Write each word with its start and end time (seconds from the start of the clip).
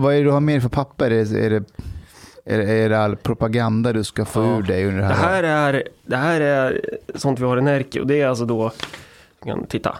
vad 0.00 0.14
är 0.14 0.18
det 0.18 0.24
du 0.24 0.30
har 0.30 0.40
mer 0.40 0.60
för 0.60 0.68
papper? 0.68 1.10
Är 1.10 1.24
det, 1.24 1.44
är 1.46 1.50
det, 1.50 1.64
är 2.44 2.58
det, 2.58 2.72
är 2.72 2.88
det 2.88 2.98
all 2.98 3.16
propaganda 3.16 3.92
du 3.92 4.04
ska 4.04 4.24
få 4.24 4.40
Ja. 4.42 4.58
ur 4.58 4.62
dig 4.62 4.84
under 4.86 5.02
det 5.02 5.08
Det 5.08 5.14
här? 5.14 5.42
här 5.42 5.72
är, 5.74 5.88
det 6.06 6.16
här 6.16 6.40
är 6.40 6.80
sånt 7.14 7.38
vi 7.40 7.44
har 7.44 7.58
i 7.58 7.62
Närke 7.62 8.00
och 8.00 8.06
det 8.06 8.20
är 8.20 8.26
alltså 8.28 8.44
då, 8.44 8.72
kan 9.44 9.66
titta. 9.66 9.96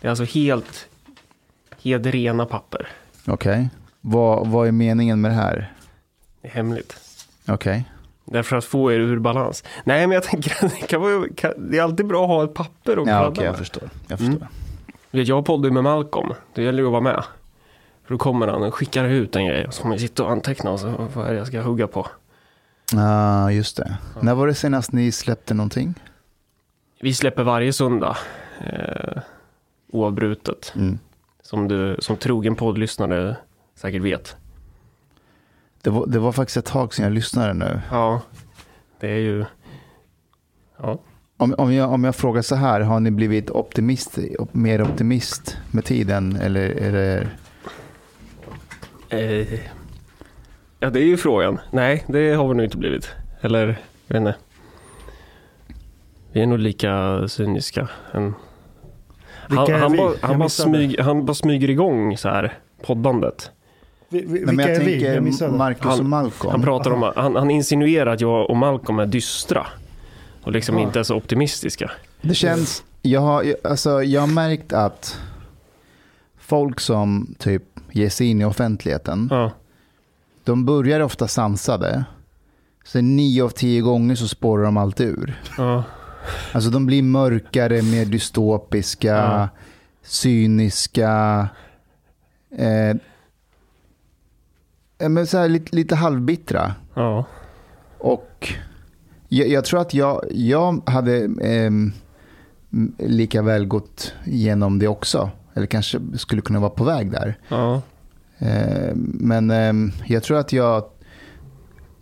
Det 0.00 0.06
är 0.06 0.10
alltså 0.10 0.24
helt, 0.24 0.86
helt 1.82 2.06
rena 2.06 2.46
papper. 2.46 2.88
Okej. 3.26 3.68
Vad, 4.00 4.46
vad 4.46 4.68
är 4.68 4.72
meningen 4.72 5.20
med 5.20 5.30
det 5.30 5.34
här? 5.34 5.72
Det 6.42 6.48
är 6.48 6.52
hemligt. 6.52 6.96
Okej. 7.48 7.84
Därför 8.24 8.56
att 8.56 8.64
få 8.64 8.92
er 8.92 8.98
ur 9.00 9.18
balans. 9.18 9.64
Nej, 9.84 10.06
men 10.06 10.14
jag 10.14 10.22
tänker 10.22 10.64
att 10.64 10.72
det, 10.80 10.86
kan 10.86 11.00
vara, 11.00 11.24
kan, 11.36 11.52
det 11.70 11.78
är 11.78 11.82
alltid 11.82 12.06
bra 12.06 12.22
att 12.24 12.28
ha 12.28 12.44
ett 12.44 12.54
papper 12.54 12.98
och 12.98 13.08
Ja, 13.08 13.18
kladda 13.18 13.28
okej, 13.30 13.44
jag 13.44 13.58
förstår. 13.58 13.90
Jag 14.08 14.20
Mm. 14.20 14.32
förstår. 14.32 14.48
Vet, 15.10 15.28
Jag 15.28 15.44
poddar 15.46 15.68
ju 15.68 15.72
med 15.74 15.82
Malcolm. 15.84 16.32
Det 16.54 16.62
gäller 16.62 16.78
ju 16.78 16.86
att 16.86 16.92
vara 16.92 17.00
med. 17.02 17.24
För 18.04 18.14
då 18.14 18.18
kommer 18.18 18.46
han 18.46 18.62
och 18.62 18.74
skickar 18.74 19.04
ut 19.04 19.36
en 19.36 19.46
grej 19.46 19.66
och 19.66 19.74
så 19.74 19.82
kommer 19.82 19.94
jag 19.94 20.00
sitta 20.00 20.24
och 20.24 20.30
anteckna 20.30 20.70
och 20.70 20.80
så 20.80 21.08
vad 21.14 21.26
är 21.26 21.32
det 21.32 21.38
jag 21.38 21.46
ska 21.46 21.60
hugga 21.60 21.86
på. 21.86 22.06
Ja, 22.92 23.50
just 23.52 23.76
det. 23.76 23.96
När 24.20 24.34
var 24.34 24.46
det 24.46 24.54
senast 24.54 24.92
ni 24.92 25.12
släppte 25.12 25.54
någonting? 25.54 25.94
Vi 27.00 27.14
släpper 27.14 27.42
varje 27.42 27.72
söndag. 27.72 28.16
Eh, 28.60 29.22
oavbrutet. 29.92 30.72
Mm. 30.76 30.98
Som 31.42 31.68
du 31.68 31.96
som 31.98 32.16
trogen 32.16 32.56
poddlyssnare 32.56 33.36
säkert 33.74 34.02
vet. 34.02 34.36
Det, 35.82 35.90
var, 35.90 36.06
det 36.06 36.18
var 36.18 36.32
faktiskt 36.32 36.56
ett 36.56 36.64
tag 36.64 36.94
sedan 36.94 37.02
jag 37.04 37.12
lyssnade 37.12 37.52
nu. 37.52 37.80
Ja, 37.90 38.20
det 39.00 39.08
är 39.08 39.18
ju... 39.18 39.44
Ja. 40.78 40.98
Om, 41.36 41.54
om, 41.58 41.72
jag, 41.72 41.92
om 41.92 42.04
jag 42.04 42.16
frågar 42.16 42.42
så 42.42 42.54
här, 42.54 42.80
har 42.80 43.00
ni 43.00 43.10
blivit 43.10 43.50
optimist, 43.50 44.18
mer 44.52 44.82
optimist 44.82 45.58
med 45.70 45.84
tiden? 45.84 46.36
Eller 46.36 46.60
är 46.60 46.92
det... 46.92 47.28
Eh, 49.14 49.60
ja, 50.80 50.90
det 50.90 51.00
är 51.00 51.04
ju 51.06 51.16
frågan. 51.16 51.58
Nej, 51.70 52.04
det 52.08 52.32
har 52.34 52.48
vi 52.48 52.54
nog 52.54 52.64
inte 52.66 52.76
blivit. 52.76 53.10
Eller, 53.40 53.66
jag 54.06 54.14
vet 54.14 54.20
inte. 54.20 54.34
Vi 56.32 56.40
är 56.40 56.46
nog 56.46 56.58
lika 56.58 57.24
cyniska. 57.28 57.88
Än... 58.12 58.34
Han, 59.48 59.72
han, 59.72 59.96
bara, 59.96 60.14
han, 60.20 60.38
bara 60.38 60.48
smyg, 60.48 61.00
han 61.00 61.24
bara 61.26 61.34
smyger 61.34 61.70
igång 61.70 62.16
så 62.16 62.28
här, 62.28 62.58
poddandet. 62.86 63.50
Vi, 64.08 64.20
vi, 64.20 64.26
Nej, 64.26 64.38
vilka 64.40 64.52
men 64.52 64.66
jag 64.66 64.76
är 64.76 64.84
vi? 64.84 65.14
Jag 65.14 65.22
missade. 65.22 65.52
Marcus 65.56 65.84
Han- 65.84 65.98
och 65.98 66.04
Malcolm. 66.04 66.50
Han 66.50 66.62
pratar 66.62 66.90
om, 66.90 67.12
han, 67.16 67.36
han 67.36 67.50
insinuerar 67.50 68.12
att 68.14 68.20
jag 68.20 68.50
och 68.50 68.56
Malcolm 68.56 68.98
är 68.98 69.06
dystra. 69.06 69.66
Och 70.42 70.52
liksom 70.52 70.76
Ja. 70.76 70.82
inte 70.82 70.98
är 70.98 71.02
så 71.02 71.16
optimistiska. 71.16 71.90
Det 72.22 72.34
känns, 72.34 72.84
jag 73.02 73.20
har, 73.20 73.42
jag- 73.42 73.56
alltså, 73.64 74.02
jag 74.02 74.20
har 74.20 74.28
märkt 74.28 74.72
att 74.72 75.20
folk 76.38 76.80
som 76.80 77.34
typ 77.38 77.62
ger 77.94 78.08
sig 78.08 78.26
in 78.26 78.40
i 78.40 78.44
offentligheten, 78.44 79.28
Ja, 79.30 79.50
de 80.44 80.64
börjar 80.64 81.00
ofta 81.00 81.28
sansade. 81.28 82.04
Sen 82.84 83.16
nio 83.16 83.44
av 83.44 83.48
tio 83.48 83.80
gånger 83.80 84.14
så 84.14 84.28
spårar 84.28 84.64
de 84.64 84.76
alltid 84.76 85.06
ur. 85.08 85.40
ja, 85.58 85.84
Alltså 86.52 86.70
de 86.70 86.86
blir 86.86 87.02
mörkare, 87.02 87.82
mer 87.82 88.04
dystopiska, 88.04 89.06
Ja. 89.14 89.48
cyniska. 90.02 91.48
Eh, 92.56 92.90
eh, 94.98 95.08
men 95.08 95.26
så 95.26 95.38
här, 95.38 95.48
lite, 95.48 95.76
lite 95.76 95.94
halvbittra. 95.94 96.74
ja. 96.94 97.24
Och 97.98 98.52
jag, 99.28 99.48
jag 99.48 99.64
tror 99.64 99.80
att 99.80 99.94
jag, 99.94 100.24
jag 100.30 100.82
hade 100.90 101.16
m- 101.42 101.92
lika 102.98 103.42
väl 103.42 103.66
gått 103.66 104.12
igenom 104.24 104.78
det 104.78 104.88
också. 104.88 105.30
Eller 105.54 105.66
kanske 105.66 106.00
skulle 106.16 106.42
kunna 106.42 106.60
vara 106.60 106.70
på 106.70 106.84
väg 106.84 107.10
där. 107.10 107.38
ja. 107.48 107.82
Eh, 108.38 108.92
men 108.94 109.50
ehm, 109.50 109.92
jag 110.06 110.22
tror 110.22 110.38
att 110.38 110.52
jag 110.52 110.84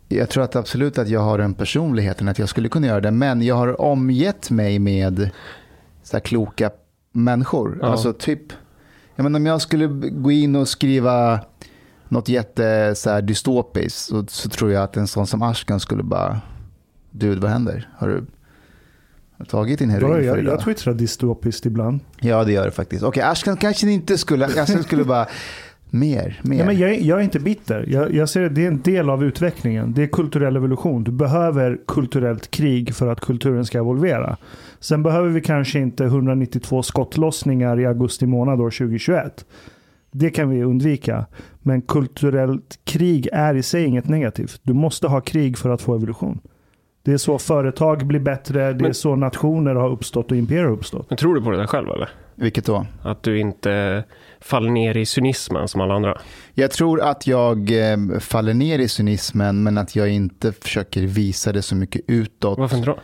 jag 0.09 0.29
tror 0.29 0.45
att 0.45 0.57
absolut 0.57 0.99
att 0.99 1.09
jag 1.09 1.21
har 1.21 1.39
den 1.39 1.55
personligheten 1.55 2.29
att 2.29 2.39
jag 2.39 2.49
skulle 2.49 2.69
kunna 2.69 2.87
göra 2.87 3.01
det. 3.01 3.11
Men 3.11 3.43
jag 3.43 3.55
har 3.55 3.81
omgett 3.81 4.51
mig 4.51 4.79
med 4.79 5.31
så 6.03 6.21
kloka 6.21 6.71
människor. 7.13 7.79
Ja. 7.81 7.87
Alltså 7.87 8.13
typ, 8.13 8.53
jag 9.17 9.23
menar, 9.25 9.41
om 9.41 9.47
jag 9.47 9.63
skulle 9.63 9.87
gå 10.11 10.31
in 10.31 10.57
och 10.57 10.69
skriva 10.69 11.41
något 12.09 12.29
jätte 12.29 12.95
så 12.95 13.21
dystopiskt 13.21 13.99
så, 13.99 14.25
så 14.29 14.49
tror 14.49 14.73
jag 14.73 14.83
att 14.83 14.97
en 14.97 15.07
sån 15.07 15.27
som 15.27 15.43
Ashkan 15.43 15.81
skulle 15.81 16.03
bara, 16.03 16.41
du 17.11 17.35
vad 17.35 17.51
händer? 17.51 17.89
Har 17.99 18.09
du 18.09 18.27
tagit 19.49 19.79
din 19.79 19.91
heroin 19.91 20.15
för 20.15 20.23
jag, 20.23 20.39
idag? 20.39 20.53
jag 20.55 20.61
twittrar 20.65 20.95
dystopiskt 20.95 21.67
ibland. 21.67 22.01
Ja 22.21 22.45
det 22.45 22.53
gör 22.53 22.65
det 22.65 22.71
faktiskt. 22.71 23.03
Okej, 23.03 23.23
Ashkan 23.23 23.57
kanske 23.57 23.91
inte 23.91 24.19
skulle, 24.19 24.47
Ashkan 24.47 24.83
skulle 24.83 25.05
bara, 25.05 25.27
mer, 25.91 26.41
mer. 26.43 26.59
Ja, 26.59 26.65
men 26.67 26.79
jag, 26.79 26.91
är- 26.91 27.01
jag 27.05 27.19
är 27.19 27.23
inte 27.23 27.41
bitter. 27.41 27.85
Jag, 27.89 28.15
jag 28.15 28.29
ser 28.29 28.43
att 28.47 28.55
det 28.55 28.63
är 28.65 28.69
en 28.69 28.83
del 28.83 29.11
av 29.11 29.25
utvecklingen. 29.25 29.93
Det 29.93 30.03
är 30.03 30.07
kulturell 30.07 30.57
evolution. 30.57 31.05
Du 31.05 31.11
behöver 31.11 31.79
kulturellt 31.87 32.51
krig 32.51 32.95
för 32.95 33.07
att 33.09 33.21
kulturen 33.21 33.65
ska 33.65 33.79
evolvera. 33.79 34.37
Sen 34.81 35.03
behöver 35.03 35.29
vi 35.29 35.41
kanske 35.41 35.79
inte 35.79 36.05
192 36.05 36.83
skottlossningar 36.83 37.81
i 37.81 37.87
augusti 37.87 38.27
månad 38.27 38.61
år 38.61 38.71
2021. 38.71 39.45
Det 40.13 40.31
kan 40.31 40.51
vi 40.51 40.63
undvika. 40.63 41.27
Men 41.63 41.83
kulturellt 41.83 42.79
krig 42.85 43.29
är 43.33 43.55
i 43.55 43.63
sig 43.63 43.85
inget 43.85 44.09
negativt. 44.09 44.61
Du 44.63 44.73
måste 44.73 45.07
ha 45.07 45.21
krig 45.21 45.59
för 45.59 45.71
att 45.71 45.83
få 45.83 45.95
evolution. 45.95 46.41
Det 47.05 47.13
är 47.13 47.17
så 47.17 47.39
företag 47.39 48.07
blir 48.07 48.21
bättre. 48.21 48.73
Det 48.73 48.89
är 48.89 48.93
så 48.93 49.17
nationer 49.17 49.75
har 49.75 49.91
uppstått 49.91 50.31
och 50.31 50.37
imperier 50.37 50.65
har 50.65 50.73
uppstått. 50.73 51.07
Men 51.11 51.17
tror 51.17 51.35
du 51.35 51.43
på 51.43 51.51
det 51.51 51.57
där 51.57 51.67
själv 51.67 51.89
eller? 51.89 52.09
Vilket 52.35 52.67
då? 52.67 52.87
Att 53.03 53.23
du 53.23 53.41
inte 53.41 54.05
faller 54.41 54.71
ner 54.71 54.97
i 54.97 55.07
cynismen 55.07 55.69
som 55.69 55.81
alla 55.81 55.95
andra? 55.95 56.21
Jag 56.55 56.71
tror 56.71 57.01
att 57.01 57.27
jag 57.27 57.91
eh, 57.93 58.19
faller 58.19 58.55
ner 58.55 58.79
i 58.79 58.89
cynismen 58.89 59.63
men 59.63 59.79
att 59.79 59.97
jag 59.97 60.11
inte 60.11 60.53
försöker 60.53 61.03
visa 61.03 61.53
det 61.53 61.63
så 61.63 61.75
mycket 61.75 62.03
utåt. 62.07 62.59
Varför 62.59 62.77
inte 62.77 62.91
då? 62.91 62.99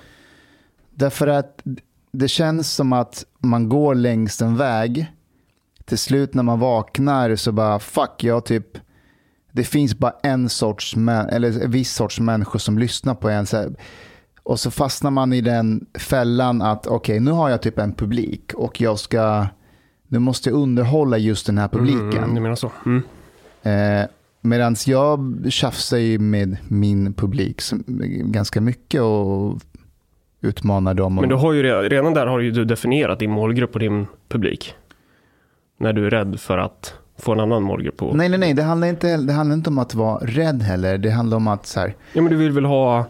Därför 0.91 1.27
att 1.27 1.63
det 2.13 2.29
känns 2.29 2.75
som 2.75 2.93
att 2.93 3.25
man 3.39 3.69
går 3.69 3.95
längs 3.95 4.43
en 4.43 4.57
väg. 4.57 5.07
Till 5.85 5.99
slut 5.99 6.35
när 6.35 6.43
man 6.43 6.61
vaknar 6.61 7.37
så 7.37 7.53
bara 7.53 7.79
fuck 7.79 8.25
jag 8.25 8.45
typ. 8.45 8.79
Det 9.53 9.65
finns 9.65 9.99
bara 9.99 10.13
en 10.23 10.49
sorts, 10.49 10.97
eller 11.31 11.63
en 11.65 11.71
viss 11.71 11.95
sorts 11.95 12.21
människor 12.21 12.59
som 12.59 12.79
lyssnar 12.79 13.15
på 13.15 13.29
en. 13.29 13.47
Så 13.47 13.57
här, 13.57 13.71
och 14.43 14.61
så 14.61 14.71
fastnar 14.71 15.11
man 15.11 15.33
i 15.33 15.41
den 15.41 15.87
fällan 15.99 16.63
att 16.63 16.87
okej 16.87 17.21
nu 17.21 17.31
har 17.31 17.51
jag 17.51 17.63
typ 17.63 17.79
en 17.79 17.93
publik 17.93 18.53
och 18.55 18.81
jag 18.81 18.99
ska, 18.99 19.47
nu 20.09 20.19
måste 20.19 20.51
jag 20.51 20.59
underhålla 20.59 21.19
just 21.19 21.47
den 21.47 21.59
här 21.59 21.69
publiken. 21.69 22.23
Mm, 22.25 22.35
du 22.35 22.41
menar 22.41 22.57
så? 22.57 22.73
Mm. 22.87 23.03
Eh, 23.63 24.09
Medan 24.41 24.77
jag 24.87 25.37
tjafsar 25.49 25.97
ju 25.97 26.19
med 26.19 26.57
min 26.69 27.15
publik 27.15 27.61
ganska 28.23 28.61
mycket 28.61 29.01
och 29.01 29.59
utmanar 30.41 30.95
dem. 30.95 31.15
Men 31.15 31.29
du 31.29 31.35
har 31.35 31.53
ju 31.53 31.63
redan, 31.63 31.83
redan 31.85 32.15
där 32.15 32.27
har 32.27 32.41
ju 32.41 32.51
du 32.51 32.65
definierat 32.65 33.19
din 33.19 33.31
målgrupp 33.31 33.75
och 33.75 33.81
din 33.81 34.07
publik. 34.29 34.75
När 35.79 35.93
du 35.93 36.07
är 36.07 36.11
rädd 36.11 36.41
för 36.41 36.59
att 36.59 36.95
få 37.19 37.33
en 37.33 37.41
annan 37.41 37.63
målgrupp 37.63 37.97
på. 37.97 38.15
Nej, 38.15 38.29
nej, 38.29 38.39
nej. 38.39 38.55
Det 38.55 38.63
handlar, 38.63 38.89
inte, 38.89 39.17
det 39.17 39.33
handlar 39.33 39.57
inte 39.57 39.71
om 39.71 39.79
att 39.79 39.95
vara 39.95 40.19
rädd 40.19 40.63
heller. 40.63 40.99
Det 40.99 41.11
handlar 41.11 41.37
om 41.37 41.49
att 41.49 41.67
så 41.67 41.81
här, 41.81 41.95
Ja 42.13 42.23
men 42.23 42.33
du 42.33 42.37
vill 42.37 42.53
väl 42.53 42.65
ha... 42.65 43.07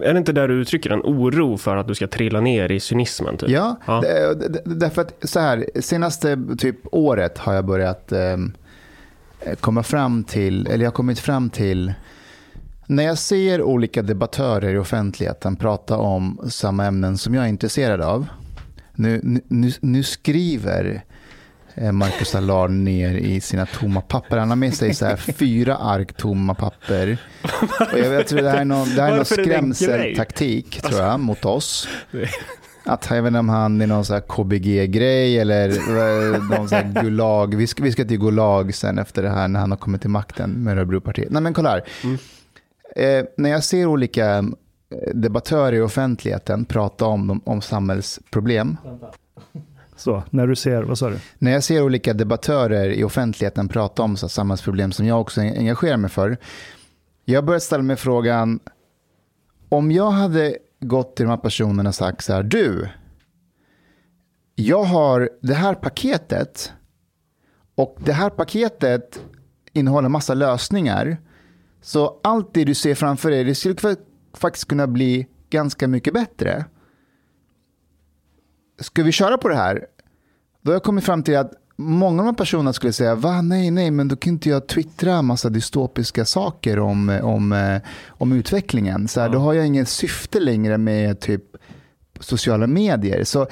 Är 0.00 0.12
det 0.12 0.18
inte 0.18 0.32
där 0.32 0.48
du 0.48 0.54
uttrycker 0.54 0.90
en 0.90 1.00
oro 1.00 1.56
för 1.56 1.76
att 1.76 1.88
du 1.88 1.94
ska 1.94 2.06
trilla 2.06 2.40
ner 2.40 2.72
i 2.72 2.80
cynismen? 2.80 3.36
Typ? 3.36 3.48
ja, 3.48 3.76
Ja. 3.86 4.02
Därför 4.64 5.02
att 5.02 5.14
så 5.22 5.40
här, 5.40 5.66
senaste 5.80 6.38
typ 6.58 6.76
året 6.92 7.38
har 7.38 7.54
jag 7.54 7.66
börjat 7.66 8.12
eh, 8.12 8.36
komma 9.60 9.82
fram 9.82 10.24
till, 10.24 10.66
eller 10.66 10.84
jag 10.84 10.90
har 10.90 10.94
kommit 10.94 11.18
fram 11.18 11.50
till, 11.50 11.92
när 12.86 13.02
jag 13.04 13.18
ser 13.18 13.62
olika 13.62 14.02
debattörer 14.02 14.74
i 14.74 14.78
offentligheten 14.78 15.56
prata 15.56 15.98
om 15.98 16.40
samma 16.48 16.84
ämnen 16.84 17.18
som 17.18 17.34
jag 17.34 17.44
är 17.44 17.48
intresserad 17.48 18.00
av, 18.00 18.26
nu, 18.94 19.40
nu, 19.48 19.72
nu 19.80 20.02
skriver 20.02 21.04
Marcus 21.92 22.34
Allard 22.34 22.70
ner 22.70 23.14
i 23.14 23.40
sina 23.40 23.66
tomma 23.66 24.00
papper. 24.00 24.36
Han 24.36 24.48
har 24.48 24.56
med 24.56 24.74
sig 24.74 24.94
så 24.94 25.06
här 25.06 25.16
fyra 25.38 25.76
ark 25.76 26.12
tomma 26.12 26.54
papper. 26.54 27.18
Och 27.92 27.98
jag, 27.98 28.14
jag 28.14 28.26
tror 28.26 28.42
det 28.42 28.50
här 28.50 28.60
är 28.60 28.64
någon, 28.64 28.94
det 28.94 29.02
här 29.02 29.12
är 29.12 29.16
någon 29.16 29.24
skrämseltaktik 29.24 30.82
tror 30.82 31.00
jag, 31.00 31.20
mot 31.20 31.44
oss. 31.44 31.88
Att 32.84 33.06
jag 33.10 33.22
vet 33.22 33.28
inte 33.28 33.38
om 33.38 33.48
han 33.48 33.80
är 33.80 33.86
någon 33.86 34.04
så 34.04 34.14
här 34.14 34.20
KBG-grej 34.20 35.38
eller 35.38 35.68
eh, 35.68 36.42
någon 36.42 36.68
så 36.68 36.74
här 36.74 37.02
Gulag. 37.02 37.54
Vi 37.54 37.66
ska, 37.66 37.82
vi 37.82 37.92
ska 37.92 38.04
till 38.04 38.18
Gulag 38.20 38.74
sen 38.74 38.98
efter 38.98 39.22
det 39.22 39.30
här 39.30 39.48
när 39.48 39.60
han 39.60 39.70
har 39.70 39.78
kommit 39.78 40.00
till 40.00 40.10
makten 40.10 40.50
med 40.50 40.78
Örebropartiet. 40.78 41.30
Nej 41.30 41.42
men 41.42 41.54
kolla 41.54 41.70
här. 41.70 41.84
Mm. 42.04 42.18
Eh, 42.96 43.26
när 43.36 43.50
jag 43.50 43.64
ser 43.64 43.86
olika 43.86 44.38
eh, 44.38 45.14
debattörer 45.14 45.72
i 45.72 45.80
offentligheten 45.80 46.64
prata 46.64 47.04
om, 47.04 47.40
om, 47.44 47.60
samhällsproblem. 47.60 48.76
Så, 49.96 50.22
när 50.30 50.46
du 50.46 50.56
ser, 50.56 50.82
vad 50.82 50.98
sa 50.98 51.10
du? 51.10 51.18
När 51.38 51.52
jag 51.52 51.64
ser 51.64 51.82
olika 51.82 52.14
debattörer 52.14 52.90
i 52.90 53.04
offentligheten 53.04 53.68
prata 53.68 54.02
om 54.02 54.16
så 54.16 54.28
samhällsproblem 54.28 54.92
som 54.92 55.06
jag 55.06 55.20
också 55.20 55.40
engagerar 55.40 55.96
mig 55.96 56.10
för. 56.10 56.36
Jag 57.24 57.44
börjar 57.44 57.60
ställa 57.60 57.82
mig 57.82 57.96
frågan, 57.96 58.60
om 59.68 59.92
jag 59.92 60.10
hade 60.10 60.56
gått 60.80 61.16
till 61.16 61.24
de 61.24 61.30
här 61.30 61.36
personerna 61.36 61.88
och 61.88 61.94
sagt 61.94 62.24
så 62.24 62.32
här, 62.32 62.42
du, 62.42 62.88
jag 64.54 64.84
har 64.84 65.30
det 65.42 65.54
här 65.54 65.74
paketet 65.74 66.72
och 67.74 67.96
det 68.04 68.12
här 68.12 68.30
paketet 68.30 69.20
innehåller 69.72 70.08
massa 70.08 70.34
lösningar. 70.34 71.16
Så 71.82 72.20
allt 72.22 72.54
det 72.54 72.64
du 72.64 72.74
ser 72.74 72.94
framför 72.94 73.30
dig, 73.30 73.44
det 73.44 73.54
skulle 73.54 73.96
faktiskt 74.34 74.68
kunna 74.68 74.86
bli 74.86 75.26
ganska 75.50 75.88
mycket 75.88 76.14
bättre. 76.14 76.64
Ska 78.80 79.02
vi 79.02 79.12
köra 79.12 79.38
på 79.38 79.48
det 79.48 79.56
här? 79.56 79.86
Då 80.62 80.70
har 80.70 80.74
jag 80.74 80.82
kommit 80.82 81.04
fram 81.04 81.22
till 81.22 81.36
att 81.36 81.52
många 81.76 82.22
av 82.22 82.26
de 82.26 82.34
personerna 82.34 82.72
skulle 82.72 82.92
säga, 82.92 83.14
va, 83.14 83.42
nej, 83.42 83.70
nej, 83.70 83.90
men 83.90 84.08
då 84.08 84.16
kan 84.16 84.32
inte 84.32 84.48
jag 84.48 84.66
twittra 84.66 85.22
massa 85.22 85.48
dystopiska 85.48 86.24
saker 86.24 86.78
om, 86.78 87.20
om, 87.22 87.52
eh, 87.52 87.80
om 88.08 88.32
utvecklingen. 88.32 89.08
Så 89.08 89.20
här, 89.20 89.28
Då 89.28 89.38
har 89.38 89.52
jag 89.54 89.66
inget 89.66 89.88
syfte 89.88 90.40
längre 90.40 90.78
med 90.78 91.20
typ 91.20 91.42
sociala 92.20 92.66
medier. 92.66 93.24
Så 93.24 93.42
eh, 93.42 93.48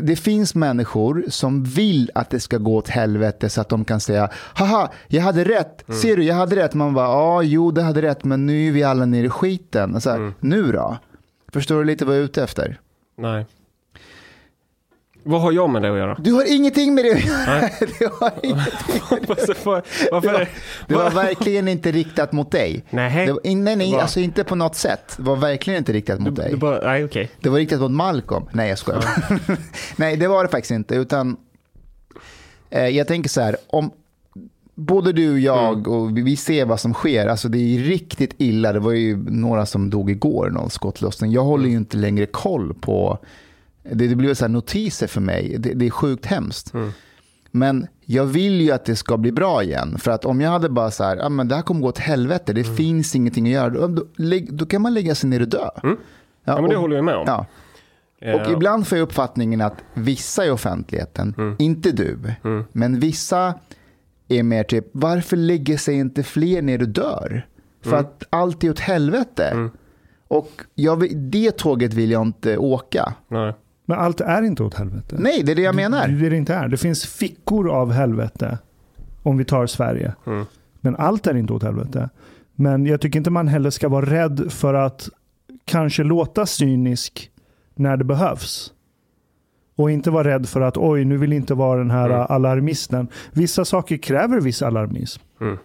det 0.00 0.16
finns 0.16 0.54
människor 0.54 1.24
som 1.28 1.64
vill 1.64 2.10
att 2.14 2.30
det 2.30 2.40
ska 2.40 2.58
gå 2.58 2.76
åt 2.76 2.88
helvete 2.88 3.48
så 3.48 3.60
att 3.60 3.68
de 3.68 3.84
kan 3.84 4.00
säga, 4.00 4.30
haha, 4.54 4.90
jag 5.08 5.22
hade 5.22 5.44
rätt, 5.44 5.84
ser 6.02 6.16
du, 6.16 6.24
jag 6.24 6.34
hade 6.34 6.56
rätt. 6.56 6.74
Man 6.74 6.94
bara, 6.94 7.06
ja, 7.06 7.42
jo, 7.42 7.70
du 7.70 7.80
hade 7.80 8.02
rätt, 8.02 8.24
men 8.24 8.46
nu 8.46 8.68
är 8.68 8.72
vi 8.72 8.82
alla 8.82 9.06
nere 9.06 9.26
i 9.26 9.30
skiten. 9.30 10.00
Så 10.00 10.10
här, 10.10 10.32
Nu 10.40 10.72
då? 10.72 10.98
Förstår 11.52 11.78
du 11.78 11.84
lite 11.84 12.04
vad 12.04 12.14
jag 12.14 12.20
är 12.20 12.24
ute 12.24 12.42
efter? 12.42 12.80
Nej. 13.18 13.46
Vad 15.24 15.40
har 15.40 15.52
jag 15.52 15.70
med 15.70 15.82
det 15.82 15.90
att 15.90 15.96
göra? 15.98 16.16
Du 16.20 16.32
har 16.32 16.54
ingenting 16.56 16.94
med 16.94 17.04
det 17.04 17.12
att 17.12 17.24
göra. 17.24 17.60
Du 17.98 18.06
har 18.06 18.30
varför 20.12 20.38
det? 20.38 20.48
Det 20.88 20.94
var 20.94 21.04
Va? 21.04 21.10
verkligen 21.10 21.68
inte 21.68 21.92
riktat 21.92 22.32
mot 22.32 22.50
dig. 22.50 22.84
Nej. 22.90 23.26
Det 23.26 23.32
var, 23.32 23.40
nej, 23.44 23.76
nej, 23.76 23.94
alltså 23.96 24.20
inte 24.20 24.44
på 24.44 24.54
något 24.54 24.74
sätt. 24.76 25.14
Det 25.16 25.22
var 25.22 25.36
verkligen 25.36 25.78
inte 25.78 25.92
riktat 25.92 26.18
mot 26.20 26.36
Du, 26.36 26.42
dig. 26.42 26.50
du 26.50 26.56
bara, 26.56 26.80
nej 26.80 27.04
okej. 27.04 27.30
Det 27.40 27.48
var 27.48 27.58
riktat 27.58 27.80
mot 27.80 27.90
Malcolm. 27.90 28.44
Nej, 28.52 28.68
jag 28.68 28.78
skojar. 28.78 29.04
Nej, 29.96 30.16
det 30.16 30.28
var 30.28 30.44
det 30.44 30.50
faktiskt 30.50 30.70
inte. 30.70 30.94
Utan 30.94 31.36
eh, 32.70 32.86
jag 32.88 33.08
tänker 33.08 33.30
så 33.30 33.40
här, 33.40 33.56
om 33.66 33.90
både 34.74 35.12
du 35.12 35.32
och 35.32 35.38
jag 35.38 35.88
och 35.88 36.16
vi- 36.16 36.22
vi 36.22 36.36
ser 36.36 36.64
vad 36.64 36.80
som 36.80 36.94
sker. 36.94 37.26
Alltså 37.26 37.48
det 37.48 37.58
är 37.58 37.78
riktigt 37.78 38.34
illa. 38.38 38.72
Det 38.72 38.78
var 38.80 38.92
ju 38.92 39.16
några 39.30 39.66
som 39.66 39.90
dog 39.90 40.10
igår, 40.10 40.50
någon 40.50 40.70
skottlossning. 40.70 41.32
Jag 41.32 41.44
håller 41.44 41.68
ju 41.68 41.76
inte 41.76 41.96
längre 41.96 42.26
koll 42.26 42.74
på, 42.74 43.18
det, 43.82 44.08
det 44.08 44.14
blir 44.16 44.34
så 44.34 44.48
notiser 44.48 45.06
för 45.06 45.20
mig. 45.20 45.56
Det, 45.58 45.74
det 45.74 45.86
är 45.86 45.90
sjukt 45.90 46.26
hemskt. 46.26 46.72
Men 47.50 47.86
jag 48.04 48.24
vill 48.24 48.60
ju 48.60 48.70
att 48.70 48.84
det 48.84 48.96
ska 48.96 49.16
bli 49.16 49.32
bra 49.32 49.62
igen. 49.62 49.98
För 49.98 50.10
att 50.10 50.24
om 50.24 50.40
jag 50.40 50.50
hade 50.50 50.68
bara 50.68 50.90
så 50.90 51.04
här, 51.04 51.18
ah, 51.26 51.28
men 51.28 51.48
det 51.48 51.54
här 51.54 51.62
kommer 51.62 51.80
gå 51.80 51.88
åt 51.88 51.98
helvete, 51.98 52.52
det 52.52 52.64
finns 52.76 53.14
ingenting 53.14 53.46
att 53.46 53.52
göra. 53.52 53.68
Då, 53.70 53.86
då, 53.88 54.04
då 54.50 54.66
kan 54.66 54.82
man 54.82 54.94
lägga 54.94 55.14
sig 55.14 55.30
ner 55.30 55.40
och 55.42 55.48
dö. 55.48 55.68
Ja, 55.82 55.90
men 56.60 56.70
det 56.70 56.76
och- 56.76 56.82
håller 56.82 56.96
jag 56.96 57.04
med 57.04 57.14
om. 57.16 57.24
Ja. 57.26 57.46
Eh, 58.20 58.34
Och 58.40 58.52
ibland 58.52 58.86
får 58.86 58.98
jag 58.98 59.02
uppfattningen 59.02 59.60
att 59.60 59.74
vissa 59.94 60.46
i 60.46 60.50
offentligheten, 60.50 61.56
inte 61.58 61.90
du, 61.92 62.18
men 62.72 63.00
vissa 63.00 63.54
är 64.28 64.42
mer 64.42 64.64
typ, 64.64 64.86
varför 64.92 65.36
lägger 65.36 65.76
sig 65.76 65.94
inte 65.94 66.22
fler 66.22 66.62
ner 66.62 66.82
och 66.82 66.88
dör? 66.88 67.46
För 67.84 67.96
att 67.96 68.22
allt 68.30 68.64
är 68.64 68.70
åt 68.70 68.78
helvete. 68.80 69.70
Och 70.28 70.50
jag, 70.74 71.16
det 71.16 71.50
tåget 71.50 71.94
vill 71.94 72.10
jag 72.10 72.22
inte 72.22 72.56
åka. 72.58 73.14
Nej. 73.28 73.54
Men 73.84 73.98
allt 73.98 74.20
är 74.20 74.42
inte 74.42 74.62
åt 74.62 74.74
helvete. 74.74 75.16
Nej, 75.18 75.42
det 75.42 75.52
är 75.52 75.56
det 75.56 75.62
jag 75.62 75.74
Det 75.74 75.76
menar. 75.76 76.04
är 76.04 76.08
det 76.08 76.28
det 76.28 76.36
inte 76.36 76.54
är. 76.54 76.68
Det 76.68 76.76
finns 76.76 77.06
fickor 77.06 77.70
av 77.70 77.92
helvete. 77.92 78.58
Om 79.22 79.36
vi 79.38 79.44
tar 79.44 79.66
Sverige. 79.66 80.14
Mm. 80.26 80.44
Men 80.80 80.96
allt 80.96 81.26
är 81.26 81.36
inte 81.36 81.52
åt 81.52 81.62
helvete. 81.62 82.10
Men 82.54 82.86
jag 82.86 83.00
tycker 83.00 83.18
inte 83.18 83.30
man 83.30 83.48
heller 83.48 83.70
ska 83.70 83.88
vara 83.88 84.06
rädd 84.06 84.52
för 84.52 84.74
att 84.74 85.08
kanske 85.64 86.02
låta 86.04 86.46
cynisk 86.46 87.30
när 87.74 87.96
det 87.96 88.04
behövs. 88.04 88.72
Och 89.76 89.90
inte 89.90 90.10
vara 90.10 90.28
rädd 90.28 90.48
för 90.48 90.60
att 90.60 90.76
oj, 90.76 91.04
nu 91.04 91.16
vill 91.16 91.32
inte 91.32 91.54
vara 91.54 91.78
den 91.78 91.90
här 91.90 92.10
Mm. 92.10 92.26
alarmisten. 92.28 93.08
Vissa 93.32 93.64
saker 93.64 93.96
kräver 93.96 94.40
viss 94.40 94.62
alarmism. 94.62 95.22
Mm. 95.40 95.52
Och 95.54 95.58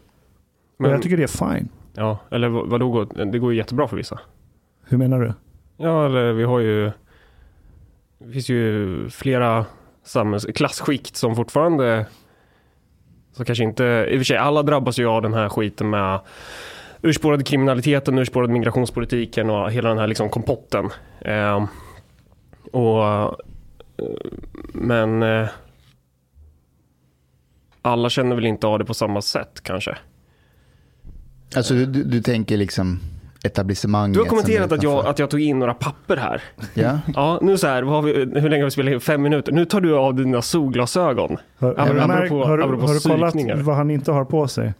Men, 0.80 0.92
jag 0.92 1.02
tycker 1.02 1.18
det 1.18 1.24
är 1.24 1.54
fine. 1.56 1.69
ja, 1.94 2.19
eller 2.31 2.50
vad, 2.50 2.69
vadå, 2.69 2.92
går- 2.92 3.25
det 3.31 3.40
går 3.40 3.52
ju 3.52 3.58
jättebra 3.58 3.88
för 3.88 3.98
vissa. 3.98 4.19
Hur 4.86 4.98
menar 4.98 5.19
du? 5.22 5.34
Ja, 5.78 6.06
eller 6.06 6.34
vi 6.34 6.44
har 6.44 6.60
ju... 6.60 6.92
Det 8.28 8.34
finns 8.34 8.50
ju 8.50 9.10
flera 9.10 9.66
samhälls, 10.04 10.46
klassskikt 10.56 11.16
som 11.16 11.36
fortfarande... 11.36 12.06
Så 13.32 13.46
kanske 13.46 13.64
inte... 13.64 13.84
I 13.84 14.16
och 14.16 14.20
för 14.20 14.24
sig, 14.24 14.38
alla 14.38 14.64
drabbas 14.64 15.00
ju 15.00 15.08
av 15.08 15.22
den 15.22 15.34
här 15.34 15.50
skiten 15.50 15.90
med 15.90 16.20
urspårade 17.02 17.44
kriminaliteten, 17.44 18.18
urspårade 18.18 18.54
migrationspolitiken 18.54 19.50
och 19.50 19.72
hela 19.72 19.90
den 19.90 19.98
här 19.98 20.08
liksom 20.08 20.30
kompotten. 20.30 20.90
Eh, 21.22 21.68
och... 22.72 23.38
Men... 24.74 25.24
Eh, 25.24 25.48
alla 27.82 28.10
känner 28.10 28.36
väl 28.36 28.46
inte 28.46 28.68
av 28.68 28.80
det 28.80 28.86
på 28.86 28.94
samma 28.94 29.22
sätt 29.22 29.62
kanske. 29.64 29.98
Alltså 31.56 31.74
du, 31.74 31.86
du, 31.86 32.04
du 32.04 32.22
tänker 32.22 32.58
liksom 32.58 33.00
etablissemanget. 33.44 34.13
Du 34.13 34.19
har 34.19 34.28
kommenterat 34.28 34.72
att 34.72 34.84
jag, 34.84 35.06
att 35.06 35.19
jag 35.19 35.30
tog 35.30 35.42
in 35.42 35.60
några 35.60 35.74
papper 35.74 36.18
här. 36.18 36.42
Ja. 36.74 37.00
Ja, 37.16 37.39
nu 37.42 37.57
så 37.57 37.68
här, 37.68 37.84
vad 37.84 37.95
har 37.95 38.01
vi, 38.01 38.13
hur 38.39 38.50
länge 38.50 38.63
har 38.63 38.68
vi 38.68 38.72
spelat 38.72 38.92
in? 38.94 39.00
Fem 39.00 39.22
minuter. 39.22 39.51
Nu 39.51 39.66
tar 39.66 39.81
du 39.81 39.95
av 39.98 40.16
dina 40.16 40.42
solglasögon. 40.42 41.38
Men 41.60 41.74
märkt- 41.75 42.01
apropå- 42.01 42.45
har, 42.45 42.57
du- 42.57 42.63
apropå 42.63 42.88
har 42.88 42.94
du 42.94 43.00
kollat 43.00 43.36
vad 43.66 43.75
han 43.75 43.92
inte 43.92 44.12
har 44.12 44.25
på 44.25 44.48
sig? 44.48 44.74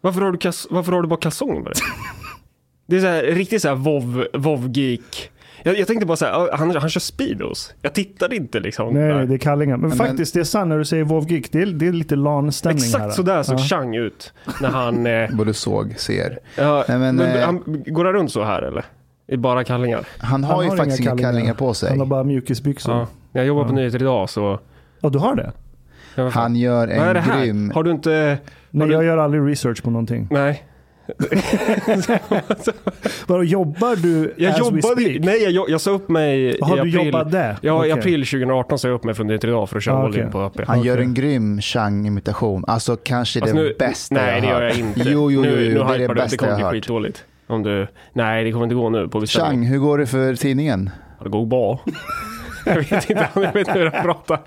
Varför 0.00 0.20
har 0.20 0.32
du, 0.32 0.38
kas, 0.38 0.66
varför 0.70 0.92
har 0.92 1.02
du 1.02 1.08
bara 1.08 1.20
kalsonger 1.20 1.60
med 1.60 1.72
det? 1.72 1.80
Det 2.86 2.96
är 2.96 3.00
så 3.00 3.06
här, 3.06 3.22
riktigt 3.22 3.62
så 3.62 3.68
här 3.68 3.74
vov, 3.74 4.26
vov-geek. 4.34 5.29
Jag, 5.62 5.78
jag 5.78 5.86
tänkte 5.86 6.06
bara 6.06 6.16
så 6.16 6.24
här, 6.24 6.56
han, 6.56 6.76
han 6.76 6.90
kör 6.90 7.00
Speedos. 7.00 7.74
Jag 7.82 7.92
tittade 7.94 8.36
inte 8.36 8.60
liksom. 8.60 8.94
Nej, 8.94 9.02
där. 9.08 9.24
det 9.26 9.34
är 9.34 9.38
kallingar. 9.38 9.76
Men, 9.76 9.88
Men- 9.88 9.98
faktiskt, 9.98 10.34
det 10.34 10.40
är 10.40 10.44
sant 10.44 10.68
när 10.68 10.78
du 10.78 10.84
säger 10.84 11.04
Vov 11.04 11.30
Geek. 11.32 11.52
Det 11.52 11.62
är, 11.62 11.66
det 11.66 11.86
är 11.88 11.92
lite 11.92 12.16
LAN-stämning 12.16 12.78
här. 12.82 12.86
Exakt 12.88 13.14
sådär 13.14 13.42
såg 13.42 13.58
Ja. 13.58 13.62
Chang 13.64 13.94
ut. 13.96 14.32
När 14.60 14.68
han... 14.68 15.06
Eh, 15.06 15.30
Både 15.36 15.54
såg, 15.54 15.94
ser. 15.98 16.38
ja, 16.56 16.84
Nej, 16.88 16.98
men, 16.98 17.16
men, 17.16 17.36
eh, 17.38 17.44
han 17.44 17.82
går 17.86 18.04
han 18.04 18.14
runt 18.14 18.32
så 18.32 18.44
här 18.44 18.62
eller? 18.62 18.84
I 19.26 19.36
bara 19.36 19.64
kallingar? 19.64 20.04
Han 20.18 20.44
har 20.44 20.54
Han 20.54 20.64
ju 20.64 20.70
har 20.70 20.76
faktiskt 20.76 21.00
inga 21.00 21.10
inga 21.12 21.22
kallingar 21.22 21.54
på 21.54 21.74
sig. 21.74 21.90
Han 21.90 21.98
har 21.98 22.06
bara 22.06 22.24
mjukisbyxor. 22.24 22.94
Ja. 22.94 23.06
Jag 23.32 23.46
jobbar 23.46 23.64
på 23.64 23.70
Ja. 23.70 23.74
nyheter 23.74 24.02
idag 24.02 24.30
så... 24.30 24.60
Ja, 25.00 25.08
du 25.08 25.18
har 25.18 25.34
det? 25.34 25.52
Han 26.32 26.56
gör 26.56 26.86
Vad 26.86 26.96
är 27.08 27.14
det 27.14 27.20
en 27.20 27.24
här? 27.26 27.40
grym... 27.44 27.70
Har 27.74 27.82
du 27.82 27.90
inte... 27.90 28.38
Nej, 28.70 28.88
du- 28.88 28.94
jag 28.94 29.04
gör 29.04 29.18
aldrig 29.18 29.42
research 29.50 29.82
på 29.82 29.90
någonting. 29.90 30.28
Nej. 30.30 30.64
Bara, 33.26 33.42
jobbar 33.44 33.96
du 33.96 34.34
Jag 34.36 34.50
as 34.50 34.56
we 34.60 34.64
jobbade 34.64 34.82
speak? 35.02 35.24
Nej, 35.24 35.42
jag, 35.50 35.70
jag 35.70 35.80
sa 35.80 35.90
upp 35.90 36.08
mig 36.08 36.56
Har 36.60 36.72
i 36.72 36.74
du 36.90 36.98
april. 36.98 37.06
jobbade? 37.06 37.56
Ja, 37.62 37.72
Okej. 37.78 37.88
i 37.88 37.92
april 37.92 38.26
2018 38.26 38.78
sa 38.78 38.88
jag 38.88 38.94
upp 38.94 39.04
mig 39.04 39.14
från 39.14 39.26
Nyheter 39.26 39.48
idag 39.48 39.68
för 39.70 39.76
att 39.76 39.82
köra 39.82 39.96
Ah, 39.96 40.04
all 40.04 40.18
in 40.18 40.30
på 40.30 40.38
AP. 40.40 40.64
Han 40.66 40.82
gör 40.82 40.94
Okej. 40.94 41.04
en 41.04 41.14
grym 41.14 41.60
Chang-imitation. 41.60 42.64
Alltså 42.66 42.96
kanske 42.96 43.40
Fast 43.40 43.52
det 43.54 43.60
nu- 43.60 43.74
bästa 43.78 44.14
Nej, 44.14 44.40
det 44.40 44.46
jag 44.46 44.46
gör 44.46 44.54
har 44.54 44.62
jag 44.62 44.68
hört. 44.70 44.78
inte. 44.78 45.00
Jo, 45.10 45.10
jo, 45.10 45.30
jo, 45.30 45.42
nu, 45.42 45.48
jo, 45.50 45.56
nu 45.56 45.74
det 45.74 45.80
är 45.94 45.98
det 45.98 46.00
du. 46.06 46.08
Det 46.08 46.14
bästa 46.14 46.36
kommer 46.36 46.50
jag 46.52 46.56
bli 46.58 46.64
hört. 46.64 46.72
skitdåligt. 46.74 47.24
Om 47.46 47.62
du... 47.62 47.86
Nej, 48.12 48.44
det 48.44 48.52
kommer 48.52 48.64
inte 48.64 48.74
gå 48.74 48.90
nu 48.90 49.08
på 49.08 49.20
beställning. 49.20 49.60
Chang, 49.60 49.66
hur 49.72 49.78
går 49.78 49.98
det 49.98 50.06
för 50.06 50.34
tidningen? 50.34 50.90
Det 51.22 51.28
går 51.28 51.46
bra. 51.46 51.80
Jag 52.66 52.76
vet 52.76 53.10
inte, 53.10 53.28
jag 53.34 53.40
vet 53.40 53.56
inte 53.56 53.72
hur 53.78 53.84
jag 53.84 54.02
pratar. 54.02 54.38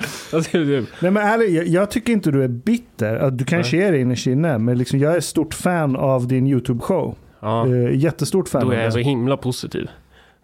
Nej 0.99 1.11
men 1.11 1.17
ärligt, 1.17 1.51
jag, 1.51 1.67
jag 1.67 1.91
tycker 1.91 2.13
inte 2.13 2.31
du 2.31 2.43
är 2.43 2.47
bitter. 2.47 3.31
Du 3.31 3.45
kanske 3.45 3.77
är 3.87 3.91
det 3.91 3.99
innerst 3.99 4.27
inne, 4.27 4.57
men 4.57 4.77
liksom, 4.77 4.99
jag 4.99 5.15
är 5.15 5.19
stort 5.19 5.53
fan 5.53 5.95
av 5.95 6.27
din 6.27 6.47
YouTube-show. 6.47 7.15
ja, 7.39 7.67
Eh, 7.67 7.95
jättestort 7.95 8.49
fan 8.49 8.65
då 8.65 8.71
är 8.71 8.83
jag 8.83 8.93
så 8.93 8.99
himla 8.99 9.37
positiv. 9.37 9.89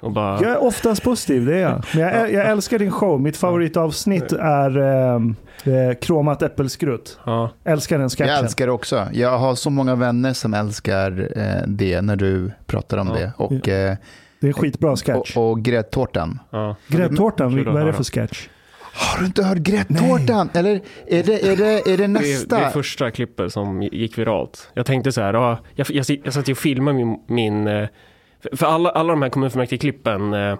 Och 0.01 0.11
bara... 0.11 0.41
Jag 0.41 0.51
är 0.51 0.63
oftast 0.63 1.03
positiv, 1.03 1.45
det 1.45 1.55
är 1.55 1.61
jag. 1.61 1.83
Men 1.93 2.03
jag, 2.03 2.33
jag 2.33 2.45
älskar 2.47 2.79
din 2.79 2.91
show. 2.91 3.21
Mitt 3.21 3.37
favoritavsnitt 3.37 4.31
är 4.39 4.77
eh, 4.77 5.15
eh, 5.73 5.93
kromat 6.01 6.41
äppelskrutt. 6.41 7.19
Ja, 7.25 7.49
Älskar 7.63 7.99
den 7.99 8.09
sketchen. 8.09 8.27
Jag 8.27 8.39
älskar 8.39 8.65
det 8.65 8.71
också. 8.71 9.07
Jag 9.13 9.37
har 9.37 9.55
så 9.55 9.69
många 9.69 9.95
vänner 9.95 10.33
som 10.33 10.53
älskar 10.53 11.29
eh, 11.35 11.67
det 11.67 12.01
när 12.01 12.15
du 12.15 12.51
pratar 12.65 12.97
om 12.97 13.07
Ja. 13.07 13.13
det. 13.13 13.31
Och, 13.37 13.69
eh, 13.69 13.95
Det 14.41 14.47
är 14.49 14.53
skitbra 14.53 14.95
sketch. 14.95 15.37
och, 15.37 15.49
och 15.51 15.61
gräddtårtan. 15.61 16.39
ja. 16.49 16.75
Gräddtårtan, 16.87 17.63
vad 17.65 17.81
är 17.81 17.85
det 17.85 17.93
för 17.93 18.03
sketch? 18.03 18.47
Har 18.93 19.19
du 19.19 19.25
inte 19.25 19.43
hört 19.43 19.57
gräddtårtan? 19.57 20.49
Eller 20.53 20.81
är 21.07 21.23
det, 21.23 21.47
är 21.47 21.55
det, 21.57 21.65
är 21.93 21.97
det 21.97 21.97
Det 21.97 22.03
är, 22.03 22.07
nästa? 22.07 22.57
det 22.59 22.63
är 22.65 22.69
första 22.69 23.11
klippet 23.11 23.53
som 23.53 23.81
gick 23.83 24.17
viralt. 24.17 24.71
Jag 24.73 24.85
tänkte 24.85 25.11
så 25.11 25.21
här, 25.21 25.33
ja, 25.33 25.59
jag, 25.75 25.87
jag, 25.91 26.05
jag 26.23 26.33
satt 26.33 26.47
ju 26.49 26.51
och 26.51 26.57
filmade 26.57 26.97
min... 26.97 27.17
min 27.27 27.67
eh, 27.67 27.87
för- 28.43 28.57
för 28.57 28.65
alla, 28.65 28.89
alla 28.89 29.13
de 29.13 29.21
här 29.21 29.29
kommunfullmäktige-klippen 29.29 30.33
eh, 30.33 30.57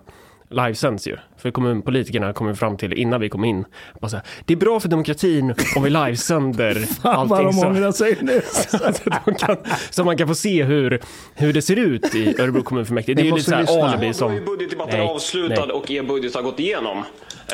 livesänds 0.50 1.08
ju. 1.08 1.18
För 1.38 1.52
kommunpolitikerna 1.52 2.34
kom 2.34 2.56
fram 2.56 2.78
till 2.78 2.94
innan 2.94 3.22
vi 3.22 3.30
kom 3.30 3.46
in. 3.46 3.66
Bara 4.02 4.10
så 4.10 4.16
här, 4.16 4.26
det 4.46 4.54
är 4.54 4.58
bra 4.58 4.80
för 4.80 4.90
demokratin 4.90 5.56
om 5.76 5.84
vi 5.84 5.90
livesänder 5.90 6.74
Fan 7.02 7.28
vad 7.28 7.46
allting 7.46 7.82
de 7.82 7.94
sig 7.94 8.18
nu. 8.22 8.42
så, 8.52 8.84
att 8.84 9.04
de 9.26 9.36
kan, 9.36 9.58
så 9.90 10.04
man 10.04 10.18
kan 10.18 10.28
få 10.28 10.36
se 10.36 10.64
hur, 10.64 11.02
hur 11.36 11.54
det 11.54 11.62
ser 11.62 11.76
ut 11.76 12.16
i 12.16 12.42
Örebro 12.42 12.64
kommunfullmäktige. 12.64 13.16
Det 13.16 13.22
är 13.22 13.26
ju 13.26 13.32
lite 13.32 13.50
så 13.50 13.56
här 13.56 13.84
alibi 13.84 14.14
som... 14.14 14.32
är 14.32 14.36
ju 14.36 14.46
budgetdebatten 14.46 15.00
Nej, 15.00 15.08
avslutad 15.08 15.66
nej. 15.66 15.76
och 15.76 15.92
er 15.92 16.04
budget 16.04 16.36
har 16.36 16.42
gått 16.42 16.60
igenom. 16.60 17.04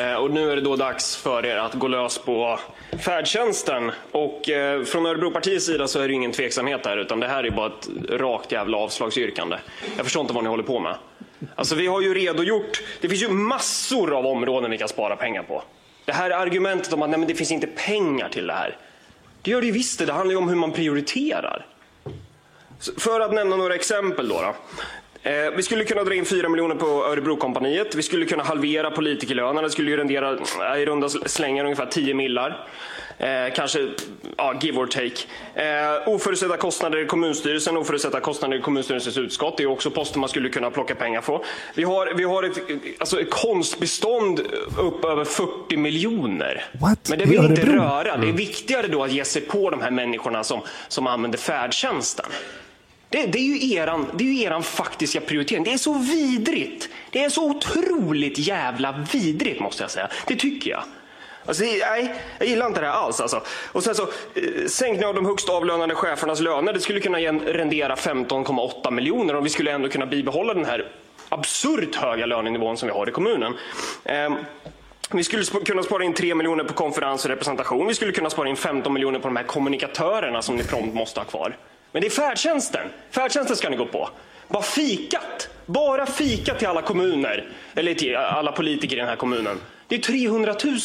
Eh, 0.00 0.14
och 0.14 0.30
nu 0.30 0.50
är 0.50 0.56
det 0.56 0.62
då 0.62 0.76
dags 0.76 1.16
för 1.16 1.46
er 1.46 1.56
att 1.56 1.74
gå 1.74 1.88
lös 1.88 2.18
på 2.18 2.58
färdtjänsten. 2.98 3.92
Och 4.12 4.50
eh, 4.50 4.82
från 4.82 5.06
Örebropartiets 5.06 5.66
sida 5.66 5.86
så 5.86 6.00
är 6.00 6.08
det 6.08 6.14
ingen 6.14 6.32
tveksamhet 6.32 6.82
där, 6.82 6.96
utan 6.96 7.20
det 7.20 7.28
här 7.28 7.44
är 7.44 7.50
bara 7.50 7.66
ett 7.66 7.88
rakt 8.20 8.52
jävla 8.52 8.76
avslagsyrkande. 8.76 9.56
Jag 9.96 10.04
förstår 10.04 10.20
inte 10.20 10.34
vad 10.34 10.44
ni 10.44 10.50
håller 10.50 10.62
på 10.62 10.80
med. 10.80 10.94
Alltså 11.54 11.74
vi 11.74 11.86
har 11.86 12.00
ju 12.00 12.14
redogjort, 12.14 12.82
det 13.00 13.08
finns 13.08 13.22
ju 13.22 13.28
massor 13.28 14.18
av 14.18 14.26
områden 14.26 14.70
vi 14.70 14.78
kan 14.78 14.88
spara 14.88 15.16
pengar 15.16 15.42
på. 15.42 15.62
Det 16.04 16.12
här 16.12 16.30
argumentet 16.30 16.92
om 16.92 17.02
att 17.02 17.10
nej, 17.10 17.18
men 17.18 17.28
det 17.28 17.34
finns 17.34 17.50
inte 17.50 17.66
pengar 17.66 18.28
till 18.28 18.46
det 18.46 18.52
här. 18.52 18.76
Det 19.42 19.50
gör 19.50 19.60
det 19.60 19.66
ju 19.66 19.72
visst 19.72 19.98
det. 19.98 20.06
Det 20.06 20.12
handlar 20.12 20.32
ju 20.32 20.38
om 20.38 20.48
hur 20.48 20.56
man 20.56 20.72
prioriterar. 20.72 21.66
För 22.98 23.20
att 23.20 23.34
nämna 23.34 23.56
några 23.56 23.74
exempel 23.74 24.28
då. 24.28 24.40
då. 24.42 24.54
Eh, 25.30 25.50
vi 25.56 25.62
skulle 25.62 25.84
kunna 25.84 26.04
dra 26.04 26.14
in 26.14 26.24
4 26.24 26.48
miljoner 26.48 26.74
på 26.74 26.86
Örebrokompaniet. 26.86 27.94
Vi 27.94 28.02
skulle 28.02 28.26
kunna 28.26 28.42
halvera 28.42 28.90
politikerlönerna. 28.90 29.62
Det 29.62 29.70
skulle 29.70 29.90
ju 29.90 29.96
rendera 29.96 30.38
eh, 30.74 30.82
i 30.82 30.86
runda 30.86 31.08
slängar 31.08 31.64
ungefär 31.64 31.86
10 31.86 32.14
millar. 32.14 32.68
Eh, 33.18 33.54
kanske, 33.54 33.88
ja, 34.36 34.54
give 34.60 34.78
or 34.78 34.86
take. 34.86 35.22
Eh, 35.54 36.08
oförutsedda 36.08 36.56
kostnader 36.56 36.98
i 36.98 37.06
kommunstyrelsen, 37.06 37.76
oförutsedda 37.76 38.20
kostnader 38.20 38.58
i 38.58 38.60
kommunstyrelsens 38.60 39.18
utskott. 39.18 39.56
Det 39.56 39.62
är 39.62 39.66
också 39.66 39.90
poster 39.90 40.18
man 40.18 40.28
skulle 40.28 40.48
kunna 40.48 40.70
plocka 40.70 40.94
pengar 40.94 41.20
på. 41.20 41.44
Vi 41.74 41.84
har, 41.84 42.12
vi 42.16 42.24
har 42.24 42.42
ett, 42.42 42.58
alltså 42.98 43.20
ett 43.20 43.30
konstbestånd 43.30 44.40
upp 44.78 45.04
över 45.04 45.24
40 45.24 45.76
miljoner. 45.76 46.64
What? 46.80 47.08
Men 47.08 47.18
det 47.18 47.24
vill 47.24 47.44
inte 47.44 47.66
röra. 47.66 48.16
Det 48.16 48.28
är 48.28 48.32
viktigare 48.32 48.86
då 48.86 49.04
att 49.04 49.12
ge 49.12 49.24
sig 49.24 49.42
på 49.42 49.70
de 49.70 49.80
här 49.80 49.90
människorna 49.90 50.44
som, 50.44 50.60
som 50.88 51.06
använder 51.06 51.38
färdtjänsten. 51.38 52.26
Det, 53.08 53.26
det, 53.26 53.38
är 53.38 53.42
ju 53.42 53.74
eran, 53.74 54.06
det 54.14 54.24
är 54.24 54.32
ju 54.32 54.42
eran 54.42 54.62
faktiska 54.62 55.20
prioritering. 55.20 55.64
Det 55.64 55.72
är 55.72 55.78
så 55.78 55.92
vidrigt. 55.92 56.88
Det 57.10 57.24
är 57.24 57.28
så 57.28 57.50
otroligt 57.50 58.38
jävla 58.38 59.04
vidrigt 59.12 59.60
måste 59.60 59.82
jag 59.82 59.90
säga. 59.90 60.08
Det 60.26 60.36
tycker 60.36 60.70
jag. 60.70 60.82
Alltså, 61.46 61.64
nej, 61.64 62.14
jag 62.38 62.48
gillar 62.48 62.66
inte 62.66 62.80
det 62.80 62.86
här 62.86 62.94
alls. 62.94 63.20
Alltså. 63.20 63.42
Och 63.72 63.84
sen 63.84 63.94
så, 63.94 64.02
eh, 64.02 64.66
sänkning 64.66 65.06
av 65.06 65.14
de 65.14 65.26
högst 65.26 65.48
avlönade 65.48 65.94
chefernas 65.94 66.40
löner. 66.40 66.72
Det 66.72 66.80
skulle 66.80 67.00
kunna 67.00 67.18
rendera 67.18 67.96
15,8 67.96 68.90
miljoner 68.90 69.36
och 69.36 69.46
vi 69.46 69.50
skulle 69.50 69.72
ändå 69.72 69.88
kunna 69.88 70.06
bibehålla 70.06 70.54
den 70.54 70.64
här 70.64 70.88
absurt 71.28 71.94
höga 71.94 72.26
lönenivån 72.26 72.76
som 72.76 72.88
vi 72.88 72.94
har 72.94 73.08
i 73.08 73.12
kommunen. 73.12 73.54
Ehm, 74.04 74.34
vi 75.10 75.24
skulle 75.24 75.44
kunna 75.44 75.82
spara 75.82 76.04
in 76.04 76.14
3 76.14 76.34
miljoner 76.34 76.64
på 76.64 76.72
konferens 76.72 77.24
och 77.24 77.30
representation. 77.30 77.86
Vi 77.86 77.94
skulle 77.94 78.12
kunna 78.12 78.30
spara 78.30 78.48
in 78.48 78.56
15 78.56 78.92
miljoner 78.92 79.18
på 79.18 79.28
de 79.28 79.36
här 79.36 79.44
kommunikatörerna 79.44 80.42
som 80.42 80.56
ni 80.56 80.64
prompt 80.64 80.94
måste 80.94 81.20
ha 81.20 81.24
kvar. 81.24 81.56
Men 81.92 82.02
det 82.02 82.08
är 82.08 82.10
färdtjänsten. 82.10 82.88
Färdtjänsten 83.10 83.56
ska 83.56 83.68
ni 83.68 83.76
gå 83.76 83.86
på. 83.86 84.08
Bara 84.48 84.62
fikat. 84.62 85.48
Bara 85.66 86.06
fika 86.06 86.54
till 86.54 86.68
alla 86.68 86.82
kommuner. 86.82 87.48
Eller 87.74 87.94
till 87.94 88.16
alla 88.16 88.52
politiker 88.52 88.96
i 88.96 88.98
den 88.98 89.08
här 89.08 89.16
kommunen. 89.16 89.60
Det 89.88 89.94
är 89.94 89.98
300 89.98 90.54
000 90.64 90.78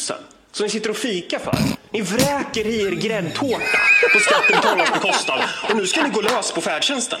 som 0.52 0.64
ni 0.64 0.70
sitter 0.70 0.90
och 0.90 0.96
fikar 0.96 1.38
för. 1.38 1.58
Ni 1.90 2.02
vräker 2.02 2.66
i 2.66 2.82
er 2.82 2.90
gräddtårta 2.90 3.78
på 4.12 4.18
skattebetalarnas 4.18 4.92
bekostnad. 4.92 5.40
Och 5.70 5.76
nu 5.76 5.86
ska 5.86 6.02
ni 6.02 6.10
gå 6.10 6.20
lös 6.20 6.52
på 6.52 6.60
färdtjänsten. 6.60 7.20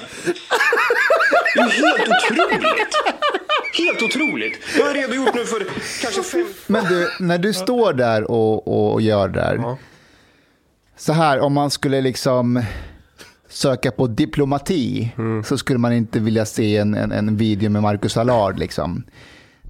Det 1.54 1.60
är 1.60 1.68
helt 1.68 2.08
otroligt. 2.08 2.94
Helt 3.78 4.02
otroligt. 4.02 4.58
Jag 4.78 4.84
har 4.86 4.94
redogjort 4.94 5.34
nu 5.34 5.44
för 5.44 5.66
kanske 6.02 6.22
fem... 6.22 6.46
Men 6.66 6.84
du, 6.84 7.10
när 7.20 7.38
du 7.38 7.52
står 7.52 7.92
där 7.92 8.30
och, 8.30 8.92
och 8.92 9.02
gör 9.02 9.28
det 9.28 9.40
där. 9.40 9.76
Så 10.96 11.12
här, 11.12 11.40
om 11.40 11.52
man 11.52 11.70
skulle 11.70 12.00
liksom 12.00 12.62
söka 13.48 13.90
på 13.90 14.06
diplomati 14.06 15.12
så 15.44 15.58
skulle 15.58 15.78
man 15.78 15.92
inte 15.92 16.20
vilja 16.20 16.46
se 16.46 16.76
en, 16.76 16.94
en, 16.94 17.12
en 17.12 17.36
video 17.36 17.70
med 17.70 17.82
Marcus 17.82 18.16
Allard. 18.16 18.58
Liksom. 18.58 19.04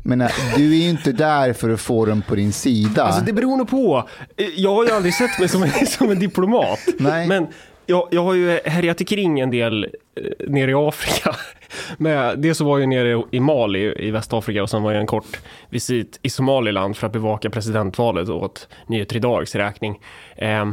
Men 0.02 0.20
äh, 0.20 0.28
du 0.56 0.72
är 0.72 0.76
ju 0.76 0.88
inte 0.88 1.12
där 1.12 1.52
för 1.52 1.70
att 1.70 1.80
få 1.80 2.06
dem 2.06 2.22
på 2.28 2.34
din 2.34 2.52
sida. 2.52 3.02
Alltså 3.02 3.24
det 3.24 3.32
beror 3.32 3.56
nog 3.56 3.68
på. 3.68 4.08
Jag 4.56 4.74
har 4.74 4.84
ju 4.84 4.90
aldrig 4.90 5.14
sett 5.14 5.38
mig 5.38 5.48
som 5.48 5.62
en, 5.62 5.86
som 5.86 6.10
en 6.10 6.18
diplomat. 6.18 6.80
Nej. 6.98 7.28
Men 7.28 7.46
jag, 7.86 8.08
jag 8.10 8.24
har 8.24 8.34
ju 8.34 8.60
härjat 8.64 9.08
kring 9.08 9.40
en 9.40 9.50
del 9.50 9.84
eh, 9.84 10.48
nere 10.48 10.70
i 10.70 10.74
Afrika. 10.74 11.36
Med, 11.98 12.38
dels 12.38 12.58
så 12.58 12.64
var 12.64 12.78
jag 12.78 12.88
nere 12.88 13.22
i 13.30 13.40
Mali 13.40 14.06
i 14.06 14.10
Västafrika 14.10 14.62
och 14.62 14.70
sen 14.70 14.82
var 14.82 14.92
jag 14.92 15.00
en 15.00 15.06
kort 15.06 15.40
visit 15.70 16.18
i 16.22 16.30
Somaliland 16.30 16.96
för 16.96 17.06
att 17.06 17.12
bevaka 17.12 17.50
presidentvalet 17.50 18.28
åt 18.28 18.68
Nyheter 18.86 19.16
Idags 19.16 19.54
räkning. 19.54 20.00
Eh, 20.36 20.70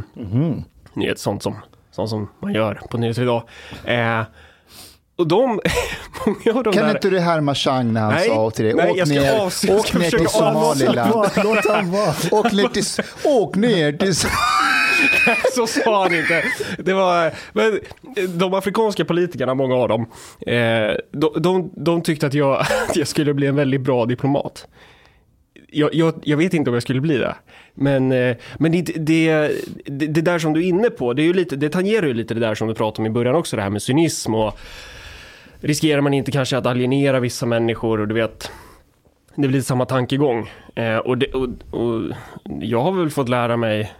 Nyhet, 0.94 1.18
sånt 1.18 1.42
som, 1.42 1.56
sånt 1.90 2.10
som 2.10 2.28
man 2.40 2.54
gör 2.54 2.80
på 2.90 2.98
Nyheter 2.98 3.22
Idag. 3.22 3.42
Eh, 3.84 4.22
och 5.20 5.26
de, 5.26 5.40
många 6.26 6.58
av 6.58 6.64
de 6.64 6.72
kan 6.72 6.84
där... 6.84 6.90
inte 6.90 7.10
du 7.10 7.18
härma 7.18 7.54
Chang 7.54 7.92
när 7.92 8.00
han 8.00 8.12
Nej, 8.12 8.28
sa 8.28 8.50
till 8.50 8.64
dig, 8.64 8.74
nej, 8.74 8.90
åk 8.90 8.98
jag 8.98 9.08
ska 9.08 9.20
ner, 9.20 9.32
avs- 9.32 9.66
jag 9.68 9.78
åk 9.78 9.94
ner 9.94 10.10
till 10.10 10.20
avsluta. 10.20 10.52
Somaliland. 10.52 11.30
Låt 11.44 11.66
han 11.66 11.90
vara. 11.90 12.14
Åk 12.30 12.52
ner 12.52 12.68
till, 12.68 12.84
åk 13.24 13.56
ner 13.56 13.92
till 13.92 14.14
så 15.54 15.66
sa 15.66 16.02
han 16.02 16.14
inte. 16.14 16.44
Det 16.78 16.92
var, 16.92 17.32
men 17.52 17.80
de 18.38 18.54
afrikanska 18.54 19.04
politikerna, 19.04 19.54
många 19.54 19.74
av 19.74 19.88
dem, 19.88 20.06
eh, 20.46 20.96
de, 21.12 21.32
de, 21.36 21.70
de 21.76 22.02
tyckte 22.02 22.26
att 22.26 22.34
jag, 22.34 22.60
att 22.60 22.96
jag 22.96 23.08
skulle 23.08 23.34
bli 23.34 23.46
en 23.46 23.56
väldigt 23.56 23.80
bra 23.80 24.06
diplomat. 24.06 24.66
Jag, 25.72 25.94
jag, 25.94 26.14
jag 26.22 26.36
vet 26.36 26.54
inte 26.54 26.70
om 26.70 26.74
jag 26.74 26.82
skulle 26.82 27.00
bli 27.00 27.16
det. 27.18 27.34
Men, 27.74 28.12
eh, 28.12 28.36
men 28.58 28.72
det, 28.72 28.82
det, 28.82 29.50
det, 29.86 30.06
det 30.06 30.20
där 30.20 30.38
som 30.38 30.52
du 30.52 30.60
är 30.60 30.64
inne 30.64 30.90
på, 30.90 31.12
det, 31.12 31.22
är 31.22 31.24
ju 31.24 31.32
lite, 31.32 31.56
det 31.56 31.68
tangerar 31.68 32.06
ju 32.06 32.14
lite 32.14 32.34
det 32.34 32.40
där 32.40 32.54
som 32.54 32.68
du 32.68 32.74
pratade 32.74 33.02
om 33.02 33.06
i 33.06 33.10
början 33.10 33.34
också, 33.34 33.56
det 33.56 33.62
här 33.62 33.70
med 33.70 33.82
cynism 33.82 34.34
och 34.34 34.58
riskerar 35.60 36.00
man 36.00 36.14
inte 36.14 36.30
kanske 36.30 36.58
att 36.58 36.66
alienera 36.66 37.20
vissa 37.20 37.46
människor 37.46 38.00
och 38.00 38.08
du 38.08 38.14
vet, 38.14 38.50
det 39.34 39.48
lite 39.48 39.66
samma 39.66 39.84
tankegång. 39.84 40.50
Eh, 40.74 40.96
och, 40.96 41.18
det, 41.18 41.26
och, 41.26 41.48
och 41.70 42.02
jag 42.60 42.82
har 42.82 42.92
väl 42.92 43.10
fått 43.10 43.28
lära 43.28 43.56
mig 43.56 43.92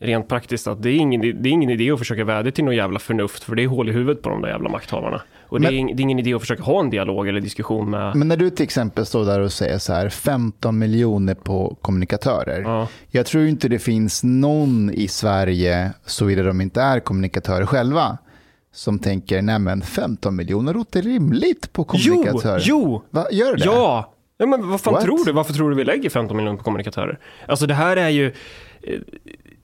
rent 0.00 0.28
praktiskt 0.28 0.66
att 0.66 0.82
det 0.82 0.90
är, 0.90 0.96
ingen, 0.96 1.20
det 1.20 1.48
är 1.48 1.52
ingen 1.52 1.70
idé 1.70 1.90
att 1.90 1.98
försöka 1.98 2.24
vädja 2.24 2.52
till 2.52 2.64
någon 2.64 2.76
jävla 2.76 2.98
förnuft 2.98 3.44
för 3.44 3.54
det 3.56 3.62
är 3.62 3.66
hål 3.66 3.88
i 3.88 3.92
huvudet 3.92 4.22
på 4.22 4.30
de 4.30 4.42
där 4.42 4.48
jävla 4.48 4.68
makthavarna. 4.68 5.22
Och 5.48 5.60
det, 5.60 5.68
är, 5.68 5.72
Men- 5.72 5.88
ing- 5.88 5.94
det 5.96 6.00
är 6.00 6.02
ingen 6.02 6.18
idé 6.18 6.34
att 6.34 6.40
försöka 6.40 6.62
ha 6.62 6.80
en 6.80 6.90
dialog 6.90 7.28
eller 7.28 7.40
diskussion 7.40 7.90
med... 7.90 8.16
Men 8.16 8.28
när 8.28 8.36
du 8.36 8.50
till 8.50 8.64
exempel 8.64 9.06
står 9.06 9.24
där 9.24 9.40
och 9.40 9.52
säger 9.52 9.78
så 9.78 9.92
här 9.92 10.08
15 10.08 10.78
miljoner 10.78 11.34
på 11.34 11.76
kommunikatörer. 11.80 12.60
Ja. 12.62 12.88
Jag 13.10 13.26
tror 13.26 13.46
inte 13.46 13.68
det 13.68 13.78
finns 13.78 14.24
någon 14.24 14.90
i 14.90 15.08
Sverige, 15.08 15.92
såvida 16.06 16.42
de 16.42 16.60
inte 16.60 16.80
är 16.82 17.00
kommunikatörer 17.00 17.66
själva, 17.66 18.18
som 18.72 18.98
tänker 18.98 19.42
nej 19.42 19.58
men 19.58 19.82
15 19.82 20.36
miljoner 20.36 20.74
låter 20.74 21.02
rimligt 21.02 21.72
på 21.72 21.86
Jo, 21.94 22.14
kommunikatörer. 22.14 22.62
jo, 22.64 23.02
Va, 23.10 23.26
gör 23.30 23.56
det? 23.56 23.64
ja! 23.64 24.12
Ja, 24.38 24.46
men 24.46 24.68
vad 24.70 24.80
fan 24.80 24.94
What? 24.94 25.02
tror 25.04 25.24
du? 25.24 25.32
Varför 25.32 25.52
tror 25.52 25.70
du 25.70 25.76
vi 25.76 25.84
lägger 25.84 26.10
15 26.10 26.36
miljoner 26.36 26.58
på 26.58 26.64
kommunikatörer? 26.64 27.18
Alltså 27.48 27.66
det 27.66 27.74
här 27.74 27.96
är 27.96 28.08
ju... 28.08 28.26
eh, 28.82 29.00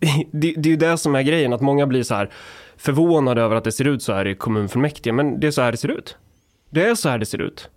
Det, 0.31 0.55
det 0.57 0.69
är 0.69 0.71
ju 0.71 0.77
det 0.77 0.99
som 0.99 1.15
är 1.15 1.23
grejen, 1.23 1.53
att 1.53 1.61
många 1.61 1.87
blir 1.87 2.03
så 2.03 2.15
här 2.15 2.31
förvånade 2.77 3.43
över 3.43 3.57
att 3.57 3.65
det 3.65 3.73
ser 3.73 3.85
ut 3.85 4.03
så 4.03 4.13
här 4.13 4.27
i 4.27 4.35
kommunfullmäktige, 4.35 5.13
men 5.13 5.41
det 5.41 5.47
är 5.47 5.51
så 5.51 5.63
här 5.63 5.71
det 5.73 5.79
ser 5.79 5.89
ut. 5.91 6.17
Det 6.71 6.85
är 6.89 6.95
så 6.95 7.09
här 7.09 7.19
det 7.19 7.27
ser 7.27 7.41
ut. 7.43 7.71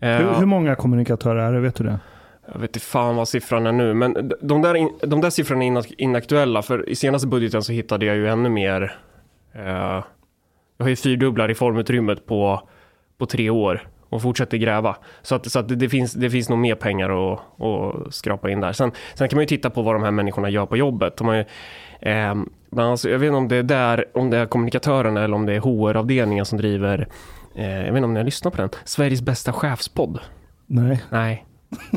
Eh, 0.00 0.08
Hur, 0.16 0.34
hur 0.38 0.46
många 0.46 0.74
kommunikatörer 0.74 1.40
är 1.48 1.52
det? 1.52 1.60
Vet 1.60 1.74
du 1.74 1.84
det? 1.84 1.98
Jag 2.52 2.60
vet 2.60 2.68
inte 2.70 2.80
fan 2.80 3.16
vad 3.16 3.28
siffran 3.28 3.66
är 3.66 3.72
nu, 3.72 3.94
men 3.94 4.32
de 4.42 4.62
där, 4.62 4.74
in, 4.74 4.90
de 5.02 5.20
där 5.20 5.30
siffrorna 5.30 5.64
är 5.64 5.68
inak- 5.68 5.94
inaktuella, 5.98 6.62
för 6.62 6.88
i 6.88 6.96
senaste 6.96 7.28
budgeten 7.28 7.62
så 7.62 7.72
hittade 7.72 8.06
jag 8.06 8.16
ju 8.16 8.28
ännu 8.28 8.48
mer. 8.48 8.98
Eh, 9.54 10.04
jag 10.80 10.84
har 10.84 10.90
ju 10.90 10.96
fyrdubblar 10.96 11.48
reformutrymmet 11.48 12.26
på, 12.26 12.68
på 13.18 13.26
tre 13.26 13.50
år 13.50 13.88
och 14.08 14.22
fortsätter 14.22 14.56
gräva. 14.56 14.96
Så 15.22 15.34
att, 15.34 15.50
så 15.50 15.58
att 15.58 15.78
det, 15.78 15.88
finns, 15.88 16.12
det 16.12 16.30
finns 16.30 16.48
nog 16.48 16.58
mer 16.58 16.74
pengar 16.74 17.32
att, 17.32 17.40
att 17.62 18.14
skrapa 18.14 18.50
in 18.50 18.60
där. 18.60 18.72
Sen, 18.72 18.92
sen 19.14 19.28
kan 19.28 19.36
man 19.36 19.42
ju 19.42 19.46
titta 19.46 19.70
på 19.70 19.82
vad 19.82 19.94
de 19.94 20.02
här 20.02 20.10
människorna 20.10 20.50
gör 20.50 20.66
på 20.66 20.76
jobbet. 20.76 21.16
De 21.16 21.26
har 21.26 21.34
ju, 21.34 21.44
eh, 22.00 22.34
alltså, 22.76 23.10
jag 23.10 23.18
vet 23.18 23.26
inte 23.26 23.36
om 23.36 23.48
det 23.48 23.56
är 23.56 23.62
där, 23.62 24.04
om 24.14 24.30
det 24.30 24.36
är 24.36 24.46
kommunikatörerna 24.46 25.24
eller 25.24 25.34
om 25.34 25.46
det 25.46 25.54
är 25.54 25.60
HR-avdelningen 25.60 26.44
som 26.44 26.58
driver, 26.58 27.08
eh, 27.54 27.70
jag 27.70 27.92
vet 27.92 27.96
inte 27.96 28.04
om 28.04 28.14
ni 28.14 28.20
har 28.20 28.24
lyssnat 28.24 28.54
på 28.54 28.60
den, 28.60 28.70
Sveriges 28.84 29.22
bästa 29.22 29.52
chefspodd. 29.52 30.18
Nej. 30.66 31.02
Nej, 31.10 31.46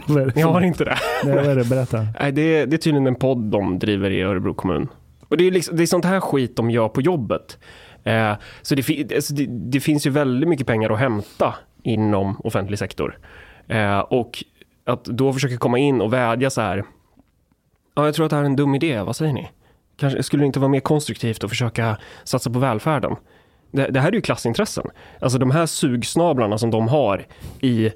ni 0.35 0.41
har 0.41 0.61
inte 0.61 0.85
det. 0.85 0.97
Nej, 1.23 1.35
vad 1.35 1.45
är 1.45 1.55
det? 1.55 1.65
Berätta. 1.65 2.07
Nej, 2.19 2.31
det 2.31 2.41
är, 2.41 2.67
det 2.67 2.75
är 2.75 2.77
tydligen 2.77 3.07
en 3.07 3.15
podd 3.15 3.37
de 3.37 3.79
driver 3.79 4.09
i 4.09 4.21
Örebro 4.21 4.53
kommun. 4.53 4.87
Och 5.27 5.37
det 5.37 5.47
är, 5.47 5.51
liksom, 5.51 5.77
det 5.77 5.83
är 5.83 5.87
sånt 5.87 6.05
här 6.05 6.19
skit 6.19 6.55
de 6.55 6.71
gör 6.71 6.89
på 6.89 7.01
jobbet. 7.01 7.57
Eh, 8.03 8.33
så 8.61 8.75
det, 8.75 9.13
alltså 9.15 9.33
det, 9.33 9.45
det 9.49 9.79
finns 9.79 10.07
ju 10.07 10.09
väldigt 10.09 10.49
mycket 10.49 10.67
pengar 10.67 10.89
att 10.89 10.99
hämta 10.99 11.55
inom 11.83 12.41
offentlig 12.43 12.79
sektor. 12.79 13.17
Eh, 13.67 13.99
och 13.99 14.43
att 14.85 15.03
då 15.03 15.33
försöka 15.33 15.57
komma 15.57 15.77
in 15.77 16.01
och 16.01 16.13
vädja 16.13 16.49
så 16.49 16.61
här. 16.61 16.83
Ja, 17.95 18.05
jag 18.05 18.15
tror 18.15 18.25
att 18.25 18.29
det 18.29 18.35
här 18.35 18.43
är 18.43 18.47
en 18.47 18.55
dum 18.55 18.75
idé. 18.75 19.01
Vad 19.01 19.15
säger 19.15 19.33
ni? 19.33 19.49
Kanske 19.97 20.23
skulle 20.23 20.43
det 20.43 20.47
inte 20.47 20.59
vara 20.59 20.69
mer 20.69 20.79
konstruktivt 20.79 21.43
att 21.43 21.49
försöka 21.49 21.97
satsa 22.23 22.49
på 22.49 22.59
välfärden? 22.59 23.15
Det, 23.71 23.87
det 23.87 23.99
här 23.99 24.07
är 24.07 24.13
ju 24.13 24.21
klassintressen. 24.21 24.85
Alltså 25.19 25.37
de 25.37 25.51
här 25.51 25.65
sugsnablarna 25.65 26.57
som 26.57 26.71
de 26.71 26.87
har 26.87 27.25
i 27.61 27.91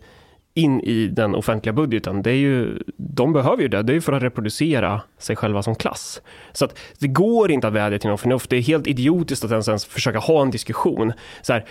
in 0.58 0.82
i 0.82 1.08
den 1.08 1.36
offentliga 1.36 1.74
budgeten, 1.74 2.22
det 2.22 2.32
är 2.32 2.36
ju, 2.36 2.80
de 2.98 3.34
behöver 3.34 3.62
ju 3.64 3.68
det, 3.68 3.84
det 3.84 3.92
är 3.92 3.96
ju 3.96 4.02
för 4.02 4.14
att 4.14 4.24
reproducera 4.24 5.02
sig 5.18 5.36
själva 5.36 5.64
som 5.64 5.76
klass. 5.76 6.22
Så 6.54 6.66
att 6.66 6.78
det 7.00 7.08
går 7.08 7.52
inte 7.52 7.68
att 7.68 7.74
vädja 7.74 8.00
till 8.00 8.10
någon 8.10 8.18
förnuft, 8.18 8.50
det 8.50 8.58
är 8.58 8.62
helt 8.62 8.88
idiotiskt 8.88 9.46
att 9.46 9.52
ens, 9.52 9.68
ens 9.68 9.86
försöka 9.86 10.20
ha 10.20 10.42
en 10.42 10.52
diskussion. 10.52 11.14
Så 11.42 11.54
här, 11.54 11.66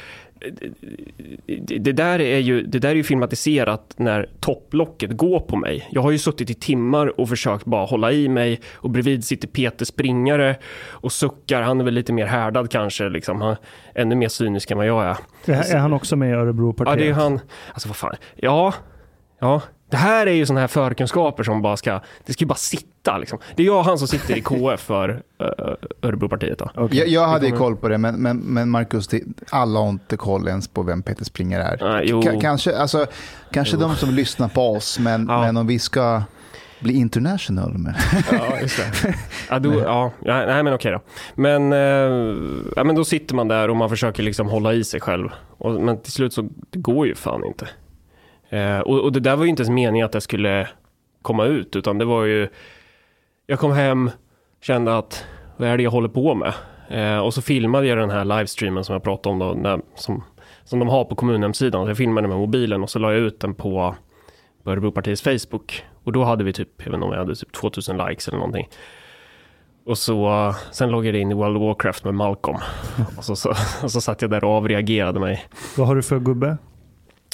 det, 1.78 1.92
där 1.92 2.20
är 2.20 2.38
ju, 2.38 2.62
det 2.62 2.78
där 2.78 2.88
är 2.88 2.94
ju 2.94 3.02
filmatiserat 3.02 3.94
när 3.96 4.28
topplocket 4.40 5.16
går 5.16 5.40
på 5.40 5.56
mig. 5.56 5.88
Jag 5.90 6.02
har 6.02 6.10
ju 6.10 6.18
suttit 6.18 6.50
i 6.50 6.54
timmar 6.54 7.20
och 7.20 7.28
försökt 7.28 7.64
bara 7.64 7.86
hålla 7.86 8.12
i 8.12 8.28
mig 8.28 8.60
och 8.74 8.90
bredvid 8.90 9.24
sitter 9.24 9.48
Peter 9.48 9.84
Springare 9.84 10.56
och 10.88 11.12
suckar. 11.12 11.62
Han 11.62 11.80
är 11.80 11.84
väl 11.84 11.94
lite 11.94 12.12
mer 12.12 12.26
härdad 12.26 12.70
kanske, 12.70 13.08
liksom. 13.08 13.40
han 13.40 13.56
ännu 13.94 14.14
mer 14.14 14.28
cynisk 14.28 14.70
än 14.70 14.78
vad 14.78 14.86
jag 14.86 15.04
är. 15.04 15.16
Är, 15.44 15.74
är 15.74 15.78
han 15.78 15.92
också 15.92 16.16
med 16.16 16.30
i 16.30 16.32
Örebro-partiet? 16.32 16.98
Ja, 16.98 17.04
det 17.04 17.10
är 17.10 17.14
han. 17.14 17.40
Alltså 17.72 17.88
vad 17.88 17.96
fan. 17.96 18.14
Ja, 18.36 18.74
ja. 19.38 19.62
Det 19.90 19.96
här 19.96 20.26
är 20.26 20.32
ju 20.32 20.46
sådana 20.46 20.60
här 20.60 20.68
förkunskaper 20.68 21.42
som 21.42 21.62
bara 21.62 21.76
ska, 21.76 22.00
det 22.26 22.32
ska 22.32 22.42
ju 22.44 22.48
bara 22.48 22.54
sitta 22.54 23.18
liksom. 23.18 23.38
Det 23.56 23.62
är 23.62 23.66
jag 23.66 23.78
och 23.78 23.84
han 23.84 23.98
som 23.98 24.08
sitter 24.08 24.36
i 24.36 24.40
KF 24.40 24.80
för 24.86 25.08
uh, 25.10 25.74
Örebropartiet 26.02 26.58
då. 26.58 26.70
Okej. 26.74 26.98
Jag, 26.98 27.08
jag 27.08 27.28
hade 27.28 27.46
ju 27.46 27.56
koll 27.56 27.76
på 27.76 27.88
det, 27.88 27.98
men, 27.98 28.14
men, 28.22 28.36
men 28.38 28.70
Marcus, 28.70 29.08
alla 29.50 29.80
har 29.80 29.88
inte 29.88 30.16
koll 30.16 30.48
ens 30.48 30.68
på 30.68 30.82
vem 30.82 31.02
Peter 31.02 31.24
Springer 31.24 31.60
är. 31.60 32.02
Jo. 32.04 32.20
Ka- 32.20 32.40
kanske 32.40 32.78
alltså, 32.78 33.06
kanske 33.52 33.76
de 33.76 33.94
som 33.96 34.10
lyssnar 34.10 34.48
på 34.48 34.72
oss, 34.72 34.98
men, 34.98 35.26
Ja. 35.28 35.40
men 35.40 35.56
om 35.56 35.66
vi 35.66 35.78
ska 35.78 36.22
bli 36.80 36.92
international. 36.96 37.72
Men, 37.78 37.94
Ja, 38.32 38.60
just 38.60 38.76
det. 39.02 39.14
Ja, 39.50 39.58
då, 39.58 39.80
ja, 39.80 40.12
ja, 40.24 40.46
nej 40.46 40.62
men 40.62 40.74
okej 40.74 40.92
då. 40.92 41.00
Men, 41.34 41.72
eh, 41.72 41.78
ja, 42.76 42.84
men 42.84 42.94
då 42.94 43.04
sitter 43.04 43.34
man 43.34 43.48
där 43.48 43.70
och 43.70 43.76
man 43.76 43.88
försöker 43.88 44.22
liksom 44.22 44.48
hålla 44.48 44.72
i 44.72 44.84
sig 44.84 45.00
själv. 45.00 45.28
Och, 45.58 45.72
men 45.72 46.00
till 46.02 46.12
slut 46.12 46.32
så, 46.32 46.48
det 46.70 46.78
går 46.78 47.06
ju 47.06 47.14
fan 47.14 47.44
inte. 47.44 47.68
Eh, 48.48 48.78
och, 48.78 49.00
och 49.00 49.12
det 49.12 49.20
där 49.20 49.36
var 49.36 49.44
ju 49.44 49.50
inte 49.50 49.62
ens 49.62 49.70
meningen 49.70 50.04
att 50.04 50.12
det 50.12 50.20
skulle 50.20 50.68
komma 51.22 51.44
ut, 51.44 51.76
utan 51.76 51.98
det 51.98 52.04
var 52.04 52.24
ju... 52.24 52.48
Jag 53.46 53.58
kom 53.58 53.72
hem, 53.72 54.10
kände 54.62 54.98
att, 54.98 55.24
vad 55.56 55.68
är 55.68 55.76
det 55.76 55.82
jag 55.82 55.90
håller 55.90 56.08
på 56.08 56.34
med? 56.34 56.52
Eh, 56.88 57.18
och 57.18 57.34
så 57.34 57.42
filmade 57.42 57.86
jag 57.86 57.98
den 57.98 58.10
här 58.10 58.24
livestreamen 58.24 58.84
som 58.84 58.92
jag 58.92 59.02
pratade 59.02 59.32
om 59.32 59.38
då, 59.38 59.52
när, 59.52 59.80
som, 59.94 60.24
som 60.64 60.78
de 60.78 60.88
har 60.88 61.04
på 61.04 61.14
kommunhemsidan. 61.14 61.86
Jag 61.86 61.96
filmade 61.96 62.28
med 62.28 62.36
mobilen 62.36 62.82
och 62.82 62.90
så 62.90 62.98
la 62.98 63.12
jag 63.12 63.20
ut 63.20 63.40
den 63.40 63.54
på 63.54 63.94
på 64.66 64.72
Örebropartiets 64.72 65.22
Facebook. 65.22 65.84
Och 66.04 66.12
då 66.12 66.24
hade 66.24 66.44
vi 66.44 66.52
typ, 66.52 66.68
jag 66.76 66.84
vet 66.84 66.94
inte 66.94 67.06
om 67.06 67.12
jag 67.12 67.18
hade 67.18 67.34
typ 67.34 67.52
2000 67.52 67.96
likes 67.96 68.28
eller 68.28 68.38
någonting. 68.38 68.68
Och 69.86 69.98
så, 69.98 70.54
sen 70.72 70.90
loggade 70.90 71.18
jag 71.18 71.22
in 71.22 71.30
i 71.30 71.34
World 71.34 71.56
of 71.56 71.62
Warcraft 71.62 72.04
med 72.04 72.14
Malcolm. 72.14 72.58
Och 73.16 73.24
så, 73.24 73.36
så, 73.36 73.50
och 73.82 73.90
så 73.90 74.00
satt 74.00 74.22
jag 74.22 74.30
där 74.30 74.44
och 74.44 74.50
avreagerade 74.50 75.20
mig. 75.20 75.44
Vad 75.76 75.86
har 75.86 75.96
du 75.96 76.02
för 76.02 76.18
gubbe? 76.18 76.56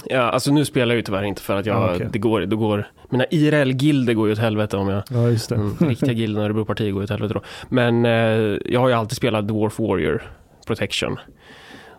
Ja, 0.04 0.20
alltså 0.20 0.52
nu 0.52 0.64
spelar 0.64 0.86
jag 0.94 0.96
ju 0.96 1.02
tyvärr 1.02 1.22
inte 1.22 1.42
för 1.42 1.56
att 1.56 1.66
jag, 1.66 1.76
Ah, 1.76 1.94
okej. 1.94 2.08
det 2.12 2.18
går, 2.18 2.40
det 2.40 2.56
går, 2.56 2.86
mina 3.10 3.24
IRL-gilder 3.30 4.14
går 4.14 4.26
ju 4.26 4.32
åt 4.32 4.38
helvete 4.38 4.76
om 4.76 4.88
jag, 4.88 5.02
Ja, 5.10 5.28
just 5.28 5.48
det. 5.48 5.54
mm, 5.54 5.76
riktiga 5.80 6.12
gilden 6.12 6.42
Örebropartiet 6.44 6.92
går 6.92 7.02
ju 7.02 7.04
åt 7.04 7.10
helvete 7.10 7.34
då. 7.34 7.40
Men 7.68 8.04
eh, 8.04 8.58
jag 8.64 8.80
har 8.80 8.88
ju 8.88 8.94
alltid 8.94 9.16
spelat 9.16 9.48
Dwarf 9.48 9.78
Warrior 9.78 10.22
Protection. 10.66 11.16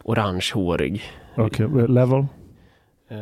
Orangehårig. 0.04 1.04
Okej, 1.36 1.68
level? 1.88 2.20
Eh, 3.12 3.18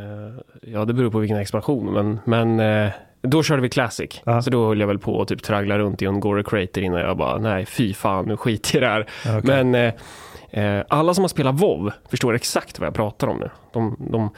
ja, 0.61 0.85
det 0.85 0.93
beror 0.93 1.11
på 1.11 1.19
vilken 1.19 1.37
expansion, 1.37 1.93
men, 1.93 2.19
men 2.25 2.59
eh, 2.85 2.91
då 3.21 3.43
körde 3.43 3.61
vi 3.61 3.69
Classic. 3.69 4.21
Ja. 4.25 4.41
Så 4.41 4.49
då 4.49 4.67
höll 4.67 4.79
jag 4.79 4.87
väl 4.87 4.99
på 4.99 5.21
att 5.21 5.27
typ 5.27 5.43
traggla 5.43 5.77
runt 5.79 6.01
i 6.01 6.05
Ungora 6.07 6.43
Crater 6.43 6.81
innan 6.81 6.99
jag 6.99 7.17
bara, 7.17 7.37
nej 7.37 7.65
fy 7.65 7.93
fan, 7.93 8.25
nu 8.25 8.37
skiter 8.37 8.75
jag 8.75 8.81
i 8.81 8.85
det 8.85 8.91
här. 8.91 9.05
Ja, 9.33 9.37
okej. 9.39 9.63
Men 9.63 9.91
eh, 10.51 10.81
alla 10.87 11.13
som 11.13 11.23
har 11.23 11.29
spelat 11.29 11.55
WoW 11.61 11.91
förstår 12.09 12.33
exakt 12.33 12.79
vad 12.79 12.87
jag 12.87 12.93
pratar 12.93 13.27
om 13.27 13.37
nu. 13.39 13.49
De, 13.73 13.97
de, 14.11 14.29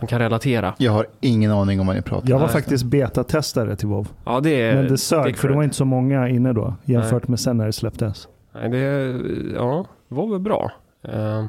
de 0.00 0.06
kan 0.06 0.18
relatera. 0.18 0.74
jag 0.78 0.92
har 0.92 1.06
ingen 1.20 1.50
aning 1.52 1.80
om 1.80 1.86
vad 1.86 1.96
ni 1.96 2.02
pratar 2.02 2.28
Jag 2.28 2.36
om. 2.36 2.40
var 2.40 2.48
Nej. 2.48 2.52
faktiskt 2.54 2.84
betatestare 2.84 3.76
till 3.76 3.88
WoW. 3.88 4.08
Ja, 4.24 4.40
det 4.40 4.60
är... 4.62 4.74
Men 4.74 4.88
det 4.88 4.98
sög, 4.98 5.36
för 5.38 5.48
det 5.48 5.54
var 5.54 5.62
inte 5.62 5.76
så 5.76 5.84
många 5.84 6.28
inne 6.28 6.52
då. 6.52 6.74
Jämfört 6.84 7.28
med 7.28 7.40
sen 7.40 7.56
när 7.56 7.66
det 7.66 7.72
släpptes. 7.72 8.28
Nej, 8.54 8.68
det 8.68 8.78
är, 8.78 9.20
ja, 9.54 9.84
WoW 10.08 10.34
är 10.34 10.38
bra. 10.38 10.72
Eh, 11.04 11.44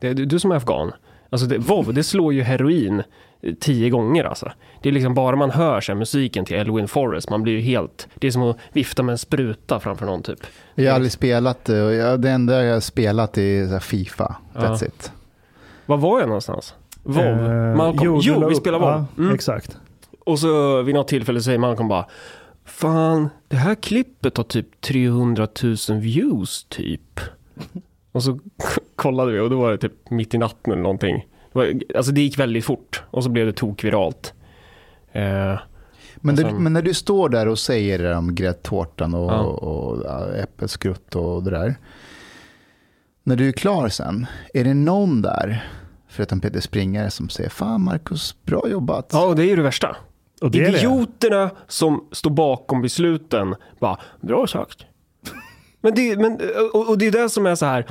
det 0.00 0.08
är 0.08 0.14
du, 0.14 0.24
du 0.24 0.38
som 0.38 0.50
är 0.50 0.56
afghan. 0.56 0.92
Alltså 1.30 1.46
det, 1.46 1.58
WoW, 1.58 1.94
det 1.94 2.04
slår 2.04 2.32
ju 2.32 2.42
heroin 2.42 3.02
tio 3.60 3.90
gånger 3.90 4.24
alltså. 4.24 4.52
Det 4.82 4.88
är 4.88 4.92
liksom 4.92 5.14
bara 5.14 5.36
man 5.36 5.50
hör 5.50 5.80
så 5.80 5.92
här, 5.92 5.98
musiken 5.98 6.44
till 6.44 6.56
Elwin 6.56 6.88
Forrest, 6.88 7.30
man 7.30 7.42
blir 7.42 7.52
ju 7.52 7.60
helt... 7.60 8.08
Det 8.14 8.26
är 8.26 8.30
som 8.30 8.42
att 8.42 8.56
vifta 8.72 9.02
med 9.02 9.12
en 9.12 9.18
spruta 9.18 9.80
framför 9.80 10.06
någon 10.06 10.22
typ. 10.22 10.38
Jag 10.74 10.84
har 10.90 10.94
aldrig 10.94 11.12
spelat 11.12 11.64
det. 11.64 11.76
jag- 11.94 12.20
Det 12.20 12.30
enda 12.30 12.64
jag 12.64 12.72
har 12.74 12.80
spelat 12.80 13.38
är 13.38 13.66
så 13.66 13.72
här 13.72 13.80
Fifa. 13.80 14.36
That's 14.54 14.78
Ja. 14.80 14.86
it. 14.86 15.12
Var 15.86 15.96
var 15.96 16.20
jag 16.20 16.26
någonstans? 16.28 16.74
WoW? 17.02 17.18
Eh, 17.26 17.76
Malcolm? 17.76 18.20
Jo, 18.22 18.40
la 18.40 18.48
vi 18.48 18.54
spelar 18.54 18.78
WoW. 18.78 18.90
Ja, 18.90 19.06
Mm. 19.22 19.34
Exakt. 19.34 19.78
Och 20.26 20.38
så 20.38 20.82
vid 20.82 20.94
något 20.94 21.08
tillfälle 21.08 21.40
säger 21.40 21.58
Malcolm 21.58 21.88
bara 21.88 22.06
Fan, 22.64 23.28
det 23.48 23.56
här 23.56 23.74
klippet 23.74 24.36
har 24.36 24.44
typ 24.44 24.80
300 24.80 25.48
000 25.62 25.76
views 26.00 26.64
typ. 26.68 27.20
Och 28.12 28.22
så 28.22 28.38
kollade 28.96 29.32
vi 29.32 29.38
och 29.40 29.50
då 29.50 29.60
var 29.60 29.70
det 29.70 29.78
typ 29.78 30.10
mitt 30.10 30.34
i 30.34 30.38
natten 30.38 30.72
eller 30.72 30.82
någonting. 30.82 31.26
Alltså 31.96 32.12
det 32.12 32.20
gick 32.20 32.38
väldigt 32.38 32.64
fort 32.64 33.02
och 33.10 33.24
så 33.24 33.30
blev 33.30 33.46
det 33.46 33.52
tokviralt. 33.52 34.34
Eh, 35.12 35.58
Men, 36.16 36.36
sen- 36.36 36.62
men 36.62 36.72
när 36.72 36.82
du 36.82 36.94
står 36.94 37.28
där 37.28 37.48
och 37.48 37.58
säger 37.58 37.98
det 37.98 38.16
om 38.16 38.34
gräddtårtan 38.34 39.14
och, 39.14 39.32
Ja. 39.32 39.40
och, 39.42 40.02
ja, 40.04 40.34
äppelskrutt 40.34 41.16
och 41.16 41.42
det 41.42 41.50
där. 41.50 41.74
När 43.22 43.36
du 43.36 43.48
är 43.48 43.52
klar 43.52 43.88
sen, 43.88 44.26
är 44.54 44.64
det 44.64 44.74
någon 44.74 45.22
där, 45.22 45.68
förutom 46.08 46.40
Peter 46.40 46.60
Springare, 46.60 47.10
som 47.10 47.28
säger 47.28 47.50
Fan 47.50 47.84
Marcus, 47.84 48.36
bra 48.44 48.68
jobbat. 48.68 49.10
ja, 49.12 49.26
och 49.26 49.36
det 49.36 49.42
är 49.42 49.46
ju 49.46 49.56
det 49.56 49.62
värsta. 49.62 49.96
Och 50.40 50.50
det 50.50 50.64
är 50.64 50.72
det. 50.72 50.78
Idioterna 50.78 51.50
som 51.68 52.08
står 52.12 52.30
bakom 52.30 52.82
besluten 52.82 53.54
bara, 53.80 54.00
bra 54.20 54.46
sagt. 54.46 54.84
men 55.80 55.94
det, 55.94 56.16
men, 56.16 56.40
och, 56.72 56.88
och 56.88 56.98
det 56.98 57.06
är 57.06 57.12
det 57.12 57.28
som 57.30 57.46
är 57.46 57.54
så 57.54 57.66
här. 57.66 57.86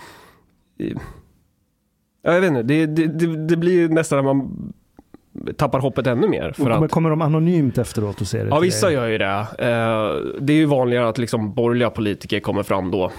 Ja, 2.23 2.33
jag 2.33 2.41
vet 2.41 2.47
inte, 2.47 2.63
det, 2.63 2.85
det, 2.85 3.07
det, 3.07 3.47
det 3.47 3.57
blir 3.57 3.89
nästan 3.89 4.19
att 4.19 4.25
man 4.25 4.73
tappar 5.57 5.79
hoppet 5.79 6.07
ännu 6.07 6.27
mer. 6.27 6.51
För 6.51 6.63
Men 6.63 6.83
att, 6.83 6.91
kommer 6.91 7.09
de 7.09 7.21
anonymt 7.21 7.77
efteråt 7.77 8.21
och 8.21 8.27
ser 8.27 8.43
det? 8.43 8.49
ja, 8.49 8.59
vissa 8.59 8.91
gör 8.91 9.07
ju 9.07 9.17
det. 9.17 9.45
Eh, 9.57 10.33
Det 10.39 10.53
är 10.53 10.57
ju 10.57 10.65
vanligare 10.65 11.07
att 11.09 11.17
liksom 11.17 11.53
borgerliga 11.53 11.89
politiker 11.89 12.39
kommer 12.39 12.63
fram 12.63 12.91
då. 12.91 13.11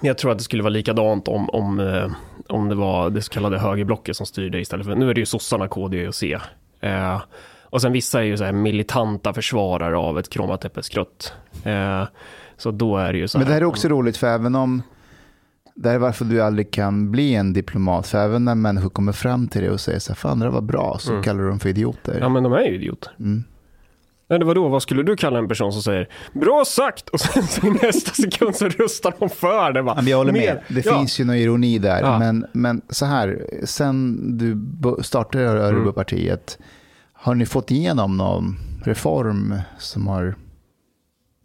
Men 0.00 0.06
jag 0.08 0.18
tror 0.18 0.32
att 0.32 0.38
det 0.38 0.44
skulle 0.44 0.62
vara 0.62 0.70
likadant 0.70 1.28
om, 1.28 1.50
om, 1.50 1.80
eh, 1.80 2.10
om 2.48 2.68
det 2.68 2.74
var 2.74 3.10
det 3.10 3.22
så 3.22 3.32
kallade 3.32 3.58
högerblocket 3.58 4.16
som 4.16 4.26
styrde 4.26 4.60
istället 4.60 4.86
för, 4.86 4.94
nu 4.94 5.10
är 5.10 5.14
det 5.14 5.20
ju 5.20 5.26
sossarna, 5.26 5.68
KD 5.68 6.08
och 6.08 6.14
C. 6.14 6.38
Eh, 6.80 7.20
och 7.62 7.80
sen 7.82 7.92
vissa 7.92 8.20
är 8.20 8.24
ju 8.24 8.36
så 8.36 8.44
här 8.44 8.52
militanta 8.52 9.32
försvarare 9.32 9.96
av 9.96 10.18
ett 10.18 10.30
kromat 10.30 10.64
äppelskrutt. 10.64 11.32
Eh, 11.64 12.02
så 12.56 12.70
då 12.70 12.96
är 12.96 13.12
det 13.12 13.18
ju 13.18 13.28
så 13.28 13.38
Men 13.38 13.46
det 13.46 13.52
här 13.54 13.60
är 13.60 13.64
också 13.64 13.88
roligt, 13.88 14.16
för 14.16 14.26
även 14.26 14.54
om 14.54 14.82
det 15.74 15.88
här 15.88 15.94
är 15.94 15.98
varför 15.98 16.24
du 16.24 16.42
aldrig 16.42 16.70
kan 16.70 17.10
bli 17.10 17.34
en 17.34 17.52
diplomat, 17.52 18.06
för 18.06 18.18
även 18.18 18.44
när 18.44 18.54
människor 18.54 18.90
kommer 18.90 19.12
fram 19.12 19.48
till 19.48 19.60
dig 19.60 19.70
och 19.70 19.80
säger 19.80 19.98
så 19.98 20.10
här, 20.12 20.16
fan 20.16 20.38
det 20.38 20.50
var 20.50 20.60
bra, 20.60 20.96
så 21.00 21.10
Mm. 21.10 21.22
kallar 21.22 21.40
du 21.42 21.48
dem 21.48 21.58
för 21.60 21.68
idioter. 21.68 22.18
Ja 22.20 22.28
men 22.28 22.42
de 22.42 22.52
är 22.52 22.62
ju 22.62 22.74
idioter. 22.74 23.12
Mm. 23.18 23.44
Nej, 24.28 24.38
det 24.38 24.44
var 24.44 24.54
då, 24.54 24.68
vad 24.68 24.82
skulle 24.82 25.02
du 25.02 25.16
kalla 25.16 25.38
en 25.38 25.48
person 25.48 25.72
som 25.72 25.82
säger 25.82 26.08
bra 26.32 26.64
sagt 26.66 27.08
och 27.08 27.20
sen 27.20 27.66
i 27.66 27.78
nästa 27.82 28.10
sekund 28.22 28.56
så 28.56 28.68
röstar 28.68 29.14
de 29.18 29.28
för 29.30 29.72
det. 29.72 29.82
Bara, 29.82 30.02
Jag 30.02 30.16
håller 30.16 30.32
med, 30.32 30.60
det 30.68 30.86
Ja. 30.86 30.98
finns 30.98 31.20
ju 31.20 31.24
någon 31.24 31.36
ironi 31.36 31.78
där. 31.78 32.00
Ja. 32.02 32.18
Men, 32.18 32.46
men 32.52 32.82
så 32.88 33.06
här, 33.06 33.46
sen 33.64 34.18
du 34.38 34.58
startade 35.02 35.44
Örebropartiet, 35.44 36.58
har 37.12 37.34
ni 37.34 37.46
fått 37.46 37.70
igenom 37.70 38.16
någon 38.16 38.56
reform 38.84 39.54
som 39.78 40.06
har 40.06 40.34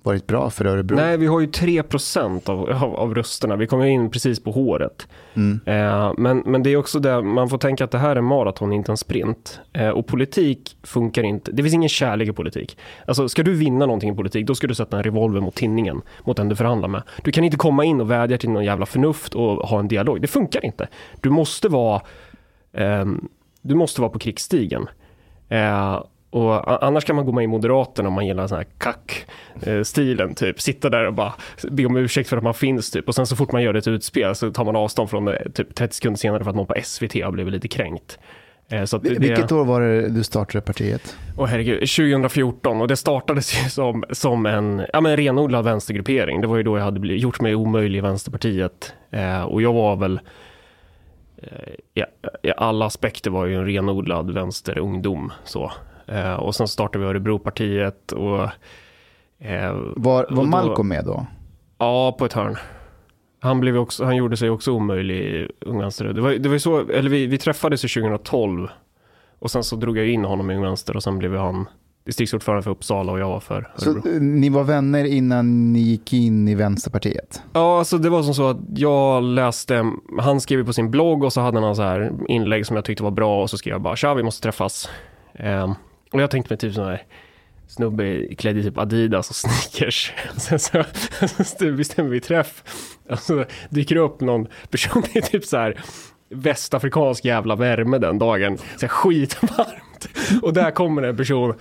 varit 0.09 0.27
bra 0.27 0.49
för 0.49 0.65
Örebro? 0.65 0.95
Nej, 0.95 1.17
vi 1.17 1.25
har 1.27 1.39
ju 1.39 1.47
3% 1.47 2.49
av, 2.49 2.69
av, 2.69 2.95
av 2.95 3.15
rösterna. 3.15 3.55
Vi 3.55 3.67
kommer 3.67 3.85
in 3.85 4.11
precis 4.11 4.43
på 4.43 4.51
håret. 4.51 5.07
Mm. 5.33 5.59
Eh, 5.65 6.13
men, 6.17 6.43
men 6.45 6.63
det 6.63 6.69
är 6.69 6.77
också 6.77 6.99
det, 6.99 7.21
man 7.21 7.49
får 7.49 7.57
tänka 7.57 7.83
att 7.83 7.91
det 7.91 7.97
här 7.97 8.15
är 8.15 8.21
maraton, 8.21 8.73
inte 8.73 8.91
en 8.91 8.97
sprint. 8.97 9.59
Eh, 9.73 9.89
och 9.89 10.07
politik 10.07 10.77
funkar 10.83 11.23
inte. 11.23 11.51
Det 11.51 11.63
finns 11.63 11.73
ingen 11.73 11.89
kärlek 11.89 12.29
i 12.29 12.33
politik. 12.33 12.77
Alltså, 13.07 13.29
ska 13.29 13.43
du 13.43 13.53
vinna 13.53 13.85
någonting 13.85 14.13
i 14.13 14.15
politik, 14.15 14.47
då 14.47 14.55
ska 14.55 14.67
du 14.67 14.75
sätta 14.75 14.97
en 14.97 15.03
revolver 15.03 15.41
mot 15.41 15.55
tinningen, 15.55 16.01
mot 16.23 16.37
den 16.37 16.49
du 16.49 16.55
förhandlar 16.55 16.87
med. 16.87 17.03
Du 17.23 17.31
kan 17.31 17.43
inte 17.43 17.57
komma 17.57 17.85
in 17.85 18.01
och 18.01 18.11
vädja 18.11 18.37
till 18.37 18.49
någon 18.49 18.65
jävla 18.65 18.85
förnuft 18.85 19.35
och 19.35 19.67
ha 19.67 19.79
en 19.79 19.87
dialog. 19.87 20.21
Det 20.21 20.27
funkar 20.27 20.65
inte. 20.65 20.87
Du 21.21 21.29
måste 21.29 21.69
vara, 21.69 22.01
ehm, 22.73 23.27
du 23.61 23.75
måste 23.75 24.01
vara 24.01 24.11
på 24.11 24.19
krigsstigen. 24.19 24.87
Eh, 25.49 26.03
och 26.29 26.83
annars 26.83 27.05
kan 27.05 27.15
man 27.15 27.25
gå 27.25 27.31
med 27.31 27.43
i 27.43 27.47
Moderaterna 27.47 28.07
om 28.07 28.13
man 28.13 28.27
gillar 28.27 28.47
sån 28.47 28.57
här 28.57 28.67
kack-stilen, 28.77 30.33
typ. 30.35 30.61
Sitta 30.61 30.89
där 30.89 31.07
och 31.07 31.13
bara 31.13 31.33
be 31.71 31.85
om 31.85 31.97
ursäkt 31.97 32.29
för 32.29 32.37
att 32.37 32.43
man 32.43 32.53
finns, 32.53 32.91
typ. 32.91 33.07
Och 33.07 33.15
sen 33.15 33.25
så 33.27 33.35
fort 33.35 33.51
man 33.51 33.63
gör 33.63 33.73
ett 33.73 33.87
utspel 33.87 34.35
så 34.35 34.51
tar 34.51 34.65
man 34.65 34.75
avstånd 34.75 35.09
från 35.09 35.25
det 35.25 35.51
typ 35.53 35.75
30 35.75 35.95
sekunder 35.95 36.17
senare 36.17 36.43
för 36.43 36.49
att 36.49 36.55
någon 36.55 36.65
på 36.67 36.75
SVT 36.83 37.13
har 37.23 37.31
blivit 37.31 37.53
lite 37.53 37.67
kränkt. 37.67 38.19
Eh, 38.69 38.83
Så 38.83 38.97
det, 38.97 39.09
Vil- 39.09 39.19
Vilket 39.19 39.51
år 39.51 39.65
var 39.65 39.81
det 39.81 40.09
du 40.09 40.23
startade 40.23 40.61
partiet? 40.61 41.17
Åh 41.37 41.45
herregud, 41.45 41.79
2014 41.79 42.81
och 42.81 42.87
det 42.87 42.95
startades 42.95 43.65
ju 43.65 43.69
som, 43.69 44.03
som 44.11 44.45
en 44.45 44.85
ja, 44.93 45.01
men 45.01 45.17
renodlad 45.17 45.65
vänstergruppering. 45.65 46.41
Det 46.41 46.47
var 46.47 46.57
ju 46.57 46.63
då 46.63 46.77
jag 46.77 46.83
hade 46.83 46.99
blivit, 46.99 47.23
gjort 47.23 47.41
mig 47.41 47.55
omöjlig 47.55 47.97
i 47.97 48.01
Vänsterpartiet. 48.01 48.93
Eh, 49.11 49.41
och 49.41 49.61
jag 49.61 49.73
var 49.73 49.95
väl, 49.95 50.19
eh, 51.37 52.03
i 52.43 52.51
alla 52.57 52.85
aspekter 52.85 53.31
var 53.31 53.45
ju 53.45 53.55
en 53.55 53.65
renodlad 53.65 54.31
vänsterungdom. 54.33 55.31
Så. 55.43 55.71
Eh, 56.11 56.33
och 56.33 56.55
sen 56.55 56.67
startade 56.67 57.03
vi 57.03 57.09
Örebropartiet 57.09 58.11
och... 58.11 58.41
Eh, 59.39 59.71
Var, 59.95 60.23
och 60.23 60.35
var 60.37 60.43
då- 60.43 60.49
Malcolm 60.49 60.87
med 60.87 61.05
då? 61.05 61.25
Ja, 61.77 62.15
på 62.19 62.25
ett 62.25 62.33
hörn. 62.33 62.55
Han, 63.41 63.59
blev 63.59 63.77
också, 63.77 64.05
han 64.05 64.15
gjorde 64.15 64.37
sig 64.37 64.49
också 64.49 64.71
omöjlig 64.71 65.15
i 65.19 65.47
Ung 65.65 65.79
Vänster. 65.79 66.05
Det 66.05 66.21
var, 66.21 66.31
det 66.31 66.49
var 66.49 66.57
så, 66.57 66.79
eller 66.89 67.09
vi, 67.09 67.27
vi 67.27 67.37
träffades 67.37 67.85
ju 67.85 67.87
2012 68.01 68.67
och 69.39 69.51
sen 69.51 69.63
så 69.63 69.75
drog 69.75 69.97
jag 69.97 70.07
in 70.07 70.25
honom 70.25 70.51
i 70.51 70.55
Ung 70.55 70.61
Vänster 70.61 70.95
och 70.95 71.03
sen 71.03 71.17
blev 71.19 71.35
han 71.37 71.65
distriktsordförande 72.05 72.63
för 72.63 72.71
Uppsala 72.71 73.11
och 73.11 73.19
jag 73.19 73.29
var 73.29 73.39
för 73.39 73.71
Så 73.75 73.89
Örebro. 73.91 74.11
eh, 74.15 74.21
ni 74.21 74.49
var 74.49 74.63
vänner 74.63 75.03
innan 75.05 75.73
ni 75.73 75.79
gick 75.79 76.13
in 76.13 76.47
i 76.47 76.55
Vänsterpartiet? 76.55 77.41
Ja, 77.53 77.77
alltså 77.79 77.97
det 77.97 78.09
var 78.09 78.23
som 78.23 78.33
så 78.33 78.49
att 78.49 78.57
jag 78.75 79.23
läste, 79.23 79.91
han 80.19 80.41
skrev 80.41 80.65
på 80.65 80.73
sin 80.73 80.91
blogg 80.91 81.23
och 81.23 81.33
så 81.33 81.41
hade 81.41 81.59
han 81.59 81.75
så 81.75 81.81
här 81.81 82.11
inlägg 82.27 82.65
som 82.65 82.75
jag 82.75 82.85
tyckte 82.85 83.03
var 83.03 83.11
bra 83.11 83.41
och 83.41 83.49
så 83.49 83.57
skrev 83.57 83.71
jag 83.73 83.81
bara 83.81 83.95
tja 83.95 84.13
vi 84.13 84.23
måste 84.23 84.43
träffas. 84.43 84.89
Eh, 85.33 85.71
och 86.11 86.21
jag 86.21 86.31
tänkte 86.31 86.53
mig 86.53 86.57
typ 86.57 86.73
sån 86.73 86.85
här 86.85 87.03
snubbe 87.67 88.35
klädd 88.35 88.57
i 88.57 88.63
typ 88.63 88.77
Adidas 88.77 89.29
och 89.29 89.35
sneakers. 89.35 90.13
Sen 90.37 90.59
så, 90.59 90.83
så 91.43 91.71
bestämmer 91.71 92.09
vi 92.09 92.19
träff. 92.19 92.63
Och 93.09 93.19
så 93.19 93.45
dyker 93.69 93.95
det 93.95 94.01
upp 94.01 94.19
någon 94.21 94.47
person 94.69 95.03
i 95.13 95.21
typ 95.21 95.45
så 95.45 95.57
här 95.57 95.81
västafrikansk 96.29 97.25
jävla 97.25 97.55
värme 97.55 97.97
den 97.97 98.19
dagen. 98.19 98.57
Så 98.57 98.81
här 98.81 98.87
skitvarmt. 98.87 100.09
Och 100.41 100.53
där 100.53 100.71
kommer 100.71 101.03
en 101.03 101.17
person 101.17 101.53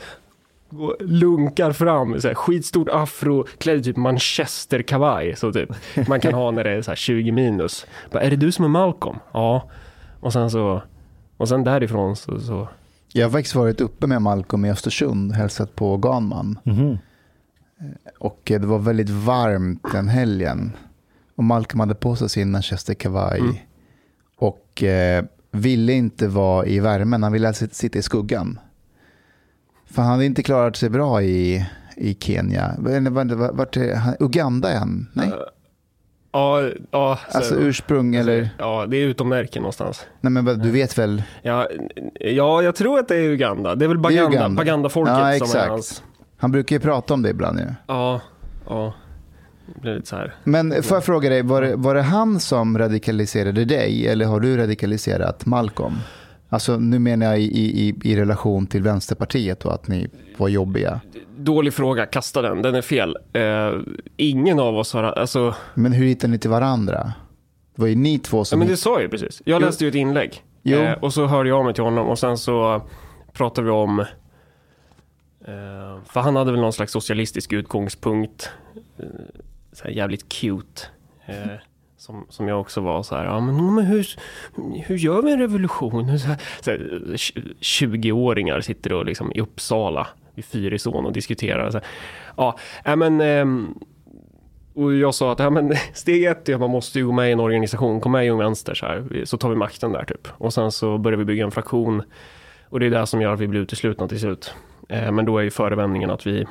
och 0.71 0.97
lunkar 1.01 1.73
fram, 1.73 2.21
så 2.21 2.29
här, 2.29 2.35
skitstort 2.35 2.89
afro, 2.89 3.47
klädd 3.59 3.79
i 3.79 3.83
typ 3.83 3.97
manchesterkavaj, 3.97 5.37
så 5.37 5.53
typ 5.53 5.71
man 6.09 6.21
kan 6.21 6.35
ha 6.35 6.51
när 6.51 6.65
det 6.65 6.71
är 6.71 6.83
så 6.83 6.91
här 6.91 6.97
20 6.97 7.33
minus. 7.33 7.87
Bara, 8.11 8.23
är 8.23 8.31
det 8.31 8.37
du 8.37 8.53
som 8.53 8.65
är 8.65 8.69
Malcolm? 8.69 9.19
Ja. 9.33 9.71
Och 10.21 10.33
sen 10.33 10.51
så, 10.51 10.83
och 11.37 11.49
sen 11.49 11.65
därifrån 11.65 12.17
så, 12.17 12.41
så 12.41 12.69
jag 13.12 13.27
har 13.27 13.31
faktiskt 13.31 13.55
varit 13.55 13.81
uppe 13.81 14.07
med 14.07 14.23
Malcolm 14.23 14.64
i 14.64 14.71
Östersund, 14.71 15.33
hälsat 15.33 15.75
på 15.75 15.97
Ganman. 15.97 16.59
Mhm. 16.64 16.99
Och 18.18 18.40
det 18.44 18.59
var 18.59 18.79
väldigt 18.79 19.11
varmt 19.11 19.83
den 19.92 20.09
helgen. 20.09 20.73
Och 21.37 21.44
Malcolm 21.44 21.81
hade 21.81 21.94
på 21.94 22.16
sig 22.16 22.29
sin 22.29 22.51
manchesterkavaj. 22.51 23.40
Mm. 23.40 23.55
Och 24.37 24.83
eh, 24.83 25.25
ville 25.51 25.92
inte 25.92 26.29
vara 26.29 26.66
i 26.66 26.81
värmen, 26.81 27.23
han 27.23 27.33
ville 27.33 27.53
sit- 27.53 27.75
sitta 27.75 27.99
i 27.99 28.03
skuggan. 28.03 28.59
För 29.87 30.03
han 30.03 30.11
hade 30.11 30.25
inte 30.25 30.42
klarat 30.42 30.77
sig 30.77 30.90
bra 30.90 31.23
i, 31.23 31.66
i 31.97 32.14
Kenya. 32.21 32.75
Vart, 32.79 33.31
vart, 33.31 33.53
vart? 33.57 33.77
Uganda 34.21 34.71
är 34.73 34.79
han? 34.79 35.07
Nej, 35.12 35.33
Ja, 36.33 36.62
ja, 36.91 37.19
så, 37.31 37.38
alltså 37.38 37.55
ursprung 37.55 38.14
eller? 38.14 38.49
ja, 38.59 38.87
det 38.88 38.97
är 38.97 39.07
utom 39.07 39.29
Närke 39.29 39.61
någonstans. 39.61 40.07
Nej 40.21 40.33
men 40.33 40.59
du 40.59 40.71
vet 40.71 40.99
väl? 40.99 41.23
Ja, 41.43 41.69
ja, 42.21 42.62
jag 42.62 42.75
tror 42.75 42.99
att 42.99 43.09
det 43.09 43.17
är 43.17 43.23
Uganda. 43.23 43.75
Det 43.75 43.85
är 43.85 43.88
väl 43.88 43.99
Baganda, 43.99 44.37
Uganda. 44.37 44.57
Baganda-folket 44.62 45.14
Ja, 45.41 45.47
som 45.47 45.61
är 45.61 45.69
hans. 45.69 46.03
Han 46.38 46.53
brukar 46.53 46.77
ju 46.77 46.81
prata 46.81 47.14
om 47.14 47.23
det 47.23 47.31
ibland 47.31 47.59
ju. 47.59 47.67
Ja, 47.87 48.21
ja. 48.69 48.95
Det 49.75 49.81
blir 49.81 49.95
lite 49.95 50.07
så 50.09 50.17
här. 50.17 50.35
Men 50.45 50.83
får 50.83 50.97
jag 50.97 51.05
fråga 51.05 51.29
dig, 51.29 51.43
var 51.43 51.62
det, 51.62 51.77
var 51.77 51.95
det 51.95 52.03
han 52.03 52.41
som 52.41 52.79
radikaliserade 52.79 53.64
dig 53.64 54.09
eller 54.09 54.27
har 54.27 54.41
du 54.41 54.57
radikaliserat 54.57 55.47
Malcolm? 55.47 55.95
Alltså 56.49 56.77
nu 56.79 56.99
menar 56.99 57.27
jag 57.27 57.41
i, 57.41 57.45
i, 57.89 57.95
i 58.05 58.17
relation 58.17 58.67
till 58.67 58.83
Vänsterpartiet 58.83 59.65
och 59.65 59.75
att 59.75 59.89
ni 59.89 60.09
var 60.37 60.49
jobbiga. 60.49 61.01
Dålig 61.37 61.75
fråga, 61.75 62.07
kasta 62.07 62.43
den, 62.43 62.63
den 62.63 62.75
är 62.75 62.83
fel. 62.83 63.17
Eh, 63.33 63.73
ingen 64.17 64.61
av 64.61 64.77
oss 64.77 64.93
har, 64.93 65.03
alltså, 65.03 65.55
Men 65.75 65.93
hur 65.93 66.07
hittade 66.07 66.31
ni 66.31 66.39
till 66.39 66.51
varandra? 66.51 67.13
Det 67.75 67.81
var 67.83 67.89
ju 67.89 67.95
ni 67.95 68.19
två 68.19 68.39
ja, 68.39 68.45
som... 68.45 68.59
men 68.59 68.69
det 68.69 68.77
sa 68.77 68.93
jag 68.93 69.03
ju 69.03 69.09
precis. 69.09 69.43
Jag 69.45 69.63
Jo. 69.63 69.67
läste 69.67 69.85
ju 69.85 69.89
ett 69.89 69.95
inlägg. 69.95 70.43
Jo. 70.63 70.79
Eh, 70.79 70.93
och 70.93 71.15
så 71.15 71.27
hörde 71.27 71.49
jag 71.49 71.59
av 71.59 71.65
mig 71.65 71.75
till 71.75 71.85
honom 71.85 72.07
och 72.09 72.19
sen 72.19 72.39
så 72.39 72.83
pratade 73.33 73.65
vi 73.65 73.71
om, 73.71 74.01
eh, 74.01 74.07
för 76.05 76.21
han 76.21 76.37
hade 76.37 76.53
väl 76.53 76.61
någon 76.61 76.73
slags 76.73 76.93
socialistisk 76.93 77.53
utgångspunkt. 77.53 78.51
Eh, 78.99 79.05
så 79.73 79.89
jävligt 79.89 80.29
cute. 80.29 80.83
Som, 81.99 82.27
som 82.29 82.49
jag 82.49 82.61
också 82.61 82.81
var 82.81 83.03
så 83.03 83.17
här, 83.17 83.25
ja 83.25 83.41
men, 83.41 83.75
men 83.75 83.85
hur, 83.85 84.07
hur 84.87 84.97
gör 84.97 85.23
vi 85.23 85.33
en 85.33 85.39
revolution? 85.39 86.19
Så 86.19 86.29
här, 86.29 86.39
så 86.61 86.71
här, 86.71 86.79
20-åringar 87.61 88.61
sitter 88.61 88.93
och 88.93 89.05
liksom 89.05 89.33
i 89.33 89.41
Uppsala 89.41 90.07
vid 90.35 90.45
Fyrisån 90.45 91.07
och 91.07 91.13
diskuterar. 91.13 91.71
Så 91.71 91.79
här, 91.79 91.87
ja, 92.37 92.59
äh, 92.85 92.97
men, 92.97 93.21
ehm, 93.21 93.75
och 94.75 94.95
jag 94.95 95.15
sa 95.15 95.33
att 95.33 95.39
ja, 95.39 95.51
men, 95.51 95.75
steg 95.95 96.25
ett 96.25 96.49
är 96.49 96.55
att 96.55 96.61
man 96.61 96.71
måste 96.71 96.99
ju 96.99 97.07
gå 97.07 97.13
med 97.13 97.29
i 97.29 97.33
en 97.33 97.41
organisation, 97.41 98.01
kom 98.01 98.13
med 98.13 98.27
i 98.27 98.31
Ung 98.31 98.39
Vänster 98.39 98.75
så 98.75 98.87
här, 98.87 99.25
så 99.25 99.37
tar 99.37 99.49
vi 99.49 99.57
makten 99.57 99.93
där 99.93 100.05
typ. 100.05 100.29
Och 100.31 100.55
sen 100.55 100.73
så 100.73 100.99
börjar 100.99 101.19
vi 101.19 101.25
bygga 101.25 101.45
en 101.45 101.51
fraktion 101.51 102.03
och 102.69 102.81
det 102.81 102.87
är 102.87 102.91
det 102.91 103.07
som 103.07 103.21
gör 103.21 103.33
att 103.33 103.41
vi 103.41 103.49
blir 103.49 103.61
uteslutna 103.61 104.09
till 104.09 104.21
slut. 104.21 104.55
Ehm, 104.89 105.15
men 105.15 105.25
då 105.25 105.39
är 105.39 105.43
ju 105.43 105.51
förevändningen 105.51 106.11
att 106.11 106.27
vi, 106.27 106.47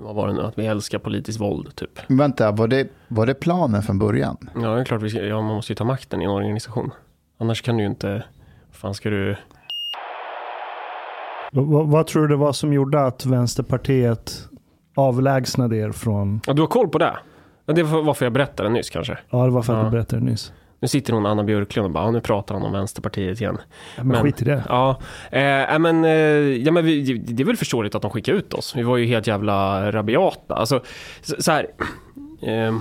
vad 0.00 0.14
var 0.14 0.26
det 0.28 0.32
nu, 0.34 0.42
att 0.42 0.58
vi 0.58 0.66
älskar 0.66 0.98
politiskt 0.98 1.40
våld 1.40 1.74
typ. 1.76 2.00
Men 2.08 2.18
Vänta, 2.18 2.50
var 2.52 2.68
det, 2.68 2.88
var 3.08 3.26
det 3.26 3.34
planen 3.34 3.82
från 3.82 3.98
början? 3.98 4.50
Ja, 4.54 4.68
det 4.74 4.80
är 4.80 4.84
klart 4.84 5.02
vi 5.02 5.10
ska, 5.10 5.20
ja, 5.22 5.42
man 5.42 5.54
måste 5.54 5.72
ju 5.72 5.76
ta 5.76 5.84
makten 5.84 6.22
i 6.22 6.24
en 6.24 6.30
organisation. 6.30 6.90
Annars 7.38 7.62
kan 7.62 7.76
du 7.76 7.82
ju 7.82 7.88
inte, 7.88 8.12
vad 8.68 8.76
fan 8.76 8.94
ska 8.94 9.10
du, 9.10 9.36
Vad, 11.52 11.86
vad 11.88 12.06
tror 12.06 12.22
du 12.22 12.28
det 12.28 12.36
var 12.36 12.52
som 12.52 12.72
gjorde 12.72 13.06
att 13.06 13.26
Vänsterpartiet 13.26 14.48
avlägsnade 14.96 15.76
er 15.76 15.92
från... 15.92 16.40
ja, 16.46 16.52
du 16.52 16.62
har 16.62 16.66
koll 16.68 16.88
på 16.88 16.98
det? 16.98 17.16
Det 17.66 17.82
var 17.82 18.02
varför 18.02 18.26
jag 18.26 18.32
berättade 18.32 18.68
nyss 18.68 18.90
kanske. 18.90 19.18
Ja, 19.30 19.44
det 19.44 19.50
var 19.50 19.62
för 19.62 19.72
att 19.72 19.78
Ja. 19.78 19.84
du 19.84 19.90
berättade 19.90 20.22
nyss. 20.22 20.52
Nu 20.80 20.88
sitter 20.88 21.12
hon 21.12 21.26
Anna 21.26 21.44
Björklund 21.44 21.86
och 21.86 21.92
bara, 21.92 22.10
nu 22.10 22.20
pratar 22.20 22.54
han 22.54 22.64
om 22.64 22.72
Vänsterpartiet 22.72 23.40
igen. 23.40 23.58
Ja, 23.60 24.04
Men, 24.04 24.08
Men- 24.08 24.22
skit 24.22 24.42
i 24.42 24.44
det. 24.44 24.64
Ja, 24.68 25.00
eh, 25.30 25.78
men, 25.78 26.04
eh, 26.04 26.10
ja, 26.10 26.72
men 26.72 26.84
vi, 26.84 27.14
det 27.18 27.42
är 27.42 27.46
väl 27.46 27.56
förståeligt 27.56 27.94
att 27.94 28.02
de 28.02 28.10
skickar 28.10 28.32
ut 28.32 28.54
oss. 28.54 28.76
Vi 28.76 28.82
var 28.82 28.96
ju 28.96 29.06
helt 29.06 29.26
jävla 29.26 29.92
rabiata. 29.92 30.54
Alltså, 30.54 30.80
så, 31.20 31.42
så 31.42 31.52
här, 31.52 31.66
eh, 32.42 32.78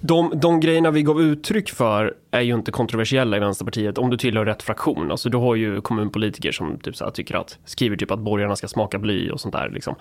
de, 0.00 0.32
de 0.34 0.60
grejerna 0.60 0.90
vi 0.90 1.02
gav 1.02 1.20
uttryck 1.20 1.70
för 1.70 2.14
är 2.30 2.40
ju 2.40 2.54
inte 2.54 2.72
kontroversiella 2.72 3.36
i 3.36 3.40
Vänsterpartiet 3.40 3.98
om 3.98 4.10
du 4.10 4.16
tillhör 4.16 4.44
rätt 4.44 4.62
fraktion. 4.62 5.10
Alltså, 5.10 5.28
du 5.28 5.36
har 5.38 5.54
ju 5.54 5.80
kommunpolitiker 5.80 6.52
som 6.52 6.78
typ 6.78 6.96
så 6.96 7.04
här, 7.04 7.10
tycker 7.10 7.34
att, 7.36 7.58
skriver 7.64 7.96
typ 7.96 8.10
att 8.10 8.18
borgarna 8.18 8.56
ska 8.56 8.68
smaka 8.68 8.98
bly 8.98 9.30
och 9.30 9.40
sånt 9.40 9.54
där. 9.54 9.70
Liksom. 9.70 9.94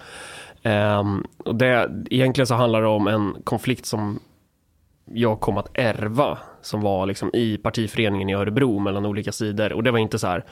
Ehm, 0.63 1.25
och 1.37 1.55
det, 1.55 1.91
egentligen 2.09 2.47
så 2.47 2.55
handlar 2.55 2.81
det 2.81 2.87
om 2.87 3.07
en 3.07 3.35
konflikt 3.43 3.85
som 3.85 4.19
jag 5.13 5.39
kom 5.39 5.58
att 5.58 5.69
ärva 5.74 6.38
som 6.62 6.82
var 6.82 7.06
liksom 7.06 7.30
i 7.34 7.58
partiföreningen 7.58 8.30
i 8.30 8.34
Örebro 8.34 8.80
mellan 8.80 9.06
olika 9.06 9.32
sidor 9.32 9.74
och 9.74 9.84
det 9.84 9.91
var 9.91 10.00
inte 10.00 10.19
så 10.19 10.28
här 10.28 10.45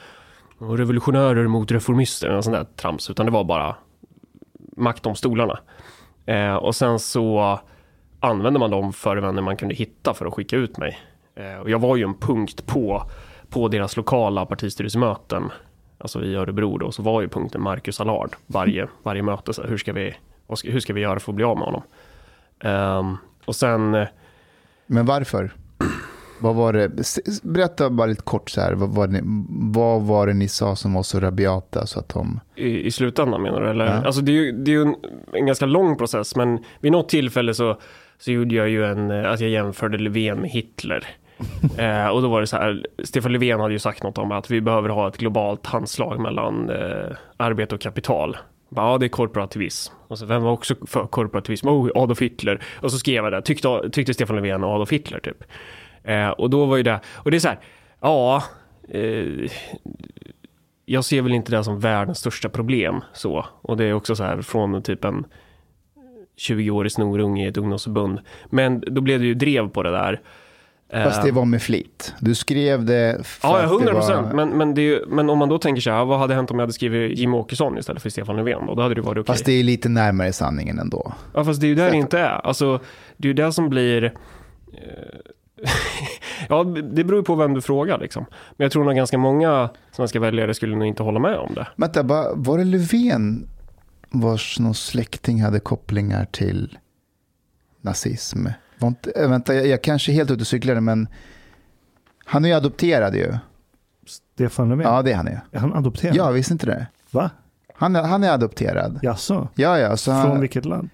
revolutionärer 0.58 1.46
mot 1.46 1.70
reformister 1.70 2.28
eller 2.28 2.40
sånt 2.40 2.56
där 2.56 2.66
trams 2.76 3.10
utan 3.10 3.26
det 3.26 3.32
var 3.32 3.44
bara 3.44 3.76
makt 4.76 5.06
om 5.06 5.14
stolarna. 5.14 5.58
Eh, 6.26 6.54
och 6.54 6.74
sen 6.74 6.98
så 6.98 7.58
använde 8.20 8.58
man 8.58 8.70
de 8.70 8.92
förevändningar 8.92 9.44
man 9.44 9.56
kunde 9.56 9.74
hitta 9.74 10.14
för 10.14 10.26
att 10.26 10.34
skicka 10.34 10.56
ut 10.56 10.78
mig. 10.78 10.98
Eh, 11.34 11.60
och 11.60 11.70
jag 11.70 11.78
var 11.78 11.96
ju 11.96 12.04
en 12.04 12.14
punkt 12.14 12.66
på, 12.66 13.02
på 13.48 13.68
deras 13.68 13.96
lokala 13.96 14.46
partistyrelsemöten, 14.46 15.52
alltså 15.98 16.24
i 16.24 16.34
Örebro 16.34 16.78
då, 16.78 16.92
så 16.92 17.02
var 17.02 17.20
ju 17.20 17.28
punkten 17.28 17.62
Marcus 17.62 18.00
Allard 18.00 18.36
varje, 18.46 18.88
varje 19.02 19.22
möte. 19.22 19.52
Så 19.52 19.62
här, 19.62 19.68
hur, 19.68 19.78
ska 19.78 19.92
vi, 19.92 20.14
hur 20.64 20.80
ska 20.80 20.92
vi 20.92 21.00
göra 21.00 21.20
för 21.20 21.32
att 21.32 21.36
bli 21.36 21.44
av 21.44 21.56
med 21.56 21.66
honom? 21.66 21.82
Eh, 22.60 23.14
och 23.44 23.56
sen 23.56 23.94
eh, 23.94 24.08
men 24.92 25.06
varför? 25.06 25.52
Vad 26.38 26.54
var 26.54 26.72
det? 26.72 26.90
Berätta 27.42 27.90
bara 27.90 28.06
lite 28.06 28.22
kort 28.22 28.50
så 28.50 28.60
här. 28.60 28.72
Vad 28.72 28.88
var, 28.88 29.06
det, 29.06 29.20
vad 29.72 30.02
var 30.02 30.26
det 30.26 30.34
ni 30.34 30.48
sa 30.48 30.76
som 30.76 30.94
var 30.94 31.02
så 31.02 31.20
rabiata 31.20 31.86
så 31.86 32.00
att 32.00 32.08
de... 32.08 32.40
I, 32.56 32.86
I 32.86 32.90
slutändan 32.90 33.42
menar 33.42 33.60
du? 33.60 33.70
Eller? 33.70 33.86
Ja. 33.86 33.92
Alltså 33.92 34.20
det 34.20 34.32
är 34.32 34.34
ju, 34.34 34.52
det 34.52 34.70
är 34.70 34.72
ju 34.72 34.82
en, 34.82 34.94
en 35.32 35.46
ganska 35.46 35.66
lång 35.66 35.96
process 35.96 36.36
men 36.36 36.58
vid 36.80 36.92
något 36.92 37.08
tillfälle 37.08 37.54
så, 37.54 37.80
så 38.18 38.32
gjorde 38.32 38.54
jag 38.54 38.68
ju 38.68 38.86
en, 38.86 39.10
eh, 39.10 39.32
att 39.32 39.40
jag 39.40 39.50
jämförde 39.50 39.98
Löfven 39.98 40.38
med 40.38 40.50
Hitler. 40.50 41.06
eh, 41.78 42.06
och 42.06 42.22
då 42.22 42.28
var 42.28 42.40
det 42.40 42.46
så 42.46 42.56
här, 42.56 42.86
Stefan 43.04 43.32
Löfven 43.32 43.60
hade 43.60 43.72
ju 43.72 43.78
sagt 43.78 44.02
något 44.02 44.18
om 44.18 44.32
att 44.32 44.50
vi 44.50 44.60
behöver 44.60 44.88
ha 44.88 45.08
ett 45.08 45.16
globalt 45.16 45.66
handslag 45.66 46.20
mellan 46.20 46.70
eh, 46.70 47.16
arbete 47.36 47.74
och 47.74 47.80
kapital. 47.80 48.36
Ja, 48.76 48.98
det 48.98 49.06
är 49.06 49.08
korporativism. 49.08 49.94
Och 50.08 50.18
så, 50.18 50.26
vem 50.26 50.42
var 50.42 50.52
också 50.52 50.74
för 50.86 51.06
korporativism? 51.06 51.68
Oh, 51.68 51.90
Adolf 51.94 52.22
Hitler. 52.22 52.62
Och 52.80 52.92
så 52.92 52.98
skrev 52.98 53.24
jag 53.24 53.32
det, 53.32 53.42
tyckte, 53.42 53.90
tyckte 53.92 54.14
Stefan 54.14 54.36
Löfven 54.36 54.64
och 54.64 54.70
Adolf 54.70 54.92
Hitler 54.92 55.20
typ. 55.20 55.44
Eh, 56.04 56.28
och 56.28 56.50
då 56.50 56.66
var 56.66 56.76
ju 56.76 56.82
det, 56.82 57.00
och 57.16 57.30
det 57.30 57.36
är 57.36 57.38
så 57.38 57.48
här, 57.48 57.58
ja, 58.00 58.42
eh, 58.88 59.50
jag 60.84 61.04
ser 61.04 61.22
väl 61.22 61.32
inte 61.32 61.56
det 61.56 61.64
som 61.64 61.80
världens 61.80 62.18
största 62.18 62.48
problem 62.48 63.00
så. 63.12 63.46
Och 63.62 63.76
det 63.76 63.84
är 63.84 63.92
också 63.92 64.16
så 64.16 64.24
här 64.24 64.42
från 64.42 64.82
typ 64.82 65.04
en 65.04 65.26
20-årig 66.48 66.92
snorunge 66.92 67.44
i 67.44 67.48
ett 67.48 67.56
ungdomsförbund. 67.56 68.20
Men 68.46 68.80
då 68.80 69.00
blev 69.00 69.20
det 69.20 69.26
ju 69.26 69.34
drev 69.34 69.68
på 69.68 69.82
det 69.82 69.90
där. 69.90 70.20
Fast 70.92 71.22
det 71.22 71.30
var 71.32 71.44
med 71.44 71.62
flit. 71.62 72.14
Du 72.20 72.34
skrev 72.34 72.84
det 72.84 73.26
för 73.26 73.48
Ja, 73.48 73.56
att 73.56 73.62
ja, 73.62 73.68
100 73.68 73.86
det 73.86 73.92
procent. 73.92 74.26
var... 74.26 74.34
Men, 74.34 74.48
men, 74.58 74.74
det 74.74 74.82
ju- 74.82 75.04
men 75.08 75.30
om 75.30 75.38
man 75.38 75.48
då 75.48 75.58
tänker 75.58 75.82
så 75.82 75.90
här, 75.90 76.04
vad 76.04 76.18
hade 76.18 76.34
hänt 76.34 76.50
om 76.50 76.58
jag 76.58 76.62
hade 76.62 76.72
skrivit 76.72 77.18
Jimmy 77.18 77.36
Åkesson 77.36 77.78
istället 77.78 78.02
för 78.02 78.10
Stefan 78.10 78.36
Löfven? 78.36 78.66
Då 78.66 78.82
hade 78.82 78.94
det 78.94 79.00
varit 79.00 79.18
okej. 79.18 79.24
Fast 79.34 79.44
det 79.44 79.52
är 79.52 79.62
lite 79.62 79.88
närmare 79.88 80.32
sanningen 80.32 80.78
ändå. 80.78 81.12
Ja, 81.34 81.44
fast 81.44 81.60
det 81.60 81.66
är 81.66 81.68
ju 81.68 81.74
där 81.74 81.90
det 81.90 81.96
inte 81.96 82.18
är. 82.18 82.46
Alltså, 82.46 82.80
det 83.16 83.26
är 83.26 83.28
ju 83.28 83.34
det 83.34 83.52
som 83.52 83.68
blir... 83.68 84.04
eh, 84.04 84.10
ja, 86.48 86.64
det 86.64 87.04
beror 87.04 87.18
ju 87.20 87.24
på 87.24 87.34
vem 87.34 87.54
du 87.54 87.60
frågar 87.60 87.98
liksom. 87.98 88.24
Men 88.56 88.64
jag 88.64 88.72
tror 88.72 88.84
nog 88.84 88.94
ganska 88.96 89.18
många 89.18 89.70
svenska 89.92 90.20
väljare 90.20 90.54
skulle 90.54 90.76
nog 90.76 90.86
inte 90.86 91.02
hålla 91.02 91.20
med 91.20 91.36
om 91.38 91.54
det. 91.54 91.66
Vänta, 91.76 92.02
var 92.34 92.58
det 92.58 92.64
Löfven 92.64 93.48
vars 94.10 94.58
någon 94.58 94.74
släkting 94.74 95.42
hade 95.42 95.60
kopplingar 95.60 96.24
till 96.24 96.78
nazism? 97.80 98.46
Inte, 98.88 99.10
äh, 99.10 99.28
vänta, 99.30 99.54
jag, 99.54 99.66
jag 99.66 99.82
kanske 99.82 100.12
är 100.12 100.14
helt 100.14 100.30
ute 100.30 100.40
och 100.40 100.46
cyklade, 100.46 100.80
men 100.80 101.08
han 102.24 102.44
är 102.44 102.48
ju 102.48 102.54
adopterad 102.54 103.14
ju. 103.14 103.34
Stefan 104.06 104.68
Löfven? 104.68 104.86
Ja, 104.86 105.02
det 105.02 105.12
är 105.12 105.16
han 105.16 105.26
ju. 105.26 105.38
Är 105.52 105.58
han 105.58 105.72
adopterad? 105.72 106.16
Ja, 106.16 106.30
visste 106.30 106.52
inte 106.52 106.66
det? 106.66 106.86
Va? 107.10 107.30
Han 107.74 107.94
han 107.94 108.24
är 108.24 108.30
adopterad. 108.30 108.98
Jaså? 109.02 109.48
Ja, 109.54 109.78
ja. 109.78 109.96
Så 109.96 110.10
Från 110.10 110.20
han, 110.30 110.40
vilket 110.40 110.64
land? 110.64 110.90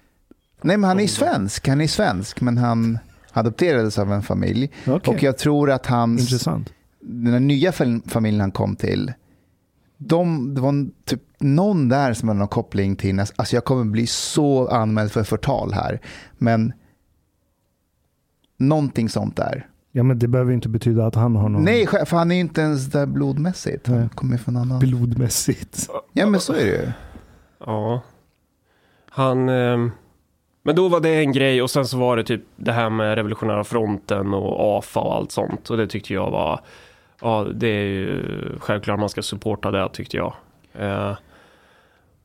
nej, 0.61 0.77
men 0.77 0.87
han 0.87 0.99
är 0.99 1.07
svensk. 1.07 1.67
Han 1.67 1.81
är 1.81 1.87
svensk, 1.87 2.41
men 2.41 2.57
han 2.57 2.99
adopterades 3.33 3.99
av 3.99 4.13
en 4.13 4.21
familj. 4.23 4.71
Okej, 4.87 5.13
Och 5.15 5.23
jag 5.23 5.37
tror 5.37 5.71
att 5.71 5.85
hans, 5.85 6.21
intressant. 6.21 6.69
den 6.99 7.33
här 7.33 7.39
nya 7.39 7.71
fam- 7.71 8.09
familjen 8.09 8.41
han 8.41 8.51
kom 8.51 8.75
till, 8.75 9.13
de, 9.97 10.53
det 10.55 10.61
var 10.61 10.89
typ 11.05 11.21
någon 11.39 11.89
där 11.89 12.13
som 12.13 12.27
har 12.27 12.35
någon 12.35 12.47
koppling 12.47 12.95
till, 12.95 13.19
alltså 13.19 13.55
jag 13.55 13.65
kommer 13.65 13.85
bli 13.85 14.07
så 14.07 14.67
anmäld 14.67 15.11
för 15.11 15.23
förtal 15.23 15.73
här, 15.73 15.99
men 16.37 16.73
någonting 18.57 19.09
sånt 19.09 19.35
där. 19.35 19.67
Ja, 19.91 20.03
men 20.03 20.19
det 20.19 20.27
behöver 20.27 20.53
inte 20.53 20.69
betyda 20.69 21.05
att 21.05 21.15
han 21.15 21.35
har 21.35 21.49
någon... 21.49 21.63
Nej, 21.63 21.87
för 21.87 22.17
han 22.17 22.31
är 22.31 22.39
inte 22.39 22.61
ens 22.61 22.85
där 22.85 23.05
blodmässigt. 23.05 23.87
Han 23.87 24.09
kommer 24.09 24.37
från 24.37 24.57
annan... 24.57 24.79
Blodmässigt. 24.79 25.89
Ja, 26.13 26.25
men 26.25 26.39
så 26.39 26.53
är 26.53 26.65
det 26.65 26.71
ju. 26.71 26.91
Ja. 27.65 28.01
Han... 29.09 29.49
Eh, 29.49 29.77
men 30.63 30.75
då 30.75 30.87
var 30.87 30.99
det 30.99 31.15
en 31.15 31.31
grej 31.31 31.61
och 31.61 31.69
sen 31.69 31.85
så 31.85 31.97
var 31.97 32.17
det 32.17 32.23
typ 32.23 32.41
det 32.55 32.71
här 32.71 32.89
med 32.89 33.15
revolutionära 33.15 33.63
fronten 33.63 34.33
och 34.33 34.77
AFA 34.77 34.99
och 34.99 35.15
allt 35.15 35.31
sånt. 35.31 35.69
Och 35.69 35.77
det 35.77 35.87
tyckte 35.87 36.13
jag 36.13 36.31
var... 36.31 36.59
Ja, 37.21 37.47
det 37.55 37.67
är 37.67 37.85
ju 37.85 38.23
självklart 38.59 38.99
man 38.99 39.09
ska 39.09 39.21
supporta 39.21 39.71
det 39.71 39.89
tyckte 39.89 40.17
jag. 40.17 40.33
Eh, 40.73 41.17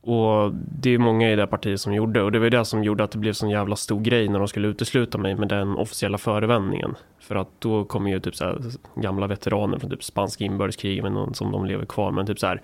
och 0.05 0.51
det 0.53 0.89
är 0.89 0.97
många 0.97 1.31
i 1.31 1.35
det 1.35 1.47
partiet 1.47 1.81
som 1.81 1.93
gjorde 1.93 2.21
och 2.21 2.31
det 2.31 2.39
var 2.39 2.49
det 2.49 2.65
som 2.65 2.83
gjorde 2.83 3.03
att 3.03 3.11
det 3.11 3.17
blev 3.17 3.33
sån 3.33 3.49
jävla 3.49 3.75
stor 3.75 4.01
grej 4.01 4.29
när 4.29 4.39
de 4.39 4.47
skulle 4.47 4.67
utesluta 4.67 5.17
mig 5.17 5.35
med 5.35 5.47
den 5.47 5.77
officiella 5.77 6.17
förevändningen. 6.17 6.95
För 7.19 7.35
att 7.35 7.49
då 7.59 7.85
kommer 7.85 8.11
ju 8.11 8.19
typ 8.19 8.35
så 8.35 8.45
här 8.45 8.61
gamla 8.95 9.27
veteraner 9.27 9.79
från 9.79 9.89
typ 9.89 10.03
spanska 10.03 10.43
inbördeskriget 10.43 11.05
som 11.33 11.51
de 11.51 11.65
lever 11.65 11.85
kvar 11.85 12.11
men 12.11 12.25
typ 12.25 12.39
så 12.39 12.47
här. 12.47 12.61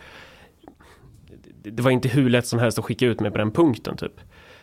Det 1.63 1.81
var 1.83 1.91
inte 1.91 2.09
hur 2.09 2.29
lätt 2.29 2.47
som 2.47 2.59
helst 2.59 2.79
att 2.79 2.85
skicka 2.85 3.05
ut 3.05 3.19
mig 3.19 3.31
på 3.31 3.37
den 3.37 3.51
punkten 3.51 3.97
typ. 3.97 4.19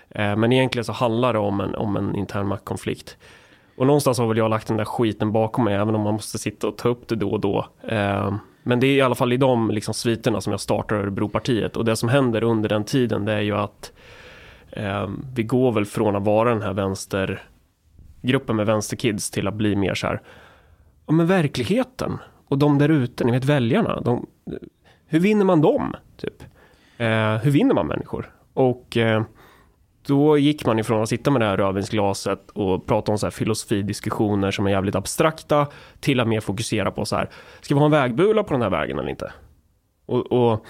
Eh, 0.09 0.37
men 0.37 0.53
egentligen 0.53 0.85
så 0.85 0.93
handlar 0.93 1.33
det 1.33 1.39
om 1.39 1.61
en, 1.61 1.75
om 1.75 1.97
en 1.97 2.15
intern 2.15 2.47
maktkonflikt. 2.47 3.17
Och 3.77 3.87
någonstans 3.87 4.19
har 4.19 4.27
väl 4.27 4.37
jag 4.37 4.51
lagt 4.51 4.67
den 4.67 4.77
där 4.77 4.85
skiten 4.85 5.33
bakom 5.33 5.65
mig 5.65 5.75
även 5.75 5.95
om 5.95 6.01
man 6.01 6.15
måste 6.15 6.39
sitta 6.39 6.69
och 6.69 6.79
ta 6.79 6.89
upp 6.89 7.09
det 7.09 7.17
då 7.17 7.31
och 7.31 7.41
då. 7.41 7.67
Eh, 7.83 8.35
men 8.69 8.81
det 8.81 8.87
är 8.87 8.97
i 8.97 9.01
alla 9.01 9.15
fall 9.15 9.33
i 9.33 9.37
de 9.37 9.71
liksom, 9.71 9.95
sviterna 9.95 10.41
som 10.41 10.51
jag 10.51 10.61
startar 10.61 10.97
Örebropartiet. 10.97 11.77
Och 11.77 11.85
det 11.85 11.97
som 11.97 12.09
händer 12.09 12.43
under 12.45 12.69
den 12.69 12.85
tiden 12.85 13.25
det 13.25 13.33
är 13.33 13.41
ju 13.41 13.57
att 13.57 13.93
eh, 14.71 15.09
vi 15.35 15.43
går 15.43 15.73
väl 15.73 15.85
från 15.85 16.17
att 16.17 16.25
vara 16.25 16.51
den 16.51 16.63
här 16.63 16.73
vänstergruppen 16.73 18.57
med 18.57 18.67
vänsterkids 18.67 19.31
till 19.31 19.49
att 19.49 19.55
bli 19.55 19.77
mer 19.77 19.95
så 19.95 20.07
här. 20.07 20.23
Ja 21.07 21.13
men 21.13 21.27
verkligheten 21.27 22.19
och 22.49 22.59
de 22.59 22.79
där 22.79 22.89
ute, 22.89 23.25
ni 23.25 23.33
vet 23.33 23.45
väljarna. 23.45 24.01
De, 24.01 24.27
hur 25.07 25.21
vinner 25.21 25.45
man 25.45 25.61
dem? 25.61 25.95
Typ? 26.17 26.43
Eh, 26.97 27.37
hur 27.37 27.51
vinner 27.51 27.75
man 27.75 27.87
människor? 27.87 28.33
Och 28.53 28.97
eh, 28.97 29.23
då 30.07 30.39
gick 30.39 30.67
man 30.67 30.79
ifrån 30.79 31.03
att 31.03 31.09
sitta 31.09 31.31
med 31.31 31.41
det 31.41 31.47
här 31.47 31.57
rödvinsglaset 31.57 32.51
och 32.51 32.87
prata 32.87 33.13
om 33.13 33.19
så 33.19 33.27
här 33.27 33.31
filosofidiskussioner 33.31 34.51
som 34.51 34.67
är 34.67 34.71
jävligt 34.71 34.95
abstrakta 34.95 35.67
till 36.01 36.21
att 36.21 36.29
mer 36.29 36.41
fokusera 36.41 36.91
på 36.91 37.05
så 37.05 37.17
här, 37.17 37.31
ska 37.61 37.75
vi 37.75 37.79
ha 37.79 37.85
en 37.85 37.91
vägbula 37.91 38.43
på 38.45 38.53
den 38.53 38.63
här 38.63 38.71
vägen 38.71 38.99
eller 38.99 39.11
inte? 39.11 39.33
Och, 40.07 40.33
och 40.33 40.65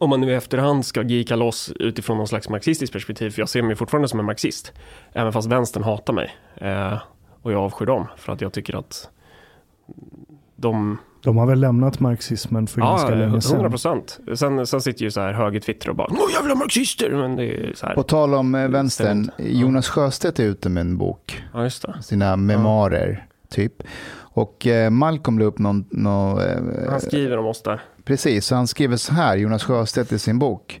om 0.00 0.10
man 0.10 0.20
nu 0.20 0.30
i 0.30 0.34
efterhand 0.34 0.86
ska 0.86 1.02
gika 1.02 1.36
loss 1.36 1.72
utifrån 1.80 2.16
någon 2.16 2.28
slags 2.28 2.48
marxistiskt 2.48 2.92
perspektiv, 2.92 3.30
för 3.30 3.42
jag 3.42 3.48
ser 3.48 3.62
mig 3.62 3.76
fortfarande 3.76 4.08
som 4.08 4.20
en 4.20 4.26
marxist, 4.26 4.72
även 5.12 5.32
fast 5.32 5.48
vänstern 5.48 5.82
hatar 5.82 6.12
mig. 6.12 6.34
Eh, 6.54 6.98
och 7.42 7.52
jag 7.52 7.62
avskyr 7.62 7.86
dem, 7.86 8.06
för 8.16 8.32
att 8.32 8.40
jag 8.40 8.52
tycker 8.52 8.78
att 8.78 9.10
de 10.56 10.98
de 11.26 11.36
har 11.36 11.46
väl 11.46 11.60
lämnat 11.60 12.00
marxismen 12.00 12.66
för 12.66 12.80
ja, 12.80 12.90
ganska 12.90 13.14
länge 13.14 13.40
sedan. 13.40 13.52
100 13.52 13.70
procent. 13.70 14.20
Sen, 14.34 14.66
sen 14.66 14.80
sitter 14.80 15.02
ju 15.04 15.10
så 15.10 15.20
här 15.20 15.32
höger-Twitter 15.32 15.90
och 15.90 15.96
bara 15.96 16.08
Åh 16.10 16.32
jävla 16.32 16.54
marxister! 16.54 17.10
Men 17.10 17.36
det 17.36 17.44
är 17.44 17.72
så 17.74 17.86
här. 17.86 17.94
På 17.94 18.02
tal 18.02 18.34
om 18.34 18.54
eh, 18.54 18.68
vänstern, 18.68 19.30
Jonas 19.38 19.88
Sjöstedt 19.88 20.38
är 20.38 20.44
ute 20.44 20.68
med 20.68 20.80
en 20.80 20.98
bok. 20.98 21.44
Ja, 21.54 21.62
just 21.62 21.82
det. 21.82 22.02
Sina 22.02 22.36
memoarer, 22.36 23.26
ja. 23.28 23.46
typ. 23.56 23.82
Och 24.18 24.66
eh, 24.66 24.90
Malcolm 24.90 25.38
la 25.38 25.44
upp 25.44 25.58
någon... 25.58 25.84
någon 25.90 26.38
eh, 26.38 26.90
han 26.90 27.00
skriver 27.00 27.38
om 27.38 27.46
oss 27.46 27.62
där. 27.62 27.80
Precis, 28.04 28.46
så 28.46 28.54
han 28.54 28.66
skriver 28.66 28.96
så 28.96 29.12
här, 29.12 29.36
Jonas 29.36 29.64
Sjöstedt 29.64 30.12
i 30.12 30.18
sin 30.18 30.38
bok. 30.38 30.80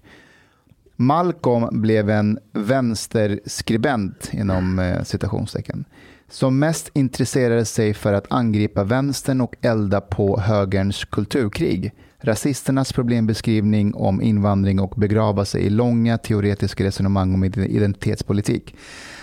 Malcolm 0.96 1.80
blev 1.82 2.10
en 2.10 2.38
vänsterskribent 2.52 4.30
inom 4.32 4.78
eh, 4.78 5.02
citationstecken 5.02 5.84
som 6.28 6.58
mest 6.58 6.90
intresserade 6.94 7.64
sig 7.64 7.94
för 7.94 8.12
att 8.12 8.32
angripa 8.32 8.84
vänstern 8.84 9.40
och 9.40 9.56
elda 9.60 10.00
på 10.00 10.40
högerns 10.40 11.04
kulturkrig, 11.04 11.92
rasisternas 12.20 12.92
problembeskrivning 12.92 13.94
om 13.94 14.22
invandring 14.22 14.80
och 14.80 14.94
begrava 14.96 15.44
sig 15.44 15.62
i 15.62 15.70
långa 15.70 16.18
teoretiska 16.18 16.84
resonemang 16.84 17.34
om 17.34 17.44
identitetspolitik. 17.44 18.76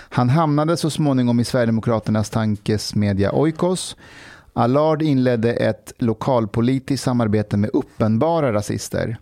Han 0.10 0.30
hamnade 0.30 0.78
så 0.78 0.90
småningom 0.90 1.40
i 1.40 1.44
Sverigedemokraternas 1.44 2.30
tankesmedja 2.30 3.32
Oikos. 3.32 3.96
Allard 4.54 5.02
inledde 5.02 5.54
ett 5.54 5.94
lokalpolitiskt 5.98 7.04
samarbete 7.04 7.58
med 7.58 7.70
uppenbara 7.74 8.54
rasister. 8.54 9.18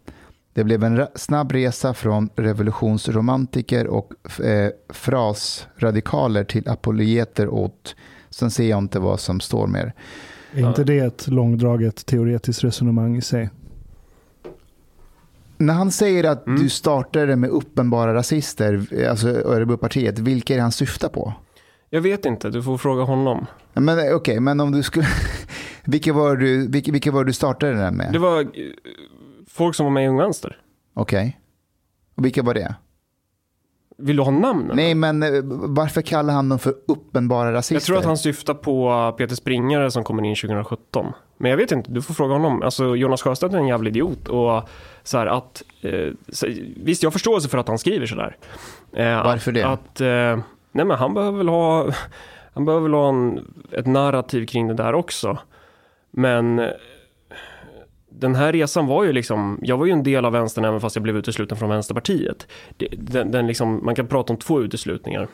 Det 0.53 0.63
blev 0.63 0.83
en 0.83 1.07
snabb 1.15 1.51
resa 1.51 1.93
från 1.93 2.29
revolutionsromantiker 2.35 3.87
och 3.87 4.13
eh, 4.43 4.71
frasradikaler 4.89 6.43
till 6.43 6.69
apologeter 6.69 7.47
åt, 7.47 7.95
sen 8.29 8.51
ser 8.51 8.69
jag 8.69 8.79
inte 8.79 8.99
vad 8.99 9.19
som 9.19 9.39
står 9.39 9.67
mer. 9.67 9.93
Är 10.53 10.67
inte 10.67 10.83
det 10.83 10.99
ett 10.99 11.27
långdraget 11.27 12.05
teoretiskt 12.05 12.63
resonemang 12.63 13.17
i 13.17 13.21
sig? 13.21 13.49
När 15.57 15.73
han 15.73 15.91
säger 15.91 16.23
att 16.23 16.47
mm. 16.47 16.61
du 16.61 16.69
startade 16.69 17.35
med 17.35 17.49
uppenbara 17.49 18.13
rasister, 18.13 19.05
alltså 19.09 19.27
Örebropartiet, 19.29 20.19
vilka 20.19 20.53
är 20.53 20.57
det 20.57 20.61
han 20.61 20.71
syftar 20.71 21.09
på? 21.09 21.33
Jag 21.89 22.01
vet 22.01 22.25
inte, 22.25 22.49
du 22.49 22.63
får 22.63 22.77
fråga 22.77 23.03
honom. 23.03 23.45
Men 23.73 23.99
okej, 23.99 24.13
okay, 24.13 24.39
men 24.39 24.59
om 24.59 24.71
du 24.71 24.83
skulle... 24.83 25.07
vilka, 25.85 26.13
var 26.13 26.35
du, 26.35 26.67
vilka, 26.67 26.91
vilka 26.91 27.11
var 27.11 27.23
du 27.23 27.33
startade 27.33 27.73
den 27.73 27.95
med? 27.95 28.13
Det 28.13 28.19
var 28.19 28.47
folk 29.53 29.75
som 29.75 29.85
var 29.85 29.91
med 29.91 30.05
i 30.05 30.07
Ung 30.07 30.17
Vänster. 30.17 30.57
Okej. 30.93 31.39
Och 32.15 32.25
vilka 32.25 32.43
var 32.43 32.53
det? 32.53 32.75
Vill 33.97 34.15
du 34.15 34.23
ha 34.23 34.31
namnen? 34.31 34.75
Nej, 34.75 34.95
men 34.95 35.23
eh, 35.23 35.29
varför 35.45 36.01
kallar 36.01 36.33
han 36.33 36.49
dem 36.49 36.59
för 36.59 36.73
uppenbara 36.87 37.53
rasister? 37.53 37.75
Jag 37.75 37.83
tror 37.83 37.97
att 37.97 38.05
han 38.05 38.17
syftar 38.17 38.53
på 38.53 39.15
Peter 39.17 39.35
Springare 39.35 39.91
som 39.91 40.03
kommer 40.03 40.23
in 40.23 40.35
2017. 40.35 41.13
Men 41.37 41.51
jag 41.51 41.57
vet 41.57 41.71
inte, 41.71 41.91
du 41.91 42.01
får 42.01 42.13
fråga 42.13 42.33
honom. 42.33 42.61
Alltså 42.61 42.95
Jonas 42.95 43.21
Sjöstedt 43.21 43.53
är 43.53 43.57
en 43.57 43.67
jävla 43.67 43.89
idiot. 43.89 44.27
Och 44.27 44.69
så 45.03 45.17
här 45.17 45.25
att, 45.27 45.63
eh, 45.81 46.09
så, 46.29 46.47
visst, 46.75 47.03
jag 47.03 47.07
har 47.07 47.11
förståelse 47.11 47.49
för 47.49 47.57
att 47.57 47.67
han 47.67 47.77
skriver 47.77 48.05
sådär. 48.05 48.37
Eh, 48.93 49.23
varför 49.23 49.51
det? 49.51 49.63
Att, 49.67 50.01
eh, 50.01 50.39
nej 50.71 50.85
men 50.85 50.91
han 50.91 51.13
behöver 51.13 51.37
väl 51.37 51.49
ha, 51.49 51.89
han 52.53 52.65
behöver 52.65 52.83
väl 52.83 52.93
ha 52.93 53.09
en, 53.09 53.53
ett 53.71 53.87
narrativ 53.87 54.45
kring 54.45 54.67
det 54.67 54.73
där 54.73 54.93
också. 54.93 55.37
Men 56.11 56.69
den 58.21 58.35
här 58.35 58.51
resan 58.51 58.87
var 58.87 59.03
ju 59.03 59.13
liksom, 59.13 59.59
jag 59.61 59.77
var 59.77 59.85
ju 59.85 59.91
en 59.91 60.03
del 60.03 60.25
av 60.25 60.31
vänstern 60.31 60.65
även 60.65 60.81
fast 60.81 60.95
jag 60.95 61.03
blev 61.03 61.17
utesluten 61.17 61.57
från 61.57 61.69
Vänsterpartiet. 61.69 62.47
Den, 62.97 63.31
den 63.31 63.47
liksom, 63.47 63.85
man 63.85 63.95
kan 63.95 64.07
prata 64.07 64.33
om 64.33 64.39
två 64.39 64.61
uteslutningar. 64.61 65.27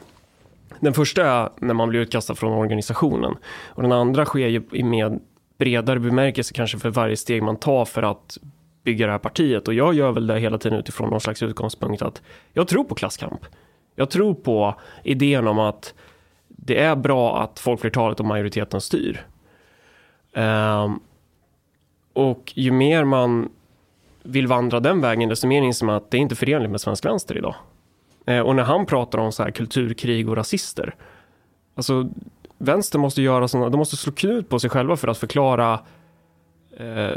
Den 0.80 0.94
första 0.94 1.26
är 1.26 1.50
när 1.60 1.74
man 1.74 1.90
blir 1.90 2.00
utkastad 2.00 2.36
från 2.36 2.54
organisationen 2.54 3.36
och 3.68 3.82
den 3.82 3.92
andra 3.92 4.26
sker 4.26 4.48
ju 4.48 4.64
i 4.72 4.84
med 4.84 5.20
bredare 5.58 6.00
bemärkelse 6.00 6.54
kanske 6.54 6.80
för 6.80 6.90
varje 6.90 7.18
steg 7.18 7.44
man 7.44 7.56
tar 7.56 7.86
för 7.86 8.04
att 8.04 8.38
bygga 8.84 9.06
det 9.06 9.12
här 9.12 9.20
partiet 9.20 9.68
och 9.68 9.74
jag 9.74 9.94
gör 9.94 10.12
väl 10.12 10.28
det 10.28 10.40
hela 10.40 10.58
tiden 10.58 10.80
utifrån 10.80 11.10
någon 11.10 11.22
slags 11.22 11.44
utgångspunkt 11.44 12.02
att 12.02 12.22
jag 12.54 12.68
tror 12.68 12.84
på 12.84 12.96
klasskamp. 12.96 13.46
Jag 13.96 14.10
tror 14.10 14.34
på 14.34 14.76
idén 15.04 15.48
om 15.48 15.60
att 15.60 15.94
det 16.48 16.80
är 16.80 16.96
bra 16.96 17.42
att 17.44 17.60
folkflertalet 17.60 18.20
och 18.20 18.26
majoriteten 18.26 18.82
styr. 18.82 19.26
Um, 20.34 21.00
och 22.18 22.54
ju 22.56 22.72
mer 22.72 23.04
man 23.04 23.50
vill 24.24 24.48
vandra 24.48 24.80
den 24.80 25.02
vägen, 25.02 25.30
desto 25.30 25.48
mer 25.48 25.62
inser 25.62 25.86
man 25.86 25.96
att 25.96 26.12
det 26.12 26.18
är 26.18 26.22
inte 26.22 26.36
förenligt 26.36 26.72
med 26.72 26.82
svensk 26.82 27.06
vänster 27.06 27.38
idag. 27.38 27.56
Eh, 28.26 28.40
och 28.40 28.56
när 28.56 28.64
han 28.64 28.86
pratar 28.86 29.20
om 29.20 29.32
så 29.32 29.44
här 29.44 29.52
kulturkrig 29.52 30.30
och 30.30 30.36
rasister, 30.36 30.96
alltså 31.76 32.10
vänster 32.58 33.00
måste 33.00 33.22
göra 33.22 33.48
sådana, 33.48 33.70
de 33.70 33.78
måste 33.78 33.98
slå 33.98 34.14
knut 34.14 34.50
på 34.50 34.60
sig 34.60 34.70
själva 34.70 34.98
för 34.98 35.08
att 35.08 35.18
förklara 35.18 35.80
eh, 36.78 37.16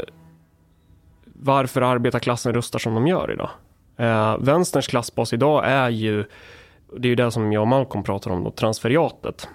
varför 1.25 1.81
arbetarklassen 1.81 2.53
röstar 2.53 2.79
som 2.79 2.93
de 2.93 3.07
gör 3.07 3.31
idag. 3.31 3.49
Eh, 3.97 4.37
vänsterns 4.37 4.87
klassbas 4.87 5.33
idag 5.33 5.63
är 5.65 5.89
ju, 5.89 6.25
det 6.97 7.07
är 7.07 7.09
ju 7.09 7.15
det 7.15 7.31
som 7.31 7.51
jag 7.51 7.61
och 7.61 7.67
Malcolm 7.67 8.03
pratar 8.03 8.31
om, 8.31 8.43
då, 8.43 8.51
transferiatet. 8.51 9.47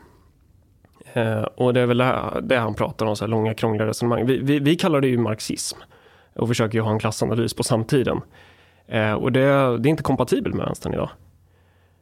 Eh, 1.17 1.43
och 1.43 1.75
det 1.75 1.81
är 1.81 1.87
väl 1.87 1.99
det, 2.43 2.57
han 2.57 2.75
pratar 2.75 3.07
om, 3.07 3.17
så 3.17 3.25
här 3.25 3.31
långa 3.31 3.55
krångliga 3.55 3.87
resonemang. 3.87 4.27
Vi, 4.27 4.39
vi, 4.39 4.59
vi, 4.59 4.77
kallar 4.77 5.01
det 5.01 5.09
ju 5.09 5.19
marxism 5.19 5.79
och 6.35 6.49
försöker 6.49 6.79
ju 6.79 6.83
ha 6.83 6.91
en 6.91 6.99
klassanalys 6.99 7.55
på 7.55 7.63
samtiden. 7.63 8.21
Eh, 8.87 9.13
och 9.13 9.33
det, 9.33 9.41
det, 9.79 9.89
är 9.89 9.91
inte 9.91 10.03
kompatibelt 10.03 10.55
med 10.55 10.67
vänstern 10.67 10.95
idag. 10.95 11.11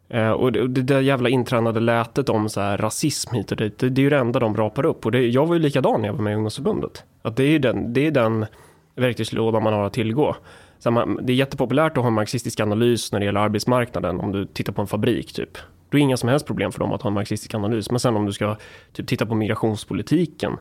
Eh, 0.09 0.31
och 0.31 0.53
det, 0.53 0.69
det 0.69 0.83
där 0.83 1.01
jävla 1.01 1.29
intränade 1.29 1.81
lätet 1.81 2.29
om 2.29 2.49
så 2.49 2.61
här 2.61 2.79
rasism 2.79 3.35
hit 3.35 3.51
och 3.51 3.57
dit, 3.57 3.79
det, 3.79 3.89
det 3.89 4.01
är 4.01 4.03
ju 4.03 4.11
det 4.11 4.19
enda 4.19 4.41
de 4.41 4.57
rapar 4.57 4.87
upp. 4.87 5.07
Och 5.07 5.13
det, 5.13 5.27
jag 5.27 5.47
var 5.47 5.55
ju 5.55 5.61
likadan 5.61 6.01
när 6.01 6.09
jag 6.09 6.15
var 6.15 6.23
med 6.23 6.33
i 6.33 6.35
ungdomsförbundet. 6.35 7.05
Att 7.23 7.37
det 7.37 7.45
är 7.45 7.59
den, 7.59 7.93
det 7.93 8.07
är 8.07 8.11
den 8.11 8.47
verktygslåda 8.95 9.61
man 9.61 9.73
har 9.73 9.85
att 9.85 9.93
tillgå. 9.93 10.37
Så 10.79 10.91
man, 10.91 11.19
det 11.23 11.33
är 11.33 11.35
jättepopulärt 11.35 11.93
att 11.97 12.03
ha 12.03 12.09
en 12.09 12.15
marxistisk 12.15 12.61
analys 12.61 13.13
när 13.13 13.21
det 13.21 13.27
gäller 13.27 13.41
arbetsmarknaden 13.41 14.21
om 14.21 14.33
du 14.33 14.47
tittar 14.47 14.73
på 14.73 14.81
en 14.81 14.87
fabrik 14.87 15.33
typ. 15.33 15.59
Då 15.89 15.97
är 15.97 16.01
det 16.01 16.05
inga 16.05 16.17
som 16.17 16.29
helst 16.29 16.47
problem 16.47 16.73
för 16.73 16.79
dem 16.79 16.93
att 16.93 17.03
ha 17.03 17.09
en 17.09 17.15
marxistisk 17.15 17.55
analys. 17.55 17.91
Men 17.91 18.01
sen 18.01 18.17
om 18.17 18.27
du 18.27 18.33
ska 18.33 18.57
typ, 18.93 19.07
titta 19.07 19.27
på 19.27 19.35
migrationspolitiken 19.35 20.57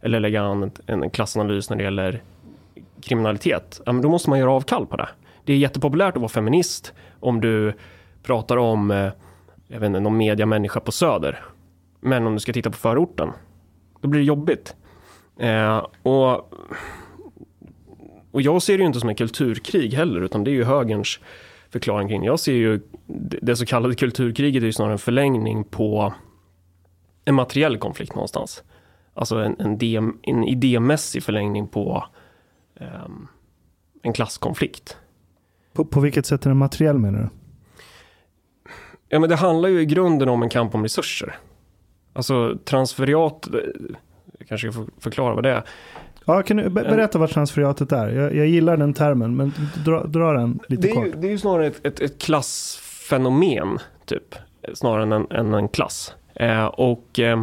eller 0.00 0.20
lägga 0.20 0.42
an 0.42 0.62
en, 0.62 1.02
en 1.02 1.10
klassanalys 1.10 1.70
när 1.70 1.76
det 1.76 1.82
gäller 1.82 2.22
kriminalitet, 3.00 3.80
ja, 3.86 3.92
men 3.92 4.02
då 4.02 4.08
måste 4.08 4.30
man 4.30 4.38
göra 4.38 4.52
avkall 4.52 4.86
på 4.86 4.96
det. 4.96 5.08
Det 5.44 5.52
är 5.52 5.56
jättepopulärt 5.56 6.16
att 6.16 6.20
vara 6.20 6.28
feminist 6.28 6.92
om 7.20 7.40
du 7.40 7.72
pratar 8.22 8.56
om, 8.56 8.90
eh, 8.90 9.10
jag 9.68 9.80
vet 9.80 9.86
inte, 9.86 10.00
någon 10.00 10.16
mediamänniska 10.16 10.80
på 10.80 10.92
Söder. 10.92 11.44
Men 12.00 12.26
om 12.26 12.34
du 12.34 12.40
ska 12.40 12.52
titta 12.52 12.70
på 12.70 12.76
förorten, 12.76 13.28
då 14.00 14.08
blir 14.08 14.20
det 14.20 14.26
jobbigt. 14.26 14.76
Eh, 15.38 15.86
och, 16.02 16.52
och 18.36 18.42
jag 18.42 18.62
ser 18.62 18.78
det 18.78 18.80
ju 18.80 18.86
inte 18.86 19.00
som 19.00 19.08
en 19.08 19.14
kulturkrig 19.14 19.94
heller, 19.94 20.20
utan 20.20 20.44
det 20.44 20.50
är 20.50 20.52
ju 20.52 20.64
högerns 20.64 21.20
förklaring 21.70 22.08
kring. 22.08 22.24
Jag 22.24 22.40
ser 22.40 22.52
ju 22.52 22.80
det 23.42 23.56
så 23.56 23.66
kallade 23.66 23.94
kulturkriget 23.94 24.62
är 24.62 24.66
ju 24.66 24.72
snarare 24.72 24.92
en 24.92 24.98
förlängning 24.98 25.64
på 25.64 26.14
en 27.24 27.34
materiell 27.34 27.78
konflikt 27.78 28.14
någonstans. 28.14 28.62
Alltså 29.14 29.36
en, 29.36 29.56
en, 29.58 29.72
idé, 29.72 29.96
en 30.22 30.44
idémässig 30.44 31.22
förlängning 31.22 31.68
på 31.68 32.04
um, 33.04 33.28
en 34.02 34.12
klasskonflikt. 34.12 34.96
På, 35.72 35.84
på 35.84 36.00
vilket 36.00 36.26
sätt 36.26 36.46
är 36.46 36.50
den 36.50 36.58
materiell 36.58 36.98
menar 36.98 37.18
du? 37.18 37.28
Ja 39.08 39.18
men 39.18 39.28
det 39.28 39.36
handlar 39.36 39.68
ju 39.68 39.80
i 39.80 39.86
grunden 39.86 40.28
om 40.28 40.42
en 40.42 40.48
kamp 40.48 40.74
om 40.74 40.82
resurser. 40.82 41.34
Alltså 42.12 42.58
transferiat, 42.64 43.54
eh, 43.54 43.60
jag 44.38 44.48
kanske 44.48 44.72
ska 44.72 44.86
förklara 44.98 45.34
vad 45.34 45.44
det 45.44 45.50
är. 45.50 45.64
Ja, 46.26 46.42
kan 46.42 46.56
du 46.56 46.68
berätta 46.68 47.18
vad 47.18 47.30
transferiatet 47.30 47.92
är? 47.92 48.08
Jag, 48.08 48.34
jag 48.34 48.46
gillar 48.46 48.76
den 48.76 48.94
termen, 48.94 49.36
men 49.36 49.52
dra, 49.84 50.04
dra 50.04 50.32
den 50.32 50.58
lite 50.68 50.82
det 50.82 50.90
är 50.90 50.94
kort. 50.94 51.06
Ju, 51.06 51.12
det 51.12 51.26
är 51.26 51.30
ju 51.30 51.38
snarare 51.38 51.66
ett, 51.66 51.86
ett, 51.86 52.00
ett 52.00 52.22
klassfenomen, 52.22 53.78
typ. 54.04 54.34
Snarare 54.74 55.02
än 55.02 55.12
en, 55.12 55.26
än 55.30 55.54
en 55.54 55.68
klass. 55.68 56.14
Eh, 56.34 56.64
och, 56.64 57.18
eh, 57.18 57.42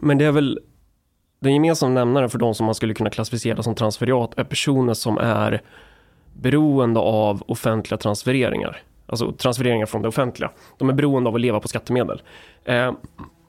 men 0.00 0.18
det 0.18 0.24
är 0.24 0.32
väl 0.32 0.60
den 1.40 1.54
gemensamma 1.54 1.94
nämnaren 1.94 2.30
för 2.30 2.38
de 2.38 2.54
som 2.54 2.66
man 2.66 2.74
skulle 2.74 2.94
kunna 2.94 3.10
klassificera 3.10 3.62
som 3.62 3.74
transferiat 3.74 4.38
är 4.38 4.44
personer 4.44 4.94
som 4.94 5.18
är 5.18 5.62
beroende 6.32 7.00
av 7.00 7.42
offentliga 7.46 7.98
transfereringar. 7.98 8.82
Alltså 9.06 9.32
transfereringar 9.32 9.86
från 9.86 10.02
det 10.02 10.08
offentliga. 10.08 10.50
De 10.78 10.88
är 10.88 10.92
beroende 10.92 11.28
av 11.28 11.34
att 11.34 11.40
leva 11.40 11.60
på 11.60 11.68
skattemedel. 11.68 12.22
Eh, 12.64 12.92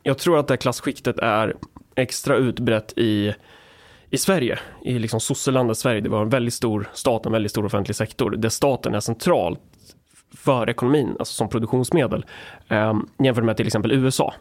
jag 0.03 0.17
tror 0.17 0.39
att 0.39 0.47
det 0.47 0.51
här 0.51 0.57
klasskiktet 0.57 1.19
är 1.19 1.55
extra 1.95 2.35
utbrett 2.35 2.97
i 2.97 3.33
i 4.09 4.17
Sverige, 4.17 4.59
i 4.83 4.99
liksom 4.99 5.19
sosselandet 5.19 5.77
Sverige, 5.77 6.01
det 6.01 6.09
var 6.09 6.21
en 6.21 6.29
väldigt 6.29 6.53
stor 6.53 6.89
stat, 6.93 7.25
en 7.25 7.31
väldigt 7.31 7.51
stor 7.51 7.65
offentlig 7.65 7.95
sektor, 7.95 8.31
där 8.31 8.49
staten 8.49 8.95
är 8.95 8.99
central 8.99 9.57
för 10.35 10.69
ekonomin, 10.69 11.15
alltså 11.19 11.33
som 11.33 11.49
produktionsmedel, 11.49 12.25
eh, 12.67 12.93
jämfört 13.23 13.43
med 13.43 13.57
till 13.57 13.67
exempel 13.67 13.91
USA. 13.91 14.33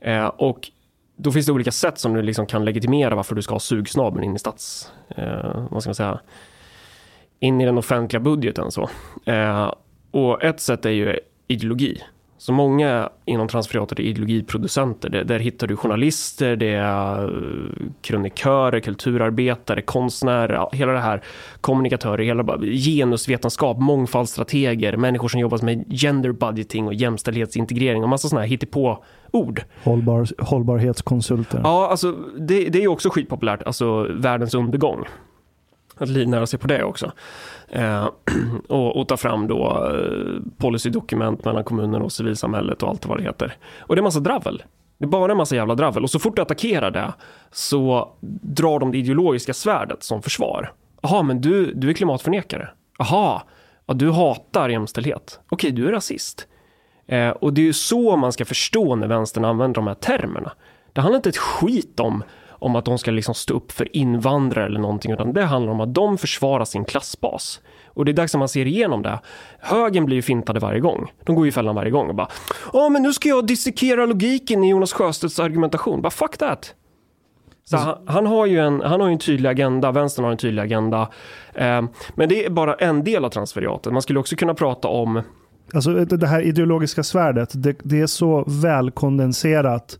Eh, 0.00 0.26
och 0.26 0.70
då 1.16 1.32
finns 1.32 1.46
det 1.46 1.52
olika 1.52 1.72
sätt 1.72 1.98
som 1.98 2.14
du 2.14 2.22
liksom 2.22 2.46
kan 2.46 2.64
legitimera 2.64 3.14
varför 3.14 3.34
du 3.34 3.42
ska 3.42 3.54
ha 3.54 3.60
sugsnabeln 3.60 4.24
in 4.24 4.36
i 4.36 4.38
stats, 4.38 4.92
eh, 5.16 5.66
vad 5.70 5.82
ska 5.82 5.88
man 5.88 5.94
säga, 5.94 6.20
in 7.40 7.60
i 7.60 7.64
den 7.64 7.78
offentliga 7.78 8.20
budgeten 8.20 8.70
så. 8.70 8.88
Eh, 9.24 9.72
och 10.10 10.44
ett 10.44 10.60
sätt 10.60 10.86
är 10.86 10.90
ju 10.90 11.18
ideologi. 11.48 12.02
Så 12.38 12.52
många 12.52 13.08
inom 13.24 13.48
transferiatet 13.48 13.98
är 13.98 14.02
ideologiproducenter. 14.02 15.08
Där, 15.08 15.24
där 15.24 15.38
hittar 15.38 15.66
du 15.66 15.76
journalister, 15.76 16.56
det 16.56 16.74
är 16.74 17.24
eh, 17.24 17.86
kronikörer, 18.02 18.80
kulturarbetare, 18.80 19.82
konstnärer, 19.82 20.68
hela 20.72 20.92
det 20.92 21.00
här, 21.00 21.22
kommunikatörer, 21.60 22.24
hela 22.24 22.58
genusvetenskap, 22.62 23.78
mångfaldsstrateger, 23.78 24.96
människor 24.96 25.28
som 25.28 25.40
jobbar 25.40 25.64
med 25.64 25.84
gender 26.00 26.32
budgeting 26.32 26.86
och 26.86 26.94
jämställdhetsintegrering 26.94 28.02
och 28.02 28.08
massa 28.08 28.28
sådana 28.28 28.42
här 28.42 28.48
hittepå 28.48 29.04
ord. 29.30 29.62
Hållbar, 29.84 30.26
hållbarhetskonsulter. 30.38 31.60
Ja, 31.64 31.88
alltså 31.90 32.12
det, 32.38 32.68
det 32.68 32.78
är 32.78 32.82
ju 32.82 32.88
också 32.88 33.10
skitpopulärt, 33.10 33.62
alltså 33.62 34.02
världens 34.02 34.54
undergång. 34.54 35.04
Att 35.98 36.08
livnära 36.08 36.46
sig 36.46 36.58
på 36.58 36.66
det 36.66 36.84
också. 36.84 37.12
Eh, 37.68 38.08
och, 38.68 38.96
och, 38.96 39.08
ta 39.08 39.16
fram 39.16 39.46
då 39.46 39.88
eh, 39.94 40.42
policydokument 40.56 41.44
mellan 41.44 41.64
kommunen 41.64 42.02
och 42.02 42.12
civilsamhället 42.12 42.82
och 42.82 42.88
allt 42.88 43.06
vad 43.06 43.18
det 43.18 43.22
heter. 43.22 43.56
Och 43.80 43.96
det 43.96 44.00
är 44.00 44.02
massa 44.02 44.20
dravel. 44.20 44.62
Det 44.98 45.04
är 45.04 45.08
bara 45.08 45.32
en 45.32 45.38
massa 45.38 45.56
jävla 45.56 45.74
dravel. 45.74 46.02
Och 46.02 46.10
så 46.10 46.18
fort 46.18 46.36
du 46.36 46.42
attackerar 46.42 46.90
det 46.90 47.12
så 47.52 48.12
drar 48.42 48.78
de 48.78 48.92
det 48.92 48.98
ideologiska 48.98 49.54
svärdet 49.54 50.02
som 50.02 50.22
försvar. 50.22 50.72
Jaha, 51.02 51.22
men 51.22 51.40
du, 51.40 51.74
du 51.74 51.90
är 51.90 51.92
klimatförnekare. 51.92 52.68
Jaha, 52.98 53.42
ja, 53.86 53.94
du 53.94 54.10
hatar 54.10 54.68
jämställdhet. 54.68 55.40
Okej, 55.48 55.70
du 55.70 55.88
är 55.88 55.92
rasist. 55.92 56.46
Eh, 57.06 57.30
och 57.30 57.52
det 57.52 57.60
är 57.60 57.64
ju 57.64 57.72
så 57.72 58.16
man 58.16 58.32
ska 58.32 58.44
förstå 58.44 58.96
när 58.96 59.06
vänstern 59.06 59.44
använder 59.44 59.74
de 59.74 59.86
här 59.86 59.94
termerna. 59.94 60.52
Det 60.92 61.00
handlar 61.00 61.16
inte 61.16 61.28
ett 61.28 61.36
skit 61.36 62.00
om 62.00 62.24
om 62.58 62.76
att 62.76 62.84
de 62.84 62.98
ska 62.98 63.10
liksom 63.10 63.34
stå 63.34 63.54
upp 63.54 63.72
för 63.72 63.96
invandrare 63.96 64.66
eller 64.66 64.80
någonting, 64.80 65.12
utan 65.12 65.32
det 65.32 65.44
handlar 65.44 65.72
om 65.72 65.80
att 65.80 65.94
de 65.94 66.18
försvarar 66.18 66.64
sin 66.64 66.84
klassbas. 66.84 67.60
Och 67.86 68.04
det 68.04 68.10
är 68.10 68.14
dags 68.14 68.34
att 68.34 68.38
man 68.38 68.48
ser 68.48 68.66
igenom 68.66 69.02
det. 69.02 69.20
Högen 69.58 70.04
blir 70.04 70.16
ju 70.16 70.22
fintade 70.22 70.60
varje 70.60 70.80
gång. 70.80 71.12
De 71.24 71.36
går 71.36 71.44
ju 71.44 71.48
i 71.48 71.52
fällan 71.52 71.74
varje 71.74 71.90
gång 71.90 72.08
och 72.08 72.14
bara 72.14 72.28
Ja, 72.72 72.88
men 72.88 73.02
nu 73.02 73.12
ska 73.12 73.28
jag 73.28 73.46
dissekera 73.46 74.06
logiken 74.06 74.64
i 74.64 74.70
Jonas 74.70 74.92
Sjöstedts 74.92 75.40
argumentation. 75.40 76.02
Bara 76.02 76.10
fuck 76.10 76.36
that. 76.36 76.74
Så 77.64 77.76
han, 77.76 77.96
han, 78.06 78.26
har 78.26 78.46
ju 78.46 78.58
en, 78.58 78.80
han 78.80 79.00
har 79.00 79.08
en 79.08 79.18
tydlig 79.18 79.48
agenda, 79.48 79.92
vänstern 79.92 80.24
har 80.24 80.32
en 80.32 80.38
tydlig 80.38 80.62
agenda. 80.62 81.08
Eh, 81.54 81.82
men 82.14 82.28
det 82.28 82.44
är 82.44 82.50
bara 82.50 82.74
en 82.74 83.04
del 83.04 83.24
av 83.24 83.30
transferiatet. 83.30 83.92
Man 83.92 84.02
skulle 84.02 84.18
också 84.18 84.36
kunna 84.36 84.54
prata 84.54 84.88
om 84.88 85.22
Alltså 85.74 85.90
det 86.04 86.26
här 86.26 86.40
ideologiska 86.40 87.02
svärdet, 87.02 87.50
det, 87.54 87.76
det 87.82 88.00
är 88.00 88.06
så 88.06 88.44
välkondenserat 88.46 89.98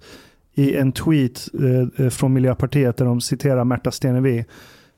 i 0.58 0.76
en 0.76 0.92
tweet 0.92 1.48
eh, 1.60 2.04
eh, 2.04 2.10
från 2.10 2.32
Miljöpartiet 2.32 2.96
där 2.96 3.04
de 3.04 3.20
citerar 3.20 3.64
Märta 3.64 3.90
Stenevi. 3.90 4.44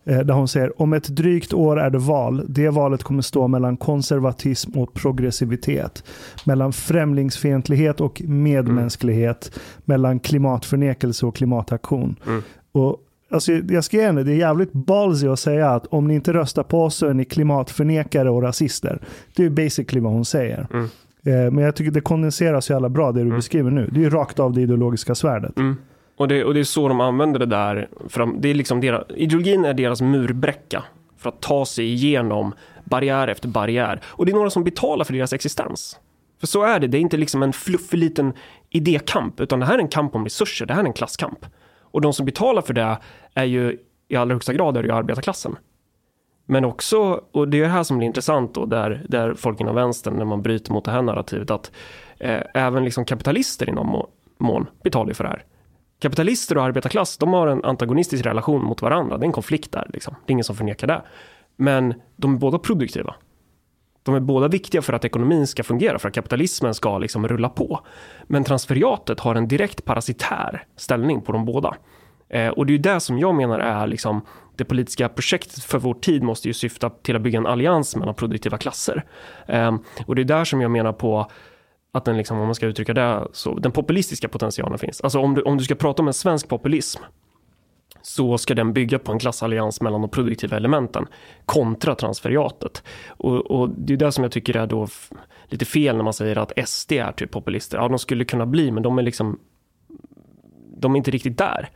Eh, 0.04 0.18
där 0.18 0.34
hon 0.34 0.48
säger 0.48 0.82
om 0.82 0.92
ett 0.92 1.08
drygt 1.08 1.52
år 1.52 1.80
är 1.80 1.90
det 1.90 1.98
val. 1.98 2.44
Det 2.48 2.68
valet 2.68 3.02
kommer 3.02 3.22
stå 3.22 3.48
mellan 3.48 3.76
konservatism 3.76 4.78
och 4.78 4.94
progressivitet. 4.94 6.04
Mellan 6.44 6.72
främlingsfientlighet 6.72 8.00
och 8.00 8.22
medmänsklighet. 8.24 9.50
Mm. 9.52 9.82
Mellan 9.84 10.20
klimatförnekelse 10.20 11.26
och 11.26 11.36
klimataktion. 11.36 12.16
Mm. 12.26 12.42
Och 12.72 12.96
Alltså, 13.32 13.52
jag 13.52 13.84
ska 13.84 13.96
ge 13.96 14.12
det 14.12 14.32
är 14.32 14.36
jävligt 14.36 14.72
ballsy 14.72 15.28
att 15.28 15.38
säga 15.38 15.70
att 15.70 15.86
om 15.86 16.08
ni 16.08 16.14
inte 16.14 16.32
röstar 16.32 16.62
på 16.62 16.84
oss 16.84 16.94
så 16.94 17.06
är 17.06 17.14
ni 17.14 17.24
klimatförnekare 17.24 18.30
och 18.30 18.42
rasister. 18.42 19.02
Det 19.36 19.44
är 19.44 19.50
basically 19.50 20.00
vad 20.00 20.12
hon 20.12 20.24
säger. 20.24 20.66
Mm. 20.72 20.88
Eh, 21.24 21.50
men 21.50 21.58
jag 21.58 21.76
tycker 21.76 21.90
det 21.90 22.00
kondenseras 22.00 22.64
så 22.64 22.72
jävla 22.72 22.88
bra 22.88 23.12
det 23.12 23.18
du 23.18 23.24
mm. 23.24 23.36
beskriver 23.36 23.70
nu. 23.70 23.88
Det 23.92 24.00
är 24.00 24.04
ju 24.04 24.10
rakt 24.10 24.38
av 24.38 24.52
det 24.52 24.60
ideologiska 24.60 25.14
svärdet. 25.14 25.58
Mm. 25.58 25.76
Och, 26.16 26.28
det, 26.28 26.44
och 26.44 26.54
det 26.54 26.60
är 26.60 26.64
så 26.64 26.88
de 26.88 27.00
använder 27.00 27.38
det 27.38 27.46
där. 27.46 27.88
De, 28.14 28.40
det 28.40 28.48
är 28.48 28.54
liksom 28.54 28.80
deras, 28.80 29.04
ideologin 29.16 29.64
är 29.64 29.74
deras 29.74 30.02
murbräcka 30.02 30.84
för 31.18 31.28
att 31.28 31.40
ta 31.40 31.66
sig 31.66 31.84
igenom 31.84 32.54
barriär 32.84 33.28
efter 33.28 33.48
barriär. 33.48 34.00
Och 34.04 34.26
det 34.26 34.32
är 34.32 34.34
några 34.34 34.50
som 34.50 34.64
betalar 34.64 35.04
för 35.04 35.12
deras 35.12 35.32
existens. 35.32 35.98
För 36.40 36.46
så 36.46 36.62
är 36.62 36.80
det, 36.80 36.86
det 36.86 36.98
är 36.98 37.00
inte 37.00 37.16
liksom 37.16 37.42
en 37.42 37.52
fluffig 37.52 37.98
liten 37.98 38.32
idékamp, 38.70 39.40
utan 39.40 39.60
det 39.60 39.66
här 39.66 39.74
är 39.74 39.78
en 39.78 39.88
kamp 39.88 40.14
om 40.14 40.24
resurser, 40.24 40.66
det 40.66 40.74
här 40.74 40.82
är 40.82 40.86
en 40.86 40.92
klasskamp. 40.92 41.46
Och 41.80 42.00
de 42.00 42.12
som 42.12 42.26
betalar 42.26 42.62
för 42.62 42.74
det 42.74 42.98
är 43.34 43.44
ju 43.44 43.78
i 44.08 44.16
allra 44.16 44.34
högsta 44.34 44.52
grad 44.52 44.76
är 44.76 44.82
ju 44.82 44.92
arbetarklassen. 44.92 45.56
Men 46.50 46.64
också, 46.64 47.20
och 47.32 47.48
det 47.48 47.58
är 47.58 47.62
det 47.62 47.68
här 47.68 47.82
som 47.82 47.98
blir 47.98 48.06
intressant 48.06 48.54
då, 48.54 48.66
där, 48.66 49.02
där 49.08 49.34
folk 49.34 49.60
inom 49.60 49.74
vänstern, 49.74 50.14
när 50.14 50.24
man 50.24 50.42
bryter 50.42 50.72
mot 50.72 50.84
det 50.84 50.90
här 50.90 51.02
narrativet, 51.02 51.50
att 51.50 51.72
eh, 52.18 52.40
även 52.54 52.84
liksom 52.84 53.04
kapitalister 53.04 53.68
inom 53.68 54.06
mån 54.38 54.66
betalar 54.82 55.12
för 55.12 55.24
det 55.24 55.30
här. 55.30 55.44
Kapitalister 56.00 56.56
och 56.56 56.64
arbetarklass, 56.64 57.16
de 57.16 57.32
har 57.32 57.46
en 57.46 57.64
antagonistisk 57.64 58.26
relation 58.26 58.64
mot 58.64 58.82
varandra. 58.82 59.18
Det 59.18 59.24
är 59.24 59.26
en 59.26 59.32
konflikt 59.32 59.72
där, 59.72 59.90
liksom. 59.92 60.14
det 60.26 60.30
är 60.30 60.32
ingen 60.32 60.44
som 60.44 60.56
förnekar 60.56 60.86
det. 60.86 61.02
Men 61.56 61.94
de 62.16 62.34
är 62.34 62.38
båda 62.38 62.58
produktiva. 62.58 63.14
De 64.02 64.14
är 64.14 64.20
båda 64.20 64.48
viktiga 64.48 64.82
för 64.82 64.92
att 64.92 65.04
ekonomin 65.04 65.46
ska 65.46 65.62
fungera, 65.62 65.98
för 65.98 66.08
att 66.08 66.14
kapitalismen 66.14 66.74
ska 66.74 66.98
liksom 66.98 67.28
rulla 67.28 67.48
på. 67.48 67.80
Men 68.24 68.44
transferiatet 68.44 69.20
har 69.20 69.34
en 69.34 69.48
direkt 69.48 69.84
parasitär 69.84 70.64
ställning 70.76 71.20
på 71.20 71.32
de 71.32 71.44
båda. 71.44 71.76
Eh, 72.28 72.48
och 72.48 72.66
det 72.66 72.70
är 72.70 72.76
ju 72.76 72.82
det 72.82 73.00
som 73.00 73.18
jag 73.18 73.34
menar 73.34 73.58
är 73.58 73.86
liksom 73.86 74.22
det 74.60 74.64
politiska 74.64 75.08
projektet 75.08 75.64
för 75.64 75.78
vår 75.78 75.94
tid 75.94 76.22
måste 76.22 76.48
ju 76.48 76.54
syfta 76.54 76.90
till 76.90 77.16
att 77.16 77.22
bygga 77.22 77.38
en 77.38 77.46
allians 77.46 77.96
mellan 77.96 78.14
produktiva 78.14 78.58
klasser. 78.58 79.04
Eh, 79.46 79.76
och 80.06 80.14
det 80.14 80.22
är 80.22 80.24
där 80.24 80.44
som 80.44 80.60
jag 80.60 80.70
menar 80.70 80.92
på 80.92 81.30
att 81.92 82.04
den, 82.04 82.16
liksom, 82.16 82.40
om 82.40 82.46
man 82.46 82.54
ska 82.54 82.66
uttrycka 82.66 82.94
det, 82.94 83.28
så 83.32 83.58
den 83.58 83.72
populistiska 83.72 84.28
potentialen 84.28 84.78
finns. 84.78 85.00
Alltså 85.00 85.18
om 85.18 85.34
du, 85.34 85.42
om 85.42 85.58
du 85.58 85.64
ska 85.64 85.74
prata 85.74 86.02
om 86.02 86.08
en 86.08 86.14
svensk 86.14 86.48
populism 86.48 87.02
så 88.02 88.38
ska 88.38 88.54
den 88.54 88.72
bygga 88.72 88.98
på 88.98 89.12
en 89.12 89.18
klassallians 89.18 89.80
mellan 89.80 90.00
de 90.00 90.10
produktiva 90.10 90.56
elementen 90.56 91.06
kontra 91.44 91.94
transferiatet. 91.94 92.82
Och, 93.08 93.50
och 93.50 93.70
det 93.70 93.92
är 93.92 93.96
det 93.96 94.12
som 94.12 94.24
jag 94.24 94.32
tycker 94.32 94.56
är 94.56 94.66
då 94.66 94.88
lite 95.46 95.64
fel 95.64 95.96
när 95.96 96.04
man 96.04 96.12
säger 96.12 96.38
att 96.38 96.68
SD 96.68 96.92
är 96.92 97.12
typ 97.12 97.30
populister. 97.30 97.78
Ja, 97.78 97.88
de 97.88 97.98
skulle 97.98 98.24
kunna 98.24 98.46
bli, 98.46 98.70
men 98.70 98.82
de 98.82 98.98
är 98.98 99.02
liksom 99.02 99.38
de 100.76 100.94
är 100.94 100.96
inte 100.96 101.10
riktigt 101.10 101.38
där. 101.38 101.68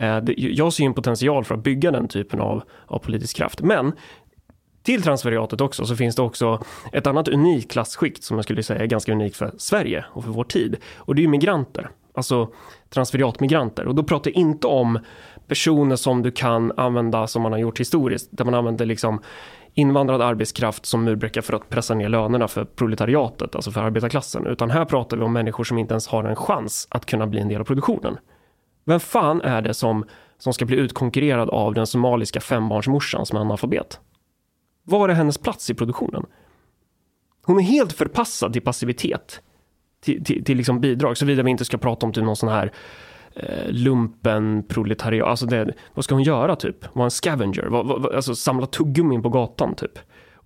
Eh, 0.00 0.20
jag 0.36 0.72
ser 0.72 0.84
en 0.84 0.94
potential 0.94 1.44
för 1.44 1.54
att 1.54 1.62
bygga 1.62 1.90
den 1.90 2.08
typen 2.08 2.40
av, 2.40 2.62
av 2.86 2.98
politisk 2.98 3.36
kraft. 3.36 3.60
Men 3.62 3.92
till 4.82 5.02
transferiatet 5.02 5.60
också 5.60 5.84
så 5.84 5.96
finns 5.96 6.16
det 6.16 6.22
också 6.22 6.64
ett 6.92 7.06
annat 7.06 7.28
unikt 7.28 7.70
klassskikt 7.72 8.24
som 8.24 8.36
jag 8.36 8.44
skulle 8.44 8.62
säga 8.62 8.82
är 8.82 8.86
ganska 8.86 9.12
unikt 9.12 9.36
för 9.36 9.52
Sverige 9.58 10.04
och 10.08 10.24
för 10.24 10.30
vår 10.30 10.44
tid. 10.44 10.76
Och 10.96 11.14
det 11.14 11.20
är 11.20 11.22
ju 11.22 11.28
migranter, 11.28 11.90
alltså 12.14 12.48
transferiatmigranter. 12.90 13.86
Och 13.86 13.94
då 13.94 14.02
pratar 14.02 14.30
jag 14.30 14.36
inte 14.36 14.66
om 14.66 14.98
personer 15.48 15.96
som 15.96 16.22
du 16.22 16.30
kan 16.30 16.72
använda 16.76 17.26
som 17.26 17.42
man 17.42 17.52
har 17.52 17.58
gjort 17.58 17.80
historiskt, 17.80 18.28
där 18.30 18.44
man 18.44 18.54
använder 18.54 18.86
liksom 18.86 19.22
invandrad 19.74 20.22
arbetskraft 20.22 20.86
som 20.86 21.04
murbräcka 21.04 21.42
för 21.42 21.54
att 21.54 21.68
pressa 21.68 21.94
ner 21.94 22.08
lönerna 22.08 22.48
för 22.48 22.64
proletariatet, 22.64 23.54
alltså 23.54 23.70
för 23.70 23.80
arbetarklassen. 23.80 24.46
Utan 24.46 24.70
här 24.70 24.84
pratar 24.84 25.16
vi 25.16 25.22
om 25.22 25.32
människor 25.32 25.64
som 25.64 25.78
inte 25.78 25.92
ens 25.92 26.06
har 26.06 26.24
en 26.24 26.36
chans 26.36 26.88
att 26.90 27.06
kunna 27.06 27.26
bli 27.26 27.40
en 27.40 27.48
del 27.48 27.60
av 27.60 27.64
produktionen. 27.64 28.18
Vem 28.90 29.00
fan 29.00 29.40
är 29.40 29.62
det 29.62 29.74
som, 29.74 30.04
som 30.38 30.52
ska 30.52 30.64
bli 30.64 30.76
utkonkurrerad 30.76 31.50
av 31.50 31.74
den 31.74 31.86
somaliska 31.86 32.40
fembarnsmorsan 32.40 33.26
som 33.26 33.36
är 33.36 33.40
analfabet? 33.40 34.00
Var 34.82 35.08
är 35.08 35.14
hennes 35.14 35.38
plats 35.38 35.70
i 35.70 35.74
produktionen? 35.74 36.26
Hon 37.42 37.58
är 37.58 37.62
helt 37.62 37.92
förpassad 37.92 38.52
till 38.52 38.62
passivitet. 38.62 39.40
Till, 40.00 40.24
till, 40.24 40.44
till 40.44 40.56
liksom 40.56 40.80
bidrag, 40.80 41.16
såvida 41.16 41.42
vi 41.42 41.50
inte 41.50 41.64
ska 41.64 41.78
prata 41.78 42.06
om 42.06 42.12
typ 42.12 42.24
någon 42.24 42.36
sån 42.36 42.48
här 42.48 42.72
eh, 43.34 43.68
lumpen 43.68 44.64
proletariat. 44.68 45.28
Alltså 45.28 45.46
det, 45.46 45.74
vad 45.94 46.04
ska 46.04 46.14
hon 46.14 46.22
göra 46.22 46.56
typ? 46.56 46.94
Vara 46.94 47.04
en 47.04 47.10
scavenger? 47.10 47.66
Vad, 47.66 47.86
vad, 47.86 48.14
alltså 48.14 48.34
samla 48.34 48.66
tuggummin 48.66 49.22
på 49.22 49.28
gatan 49.28 49.74
typ. 49.74 49.98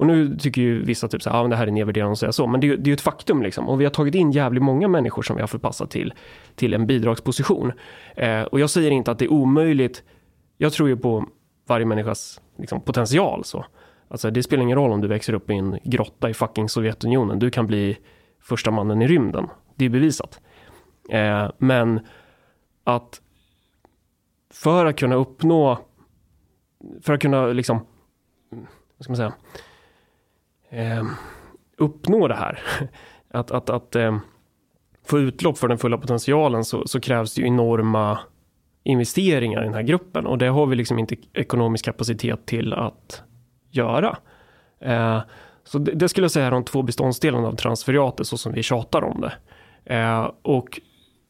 Och 0.04 0.08
nu 0.08 0.36
tycker 0.36 0.62
ju 0.62 0.84
vissa 0.84 1.08
typ 1.08 1.22
så 1.22 1.30
här, 1.30 1.44
ah, 1.44 1.48
det 1.48 1.56
här 1.56 1.66
är 1.66 1.70
nedvärderande 1.70 2.12
att 2.12 2.18
säga 2.18 2.32
så, 2.32 2.46
men 2.46 2.60
det, 2.60 2.68
är, 2.68 2.76
det 2.76 2.82
är 2.82 2.88
ju 2.88 2.94
ett 2.94 3.00
faktum 3.00 3.42
liksom. 3.42 3.68
Och 3.68 3.80
vi 3.80 3.84
har 3.84 3.90
tagit 3.90 4.14
in 4.14 4.32
jävligt 4.32 4.62
många 4.62 4.88
människor 4.88 5.22
som 5.22 5.36
vi 5.36 5.42
har 5.42 5.46
förpassat 5.46 5.90
till, 5.90 6.14
till 6.54 6.74
en 6.74 6.86
bidragsposition. 6.86 7.72
Eh, 8.16 8.42
och 8.42 8.60
jag 8.60 8.70
säger 8.70 8.90
inte 8.90 9.10
att 9.10 9.18
det 9.18 9.24
är 9.24 9.32
omöjligt. 9.32 10.02
Jag 10.58 10.72
tror 10.72 10.88
ju 10.88 10.96
på 10.96 11.24
varje 11.66 11.86
människas 11.86 12.40
liksom, 12.58 12.80
potential 12.80 13.44
så. 13.44 13.64
Alltså 14.08 14.30
det 14.30 14.42
spelar 14.42 14.62
ingen 14.62 14.78
roll 14.78 14.92
om 14.92 15.00
du 15.00 15.08
växer 15.08 15.32
upp 15.32 15.50
i 15.50 15.54
en 15.54 15.78
grotta 15.84 16.30
i 16.30 16.34
fucking 16.34 16.68
Sovjetunionen. 16.68 17.38
Du 17.38 17.50
kan 17.50 17.66
bli 17.66 17.98
första 18.42 18.70
mannen 18.70 19.02
i 19.02 19.06
rymden. 19.06 19.48
Det 19.74 19.84
är 19.84 19.88
bevisat. 19.90 20.40
Eh, 21.10 21.50
men 21.58 22.00
att 22.84 23.20
för 24.50 24.86
att 24.86 24.96
kunna 24.96 25.14
uppnå, 25.14 25.78
för 27.02 27.12
att 27.12 27.20
kunna 27.20 27.46
liksom, 27.46 27.86
vad 28.96 29.04
ska 29.04 29.10
man 29.10 29.16
säga, 29.16 29.32
eh, 30.74 31.04
uppnå 31.78 32.28
det 32.28 32.34
här, 32.34 32.62
att, 33.30 33.50
att, 33.50 33.70
att 33.70 33.96
eh, 33.96 34.18
få 35.06 35.18
utlopp 35.18 35.58
för 35.58 35.68
den 35.68 35.78
fulla 35.78 35.98
potentialen 35.98 36.64
så, 36.64 36.86
så, 36.86 37.00
krävs 37.00 37.34
det 37.34 37.40
ju 37.40 37.46
enorma 37.46 38.18
investeringar 38.84 39.62
i 39.62 39.64
den 39.64 39.74
här 39.74 39.82
gruppen 39.82 40.26
och 40.26 40.38
det 40.38 40.48
har 40.48 40.66
vi 40.66 40.76
liksom 40.76 40.98
inte 40.98 41.16
ekonomisk 41.32 41.84
kapacitet 41.84 42.46
till 42.46 42.72
att 42.72 43.22
göra. 43.70 44.16
Eh, 44.80 45.20
så 45.64 45.78
det, 45.78 45.92
det, 45.92 46.08
skulle 46.08 46.24
jag 46.24 46.30
säga 46.30 46.46
är 46.46 46.50
de 46.50 46.64
två 46.64 46.82
beståndsdelarna 46.82 47.48
av 47.48 47.56
transferiatet 47.56 48.26
så 48.26 48.38
som 48.38 48.52
vi 48.52 48.62
tjatar 48.62 49.04
om 49.04 49.20
det. 49.20 49.32
Eh, 49.94 50.30
och 50.42 50.80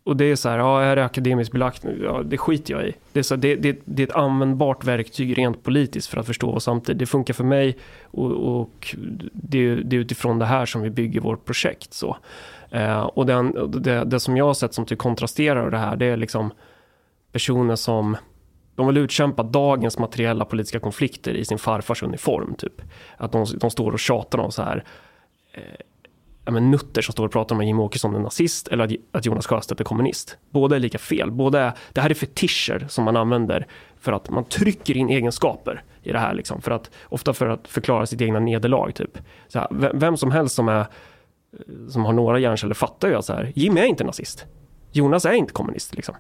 och 0.05 0.17
det 0.17 0.25
är 0.25 0.37
så 0.37 0.49
här, 0.49 0.59
ja, 0.59 0.83
är 0.83 0.97
det 0.97 1.05
akademiskt 1.05 1.53
belagt? 1.53 1.85
Ja, 2.03 2.23
det 2.25 2.39
skiter 2.39 2.75
jag 2.75 2.89
i. 2.89 2.95
Det 3.13 3.19
är, 3.19 3.23
så, 3.23 3.37
det, 3.37 3.57
det, 3.57 3.79
det 3.85 4.03
är 4.03 4.07
ett 4.07 4.15
användbart 4.15 4.85
verktyg 4.85 5.39
rent 5.39 5.63
politiskt 5.63 6.09
för 6.09 6.21
att 6.21 6.27
förstå 6.27 6.53
vad 6.53 6.63
samtidigt. 6.63 6.99
Det 6.99 7.07
funkar 7.07 7.35
för 7.35 7.45
mig 7.45 7.79
och, 8.05 8.61
och 8.61 8.97
det, 9.33 9.75
det, 9.75 9.97
är 9.97 10.01
utifrån 10.01 10.39
det 10.39 10.45
här 10.45 10.67
som 10.67 10.83
vi 10.83 10.91
bygger 10.91 11.21
vårt 11.21 11.45
projekt. 11.45 11.95
Så. 11.95 12.17
Eh, 12.71 13.03
och 13.03 13.27
den, 13.27 13.73
det, 13.83 14.05
det, 14.05 14.21
som 14.21 14.37
jag 14.37 14.45
har 14.45 14.55
sett 14.55 14.75
som 14.75 14.87
typ 14.87 14.99
kontrasterar 14.99 15.71
det 15.71 15.79
här, 15.79 15.97
det 15.97 16.07
är 16.07 16.17
liksom 16.17 16.51
personer 17.33 17.77
som 17.77 18.17
de 18.75 18.87
vill 18.87 18.97
utkämpa 18.97 19.43
dagens 19.43 19.99
materiella 19.99 20.45
politiska 20.45 20.81
konflikter 20.81 21.35
i 21.35 21.45
sin 21.45 21.59
farfars 21.59 22.03
uniform. 22.03 22.55
Typ. 22.55 22.83
Att 23.17 23.33
de, 23.33 23.47
de 23.61 23.71
står 23.71 23.93
och 23.93 24.01
tjatar 24.01 24.39
om 24.39 24.53
så 24.53 24.63
här 24.63 24.85
eh, 25.53 25.63
ja, 26.45 26.53
men 26.53 26.71
nutter 26.71 27.03
som 27.03 27.13
står 27.13 27.25
och 27.25 27.33
pratar 27.33 27.55
om 27.55 27.61
att 27.61 27.67
Jimmie 27.67 27.85
Åkesson 27.85 28.15
är 28.15 28.19
nazist 28.19 28.69
eller 28.69 28.97
att 29.13 29.27
Jonas 29.27 29.47
Sjöstedt 29.47 29.81
är 29.81 29.85
kommunist. 29.85 30.39
Båda 30.51 30.77
är 30.77 30.81
lika 30.81 30.99
fel. 30.99 31.31
Båda 31.31 31.61
är, 31.61 31.73
det 31.93 32.01
här 32.01 32.11
är 32.11 32.15
fetischer 32.15 32.87
som 32.89 33.05
man 33.05 33.17
använder 33.17 33.67
för 34.01 34.13
att 34.13 34.31
man 34.31 34.45
trycker 34.45 34.97
in 34.97 35.09
egenskaper 35.09 35.83
i 36.03 36.13
det 36.13 36.19
här. 36.19 36.35
Liksom, 36.35 36.63
för 36.63 36.71
att, 36.71 36.91
ofta 37.05 37.33
för 37.33 37.49
att 37.49 37.69
förklara 37.69 38.07
sitt 38.07 38.21
egna 38.21 38.41
nederlag. 38.41 38.91
Typ. 38.95 39.19
Så 39.49 39.59
här, 39.59 39.69
vem 39.95 40.17
som 40.17 40.31
helst 40.31 40.55
som, 40.55 40.69
är, 40.69 40.87
som 41.89 42.05
har 42.05 42.13
några 42.13 42.39
hjärnceller 42.39 42.75
fattar 42.75 43.09
ju 43.09 43.15
att 43.15 43.25
så 43.25 43.33
här, 43.33 43.53
är 43.57 43.85
inte 43.85 44.05
nazist. 44.05 44.47
Jonas 44.93 45.25
är 45.25 45.33
inte 45.33 45.53
kommunist. 45.53 45.95
Liksom. 45.95 46.15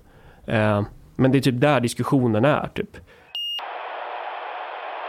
Eh, 0.46 0.82
men 1.16 1.32
det 1.32 1.38
är 1.38 1.42
typ 1.42 1.60
där 1.60 1.80
diskussionen 1.80 2.44
är. 2.44 2.68
Typ. 2.74 2.96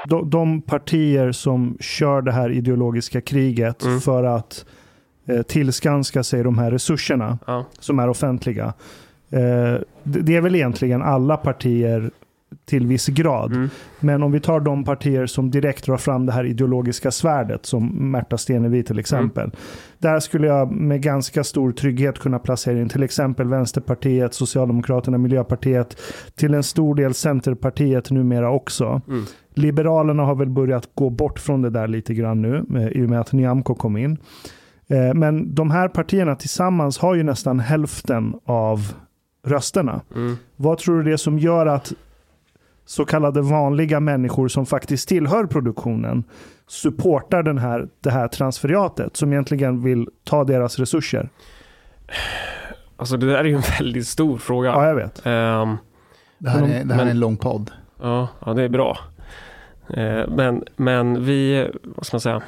De, 0.07 0.30
de 0.30 0.61
partier 0.61 1.32
som 1.32 1.78
kör 1.80 2.22
det 2.22 2.32
här 2.32 2.49
ideologiska 2.49 3.22
kriget 3.22 3.84
mm. 3.84 4.01
för 4.01 4.24
att 4.24 4.66
eh, 4.68 4.84
tillskanska 5.47 6.23
sig 6.23 6.43
de 6.43 6.57
här 6.57 6.71
resurserna 6.71 7.38
ja. 7.47 7.65
som 7.80 7.99
är 7.99 8.09
offentliga. 8.09 8.73
Eh, 9.30 9.76
det 10.03 10.36
är 10.36 10.41
väl 10.41 10.55
egentligen 10.55 11.01
alla 11.01 11.38
partier 11.38 12.11
till 12.65 12.88
viss 12.88 13.07
grad. 13.07 13.51
Mm. 13.51 13.69
Men 13.99 14.23
om 14.23 14.32
vi 14.32 14.39
tar 14.39 14.59
de 14.59 14.84
partier 14.84 15.26
som 15.26 15.51
direkt 15.51 15.86
drar 15.86 15.97
fram 15.97 16.26
det 16.26 16.32
här 16.32 16.43
ideologiska 16.45 17.11
svärdet, 17.11 17.65
som 17.65 18.11
Märta 18.11 18.38
Stenevi 18.38 18.84
till 18.84 18.99
exempel. 18.99 19.43
Mm. 19.43 19.55
Där 19.97 20.19
skulle 20.19 20.47
jag 20.47 20.71
med 20.71 21.01
ganska 21.01 21.43
stor 21.43 21.71
trygghet 21.71 22.19
kunna 22.19 22.39
placera 22.39 22.82
in 22.82 22.89
till 22.89 23.03
exempel 23.03 23.47
Vänsterpartiet, 23.47 24.34
Socialdemokraterna, 24.34 25.17
Miljöpartiet, 25.17 25.97
till 26.36 26.53
en 26.53 26.63
stor 26.63 26.95
del 26.95 27.13
Centerpartiet 27.13 28.11
numera 28.11 28.51
också. 28.51 29.01
Mm. 29.07 29.26
Liberalerna 29.53 30.23
har 30.23 30.36
väl 30.36 30.49
börjat 30.49 30.89
gå 30.93 31.09
bort 31.09 31.39
från 31.39 31.61
det 31.61 31.69
där 31.69 31.88
lite 31.88 32.13
grann 32.13 32.41
nu, 32.41 32.65
eh, 32.76 32.88
i 32.88 33.05
och 33.05 33.09
med 33.09 33.19
att 33.19 33.32
Nyamko 33.32 33.76
kom 33.76 33.97
in. 33.97 34.17
Eh, 34.88 35.13
men 35.13 35.55
de 35.55 35.71
här 35.71 35.88
partierna 35.88 36.36
tillsammans 36.36 36.97
har 36.97 37.15
ju 37.15 37.23
nästan 37.23 37.59
hälften 37.59 38.36
av 38.45 38.93
rösterna. 39.45 40.01
Mm. 40.15 40.38
Vad 40.55 40.77
tror 40.77 40.97
du 40.97 41.03
det 41.03 41.11
är 41.11 41.17
som 41.17 41.39
gör 41.39 41.65
att 41.65 41.93
så 42.86 43.05
kallade 43.05 43.41
vanliga 43.41 43.99
människor 43.99 44.47
som 44.47 44.65
faktiskt 44.65 45.09
tillhör 45.09 45.45
produktionen 45.45 46.23
supportar 46.67 47.43
den 47.43 47.57
här, 47.57 47.88
det 48.01 48.11
här 48.11 48.27
transferiatet 48.27 49.17
som 49.17 49.33
egentligen 49.33 49.83
vill 49.83 50.09
ta 50.23 50.43
deras 50.43 50.79
resurser? 50.79 51.29
Alltså 52.97 53.17
det 53.17 53.25
där 53.25 53.38
är 53.38 53.43
ju 53.43 53.55
en 53.55 53.61
väldigt 53.79 54.07
stor 54.07 54.38
fråga. 54.38 54.69
Ja, 54.69 54.88
jag 54.88 54.95
vet. 54.95 55.17
Um, 55.25 55.77
det 56.38 56.49
här, 56.49 56.61
är, 56.61 56.67
det 56.67 56.73
här 56.73 56.83
men, 56.83 56.99
är 56.99 57.11
en 57.11 57.19
lång 57.19 57.38
podd. 57.38 57.71
Ja, 58.01 58.27
ja 58.45 58.53
det 58.53 58.63
är 58.63 58.69
bra. 58.69 58.97
Uh, 59.97 60.27
men, 60.27 60.63
men 60.75 61.25
vi, 61.25 61.69
vad 61.83 62.05
ska 62.05 62.15
man 62.15 62.21
säga? 62.21 62.43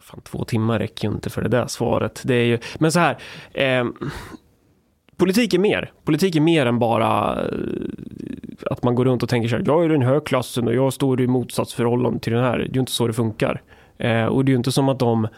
Fan, 0.00 0.20
två 0.20 0.44
timmar 0.44 0.78
räcker 0.78 1.08
ju 1.08 1.14
inte 1.14 1.30
för 1.30 1.42
det 1.42 1.48
där 1.48 1.66
svaret. 1.66 2.22
Det 2.24 2.34
är 2.34 2.44
ju, 2.44 2.58
men 2.78 2.92
så 2.92 3.00
här. 3.00 3.18
Eh, 3.52 3.84
politik 5.16 5.54
är 5.54 5.58
mer. 5.58 5.92
Politik 6.04 6.36
är 6.36 6.40
mer 6.40 6.66
än 6.66 6.78
bara 6.78 7.42
eh, 7.42 7.48
att 8.70 8.82
man 8.82 8.94
går 8.94 9.04
runt 9.04 9.22
och 9.22 9.28
tänker 9.28 9.48
så 9.48 9.56
här. 9.56 9.64
Jag 9.66 9.84
är 9.84 9.88
den 9.88 10.02
här 10.02 10.20
klassen 10.20 10.68
och 10.68 10.74
jag 10.74 10.92
står 10.92 11.20
i 11.20 11.26
motsatsförhållande 11.26 12.20
till 12.20 12.32
den 12.32 12.44
här. 12.44 12.58
Det 12.58 12.64
är 12.64 12.74
ju 12.74 12.80
inte 12.80 12.92
så 12.92 13.06
det 13.06 13.12
funkar. 13.12 13.62
Eh, 13.98 14.24
och 14.24 14.44
det 14.44 14.50
är 14.50 14.52
ju 14.52 14.58
inte 14.58 14.72
som 14.72 14.88
att 14.88 14.98
de 14.98 15.28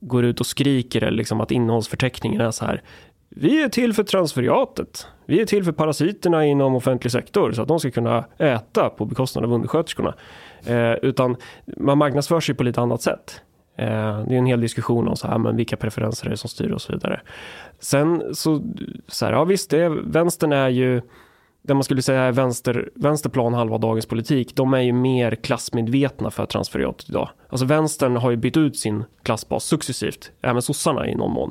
går 0.00 0.24
ut 0.24 0.40
och 0.40 0.46
skriker 0.46 1.02
eller 1.02 1.16
liksom 1.16 1.40
att 1.40 1.50
innehållsförteckningen 1.50 2.40
är 2.40 2.50
så 2.50 2.64
här. 2.64 2.82
Vi 3.28 3.62
är 3.62 3.68
till 3.68 3.92
för 3.92 4.02
transferiatet. 4.02 5.06
Vi 5.26 5.40
är 5.40 5.46
till 5.46 5.64
för 5.64 5.72
parasiterna 5.72 6.46
inom 6.46 6.74
offentlig 6.74 7.12
sektor 7.12 7.52
så 7.52 7.62
att 7.62 7.68
de 7.68 7.80
ska 7.80 7.90
kunna 7.90 8.24
äta 8.38 8.90
på 8.90 9.04
bekostnad 9.04 9.44
av 9.44 9.52
undersköterskorna. 9.52 10.14
Eh, 10.66 10.92
utan 10.92 11.36
man 11.76 11.98
marknadsför 11.98 12.40
sig 12.40 12.54
på 12.54 12.62
lite 12.62 12.80
annat 12.80 13.02
sätt. 13.02 13.40
Eh, 13.76 14.24
det 14.26 14.34
är 14.34 14.38
en 14.38 14.46
hel 14.46 14.60
diskussion 14.60 15.08
om 15.08 15.16
så 15.16 15.26
här, 15.26 15.34
ah, 15.34 15.38
men 15.38 15.56
vilka 15.56 15.76
preferenser 15.76 16.26
är 16.26 16.30
det 16.30 16.36
som 16.36 16.50
styr 16.50 16.70
och 16.70 16.82
så 16.82 16.92
vidare. 16.92 17.20
Sen 17.78 18.34
så, 18.34 18.62
så 19.08 19.24
här, 19.24 19.32
ja 19.32 19.44
visst, 19.44 19.70
det, 19.70 19.88
vänstern 19.88 20.52
är 20.52 20.68
ju 20.68 21.02
det 21.62 21.74
man 21.74 21.84
skulle 21.84 22.02
säga 22.02 22.22
är 22.22 22.32
vänster, 22.32 22.90
vänsterplan 22.94 23.54
halva 23.54 23.78
dagens 23.78 24.06
politik, 24.06 24.56
de 24.56 24.74
är 24.74 24.80
ju 24.80 24.92
mer 24.92 25.34
klassmedvetna 25.34 26.30
för 26.30 26.46
transferiatet 26.46 27.08
idag. 27.08 27.28
Alltså 27.48 27.66
vänstern 27.66 28.16
har 28.16 28.30
ju 28.30 28.36
bytt 28.36 28.56
ut 28.56 28.76
sin 28.76 29.04
klassbas 29.22 29.64
successivt, 29.64 30.32
även 30.42 30.62
sossarna 30.62 31.08
i 31.08 31.14
någon 31.14 31.32
mån. 31.32 31.50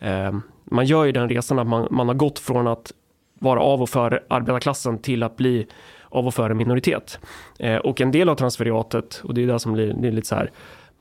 Ehm, 0.00 0.42
man 0.64 0.86
gör 0.86 1.04
ju 1.04 1.12
den 1.12 1.28
resan 1.28 1.58
att 1.58 1.66
man, 1.66 1.88
man 1.90 2.08
har 2.08 2.14
gått 2.14 2.38
från 2.38 2.66
att 2.66 2.92
vara 3.38 3.60
av 3.60 3.82
och 3.82 3.88
för 3.88 4.24
arbetarklassen 4.28 4.98
till 4.98 5.22
att 5.22 5.36
bli 5.36 5.66
av 6.08 6.26
och 6.26 6.34
för 6.34 6.50
en 6.50 6.56
minoritet. 6.56 7.18
Eh, 7.58 7.76
och 7.76 8.00
en 8.00 8.10
del 8.10 8.28
av 8.28 8.34
transferiatet, 8.34 9.20
och 9.24 9.34
det 9.34 9.42
är 9.42 9.46
det 9.46 9.58
som 9.58 9.72
blir, 9.72 9.94
det 10.00 10.08
är 10.08 10.12
lite 10.12 10.28
så 10.28 10.34
här, 10.34 10.50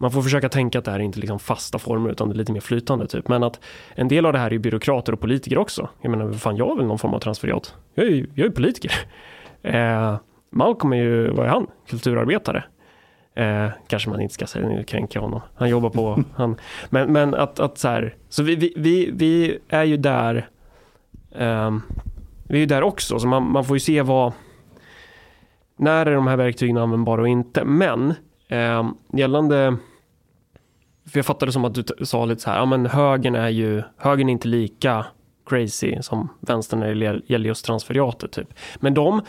man 0.01 0.11
får 0.11 0.21
försöka 0.21 0.49
tänka 0.49 0.79
att 0.79 0.85
det 0.85 0.91
här 0.91 0.99
är 0.99 1.03
inte 1.03 1.19
liksom 1.19 1.39
fasta 1.39 1.79
former 1.79 2.09
utan 2.09 2.29
det 2.29 2.35
är 2.35 2.37
lite 2.37 2.51
mer 2.51 2.59
flytande 2.59 3.07
typ. 3.07 3.27
Men 3.27 3.43
att 3.43 3.59
en 3.95 4.07
del 4.07 4.25
av 4.25 4.33
det 4.33 4.39
här 4.39 4.53
är 4.53 4.57
byråkrater 4.57 5.13
och 5.13 5.19
politiker 5.19 5.57
också. 5.57 5.89
Jag 6.01 6.09
menar, 6.09 6.33
fan 6.33 6.57
jag 6.57 6.71
är 6.71 6.75
väl 6.75 6.85
någon 6.85 6.99
form 6.99 7.13
av 7.13 7.19
transferiat. 7.19 7.75
Jag 7.93 8.05
är 8.05 8.09
ju 8.09 8.27
jag 8.35 8.47
är 8.47 8.51
politiker. 8.51 8.91
Eh, 9.63 10.15
Malcolm 10.49 10.93
är 10.93 10.97
ju, 10.97 11.29
vad 11.29 11.45
är 11.45 11.49
han? 11.49 11.67
Kulturarbetare. 11.89 12.63
Eh, 13.35 13.67
kanske 13.87 14.09
man 14.09 14.21
inte 14.21 14.33
ska 14.33 14.47
säga, 14.47 14.67
nu 14.67 14.83
kränka 14.83 15.19
honom. 15.19 15.41
Han 15.55 15.69
jobbar 15.69 15.89
på, 15.89 16.23
han, 16.35 16.55
men, 16.89 17.13
men 17.13 17.33
att, 17.33 17.59
att 17.59 17.77
så 17.77 17.87
här, 17.87 18.15
så 18.29 18.43
vi, 18.43 18.55
vi, 18.55 18.73
vi, 18.77 19.11
vi 19.13 19.59
är 19.69 19.83
ju 19.83 19.97
där, 19.97 20.49
eh, 21.31 21.71
vi 22.47 22.55
är 22.55 22.59
ju 22.59 22.65
där 22.65 22.83
också, 22.83 23.19
så 23.19 23.27
man, 23.27 23.51
man 23.51 23.65
får 23.65 23.75
ju 23.75 23.79
se 23.79 24.01
vad, 24.01 24.33
när 25.77 26.05
är 26.05 26.15
de 26.15 26.27
här 26.27 26.37
verktygen 26.37 26.77
användbara 26.77 27.21
och 27.21 27.27
inte. 27.27 27.63
Men 27.63 28.13
eh, 28.47 28.91
gällande 29.13 29.77
för 31.11 31.19
jag 31.19 31.25
fattade 31.25 31.51
som 31.51 31.65
att 31.65 31.73
du 31.73 32.05
sa 32.05 32.25
lite 32.25 32.41
så 32.41 32.49
här, 32.49 32.57
ja 32.57 32.65
men 32.65 32.85
högern 32.85 33.35
är 33.35 33.49
ju, 33.49 33.83
högern 33.97 34.29
är 34.29 34.33
inte 34.33 34.47
lika 34.47 35.05
crazy 35.49 35.97
som 36.01 36.29
vänstern 36.39 36.79
när 36.79 36.95
det 36.95 37.21
gäller 37.25 37.47
just 37.47 37.65
transferiatet 37.65 38.31
typ. 38.31 38.53
Men 38.79 38.93
de, 38.93 39.21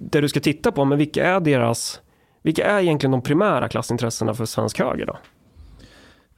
det 0.00 0.20
du 0.20 0.28
ska 0.28 0.40
titta 0.40 0.72
på, 0.72 0.84
men 0.84 0.98
vilka 0.98 1.26
är 1.26 1.40
deras, 1.40 2.00
Vilka 2.42 2.66
är 2.66 2.80
egentligen 2.80 3.10
de 3.10 3.22
primära 3.22 3.68
klassintressena 3.68 4.34
för 4.34 4.44
svensk 4.44 4.78
höger 4.78 5.06
då? 5.06 5.16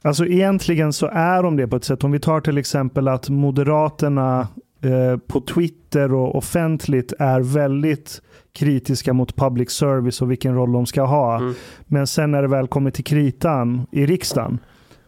Alltså 0.01 0.25
egentligen 0.25 0.93
så 0.93 1.07
är 1.07 1.43
de 1.43 1.57
det 1.57 1.67
på 1.67 1.75
ett 1.75 1.83
sätt. 1.83 2.03
Om 2.03 2.11
vi 2.11 2.19
tar 2.19 2.41
till 2.41 2.57
exempel 2.57 3.07
att 3.07 3.29
Moderaterna 3.29 4.47
eh, 4.81 5.17
på 5.27 5.41
Twitter 5.41 6.13
och 6.13 6.35
offentligt 6.35 7.13
är 7.19 7.41
väldigt 7.41 8.21
kritiska 8.53 9.13
mot 9.13 9.35
public 9.35 9.71
service 9.71 10.21
och 10.21 10.31
vilken 10.31 10.55
roll 10.55 10.71
de 10.71 10.85
ska 10.85 11.01
ha. 11.03 11.37
Mm. 11.37 11.53
Men 11.85 12.07
sen 12.07 12.31
när 12.31 12.41
det 12.41 12.47
väl 12.47 12.67
kommer 12.67 12.91
till 12.91 13.03
kritan 13.03 13.87
i 13.91 14.05
riksdagen 14.05 14.59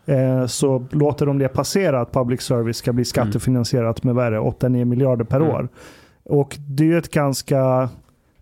eh, 0.06 0.46
så 0.46 0.86
låter 0.92 1.26
de 1.26 1.38
det 1.38 1.48
passera 1.48 2.02
att 2.02 2.12
public 2.12 2.42
service 2.42 2.78
ska 2.78 2.94
bli 2.94 3.06
skattefinansierat 3.06 4.04
med 4.04 4.16
vad 4.16 4.26
är 4.26 4.32
det, 4.32 4.40
8-9 4.40 4.86
miljarder 4.86 5.26
per 5.26 5.38
Mm. 5.40 5.50
år. 5.50 5.68
Och 6.24 6.56
det 6.70 6.84
är 6.84 6.88
ju 6.88 6.98
ett 6.98 7.12
ganska 7.12 7.90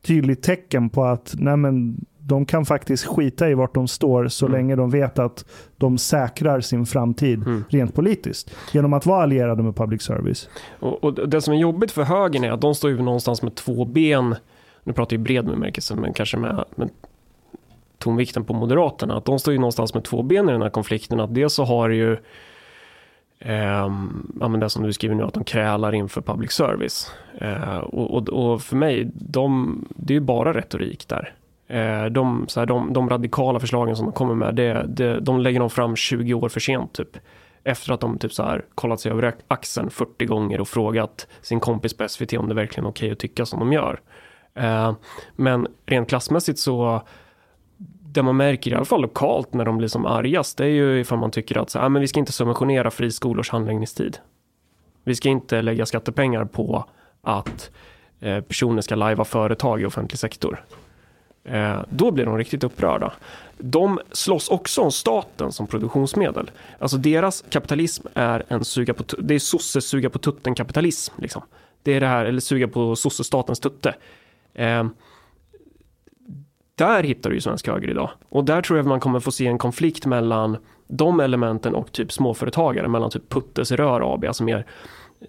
tydligt 0.02 0.44
tecken 0.44 0.90
på 0.90 1.04
att 1.04 1.34
nej 1.38 1.58
men, 1.58 2.06
de 2.26 2.46
kan 2.46 2.66
faktiskt 2.66 3.06
skita 3.06 3.50
i 3.50 3.54
vart 3.54 3.74
de 3.76 3.88
står 3.88 4.28
så 4.28 4.46
Mm. 4.46 4.58
länge 4.58 4.76
de 4.76 4.90
vet 4.90 5.20
att 5.20 5.46
de 5.78 5.98
säkrar 5.98 6.62
sin 6.62 6.86
framtid 6.86 7.44
Mm. 7.48 7.64
rent 7.70 7.94
politiskt. 7.96 8.52
Genom 8.72 8.94
att 8.94 9.06
vara 9.06 9.24
allierade 9.24 9.64
med 9.64 9.76
public 9.76 10.02
service. 10.02 10.50
Och, 10.80 11.04
och 11.04 11.30
det 11.30 11.42
som 11.42 11.54
är 11.54 11.58
jobbigt 11.58 11.92
för 11.92 12.04
högern 12.04 12.44
är 12.44 12.52
att 12.52 12.62
de 12.62 12.76
står 12.76 12.92
ju 12.92 13.02
någonstans 13.02 13.42
med 13.42 13.56
två 13.56 13.86
ben. 13.86 14.36
Nu 14.84 14.94
pratar 14.94 15.16
jag 15.16 15.22
i 15.22 15.24
bred 15.24 15.46
bemärkelse, 15.46 15.96
men 15.96 16.14
kanske 16.14 16.38
med, 16.38 16.64
med 16.76 16.90
tonvikten 18.04 18.46
på 18.46 18.54
Moderaterna. 18.54 19.18
Att 19.18 19.26
de 19.26 19.40
står 19.40 19.54
ju 19.54 19.60
någonstans 19.60 19.94
med 19.94 20.04
två 20.04 20.24
ben 20.24 20.50
i 20.50 20.52
den 20.52 20.62
här 20.62 20.70
konflikten. 20.70 21.20
Att 21.20 21.34
dels 21.34 21.54
så 21.54 21.64
har 21.64 21.90
ju 21.90 22.18
Eh, 23.46 23.90
ja, 24.40 24.48
men 24.48 24.60
det 24.60 24.70
som 24.70 24.84
du 24.84 24.94
skriver 24.94 25.16
nu, 25.16 25.24
att 25.24 25.34
de 25.34 25.44
krälar 25.44 25.96
inför 25.96 26.22
public 26.22 26.52
service. 26.52 27.12
Eh, 27.38 27.78
och, 27.78 28.18
och, 28.18 28.30
och 28.30 28.62
för 28.62 28.76
mig, 28.76 29.12
de, 29.14 29.86
det 29.96 30.14
är 30.14 30.16
ju 30.16 30.22
bara 30.22 30.54
retorik 30.54 31.08
där. 31.08 31.34
Eh, 31.68 32.06
de, 32.06 32.46
så 32.48 32.60
här, 32.60 32.68
de, 32.68 32.94
de 32.94 33.10
radikala 33.10 33.60
förslagen 33.60 33.96
som 33.96 34.06
de 34.06 34.12
kommer 34.12 34.36
med, 34.36 34.56
det, 34.56 34.86
det, 34.88 35.20
de 35.20 35.40
lägger 35.40 35.60
de 35.60 35.70
fram 35.70 35.96
20 35.96 36.34
år 36.34 36.50
för 36.50 36.60
sent 36.60 36.94
typ. 36.94 37.18
Efter 37.64 37.94
att 37.94 38.00
de 38.00 38.18
typ 38.18 38.34
så 38.34 38.44
här 38.44 38.66
kollat 38.76 39.00
sig 39.00 39.12
över 39.12 39.34
axeln 39.48 39.90
40 39.90 40.26
gånger 40.26 40.62
och 40.62 40.68
frågat 40.68 41.28
sin 41.42 41.60
kompis 41.60 41.98
på 41.98 42.08
SVT 42.08 42.34
om 42.34 42.50
det 42.50 42.56
verkligen 42.56 42.86
är 42.86 42.90
okej 42.90 43.12
att 43.12 43.20
tycka 43.20 43.46
som 43.46 43.60
de 43.60 43.74
gör. 43.74 44.00
Eh, 44.54 44.94
men 45.36 45.68
rent 45.86 46.10
klassmässigt 46.10 46.60
så 46.60 47.02
det 48.14 48.24
man 48.24 48.38
märker 48.38 48.72
i 48.72 48.74
alla 48.74 48.86
fall 48.86 49.02
lokalt 49.02 49.54
när 49.54 49.66
de 49.66 49.78
blir 49.78 49.88
som 49.88 50.06
argast 50.06 50.58
det 50.58 50.66
är 50.66 50.70
ju 50.70 51.00
ifall 51.00 51.20
man 51.20 51.32
tycker 51.32 51.58
att 51.58 51.70
så, 51.70 51.80
här, 51.80 51.86
"Ah, 51.86 51.90
men 51.90 52.02
vi 52.02 52.08
ska 52.08 52.20
inte 52.20 52.32
subventionera 52.32 52.92
friskolors 52.92 53.50
handläggningstid. 53.50 54.18
Vi 55.04 55.16
ska 55.16 55.30
inte 55.30 55.62
lägga 55.62 55.86
skattepengar 55.86 56.46
på 56.46 56.86
att 57.22 57.72
eh, 58.20 58.42
personer 58.42 58.82
ska 58.82 58.96
lajva 58.96 59.26
företag 59.26 59.82
i 59.82 59.86
offentlig 59.86 60.20
sektor. 60.20 60.66
Eh, 61.44 61.82
då 61.90 62.12
blir 62.12 62.26
de 62.26 62.38
riktigt 62.38 62.64
upprörda. 62.64 63.14
De 63.58 64.00
slåss 64.12 64.50
också 64.50 64.82
om 64.82 64.92
staten 64.92 65.52
som 65.52 65.68
produktionsmedel. 65.68 66.52
Alltså 66.80 66.98
deras 66.98 67.44
kapitalism 67.50 68.08
är 68.14 68.44
en 68.48 68.66
suga 68.66 68.94
på, 68.94 69.04
det 69.18 69.36
är 69.36 69.40
sosses 69.40 69.86
suga 69.86 70.10
på 70.10 70.20
tutten 70.20 70.56
kapitalism. 70.56 71.14
Liksom. 71.18 71.42
Det 71.84 71.94
är 71.94 72.00
det 72.00 72.08
här, 72.08 72.26
eller 72.26 72.40
suga 72.42 72.68
på 72.68 72.96
sossestatens 72.96 73.60
tutte. 73.60 73.96
Eh, 74.54 74.84
där 76.76 77.04
hittar 77.04 77.30
du 77.30 77.36
ju 77.36 77.42
svensk 77.42 77.68
höger 77.68 77.90
idag. 77.90 78.10
Och 78.30 78.44
där 78.44 78.62
tror 78.62 78.78
jag 78.78 78.84
att 78.84 78.90
man 78.90 79.00
kommer 79.00 79.20
få 79.20 79.32
se 79.32 79.48
en 79.48 79.58
konflikt 79.58 80.06
mellan 80.06 80.58
de 80.88 81.20
elementen 81.20 81.76
och 81.76 81.92
typ 81.92 82.12
småföretagare, 82.12 82.88
mellan 82.88 83.10
typ 83.10 83.30
Puttes 83.30 83.72
Rör 83.72 84.14
AB, 84.14 84.26
alltså 84.26 84.44
mer 84.44 84.66
eh, 85.22 85.28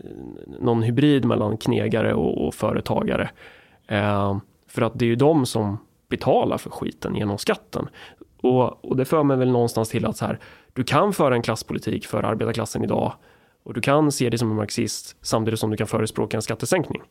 någon 0.60 0.82
hybrid 0.82 1.24
mellan 1.24 1.56
knegare 1.56 2.14
och, 2.14 2.46
och 2.46 2.54
företagare. 2.54 3.30
Eh, 3.86 4.38
för 4.68 4.82
att 4.82 4.98
det 4.98 5.04
är 5.04 5.08
ju 5.08 5.16
de 5.16 5.46
som 5.46 5.78
betalar 6.08 6.58
för 6.58 6.70
skiten 6.70 7.14
genom 7.14 7.38
skatten. 7.38 7.88
Och, 8.40 8.84
och 8.84 8.96
det 8.96 9.04
för 9.04 9.22
mig 9.22 9.36
väl 9.36 9.50
någonstans 9.50 9.88
till 9.88 10.06
att 10.06 10.16
så 10.16 10.24
här, 10.24 10.38
du 10.72 10.84
kan 10.84 11.12
föra 11.12 11.34
en 11.34 11.42
klasspolitik 11.42 12.06
för 12.06 12.22
arbetarklassen 12.22 12.84
idag 12.84 13.12
och 13.62 13.74
du 13.74 13.80
kan 13.80 14.12
se 14.12 14.30
det 14.30 14.38
som 14.38 14.50
en 14.50 14.56
marxist 14.56 15.16
samtidigt 15.20 15.60
som 15.60 15.70
du 15.70 15.76
kan 15.76 15.86
förespråka 15.86 16.36
en 16.36 16.42
skattesänkning. 16.42 17.02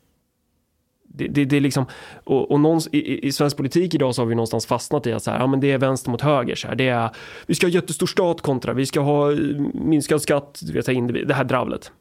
Det, 1.16 1.28
det, 1.28 1.46
det 1.46 1.58
är 1.58 1.62
liksom, 1.62 1.86
och, 2.24 2.52
och 2.52 2.60
någons, 2.60 2.88
i, 2.92 3.28
i- 3.28 3.32
svensk 3.32 3.58
politik 3.58 3.94
idag 3.96 4.16
så 4.16 4.22
har 4.22 4.28
vi 4.28 4.36
någonstans 4.36 4.66
fastnat 4.66 5.08
i 5.08 5.14
att 5.14 5.24
så 5.24 5.32
här, 5.32 5.40
ja, 5.40 5.48
men 5.48 5.60
det 5.60 5.72
är 5.72 5.78
vänster 5.78 6.12
mot 6.12 6.22
höger. 6.22 6.56
Så 6.56 6.68
här, 6.68 6.76
det 6.76 6.88
är, 6.88 7.10
vi 7.46 7.56
ska 7.56 7.68
ha 7.68 7.72
jättestor 7.72 8.08
stat 8.08 8.42
kontra, 8.42 8.74
vi 8.74 8.86
ska 8.86 9.00
ha 9.00 9.32
eh, 9.32 9.38
minskad 9.74 10.22
skatt, 10.22 10.60
vi 10.74 10.82
ska 10.82 10.92
individ, 10.92 11.28
det, 11.28 11.34
här 11.34 11.44
dravlet. 11.44 11.92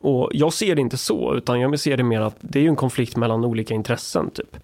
Och 0.00 0.30
jag 0.32 0.52
ser 0.52 0.74
det 0.74 0.80
inte 0.80 0.96
så, 0.96 1.34
utan 1.34 1.60
jag 1.60 1.80
ser 1.80 1.96
det 1.96 2.02
mer 2.02 2.20
att 2.20 2.36
det 2.40 2.60
är 2.64 2.68
en 2.68 2.76
konflikt 2.76 3.16
mellan 3.16 3.44
olika 3.44 3.74
intressen 3.74 4.30
typ. 4.30 4.56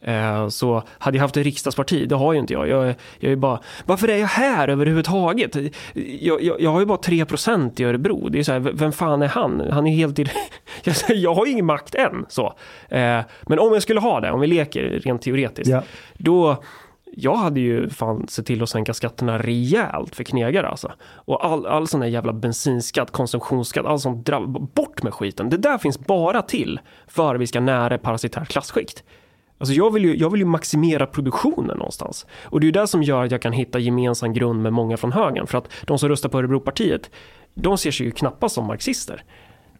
Eh, 0.00 0.48
Så 0.48 0.82
hade 0.98 1.16
jag 1.16 1.22
haft 1.22 1.36
ett 1.36 1.44
riksdagsparti, 1.44 2.08
det 2.08 2.14
har 2.14 2.32
ju 2.32 2.38
inte 2.38 2.52
jag. 2.52 2.68
Jag, 2.68 2.94
jag 3.18 3.32
är 3.32 3.36
bara, 3.36 3.60
varför 3.84 4.08
är 4.08 4.16
jag 4.16 4.26
här 4.26 4.68
överhuvudtaget? 4.68 5.56
Jag, 6.20 6.42
jag, 6.42 6.60
jag 6.60 6.70
har 6.72 6.80
ju 6.80 6.86
bara 6.86 6.98
3% 6.98 7.80
i 7.80 7.84
Örebro. 7.84 8.28
Det 8.28 8.38
är 8.38 8.42
så 8.42 8.52
här, 8.52 8.58
vem 8.60 8.92
fan 8.92 9.22
är 9.22 9.26
han? 9.28 9.60
Han 9.70 9.86
är 9.86 9.94
helt... 9.94 10.18
i- 10.18 10.26
Jag, 11.08 11.34
har 11.34 11.46
ju 11.46 11.52
ingen 11.52 11.66
makt 11.66 11.94
än. 11.94 12.26
Så. 12.28 12.46
Eh, 12.88 13.20
Men 13.42 13.58
om 13.58 13.72
jag 13.72 13.82
skulle 13.82 14.00
ha 14.00 14.20
det, 14.20 14.30
om 14.30 14.40
vi 14.40 14.46
leker 14.46 14.82
rent 15.04 15.22
teoretiskt, 15.22 15.70
Ja. 15.70 15.82
då 16.14 16.62
jag 17.18 17.34
hade 17.36 17.60
ju 17.60 17.88
fan 17.90 18.28
sett 18.28 18.46
till 18.46 18.62
att 18.62 18.68
sänka 18.68 18.94
skatterna 18.94 19.38
rejält 19.38 20.16
för 20.16 20.24
knegare 20.24 20.68
alltså. 20.68 20.92
Och 21.14 21.44
all, 21.44 21.66
all 21.66 21.88
sån 21.88 22.02
här 22.02 22.08
jävla 22.08 22.32
bensinskatt, 22.32 23.10
konsumtionsskatt, 23.10 23.86
allt 23.86 24.02
sånt, 24.02 24.28
bort 24.74 25.02
med 25.02 25.14
skiten. 25.14 25.50
Det 25.50 25.56
där 25.56 25.78
finns 25.78 25.98
bara 25.98 26.42
till 26.42 26.80
för 27.06 27.34
att 27.34 27.40
vi 27.40 27.46
ska 27.46 27.60
nära 27.60 27.98
parasitärt 27.98 28.48
klasskikt. 28.48 29.04
Alltså 29.58 29.74
jag 29.74 29.92
vill, 29.92 30.04
ju, 30.04 30.16
jag 30.16 30.30
vill 30.30 30.40
ju 30.40 30.46
maximera 30.46 31.06
produktionen 31.06 31.78
någonstans. 31.78 32.26
Och 32.44 32.60
det 32.60 32.64
är 32.64 32.66
ju 32.66 32.72
det 32.72 32.86
som 32.86 33.02
gör 33.02 33.24
att 33.24 33.30
jag 33.30 33.42
kan 33.42 33.52
hitta 33.52 33.78
gemensam 33.78 34.32
grund 34.32 34.62
med 34.62 34.72
många 34.72 34.96
från 34.96 35.12
högern. 35.12 35.46
För 35.46 35.58
att 35.58 35.72
de 35.86 35.98
som 35.98 36.08
röstar 36.08 36.28
på 36.28 36.38
Örebropartiet, 36.38 37.10
de 37.54 37.78
ser 37.78 37.90
sig 37.90 38.06
ju 38.06 38.12
knappast 38.12 38.54
som 38.54 38.66
marxister. 38.66 39.24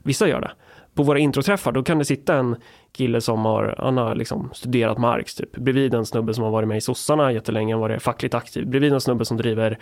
Vissa 0.03 0.29
gör 0.29 0.41
det. 0.41 0.51
På 0.95 1.03
våra 1.03 1.19
introträffar, 1.19 1.73
då 1.73 1.83
kan 1.83 1.99
det 1.99 2.05
sitta 2.05 2.37
en 2.37 2.57
kille 2.93 3.21
som 3.21 3.45
har, 3.45 3.75
han 3.79 3.97
har 3.97 4.15
liksom 4.15 4.51
studerat 4.55 4.99
Marx 4.99 5.35
typ. 5.35 5.57
Bredvid 5.57 5.95
en 5.95 6.07
snubbe 6.07 6.35
som 6.35 6.45
har 6.45 6.51
varit 6.51 6.69
med 6.69 6.77
i 6.77 6.81
sossarna 6.81 7.33
jättelänge, 7.33 7.75
han 7.75 7.83
har 7.83 7.89
varit 7.89 8.03
fackligt 8.03 8.35
aktiv. 8.35 8.67
Bredvid 8.67 8.93
en 8.93 9.01
snubbe 9.01 9.25
som 9.25 9.37
driver 9.37 9.79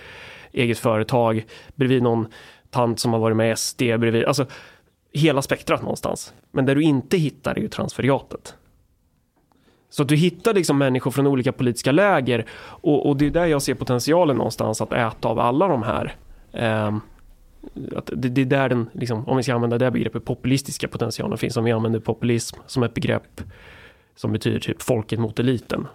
eget 0.52 0.78
företag. 0.78 1.44
Bredvid 1.74 2.02
någon 2.02 2.26
tant 2.70 3.00
som 3.00 3.12
har 3.12 3.20
varit 3.20 3.36
med 3.36 3.52
i 3.52 3.56
SD. 3.56 3.78
Bredvid, 3.78 4.24
alltså 4.24 4.46
hela 5.12 5.42
spektrat 5.42 5.82
någonstans. 5.82 6.34
Men 6.52 6.66
där 6.66 6.74
du 6.74 6.82
inte 6.82 7.16
hittar 7.16 7.54
är 7.54 7.60
ju 7.60 7.68
transferiatet. 7.68 8.54
Så 9.94 10.02
att 10.02 10.08
du 10.08 10.16
hittar 10.16 10.54
liksom 10.54 10.78
människor 10.78 11.10
från 11.10 11.26
olika 11.26 11.52
politiska 11.52 11.92
läger 11.92 12.46
och, 12.62 13.08
och 13.08 13.16
det 13.16 13.26
är 13.26 13.30
där 13.30 13.46
jag 13.46 13.62
ser 13.62 13.74
potentialen 13.74 14.36
någonstans 14.36 14.80
att 14.80 14.92
äta 14.92 15.28
av 15.28 15.38
alla 15.38 15.68
de 15.68 15.82
här. 15.82 16.14
Att 17.96 18.10
det, 18.12 18.28
det 18.28 18.40
är 18.40 18.44
där 18.44 18.68
den, 18.68 18.90
liksom, 18.92 19.28
om 19.28 19.36
vi 19.36 19.42
ska 19.42 19.54
använda 19.54 19.78
det 19.78 19.90
begreppet, 19.90 20.24
populistiska 20.24 20.88
potentialen 20.88 21.38
finns. 21.38 21.56
Om 21.56 21.64
vi 21.64 21.72
använder 21.72 22.00
populism 22.00 22.56
som 22.66 22.82
ett 22.82 22.94
begrepp 22.94 23.40
som 24.16 24.32
betyder 24.32 24.58
typ 24.58 24.82
folket 24.82 25.18
mot 25.18 25.38
eliten. 25.38 25.86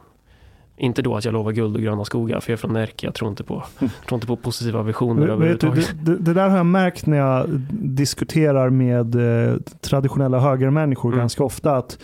Inte 0.77 1.01
då 1.01 1.15
att 1.15 1.25
jag 1.25 1.33
lovar 1.33 1.51
guld 1.51 1.75
och 1.75 1.81
gröna 1.81 2.05
skogar, 2.05 2.39
för 2.39 2.51
jag 2.51 2.57
är 2.57 2.61
från 2.61 2.73
Närke, 2.73 3.07
jag 3.07 3.13
tror 3.13 3.29
inte 3.29 3.43
på, 3.43 3.63
tror 3.79 4.13
inte 4.13 4.27
på 4.27 4.35
positiva 4.35 4.83
visioner 4.83 5.27
överhuvudtaget. 5.27 5.91
det, 6.05 6.11
det, 6.11 6.17
det 6.17 6.33
där 6.33 6.49
har 6.49 6.57
jag 6.57 6.65
märkt 6.65 7.05
när 7.05 7.17
jag 7.17 7.49
diskuterar 7.71 8.69
med 8.69 9.15
eh, 9.15 9.57
traditionella 9.81 10.39
högermänniskor 10.39 11.09
Mm. 11.09 11.19
ganska 11.19 11.43
ofta. 11.43 11.77
att 11.77 11.97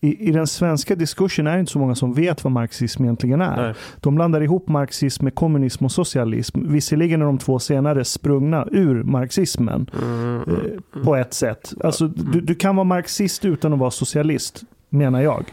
i, 0.00 0.28
I 0.28 0.32
den 0.32 0.46
svenska 0.46 0.94
diskursen 0.94 1.46
är 1.46 1.54
det 1.54 1.60
inte 1.60 1.72
så 1.72 1.78
många 1.78 1.94
som 1.94 2.12
vet 2.12 2.44
vad 2.44 2.52
marxism 2.52 3.02
egentligen 3.02 3.40
är. 3.40 3.56
Nej. 3.62 3.74
De 4.00 4.14
blandar 4.14 4.40
ihop 4.40 4.68
marxism 4.68 5.24
med 5.24 5.34
kommunism 5.34 5.84
och 5.84 5.92
socialism. 5.92 6.72
Visserligen 6.72 7.22
är 7.22 7.26
de 7.26 7.38
två 7.38 7.58
senare 7.58 8.04
sprungna 8.04 8.66
ur 8.72 9.02
marxismen 9.02 9.90
Mm, 10.02 10.36
eh, 10.36 11.02
på 11.04 11.16
ett 11.16 11.34
sätt. 11.34 11.74
Alltså, 11.84 12.08
du, 12.08 12.40
du 12.40 12.54
kan 12.54 12.76
vara 12.76 12.84
marxist 12.84 13.44
utan 13.44 13.72
att 13.72 13.78
vara 13.78 13.90
socialist, 13.90 14.62
menar 14.88 15.20
jag. 15.22 15.44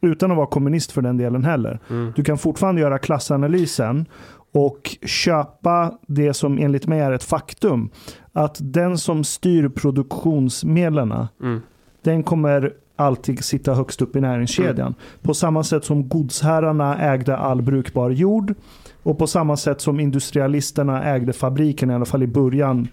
Utan 0.00 0.30
att 0.30 0.36
vara 0.36 0.46
kommunist 0.46 0.92
för 0.92 1.02
den 1.02 1.16
delen 1.16 1.44
heller. 1.44 1.80
mm, 1.90 2.12
Du 2.16 2.24
kan 2.24 2.38
fortfarande 2.38 2.80
göra 2.80 2.98
klassanalysen 2.98 4.06
och 4.52 4.96
köpa 5.06 5.92
det 6.06 6.34
som 6.34 6.58
enligt 6.58 6.86
mig 6.86 7.00
är 7.00 7.12
ett 7.12 7.24
faktum. 7.24 7.90
Att 8.32 8.56
den 8.60 8.98
som 8.98 9.24
styr 9.24 9.68
produktionsmedlen, 9.68 11.14
mm, 11.42 11.60
den 12.02 12.22
kommer 12.22 12.72
alltid 12.96 13.44
sitta 13.44 13.74
högst 13.74 14.02
upp 14.02 14.16
i 14.16 14.20
näringskedjan. 14.20 14.94
På 15.22 15.34
samma 15.34 15.64
sätt 15.64 15.84
som 15.84 16.08
godsherrarna 16.08 16.98
ägde 16.98 17.36
all 17.36 17.62
brukbar 17.62 18.10
jord 18.10 18.54
och 19.02 19.18
på 19.18 19.26
samma 19.26 19.56
sätt 19.56 19.80
som 19.80 20.00
industrialisterna 20.00 21.04
ägde 21.04 21.32
fabriken, 21.32 21.90
i 21.90 21.94
alla 21.94 22.04
fall 22.04 22.22
i 22.22 22.26
början 22.26 22.88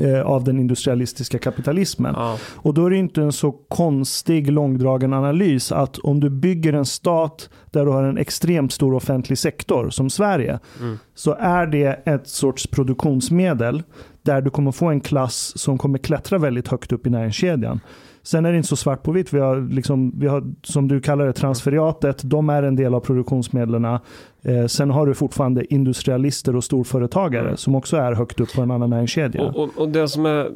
eh, 0.00 0.20
av 0.20 0.44
den 0.44 0.58
industrialistiska 0.58 1.38
kapitalismen. 1.38 2.14
ja, 2.16 2.38
Och 2.52 2.74
då 2.74 2.86
är 2.86 2.90
det 2.90 2.96
inte 2.96 3.22
en 3.22 3.32
så 3.32 3.52
konstig 3.52 4.52
långdragen 4.52 5.12
analys 5.12 5.72
att 5.72 5.98
om 5.98 6.20
du 6.20 6.30
bygger 6.30 6.72
en 6.72 6.86
stat 6.86 7.50
där 7.70 7.84
du 7.84 7.90
har 7.90 8.04
en 8.04 8.18
extremt 8.18 8.72
stor 8.72 8.94
offentlig 8.94 9.38
sektor 9.38 9.90
som 9.90 10.10
Sverige 10.10 10.58
mm, 10.80 10.98
så 11.14 11.36
är 11.40 11.66
det 11.66 12.02
ett 12.04 12.28
sorts 12.28 12.66
produktionsmedel 12.66 13.82
där 14.22 14.40
du 14.40 14.50
kommer 14.50 14.72
få 14.72 14.86
en 14.86 15.00
klass 15.00 15.58
som 15.58 15.78
kommer 15.78 15.98
klättra 15.98 16.38
väldigt 16.38 16.68
högt 16.68 16.92
upp 16.92 17.06
i 17.06 17.10
näringskedjan. 17.10 17.80
Sen 18.26 18.46
är 18.46 18.50
det 18.52 18.56
inte 18.56 18.68
så 18.68 18.76
svart 18.76 19.02
på 19.02 19.12
vitt. 19.12 19.32
Vi 19.32 19.40
har, 19.40 19.60
liksom, 19.72 20.12
vi 20.18 20.26
har 20.26 20.44
som 20.62 20.88
du 20.88 21.00
kallar 21.00 21.26
det, 21.26 21.32
transferiatet. 21.32 22.20
De 22.24 22.48
är 22.48 22.62
en 22.62 22.76
del 22.76 22.94
av 22.94 23.00
produktionsmedlen. 23.00 23.84
Eh, 23.84 24.66
sen 24.68 24.90
har 24.90 25.06
du 25.06 25.14
fortfarande 25.14 25.74
industrialister 25.74 26.56
och 26.56 26.64
storföretagare 26.64 27.44
Mm. 27.44 27.56
som 27.56 27.74
också 27.74 27.96
är 27.96 28.12
högt 28.12 28.40
upp 28.40 28.52
på 28.54 28.62
en 28.62 28.70
annan 28.70 28.90
näringskedja. 28.90 29.42
Och, 29.42 29.56
och, 29.56 29.70
och 29.76 29.88
det 29.88 30.08
som 30.08 30.26
är, 30.26 30.50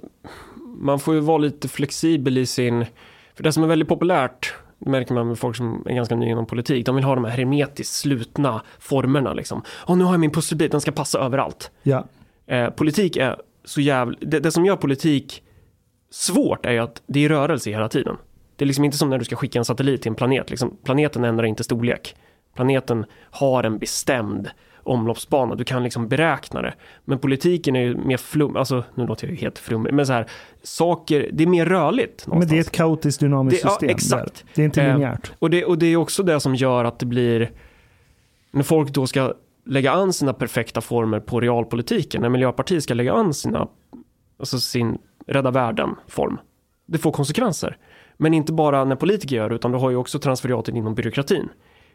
man 0.80 0.98
får 0.98 1.14
ju 1.14 1.20
vara 1.20 1.38
lite 1.38 1.68
flexibel 1.68 2.38
i 2.38 2.46
sin, 2.46 2.84
för 3.34 3.42
det 3.42 3.52
som 3.52 3.62
är 3.62 3.66
väldigt 3.68 3.88
populärt, 3.88 4.54
det 4.78 4.90
märker 4.90 5.14
man 5.14 5.28
med 5.28 5.38
folk 5.38 5.56
som 5.56 5.82
är 5.86 5.94
ganska 5.94 6.16
nya 6.16 6.30
inom 6.30 6.46
politik, 6.46 6.86
de 6.86 6.94
vill 6.94 7.04
ha 7.04 7.14
de 7.14 7.24
här 7.24 7.32
hermetiskt 7.32 7.94
slutna 7.94 8.62
formerna 8.78 9.32
liksom. 9.32 9.62
Och 9.70 9.98
nu 9.98 10.04
har 10.04 10.12
jag 10.12 10.20
min 10.20 10.30
pusselbit, 10.30 10.72
den 10.72 10.80
ska 10.80 10.90
passa 10.90 11.18
överallt. 11.18 11.70
Ja. 11.82 12.04
Eh, 12.46 12.70
politik 12.70 13.16
är 13.16 13.36
så 13.64 13.80
jävla, 13.80 14.16
det, 14.20 14.40
det 14.40 14.52
som 14.52 14.64
gör 14.64 14.76
politik 14.76 15.42
svårt 16.11 16.66
är 16.66 16.72
ju 16.72 16.78
att 16.78 17.02
det 17.06 17.24
är 17.24 17.28
rörelse 17.28 17.70
hela 17.70 17.88
tiden. 17.88 18.16
Det 18.56 18.64
är 18.64 18.66
liksom 18.66 18.84
inte 18.84 18.96
som 18.96 19.11
när 19.11 19.18
du 19.18 19.24
ska 19.24 19.36
skicka 19.36 19.58
en 19.58 19.64
satellit 19.64 20.02
till 20.02 20.08
en 20.08 20.14
planet, 20.14 20.50
liksom, 20.50 20.76
planeten 20.84 21.24
ändrar 21.24 21.46
inte 21.46 21.64
storlek. 21.64 22.16
Planeten 22.54 23.04
har 23.30 23.64
en 23.64 23.78
bestämd 23.78 24.50
omloppsbana, 24.82 25.54
du 25.54 25.64
kan 25.64 25.82
liksom 25.82 26.08
beräkna 26.08 26.62
det. 26.62 26.74
Men 27.04 27.18
politiken 27.18 27.76
är 27.76 27.80
ju 27.80 27.96
mer 27.96 28.16
flum, 28.16 28.56
alltså 28.56 28.84
nu 28.94 29.06
låter 29.06 29.26
jag 29.26 29.34
ju 29.34 29.40
helt 29.40 29.58
flummig, 29.58 29.94
men 29.94 30.06
så 30.06 30.12
här, 30.12 30.26
saker, 30.62 31.30
det 31.32 31.42
är 31.44 31.46
mer 31.46 31.66
rörligt. 31.66 32.26
Men 32.26 32.30
det 32.40 32.44
är 32.44 32.46
någonstans. 32.46 32.66
ett 32.66 32.72
kaotiskt 32.72 33.20
dynamiskt 33.20 33.62
Det- 33.62 33.68
ja, 33.68 33.72
system. 33.72 33.88
exakt. 33.90 34.34
Där. 34.34 34.52
Det 34.54 34.62
är 34.62 34.64
inte 34.64 34.82
Eh, 34.82 34.92
linjärt. 34.92 35.32
Och 35.38 35.50
det, 35.50 35.64
och 35.64 35.78
det 35.78 35.86
är 35.86 35.96
också 35.96 36.22
det 36.22 36.40
som 36.40 36.54
gör 36.54 36.84
att 36.84 36.98
det 36.98 37.06
blir, 37.06 37.50
när 38.50 38.62
folk 38.62 38.90
då 38.90 39.06
ska 39.06 39.34
lägga 39.64 39.92
an 39.92 40.12
sina 40.12 40.32
perfekta 40.32 40.80
former 40.80 41.20
på 41.20 41.40
realpolitiken, 41.40 42.22
när 42.22 42.28
Miljöpartiet 42.28 42.82
ska 42.82 42.94
lägga 42.94 43.12
an 43.12 43.34
sina, 43.34 43.68
alltså 44.41 44.61
sin 44.61 44.99
rädda 45.26 45.51
världen-form, 45.51 46.38
det 46.86 46.99
får 46.99 47.12
konsekvenser. 47.12 47.76
Men 48.16 48.34
inte 48.34 48.53
bara 48.53 48.84
när 48.84 48.97
politiker 48.97 49.36
gör 49.36 49.49
det, 49.49 49.55
utan 49.55 49.72
du 49.72 49.78
har 49.78 49.91
ju 49.91 49.97
också 49.97 50.18
transferiatet 50.18 50.74
inom 50.74 50.95
byråkratin. 50.95 51.49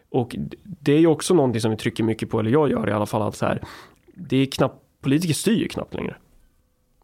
Och 0.09 0.35
det 0.63 0.93
är 0.93 0.99
ju 0.99 1.07
också 1.07 1.33
någonting 1.33 1.61
som 1.61 1.71
vi 1.71 1.77
trycker 1.77 2.03
mycket 2.03 2.29
på, 2.29 2.39
eller 2.39 2.51
jag 2.51 2.71
gör 2.71 2.89
i 2.89 2.91
alla 2.91 3.05
fall, 3.05 3.21
att 3.21 3.35
så 3.35 3.45
här, 3.45 3.61
det 4.13 4.37
är 4.37 4.45
knappt, 4.45 4.81
politiker 5.01 5.33
styr 5.33 5.57
ju 5.57 5.67
knappt 5.67 5.93
längre. 5.93 6.15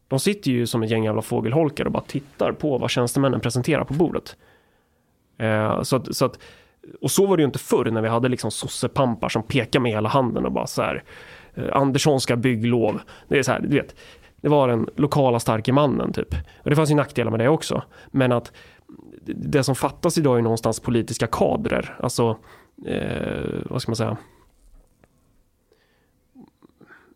De 0.07 0.19
sitter 0.19 0.51
ju 0.51 0.67
som 0.67 0.83
ett 0.83 0.89
gäng 0.89 1.03
jävla 1.03 1.21
fågelholkar 1.21 1.85
och 1.85 1.91
bara 1.91 2.03
tittar 2.03 2.51
på 2.51 2.77
vad 2.77 2.89
tjänstemännen 2.89 3.39
presenterar 3.39 3.83
på 3.83 3.93
bordet. 3.93 4.37
Eh, 5.37 5.81
så 5.81 5.95
att, 5.95 6.15
så 6.15 6.25
att, 6.25 6.39
och 7.01 7.11
så 7.11 7.25
var 7.25 7.37
det 7.37 7.41
ju 7.41 7.45
inte 7.45 7.59
förr 7.59 7.85
när 7.85 8.01
vi 8.01 8.09
hade 8.09 8.29
liksom 8.29 8.51
sossepampar 8.51 9.29
som 9.29 9.43
pekade 9.43 9.83
med 9.83 9.91
hela 9.91 10.09
handen 10.09 10.45
och 10.45 10.51
bara 10.51 10.67
så 10.67 10.81
här 10.81 11.03
eh, 11.53 11.75
Anderssonska 11.75 12.35
bygglov. 12.35 13.01
Det 13.27 13.39
är 13.39 13.43
så 13.43 13.51
här, 13.51 13.59
du 13.59 13.75
vet. 13.75 13.95
Det 14.41 14.49
var 14.49 14.67
den 14.67 14.89
lokala 14.95 15.39
starke 15.39 15.73
mannen 15.73 16.13
typ. 16.13 16.33
Och 16.63 16.69
det 16.69 16.75
fanns 16.75 16.91
ju 16.91 16.95
nackdelar 16.95 17.31
med 17.31 17.39
det 17.39 17.49
också. 17.49 17.83
Men 18.07 18.31
att 18.31 18.51
det 19.25 19.63
som 19.63 19.75
fattas 19.75 20.17
idag 20.17 20.37
är 20.37 20.41
någonstans 20.41 20.79
politiska 20.79 21.27
kadrer. 21.27 21.97
Alltså, 21.99 22.37
eh, 22.85 23.59
vad 23.65 23.81
ska 23.81 23.91
man 23.91 23.95
säga? 23.95 24.17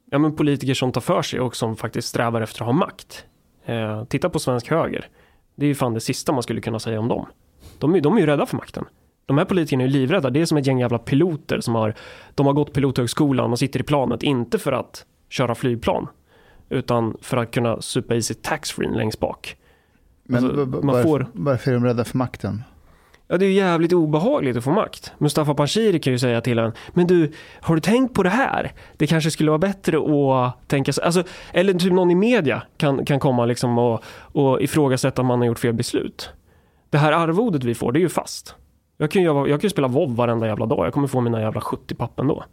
Ja 0.09 0.19
men 0.19 0.35
politiker 0.35 0.73
som 0.73 0.91
tar 0.91 1.01
för 1.01 1.21
sig 1.21 1.39
och 1.39 1.55
som 1.55 1.75
faktiskt 1.75 2.07
strävar 2.07 2.41
efter 2.41 2.61
att 2.61 2.65
ha 2.65 2.73
makt. 2.73 3.25
Eh, 3.65 4.03
titta 4.03 4.29
på 4.29 4.39
svensk 4.39 4.69
höger. 4.69 5.07
Det 5.55 5.65
är 5.65 5.67
ju 5.67 5.75
fan 5.75 5.93
det 5.93 5.99
sista 5.99 6.31
man 6.31 6.43
skulle 6.43 6.61
kunna 6.61 6.79
säga 6.79 6.99
om 6.99 7.07
dem. 7.07 7.25
De 7.79 7.95
är, 7.95 8.01
de 8.01 8.15
är 8.15 8.19
ju 8.19 8.25
rädda 8.25 8.45
för 8.45 8.57
makten. 8.57 8.85
De 9.25 9.37
här 9.37 9.45
politikerna 9.45 9.83
är 9.83 9.87
ju 9.87 9.93
livrädda. 9.93 10.29
Det 10.29 10.41
är 10.41 10.45
som 10.45 10.57
ett 10.57 10.67
gäng 10.67 10.79
jävla 10.79 10.97
piloter 10.97 11.59
som 11.59 11.75
har, 11.75 11.95
de 12.35 12.45
har 12.45 12.53
gått 12.53 12.73
pilothögskolan 12.73 13.51
och 13.51 13.59
sitter 13.59 13.79
i 13.79 13.83
planet, 13.83 14.23
inte 14.23 14.59
för 14.59 14.71
att 14.71 15.05
köra 15.29 15.55
flygplan, 15.55 16.07
utan 16.69 17.17
för 17.21 17.37
att 17.37 17.51
kunna 17.51 17.81
supa 17.81 18.15
i 18.15 18.21
sig 18.21 18.35
taxfree 18.35 18.89
längst 18.89 19.19
bak. 19.19 19.57
Men 20.23 20.43
Alltså, 20.45 20.65
man 20.85 21.03
får- 21.03 21.27
varför 21.33 21.71
är 21.71 21.75
de 21.75 21.85
rädda 21.85 22.03
för 22.03 22.17
makten? 22.17 22.63
Ja, 23.27 23.37
det 23.37 23.45
är 23.45 23.49
ju 23.49 23.55
jävligt 23.55 23.93
obehagligt 23.93 24.57
att 24.57 24.63
få 24.63 24.71
makt. 24.71 25.13
Mustafa 25.17 25.53
Panshiri 25.53 25.99
kan 25.99 26.13
ju 26.13 26.19
säga 26.19 26.41
till 26.41 26.59
en, 26.59 26.71
men 26.93 27.07
du, 27.07 27.31
har 27.61 27.75
du 27.75 27.81
tänkt 27.81 28.13
på 28.13 28.23
det 28.23 28.29
här? 28.29 28.73
Det 28.97 29.07
kanske 29.07 29.31
skulle 29.31 29.51
vara 29.51 29.59
bättre 29.59 29.97
att 29.97 30.67
tänka 30.69 30.93
sig, 30.93 31.03
alltså, 31.03 31.23
eller 31.53 31.73
typ 31.73 31.93
någon 31.93 32.11
i 32.11 32.15
media 32.15 32.61
kan, 32.77 33.05
kan 33.05 33.19
komma 33.19 33.45
liksom 33.45 33.77
och, 33.77 34.03
och 34.17 34.61
ifrågasätta 34.61 35.21
om 35.21 35.27
man 35.27 35.39
har 35.39 35.45
gjort 35.45 35.59
fel 35.59 35.73
beslut. 35.73 36.29
Det 36.89 36.97
här 36.97 37.11
arvodet 37.11 37.63
vi 37.63 37.75
får, 37.75 37.91
det 37.91 37.99
är 37.99 38.01
ju 38.01 38.09
fast. 38.09 38.55
Jag 38.97 39.11
kan 39.11 39.21
ju, 39.21 39.27
jag 39.27 39.47
kan 39.47 39.59
ju 39.59 39.69
spela 39.69 39.87
WoW 39.87 40.15
varenda 40.15 40.47
jävla 40.47 40.65
dag, 40.65 40.85
jag 40.85 40.93
kommer 40.93 41.07
få 41.07 41.21
mina 41.21 41.41
jävla 41.41 41.61
70 41.61 41.95
pappen 41.95 42.27
då. 42.27 42.43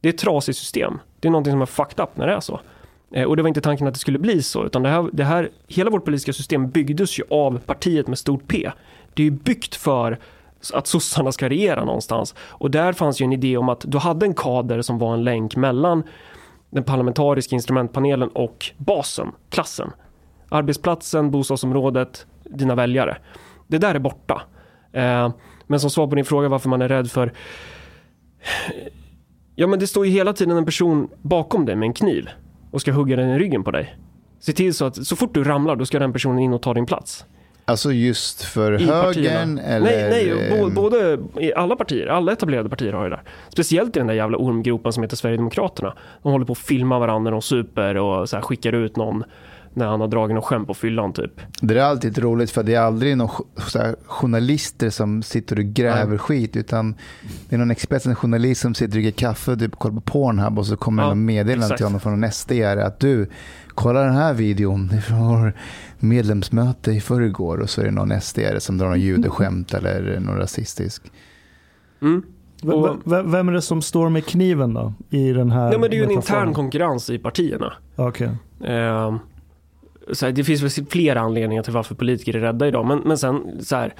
Det 0.00 0.08
är 0.08 0.12
ett 0.12 0.18
trasigt 0.18 0.58
system. 0.58 0.98
Det 1.20 1.28
är 1.28 1.32
någonting 1.32 1.52
som 1.52 1.62
är 1.62 1.66
fucked 1.66 2.00
up 2.04 2.16
när 2.16 2.26
det 2.26 2.32
är 2.32 2.40
så. 2.40 2.60
Eh, 3.12 3.24
och 3.24 3.36
det 3.36 3.42
var 3.42 3.48
inte 3.48 3.60
tanken 3.60 3.86
att 3.86 3.94
det 3.94 4.00
skulle 4.00 4.18
bli 4.18 4.42
så, 4.42 4.66
utan 4.66 4.82
det 4.82 4.88
här, 4.88 5.10
det 5.12 5.24
här, 5.24 5.50
hela 5.66 5.90
vårt 5.90 6.04
politiska 6.04 6.32
system 6.32 6.70
byggdes 6.70 7.18
ju 7.18 7.22
av 7.30 7.58
partiet 7.58 8.08
med 8.08 8.18
stort 8.18 8.48
P. 8.48 8.70
Det 9.14 9.22
är 9.22 9.24
ju 9.24 9.30
byggt 9.30 9.74
för 9.74 10.18
att 10.72 10.86
sossarna 10.86 11.32
ska 11.32 11.48
regera 11.48 11.84
någonstans. 11.84 12.34
Och 12.38 12.70
där 12.70 12.92
fanns 12.92 13.20
ju 13.20 13.24
en 13.24 13.32
idé 13.32 13.56
om 13.56 13.68
att 13.68 13.84
du 13.86 13.98
hade 13.98 14.26
en 14.26 14.34
kader 14.34 14.82
som 14.82 14.98
var 14.98 15.14
en 15.14 15.24
länk 15.24 15.56
mellan 15.56 16.02
den 16.70 16.84
parlamentariska 16.84 17.54
instrumentpanelen 17.54 18.28
och 18.28 18.66
basen, 18.76 19.32
klassen. 19.50 19.90
Arbetsplatsen, 20.48 21.30
bostadsområdet, 21.30 22.26
dina 22.44 22.74
väljare. 22.74 23.18
Det 23.66 23.78
där 23.78 23.94
är 23.94 23.98
borta. 23.98 24.42
Eh, 24.92 25.30
men 25.66 25.80
som 25.80 25.90
svar 25.90 26.06
på 26.06 26.14
din 26.14 26.24
fråga 26.24 26.48
varför 26.48 26.68
man 26.68 26.82
är 26.82 26.88
rädd 26.88 27.10
för 27.10 27.32
Ja 29.54 29.66
men 29.66 29.78
det 29.78 29.86
står 29.86 30.06
ju 30.06 30.12
hela 30.12 30.32
tiden 30.32 30.56
en 30.56 30.64
person 30.64 31.08
bakom 31.22 31.64
dig 31.64 31.76
med 31.76 31.86
en 31.86 31.92
kniv 31.92 32.28
och 32.76 32.80
ska 32.80 32.92
hugga 32.92 33.16
den 33.16 33.30
i 33.30 33.38
ryggen 33.38 33.64
på 33.64 33.70
dig. 33.70 33.96
Se 34.40 34.52
till 34.52 34.74
så 34.74 34.84
att 34.84 35.06
så 35.06 35.16
fort 35.16 35.34
du 35.34 35.44
ramlar 35.44 35.76
då 35.76 35.86
ska 35.86 35.98
den 35.98 36.12
personen 36.12 36.38
in 36.38 36.52
och 36.52 36.62
ta 36.62 36.74
din 36.74 36.86
plats. 36.86 37.24
Alltså 37.64 37.92
just 37.92 38.42
för 38.42 38.80
I 38.82 38.84
högern 38.84 39.58
eller? 39.58 40.08
Nej, 40.10 40.26
nej 40.28 40.50
bo, 40.50 40.70
både 40.70 41.18
i 41.40 41.54
alla 41.54 41.76
partier, 41.76 42.06
alla 42.06 42.32
etablerade 42.32 42.68
partier 42.68 42.92
har 42.92 43.04
det 43.04 43.16
där. 43.16 43.22
Speciellt 43.48 43.96
i 43.96 44.00
den 44.00 44.06
där 44.06 44.14
jävla 44.14 44.38
ormgropen 44.38 44.92
som 44.92 45.02
heter 45.02 45.16
Sverigedemokraterna. 45.16 45.94
De 46.22 46.32
håller 46.32 46.44
på 46.44 46.52
att 46.52 46.58
filma 46.58 46.98
varandra 46.98 47.30
de 47.30 47.42
super 47.42 47.96
och 47.96 48.28
så 48.28 48.36
här 48.36 48.42
skickar 48.42 48.72
ut 48.72 48.96
någon 48.96 49.24
när 49.76 49.86
han 49.86 50.00
har 50.00 50.08
dragit 50.08 50.34
någon 50.34 50.42
skämt 50.42 50.66
på 50.66 50.74
fyllan 50.74 51.12
typ. 51.12 51.40
Det 51.60 51.78
är 51.78 51.82
alltid 51.82 52.18
roligt 52.18 52.50
för 52.50 52.62
det 52.62 52.74
är 52.74 52.80
aldrig 52.80 53.16
här, 53.16 53.96
journalister 54.06 54.90
som 54.90 55.22
sitter 55.22 55.58
och 55.58 55.64
gräver 55.64 56.18
skit 56.18 56.56
utan 56.56 56.94
det 57.48 57.56
är 57.56 57.58
någon 57.58 57.70
expert, 57.70 58.06
en 58.06 58.14
journalist 58.14 58.60
som 58.60 58.74
sitter 58.74 58.86
och 58.86 59.02
dricker 59.02 59.10
kaffe 59.10 59.52
och 59.52 59.58
typ 59.58 59.76
kollar 59.76 59.94
på 59.94 60.00
Pornhub 60.00 60.58
och 60.58 60.66
så 60.66 60.76
kommer 60.76 61.02
Ja, 61.02 61.08
det 61.08 61.14
meddelande 61.14 61.76
till 61.76 61.86
honom 61.86 62.00
från 62.00 62.24
en 62.24 62.32
SD 62.32 62.52
att 62.52 63.00
du, 63.00 63.30
kolla 63.68 64.00
den 64.00 64.14
här 64.14 64.34
videon, 64.34 64.90
från 65.06 65.52
medlemsmöte 65.98 66.90
i 66.92 67.00
förrgår 67.00 67.58
och 67.58 67.70
så 67.70 67.80
är 67.80 67.84
det 67.84 67.90
någon 67.90 68.20
SD 68.20 68.38
som 68.58 68.78
drar 68.78 68.88
någon 68.88 69.00
judeskämt 69.00 69.74
eller 69.74 70.20
någon 70.20 70.36
rasistisk. 70.36 71.02
Mm. 72.02 72.22
Och- 72.62 72.98
vem 73.04 73.48
är 73.48 73.52
det 73.52 73.62
som 73.62 73.82
står 73.82 74.08
med 74.08 74.26
kniven 74.26 74.74
då? 74.74 74.92
I 75.10 75.32
den 75.32 75.50
här 75.50 75.68
Nej 75.68 75.78
men 75.78 75.90
det 75.90 75.96
är 75.96 75.98
ju 75.98 76.04
en 76.04 76.10
intern 76.10 76.54
konkurrens 76.54 77.10
i 77.10 77.18
partierna. 77.18 77.72
Okej. 77.96 78.30
Eh, 78.64 79.16
här, 80.20 80.32
det 80.32 80.44
finns 80.44 80.62
väl 80.62 80.86
flera 80.86 81.20
anledningar 81.20 81.62
till 81.62 81.72
varför 81.72 81.94
politiker 81.94 82.36
är 82.36 82.40
rädda 82.40 82.66
idag. 82.66 82.86
Men, 82.86 82.98
men 82.98 83.18
sen 83.18 83.64
så 83.64 83.76
här, 83.76 83.94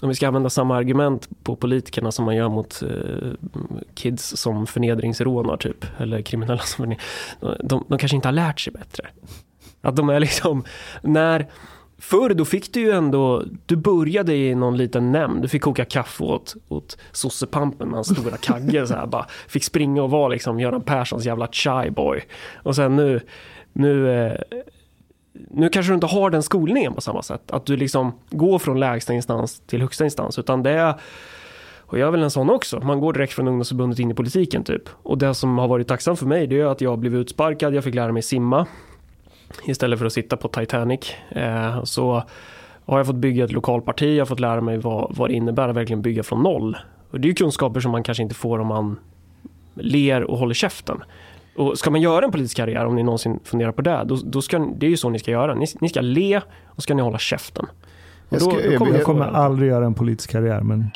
om 0.00 0.08
vi 0.08 0.14
ska 0.14 0.28
använda 0.28 0.50
samma 0.50 0.76
argument 0.76 1.28
på 1.42 1.56
politikerna 1.56 2.12
som 2.12 2.24
man 2.24 2.36
gör 2.36 2.48
mot 2.48 2.82
eh, 2.82 3.52
kids 3.94 4.36
som 4.36 4.66
förnedringsrånar 4.66 5.56
typ. 5.56 5.86
Eller 5.98 6.22
kriminella 6.22 6.58
som 6.58 6.82
förnedring. 6.82 7.06
De, 7.40 7.56
de, 7.68 7.84
de 7.88 7.98
kanske 7.98 8.16
inte 8.16 8.28
har 8.28 8.32
lärt 8.32 8.60
sig 8.60 8.72
bättre. 8.72 9.08
Att 9.80 9.96
de 9.96 10.08
är 10.08 10.20
liksom, 10.20 10.64
när 11.02 11.46
Förr 12.02 12.34
då 12.34 12.44
fick 12.44 12.74
du 12.74 12.80
ju 12.80 12.90
ändå, 12.90 13.44
du 13.66 13.76
började 13.76 14.34
i 14.34 14.54
någon 14.54 14.76
liten 14.76 15.12
nämnd, 15.12 15.42
du 15.42 15.48
fick 15.48 15.62
koka 15.62 15.84
kaffe 15.84 16.24
åt, 16.24 16.54
åt 16.68 16.98
sossepampen 17.12 17.88
med 17.88 17.94
hans 17.94 18.18
stora 18.18 18.36
kagge 18.36 18.86
så 18.86 18.94
här, 18.94 19.06
bara 19.06 19.26
fick 19.48 19.64
springa 19.64 20.02
och 20.02 20.10
vara 20.10 20.28
liksom 20.28 20.60
Göran 20.60 20.82
Perssons 20.82 21.24
jävla 21.24 21.48
chai 21.52 21.90
boy. 21.90 22.22
Och 22.54 22.76
sen 22.76 22.96
nu, 22.96 23.20
nu, 23.72 24.10
eh, 24.26 24.40
nu 25.32 25.68
kanske 25.68 25.92
du 25.92 25.94
inte 25.94 26.06
har 26.06 26.30
den 26.30 26.42
skolningen 26.42 26.94
på 26.94 27.00
samma 27.00 27.22
sätt. 27.22 27.50
Att 27.50 27.66
du 27.66 27.76
liksom 27.76 28.12
går 28.30 28.58
från 28.58 28.80
lägsta 28.80 29.12
instans 29.12 29.60
till 29.60 29.80
högsta 29.80 30.04
instans. 30.04 30.38
Utan 30.38 30.62
det 30.62 30.70
är, 30.70 30.94
och 31.78 31.98
jag 31.98 32.06
är 32.06 32.10
väl 32.10 32.22
en 32.22 32.30
sån 32.30 32.50
också, 32.50 32.80
man 32.80 33.00
går 33.00 33.12
direkt 33.12 33.32
från 33.32 33.48
ungdomsförbundet 33.48 33.98
in 33.98 34.10
i 34.10 34.14
politiken 34.14 34.64
typ. 34.64 34.82
Och 35.02 35.18
det 35.18 35.34
som 35.34 35.58
har 35.58 35.68
varit 35.68 35.88
tacksamt 35.88 36.18
för 36.18 36.26
mig 36.26 36.46
det 36.46 36.60
är 36.60 36.66
att 36.66 36.80
jag 36.80 36.98
blev 36.98 37.14
utsparkad, 37.14 37.74
jag 37.74 37.84
fick 37.84 37.94
lära 37.94 38.12
mig 38.12 38.22
simma. 38.22 38.66
Istället 39.64 39.98
för 39.98 40.06
att 40.06 40.12
sitta 40.12 40.36
på 40.36 40.48
Titanic. 40.48 41.12
Eh, 41.30 41.84
så 41.84 42.22
har 42.86 42.98
jag 42.98 43.06
fått 43.06 43.16
bygga 43.16 43.44
ett 43.44 43.52
lokalparti, 43.52 44.16
jag 44.16 44.20
har 44.20 44.26
fått 44.26 44.40
lära 44.40 44.60
mig 44.60 44.78
vad, 44.78 45.16
vad 45.16 45.30
det 45.30 45.34
innebär 45.34 45.68
att 45.68 45.76
verkligen 45.76 46.02
bygga 46.02 46.22
från 46.22 46.42
noll. 46.42 46.76
Och 47.10 47.20
det 47.20 47.26
är 47.26 47.28
ju 47.28 47.34
kunskaper 47.34 47.80
som 47.80 47.92
man 47.92 48.02
kanske 48.02 48.22
inte 48.22 48.34
får 48.34 48.58
om 48.58 48.66
man 48.66 48.98
ler 49.74 50.22
och 50.22 50.38
håller 50.38 50.54
käften. 50.54 51.02
Och 51.56 51.78
ska 51.78 51.90
man 51.90 52.00
göra 52.00 52.24
en 52.24 52.30
politisk 52.32 52.56
karriär, 52.56 52.84
om 52.86 52.94
ni 52.96 53.02
någonsin 53.02 53.40
funderar 53.44 53.72
på 53.72 53.82
det, 53.82 54.04
då, 54.06 54.18
då 54.24 54.42
ska, 54.42 54.58
det 54.58 54.86
är 54.86 54.90
ju 54.90 54.96
så 54.96 55.10
ni 55.10 55.18
ska 55.18 55.30
göra. 55.30 55.54
Ni, 55.54 55.66
ni 55.80 55.88
ska 55.88 56.00
le 56.00 56.40
och 56.66 56.82
ska 56.82 56.94
ni 56.94 57.02
hålla 57.02 57.18
käften. 57.18 57.64
Och 58.28 58.36
Jag 58.36 58.42
ska- 58.42 58.60
jag 58.70 58.84
vill- 58.84 58.94
Jag 58.94 59.02
kommer 59.04 59.26
aldrig 59.26 59.70
göra 59.70 59.86
en 59.86 59.94
politisk 59.94 60.30
karriär, 60.30 60.60
men 60.60 60.90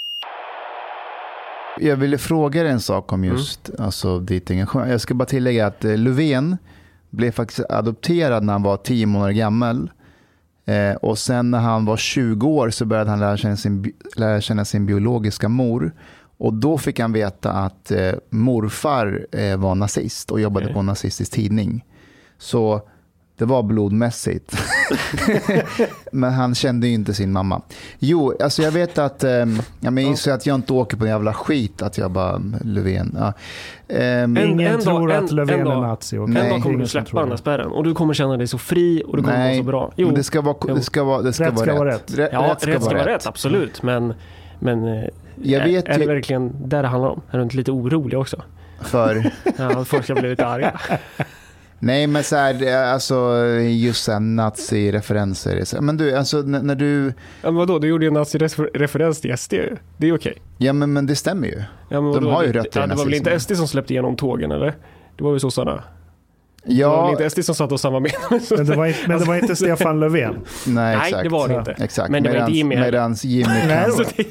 Jag 1.80 1.96
ville 1.96 2.18
fråga 2.18 2.62
dig 2.62 2.72
en 2.72 2.80
sak 2.80 3.12
om 3.12 3.24
just 3.24 3.70
alltså, 3.78 4.18
ditt 4.18 4.50
engagemang. 4.50 4.88
Jag 4.90 5.00
ska 5.00 5.14
bara 5.14 5.24
tillägga 5.24 5.66
att 5.66 5.84
eh, 5.84 5.96
Löfven 5.98 6.56
blev 7.10 7.30
faktiskt 7.30 7.60
adopterad 7.70 8.44
när 8.44 8.52
han 8.52 8.62
var 8.62 8.76
tio 8.76 9.06
månader 9.06 9.32
gammal. 9.32 9.90
Eh, 10.66 10.96
och 10.96 11.18
sen 11.18 11.50
när 11.50 11.58
han 11.58 11.84
var 11.84 11.96
20 11.96 12.46
år 12.48 12.70
så 12.70 12.84
började 12.84 13.10
han 13.10 13.20
lära 13.20 13.36
känna 13.36 13.56
sin, 13.56 13.92
lära 14.16 14.40
känna 14.40 14.64
sin 14.64 14.86
biologiska 14.86 15.48
mor. 15.48 15.92
Och 16.38 16.54
då 16.54 16.78
fick 16.78 17.00
han 17.00 17.12
veta 17.12 17.52
att 17.52 17.90
eh, 17.90 18.12
morfar 18.30 19.26
eh, 19.32 19.56
var 19.56 19.74
nazist 19.74 20.30
och 20.30 20.40
jobbade 20.40 20.66
Okej. 20.66 20.74
på 20.74 20.80
en 20.80 20.86
nazistisk 20.86 21.32
tidning. 21.32 21.84
Så 22.38 22.80
det 23.38 23.44
var 23.44 23.62
blodmässigt. 23.62 24.56
men 26.12 26.32
han 26.32 26.54
kände 26.54 26.86
ju 26.88 26.94
inte 26.94 27.14
sin 27.14 27.32
mamma. 27.32 27.62
Jo, 27.98 28.34
alltså 28.42 28.62
jag 28.62 28.72
vet 28.72 28.98
att, 28.98 29.24
um, 29.24 29.62
ja, 29.80 29.90
men 29.90 30.06
gissar 30.08 30.32
att 30.32 30.46
jag 30.46 30.54
inte 30.54 30.72
åker 30.72 30.96
på 30.96 31.04
en 31.04 31.10
jävla 31.10 31.32
skit, 31.34 31.82
att 31.82 31.98
jag 31.98 32.10
bara, 32.10 32.42
Löfven. 32.64 33.16
Ja. 33.18 33.32
En- 33.88 34.36
Ingen 34.36 34.74
en 34.74 34.80
tror 34.80 35.08
dag- 35.08 35.16
att 35.24 35.30
en- 35.30 35.36
Löfven 35.36 35.60
en 35.60 35.66
är 35.66 35.80
nazi. 35.80 36.16
Nej. 36.18 36.26
En 36.26 36.34
dag 36.34 36.62
kommer 36.62 36.66
Ingen 36.68 36.80
du 36.80 36.86
släppa 36.86 37.06
tror 37.10 37.20
den 37.20 37.28
där 37.30 37.36
spärren 37.36 37.72
och 37.72 37.84
du 37.84 37.94
kommer 37.94 38.14
känna 38.14 38.36
dig 38.36 38.46
så 38.46 38.58
fri 38.58 39.02
och 39.06 39.16
det 39.16 39.22
kommer 39.22 39.38
nej, 39.38 39.58
så 39.58 39.62
bra. 39.64 39.92
Jo, 39.96 40.06
men 40.06 40.14
det 40.14 40.22
ska 40.24 40.40
vara, 40.40 40.74
det 40.74 40.82
ska 40.82 41.04
vara, 41.04 41.22
det 41.22 41.32
ska 41.32 41.44
Rätt 41.44 41.54
vara, 41.54 41.66
ska 41.66 41.74
vara 41.78 41.88
rätt. 41.90 42.18
rätt. 42.18 42.30
ja, 42.32 42.56
rätt 42.60 42.82
ska, 42.82 42.94
vara 42.94 43.06
rätt, 43.06 43.26
absolut. 43.26 43.82
Men, 43.82 44.14
men 44.58 44.84
eh, 44.84 45.04
Jag 45.42 45.62
är, 45.62 45.66
vet 45.66 45.84
är 45.88 45.94
det 45.94 46.00
ju 46.00 46.06
verkligen 46.06 46.68
där 46.68 46.82
det 46.82 46.88
handlar 46.88 47.10
om? 47.10 47.22
Är 47.30 47.36
du 47.38 47.42
inte 47.44 47.56
lite 47.56 47.70
orolig 47.72 48.18
också? 48.18 48.42
för, 48.80 49.30
Ja, 49.58 49.84
folk 49.84 50.04
ska 50.04 50.14
bli 50.14 50.28
lite 50.30 50.46
arga. 50.46 50.80
nej 51.78 52.06
men 52.06 52.22
så 52.24 52.36
här, 52.36 52.54
det 52.54 52.68
är 52.70 52.92
alltså 52.92 53.36
just 53.60 54.04
så 54.04 54.12
här 54.12 54.20
nazi-referenser. 54.20 55.80
Men 55.80 55.96
du, 55.96 56.16
alltså 56.16 56.36
när, 56.42 56.74
du, 56.74 57.06
Ja, 57.06 57.12
men 57.42 57.54
vadå, 57.54 57.78
du 57.78 57.88
gjorde 57.88 58.04
ju 58.04 58.08
en 58.08 58.14
nazi-referens 58.16 59.20
till 59.20 59.36
SD. 59.38 59.54
Det 59.96 60.06
är 60.08 60.14
okej. 60.16 60.34
ja 60.58 60.72
men, 60.72 60.92
men 60.92 61.06
det 61.06 61.16
stämmer 61.16 61.48
ju. 61.48 61.62
Ja, 61.88 62.00
men 62.00 62.12
De 62.12 62.26
har 62.26 62.42
ju 62.44 62.52
Det- 62.52 62.58
rötter 62.58 62.80
i 62.80 62.82
ja, 62.82 62.86
Det 62.86 62.94
var 62.94 63.04
väl 63.04 63.14
inte 63.14 63.30
nazismen. 63.30 63.56
SD 63.56 63.58
som 63.60 63.68
släppte 63.68 63.92
igenom 63.92 64.16
tågen 64.16 64.52
eller? 64.52 64.74
Det 65.16 65.24
var 65.24 65.32
ju 65.32 65.38
sossarna. 65.40 65.82
Det 66.68 66.84
var 66.84 66.92
Ja, 66.96 67.10
inte 67.10 67.30
SD 67.30 67.44
som 67.44 67.54
satt 67.54 67.72
och 67.72 67.80
samarbetade 67.80 68.26
med 68.30 68.42
Men 68.56 68.66
det 68.66 68.76
var 68.76 68.86
inte, 68.86 68.98
men 69.08 69.18
det 69.18 69.24
var 69.24 69.36
inte 69.36 69.56
Stefan 69.56 70.00
Löfven. 70.00 70.34
nej 70.66 70.96
Nej, 70.96 70.96
exakt. 71.06 71.22
det 71.22 71.28
var 71.28 71.48
det 71.48 71.54
Ja. 71.54 71.58
inte. 71.60 71.72
Exakt, 71.72 72.10
Men 72.10 72.22
det 72.22 72.28
var 72.28 72.36
inte 72.36 72.44
medans, 72.52 72.56
Jimmy 72.56 72.76
medans 72.76 73.24
Jimmy 73.24 73.48
Nej, 73.66 73.84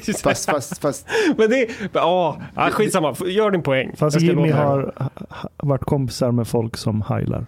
kan... 0.06 0.14
Fast, 0.22 0.50
fast, 0.50 0.78
fast, 0.78 1.06
Men 1.36 1.50
det, 1.50 1.68
ja, 1.92 2.40
ja, 2.54 2.70
skitsamma. 2.70 3.14
Gör 3.26 3.50
din 3.50 3.62
poäng. 3.62 3.92
Fast 3.96 4.20
Jimmy 4.20 4.50
har 4.50 4.94
ha- 5.28 5.48
varit 5.56 5.84
kompisar 5.84 6.32
med 6.32 6.48
folk 6.48 6.76
som 6.76 7.02
heilar. 7.02 7.46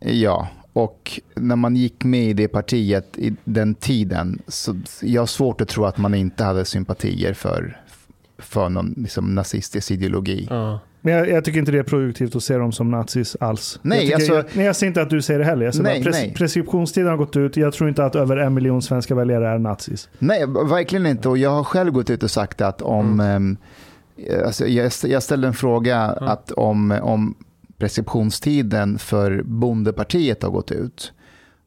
ja. 0.00 0.48
Och 0.72 1.20
när 1.34 1.56
man 1.56 1.76
gick 1.76 2.04
med 2.04 2.24
i 2.24 2.32
det 2.32 2.48
partiet 2.48 3.18
i 3.18 3.36
den 3.44 3.74
tiden, 3.74 4.42
så 4.48 4.74
jag 5.02 5.22
har 5.22 5.26
svårt 5.26 5.60
att 5.60 5.68
tro 5.68 5.84
att 5.84 5.98
man 5.98 6.14
inte 6.14 6.44
hade 6.44 6.64
sympatier 6.64 7.34
för, 7.34 7.80
för 8.38 8.68
någon 8.68 8.94
liksom, 8.96 9.34
nazistisk 9.34 9.90
ideologi. 9.90 10.46
Ja. 10.50 10.78
Men 11.00 11.14
jag, 11.14 11.28
jag 11.28 11.44
tycker 11.44 11.58
inte 11.58 11.72
det 11.72 11.78
är 11.78 11.82
produktivt 11.82 12.36
att 12.36 12.42
se 12.42 12.56
dem 12.56 12.72
som 12.72 12.90
nazis 12.90 13.36
alls. 13.40 13.78
Nej, 13.82 13.98
jag, 13.98 14.20
tycker, 14.20 14.34
alltså- 14.34 14.48
jag, 14.50 14.56
nej, 14.56 14.66
jag 14.66 14.76
ser 14.76 14.86
inte 14.86 15.02
att 15.02 15.10
du 15.10 15.22
säger 15.22 15.38
det 15.40 15.44
heller. 15.46 15.64
Jag 15.64 15.74
säger 15.74 15.84
Nej, 15.84 16.00
bara, 16.00 16.04
pres, 16.04 16.16
nej. 16.16 16.34
preskriptionstiden 16.34 17.08
har 17.10 17.16
gått 17.16 17.36
ut. 17.36 17.56
Jag 17.56 17.72
tror 17.72 17.88
inte 17.88 18.04
att 18.04 18.14
över 18.16 18.36
en 18.36 18.54
miljon 18.54 18.82
svenska 18.82 19.14
väljare 19.14 19.48
är 19.48 19.58
nazis. 19.58 20.08
Nej, 20.18 20.46
verkligen 20.46 21.06
inte. 21.06 21.28
Och 21.28 21.38
jag 21.38 21.50
har 21.50 21.64
själv 21.64 21.92
gått 21.92 22.10
ut 22.10 22.22
och 22.22 22.30
sagt 22.30 22.60
att 22.60 22.82
om... 22.82 23.20
ehm, 23.20 23.56
Alltså 24.44 24.66
jag, 24.66 24.92
jag 25.04 25.22
ställde 25.22 25.46
en 25.48 25.54
fråga 25.54 25.98
att 26.00 26.50
om, 26.52 26.90
om 27.02 27.34
preskriptionstiden 27.78 28.98
för 28.98 29.42
bondepartiet 29.44 30.42
har 30.42 30.50
gått 30.50 30.70
ut 30.72 31.12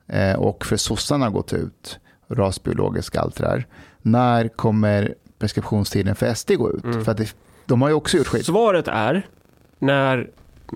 eh, 0.08 0.34
och 0.36 0.66
för 0.66 0.78
sossarna 0.78 1.26
har 1.26 1.32
gått 1.32 1.54
ut, 1.54 2.00
rasbiologiska 2.30 3.20
allt 3.22 3.36
det 3.36 3.44
där. 3.44 3.68
När 4.02 4.48
kommer 4.48 5.16
preskriptionstiden 5.40 6.16
för 6.16 6.34
SD 6.34 6.52
gå 6.58 6.72
ut? 6.72 6.84
Mm. 6.84 7.04
För 7.06 7.12
att 7.12 7.18
det, 7.18 7.36
de 7.66 7.82
har 7.82 7.90
ju 7.90 7.96
också 7.96 8.18
gjort 8.18 8.28
skit. 8.28 8.46
Svaret 8.46 8.88
är 8.88 9.26
när 9.80 10.30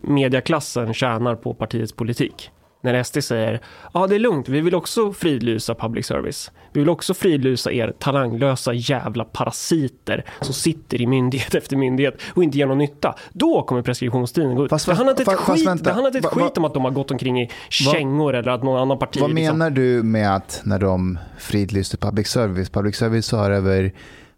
mediaklassen 0.03 0.93
tjänar 0.93 1.35
på 1.35 1.53
partiets 1.53 1.93
politik. 1.93 2.51
När 2.81 3.03
SD 3.03 3.23
säger 3.23 3.61
ja 3.93 4.07
det 4.07 4.15
är 4.15 4.19
lugnt, 4.19 4.49
vi 4.49 4.61
vill 4.61 4.75
också 4.75 5.13
fridlysa 5.13 5.75
public 5.75 6.05
service. 6.05 6.51
Vi 6.73 6.79
vill 6.79 6.89
också 6.89 7.13
fridlysa 7.13 7.71
er 7.71 7.93
talanglösa 7.99 8.73
jävla 8.73 9.23
parasiter 9.23 10.25
som 10.41 10.53
sitter 10.53 11.01
i 11.01 11.07
myndighet 11.07 11.55
efter 11.61 11.77
myndighet 11.77 12.21
och 12.33 12.43
inte 12.43 12.57
ger 12.57 12.65
någon 12.65 12.77
nytta. 12.77 13.15
Då 13.33 13.61
kommer 13.61 13.81
preskriptionstiden 13.81 14.55
gå 14.55 14.65
ut. 14.65 14.69
Fast- 14.69 14.85
det 14.85 14.93
handlar 14.93 15.11
inte 15.19 15.31
ett 15.31 15.38
skit, 15.38 15.67
vänta. 15.67 15.83
det 15.83 15.91
handlar 15.91 16.17
ett 16.17 16.25
skit 16.25 16.57
om 16.57 16.65
att 16.65 16.73
de 16.73 16.83
har 16.83 16.91
gått 16.91 17.11
omkring 17.11 17.41
i 17.41 17.49
kängor 17.69 18.35
eller 18.35 18.51
att 18.51 18.63
någon 18.63 18.81
annan 18.81 18.99
parti 18.99 19.21
Vad 19.21 19.33
liksom, 19.35 19.57
menar 19.57 19.69
du 19.69 20.03
med 20.03 20.35
att 20.35 20.61
när 20.63 20.79
de 20.79 21.19
fridlyste 21.39 21.97
public 21.97 22.27
service? 22.27 22.69
Public 22.69 22.95
service 22.95 23.31
har 23.31 23.51
över 23.51 23.91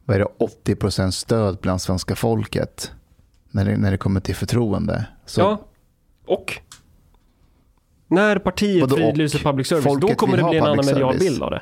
vad 0.10 0.16
är 0.16 0.20
det, 0.20 0.74
80% 0.74 1.12
stöd 1.12 1.58
bland 1.62 1.82
svenska 1.82 2.16
folket 2.16 2.92
när 3.52 3.66
det, 3.66 3.78
när 3.78 3.92
det 3.92 3.98
kommer 3.98 4.20
till 4.20 4.36
förtroende. 4.36 5.06
Så 5.26 5.42
Ja, 5.42 5.68
och 6.26 6.60
när 8.08 8.40
partiet 8.40 8.94
fridlyser 8.94 9.40
public 9.40 9.68
service, 9.68 10.00
då 10.02 10.08
kommer 10.08 10.38
det 10.38 10.44
bli 10.44 10.58
en 10.58 10.64
annan 10.64 10.86
medial 10.86 11.18
bild 11.20 11.44
av 11.44 11.52
det. 11.52 11.62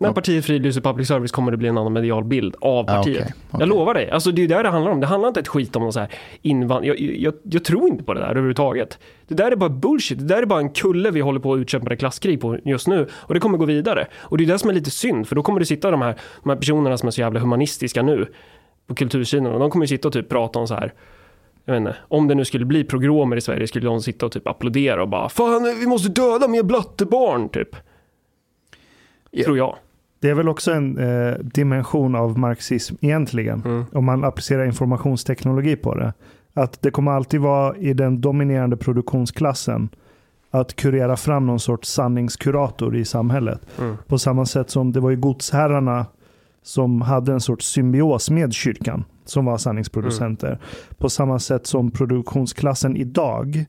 När 0.00 0.12
partiet 0.12 0.44
fridlyser 0.44 0.80
public 0.80 1.08
service 1.08 1.32
kommer 1.32 1.50
det 1.50 1.56
bli 1.56 1.68
en 1.68 1.78
annan 1.78 1.92
medial 1.92 2.24
bild 2.24 2.56
av 2.60 2.84
partiet. 2.84 3.16
okej, 3.16 3.34
okej. 3.50 3.60
Jag 3.60 3.68
lovar 3.68 3.94
dig. 3.94 4.10
Alltså 4.10 4.32
det 4.32 4.40
är 4.40 4.42
ju 4.42 4.62
det 4.62 4.68
handlar 4.68 4.92
om. 4.92 5.00
Det 5.00 5.06
handlar 5.06 5.28
inte 5.28 5.40
ett 5.40 5.48
skit 5.48 5.76
om 5.76 5.82
någon 5.82 5.92
så 5.92 6.00
här 6.00 6.08
invand... 6.42 6.84
Jag, 6.84 7.00
jag, 7.00 7.34
jag 7.42 7.64
tror 7.64 7.88
inte 7.88 8.04
på 8.04 8.14
det 8.14 8.20
där 8.20 8.28
överhuvudtaget. 8.30 8.98
Det 9.28 9.34
där 9.34 9.52
är 9.52 9.56
bara 9.56 9.70
bullshit. 9.70 10.18
Det 10.18 10.24
där 10.24 10.42
är 10.42 10.46
bara 10.46 10.60
en 10.60 10.70
kulle 10.70 11.10
vi 11.10 11.20
håller 11.20 11.40
på 11.40 11.52
att 11.52 11.58
utkämpa 11.58 11.96
klasskrig 11.96 12.40
på 12.40 12.58
just 12.64 12.86
nu. 12.86 13.06
Och 13.12 13.34
det 13.34 13.40
kommer 13.40 13.58
gå 13.58 13.64
vidare. 13.64 14.06
Och 14.18 14.38
det 14.38 14.44
är 14.44 14.46
det 14.46 14.58
som 14.58 14.70
är 14.70 14.74
lite 14.74 14.90
synd. 14.90 15.28
För 15.28 15.36
då 15.36 15.42
kommer 15.42 15.60
det 15.60 15.66
sitta 15.66 15.90
de 15.90 16.02
här, 16.02 16.14
de 16.42 16.48
här 16.48 16.56
personerna 16.56 16.98
som 16.98 17.06
är 17.06 17.10
så 17.10 17.20
jävla 17.20 17.40
humanistiska 17.40 18.02
nu 18.02 18.26
på 18.86 18.94
kultursidan. 18.94 19.46
Och 19.46 19.60
de 19.60 19.70
kommer 19.70 19.84
ju 19.84 19.88
sitta 19.88 20.08
och 20.08 20.14
typ 20.14 20.28
prata 20.28 20.58
om 20.58 20.66
så 20.66 20.74
här 20.74 20.92
jag 21.64 21.72
vet 21.72 21.80
inte, 21.80 21.96
om 22.08 22.28
det 22.28 22.34
nu 22.34 22.44
skulle 22.44 22.64
bli 22.64 22.84
progromer 22.84 23.36
i 23.36 23.40
Sverige 23.40 23.66
skulle 23.66 23.86
de 23.86 24.00
sitta 24.00 24.26
och 24.26 24.32
typ 24.32 24.46
applådera 24.46 25.02
och 25.02 25.08
bara 25.08 25.28
Fan, 25.28 25.76
vi 25.80 25.86
måste 25.86 26.08
döda 26.08 26.48
mer 26.48 26.62
blattebarn, 26.62 27.48
typ. 27.48 27.76
Ja. 29.30 29.44
Tror 29.44 29.58
jag. 29.58 29.76
Det 30.20 30.30
är 30.30 30.34
väl 30.34 30.48
också 30.48 30.72
en 30.72 30.98
eh, 30.98 31.34
dimension 31.34 32.14
av 32.14 32.38
marxism 32.38 32.94
egentligen. 33.00 33.62
Mm. 33.64 33.84
Om 33.92 34.04
man 34.04 34.24
applicerar 34.24 34.66
informationsteknologi 34.66 35.76
på 35.76 35.94
det. 35.94 36.12
Att 36.54 36.82
det 36.82 36.90
kommer 36.90 37.12
alltid 37.12 37.40
vara 37.40 37.76
i 37.76 37.92
den 37.92 38.20
dominerande 38.20 38.76
produktionsklassen 38.76 39.88
att 40.50 40.76
kurera 40.76 41.16
fram 41.16 41.46
någon 41.46 41.60
sorts 41.60 41.88
sanningskurator 41.88 42.96
i 42.96 43.04
samhället. 43.04 43.60
Mm. 43.78 43.96
På 44.06 44.18
samma 44.18 44.46
sätt 44.46 44.70
som 44.70 44.92
det 44.92 45.00
var 45.00 45.10
ju 45.10 45.16
godsherrarna 45.16 46.06
som 46.62 47.02
hade 47.02 47.32
en 47.32 47.40
sorts 47.40 47.66
symbios 47.66 48.30
med 48.30 48.52
kyrkan 48.52 49.04
som 49.24 49.44
var 49.44 49.58
sanningsproducenter. 49.58 50.48
Mm. 50.48 50.60
På 50.98 51.10
samma 51.10 51.38
sätt 51.38 51.66
som 51.66 51.90
produktionsklassen 51.90 52.96
idag 52.96 53.64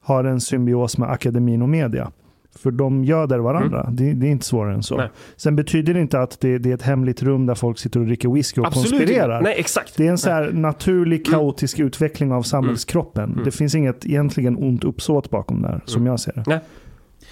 har 0.00 0.24
en 0.24 0.40
symbios 0.40 0.98
med 0.98 1.10
akademin 1.10 1.62
och 1.62 1.68
media. 1.68 2.10
För 2.58 2.70
de 2.70 3.04
göder 3.04 3.38
varandra. 3.38 3.88
Det, 3.92 4.12
det 4.12 4.26
är 4.26 4.30
inte 4.30 4.46
svårare 4.46 4.74
än 4.74 4.82
så. 4.82 4.94
Mm. 4.94 5.04
Nej. 5.06 5.12
Sen 5.36 5.56
betyder 5.56 5.94
det 5.94 6.00
inte 6.00 6.20
att 6.20 6.40
det, 6.40 6.58
det 6.58 6.70
är 6.70 6.74
ett 6.74 6.82
hemligt 6.82 7.22
rum 7.22 7.46
där 7.46 7.54
folk 7.54 7.78
sitter 7.78 8.00
och 8.00 8.06
dricker 8.06 8.28
whisky 8.28 8.60
och 8.60 8.66
Absolut 8.66 8.90
konspirerar. 8.90 9.38
inte. 9.38 9.50
Nej, 9.50 9.60
exakt. 9.60 9.96
Det 9.96 10.06
är 10.06 10.10
en 10.10 10.18
så 10.18 10.30
här 10.30 10.50
naturlig 10.52 11.26
kaotisk 11.26 11.78
utveckling 11.78 12.32
av 12.32 12.42
samhällskroppen. 12.42 13.32
Mm. 13.32 13.44
Det 13.44 13.50
finns 13.50 13.74
inget 13.74 14.06
egentligen 14.06 14.56
ont 14.56 14.84
uppsåt 14.84 15.30
bakom 15.30 15.62
där, 15.62 15.80
som 15.84 16.06
jag 16.06 16.20
ser 16.20 16.32
det. 16.46 16.60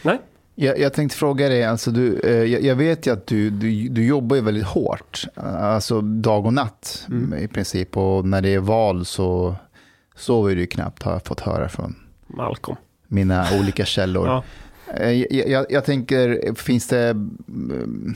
Nej. 0.04 0.18
Jag, 0.54 0.78
jag 0.78 0.92
tänkte 0.92 1.16
fråga 1.18 1.48
dig, 1.48 1.64
alltså 1.64 1.90
du, 1.90 2.18
eh, 2.20 2.32
jag, 2.52 2.62
jag 2.62 2.76
vet 2.76 3.06
ju 3.06 3.12
att 3.12 3.26
du, 3.26 3.50
du, 3.50 3.88
du 3.88 4.06
jobbar 4.06 4.36
ju 4.36 4.42
väldigt 4.42 4.64
hårt, 4.64 5.24
alltså 5.60 6.00
dag 6.00 6.46
och 6.46 6.52
natt 6.54 7.06
Mm. 7.08 7.34
i 7.44 7.48
princip. 7.48 7.96
Och 7.96 8.24
när 8.26 8.42
det 8.42 8.54
är 8.54 8.58
val 8.60 9.04
så 9.04 9.54
sover 10.16 10.54
du 10.56 10.66
knappt, 10.66 11.02
har 11.02 11.12
jag 11.12 11.24
fått 11.24 11.40
höra 11.40 11.68
från 11.68 11.94
Malcolm. 12.26 12.76
mina 13.08 13.46
olika 13.60 13.84
källor. 13.84 14.26
Ja. 14.26 14.44
Eh, 14.96 15.10
Jag, 15.10 15.48
jag, 15.48 15.66
jag 15.70 15.84
tänker, 15.84 16.54
finns 16.54 16.86
det... 16.88 17.08
mm, 17.10 18.14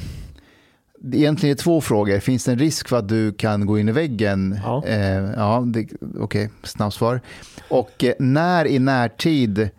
det 0.98 1.16
är 1.16 1.20
Egentligen 1.20 1.54
är 1.56 1.58
två 1.58 1.80
frågor. 1.80 2.18
Finns 2.18 2.44
det 2.44 2.52
en 2.52 2.58
risk 2.58 2.88
för 2.88 2.96
att 2.98 3.08
du 3.08 3.32
kan 3.32 3.66
gå 3.66 3.78
in 3.78 3.88
i 3.88 3.92
väggen? 3.92 4.58
Ja. 4.64 4.84
Eh, 4.86 5.30
ja 5.36 5.64
det- 5.66 5.88
Okej, 6.20 6.50
snabbsvar. 6.62 7.20
Och 7.70 8.04
eh, 8.04 8.12
när 8.18 8.66
i 8.66 8.78
närtid 8.78 9.70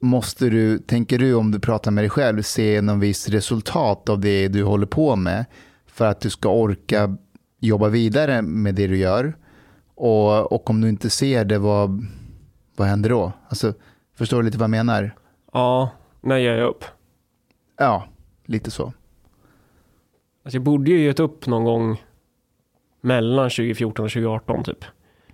måste 0.00 0.48
du, 0.48 0.78
tänker 0.78 1.18
du 1.18 1.34
om 1.34 1.50
du 1.50 1.58
pratar 1.60 1.90
med 1.90 2.04
dig 2.04 2.10
själv, 2.10 2.42
se 2.42 2.80
någon 2.80 3.00
viss 3.00 3.28
resultat 3.28 4.08
av 4.08 4.20
det 4.20 4.48
du 4.48 4.62
håller 4.62 4.86
på 4.86 5.16
med 5.16 5.44
för 5.86 6.06
att 6.06 6.20
du 6.20 6.30
ska 6.30 6.48
orka 6.48 7.16
jobba 7.60 7.88
vidare 7.88 8.42
med 8.42 8.74
det 8.74 8.86
du 8.86 8.96
gör? 8.96 9.36
Och, 9.94 10.52
och 10.52 10.70
om 10.70 10.80
du 10.80 10.88
inte 10.88 11.10
ser 11.10 11.44
det, 11.44 11.58
vad, 11.58 12.06
vad 12.76 12.88
händer 12.88 13.10
då? 13.10 13.32
Alltså, 13.48 13.74
förstår 14.18 14.36
du 14.36 14.42
lite 14.42 14.58
vad 14.58 14.64
jag 14.64 14.70
menar? 14.70 15.16
Ja, 15.52 15.90
när 16.24 16.36
ger 16.36 16.56
jag 16.56 16.68
upp? 16.68 16.84
Ja, 17.78 18.04
lite 18.46 18.70
så. 18.70 18.92
Alltså 20.44 20.56
jag 20.56 20.62
borde 20.62 20.90
ju 20.90 21.04
gett 21.04 21.20
upp 21.20 21.46
någon 21.46 21.64
gång 21.64 22.02
mellan 23.00 23.50
2014 23.50 24.04
och 24.04 24.10
2018 24.10 24.64
typ. 24.64 24.84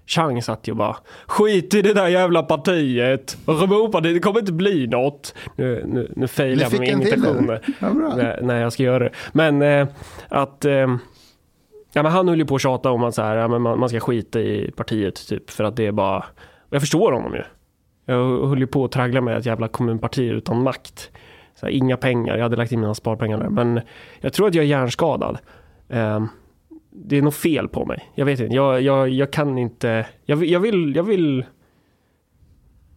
Chang 0.07 0.43
satt 0.43 0.69
ju 0.69 0.75
bara 0.75 0.97
skit 1.27 1.75
i 1.75 1.83
det 1.83 1.95
där 1.95 2.09
jävla 2.09 2.43
partiet. 2.43 3.39
Europapartiet, 3.49 4.15
det 4.15 4.21
kommer 4.21 4.41
inte 4.41 4.53
bli 4.53 4.87
något. 4.87 5.35
Nu, 5.57 5.85
nu, 5.87 6.13
nu 6.17 6.29
failar 6.29 6.63
jag 6.63 6.73
med 6.73 6.81
mina 6.81 6.99
till 6.99 7.09
imitationer. 7.09 7.61
Ja, 7.81 7.93
när, 7.93 8.43
när 8.43 8.61
jag 8.61 8.73
ska 8.73 8.83
göra 8.83 9.05
det. 9.05 9.11
Men 9.33 9.63
eh, 9.63 9.89
att 10.29 10.65
eh, 10.65 10.97
ja, 11.93 12.03
men 12.03 12.07
han 12.07 12.29
höll 12.29 12.39
ju 12.39 12.47
på 12.47 12.55
att 12.55 12.61
tjata 12.61 12.91
om 12.91 13.05
att 13.05 13.15
så 13.15 13.23
här, 13.23 13.37
ja, 13.37 13.49
men 13.49 13.63
man, 13.63 13.79
man 13.79 13.89
ska 13.89 14.01
skita 14.01 14.41
i 14.41 14.71
partiet 14.77 15.29
typ 15.29 15.51
för 15.51 15.65
att 15.65 15.77
det 15.77 15.87
är 15.87 15.93
bara 15.93 16.25
jag 16.71 16.83
förstår 16.83 17.13
honom 17.13 17.35
ju. 17.35 17.43
Jag 18.15 18.47
höll 18.47 18.59
ju 18.59 18.67
på 18.67 18.85
att 18.85 18.93
traggla 18.93 19.21
med 19.21 19.37
ett 19.37 19.47
jävla 19.47 19.69
kommunparti 19.69 20.21
utan 20.31 20.63
makt. 20.63 21.11
Så 21.55 21.67
här, 21.67 21.73
inga 21.73 21.97
pengar, 21.97 22.37
jag 22.37 22.43
hade 22.43 22.57
lagt 22.57 22.73
in 22.73 22.81
mina 22.81 22.95
sparpengar 22.95 23.39
där. 23.39 23.49
Men 23.49 23.81
jag 24.21 24.33
tror 24.33 24.49
att 24.49 24.55
jag 24.55 24.65
är 24.65 24.69
hjärnskadad. 24.69 25.39
Ehm, 25.89 26.29
det 26.91 27.19
är 27.19 27.23
något 27.23 27.35
fel 27.35 27.69
på 27.69 27.85
mig. 27.85 28.11
Jag 28.15 28.25
vet 28.27 28.41
inte, 28.41 28.55
jag, 28.55 28.83
jag, 28.83 29.09
jag 29.09 29.31
kan 29.33 29.59
inte, 29.59 30.07
jag, 30.25 30.37
vill- 30.37 30.51
jag 30.51 30.61
vill, 30.61 30.97
jag 30.97 31.03
vill 31.03 31.45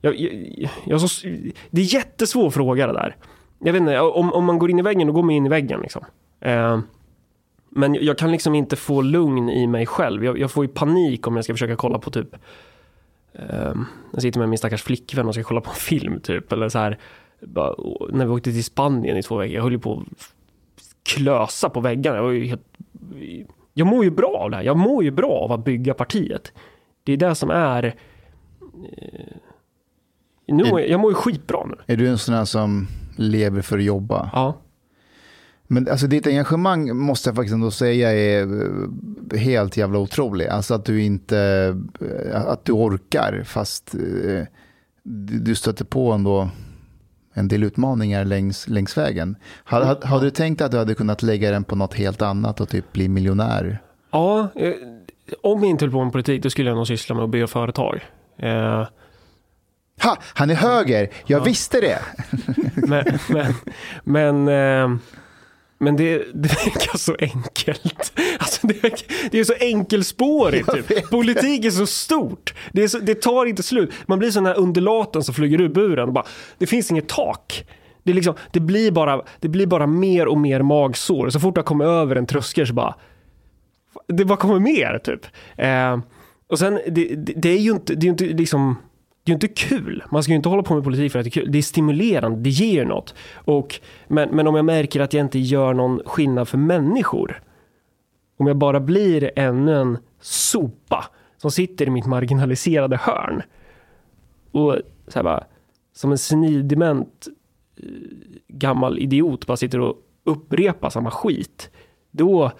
jag, 0.01 0.15
jag, 0.15 0.69
jag, 0.85 1.01
så, 1.01 1.27
det 1.69 1.81
är 1.81 1.93
jättesvår 1.93 2.49
fråga 2.49 2.87
det 2.87 2.93
där. 2.93 3.15
Jag 3.59 3.73
vet 3.73 3.79
inte, 3.81 3.99
om, 3.99 4.33
om 4.33 4.45
man 4.45 4.59
går 4.59 4.69
in 4.71 4.79
i 4.79 4.81
väggen, 4.81 5.07
då 5.07 5.13
går 5.13 5.23
man 5.23 5.31
in 5.31 5.45
i 5.45 5.49
väggen 5.49 5.79
liksom. 5.81 6.05
Eh, 6.41 6.79
men 7.69 7.93
jag 8.01 8.17
kan 8.17 8.31
liksom 8.31 8.55
inte 8.55 8.75
få 8.75 9.01
lugn 9.01 9.49
i 9.49 9.67
mig 9.67 9.85
själv. 9.85 10.25
Jag, 10.25 10.39
jag 10.39 10.51
får 10.51 10.65
ju 10.65 10.71
panik 10.71 11.27
om 11.27 11.35
jag 11.35 11.43
ska 11.45 11.53
försöka 11.53 11.75
kolla 11.75 11.99
på 11.99 12.11
typ 12.11 12.35
eh, 13.33 13.73
Jag 14.11 14.21
sitter 14.21 14.39
med 14.39 14.49
min 14.49 14.57
stackars 14.57 14.83
flickvän 14.83 15.27
och 15.27 15.33
ska 15.33 15.43
kolla 15.43 15.61
på 15.61 15.69
en 15.69 15.75
film 15.75 16.19
typ. 16.19 16.51
Eller 16.51 16.69
så 16.69 16.79
här, 16.79 16.99
bara, 17.41 17.75
när 18.09 18.25
vi 18.25 18.31
åkte 18.31 18.51
till 18.51 18.63
Spanien 18.63 19.17
i 19.17 19.23
två 19.23 19.37
veckor, 19.37 19.55
jag 19.55 19.63
höll 19.63 19.71
ju 19.71 19.79
på 19.79 19.93
att 19.93 20.25
klösa 21.03 21.69
på 21.69 21.79
väggarna. 21.79 22.17
Jag 22.17 22.23
var 22.23 22.31
ju 22.31 22.45
helt 22.45 22.67
jag 23.73 23.87
mår 23.87 24.03
ju 24.03 24.11
bra 24.11 24.37
av 24.37 24.51
det 24.51 24.57
här. 24.57 24.63
Jag 24.63 24.77
mår 24.77 25.03
ju 25.03 25.11
bra 25.11 25.31
av 25.31 25.51
att 25.51 25.65
bygga 25.65 25.93
partiet. 25.93 26.53
Det 27.03 27.13
är 27.13 27.17
det 27.17 27.35
som 27.35 27.49
är... 27.49 27.83
Eh, 27.83 29.35
nu, 30.47 30.63
jag, 30.63 30.89
jag 30.89 30.99
mår 30.99 31.11
ju 31.11 31.15
skitbra 31.15 31.65
nu. 31.65 31.75
Är 31.87 31.97
du 31.97 32.07
en 32.07 32.17
sån 32.17 32.35
här 32.35 32.45
som 32.45 32.87
lever 33.17 33.61
för 33.61 33.77
att 33.77 33.83
jobba? 33.83 34.29
Ja. 34.33 34.57
Men 35.67 35.87
alltså 35.89 36.07
ditt 36.07 36.27
engagemang 36.27 36.97
måste 36.97 37.29
jag 37.29 37.35
faktiskt 37.35 37.53
ändå 37.53 37.71
säga 37.71 38.11
är 38.13 38.41
eh, 39.33 39.39
helt 39.39 39.77
jävla 39.77 39.99
otrolig. 39.99 40.47
Alltså 40.47 40.73
att 40.73 40.85
du 40.85 41.01
inte, 41.03 41.37
eh, 42.01 42.45
att 42.45 42.65
du 42.65 42.71
orkar 42.71 43.43
fast 43.45 43.95
eh, 43.95 44.45
du 45.43 45.55
stöter 45.55 45.85
på 45.85 46.11
ändå 46.11 46.49
en 47.33 47.47
del 47.47 47.63
utmaningar 47.63 48.25
längs, 48.25 48.67
längs 48.67 48.97
vägen. 48.97 49.35
Hade, 49.63 49.85
hade, 49.85 50.07
hade 50.07 50.25
du 50.25 50.29
tänkt 50.31 50.61
att 50.61 50.71
du 50.71 50.77
hade 50.77 50.93
kunnat 50.95 51.21
lägga 51.23 51.51
den 51.51 51.63
på 51.63 51.75
något 51.75 51.93
helt 51.93 52.21
annat 52.21 52.61
och 52.61 52.69
typ 52.69 52.93
bli 52.93 53.09
miljonär? 53.09 53.81
Ja, 54.11 54.47
om 55.41 55.59
jag 55.61 55.69
inte 55.69 55.85
höll 55.85 55.91
på 55.91 56.03
med 56.03 56.11
politik 56.11 56.43
då 56.43 56.49
skulle 56.49 56.69
jag 56.69 56.75
nog 56.75 56.87
syssla 56.87 57.15
med 57.15 57.23
att 57.23 57.29
bygga 57.29 57.47
företag. 57.47 57.99
Eh, 58.37 58.87
Ha, 60.03 60.17
han 60.33 60.49
är 60.49 60.55
höger, 60.55 61.09
jag 61.25 61.39
Ja. 61.39 61.43
visste 61.43 61.81
det. 61.81 61.99
men 62.75 63.05
men, 63.29 63.53
men, 64.03 64.47
eh, 64.93 64.97
men 65.83 65.95
det, 65.95 66.17
det 66.17 66.49
verkar 66.49 66.97
så 66.97 67.15
enkelt. 67.19 68.13
Alltså 68.39 68.67
det, 68.67 68.83
verkar, 68.83 69.29
det 69.31 69.39
är 69.39 69.43
så 69.43 69.53
enkelspårigt. 69.59 70.71
Typ. 70.73 71.09
Politik 71.09 71.65
är 71.65 71.71
så 71.71 71.85
stort. 71.85 72.53
Det, 72.71 72.89
så, 72.89 72.99
det 72.99 73.21
tar 73.21 73.45
inte 73.45 73.63
slut. 73.63 73.91
Man 74.05 74.19
blir 74.19 74.31
sån 74.31 74.45
här 74.45 74.59
undulaten 74.59 75.23
som 75.23 75.35
flyger 75.35 75.61
ur 75.61 75.69
buren. 75.69 76.07
Och 76.07 76.13
bara, 76.13 76.25
det 76.57 76.67
finns 76.67 76.91
inget 76.91 77.07
tak. 77.07 77.65
Det, 78.03 78.13
liksom, 78.13 78.35
det, 78.51 78.59
blir 78.59 78.91
bara, 78.91 79.21
det 79.39 79.47
blir 79.47 79.67
bara 79.67 79.87
mer 79.87 80.27
och 80.27 80.37
mer 80.37 80.61
magsår. 80.61 81.29
Så 81.29 81.39
fort 81.39 81.57
jag 81.57 81.65
kommer 81.65 81.85
över 81.85 82.15
en 82.15 82.25
tröskel 82.25 82.67
så 82.67 82.73
bara... 82.73 82.95
Det 84.07 84.25
bara 84.25 84.37
kommer 84.37 84.59
mer 84.59 84.99
typ. 85.03 85.25
Eh, 85.57 85.99
och 86.47 86.59
sen, 86.59 86.79
det, 86.87 87.15
det 87.15 87.49
är 87.49 87.59
ju 87.59 87.71
inte, 87.71 87.95
det 87.95 87.99
är 87.99 88.05
ju 88.05 88.11
inte 88.11 88.25
liksom... 88.25 88.75
Det 89.23 89.29
är 89.29 89.31
ju 89.31 89.35
inte 89.35 89.47
kul. 89.47 90.03
Man 90.11 90.23
ska 90.23 90.31
ju 90.31 90.35
inte 90.35 90.49
hålla 90.49 90.63
på 90.63 90.75
med 90.75 90.83
politik 90.83 91.11
för 91.11 91.19
att 91.19 91.25
det 91.25 91.29
är 91.29 91.41
kul. 91.41 91.51
Det 91.51 91.57
är 91.57 91.61
stimulerande, 91.61 92.39
det 92.39 92.49
ger 92.49 92.73
ju 92.73 92.85
något. 92.85 93.15
Och, 93.35 93.79
men, 94.07 94.29
men 94.29 94.47
om 94.47 94.55
jag 94.55 94.65
märker 94.65 94.99
att 94.99 95.13
jag 95.13 95.21
inte 95.25 95.39
gör 95.39 95.73
någon 95.73 96.01
skillnad 96.05 96.47
för 96.47 96.57
människor. 96.57 97.41
Om 98.37 98.47
jag 98.47 98.57
bara 98.57 98.79
blir 98.79 99.31
ännu 99.35 99.75
en 99.75 99.97
sopa 100.21 101.05
som 101.37 101.51
sitter 101.51 101.87
i 101.87 101.89
mitt 101.89 102.05
marginaliserade 102.05 102.97
hörn. 102.97 103.41
Och 104.51 104.77
så 105.07 105.19
här 105.19 105.23
bara, 105.23 105.43
som 105.93 106.11
en 106.11 106.17
senildement 106.17 107.27
eh, 107.77 107.85
gammal 108.47 108.99
idiot 108.99 109.47
bara 109.47 109.57
sitter 109.57 109.79
och 109.79 109.95
upprepar 110.23 110.89
samma 110.89 111.11
skit. 111.11 111.69
Då, 112.11 112.51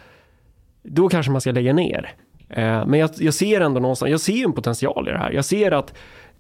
då 0.84 1.10
kanske 1.10 1.32
man 1.32 1.42
ska 1.42 1.52
lägga 1.52 1.74
ner. 1.74 2.16
Eh, 2.50 2.86
men 2.86 3.00
jag, 3.00 3.10
jag 3.18 3.34
ser 3.34 3.62
ändå 3.62 3.80
någonstans, 3.80 4.12
jag 4.12 4.20
ser 4.20 4.46
en 4.46 4.54
potential 4.54 5.08
i 5.08 5.12
det 5.12 5.18
här. 5.18 5.32
Jag 5.32 5.46
ser 5.46 5.72
att 5.72 5.94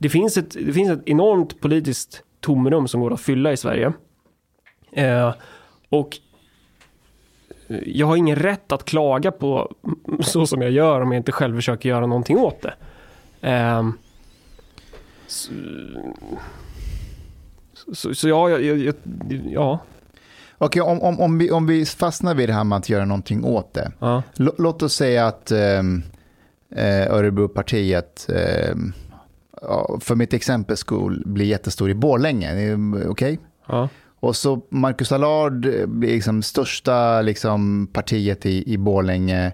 det 0.03 0.09
finns 0.09 0.37
ett, 0.37 0.51
det 0.51 0.73
finns 0.73 0.91
ett 0.91 1.01
enormt 1.05 1.61
politiskt 1.61 2.23
tomrum 2.39 2.87
som 2.87 3.01
går 3.01 3.13
att 3.13 3.21
fylla 3.21 3.51
i 3.51 3.57
Sverige. 3.57 3.93
Eh, 4.91 5.33
och 5.89 6.17
jag 7.85 8.07
har 8.07 8.15
ingen 8.15 8.35
rätt 8.35 8.71
att 8.71 8.85
klaga 8.85 9.31
på 9.31 9.75
så 10.21 10.47
som 10.47 10.61
jag 10.61 10.71
gör 10.71 11.01
om 11.01 11.11
jag 11.11 11.19
inte 11.19 11.31
själv 11.31 11.55
försöker 11.55 11.89
göra 11.89 12.05
någonting 12.05 12.37
åt 12.37 12.61
det. 12.61 12.73
Eh, 13.49 13.89
så, 15.27 15.51
så, 17.93 18.15
så 18.15 18.29
ja, 18.29 18.49
jag, 18.49 18.77
jag, 18.77 18.95
ja, 19.49 19.79
Okej, 20.57 20.81
om, 20.81 21.01
om, 21.01 21.19
om, 21.19 21.37
vi, 21.37 21.51
om 21.51 21.67
vi 21.67 21.85
fastnar 21.85 22.35
vid 22.35 22.49
det 22.49 22.53
här 22.53 22.63
med 22.63 22.77
att 22.77 22.89
göra 22.89 23.05
någonting 23.05 23.43
åt 23.43 23.73
det. 23.73 23.91
ja, 23.99 24.23
låt 24.35 24.83
oss 24.83 24.93
säga 24.93 25.27
att 25.27 25.51
ehm, 25.51 26.03
eh, 26.75 27.13
Örebropartiet, 27.13 28.25
ja, 28.29 28.35
för 29.99 30.15
mitt 30.15 30.33
exempel 30.33 30.77
skull, 30.77 31.23
blir 31.25 31.45
jättestor 31.45 31.89
i 31.89 31.93
Borlänge. 31.95 32.71
Eh, 32.71 32.77
Okej? 33.09 33.39
ja, 33.67 33.89
Och 34.19 34.35
så 34.35 34.61
Marcus 34.69 35.11
Allard 35.11 35.65
eh, 35.65 35.85
blir 35.85 36.09
liksom 36.09 36.41
största 36.41 37.21
liksom, 37.21 37.87
partiet 37.93 38.45
i, 38.45 38.73
i 38.73 38.77
Borlänge, 38.77 39.45
eh, 39.45 39.53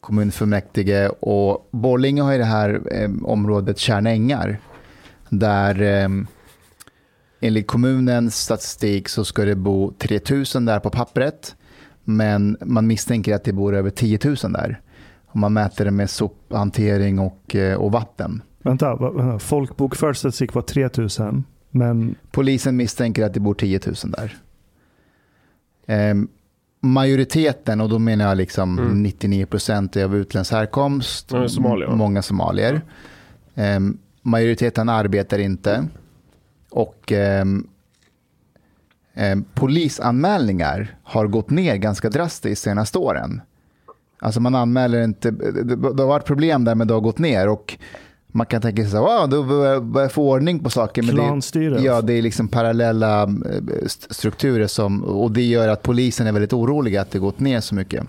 kommunfullmäktige. 0.00 1.08
Och 1.08 1.68
Borlänge 1.72 2.22
har 2.22 2.32
ju 2.32 2.38
det 2.38 2.44
här 2.44 2.82
eh, 2.92 3.10
området 3.24 3.78
Tjärna 3.78 4.10
ängar. 4.10 4.58
Där 5.28 5.82
eh, 5.82 6.08
enligt 7.40 7.66
kommunens 7.66 8.36
statistik 8.42 9.08
så 9.08 9.24
ska 9.24 9.44
det 9.44 9.54
bo 9.54 9.92
3000 9.98 10.64
där 10.64 10.80
på 10.80 10.90
pappret. 10.90 11.54
Men 12.04 12.56
man 12.60 12.86
misstänker 12.86 13.34
att 13.34 13.44
det 13.44 13.52
bor 13.52 13.74
över 13.74 13.90
10 13.90 14.18
000 14.24 14.36
där. 14.36 14.80
Om 15.26 15.40
man 15.40 15.52
mäter 15.52 15.84
det 15.84 15.90
med 15.90 16.10
sophantering 16.10 17.18
och, 17.18 17.56
eh, 17.56 17.76
och 17.76 17.92
vatten. 17.92 18.42
Vänta, 18.66 19.38
folkbokförd 19.38 20.16
var 20.52 20.62
3000. 20.62 21.44
Men 21.70 22.14
Polisen 22.30 22.76
misstänker 22.76 23.24
att 23.24 23.34
det 23.34 23.40
bor 23.40 23.54
10 23.54 23.80
000 23.86 23.94
där. 24.04 24.36
Ehm, 25.86 26.28
majoriteten, 26.80 27.80
och 27.80 27.88
då 27.88 27.98
menar 27.98 28.28
jag 28.28 28.36
liksom 28.36 28.78
Mm. 28.78 29.02
99 29.02 29.46
procent 29.46 29.96
är 29.96 30.04
av 30.04 30.16
utländsk 30.16 30.52
härkomst. 30.52 31.32
Ja, 31.32 31.48
somalier, 31.48 31.88
Många 31.88 32.22
somalier. 32.22 32.80
Ehm, 33.54 33.98
majoriteten 34.22 34.88
arbetar 34.88 35.38
inte. 35.38 35.88
Och 36.70 37.12
ehm, 37.12 37.66
ehm, 39.14 39.44
polisanmälningar 39.54 40.96
har 41.02 41.26
gått 41.26 41.50
ner 41.50 41.76
ganska 41.76 42.10
drastiskt 42.10 42.64
de 42.64 42.70
senaste 42.70 42.98
åren. 42.98 43.40
Alltså 44.18 44.40
man 44.40 44.54
anmäler 44.54 45.04
inte, 45.04 45.30
det, 45.30 45.76
det 45.76 46.02
har 46.02 46.08
varit 46.08 46.26
problem 46.26 46.64
där 46.64 46.74
men 46.74 46.88
det 46.88 46.94
har 46.94 47.00
gått 47.00 47.18
ner. 47.18 47.48
Och 47.48 47.78
man 48.36 48.46
kan 48.46 48.62
tänka 48.62 48.82
sig 48.82 48.90
här, 48.92 49.18
wow, 49.20 49.28
då 49.28 49.42
börjar 49.42 49.80
börjar 49.80 50.04
jag 50.04 50.12
få 50.12 50.30
ordning 50.30 50.58
på 50.58 50.70
saker. 50.70 51.02
Men 51.02 51.16
det, 51.16 51.22
klanstyre. 51.22 51.80
Ja, 51.80 52.00
det 52.00 52.12
är 52.12 52.22
liksom 52.22 52.48
parallella 52.48 53.22
eh, 53.22 53.28
st- 53.84 54.14
strukturer 54.14 54.66
som, 54.66 55.04
och 55.04 55.30
det 55.30 55.42
gör 55.42 55.68
att 55.68 55.82
polisen 55.82 56.26
är 56.26 56.32
väldigt 56.32 56.52
oroliga 56.52 57.00
att 57.00 57.10
det 57.10 57.18
gått 57.18 57.40
ner 57.40 57.60
så 57.60 57.74
mycket. 57.74 58.04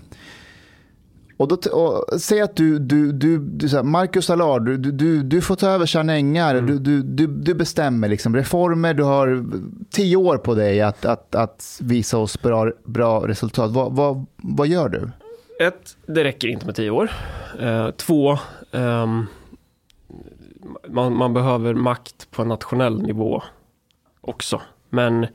Och 1.36 1.48
då, 1.48 1.56
och, 1.72 2.20
säg 2.20 2.40
att 2.40 2.56
du, 2.56 2.78
du, 2.78 3.12
du, 3.12 3.38
du 3.38 3.68
så 3.68 3.76
här, 3.76 3.82
Marcus 3.82 4.30
Allard, 4.30 4.64
du, 4.64 4.76
du, 4.76 5.22
du 5.22 5.40
får 5.40 5.56
ta 5.56 5.68
över 5.68 5.86
Tjärna 5.86 6.14
ängar, 6.14 6.60
du, 6.60 6.78
du, 6.78 7.02
du, 7.02 7.26
du 7.26 7.54
bestämmer 7.54 8.08
liksom 8.08 8.36
reformer, 8.36 8.94
du 8.94 9.02
har 9.02 9.44
tio 9.90 10.16
år 10.16 10.36
på 10.38 10.54
dig 10.54 10.80
att, 10.80 11.04
att, 11.04 11.34
att 11.34 11.78
visa 11.82 12.18
oss 12.18 12.42
bra, 12.42 12.72
bra 12.84 13.28
resultat. 13.28 13.70
Vad, 13.70 13.92
vad, 13.92 14.26
vad 14.36 14.68
gör 14.68 14.88
du? 14.88 15.10
Ett, 15.66 15.96
det 16.06 16.24
räcker 16.24 16.48
inte 16.48 16.66
med 16.66 16.74
tio 16.74 16.90
år. 16.90 17.10
Eh, 17.60 17.90
två, 17.90 18.38
ehm, 18.72 19.26
man, 20.88 21.16
man 21.16 21.34
behöver 21.34 21.74
makt 21.74 22.30
på 22.30 22.42
en 22.42 22.48
nationell 22.48 23.02
nivå 23.02 23.42
också. 24.20 24.60
Men 24.88 25.26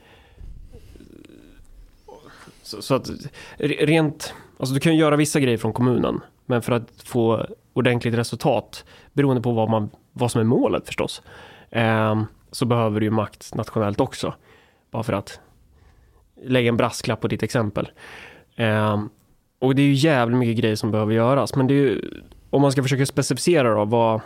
så, 2.62 2.82
så 2.82 2.94
att 2.94 3.10
rent, 3.58 4.34
alltså 4.58 4.74
du 4.74 4.80
kan 4.80 4.92
ju 4.92 4.98
göra 4.98 5.16
vissa 5.16 5.40
grejer 5.40 5.58
från 5.58 5.72
kommunen. 5.72 6.20
Men 6.46 6.62
för 6.62 6.72
att 6.72 7.02
få 7.04 7.46
ordentligt 7.72 8.14
resultat, 8.14 8.84
beroende 9.12 9.42
på 9.42 9.52
vad, 9.52 9.70
man, 9.70 9.90
vad 10.12 10.30
som 10.30 10.40
är 10.40 10.44
målet 10.44 10.86
förstås, 10.86 11.22
eh, 11.70 12.22
så 12.50 12.66
behöver 12.66 13.00
du 13.00 13.06
ju 13.06 13.10
makt 13.10 13.54
nationellt 13.54 14.00
också. 14.00 14.34
Bara 14.90 15.02
för 15.02 15.12
att 15.12 15.40
lägga 16.42 16.68
en 16.68 16.76
brasklapp 16.76 17.20
på 17.20 17.28
ditt 17.28 17.42
exempel. 17.42 17.88
Eh, 18.56 19.04
och 19.58 19.74
det 19.74 19.82
är 19.82 19.86
ju 19.86 19.92
jävligt 19.92 20.38
mycket 20.38 20.56
grejer 20.56 20.76
som 20.76 20.90
behöver 20.90 21.14
göras. 21.14 21.56
Men 21.56 21.66
det 21.66 21.74
är 21.74 21.78
ju, 21.78 22.10
om 22.50 22.62
man 22.62 22.72
ska 22.72 22.82
försöka 22.82 23.06
specificera 23.06 23.74
då 23.74 23.84
vad... 23.84 24.20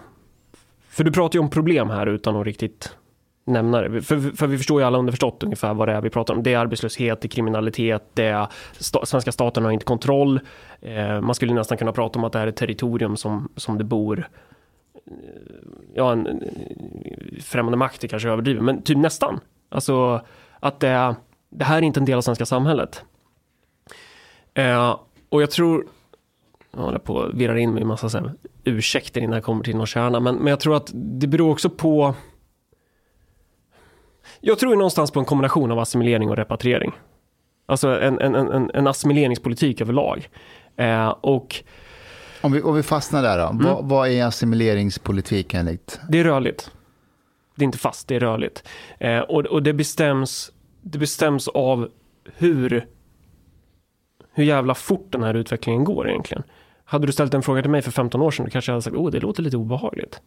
För 0.98 1.04
du 1.04 1.12
pratar 1.12 1.36
ju 1.36 1.40
om 1.40 1.50
problem 1.50 1.90
här 1.90 2.06
utan 2.06 2.36
att 2.36 2.46
riktigt 2.46 2.96
nämna 3.44 3.80
det. 3.80 4.02
För, 4.02 4.36
för 4.36 4.46
vi 4.46 4.56
förstår 4.56 4.80
ju 4.80 4.86
alla 4.86 4.98
underförstått 4.98 5.42
ungefär 5.42 5.74
vad 5.74 5.88
det 5.88 5.94
är 5.94 6.00
vi 6.00 6.10
pratar 6.10 6.34
om. 6.34 6.42
Det 6.42 6.54
är 6.54 6.58
arbetslöshet, 6.58 7.20
det 7.20 7.26
är 7.26 7.30
kriminalitet, 7.30 8.02
det 8.14 8.24
är 8.24 8.46
sta, 8.72 9.06
svenska 9.06 9.32
staten 9.32 9.64
har 9.64 9.70
inte 9.70 9.84
kontroll. 9.84 10.40
Eh, 10.80 11.20
man 11.20 11.34
skulle 11.34 11.54
nästan 11.54 11.78
kunna 11.78 11.92
prata 11.92 12.18
om 12.18 12.24
att 12.24 12.32
det 12.32 12.38
här 12.38 12.46
är 12.46 12.50
ett 12.50 12.56
territorium 12.56 13.16
som, 13.16 13.48
som 13.56 13.78
det 13.78 13.84
bor 13.84 14.28
eh, 15.06 15.12
ja, 15.94 16.12
en, 16.12 16.26
en 16.26 16.42
främmande 17.42 17.76
makt 17.76 18.04
är 18.04 18.08
kanske 18.08 18.28
överdrivet, 18.28 18.62
men 18.62 18.82
typ 18.82 18.98
nästan. 18.98 19.40
Alltså 19.68 20.20
att 20.60 20.80
det 20.80 21.14
det 21.50 21.64
här 21.64 21.78
är 21.78 21.82
inte 21.82 22.00
en 22.00 22.06
del 22.06 22.16
av 22.16 22.22
svenska 22.22 22.46
samhället. 22.46 23.04
Eh, 24.54 24.96
och 25.28 25.42
jag 25.42 25.50
tror, 25.50 25.86
jag 26.70 26.80
håller 26.80 26.98
på 26.98 27.22
att 27.22 27.34
virrar 27.34 27.56
in 27.56 27.74
mig 27.74 27.82
i 27.82 27.86
massa 27.86 28.08
så 28.08 28.18
här, 28.18 28.32
ursäkter 28.68 29.20
innan 29.20 29.34
jag 29.34 29.44
kommer 29.44 29.64
till 29.64 29.76
någon 29.76 29.86
kärna, 29.86 30.20
men, 30.20 30.34
men 30.34 30.46
jag 30.46 30.60
tror 30.60 30.76
att 30.76 30.90
det 30.94 31.26
beror 31.26 31.50
också 31.50 31.70
på 31.70 32.14
jag 34.40 34.58
tror 34.58 34.76
någonstans 34.76 35.10
på 35.10 35.20
en 35.20 35.24
kombination 35.24 35.72
av 35.72 35.78
assimilering 35.78 36.30
och 36.30 36.36
repatriering. 36.36 36.92
Alltså 37.66 38.00
en, 38.00 38.20
en, 38.20 38.34
en, 38.34 38.70
en 38.74 38.86
assimileringspolitik 38.86 39.80
överlag. 39.80 40.28
Eh, 40.76 41.08
och 41.08 41.64
Om 42.40 42.52
vi, 42.52 42.62
om 42.62 42.74
vi 42.74 42.82
fastnar 42.82 43.22
där 43.22 43.38
då. 43.38 43.50
Vad, 43.52 43.88
vad 43.88 44.08
är 44.08 44.24
assimileringspolitik 44.24 45.54
enligt? 45.54 46.00
det 46.08 46.18
är 46.18 46.24
rörligt. 46.24 46.70
Det 47.54 47.62
är 47.62 47.64
inte 47.64 47.78
fast, 47.78 48.08
det 48.08 48.16
är 48.16 48.20
rörligt. 48.20 48.68
Eh, 48.98 49.18
och, 49.18 49.46
och 49.46 49.62
det 49.62 49.72
bestäms, 49.72 50.52
det 50.82 50.98
bestäms 50.98 51.48
av 51.48 51.88
hur, 52.36 52.86
hur 54.32 54.44
jävla 54.44 54.74
fort 54.74 55.06
den 55.10 55.22
här 55.22 55.34
utvecklingen 55.34 55.84
går 55.84 56.08
egentligen. 56.08 56.42
Hade 56.90 57.06
du 57.06 57.12
ställt 57.12 57.34
en 57.34 57.42
fråga 57.42 57.62
till 57.62 57.70
mig 57.70 57.82
för 57.82 57.90
15 57.90 58.22
år 58.22 58.30
sedan, 58.30 58.44
då 58.44 58.50
kanske 58.50 58.70
jag 58.70 58.74
hade 58.74 58.82
sagt, 58.82 58.96
oh, 58.96 59.10
det 59.10 59.20
låter 59.20 59.42
lite 59.42 59.56
obehagligt. 59.56 60.20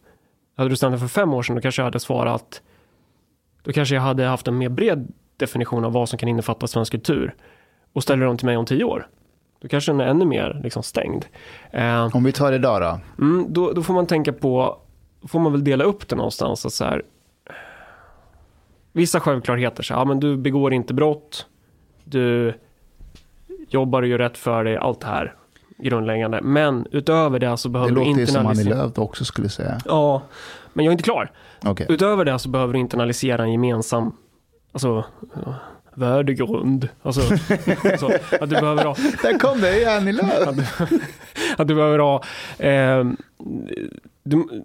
Hade 0.56 0.68
du 0.70 0.76
ställt 0.76 0.92
den 0.92 1.00
för 1.00 1.08
fem 1.08 1.34
år 1.34 1.42
sedan, 1.42 1.56
då 1.56 1.62
kanske 1.62 1.82
jag 1.82 1.84
hade 1.84 2.00
svarat, 2.00 2.62
då 3.62 3.72
kanske 3.72 3.94
jag 3.94 4.02
hade 4.02 4.24
haft 4.24 4.48
en 4.48 4.58
mer 4.58 4.68
bred 4.68 5.12
definition 5.36 5.84
av 5.84 5.92
vad 5.92 6.08
som 6.08 6.18
kan 6.18 6.28
innefatta 6.28 6.66
svensk 6.66 6.92
kultur. 6.92 7.34
Och 7.92 8.02
ställer 8.02 8.26
de 8.26 8.36
till 8.36 8.46
mig 8.46 8.56
om 8.56 8.66
tio 8.66 8.84
år, 8.84 9.08
då 9.60 9.68
kanske 9.68 9.92
den 9.92 10.00
är 10.00 10.04
ännu 10.06 10.24
mer 10.24 10.60
liksom 10.62 10.82
stängd. 10.82 11.24
Eh, 11.70 12.16
Om 12.16 12.24
vi 12.24 12.32
tar 12.32 12.52
idag 12.52 12.82
då. 12.82 13.24
Mm, 13.24 13.46
då, 13.48 13.72
då 13.72 13.82
får 13.82 13.94
man 13.94 14.06
tänka 14.06 14.32
på, 14.32 14.78
får 15.28 15.40
man 15.40 15.52
väl 15.52 15.64
dela 15.64 15.84
upp 15.84 16.08
det 16.08 16.16
någonstans. 16.16 16.66
Att 16.66 16.72
så 16.72 16.84
här, 16.84 17.02
vissa 18.92 19.20
självklarheter, 19.20 19.82
så 19.82 19.94
här, 19.94 20.00
ja, 20.00 20.04
men 20.04 20.20
du 20.20 20.36
begår 20.36 20.72
inte 20.72 20.94
brott, 20.94 21.46
du 22.04 22.54
jobbar 23.68 24.02
och 24.02 24.08
gör 24.08 24.18
rätt 24.18 24.38
för 24.38 24.64
dig, 24.64 24.76
allt 24.76 25.00
det 25.00 25.06
här 25.06 25.34
grundläggande. 25.82 26.40
Men 26.42 26.86
utöver 26.90 27.38
det 27.38 27.56
så 27.56 27.68
Det 27.68 27.72
behöver 27.72 27.90
du 27.90 27.94
låter 27.94 28.20
ju 28.20 28.26
som 28.26 28.36
Annie 28.36 28.50
internalisera... 28.50 28.82
Lööf 28.82 28.98
också 28.98 29.24
skulle 29.24 29.48
säga. 29.48 29.80
Ja, 29.84 30.22
men 30.72 30.84
jag 30.84 30.90
är 30.90 30.92
inte 30.92 31.04
klar. 31.04 31.30
Okej. 31.64 31.86
Utöver 31.88 32.24
det 32.24 32.38
så 32.38 32.48
behöver 32.48 32.72
du 32.72 32.78
internalisera 32.78 33.42
en 33.42 33.52
gemensam, 33.52 34.16
alltså, 34.72 35.04
värdegrund. 35.94 36.88
Alltså, 37.02 37.20
så, 37.98 38.12
att 38.40 38.50
du 38.50 38.60
behöver 38.60 38.84
ha 38.84 38.96
Där 39.22 39.38
kom 39.38 39.60
det, 39.60 39.70
det 39.70 39.84
är 39.84 39.96
Annie 39.96 40.12
Lööf. 40.12 40.48
att 40.48 40.56
du, 40.56 40.64
att 41.56 41.68
du 41.68 41.74
behöver 41.74 41.98
ha... 41.98 42.22
Eh, 42.58 43.04
du, 44.24 44.64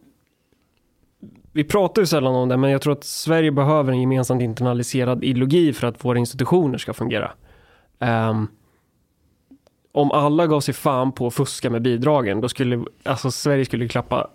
vi 1.51 1.63
pratar 1.63 2.01
ju 2.01 2.05
sällan 2.05 2.35
om 2.35 2.49
det, 2.49 2.57
men 2.57 2.69
jag 2.69 2.81
tror 2.81 2.93
att 2.93 3.03
Sverige 3.03 3.51
behöver 3.51 3.91
en 3.91 4.01
gemensamt 4.01 4.41
internaliserad 4.41 5.23
ideologi 5.23 5.73
för 5.73 5.87
att 5.87 6.05
våra 6.05 6.17
institutioner 6.17 6.77
ska 6.77 6.93
fungera. 6.93 7.31
Ehm, 7.99 8.47
om 9.91 10.11
alla 10.11 10.47
gav 10.47 10.61
sig 10.61 10.73
fan 10.73 11.11
på 11.11 11.27
att 11.27 11.33
fuska 11.33 11.69
med 11.69 11.81
bidragen, 11.81 12.41
då 12.41 12.49
skulle 12.49 12.85
alltså 13.03 13.31
Sverige 13.31 13.65
skulle 13.65 13.87
klappa, 13.87 14.27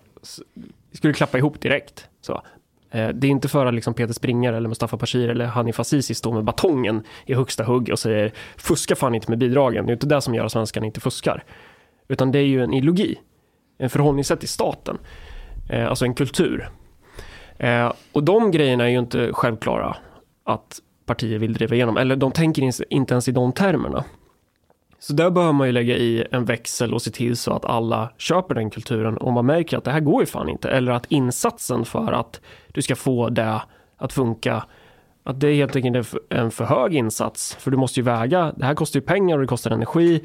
skulle 0.91 1.13
klappa 1.13 1.37
ihop 1.37 1.61
direkt. 1.61 2.07
Så. 2.21 2.41
Eh, 2.91 3.09
Det 3.09 3.27
är 3.27 3.31
inte 3.31 3.47
för 3.47 3.65
att 3.65 3.73
liksom 3.73 3.93
Peter 3.93 4.13
Springare 4.13 4.57
eller 4.57 4.69
Mustafa 4.69 4.97
Bashir 4.97 5.29
eller 5.29 5.45
Hanif 5.45 5.79
Azizi 5.79 6.13
står 6.15 6.33
med 6.33 6.43
batongen 6.43 7.03
i 7.25 7.33
högsta 7.33 7.63
hugg 7.63 7.89
och 7.91 7.99
säger 7.99 8.33
fuska 8.57 8.95
fan 8.95 9.15
inte 9.15 9.31
med 9.31 9.37
bidragen. 9.37 9.85
Det 9.85 9.91
är 9.91 9.93
inte 9.93 10.07
det 10.07 10.21
som 10.21 10.35
gör 10.35 10.45
att 10.45 10.51
svenskarna 10.51 10.85
inte 10.85 10.99
fuskar. 10.99 11.43
Utan 12.07 12.31
det 12.31 12.39
är 12.39 12.45
ju 12.45 12.63
en 12.63 12.73
ideologi, 12.73 13.15
en 13.77 13.89
förhållningssätt 13.89 14.39
till 14.39 14.49
staten, 14.49 14.97
eh, 15.69 15.87
alltså 15.87 16.05
en 16.05 16.13
kultur. 16.13 16.69
Eh, 17.57 17.93
och 18.11 18.23
de 18.23 18.51
grejerna 18.51 18.83
är 18.83 18.89
ju 18.89 18.99
inte 18.99 19.33
självklara 19.33 19.95
att 20.43 20.79
partier 21.05 21.39
vill 21.39 21.53
driva 21.53 21.75
igenom, 21.75 21.97
eller 21.97 22.15
de 22.15 22.31
tänker 22.31 22.61
inte 22.93 23.13
ens 23.13 23.27
i 23.27 23.31
de 23.31 23.51
termerna. 23.51 24.03
Så 25.03 25.13
där 25.13 25.29
behöver 25.29 25.53
man 25.53 25.67
ju 25.67 25.73
lägga 25.73 25.97
i 25.97 26.27
en 26.31 26.45
växel 26.45 26.93
och 26.93 27.01
se 27.01 27.11
till 27.11 27.37
så 27.37 27.53
att 27.53 27.65
alla 27.65 28.09
köper 28.17 28.55
den 28.55 28.69
kulturen 28.69 29.17
och 29.17 29.33
man 29.33 29.45
märker 29.45 29.77
att 29.77 29.83
det 29.83 29.91
här 29.91 29.99
går 29.99 30.21
ju 30.21 30.25
fan 30.25 30.49
inte. 30.49 30.69
Eller 30.69 30.91
att 30.91 31.05
insatsen 31.05 31.85
för 31.85 32.11
att 32.11 32.41
du 32.71 32.81
ska 32.81 32.95
få 32.95 33.29
det 33.29 33.61
att 33.97 34.13
funka, 34.13 34.65
att 35.23 35.39
det 35.39 35.47
är 35.47 35.55
helt 35.55 35.75
enkelt 35.75 35.95
en 35.95 36.03
för- 36.03 36.21
en 36.29 36.51
för 36.51 36.65
hög 36.65 36.95
insats. 36.95 37.55
För 37.55 37.71
du 37.71 37.77
måste 37.77 37.99
ju 37.99 38.03
väga, 38.03 38.53
det 38.57 38.65
här 38.65 38.75
kostar 38.75 38.99
ju 38.99 39.05
pengar 39.05 39.35
och 39.35 39.41
det 39.41 39.47
kostar 39.47 39.71
energi. 39.71 40.23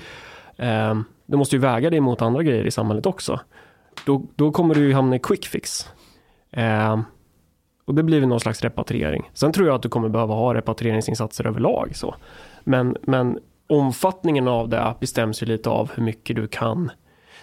Ehm, 0.57 1.05
du 1.27 1.37
måste 1.37 1.57
ju 1.57 1.61
väga 1.61 1.91
det 1.91 2.01
mot 2.01 2.23
andra 2.23 2.43
grejer 2.43 2.65
i 2.67 2.71
samhället 2.71 3.07
också. 3.07 3.41
Då, 4.07 4.27
då 4.37 4.51
kommer 4.51 4.75
du 4.75 4.81
ju 4.81 4.95
hamna 4.95 5.17
i 5.17 5.19
quick 5.19 5.47
fix. 5.47 5.89
Ehm, 6.51 7.03
och 7.85 7.95
det 7.95 8.03
blir 8.03 8.21
väl 8.21 8.29
någon 8.29 8.41
slags 8.41 8.63
repatriering. 8.63 9.31
Sen 9.35 9.53
tror 9.53 9.67
jag 9.67 9.77
att 9.77 9.83
du 9.83 9.89
kommer 9.89 10.09
behöva 10.09 10.35
ha 10.35 10.55
repatrieringsinsatser 10.55 11.47
överlag. 11.47 11.97
Så. 11.97 12.15
Men, 12.65 12.97
men 13.03 13.39
omfattningen 13.69 14.49
av 14.49 14.69
det 14.69 14.95
bestäms 15.01 15.43
ju 15.43 15.47
lite 15.47 15.71
av 15.71 15.91
hur 15.95 16.03
mycket 16.03 16.37
du 16.37 16.47
kan. 16.49 16.91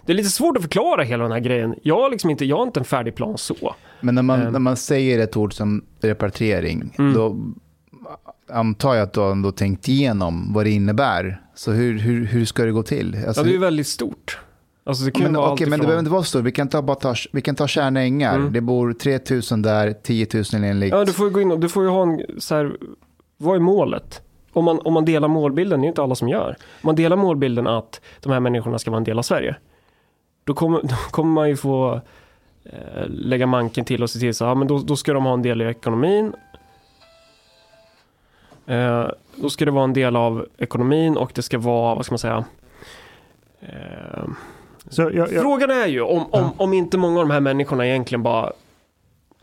Det 0.06 0.12
är 0.12 0.16
lite 0.16 0.30
svårt 0.30 0.58
att 0.58 0.64
förklara 0.64 1.04
hela 1.04 1.24
den 1.24 1.32
här 1.32 1.40
grejen. 1.40 1.76
Jag 1.84 2.02
har 2.02 2.10
liksom 2.10 2.30
inte, 2.30 2.46
jag 2.46 2.58
har 2.58 2.64
inte 2.64 2.80
en 2.80 2.84
färdig 2.86 3.16
plan 3.16 3.38
så. 3.38 3.76
Men 4.02 4.16
när 4.16 4.22
man, 4.22 4.42
Eh. 4.42 4.52
när 4.52 4.60
man 4.60 4.78
säger 4.78 5.20
ett 5.20 5.38
ord 5.38 5.54
som 5.54 5.86
repatriering, 6.02 6.94
Mm. 7.00 7.14
då 7.14 7.38
antar 8.50 8.94
jag 8.96 9.04
att 9.04 9.14
du 9.14 9.20
har 9.20 9.32
ändå 9.32 9.52
tänkt 9.52 9.88
igenom 9.88 10.54
vad 10.54 10.66
det 10.66 10.70
innebär. 10.72 11.42
Så 11.56 11.72
hur, 11.72 12.00
hur, 12.00 12.26
hur 12.26 12.46
ska 12.46 12.66
det 12.66 12.72
gå 12.72 12.84
till? 12.84 13.18
Alltså, 13.28 13.42
Ja, 13.42 13.48
det 13.48 13.56
är 13.56 13.60
väldigt 13.60 13.88
stort. 13.88 14.40
Alltså 14.84 15.06
det 15.06 15.12
kan 15.12 15.24
men, 15.24 15.36
okej, 15.36 15.50
allt 15.52 15.60
men 15.70 15.72
det 15.72 15.78
behöver 15.86 16.00
inte 16.00 16.12
vara 16.12 16.24
så. 16.24 16.42
Vi 16.42 16.52
kan 16.52 16.68
ta, 16.68 16.82
bara 16.82 16.96
ta, 16.96 17.16
vi 17.34 17.42
kan 17.42 17.56
ta 17.56 17.68
Tjärna 17.68 18.02
ängar. 18.02 18.36
Mm. 18.36 18.54
Det 18.54 18.62
bor 18.62 18.94
3000 18.94 19.62
där, 19.62 19.94
10 19.94 20.28
000 20.54 20.64
enligt. 20.64 20.92
Ja, 20.92 21.06
du 21.06 21.14
får 21.14 21.28
ju 21.28 21.34
gå 21.34 21.42
in 21.42 21.52
och 21.52 21.60
du 21.60 21.70
får 21.70 21.84
ju 21.84 21.90
ha 21.90 22.04
en 22.04 22.22
så 22.38 22.56
här, 22.56 22.76
vad 23.38 23.56
är 23.56 23.60
målet? 23.60 24.22
Om 24.56 24.66
man, 24.66 24.80
om 24.80 24.94
man 24.94 25.06
delar 25.06 25.28
målbilden, 25.28 25.82
det 25.82 25.86
är 25.86 25.88
inte 25.88 26.04
alla 26.04 26.16
som 26.16 26.30
gör. 26.30 26.50
Om 26.50 26.82
man 26.82 26.96
delar 26.96 27.18
målbilden 27.18 27.68
att 27.68 28.02
de 28.24 28.32
här 28.32 28.40
människorna 28.40 28.80
ska 28.80 28.92
vara 28.92 28.98
en 28.98 29.04
del 29.04 29.18
av 29.18 29.24
Sverige. 29.24 29.56
Då 30.44 30.54
kommer, 30.54 30.82
då 30.84 30.96
kommer 31.12 31.34
man 31.34 31.50
ju 31.50 31.58
få 31.58 32.02
eh, 32.64 33.08
lägga 33.08 33.48
manken 33.48 33.86
till 33.86 34.04
och 34.04 34.10
se 34.10 34.20
till 34.20 34.34
så, 34.34 34.44
ja 34.44 34.56
men 34.56 34.68
då, 34.68 34.80
då 34.80 34.96
ska 34.96 35.14
de 35.14 35.26
ha 35.26 35.34
en 35.34 35.42
del 35.42 35.62
i 35.62 35.66
ekonomin. 35.66 36.34
Eh, 38.66 39.08
då 39.36 39.50
ska 39.50 39.66
det 39.66 39.72
vara 39.72 39.84
en 39.84 39.94
del 39.94 40.16
av 40.16 40.48
ekonomin 40.58 41.18
och 41.18 41.32
det 41.36 41.42
ska 41.42 41.58
vara, 41.58 41.96
vad 41.96 42.06
ska 42.06 42.14
man 42.14 42.20
säga, 42.20 42.46
eh, 43.60 44.24
jag, 44.92 45.16
jag, 45.16 45.30
Frågan 45.30 45.70
är 45.70 45.88
ju 45.88 46.02
om, 46.02 46.26
om, 46.32 46.52
om 46.58 46.74
inte 46.74 46.98
många 46.98 47.20
av 47.20 47.28
de 47.28 47.34
här 47.34 47.40
människorna 47.40 47.88
egentligen 47.88 48.24
bara 48.24 48.54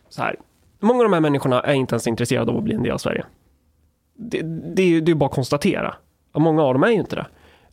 så 0.09 0.23
här. 0.23 0.37
Många 0.81 0.99
av 0.99 1.05
de 1.05 1.13
här 1.13 1.21
människorna 1.21 1.61
är 1.61 1.75
inte 1.75 1.95
ens 1.95 2.07
intresserade 2.07 2.51
av 2.51 2.59
att 2.59 2.65
bli 2.65 2.75
en 2.75 2.83
del 2.83 2.93
av 2.93 2.99
Sverige. 2.99 3.25
Det, 4.31 4.41
det, 4.75 4.83
är 4.83 5.01
det 5.01 5.11
är 5.11 5.13
ju 5.13 5.15
bara 5.15 5.27
att 5.27 5.35
konstatera. 5.35 5.95
Många 6.33 6.63
av 6.63 6.75
dem 6.75 6.83
är 6.83 6.89
ju 6.89 6.95
inte 6.95 7.17
det. 7.17 7.27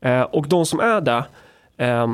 Eh, 0.10 0.22
och 0.22 0.48
de 0.48 0.66
som 0.66 0.80
är 0.80 1.02
det, 1.02 1.26
eh, 1.78 2.08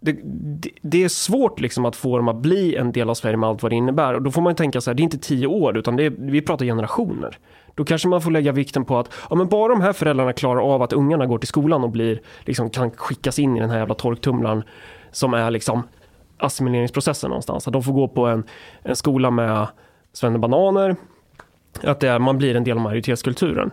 det, 0.00 0.16
det, 0.22 0.70
det 0.82 1.04
är 1.04 1.08
svårt 1.08 1.60
liksom 1.60 1.84
att 1.84 1.96
få 1.96 2.16
dem 2.16 2.28
att 2.28 2.36
bli 2.36 2.76
en 2.76 2.92
del 2.92 3.10
av 3.10 3.14
Sverige 3.14 3.36
med 3.36 3.48
allt 3.48 3.62
vad 3.62 3.72
det 3.72 3.76
innebär. 3.76 4.14
Och 4.14 4.22
då 4.22 4.30
får 4.30 4.42
man 4.42 4.50
ju 4.50 4.56
tänka 4.56 4.80
så 4.80 4.90
här, 4.90 4.94
det 4.94 5.00
är 5.00 5.04
inte 5.04 5.18
tio 5.18 5.46
år, 5.46 5.76
utan 5.76 5.96
det 5.96 6.04
är, 6.04 6.10
vi 6.10 6.42
pratar 6.42 6.64
generationer. 6.64 7.38
Då 7.74 7.84
kanske 7.84 8.08
man 8.08 8.22
får 8.22 8.30
lägga 8.30 8.52
vikten 8.52 8.84
på 8.84 8.98
att 8.98 9.12
ja, 9.30 9.36
men 9.36 9.48
bara 9.48 9.68
de 9.68 9.80
här 9.80 9.92
föräldrarna 9.92 10.32
klarar 10.32 10.74
av 10.74 10.82
att 10.82 10.92
ungarna 10.92 11.26
går 11.26 11.38
till 11.38 11.48
skolan 11.48 11.84
och 11.84 11.90
blir, 11.90 12.20
liksom, 12.40 12.70
kan 12.70 12.90
skickas 12.90 13.38
in 13.38 13.56
i 13.56 13.60
den 13.60 13.70
här 13.70 13.78
jävla 13.78 13.94
torktumlaren 13.94 14.62
som 15.10 15.34
är 15.34 15.50
liksom 15.50 15.82
assimileringsprocessen 16.38 17.28
någonstans. 17.28 17.66
Att 17.66 17.72
de 17.72 17.82
får 17.82 17.92
gå 17.92 18.08
på 18.08 18.26
en, 18.26 18.44
en 18.82 18.96
skola 18.96 19.30
med 19.30 19.68
bananer 20.38 20.96
att 21.84 22.00
det 22.00 22.08
är, 22.08 22.18
man 22.18 22.38
blir 22.38 22.56
en 22.56 22.64
del 22.64 22.76
av 22.76 22.82
majoritetskulturen. 22.82 23.70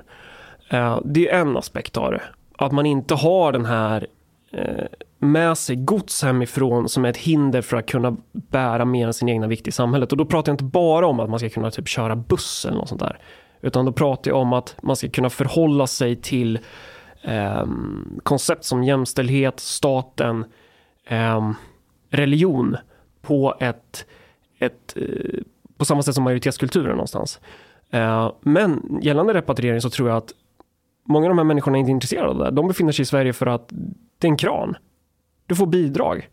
Eh, 0.69 0.99
det 1.05 1.29
är 1.29 1.39
en 1.39 1.57
aspekt 1.57 1.97
av 1.97 2.11
det. 2.11 2.21
Att 2.57 2.71
man 2.71 2.85
inte 2.85 3.15
har 3.15 3.51
den 3.51 3.65
här 3.65 4.07
eh, 4.51 4.85
med 5.19 5.57
sig 5.57 5.75
gods 5.75 6.23
hemifrån 6.23 6.89
som 6.89 7.05
är 7.05 7.09
ett 7.09 7.17
hinder 7.17 7.61
för 7.61 7.77
att 7.77 7.85
kunna 7.85 8.17
bära 8.31 8.85
mer 8.85 9.07
än 9.07 9.13
sin 9.13 9.29
egna 9.29 9.47
vikt 9.47 9.67
i 9.67 9.71
samhället. 9.71 10.11
Och 10.11 10.17
då 10.17 10.25
pratar 10.25 10.51
jag 10.51 10.53
inte 10.53 10.63
bara 10.63 11.07
om 11.07 11.19
att 11.19 11.29
man 11.29 11.39
ska 11.39 11.49
kunna 11.49 11.71
typ 11.71 11.87
köra 11.87 12.15
buss 12.15 12.65
eller 12.65 12.77
något 12.77 12.89
sånt 12.89 13.01
där. 13.01 13.19
Utan 13.61 13.85
då 13.85 13.91
pratar 13.91 14.31
jag 14.31 14.39
om 14.39 14.53
att 14.53 14.75
man 14.81 14.95
ska 14.95 15.09
kunna 15.09 15.29
förhålla 15.29 15.87
sig 15.87 16.15
till 16.15 16.59
eh, 17.21 17.65
koncept 18.23 18.63
som 18.63 18.83
jämställdhet, 18.83 19.59
staten, 19.59 20.45
eh, 21.07 21.51
religion 22.09 22.77
på 23.21 23.57
ett, 23.59 24.05
ett 24.59 24.97
eh, 24.97 25.41
på 25.77 25.85
samma 25.85 26.03
sätt 26.03 26.15
som 26.15 26.23
majoritetskulturen 26.23 26.91
någonstans. 26.91 27.39
Eh, 27.91 28.31
men 28.41 28.99
gällande 29.01 29.33
repatriering 29.33 29.81
så 29.81 29.89
tror 29.89 30.09
jag 30.09 30.17
att 30.17 30.33
många 31.03 31.25
av 31.25 31.29
de 31.29 31.37
här 31.37 31.45
människorna 31.45 31.77
är 31.77 31.79
inte 31.79 31.91
intresserade 31.91 32.29
av 32.29 32.37
det. 32.37 32.51
De 32.51 32.67
befinner 32.67 32.91
sig 32.91 33.03
i 33.03 33.05
Sverige 33.05 33.33
för 33.33 33.45
att 33.45 33.69
det 34.17 34.27
är 34.27 34.31
en 34.31 34.37
kran. 34.37 34.75
Du 35.45 35.55
får 35.55 35.67
bidrag. 35.67 36.29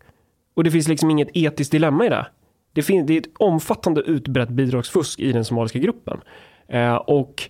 Och 0.53 0.63
det 0.63 0.71
finns 0.71 0.87
liksom 0.87 1.11
inget 1.11 1.29
etiskt 1.33 1.71
dilemma 1.71 2.05
i 2.05 2.09
det. 2.09 2.27
Det, 2.73 2.81
finns, 2.81 3.07
det 3.07 3.13
är 3.13 3.17
ett 3.17 3.37
omfattande 3.39 4.01
utbrett 4.01 4.49
bidragsfusk 4.49 5.19
i 5.19 5.31
den 5.31 5.45
somaliska 5.45 5.79
gruppen. 5.79 6.21
Eh, 6.67 6.95
och 6.95 7.49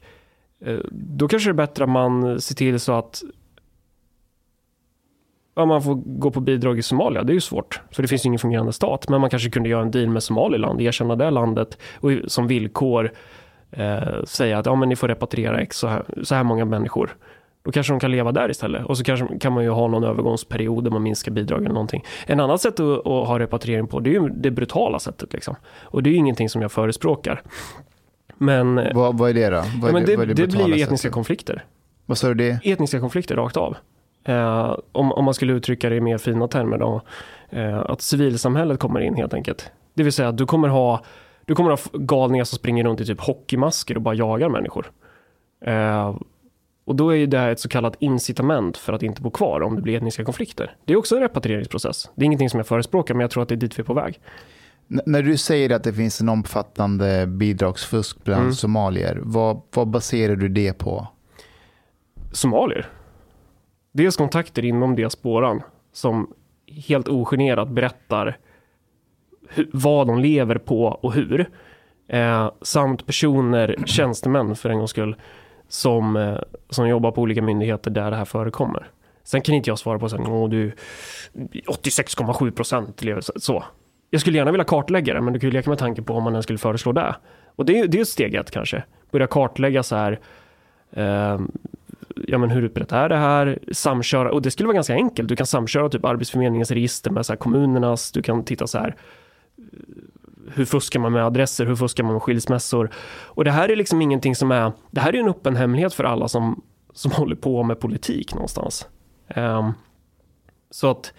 eh, 0.65 0.79
då 0.91 1.27
kanske 1.27 1.49
det 1.49 1.51
är 1.51 1.67
bättre 1.67 1.83
att 1.83 1.89
man 1.89 2.41
ser 2.41 2.55
till 2.55 2.79
så 2.79 2.93
att 2.93 3.23
ja, 5.55 5.65
man 5.65 5.83
får 5.83 5.95
gå 5.95 6.31
på 6.31 6.39
bidrag 6.39 6.79
i 6.79 6.81
Somalia. 6.81 7.23
Det 7.23 7.31
är 7.31 7.35
ju 7.35 7.41
svårt, 7.41 7.81
för 7.91 8.01
det 8.01 8.07
finns 8.07 8.25
ju 8.25 8.27
ingen 8.27 8.39
fungerande 8.39 8.73
stat. 8.73 9.09
Men 9.09 9.21
man 9.21 9.29
kanske 9.29 9.49
kunde 9.49 9.69
göra 9.69 9.81
en 9.81 9.91
deal 9.91 10.09
med 10.09 10.23
Somaliland, 10.23 10.81
erkänna 10.81 11.15
det 11.15 11.31
landet 11.31 11.77
och 11.99 12.11
som 12.27 12.47
villkor 12.47 13.11
eh, 13.75 14.23
säga 14.23 14.57
att 14.57 14.65
ja, 14.65 14.75
men 14.75 14.89
ni 14.89 14.95
får 14.95 15.07
repatriera 15.07 15.59
x 15.59 15.77
så 15.77 15.87
här, 15.87 16.03
så 16.23 16.35
här 16.35 16.43
många 16.43 16.65
människor. 16.65 17.17
Då 17.63 17.71
kanske 17.71 17.93
de 17.93 17.99
kan 17.99 18.11
leva 18.11 18.31
där 18.31 18.51
istället. 18.51 18.85
Och 18.85 18.97
så 18.97 19.03
kanske 19.03 19.39
kan 19.39 19.53
man 19.53 19.63
ju 19.63 19.69
ha 19.69 19.87
någon 19.87 20.03
övergångsperiod 20.03 20.83
där 20.83 20.91
man 20.91 21.03
minskar 21.03 21.31
bidragen 21.31 21.65
eller 21.65 21.73
någonting. 21.73 22.03
En 22.25 22.39
annat 22.39 22.61
sätt 22.61 22.79
att, 22.79 23.07
att 23.07 23.27
ha 23.27 23.39
repatriering 23.39 23.87
på, 23.87 23.99
det 23.99 24.09
är 24.09 24.21
ju 24.21 24.29
det 24.29 24.51
brutala 24.51 24.99
sättet. 24.99 25.33
Liksom. 25.33 25.55
Och 25.83 26.03
det 26.03 26.09
är 26.09 26.11
ju 26.11 26.17
ingenting 26.17 26.49
som 26.49 26.61
jag 26.61 26.71
förespråkar. 26.71 27.41
Men, 28.37 28.75
Vad, 28.93 29.17
vad 29.17 29.29
är 29.29 29.33
det 29.33 29.49
då? 29.49 29.55
Vad 29.55 29.65
ja, 29.65 29.87
är 29.87 29.93
men 29.93 30.05
det, 30.05 30.15
vad 30.15 30.29
är 30.29 30.33
det, 30.33 30.47
blir 30.47 30.67
ju 30.67 30.73
etniska 30.73 30.97
sättet? 30.97 31.11
konflikter. 31.11 31.63
Vad 32.05 32.17
sa 32.17 32.27
du 32.27 32.33
det? 32.33 32.59
Etniska 32.63 32.99
konflikter 32.99 33.35
rakt 33.35 33.57
av. 33.57 33.77
Eh, 34.25 34.77
om, 34.91 35.11
om 35.11 35.25
man 35.25 35.33
skulle 35.33 35.53
uttrycka 35.53 35.89
det 35.89 35.95
i 35.95 36.01
mer 36.01 36.17
fina 36.17 36.47
termer 36.47 36.77
då. 36.77 37.01
Eh, 37.49 37.79
att 37.79 38.01
civilsamhället 38.01 38.79
kommer 38.79 38.99
in 38.99 39.15
helt 39.15 39.33
enkelt. 39.33 39.71
Det 39.93 40.03
vill 40.03 40.13
säga 40.13 40.29
att 40.29 40.37
du 40.37 40.45
kommer 40.45 40.67
ha 40.67 41.03
du 41.45 41.55
kommer 41.55 41.69
ha 41.69 41.77
galningar 41.93 42.43
som 42.43 42.55
springer 42.57 42.83
runt 42.83 43.01
i 43.01 43.05
typ 43.05 43.21
hockeymasker 43.21 43.95
och 43.95 44.01
bara 44.01 44.15
jagar 44.15 44.49
människor. 44.49 44.91
Eh, 45.65 46.15
och 46.85 46.95
då 46.95 47.09
är 47.09 47.15
ju 47.15 47.25
det 47.25 47.39
ett 47.41 47.59
så 47.59 47.69
kallat 47.69 47.95
incitament 47.99 48.77
för 48.77 48.93
att 48.93 49.03
inte 49.03 49.21
bo 49.21 49.29
kvar 49.31 49.61
om 49.61 49.75
det 49.75 49.81
blir 49.81 49.97
etniska 49.97 50.23
konflikter. 50.25 50.75
Det 50.85 50.93
är 50.93 50.97
också 50.97 51.15
en 51.15 51.21
repatrieringsprocess. 51.21 52.09
Det 52.15 52.23
är 52.23 52.25
ingenting 52.25 52.49
som 52.49 52.57
jag 52.59 52.67
förespråkar 52.67 53.13
men 53.13 53.21
jag 53.21 53.31
tror 53.31 53.43
att 53.43 53.49
det 53.49 53.55
är 53.55 53.57
dit 53.57 53.79
vi 53.79 53.81
är 53.81 53.85
på 53.85 53.93
väg. 53.93 54.19
N- 54.91 55.01
när 55.05 55.21
du 55.23 55.37
säger 55.37 55.69
att 55.69 55.83
det 55.83 55.93
finns 55.93 56.21
en 56.21 56.29
omfattande 56.29 57.27
bidragsfusk 57.27 58.23
bland 58.23 58.41
Mm. 58.41 58.53
somalier, 58.53 59.19
vad, 59.23 59.61
vad 59.73 59.87
baserar 59.87 60.35
du 60.35 60.47
det 60.49 60.73
på? 60.73 61.07
somalier. 62.31 62.89
Dels 63.91 64.17
kontakter 64.17 64.65
inom 64.65 64.95
diasporan 64.95 65.61
som 65.93 66.33
helt 66.87 67.07
ogenerat 67.07 67.69
berättar 67.69 68.37
vad 69.73 70.07
de 70.07 70.19
lever 70.19 70.57
på 70.57 70.85
och 70.85 71.13
hur. 71.13 71.49
Eh, 72.07 72.51
samt 72.61 73.05
personer, 73.05 73.75
tjänstemän 73.85 74.55
för 74.55 74.69
en 74.69 74.77
gångs 74.77 74.89
skull, 74.89 75.15
som, 75.67 76.15
eh, 76.15 76.37
som 76.69 76.87
jobbar 76.87 77.11
på 77.11 77.21
olika 77.21 77.41
myndigheter 77.41 77.91
där 77.91 78.11
det 78.11 78.17
här 78.17 78.25
förekommer. 78.25 78.87
Sen 79.23 79.41
kan 79.41 79.55
inte 79.55 79.69
jag 79.69 79.79
svara 79.79 79.99
på 79.99 80.09
så 80.09 80.17
här, 80.17 80.29
"Åh, 80.31 80.49
du 80.49 80.71
86,7 81.67 82.51
procent 82.51 83.03
lever 83.03 83.21
så- 83.35 83.63
Jag 84.09 84.21
skulle 84.21 84.37
gärna 84.37 84.51
vilja 84.51 84.65
kartlägga 84.65 85.13
det, 85.13 85.21
men 85.21 85.33
du 85.33 85.39
kan 85.39 85.49
ju 85.49 85.53
leka 85.53 85.69
med 85.69 85.79
tanke 85.79 86.01
på 86.01 86.13
om 86.13 86.23
man 86.23 86.33
ens 86.33 86.43
skulle 86.43 86.59
föreslå 86.59 86.91
det. 86.91 87.15
Och 87.55 87.65
det 87.65 87.79
är 87.79 87.87
det 87.87 87.97
är 87.97 87.99
ju 87.99 88.05
steg 88.05 88.35
ett 88.35 88.51
kanske. 88.51 88.83
Börja 89.11 89.27
kartlägga 89.27 89.83
så 89.83 89.95
här, 89.95 90.19
eh, 90.91 91.39
ja 92.27 92.37
men 92.37 92.49
hur 92.49 92.61
utbrett 92.61 92.91
är 92.91 93.09
det 93.09 93.17
här? 93.17 93.59
Samköra, 93.71 94.31
och 94.31 94.41
det 94.41 94.51
skulle 94.51 94.67
vara 94.67 94.75
ganska 94.75 94.93
enkelt. 94.93 95.29
Du 95.29 95.35
kan 95.35 95.45
samköra 95.45 95.89
typ 95.89 96.05
Arbetsförmedlingens 96.05 96.71
register 96.71 97.11
med 97.11 97.25
så 97.25 97.33
här 97.33 97.37
kommunernas, 97.37 98.11
du 98.11 98.21
kan 98.21 98.43
titta 98.43 98.67
så 98.67 98.77
här 98.77 98.95
hur 100.53 100.65
fuskar 100.65 100.99
man 100.99 101.11
med 101.11 101.25
adresser, 101.25 101.65
hur 101.65 101.75
fuskar 101.75 102.03
man 102.03 102.13
med 102.13 102.21
skilsmässor? 102.21 102.89
Och 103.23 103.43
det 103.43 103.51
här 103.51 103.69
är 103.69 103.75
liksom 103.75 104.01
ingenting 104.01 104.35
som 104.35 104.51
är, 104.51 104.71
det 104.91 105.01
här 105.01 105.15
är 105.15 105.19
en 105.19 105.29
öppen 105.29 105.55
hemlighet 105.55 105.93
för 105.93 106.03
alla 106.03 106.27
som, 106.27 106.61
som 106.93 107.11
håller 107.15 107.35
på 107.35 107.63
med 107.63 107.79
politik 107.79 108.33
någonstans. 108.33 108.87
Um, 109.35 109.73
så 110.69 110.91
att 110.91 111.13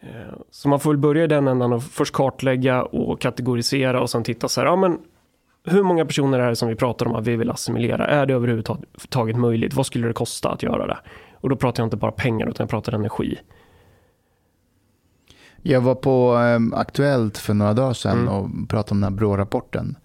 eh, 0.00 0.34
så 0.50 0.68
man 0.68 0.80
får 0.80 0.90
väl 0.90 0.98
börja 0.98 1.24
i 1.24 1.26
den 1.26 1.48
ändan 1.48 1.72
och 1.72 1.82
först 1.82 2.14
kartlägga 2.14 2.82
och 2.82 3.20
kategorisera 3.20 4.00
och 4.00 4.10
sen 4.10 4.24
titta 4.24 4.48
så 4.48 4.60
här, 4.60 4.68
ja 4.68 4.76
men 4.76 4.98
hur 5.64 5.82
många 5.82 6.06
personer 6.06 6.38
är 6.38 6.48
det 6.48 6.56
som 6.56 6.68
vi 6.68 6.74
pratar 6.74 7.06
om 7.06 7.14
att 7.14 7.26
vi 7.26 7.36
vill 7.36 7.50
assimilera? 7.50 8.06
Är 8.06 8.26
det 8.26 8.34
överhuvudtaget 8.34 9.36
möjligt? 9.36 9.74
Vad 9.74 9.86
skulle 9.86 10.06
det 10.06 10.12
kosta 10.12 10.50
att 10.50 10.62
göra 10.62 10.86
det? 10.86 10.98
Och 11.32 11.48
då 11.48 11.56
pratar 11.56 11.82
jag 11.82 11.86
inte 11.86 11.96
bara 11.96 12.12
pengar 12.12 12.48
utan 12.48 12.64
jag 12.64 12.70
pratar 12.70 12.92
energi. 12.92 13.38
Jag 15.66 15.80
var 15.80 15.94
på 15.94 16.38
eh, 16.38 16.78
Aktuellt 16.80 17.38
för 17.38 17.54
några 17.54 17.72
dagar 17.74 17.92
sedan 17.94 18.18
Mm. 18.18 18.28
och 18.28 18.68
pratade 18.68 18.90
om 18.94 19.00
den 19.00 19.12
här 19.12 19.18
BRÅ-rapporten. 19.18 19.96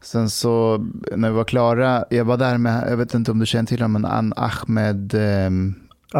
Sen 0.00 0.30
så 0.30 0.86
när 1.16 1.30
vi 1.30 1.36
var 1.36 1.44
klara, 1.44 2.04
jag 2.10 2.24
var 2.24 2.36
där 2.36 2.58
med, 2.58 2.84
jag 2.90 2.96
vet 2.96 3.14
inte 3.14 3.30
om 3.30 3.38
du 3.38 3.46
känner 3.46 3.66
till 3.66 3.82
honom, 3.82 4.02
men 4.02 4.10
An 4.10 4.32
Ahmed 4.36 5.14
eh, 5.14 5.50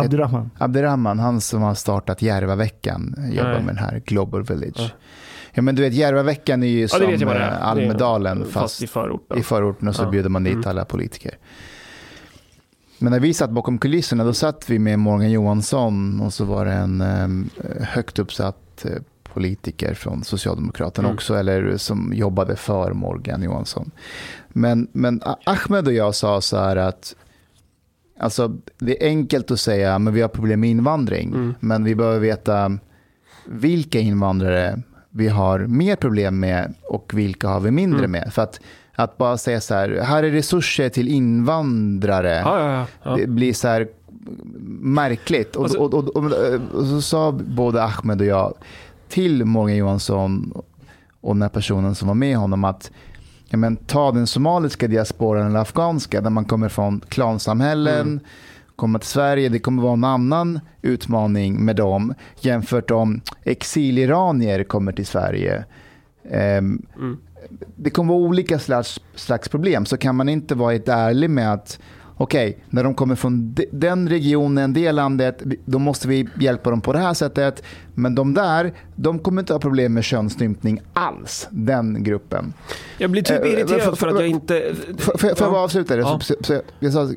Abdirahman. 0.01 0.51
Abderrahman, 0.59 1.19
han 1.19 1.41
som 1.41 1.63
har 1.63 1.75
startat 1.75 2.23
Järvaveckan, 2.23 3.15
jobbar 3.33 3.51
Nej. 3.51 3.63
med 3.63 3.75
den 3.75 3.85
här 3.85 4.03
Global 4.07 4.43
Village. 4.43 4.73
Ja. 4.77 4.89
Ja. 5.53 5.63
men 5.63 5.75
du 5.75 5.83
vet 5.83 5.95
Järvaveckan 5.95 6.63
är 6.63 6.67
ju 6.67 6.81
Ja, 6.81 6.89
som 6.89 7.01
det 7.01 7.23
eh, 7.25 7.31
är. 7.31 7.51
Almedalen 7.61 8.41
är, 8.43 8.47
fast 8.47 8.83
i 8.83 8.87
förorten. 8.87 9.39
i 9.39 9.43
förorten 9.43 9.89
och 9.89 9.95
så 9.97 10.03
Ja. 10.03 10.11
bjuder 10.11 10.29
man 10.29 10.45
dit 10.45 10.55
Mm. 10.55 10.69
alla 10.69 10.85
politiker. 10.85 11.35
Men 12.99 13.13
när 13.13 13.21
vi 13.21 13.35
satt 13.35 13.51
bakom 13.51 13.79
kulisserna 13.79 14.25
då 14.25 14.33
satt 14.33 14.71
vi 14.71 14.79
med 14.79 14.99
Morgan 14.99 15.31
Johansson 15.31 16.21
och 16.21 16.33
så 16.33 16.45
var 16.45 16.65
det 16.65 16.73
en 16.73 17.01
eh, 17.01 17.29
högt 17.87 18.19
uppsatt 18.19 18.57
politiker 19.23 19.95
från 19.95 20.25
Socialdemokraterna 20.25 21.09
Mm. 21.09 21.15
också, 21.17 21.35
eller 21.35 21.77
som 21.77 22.13
jobbade 22.15 22.57
för 22.57 22.93
Morgan 22.93 23.43
Johansson. 23.43 23.91
Men, 24.49 24.89
men 24.93 25.23
Ahmed 25.45 25.87
och 25.87 25.93
jag 25.93 26.15
sa 26.15 26.41
så 26.41 26.57
här 26.57 26.77
att 26.77 27.15
alltså, 28.19 28.57
det 28.79 29.03
är 29.05 29.09
enkelt 29.09 29.51
att 29.51 29.61
säga 29.61 29.99
men 29.99 30.15
vi 30.15 30.21
har 30.21 30.29
problem 30.29 30.61
med 30.61 30.71
invandring, 30.71 31.29
Mm. 31.29 31.55
men 31.61 31.85
vi 31.85 31.95
behöver 31.95 32.19
veta 32.21 32.79
vilka 33.47 33.99
invandrare 34.01 34.83
vi 35.11 35.29
har 35.29 35.59
mer 35.59 35.97
problem 35.97 36.41
med 36.41 36.75
och 36.89 37.11
vilka 37.15 37.49
har 37.49 37.61
vi 37.61 37.71
mindre 37.71 37.99
Mm. 37.99 38.11
med. 38.11 38.33
För 38.33 38.43
att, 38.43 38.61
att 38.95 39.19
bara 39.19 39.39
säga 39.39 39.61
så 39.61 39.75
här, 39.75 40.01
här 40.03 40.23
är 40.23 40.31
resurser 40.31 40.89
till 40.89 41.09
invandrare, 41.09 42.35
ja, 42.45 42.73
ja. 42.73 42.87
ja. 43.03 43.17
det 43.17 43.27
blir 43.27 43.53
så 43.53 43.69
här 43.69 43.89
märkligt. 44.81 45.57
Och, 45.57 45.63
Alltså- 45.65 45.79
och, 45.79 45.95
och, 45.95 46.17
och, 46.75 46.87
så 46.87 47.03
sa 47.03 47.33
både 47.33 47.83
Ahmed 47.85 48.21
och 48.21 48.27
jag 48.27 48.55
till 49.09 49.45
Morgan 49.45 49.77
Johansson 49.77 50.53
och 51.21 51.35
den 51.35 51.43
här 51.43 51.49
personen 51.49 51.95
som 51.95 52.09
var 52.09 52.15
med 52.15 52.37
honom 52.37 52.65
att 52.65 52.91
ja, 53.49 53.57
men, 53.59 53.77
ta 53.77 54.13
den 54.13 54.27
somaliska 54.27 54.89
diasporan 54.89 55.47
eller 55.47 55.61
afghanska 55.61 56.21
där 56.21 56.31
man 56.31 56.45
kommer 56.45 56.69
från 56.69 57.01
klansamhällen, 57.09 58.01
Mm. 58.09 58.21
komma 58.77 58.99
till 58.99 59.09
Sverige, 59.09 59.49
det 59.49 59.59
kommer 59.59 59.83
vara 59.83 59.93
en 59.93 60.05
annan 60.05 60.61
utmaning 60.83 61.65
med 61.65 61.77
dem 61.77 62.15
jämfört 62.41 62.91
om 62.91 63.21
exiliranier 63.45 64.65
kommer 64.65 64.93
till 64.93 65.07
Sverige. 65.07 65.65
Ehm, 66.31 66.83
Mm. 66.97 67.17
det 67.77 67.91
kommer 67.91 68.15
vara 68.15 68.23
olika 68.23 68.59
slags, 68.59 69.01
slags 69.15 69.49
problem. 69.49 69.87
Så 69.87 69.97
kan 69.97 70.17
man 70.17 70.29
inte 70.29 70.55
vara 70.55 70.73
helt 70.73 70.89
ärlig 70.89 71.31
med 71.31 71.53
att 71.53 71.79
okej, 72.23 72.65
när 72.71 72.85
de 72.85 72.95
kommer 72.95 73.15
från 73.15 73.55
de, 73.55 73.67
den 73.73 74.09
regionen, 74.09 74.73
det 74.73 74.93
landet, 74.93 75.43
då 75.65 75.79
måste 75.79 76.09
vi 76.09 76.29
hjälpa 76.41 76.71
dem 76.71 76.81
på 76.81 76.93
det 76.93 76.99
här 76.99 77.15
sättet. 77.15 77.63
Men 77.95 78.15
de 78.15 78.35
där, 78.35 78.73
de 78.97 79.19
kommer 79.19 79.43
inte 79.43 79.53
ha 79.53 79.61
problem 79.61 79.95
med 79.95 80.05
könsstympning 80.05 80.81
alls, 80.93 81.49
den 81.51 82.05
gruppen. 82.05 82.53
Jag 82.99 83.11
blir 83.11 83.23
typ 83.23 83.45
Eh, 83.45 83.51
irriterad 83.53 83.81
för- 83.83 83.93
för 83.97 84.09
att 84.09 84.15
jag 84.21 84.29
inte... 84.29 84.75
Får 84.99 85.29
jag 85.31 85.37
bara 85.39 85.61
avsluta 85.61 85.97
det? 85.97 86.03
Ja. 86.03 86.21
Så, 86.21 86.35
så, 86.41 86.61
jag 86.81 86.93
sa, 86.93 87.09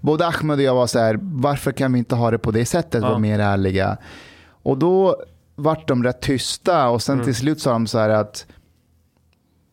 både 0.00 0.26
Ahmed 0.26 0.56
och 0.58 0.62
jag 0.62 0.74
var 0.74 0.86
så 0.86 0.98
här, 0.98 1.18
varför 1.22 1.72
kan 1.72 1.92
vi 1.92 1.98
inte 1.98 2.14
ha 2.14 2.30
det 2.30 2.38
på 2.38 2.50
det 2.50 2.64
sättet, 2.64 3.02
Ja. 3.02 3.08
vara 3.08 3.18
mer 3.18 3.38
ärliga? 3.38 3.96
Och 4.62 4.78
då 4.78 5.16
vart 5.54 5.88
de 5.88 6.04
rätt 6.04 6.20
tysta 6.20 6.88
och 6.88 7.02
sen 7.02 7.12
Mm. 7.14 7.24
till 7.24 7.34
slut 7.34 7.60
sa 7.60 7.72
de 7.72 7.86
så 7.86 7.98
här 7.98 8.08
att, 8.08 8.46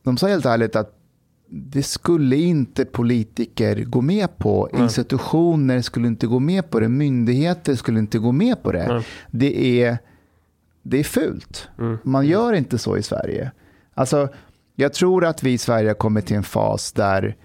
de 0.04 0.18
sa 0.18 0.28
helt 0.28 0.45
ärligt 0.45 0.76
att 0.76 0.95
det 1.52 1.84
skulle 1.84 2.36
inte 2.36 2.86
politiker 2.86 3.84
gå 3.84 4.02
med 4.02 4.38
på. 4.38 4.70
Nej. 4.74 4.82
Institutioner 4.82 5.82
skulle 5.82 6.08
inte 6.08 6.28
gå 6.28 6.40
med 6.40 6.70
på 6.70 6.80
det. 6.80 6.90
Myndigheter 6.90 7.76
skulle 7.76 8.00
inte 8.00 8.20
gå 8.20 8.32
med 8.32 8.64
på 8.64 8.72
det. 8.72 8.88
Nej. 8.88 9.06
Det 9.32 9.84
är, 9.84 9.98
det 10.84 11.00
är 11.00 11.04
fult. 11.04 11.68
Mm. 11.80 11.98
Man 12.04 12.26
gör 12.28 12.54
inte 12.54 12.78
så 12.78 12.98
i 12.98 13.04
Sverige. 13.04 13.52
Alltså, 13.94 14.30
jag 14.76 14.94
tror 14.94 15.26
att 15.26 15.44
vi 15.44 15.54
i 15.54 15.58
Sverige 15.58 15.90
har 15.90 15.96
kommit 15.96 16.26
till 16.26 16.36
en 16.38 16.44
fas 16.44 16.92
där 16.92 17.36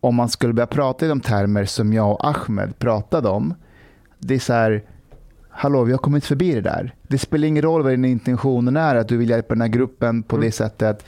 om 0.00 0.14
man 0.14 0.28
skulle 0.28 0.52
börja 0.52 0.66
prata 0.66 1.06
i 1.06 1.08
de 1.08 1.20
termer 1.20 1.64
som 1.64 1.92
jag 1.92 2.10
och 2.12 2.28
Ahmed 2.28 2.78
pratade 2.78 3.28
om. 3.28 3.54
Det 4.18 4.34
är 4.34 4.38
så 4.38 4.52
här, 4.52 4.82
hallå 5.50 5.84
vi 5.84 5.92
har 5.92 5.98
kommit 5.98 6.24
förbi 6.24 6.54
det 6.54 6.60
där. 6.60 6.94
Det 7.08 7.18
spelar 7.18 7.48
ingen 7.48 7.62
roll 7.62 7.82
vad 7.82 7.92
din 7.92 8.04
intention 8.04 8.76
är, 8.76 8.94
att 8.96 9.08
du 9.08 9.16
vill 9.16 9.30
hjälpa 9.30 9.54
den 9.54 9.60
här 9.60 9.68
gruppen 9.68 10.22
på 10.22 10.36
Mm. 10.36 10.46
det 10.46 10.52
sättet. 10.52 11.04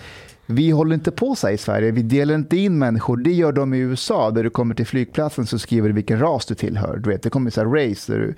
Vi 0.46 0.70
håller 0.70 0.94
inte 0.94 1.10
på 1.10 1.34
så 1.34 1.46
här 1.46 1.54
i 1.54 1.58
Sverige. 1.58 1.90
Vi 1.90 2.02
delar 2.02 2.34
inte 2.34 2.56
in 2.56 2.78
människor. 2.78 3.16
Det 3.16 3.32
gör 3.32 3.52
de 3.52 3.74
i 3.74 3.78
USA 3.78 4.30
där 4.30 4.42
du 4.44 4.50
kommer 4.50 4.74
till 4.74 4.86
flygplatsen 4.86 5.46
så 5.46 5.58
skriver 5.58 5.88
du 5.88 5.94
vilken 5.94 6.18
ras 6.20 6.46
du 6.46 6.54
tillhör. 6.54 6.96
Du 6.96 7.10
vet, 7.10 7.22
det 7.22 7.30
kommer 7.30 7.50
så 7.50 7.60
här 7.60 7.68
race. 7.88 8.12
Där 8.12 8.18
du... 8.20 8.34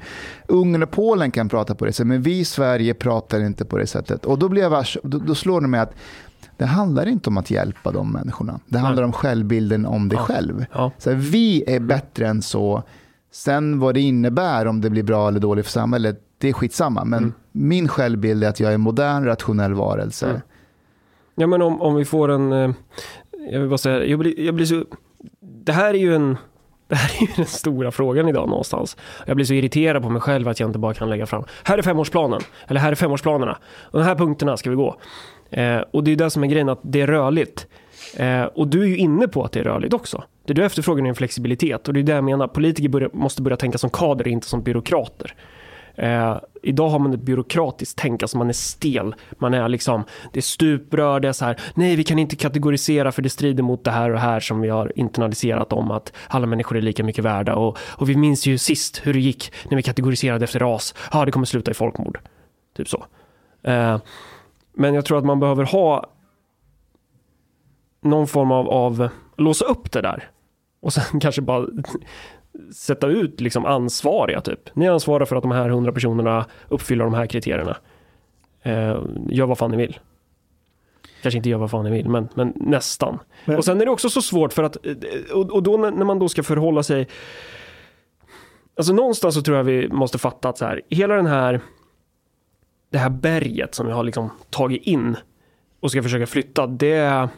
Ungern 0.46 0.82
och 0.82 0.90
Polen 0.90 1.30
kan 1.30 1.48
prata 1.48 1.74
på 1.74 1.84
det 1.84 1.92
sättet 1.92 2.06
men 2.06 2.22
vi 2.22 2.38
i 2.38 2.44
Sverige 2.44 2.94
pratar 2.94 3.40
inte 3.40 3.64
på 3.64 3.78
det 3.78 3.86
sättet. 3.86 4.24
Och 4.24 4.38
då, 4.38 4.48
blir 4.48 4.62
jag 4.62 4.70
vars... 4.70 4.98
då, 5.02 5.18
då 5.18 5.34
slår 5.34 5.60
det 5.60 5.68
mig 5.68 5.80
att 5.80 5.92
det 6.56 6.66
handlar 6.66 7.06
inte 7.08 7.30
om 7.30 7.38
att 7.38 7.50
hjälpa 7.50 7.92
de 7.92 8.12
människorna. 8.12 8.60
Det 8.66 8.78
handlar 8.78 9.02
om 9.02 9.12
självbilden 9.12 9.86
om 9.86 10.08
dig 10.08 10.18
Ja. 10.18 10.24
själv. 10.24 10.64
Ja. 10.72 10.92
Så 10.98 11.10
här, 11.10 11.16
vi 11.16 11.64
är 11.66 11.80
bättre 11.80 12.26
än 12.28 12.42
så. 12.42 12.82
Sen 13.32 13.78
vad 13.78 13.94
det 13.94 14.00
innebär, 14.00 14.66
om 14.66 14.80
det 14.80 14.90
blir 14.90 15.02
bra 15.02 15.28
eller 15.28 15.40
dåligt 15.40 15.64
för 15.64 15.72
samhället, 15.72 16.20
det 16.38 16.48
är 16.48 16.52
skitsamma. 16.52 17.04
Men 17.04 17.18
Mm. 17.18 17.32
min 17.52 17.88
självbild 17.88 18.44
är 18.44 18.48
att 18.48 18.60
jag 18.60 18.70
är 18.70 18.74
en 18.74 18.80
modern, 18.80 19.24
rationell 19.24 19.74
varelse. 19.74 20.26
Mm. 20.28 20.40
Ja 21.38 21.46
men 21.46 21.62
om, 21.62 21.82
om 21.82 21.94
vi 21.94 22.04
får 22.04 22.28
en, 22.28 22.52
eh, 22.52 22.70
jag 23.50 23.60
vill 23.60 23.68
bara 23.68 23.78
säga, 23.78 24.04
jag 24.04 24.18
blir, 24.18 24.40
jag 24.40 24.54
blir 24.54 24.66
så, 24.66 24.84
det 25.40 25.72
här 25.72 25.94
är 25.94 25.98
ju 25.98 26.14
en, 26.14 26.36
det 26.88 26.94
här 26.94 27.16
är 27.16 27.26
ju 27.26 27.32
den 27.36 27.46
stora 27.46 27.90
frågan 27.90 28.28
idag 28.28 28.48
någonstans. 28.48 28.96
Jag 29.26 29.36
blir 29.36 29.46
så 29.46 29.54
irriterad 29.54 30.02
på 30.02 30.10
mig 30.10 30.22
själv 30.22 30.48
att 30.48 30.60
jag 30.60 30.68
inte 30.68 30.78
bara 30.78 30.94
kan 30.94 31.10
lägga 31.10 31.26
fram, 31.26 31.44
här 31.64 31.78
är 31.78 31.82
femårsplanen, 31.82 32.40
eller 32.66 32.80
här 32.80 32.92
är 32.92 32.96
femårsplanerna, 32.96 33.58
och 33.82 33.98
de 33.98 34.04
här 34.04 34.14
punkterna 34.14 34.56
ska 34.56 34.70
vi 34.70 34.76
gå. 34.76 34.96
Eh, 35.50 35.78
och 35.90 36.04
det 36.04 36.12
är 36.12 36.16
det 36.16 36.30
som 36.30 36.44
är 36.44 36.48
grejen, 36.48 36.68
att 36.68 36.80
det 36.82 37.00
är 37.00 37.06
rörligt. 37.06 37.66
Eh, 38.16 38.44
och 38.44 38.68
du 38.68 38.82
är 38.82 38.86
ju 38.86 38.96
inne 38.96 39.28
på 39.28 39.44
att 39.44 39.52
det 39.52 39.60
är 39.60 39.64
rörligt 39.64 39.94
också. 39.94 40.24
Det 40.46 40.52
du 40.54 40.64
efterfrågar 40.64 41.04
är 41.04 41.08
en 41.08 41.14
flexibilitet 41.14 41.88
och 41.88 41.94
det 41.94 42.00
är 42.00 42.04
det 42.04 42.12
jag 42.12 42.24
menar. 42.24 42.48
Politiker 42.48 42.88
börja, 42.88 43.08
måste 43.12 43.42
börja 43.42 43.56
tänka 43.56 43.78
som 43.78 43.90
kader, 43.90 44.28
inte 44.28 44.46
som 44.46 44.62
byråkrater. 44.62 45.34
Eh, 45.94 46.36
idag 46.62 46.88
har 46.88 46.98
man 46.98 47.14
ett 47.14 47.20
byråkratiskt 47.20 47.98
tänk, 47.98 48.22
alltså 48.22 48.38
man 48.38 48.48
är 48.48 48.52
stel. 48.52 49.14
Man 49.38 49.54
är 49.54 49.68
liksom, 49.68 50.04
det 50.32 50.38
är 50.38 50.42
stuprör, 50.42 51.20
det 51.20 51.28
är 51.28 51.32
så 51.32 51.44
här, 51.44 51.60
nej 51.74 51.96
vi 51.96 52.04
kan 52.04 52.18
inte 52.18 52.36
kategorisera 52.36 53.12
för 53.12 53.22
det 53.22 53.30
strider 53.30 53.62
mot 53.62 53.84
det 53.84 53.90
här 53.90 54.10
och 54.10 54.14
det 54.14 54.20
här 54.20 54.40
som 54.40 54.60
vi 54.60 54.68
har 54.68 54.92
internaliserat 54.98 55.72
om 55.72 55.90
att 55.90 56.12
alla 56.28 56.46
människor 56.46 56.76
är 56.76 56.82
lika 56.82 57.04
mycket 57.04 57.24
värda. 57.24 57.54
Och, 57.54 57.78
och 57.80 58.10
vi 58.10 58.16
minns 58.16 58.46
ju 58.46 58.58
sist 58.58 59.00
hur 59.04 59.12
det 59.12 59.20
gick 59.20 59.52
när 59.70 59.76
vi 59.76 59.82
kategoriserade 59.82 60.44
efter 60.44 60.58
ras. 60.58 60.94
Ja, 61.12 61.24
det 61.24 61.32
kommer 61.32 61.46
sluta 61.46 61.70
i 61.70 61.74
folkmord. 61.74 62.18
Typ 62.76 62.88
så. 62.88 63.04
Eh, 63.62 63.98
men 64.74 64.94
jag 64.94 65.04
tror 65.04 65.18
att 65.18 65.24
man 65.24 65.40
behöver 65.40 65.64
ha 65.64 66.06
någon 68.02 68.26
form 68.26 68.52
av, 68.52 68.68
av 68.68 69.08
låsa 69.36 69.64
upp 69.64 69.92
det 69.92 70.00
där. 70.00 70.30
Och 70.80 70.92
sen 70.92 71.20
kanske 71.20 71.42
bara 71.42 71.66
sätta 72.74 73.06
ut 73.06 73.40
liksom 73.40 73.64
ansvariga 73.64 74.40
typ. 74.40 74.76
Ni 74.76 74.86
är 74.86 74.90
ansvariga 74.90 75.26
för 75.26 75.36
att 75.36 75.42
de 75.42 75.52
här 75.52 75.68
hundra 75.68 75.92
personerna 75.92 76.46
uppfyller 76.68 77.04
de 77.04 77.14
här 77.14 77.26
kriterierna. 77.26 77.76
Eh, 78.62 79.02
gör 79.28 79.46
vad 79.46 79.58
fan 79.58 79.70
ni 79.70 79.76
vill. 79.76 79.98
Kanske 81.22 81.36
inte 81.36 81.48
gör 81.48 81.58
vad 81.58 81.70
fan 81.70 81.84
ni 81.84 81.90
vill, 81.90 82.08
men, 82.08 82.28
men 82.34 82.52
nästan. 82.56 83.18
Men- 83.44 83.56
och 83.56 83.64
sen 83.64 83.80
är 83.80 83.84
det 83.84 83.90
också 83.90 84.10
så 84.10 84.22
svårt 84.22 84.52
för 84.52 84.62
att, 84.62 84.86
eh, 84.86 84.92
och, 85.34 85.50
och 85.50 85.62
då 85.62 85.76
när 85.76 85.90
när 85.90 86.04
man 86.04 86.18
då 86.18 86.28
ska 86.28 86.42
förhålla 86.42 86.82
sig 86.82 87.08
Alltså 88.76 88.92
någonstans 88.92 89.34
så 89.34 89.42
tror 89.42 89.56
jag 89.56 89.64
vi 89.64 89.88
måste 89.88 90.18
fatta 90.18 90.48
att 90.48 90.58
så 90.58 90.64
här, 90.64 90.82
hela 90.88 91.14
den 91.14 91.26
här 91.26 91.60
det 92.90 92.98
här 92.98 93.10
berget 93.10 93.74
som 93.74 93.86
vi 93.86 93.92
har 93.92 94.02
liksom 94.02 94.30
tagit 94.50 94.82
in 94.82 95.16
och 95.80 95.90
ska 95.90 96.02
försöka 96.02 96.26
flytta, 96.26 96.66
det 96.66 97.28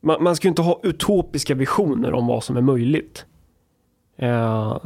man, 0.00 0.22
man 0.22 0.36
ska 0.36 0.46
ju 0.46 0.50
inte 0.50 0.62
ha 0.62 0.80
utopiska 0.82 1.54
visioner 1.54 2.12
om 2.12 2.26
vad 2.26 2.44
som 2.44 2.56
är 2.56 2.60
möjligt. 2.60 3.24
Eh, 4.16 4.78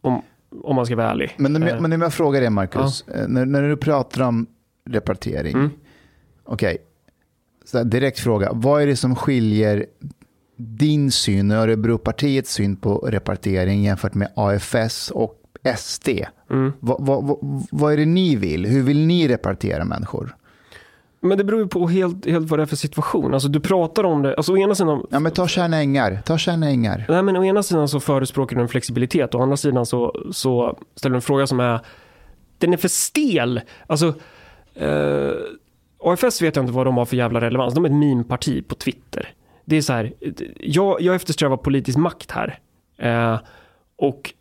om, 0.00 0.22
om 0.62 0.76
man 0.76 0.86
ska 0.86 0.96
vara 0.96 1.10
ärlig. 1.10 1.34
Men, 1.38 1.62
Eh, 1.62 1.80
men 1.80 1.92
om 1.92 2.02
jag 2.02 2.14
frågar 2.14 2.40
dig, 2.40 2.50
Marcus. 2.50 3.02
eh, 3.08 3.28
När, 3.28 3.46
när 3.46 3.62
du 3.62 3.76
pratar 3.76 4.22
om 4.22 4.46
repartering. 4.84 5.54
Mm. 5.54 5.70
Okej, 6.44 6.78
så 7.64 7.78
här, 7.78 7.84
direkt 7.84 8.18
fråga. 8.18 8.50
Vad 8.52 8.82
är 8.82 8.86
det 8.86 8.96
som 8.96 9.16
skiljer 9.16 9.86
din 10.56 11.10
syn 11.10 11.50
Örebropartiets 11.50 12.52
syn 12.52 12.76
på 12.76 12.98
repartering 12.98 13.82
jämfört 13.84 14.14
med 14.14 14.32
AFS 14.36 15.10
och 15.10 15.42
SD? 15.76 16.08
mm. 16.50 16.72
Vad, 16.80 17.06
vad, 17.06 17.24
vad, 17.24 17.38
vad 17.70 17.92
är 17.92 17.96
det 17.96 18.06
ni 18.06 18.36
vill? 18.36 18.66
Hur 18.66 18.82
vill 18.82 19.06
ni 19.06 19.28
repartera 19.28 19.84
människor? 19.84 20.36
Men 21.28 21.38
det 21.38 21.44
beror 21.44 21.60
ju 21.60 21.68
på 21.68 21.88
helt, 21.88 22.26
helt 22.26 22.50
vad 22.50 22.58
det 22.58 22.62
är 22.62 22.66
för 22.66 22.76
situation. 22.76 23.34
Alltså 23.34 23.48
du 23.48 23.60
pratar 23.60 24.04
om 24.04 24.22
det, 24.22 24.36
alltså 24.36 24.52
å 24.52 24.58
ena 24.58 24.74
sidan 24.74 25.06
Ja, 25.10 25.20
men 25.20 25.32
ta 25.32 25.48
Tjärna 25.48 25.76
Ängar. 25.76 26.22
Ta 26.24 26.38
Tjärna 26.38 26.68
Ängar. 26.68 27.04
Nej, 27.08 27.22
men 27.22 27.36
å 27.36 27.44
ena 27.44 27.62
sidan 27.62 27.88
så 27.88 28.00
förespråkar 28.00 28.56
du 28.56 28.62
en 28.62 28.68
flexibilitet, 28.68 29.34
å 29.34 29.42
andra 29.42 29.56
sidan 29.56 29.86
så, 29.86 30.26
så 30.32 30.78
ställer 30.94 31.12
du 31.12 31.16
en 31.16 31.22
fråga 31.22 31.46
som 31.46 31.60
är, 31.60 31.80
den 32.58 32.72
är 32.72 32.76
för 32.76 32.88
stel. 32.88 33.60
Alltså, 33.86 34.14
eh, 34.74 35.32
AFS 36.04 36.42
vet 36.42 36.56
jag 36.56 36.62
inte 36.62 36.72
vad 36.72 36.86
de 36.86 36.96
har 36.96 37.04
för 37.04 37.16
jävla 37.16 37.40
relevans. 37.40 37.74
De 37.74 37.84
är 37.84 37.88
ett 37.88 37.94
meme-parti 37.94 38.68
på 38.68 38.74
Twitter. 38.74 39.32
Det 39.64 39.76
är 39.76 39.82
så 39.82 39.92
här, 39.92 40.12
jag, 40.60 41.00
jag 41.00 41.14
eftersträvar 41.14 41.56
politisk 41.56 41.98
makt 41.98 42.30
här. 42.30 42.58
Eh, 42.98 43.38
och 43.96 44.34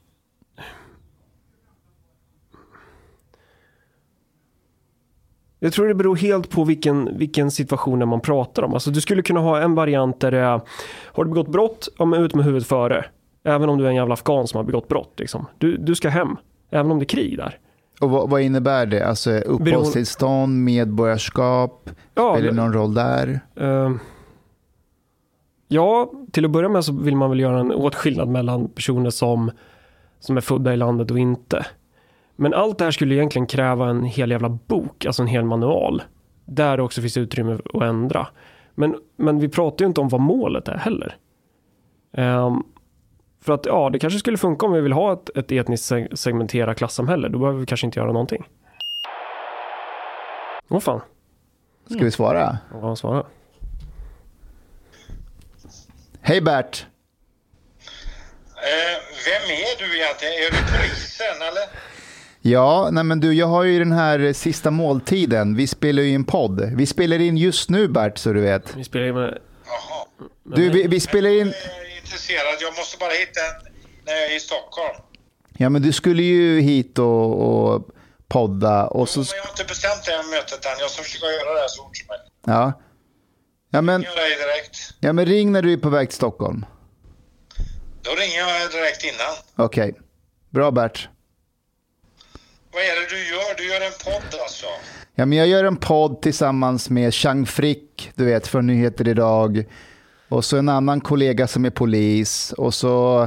Jag 5.65 5.73
tror 5.73 5.87
det 5.87 5.93
beror 5.93 6.15
helt 6.15 6.49
på 6.49 6.63
vilken, 6.63 7.17
vilken 7.17 7.51
situation 7.51 8.09
man 8.09 8.21
pratar 8.21 8.63
om. 8.63 8.73
Alltså 8.73 8.91
du 8.91 9.01
skulle 9.01 9.21
kunna 9.21 9.39
ha 9.39 9.61
en 9.61 9.75
variant 9.75 10.19
där 10.19 10.31
det 10.31 10.37
är, 10.37 10.61
har 11.05 11.23
du 11.23 11.29
begått 11.29 11.47
brott, 11.47 11.87
ja 11.97 12.05
men 12.05 12.21
ut 12.23 12.35
med 12.35 12.45
huvudet 12.45 12.67
före. 12.67 13.05
Även 13.43 13.69
om 13.69 13.77
du 13.77 13.85
är 13.85 13.89
en 13.89 13.95
jävla 13.95 14.13
afghan 14.13 14.47
som 14.47 14.57
har 14.57 14.63
begått 14.63 14.87
brott. 14.87 15.13
Liksom. 15.17 15.45
Du, 15.57 15.77
du 15.77 15.95
ska 15.95 16.09
hem, 16.09 16.35
även 16.69 16.91
om 16.91 16.99
det 16.99 17.03
är 17.03 17.07
krig 17.07 17.37
där. 17.37 17.57
Och 18.01 18.09
vad, 18.09 18.29
vad 18.29 18.41
innebär 18.41 18.85
det? 18.85 19.07
Alltså 19.07 19.31
uppehållstillstånd, 19.31 20.63
medborgarskap? 20.63 21.89
Ja, 22.15 22.33
Spelar 22.33 22.51
det 22.51 22.55
någon 22.55 22.73
roll 22.73 22.93
där? 22.93 23.39
Eh, 23.55 23.91
ja, 25.67 26.11
till 26.31 26.45
att 26.45 26.51
börja 26.51 26.69
med 26.69 26.85
så 26.85 26.93
vill 26.93 27.15
man 27.15 27.29
väl 27.29 27.39
göra 27.39 27.59
en 27.59 27.71
åtskillnad 27.71 28.27
mellan 28.27 28.67
personer 28.67 29.09
som, 29.09 29.51
som 30.19 30.37
är 30.37 30.41
födda 30.41 30.73
i 30.73 30.77
landet 30.77 31.11
och 31.11 31.19
inte. 31.19 31.65
Men 32.35 32.53
allt 32.53 32.77
det 32.77 32.83
här 32.83 32.91
skulle 32.91 33.15
egentligen 33.15 33.47
kräva 33.47 33.89
en 33.89 34.03
hel 34.03 34.31
jävla 34.31 34.49
bok, 34.49 35.05
alltså 35.05 35.21
en 35.21 35.27
hel 35.27 35.43
manual. 35.45 36.03
Där 36.45 36.77
det 36.77 36.83
också 36.83 37.01
finns 37.01 37.17
utrymme 37.17 37.57
att 37.73 37.81
ändra. 37.81 38.27
Men, 38.75 38.95
men 39.17 39.39
vi 39.39 39.49
pratar 39.49 39.85
ju 39.85 39.87
inte 39.87 40.01
om 40.01 40.09
vad 40.09 40.21
målet 40.21 40.67
är 40.67 40.77
heller. 40.77 41.17
Ehm, 42.17 42.63
för 43.41 43.53
att 43.53 43.65
ja, 43.65 43.89
det 43.89 43.99
kanske 43.99 44.19
skulle 44.19 44.37
funka 44.37 44.65
om 44.65 44.71
vi 44.73 44.81
vill 44.81 44.93
ha 44.93 45.13
ett, 45.13 45.37
ett 45.37 45.51
etniskt 45.51 45.91
seg- 45.91 46.15
segmenterat 46.15 46.77
klassamhälle. 46.77 47.27
Då 47.29 47.39
behöver 47.39 47.59
vi 47.59 47.65
kanske 47.65 47.85
inte 47.87 47.99
göra 47.99 48.11
någonting. 48.11 48.47
Åh 50.69 50.79
fan, 50.79 51.01
Ska 51.89 51.99
vi 52.03 52.11
svara? 52.11 52.57
han 52.81 52.95
svarade? 52.95 53.25
Hej 56.21 56.41
Bert! 56.41 56.85
Eh, 58.55 58.97
vem 59.27 59.45
är 59.51 59.79
du 59.79 59.97
egentligen? 59.99 60.33
Är 60.33 60.51
du 60.51 60.57
polisen 60.77 61.37
eller? 61.49 61.65
Ja, 62.47 62.89
nej 62.91 63.03
men 63.03 63.19
du, 63.19 63.33
jag 63.33 63.47
har 63.47 63.63
ju 63.63 63.79
den 63.79 63.91
här 63.91 64.33
sista 64.33 64.71
måltiden. 64.71 65.55
Vi 65.55 65.67
spelar 65.67 66.03
ju 66.03 66.15
en 66.15 66.25
podd. 66.25 66.61
Vi 66.75 66.85
spelar 66.85 67.19
in 67.19 67.37
just 67.37 67.69
nu 67.69 67.87
Bert, 67.87 68.17
så 68.17 68.33
du 68.33 68.41
vet. 68.41 68.75
Vi 68.75 68.83
spelar 68.83 69.05
ju 69.05 69.13
med 69.13 69.37
Jaha. 69.65 70.05
Du, 70.55 70.69
vi, 70.69 70.87
vi 70.87 70.99
spelar 70.99 71.29
in... 71.29 71.37
Jag 71.37 71.47
är 71.47 71.97
intresserad. 71.97 72.55
Jag 72.61 72.77
måste 72.77 72.97
bara 72.97 73.09
hitta 73.09 73.39
en 73.39 73.73
när 74.05 74.13
jag 74.13 74.31
är 74.31 74.35
i 74.35 74.39
Stockholm. 74.39 74.95
Ja, 75.57 75.69
men 75.69 75.81
du 75.81 75.91
skulle 75.91 76.23
ju 76.23 76.61
hit 76.61 76.99
och, 76.99 77.41
och 77.49 77.87
podda 78.27 78.87
och 78.87 79.09
så... 79.09 79.19
Men 79.19 79.27
jag 79.35 79.43
har 79.43 79.49
inte 79.49 79.63
bestämt 79.63 80.05
det 80.05 80.11
här 80.11 80.37
mötet 80.37 80.65
än. 80.65 80.71
Jag 80.79 80.89
ska 80.89 81.03
försöka 81.03 81.25
göra 81.25 81.53
det 81.53 81.59
här 81.59 81.67
så 81.67 81.83
fort 81.83 81.97
som 81.97 82.07
möjligt. 82.07 82.31
Ja. 82.45 82.73
Ja 83.69 83.81
men, 83.81 84.01
Jag 84.01 84.15
dig 84.15 84.29
direkt. 84.29 84.77
ja, 84.99 85.13
men 85.13 85.25
ring 85.25 85.51
när 85.51 85.61
du 85.61 85.73
är 85.73 85.77
på 85.77 85.89
väg 85.89 86.09
till 86.09 86.15
Stockholm. 86.15 86.65
Då 88.01 88.11
ringer 88.11 88.39
jag 88.39 88.71
direkt 88.71 89.03
innan. 89.03 89.65
Okej. 89.67 89.93
Bra 90.49 90.71
Bert. 90.71 91.09
Vad 92.75 92.83
är 92.83 92.95
det 93.01 93.07
du 93.09 93.27
gör? 93.29 93.55
Du 93.57 93.67
gör 93.67 93.81
en 93.81 93.91
podd 94.03 94.39
alltså? 94.41 94.65
Ja, 95.15 95.25
men 95.25 95.37
jag 95.37 95.47
gör 95.47 95.63
en 95.63 95.77
podd 95.77 96.21
tillsammans 96.21 96.89
med 96.89 97.13
Chang 97.13 97.45
Frick, 97.45 98.11
du 98.15 98.25
vet, 98.25 98.47
från 98.47 98.67
Nyheter 98.67 99.07
Idag. 99.07 99.65
Och 100.29 100.45
så 100.45 100.57
en 100.57 100.69
annan 100.69 101.01
kollega 101.01 101.47
som 101.47 101.65
är 101.65 101.69
polis. 101.69 102.53
Och 102.57 102.73
så 102.73 103.23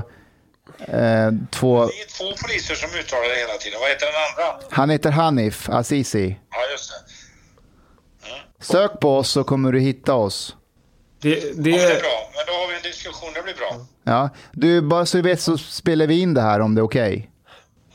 eh, 0.79 1.31
två... 1.51 1.87
Det 1.87 1.93
är 1.93 2.19
två 2.19 2.47
poliser 2.47 2.75
som 2.75 2.99
uttalar 2.99 3.29
det 3.29 3.37
hela 3.37 3.59
tiden. 3.59 3.81
Vad 3.81 3.89
heter 3.89 4.07
den 4.07 4.15
andra? 4.15 4.67
Han 4.71 4.91
heter 4.91 5.11
Hanif 5.11 5.69
Azizi. 5.71 6.39
Ja, 6.51 6.57
just 6.73 6.91
det. 6.91 8.65
Sök 8.65 9.01
på 9.01 9.17
oss 9.17 9.31
så 9.31 9.45
kommer 9.45 9.73
du 9.73 9.81
hitta 9.81 10.15
oss. 10.15 10.57
Det, 11.21 11.31
det, 11.31 11.71
Ja, 11.71 11.77
det 11.77 11.93
är 11.97 12.01
bra. 12.01 12.31
Men 12.35 12.45
då 12.47 12.53
har 12.53 12.69
vi 12.69 12.77
en 12.77 12.83
diskussion. 12.83 13.31
Det 13.35 13.43
blir 13.43 13.55
bra. 13.55 13.87
Ja, 14.05 14.31
du, 14.53 14.81
bara 14.83 15.07
så 15.07 15.17
du 15.17 15.23
vet 15.23 15.41
så 15.41 15.59
spelar 15.59 16.07
vi 16.07 16.21
in 16.21 16.35
det 16.35 16.43
här 16.43 16.61
om 16.61 16.75
det 16.75 16.81
är 16.81 16.85
okej. 16.85 17.31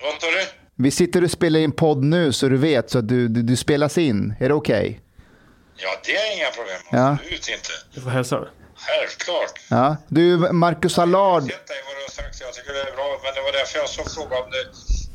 Vad 0.01 0.21
sa 0.21 0.27
du? 0.27 0.62
Vi 0.75 0.91
sitter 0.91 1.23
och 1.23 1.31
spelar 1.31 1.59
in 1.59 1.71
podd 1.71 2.03
nu 2.03 2.33
så 2.33 2.47
du 2.49 2.57
vet 2.57 2.89
så 2.91 2.99
att 2.99 3.07
du, 3.07 3.27
du, 3.27 3.41
du 3.41 3.55
spelas 3.57 3.97
in. 3.97 4.35
Är 4.39 4.47
det 4.47 4.53
okej? 4.55 5.01
Ja, 5.75 5.89
det 6.05 6.15
är 6.15 6.37
inga 6.37 6.49
problem. 6.49 6.81
Ja. 6.91 7.11
Absolut 7.11 7.47
inte. 7.49 7.69
du 7.93 8.01
får 8.01 8.09
hälsa. 8.09 8.47
Självklart. 8.75 9.53
Ja. 9.69 9.97
Du, 10.07 10.37
Marcus 10.37 10.97
Allard. 10.99 11.41
sett 11.43 11.67
dig 11.67 11.77
vad 11.85 11.95
du 11.95 12.01
har 12.01 12.09
sagt. 12.09 12.41
Jag 12.41 12.53
tycker 12.53 12.73
det 12.73 12.79
är 12.81 12.95
bra. 12.95 13.19
Men 13.23 13.33
det 13.35 13.41
var 13.41 13.51
därför 13.51 13.79
jag 13.79 13.89
så 13.89 14.03
frågade 14.03 14.41
om 14.43 14.51
det, 14.51 14.63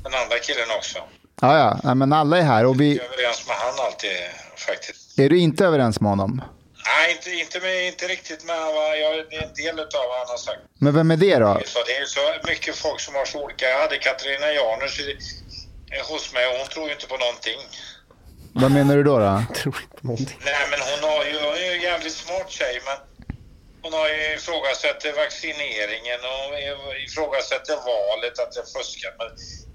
den 0.02 0.14
andra 0.22 0.38
killen 0.38 0.68
också. 0.78 0.98
Ja, 1.40 1.58
ja, 1.58 1.80
ja, 1.82 1.94
men 1.94 2.12
alla 2.12 2.38
är 2.38 2.42
här 2.42 2.64
och 2.66 2.80
vi... 2.80 2.96
Jag 2.96 3.06
är 3.06 3.12
överens 3.12 3.46
med 3.48 3.56
han 3.56 3.86
alltid 3.86 4.10
faktiskt. 4.56 5.18
Är 5.18 5.28
du 5.28 5.38
inte 5.38 5.64
överens 5.66 6.00
med 6.00 6.10
honom? 6.10 6.42
Nej, 6.90 7.12
inte, 7.16 7.30
inte, 7.30 7.60
med, 7.60 7.86
inte 7.86 8.06
riktigt 8.08 8.44
med 8.44 8.56
vad 8.76 8.98
jag, 9.00 9.12
det 9.30 9.36
är 9.36 9.42
en 9.48 9.54
del 9.54 9.78
av 9.80 9.86
vad 10.10 10.18
han 10.22 10.28
har 10.28 10.36
sagt. 10.36 10.60
Men 10.78 10.94
vem 10.94 11.10
är 11.10 11.16
det 11.16 11.36
då? 11.38 11.60
Så 11.66 11.78
det 11.86 11.92
är 11.96 12.00
ju 12.00 12.06
så 12.06 12.20
mycket 12.48 12.76
folk 12.76 13.00
som 13.00 13.14
har 13.14 13.24
så 13.24 13.44
olika. 13.44 13.66
Jag 13.68 13.80
hade 13.80 13.96
Katarina 13.96 14.46
Janers 14.52 15.00
i- 15.00 15.18
hos 16.10 16.32
mig 16.34 16.44
och 16.46 16.56
hon 16.60 16.68
tror 16.68 16.86
ju 16.86 16.92
inte 16.92 17.06
på 17.06 17.16
någonting. 17.24 17.60
Vad 18.62 18.70
menar 18.70 18.96
du 18.96 19.02
då? 19.02 19.18
då? 19.18 19.42
tror 19.60 19.76
inte 19.82 20.00
någonting. 20.06 20.38
Nej, 20.44 20.64
men 20.70 20.80
hon 20.90 21.00
har 21.10 21.24
ju, 21.28 21.32
hon 21.46 21.54
är 21.62 21.66
ju 21.70 21.72
en 21.78 21.82
jävligt 21.90 22.12
smart 22.24 22.50
tjej, 22.58 22.74
men 22.88 22.96
hon 23.82 23.92
har 23.92 24.08
ju 24.08 24.34
ifrågasatt 24.36 25.00
vaccineringen 25.24 26.20
och 26.34 26.48
ifrågasatt 27.06 27.66
valet, 27.68 28.38
att 28.42 28.52
det 28.56 28.64
fuskat. 28.76 29.14
Men 29.20 29.28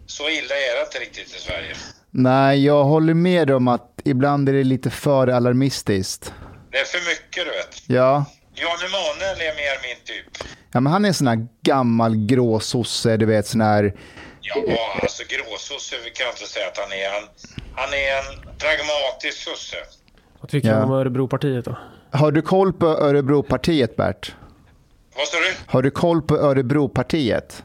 så 0.06 0.23
illa 0.30 0.56
är 0.56 0.76
det 0.76 0.81
inte 0.85 0.99
riktigt 1.06 1.35
i 1.38 1.40
Sverige. 1.48 1.76
Nej, 2.11 2.65
jag 2.65 2.84
håller 2.84 3.14
med 3.14 3.52
om 3.52 3.68
att 3.68 4.02
ibland 4.06 4.49
är 4.49 4.53
det 4.53 4.64
lite 4.64 4.90
för 4.90 5.27
alarmistiskt. 5.27 6.34
Det 6.72 6.77
är 6.77 6.85
för 6.85 7.10
mycket, 7.10 7.45
du 7.45 7.52
vet. 7.52 7.84
Ja, 7.88 8.26
Jan 8.56 8.77
Emanuel 8.85 9.41
är 9.41 9.56
mer 9.56 9.88
min 9.88 10.06
typ. 10.06 10.48
ja 10.72 10.80
men 10.80 10.94
han 10.94 11.06
är 11.06 11.07
en 11.07 11.14
sån 11.14 11.27
här 11.27 11.48
gammal 11.61 12.15
gråsosse, 12.15 13.18
du 13.18 13.26
vet 13.26 13.48
sån 13.48 13.61
här... 13.61 13.94
Ja, 14.44 14.99
alltså 15.02 15.24
gråsosse 15.28 15.95
kan 15.95 16.26
jag 16.26 16.34
inte 16.34 16.45
säga 16.48 16.68
att 16.68 16.78
han 16.78 16.91
är. 16.91 17.10
Han, 17.10 17.24
Han 17.76 17.94
är 17.94 18.18
en 18.18 18.57
pragmatisk 18.57 19.38
sosse. 19.44 19.76
Vad 20.41 20.49
tycker 20.52 20.70
Ja. 20.70 20.84
om 20.84 20.91
Örebropartiet 20.91 21.65
då? 21.65 21.78
Har 22.11 22.32
du 22.32 22.41
koll 22.41 22.74
på 22.74 22.86
Örebropartiet, 22.88 23.95
Bert? 23.95 24.36
Vad 25.15 25.28
sa 25.28 25.38
du? 25.38 25.53
Har 25.68 25.82
du 25.82 25.91
koll 25.91 26.22
på 26.22 26.38
Örebropartiet? 26.38 27.64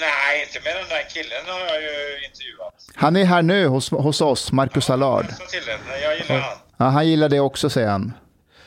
Nej, 0.00 0.42
inte 0.46 0.60
med 0.64 0.76
den 0.76 0.88
där 0.88 1.08
killen 1.10 1.42
har 1.46 1.60
jag 1.60 1.82
ju 1.82 2.24
intervjuat. 2.26 2.74
Han 2.94 3.16
är 3.16 3.24
här 3.24 3.42
nu 3.42 3.66
hos, 3.66 3.90
hos 3.90 4.20
oss, 4.20 4.52
Marcus 4.52 4.90
Allard. 4.90 5.24
Hälsa 5.24 5.44
till 5.46 5.62
den. 5.66 6.00
Jag 6.02 6.16
gillar 6.18 6.38
han. 6.38 6.58
Ja, 6.76 6.84
han 6.84 7.08
gillar 7.08 7.28
det 7.28 7.40
också, 7.40 7.70
säger 7.70 7.88
han. 7.88 8.12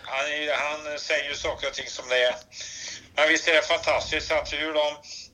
Han, 0.03 0.25
är- 0.25 0.57
han 0.89 0.99
säger 0.99 1.29
ju 1.29 1.35
saker 1.35 1.67
och 1.67 1.73
ting 1.73 1.87
som 1.87 2.05
det 2.09 2.23
är. 2.23 2.35
Men 3.15 3.29
visst 3.29 3.47
är 3.47 3.53
det 3.53 3.61
fantastiskt 3.67 4.31
att 4.31 4.53
hur 4.53 4.73
de 4.73 4.87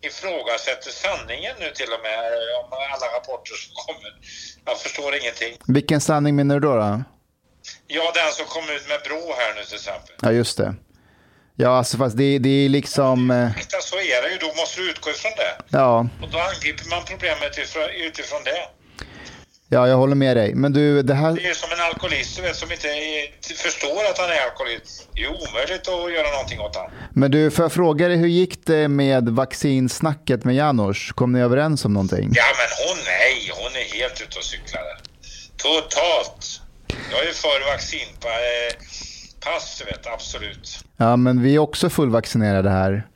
ifrågasätter 0.07 0.91
sanningen 0.91 1.55
nu 1.59 1.69
till 1.71 1.89
och 1.95 2.01
med 2.07 2.19
eh, 2.34 2.59
om 2.63 2.69
alla 2.93 3.07
rapporter 3.17 3.53
som 3.55 3.71
kommer. 3.85 4.11
Jag 4.65 4.80
förstår 4.80 5.15
ingenting. 5.15 5.57
Vilken 5.67 6.01
sanning 6.01 6.35
menar 6.35 6.55
du 6.59 6.67
då? 6.67 6.75
då? 6.75 7.03
Ja, 7.88 8.11
den 8.15 8.31
som 8.31 8.45
kom 8.45 8.63
ut 8.75 8.88
med 8.89 8.99
Bro 9.05 9.34
här 9.38 9.55
nu 9.55 9.63
till 9.63 9.75
exempel. 9.75 10.15
Ja, 10.21 10.31
just 10.31 10.57
det. 10.57 10.75
Ja, 11.55 11.77
alltså 11.77 11.97
fast 11.97 12.17
det, 12.17 12.39
det 12.39 12.49
är 12.65 12.69
liksom... 12.69 13.31
eh, 13.31 13.57
Exakt 13.57 13.84
så 13.84 13.95
är 13.95 14.21
det 14.21 14.30
ju. 14.31 14.38
Då 14.38 14.47
måste 14.47 14.81
du 14.81 14.89
utgå 14.91 15.09
ifrån 15.09 15.31
det. 15.38 15.77
Ja, 15.77 16.07
Och 16.23 16.30
då 16.30 16.38
angriper 16.39 16.89
man 16.89 17.03
problemet 17.05 17.57
utifrån, 17.57 17.89
utifrån 17.89 18.43
det. 18.43 18.61
Ja, 19.73 19.87
jag 19.87 19.97
håller 19.97 20.15
med 20.15 20.37
dig. 20.37 20.55
Men 20.55 20.73
du, 20.73 21.01
det 21.01 21.13
här... 21.13 21.33
Det 21.33 21.43
är 21.43 21.47
ju 21.47 21.53
som 21.53 21.71
en 21.71 21.79
alkoholist 21.79 22.39
vet, 22.39 22.55
som 22.55 22.71
inte 22.71 22.87
förstår 23.55 24.05
att 24.11 24.17
han 24.17 24.29
är 24.29 24.39
alkoholist. 24.49 25.07
Det 25.13 25.23
är 25.23 25.29
omöjligt 25.29 25.87
att 25.87 26.13
göra 26.13 26.31
någonting 26.31 26.59
åt 26.59 26.75
han. 26.75 26.91
Men 27.11 27.31
du, 27.31 27.51
får 27.51 27.65
jag 27.65 27.71
fråga 27.71 28.07
dig, 28.07 28.17
hur 28.17 28.27
gick 28.27 28.65
det 28.65 28.87
med 28.87 29.29
vaccinsnacket 29.29 30.43
med 30.43 30.55
Janusz? 30.55 31.11
Kom 31.11 31.31
ni 31.31 31.41
överens 31.41 31.85
om 31.85 31.93
någonting? 31.93 32.31
Ja, 32.33 32.43
men 32.59 32.67
hon 32.87 32.97
nej, 33.05 33.51
hon 33.53 33.71
är 33.81 33.99
helt 33.99 34.21
ute 34.21 34.37
och 34.37 34.43
cyklar. 34.43 34.83
Totalt. 35.57 36.61
Jag 37.11 37.27
är 37.27 37.33
för 37.33 37.71
vaccinpass, 37.71 39.79
du 39.79 39.85
vet, 39.85 40.07
absolut. 40.07 40.79
Ja, 40.97 41.15
men 41.15 41.43
vi 41.43 41.55
är 41.55 41.59
också 41.59 41.89
fullvaccinerade 41.89 42.69
här. 42.69 43.07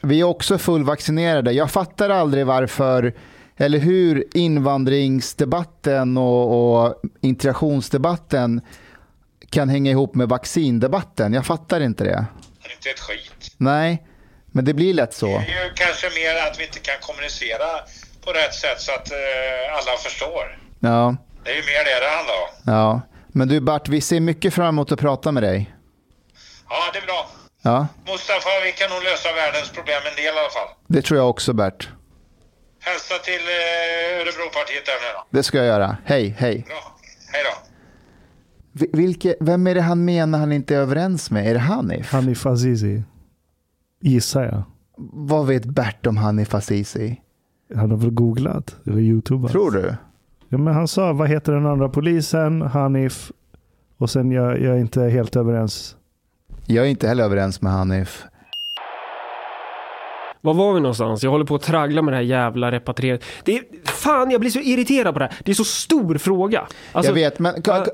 Vi 0.00 0.20
är 0.20 0.24
också 0.24 0.58
fullvaccinerade. 0.58 1.52
Jag 1.52 1.70
fattar 1.70 2.10
aldrig 2.10 2.46
varför, 2.46 3.14
eller 3.56 3.78
hur 3.78 4.24
invandringsdebatten 4.34 6.16
och, 6.16 6.74
och 6.84 6.94
integrationsdebatten 7.20 8.60
kan 9.50 9.68
hänga 9.68 9.90
ihop 9.90 10.14
med 10.14 10.28
vaccindebatten. 10.28 11.32
Jag 11.32 11.46
fattar 11.46 11.80
inte 11.80 12.04
det. 12.04 12.26
Inte 12.76 12.90
ett 12.90 13.00
skit. 13.00 13.54
Nej, 13.56 14.02
men 14.46 14.64
det 14.64 14.74
blir 14.74 14.94
lätt 14.94 15.14
så. 15.14 15.26
Det 15.26 15.32
är 15.34 15.64
ju 15.64 15.72
kanske 15.74 16.06
mer 16.06 16.50
att 16.50 16.58
vi 16.60 16.64
inte 16.66 16.78
kan 16.78 16.94
kommunicera 17.00 17.66
på 18.24 18.30
rätt 18.32 18.54
sätt 18.54 18.80
så 18.80 18.92
att 18.92 19.10
eh, 19.12 19.76
alla 19.76 19.96
förstår. 19.98 20.58
Ja, 20.80 21.16
Det 21.44 21.50
är 21.50 21.54
ju 21.54 21.60
mer 21.62 21.84
det 21.84 22.00
det 22.06 22.16
handlar 22.16 22.34
om. 22.34 22.72
ja. 22.74 23.00
Men 23.34 23.48
du 23.48 23.60
Bart, 23.60 23.88
vi 23.88 24.00
ser 24.00 24.20
mycket 24.20 24.54
fram 24.54 24.68
emot 24.68 24.92
att 24.92 24.98
prata 25.00 25.32
med 25.32 25.42
dig. 25.42 25.74
Ja, 26.68 26.76
det 26.92 26.98
är 26.98 27.06
bra. 27.06 27.30
Ja, 27.62 27.86
Mustafa, 28.06 28.48
vi 28.64 28.72
kan 28.72 28.90
nog 28.90 29.02
lösa 29.02 29.32
världens 29.32 29.70
problem 29.72 30.00
en 30.10 30.16
del 30.16 30.24
i 30.24 30.28
alla 30.38 30.50
fall. 30.50 30.68
det 30.86 31.02
tror 31.02 31.18
jag 31.18 31.30
också 31.30 31.52
Bert. 31.52 31.88
Hälsa 32.84 33.14
till 33.24 33.32
eh, 33.32 34.20
Örebropartiet 34.20 34.86
där 34.86 34.92
nu 35.02 35.08
då. 35.16 35.24
Det 35.38 35.42
ska 35.42 35.58
jag 35.58 35.66
göra. 35.66 35.96
Hej, 36.04 36.34
hej. 36.38 36.64
Bra. 36.66 36.76
Hej 37.32 37.42
då. 37.44 37.68
Vi- 38.72 38.90
Vilke, 38.92 39.34
vem 39.40 39.66
är 39.66 39.74
det 39.74 39.80
han 39.80 40.04
menar 40.04 40.38
han 40.38 40.52
inte 40.52 40.74
är 40.74 40.78
överens 40.78 41.30
med? 41.30 41.46
Är 41.46 41.54
det 41.54 41.60
Hanif? 41.60 42.12
Hanif 42.12 42.46
Azizi. 42.46 43.02
Gissar 44.00 44.42
jag. 44.44 44.62
Vad 45.12 45.46
vet 45.46 45.64
Bert 45.64 46.06
om 46.06 46.16
Hanif 46.16 46.54
Azizi? 46.54 47.20
Han 47.74 47.90
har 47.90 47.98
väl 47.98 48.10
googlat 48.10 48.76
eller 48.86 48.98
youtubat. 48.98 49.52
Tror 49.52 49.70
du? 49.70 49.94
Ja, 50.48 50.58
men 50.58 50.74
han 50.74 50.88
sa, 50.88 51.12
vad 51.12 51.28
heter 51.28 51.52
den 51.52 51.66
andra 51.66 51.88
polisen? 51.88 52.62
Hanif. 52.62 53.32
Och 53.98 54.10
sen 54.10 54.30
jag, 54.32 54.60
jag 54.60 54.76
är 54.76 54.80
inte 54.80 55.02
helt 55.02 55.36
överens. 55.36 55.96
Jag 56.66 56.84
är 56.86 56.90
inte 56.90 57.08
heller 57.08 57.24
överens 57.24 57.62
med 57.62 57.72
Hanif. 57.72 58.24
Var 60.44 60.54
var 60.54 60.74
vi 60.74 60.80
någonstans? 60.80 61.22
Jag 61.22 61.30
håller 61.30 61.44
på 61.44 61.54
att 61.54 61.62
traggla 61.62 62.02
med 62.02 62.12
det 62.12 62.16
här 62.16 62.24
jävla 62.24 62.70
repatrieringen. 62.72 63.22
Det 63.44 63.56
är, 63.58 63.62
fan, 63.84 64.30
jag 64.30 64.40
blir 64.40 64.50
så 64.50 64.58
irriterad 64.58 65.12
på 65.14 65.18
det 65.18 65.24
här. 65.24 65.34
Det 65.44 65.50
är 65.50 65.54
så 65.54 65.64
stor 65.64 66.18
fråga. 66.18 66.66
Alltså, 66.92 67.10
jag 67.10 67.14
vet, 67.14 67.38
men 67.38 67.54
ka- 67.54 67.86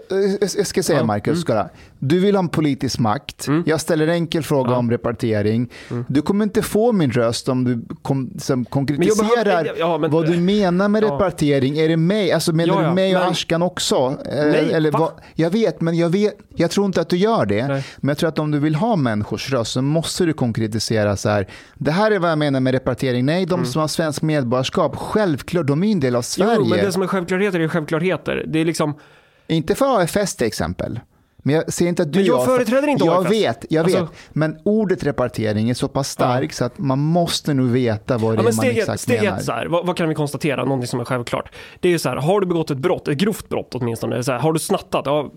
jag 0.56 0.66
ska 0.66 0.82
säga 0.82 0.98
Ja, 0.98 1.04
Marcus, 1.04 1.44
kolla. 1.44 1.68
du 1.98 2.18
vill 2.20 2.34
ha 2.34 2.42
en 2.42 2.48
politisk 2.48 2.98
makt. 2.98 3.48
Jag 3.66 3.80
ställer 3.80 4.06
en 4.06 4.14
enkel 4.14 4.42
fråga 4.42 4.76
om 4.76 4.90
repatriering. 4.90 5.68
Du 6.06 6.22
kommer 6.22 6.44
inte 6.44 6.62
få 6.62 6.92
min 6.92 7.10
röst 7.10 7.48
om 7.48 7.64
du 7.64 7.94
kom, 8.02 8.30
som 8.38 8.64
konkretiserar 8.64 9.44
behöver- 9.44 9.74
ja, 9.78 9.98
men- 9.98 10.10
vad 10.10 10.26
du 10.26 10.36
menar 10.38 10.88
med 10.88 11.02
Ja. 11.02 11.14
repatriering. 11.14 11.78
Är 11.78 11.88
det 11.88 11.96
mig? 11.96 12.32
Alltså 12.32 12.52
menar 12.52 12.74
Ja, 12.74 12.82
ja, 12.82 12.88
du 12.88 12.94
mig 12.94 13.16
och 13.16 13.24
Ashkan 13.26 13.62
också? 13.62 13.96
Eh, 13.96 14.44
Nej, 14.46 14.72
Eller 14.72 14.90
va? 14.90 15.10
Jag 15.34 15.50
vet, 15.50 15.80
men 15.80 15.96
jag, 15.96 16.08
vet, 16.08 16.34
jag 16.56 16.70
tror 16.70 16.86
inte 16.86 17.00
att 17.00 17.08
du 17.08 17.16
gör 17.16 17.46
det. 17.46 17.66
Nej. 17.68 17.84
Men 17.96 18.08
jag 18.08 18.18
tror 18.18 18.28
att 18.28 18.38
om 18.38 18.50
du 18.50 18.58
vill 18.58 18.74
ha 18.74 18.96
människors 18.96 19.50
röst 19.52 19.72
så 19.72 19.82
måste 19.82 20.24
du 20.24 20.32
konkretisera 20.32 21.16
så 21.16 21.28
här. 21.28 21.46
Det 21.74 21.90
här 21.90 22.10
är 22.10 22.18
vad 22.18 22.37
jag 22.42 22.52
menar 22.52 22.60
med 22.60 22.72
repatriering. 22.72 23.26
Nej, 23.26 23.46
de 23.46 23.64
som 23.66 23.80
har 23.80 23.88
svensk 23.88 24.22
medborgarskap, 24.22 24.96
självklart, 24.96 25.66
de 25.66 25.82
är 25.84 25.92
en 25.92 26.00
del 26.00 26.16
av 26.16 26.22
Sverige. 26.22 26.52
Mm. 26.52 26.62
Jo, 26.64 26.70
men 26.76 26.84
det 26.84 26.92
som 26.92 27.02
är 27.02 27.06
självklarheter 27.06 27.60
är 27.60 27.68
självklarheter. 27.68 28.44
Det 28.46 28.58
är 28.58 28.64
liksom... 28.64 28.94
Inte 29.46 29.74
för 29.74 30.00
AFS 30.02 30.36
till 30.36 30.46
exempel. 30.46 31.00
Men 31.42 31.54
jag 31.54 31.72
ser 31.72 31.86
inte 31.86 32.02
att 32.02 32.12
du 32.12 32.18
Men 32.18 32.26
jag 32.26 32.44
företräder 32.44 32.88
inte 32.88 33.04
Jag 33.04 33.20
AFS. 33.22 33.30
vet, 33.32 33.66
jag 33.70 33.84
Alltså- 33.84 34.00
vet. 34.00 34.10
Men 34.32 34.56
ordet 34.64 35.02
repatriering 35.04 35.70
är 35.70 35.74
så 35.74 35.88
pass 35.88 36.08
starkt 36.10 36.54
så 36.54 36.64
att 36.64 36.78
man 36.78 36.98
måste 36.98 37.54
nog 37.54 37.66
veta 37.70 38.18
vad 38.18 38.22
det 38.22 38.26
Ja, 38.26 38.32
är 38.32 38.36
men 38.36 38.44
man 38.44 38.52
steg 38.52 38.70
ett, 38.70 38.78
exakt 38.78 39.00
steg 39.00 39.22
menar. 39.22 39.38
så 39.38 39.52
här, 39.52 39.66
vad, 39.66 39.86
vad 39.86 39.96
kan 39.96 40.08
vi 40.08 40.14
konstatera? 40.14 40.64
Någonting 40.64 40.86
som 40.88 41.00
är 41.00 41.04
självklart. 41.04 41.52
Det 41.80 41.88
är 41.88 41.92
ju 41.92 41.98
så 41.98 42.08
här, 42.08 42.16
har 42.16 42.40
du 42.40 42.46
begått 42.46 42.70
ett 42.70 42.78
brott, 42.78 43.08
ett 43.08 43.18
grovt 43.18 43.48
brott 43.48 43.74
åtminstone, 43.74 44.24
så 44.24 44.32
här, 44.32 44.38
har 44.38 44.52
du 44.52 44.58
snattat, 44.58 45.02
ja, 45.06 45.32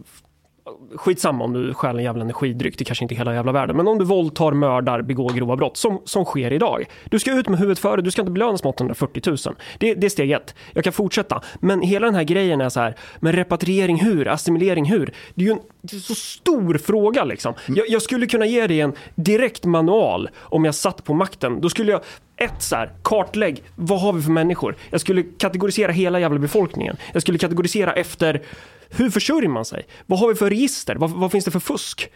skitsamma 0.95 1.43
om 1.43 1.53
du 1.53 1.73
stjäl 1.73 1.97
en 1.97 2.03
jävla 2.03 2.21
energidryck, 2.21 2.77
det 2.77 2.83
kanske 2.83 3.05
inte 3.05 3.15
är 3.15 3.17
hela 3.17 3.33
jävla 3.33 3.51
världen, 3.51 3.77
men 3.77 3.87
om 3.87 3.99
du 3.99 4.05
våldtar, 4.05 4.51
mördar, 4.51 5.01
begår 5.01 5.29
grova 5.29 5.55
brott, 5.55 5.77
som, 5.77 6.01
som 6.05 6.25
sker 6.25 6.53
idag. 6.53 6.85
Du 7.05 7.19
ska 7.19 7.33
ut 7.33 7.49
med 7.49 7.59
huvudet 7.59 7.79
före, 7.79 8.01
du 8.01 8.11
ska 8.11 8.21
inte 8.21 8.31
belönas 8.31 8.63
med 8.63 8.69
840 8.69 9.21
000. 9.25 9.37
Det, 9.79 9.93
det 9.93 10.07
är 10.07 10.09
steg 10.09 10.31
ett. 10.31 10.55
Jag 10.73 10.83
kan 10.83 10.93
fortsätta. 10.93 11.41
Men 11.59 11.81
hela 11.81 12.05
den 12.05 12.15
här 12.15 12.23
grejen 12.23 12.61
är 12.61 12.69
så 12.69 12.79
här, 12.79 12.95
men 13.19 13.33
repatriering 13.33 13.99
hur? 13.99 14.27
Assimilering 14.27 14.85
hur? 14.85 15.13
Det 15.35 15.43
är 15.43 15.45
ju 15.45 15.51
en, 15.51 15.59
är 15.83 15.99
så 15.99 16.15
stor 16.15 16.77
fråga 16.77 17.23
liksom. 17.23 17.53
Jag, 17.67 17.89
jag 17.89 18.01
skulle 18.01 18.27
kunna 18.27 18.45
ge 18.45 18.67
dig 18.67 18.81
en 18.81 18.93
direkt 19.15 19.65
manual 19.65 20.29
om 20.39 20.65
jag 20.65 20.75
satt 20.75 21.03
på 21.03 21.13
makten. 21.13 21.61
Då 21.61 21.69
skulle 21.69 21.91
jag 21.91 22.01
ett 22.43 22.61
så 22.61 22.75
här, 22.75 22.91
kartlägg, 23.03 23.63
vad 23.75 24.01
har 24.01 24.13
vi 24.13 24.21
för 24.21 24.31
människor? 24.31 24.75
Jag 24.89 25.01
skulle 25.01 25.23
kategorisera 25.23 25.91
hela 25.91 26.19
jävla 26.19 26.39
befolkningen. 26.39 26.97
Jag 27.13 27.21
skulle 27.21 27.37
kategorisera 27.37 27.93
efter 27.93 28.41
hur 28.89 29.09
försörjer 29.09 29.49
man 29.49 29.65
sig? 29.65 29.83
Vad 30.05 30.19
har 30.19 30.27
vi 30.27 30.35
för 30.35 30.49
register? 30.49 30.95
Vad, 30.95 31.09
vad 31.09 31.31
finns 31.31 31.45
det 31.45 31.51
för 31.51 31.59
fusk? 31.59 32.09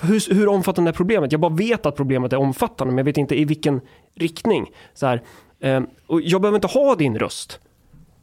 Hur, 0.00 0.34
hur 0.34 0.48
omfattande 0.48 0.90
är 0.90 0.92
problemet? 0.92 1.32
Jag 1.32 1.40
bara 1.40 1.54
vet 1.54 1.86
att 1.86 1.96
problemet 1.96 2.32
är 2.32 2.36
omfattande, 2.36 2.92
men 2.92 2.98
jag 2.98 3.04
vet 3.04 3.16
inte 3.16 3.40
i 3.40 3.44
vilken 3.44 3.80
riktning. 4.14 4.70
Så 4.94 5.06
här, 5.06 5.22
eh, 5.60 5.82
och 6.06 6.20
jag 6.20 6.40
behöver 6.40 6.56
inte 6.56 6.66
ha 6.66 6.94
din 6.94 7.18
röst. 7.18 7.60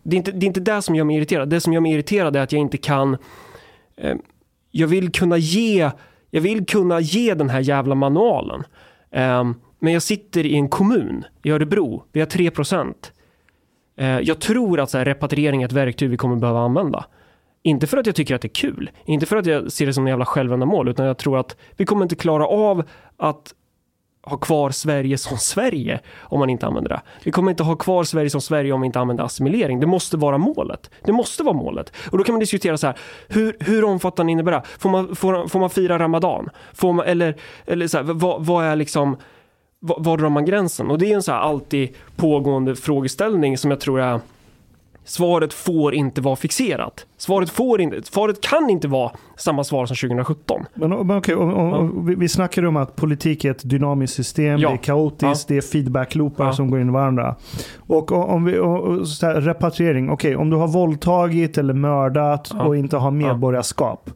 Det 0.04 0.16
är, 0.16 0.18
inte, 0.18 0.32
det 0.32 0.46
är 0.46 0.48
inte 0.48 0.60
det 0.60 0.82
som 0.82 0.96
gör 0.96 1.04
mig 1.04 1.18
irriterad. 1.18 1.50
Det 1.50 1.62
som 1.62 1.74
gör 1.74 1.82
mig 1.82 1.92
irriterad 1.92 2.36
är 2.36 2.42
att 2.42 2.52
jag 2.52 2.62
inte 2.62 2.78
kan... 2.78 3.18
Eh, 3.98 4.16
jag 4.72 4.88
vill 4.88 5.12
kunna 5.12 5.38
ge... 5.38 5.92
Jag 6.30 6.42
vill 6.42 6.66
kunna 6.66 7.00
ge 7.00 7.34
den 7.34 7.50
här 7.50 7.60
jävla 7.60 7.96
manualen. 7.96 8.64
Eh, 9.12 9.44
men 9.82 9.94
jag 9.94 10.04
sitter 10.04 10.46
i 10.46 10.56
en 10.56 10.70
kommun 10.70 11.26
i 11.44 11.52
Örebro. 11.52 12.04
Vi 12.12 12.20
har 12.20 12.28
3 12.28 12.52
procent. 12.52 13.14
Eh, 13.98 14.20
jag 14.20 14.40
tror 14.40 14.80
att 14.80 14.90
så 14.90 14.98
här, 14.98 15.06
repatriering 15.06 15.62
är 15.62 15.66
ett 15.66 15.72
verktyg 15.72 16.10
vi 16.10 16.18
kommer 16.18 16.36
behöva 16.36 16.60
använda. 16.60 17.06
Inte 17.64 17.88
för 17.88 17.98
att 17.98 18.06
jag 18.06 18.16
tycker 18.16 18.36
att 18.36 18.42
det 18.42 18.48
är 18.48 18.50
kul, 18.50 18.92
inte 19.06 19.26
för 19.26 19.36
att 19.36 19.46
jag 19.46 19.72
ser 19.72 19.86
det 19.86 19.94
som 19.94 20.04
en 20.04 20.10
jävla 20.10 20.26
självändamål, 20.26 20.90
utan 20.90 21.06
jag 21.06 21.18
tror 21.18 21.40
att 21.40 21.58
vi 21.78 21.86
kommer 21.86 22.04
inte 22.04 22.16
klara 22.16 22.48
av 22.48 22.84
att 23.18 23.54
ha 24.24 24.38
kvar 24.38 24.70
Sverige 24.70 25.18
som 25.18 25.38
Sverige 25.38 26.00
om 26.20 26.40
man 26.40 26.50
inte 26.50 26.68
använder 26.68 26.90
det. 26.90 27.02
Vi 27.24 27.32
kommer 27.32 27.52
inte 27.52 27.64
ha 27.64 27.76
kvar 27.76 28.04
Sverige 28.04 28.30
som 28.30 28.42
Sverige 28.42 28.72
om 28.72 28.82
vi 28.82 28.86
inte 28.86 29.00
använder 29.00 29.24
assimilering. 29.24 29.80
Det 29.80 29.88
måste 29.88 30.18
vara 30.18 30.38
målet. 30.38 30.90
Det 31.04 31.12
måste 31.12 31.44
vara 31.44 31.56
målet. 31.56 31.94
Och 32.12 32.18
då 32.18 32.24
kan 32.24 32.34
man 32.34 32.40
diskutera 32.40 32.78
så 32.78 32.88
här, 32.88 32.98
hur, 33.28 33.58
hur 33.60 33.84
omfattande 33.84 34.32
innebär 34.32 34.52
det? 34.52 34.62
Får 34.80 34.90
man, 34.90 35.16
får, 35.16 35.48
får 35.48 35.60
man 35.60 35.70
fira 35.70 36.00
Ramadan? 36.00 36.50
Får 36.74 36.94
man, 36.94 37.06
eller 37.06 37.36
eller 37.66 37.88
så 37.88 37.98
här, 37.98 38.04
vad, 38.04 38.46
vad 38.46 38.66
är 38.66 38.76
liksom 38.76 39.18
var, 39.82 40.18
drar 40.18 40.30
man 40.30 40.46
gränsen? 40.46 40.92
Och 40.92 40.98
det 40.98 41.12
är 41.12 41.16
en 41.16 41.24
så 41.24 41.32
här 41.32 41.40
alltid 41.40 41.90
pågående 42.16 42.76
frågeställning 42.76 43.58
som 43.58 43.72
jag 43.72 43.80
tror 43.80 44.00
är 44.02 44.20
Svaret 45.04 45.54
får 45.54 45.94
inte 45.94 46.22
vara 46.22 46.36
fixerat. 46.36 47.06
Svaret, 47.18 47.50
får 47.50 47.82
inte, 47.82 48.02
svaret 48.04 48.42
kan 48.42 48.70
inte 48.70 48.88
vara 48.88 49.12
samma 49.38 49.64
svar 49.64 49.86
som 49.86 49.96
2017. 49.96 50.66
Men, 50.74 50.90
men 50.90 51.18
okej, 51.18 51.36
om, 51.36 51.54
om, 51.54 51.74
om, 51.74 52.06
vi, 52.06 52.16
vi 52.16 52.28
snackar 52.30 52.66
om 52.66 52.78
att 52.78 52.96
politik 52.96 53.46
är 53.46 53.52
ett 53.52 53.70
dynamiskt 53.70 54.16
system, 54.16 54.60
Ja. 54.60 54.70
det 54.70 54.76
är 54.76 54.78
kaotiskt, 54.78 55.48
det 55.48 55.58
är 55.58 55.62
feedbackloopar 55.62 56.46
Ja. 56.46 56.54
som 56.54 56.72
går 56.72 56.82
in 56.82 56.88
i 56.90 56.92
varandra. 56.92 57.36
Och 57.78 58.12
om 58.12 58.46
vi, 58.46 58.58
och, 58.60 58.80
och, 58.80 59.08
så 59.08 59.26
här, 59.26 59.42
repatriering, 59.42 60.10
okej, 60.10 60.36
om 60.36 60.50
du 60.50 60.58
har 60.58 60.68
våldtagit 60.68 61.58
eller 61.58 61.74
mördat 61.74 62.52
Ja. 62.54 62.64
och 62.64 62.78
inte 62.78 62.98
har 62.98 63.12
medborgarskap. 63.12 64.10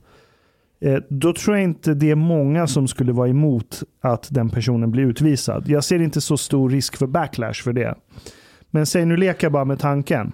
Eh, 0.86 0.98
då 1.10 1.34
tror 1.34 1.56
jag 1.56 1.64
inte 1.64 1.94
det 1.94 2.12
är 2.12 2.16
många 2.16 2.68
som 2.68 2.88
skulle 2.88 3.12
vara 3.14 3.30
emot 3.30 3.84
att 4.02 4.28
den 4.32 4.50
personen 4.50 4.92
blir 4.92 5.04
utvisad. 5.04 5.64
Jag 5.68 5.84
ser 5.84 6.02
inte 6.02 6.22
så 6.22 6.38
stor 6.38 6.70
risk 6.70 6.98
för 6.98 7.08
backlash 7.08 7.54
för 7.64 7.74
det. 7.74 7.96
Men 8.72 8.86
säg 8.86 9.06
nu 9.06 9.18
leker 9.18 9.46
jag 9.46 9.52
bara 9.52 9.66
med 9.66 9.80
tanken. 9.80 10.32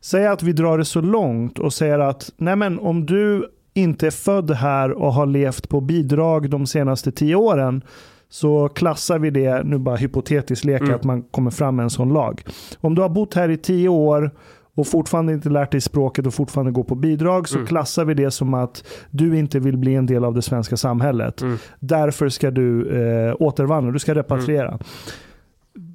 Säg 0.00 0.26
att 0.26 0.42
vi 0.42 0.52
drar 0.52 0.78
det 0.78 0.84
så 0.84 1.00
långt 1.00 1.58
och 1.58 1.72
säger 1.72 1.98
att 1.98 2.32
nej 2.36 2.56
men 2.56 2.78
om 2.78 3.06
du 3.06 3.48
inte 3.74 4.06
är 4.06 4.10
född 4.10 4.50
här 4.50 4.92
och 4.92 5.14
har 5.14 5.26
levt 5.26 5.68
på 5.68 5.80
bidrag 5.80 6.50
de 6.50 6.66
senaste 6.66 7.12
tio 7.12 7.34
åren 7.34 7.82
så 8.28 8.68
klassar 8.68 9.18
vi 9.18 9.30
det, 9.30 9.62
nu 9.64 9.78
bara 9.78 9.96
hypotetiskt 9.96 10.64
leka 10.64 10.84
Mm. 10.84 10.96
att 10.96 11.04
man 11.04 11.22
kommer 11.22 11.50
fram 11.50 11.76
med 11.76 11.82
en 11.82 11.90
sån 11.90 12.12
lag. 12.12 12.42
Om 12.80 12.94
du 12.94 13.02
har 13.02 13.08
bott 13.08 13.34
här 13.34 13.48
i 13.48 13.56
tio 13.56 13.88
år 13.88 14.30
och 14.74 14.86
fortfarande 14.86 15.32
inte 15.32 15.48
lärt 15.48 15.70
dig 15.72 15.80
språket 15.80 16.26
och 16.26 16.34
fortfarande 16.34 16.72
går 16.72 16.84
på 16.84 16.94
bidrag 16.94 17.48
så 17.48 17.56
Mm. 17.56 17.66
klassar 17.66 18.04
vi 18.04 18.14
det 18.14 18.30
som 18.30 18.54
att 18.54 18.84
du 19.10 19.38
inte 19.38 19.58
vill 19.60 19.76
bli 19.76 19.94
en 19.94 20.06
del 20.06 20.24
av 20.24 20.34
det 20.34 20.42
svenska 20.42 20.76
samhället. 20.76 21.42
Mm. 21.42 21.58
Därför 21.80 22.28
ska 22.28 22.50
du 22.50 22.88
eh, 23.28 23.34
återvandra, 23.38 23.92
du 23.92 23.98
ska 23.98 24.14
repatriera. 24.14 24.78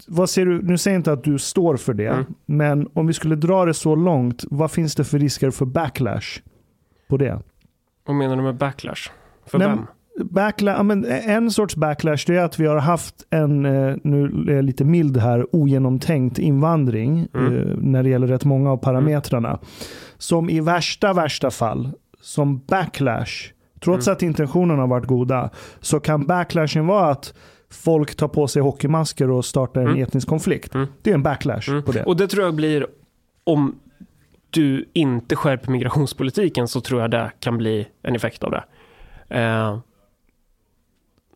Vad 0.08 0.30
ser 0.30 0.46
du, 0.46 0.62
nu 0.62 0.78
säger 0.78 0.96
jag 0.96 1.00
inte 1.00 1.12
att 1.12 1.24
du 1.24 1.40
står 1.40 1.78
för 1.78 1.94
det, 1.94 2.08
Mm. 2.08 2.26
men 2.46 2.88
om 2.94 3.08
vi 3.08 3.14
skulle 3.14 3.36
dra 3.36 3.66
det 3.66 3.74
så 3.74 3.96
långt, 3.96 4.44
vad 4.50 4.72
finns 4.72 4.96
det 4.96 5.04
för 5.04 5.20
risker 5.20 5.52
för 5.52 5.66
backlash 5.66 6.42
på 7.10 7.18
det? 7.18 7.40
Vad 8.06 8.16
menar 8.16 8.36
du 8.36 8.42
med 8.42 8.56
backlash? 8.56 9.10
För 9.46 9.60
Nej, 9.60 9.68
vem? 9.68 9.86
Backla- 10.24 10.84
men 10.84 11.06
en 11.06 11.52
sorts 11.52 11.76
backlash 11.76 12.24
det 12.28 12.36
är 12.36 12.44
att 12.44 12.60
vi 12.60 12.66
har 12.68 12.78
haft 12.78 13.16
en, 13.30 13.66
eh, 13.66 13.96
nu 14.04 14.46
är 14.50 14.54
jag 14.56 14.66
lite 14.66 14.84
mild 14.86 15.18
här, 15.18 15.56
ogenomtänkt 15.56 16.40
invandring 16.40 17.28
Mm. 17.34 17.56
eh, 17.58 17.76
när 17.78 18.04
det 18.04 18.10
gäller 18.10 18.28
rätt 18.28 18.46
många 18.46 18.72
av 18.72 18.78
parametrarna. 18.78 19.60
Som 20.18 20.50
i 20.50 20.60
värsta, 20.60 21.14
värsta 21.14 21.52
fall, 21.52 21.90
som 22.22 22.58
backlash, 22.68 23.32
trots 23.84 24.08
Mm. 24.08 24.14
att 24.16 24.22
intentionerna 24.24 24.82
har 24.82 24.88
varit 24.88 25.06
goda, 25.08 25.50
så 25.80 26.00
kan 26.00 26.26
backlashen 26.26 26.88
vara 26.88 27.12
att 27.12 27.34
folk 27.72 28.16
tar 28.16 28.28
på 28.28 28.48
sig 28.48 28.62
hockeymasker 28.62 29.30
och 29.32 29.46
startar 29.46 29.82
en 29.82 29.88
Mm. 29.88 30.02
etnisk 30.04 30.28
konflikt. 30.28 30.76
Mm. 30.76 30.88
Det 31.02 31.10
är 31.10 31.14
en 31.14 31.24
backlash 31.24 31.70
Mm. 31.70 31.84
på 31.84 31.92
det. 31.92 32.04
Och 32.04 32.18
det 32.18 32.28
tror 32.28 32.46
jag 32.46 32.56
blir, 32.56 32.88
om 33.44 33.76
du 34.50 34.86
inte 34.94 35.36
skärper 35.36 35.72
migrationspolitiken 35.72 36.68
så 36.68 36.82
tror 36.82 37.02
jag 37.02 37.12
det 37.12 37.32
kan 37.40 37.58
bli 37.58 37.88
en 38.04 38.16
effekt 38.16 38.44
av 38.44 38.52
det. 38.52 38.64
Eh, 39.30 39.80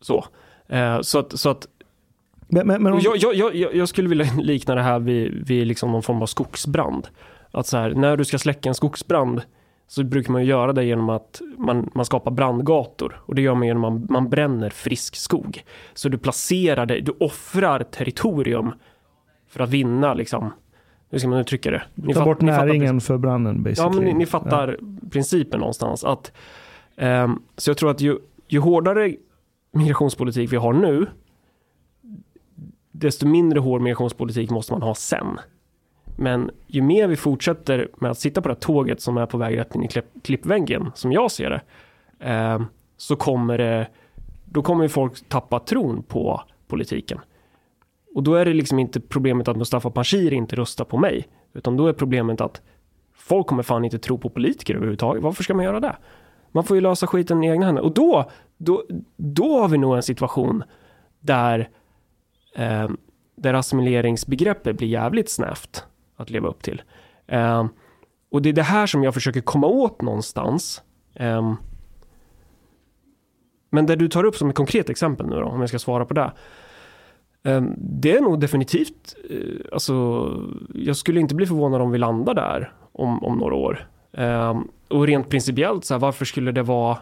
så. 0.04 0.24
Eh, 0.68 1.00
så 1.00 1.18
att, 1.18 1.38
så 1.38 1.50
att 1.50 1.66
Men, 2.48 2.66
men, 2.66 2.82
men 2.82 2.92
om, 2.92 3.00
jag, 3.02 3.16
jag, 3.16 3.54
jag, 3.54 3.74
jag- 3.74 3.88
skulle 3.88 4.08
vilja 4.08 4.26
likna 4.38 4.74
det 4.74 4.82
här 4.82 4.98
vid, 4.98 5.46
vid 5.48 5.66
liksom 5.66 5.92
någon 5.92 6.02
form 6.02 6.22
av 6.22 6.26
skogsbrand. 6.26 7.08
Att 7.50 7.66
så 7.66 7.76
här, 7.76 7.90
när 7.90 8.16
du 8.16 8.24
ska 8.24 8.38
släcka 8.38 8.68
en 8.68 8.74
skogsbrand 8.74 9.42
så 9.86 10.04
brukar 10.04 10.32
man 10.32 10.42
ju 10.42 10.48
göra 10.48 10.72
det 10.72 10.84
genom 10.84 11.08
att 11.10 11.40
man, 11.58 11.90
man 11.94 12.04
skapar 12.04 12.30
brandgator. 12.30 13.20
Och 13.26 13.34
det 13.34 13.42
gör 13.42 13.54
man 13.54 13.66
genom 13.66 13.84
att 13.84 13.92
man, 13.92 14.06
man 14.10 14.28
bränner 14.30 14.70
frisk 14.70 15.16
skog. 15.16 15.64
Så 15.94 16.08
du 16.08 16.18
placerar 16.18 16.86
det, 16.86 17.00
du 17.00 17.12
offrar 17.20 17.80
territorium 17.82 18.72
för 19.48 19.60
att 19.60 19.70
vinna 19.70 20.14
liksom. 20.14 20.52
Hur 21.10 21.18
ska 21.18 21.28
man 21.28 21.38
uttrycka 21.38 21.70
det? 21.70 21.82
Ni 21.94 22.14
ta 22.14 22.24
bort 22.24 22.40
näringen 22.40 23.00
för 23.00 23.18
branden 23.18 23.56
Ja, 23.56 23.62
basically. 23.62 23.94
men 23.96 24.04
ni, 24.04 24.12
ni 24.14 24.26
fattar 24.26 24.78
principen 25.10 25.60
någonstans. 25.60 26.04
Att, 26.04 26.32
ehm, 26.96 27.42
så 27.56 27.70
jag 27.70 27.76
tror 27.76 27.90
att 27.90 28.00
ju, 28.00 28.18
ju 28.48 28.58
hårdare 28.58 29.14
migrationspolitik 29.74 30.52
vi 30.52 30.56
har 30.56 30.72
nu, 30.72 31.06
desto 32.92 33.26
mindre 33.26 33.60
hård 33.60 33.80
migrationspolitik 33.80 34.50
måste 34.50 34.72
man 34.72 34.82
ha 34.82 34.94
sen. 34.94 35.40
Men 36.16 36.50
ju 36.66 36.82
mer 36.82 37.08
vi 37.08 37.16
fortsätter 37.16 37.88
med 37.96 38.10
att 38.10 38.18
sitta 38.18 38.42
på 38.42 38.48
det 38.48 38.54
här 38.54 38.60
tåget 38.60 39.00
som 39.00 39.16
är 39.16 39.26
på 39.26 39.38
väg 39.38 39.58
rätt 39.58 39.74
in 39.74 39.82
i 39.82 39.88
klipp, 39.88 40.06
klippväggen, 40.22 40.90
som 40.94 41.12
jag 41.12 41.30
ser 41.30 41.50
det, 41.50 41.60
eh, 42.30 42.62
så 42.96 43.16
kommer 43.16 43.58
det, 43.58 43.88
då 44.44 44.62
kommer 44.62 44.82
ju 44.82 44.88
folk 44.88 45.28
tappa 45.28 45.58
tron 45.58 46.02
på 46.02 46.42
politiken. 46.66 47.18
Och 48.14 48.22
då 48.22 48.34
är 48.34 48.44
det 48.44 48.54
liksom 48.54 48.78
inte 48.78 49.00
problemet 49.00 49.48
att 49.48 49.56
Mustafa 49.56 49.90
Panshir 49.90 50.32
inte 50.32 50.56
röstar 50.56 50.84
på 50.84 50.98
mig, 50.98 51.28
utan 51.52 51.76
då 51.76 51.86
är 51.86 51.92
problemet 51.92 52.40
att 52.40 52.62
folk 53.14 53.46
kommer 53.46 53.62
fan 53.62 53.84
inte 53.84 53.98
tro 53.98 54.18
på 54.18 54.28
politiker 54.28 54.74
överhuvudtaget. 54.74 55.22
Varför 55.22 55.42
ska 55.42 55.54
man 55.54 55.64
göra 55.64 55.80
det? 55.80 55.96
Man 56.52 56.64
får 56.64 56.76
ju 56.76 56.80
lösa 56.80 57.06
skiten 57.06 57.44
i 57.44 57.48
egna 57.48 57.66
händer. 57.66 57.82
Och 57.82 57.94
då, 57.94 58.30
då, 58.64 58.84
då 59.16 59.60
har 59.60 59.68
vi 59.68 59.78
nog 59.78 59.96
en 59.96 60.02
situation 60.02 60.62
där, 61.20 61.68
eh, 62.54 62.88
där 63.36 63.54
assimileringsbegreppet 63.54 64.76
blir 64.76 64.88
jävligt 64.88 65.28
snävt 65.30 65.86
att 66.16 66.30
leva 66.30 66.48
upp 66.48 66.62
till. 66.62 66.82
Eh, 67.26 67.66
och 68.30 68.42
det 68.42 68.48
är 68.48 68.52
det 68.52 68.62
här 68.62 68.86
som 68.86 69.04
jag 69.04 69.14
försöker 69.14 69.40
komma 69.40 69.66
åt 69.66 70.02
någonstans. 70.02 70.82
Eh, 71.14 71.54
men 73.70 73.86
det 73.86 73.96
du 73.96 74.08
tar 74.08 74.24
upp 74.24 74.36
som 74.36 74.48
ett 74.48 74.56
konkret 74.56 74.90
exempel 74.90 75.26
nu 75.26 75.34
då, 75.36 75.44
om 75.44 75.60
jag 75.60 75.68
ska 75.68 75.78
svara 75.78 76.04
på 76.04 76.14
det. 76.14 76.32
Eh, 77.44 77.62
Det 77.76 78.12
är 78.16 78.20
nog 78.20 78.40
definitivt, 78.40 79.16
eh, 79.30 79.72
alltså 79.72 79.94
jag 80.74 80.96
skulle 80.96 81.20
inte 81.20 81.34
bli 81.34 81.46
förvånad 81.46 81.80
om 81.82 81.90
vi 81.90 81.98
landar 81.98 82.34
där 82.34 82.72
om, 82.92 83.24
om 83.24 83.38
några 83.38 83.54
år. 83.54 83.88
Eh, 84.12 84.60
Och 84.88 85.06
rent 85.06 85.28
principiellt, 85.28 85.84
så 85.84 85.94
här, 85.94 85.98
varför 85.98 86.24
skulle 86.24 86.52
det 86.52 86.62
vara 86.62 86.98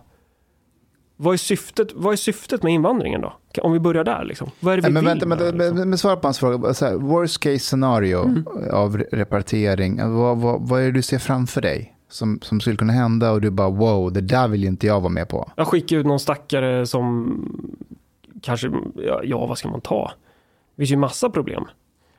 vad 1.22 1.32
är, 1.34 1.38
syftet, 1.38 1.88
vad 1.94 2.12
är 2.12 2.16
syftet 2.16 2.62
med 2.62 2.72
invandringen 2.72 3.20
då? 3.20 3.32
Om 3.62 3.72
vi 3.72 3.80
börjar 3.80 4.04
där 4.04 4.24
liksom. 4.24 4.50
Vad 4.60 4.72
är 4.72 4.76
det 4.76 4.88
vi 4.88 4.92
men 4.92 5.02
vill 5.04 5.08
vänta, 5.08 5.26
men, 5.26 5.38
liksom? 5.38 5.76
men, 5.78 5.88
men 5.88 5.98
svara 5.98 6.16
på 6.16 6.26
hans 6.26 6.38
fråga. 6.38 6.74
Så 6.74 6.84
här, 6.84 6.94
worst 6.94 7.40
case 7.40 7.58
scenario 7.58 8.22
Mm. 8.24 8.44
av 8.72 8.98
re- 8.98 9.06
repatriering. 9.12 10.14
Vad, 10.14 10.38
vad, 10.38 10.68
vad 10.68 10.80
är 10.80 10.84
det 10.84 10.92
du 10.92 11.02
ser 11.02 11.18
framför 11.18 11.60
dig 11.60 11.96
som, 12.08 12.38
som 12.42 12.60
skulle 12.60 12.76
kunna 12.76 12.92
hända 12.92 13.30
och 13.32 13.40
du 13.40 13.50
bara 13.50 13.70
wow, 13.70 14.12
det 14.12 14.20
där 14.20 14.48
vill 14.48 14.62
ju 14.62 14.68
inte 14.68 14.86
jag 14.86 15.00
vara 15.00 15.12
med 15.12 15.28
på. 15.28 15.50
Jag 15.56 15.66
skickar 15.66 15.96
ut 15.96 16.06
någon 16.06 16.20
stackare 16.20 16.86
som 16.86 17.78
kanske, 18.42 18.70
ja, 18.94 19.20
ja 19.24 19.46
vad 19.46 19.58
ska 19.58 19.68
man 19.68 19.80
ta? 19.80 20.12
Det 20.76 20.80
finns 20.82 20.90
ju 20.92 20.96
massa 20.96 21.30
problem. 21.30 21.64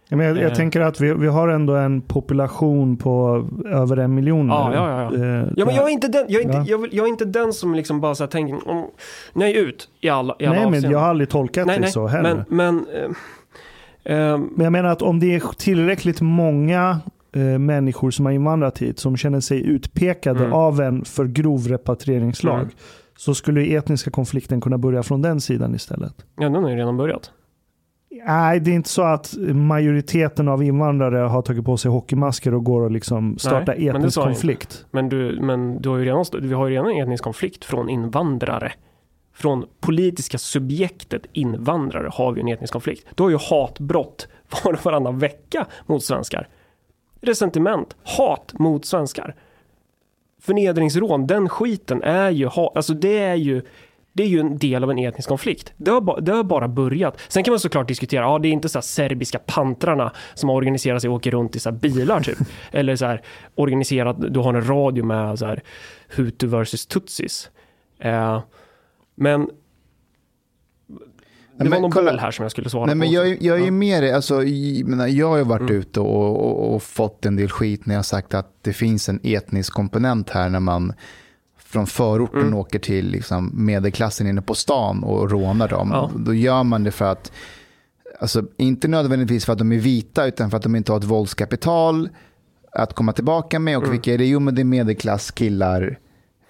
Ja, 0.10 0.18
men 0.18 0.26
jag, 0.26 0.38
jag 0.38 0.44
Eh. 0.44 0.54
tänker 0.54 0.82
att 0.82 1.02
vi, 1.02 1.14
vi 1.14 1.28
har 1.28 1.48
ändå 1.48 1.76
en 1.76 2.02
population 2.02 2.98
på 2.98 3.46
över 3.66 3.98
en 3.98 4.16
miljon 4.16 4.48
Ja, 4.48 4.72
ja, 4.74 4.90
ja, 4.90 5.18
ja. 5.18 5.24
Eh, 5.26 5.48
Ja, 5.56 5.66
men 5.66 5.76
jag 5.76 5.86
är 5.86 5.90
inte 5.94 6.08
den, 6.08 6.26
jag 6.30 6.42
är 6.42 6.46
inte, 6.46 6.58
Ja. 6.58 6.64
jag, 6.68 6.78
vill, 6.78 6.90
jag 6.94 7.06
är 7.06 7.10
inte 7.10 7.26
den 7.26 7.54
som 7.54 7.76
liksom 7.76 8.02
bara 8.02 8.16
så 8.16 8.24
här 8.24 8.30
tänker, 8.32 8.70
om, 8.70 8.88
nej 9.34 9.58
ut 9.58 9.90
i 10.02 10.10
alla, 10.10 10.36
i 10.40 10.46
alla 10.46 10.52
Nej, 10.56 10.60
men 10.60 10.68
avseenden. 10.68 10.92
jag 10.92 11.00
har 11.00 11.08
aldrig 11.08 11.30
tolkat 11.30 11.68
nej, 11.68 11.76
det 11.76 11.82
nej, 11.82 11.92
så 11.92 12.08
heller. 12.08 12.46
men, 12.50 12.84
men 12.86 12.86
eh, 14.06 14.18
eh, 14.18 14.38
Men 14.38 14.64
jag 14.64 14.72
menar 14.72 14.90
att 14.90 15.02
om 15.02 15.20
det 15.20 15.36
är 15.36 15.56
tillräckligt 15.58 16.22
många 16.22 17.00
eh, 17.36 17.42
människor 17.42 18.12
som 18.12 18.26
har 18.26 18.34
invandrat 18.34 18.78
hit 18.78 19.00
som 19.00 19.18
känner 19.18 19.40
sig 19.40 19.64
utpekade 19.68 20.40
Mm. 20.40 20.54
av 20.54 20.82
en 20.82 21.06
för 21.06 21.26
grov 21.26 21.68
repatrieringslag 21.68 22.60
Mm. 22.60 22.70
så 23.18 23.36
skulle 23.36 23.76
etniska 23.78 24.12
konflikten 24.12 24.62
kunna 24.62 24.78
börja 24.78 25.04
från 25.04 25.22
den 25.22 25.42
sidan 25.42 25.76
istället. 25.76 26.14
ja, 26.40 26.44
den 26.50 26.64
har 26.64 26.70
ju 26.70 26.76
redan 26.76 26.98
börjat. 26.98 27.32
Nej, 28.26 28.60
det 28.60 28.72
är 28.72 28.76
inte 28.76 28.90
så 28.90 29.02
att 29.02 29.34
majoriteten 29.54 30.48
av 30.48 30.64
invandrare 30.64 31.18
har 31.18 31.42
tagit 31.42 31.66
på 31.66 31.78
sig 31.78 31.92
hockeymasker 31.92 32.54
och 32.54 32.64
går 32.64 32.82
och 32.82 32.92
liksom 32.92 33.38
startar 33.38 33.76
men 33.76 33.86
det 33.86 33.90
etnisk 33.90 34.18
jag 34.18 34.26
konflikt. 34.26 34.86
Men 34.92 35.10
du, 35.10 35.40
men 35.42 35.82
du 35.82 35.90
har 35.90 35.98
ju 35.98 36.06
redan, 36.06 36.26
vi 36.42 36.54
har 36.54 36.68
ju 36.68 36.74
redan 36.74 36.92
en 36.92 37.02
etnisk 37.04 37.24
konflikt 37.24 37.66
från 37.66 37.90
invandrare. 37.90 38.72
Från 39.34 39.66
politiska 39.80 40.38
subjektet 40.38 41.26
invandrare 41.34 42.10
har 42.14 42.32
vi 42.32 42.42
en 42.42 42.48
etnisk 42.48 42.74
konflikt. 42.74 43.08
Du 43.16 43.24
har 43.24 43.30
ju 43.30 43.38
hatbrott 43.50 44.28
var 44.64 44.74
och 44.74 44.86
varannan 44.86 45.20
vecka 45.20 45.68
mot 45.86 46.04
svenskar. 46.04 46.48
Resentiment, 47.22 47.96
hat 48.04 48.54
mot 48.60 48.86
svenskar. 48.86 49.36
Förnedringsrån, 50.42 51.28
den 51.28 51.50
skiten 51.50 52.04
är 52.04 52.30
ju, 52.30 52.46
ha, 52.46 52.72
alltså 52.76 52.94
det 52.94 53.20
är 53.20 53.36
ju 53.36 53.62
det 54.16 54.24
är 54.24 54.28
ju 54.28 54.40
en 54.40 54.58
del 54.58 54.84
av 54.84 54.92
en 54.92 54.98
etnisk 55.00 55.30
konflikt. 55.30 55.74
Det 55.78 55.92
har, 55.92 56.02
ba, 56.02 56.20
det 56.20 56.32
har 56.32 56.44
bara 56.44 56.68
börjat. 56.68 57.20
Sen 57.28 57.44
kan 57.44 57.52
man 57.52 57.60
såklart 57.60 57.88
diskutera, 57.88 58.22
ja 58.22 58.40
det 58.40 58.48
är 58.48 58.52
inte 58.52 58.70
så 58.70 58.78
här 58.78 58.82
serbiska 58.84 59.40
pantrarna 59.40 60.14
som 60.34 60.50
har 60.50 60.56
organiserat 60.56 61.02
sig 61.02 61.10
och 61.10 61.16
åker 61.16 61.32
runt 61.32 61.56
i 61.56 61.60
så 61.60 61.72
bilar 61.72 62.22
typ. 62.22 62.38
Eller 62.72 62.96
så 62.96 63.06
här 63.06 63.22
organiserat, 63.56 64.34
du 64.34 64.40
har 64.40 64.54
en 64.54 64.68
radio 64.68 65.06
med 65.06 65.40
så 65.40 65.46
här 65.46 65.64
Hutu 66.16 66.48
versus 66.48 66.86
Tutsis. 66.86 67.50
Eh, 68.00 68.42
men 69.16 69.48
det 71.58 71.70
var 71.70 71.80
någon 71.80 71.92
kolla- 71.92 72.12
boll 72.12 72.20
här 72.20 72.32
som 72.32 72.44
jag 72.44 72.52
skulle 72.52 72.70
svara 72.70 72.86
Nej, 72.86 72.94
på. 72.94 72.98
men 73.00 73.12
jag, 73.12 73.28
är- 73.30 73.38
jag 73.42 73.60
är 73.60 73.66
ju 73.66 73.72
med 73.72 74.16
alltså, 74.16 74.44
i- 74.44 74.84
menar, 74.88 75.08
Jag 75.08 75.30
har 75.30 75.38
ju 75.38 75.44
varit 75.44 75.62
Mm. 75.70 75.76
ute 75.76 76.00
och, 76.00 76.40
och, 76.46 76.76
och 76.76 76.84
fått 76.84 77.26
en 77.26 77.36
del 77.36 77.50
skit 77.50 77.86
när 77.86 77.96
jag 77.96 78.06
sagt 78.06 78.34
att 78.34 78.52
det 78.62 78.74
finns 78.74 79.10
en 79.10 79.20
etnisk 79.24 79.74
komponent 79.74 80.30
här 80.30 80.50
när 80.50 80.60
man 80.60 80.94
från 81.74 81.88
förorten 81.88 82.42
Mm. 82.42 82.54
åker 82.54 82.80
till 82.80 83.08
liksom, 83.10 83.52
medelklassen 83.66 84.28
inne 84.28 84.42
på 84.42 84.54
stan 84.56 85.04
och 85.04 85.32
rånar 85.32 85.68
dem. 85.68 85.90
Ja. 85.94 86.12
Då 86.18 86.34
gör 86.34 86.64
man 86.64 86.84
det 86.84 86.92
för 86.92 87.06
att, 87.12 87.32
alltså, 88.20 88.44
inte 88.58 88.88
nödvändigtvis 88.88 89.46
för 89.46 89.54
att 89.54 89.60
de 89.60 89.72
är 89.72 89.78
vita, 89.80 90.26
utan 90.26 90.50
för 90.50 90.58
att 90.58 90.64
de 90.64 90.76
inte 90.76 90.92
har 90.92 91.00
ett 91.00 91.04
våldskapital 91.06 92.10
att 92.72 92.94
komma 92.94 93.12
tillbaka 93.14 93.60
med. 93.60 93.78
Och 93.78 93.84
Mm. 93.84 93.92
vilka 93.92 94.14
är 94.14 94.18
det? 94.18 94.26
Jo, 94.26 94.40
men 94.40 94.56
det 94.56 94.62
är 94.62 94.66
medelklasskillar 94.66 96.00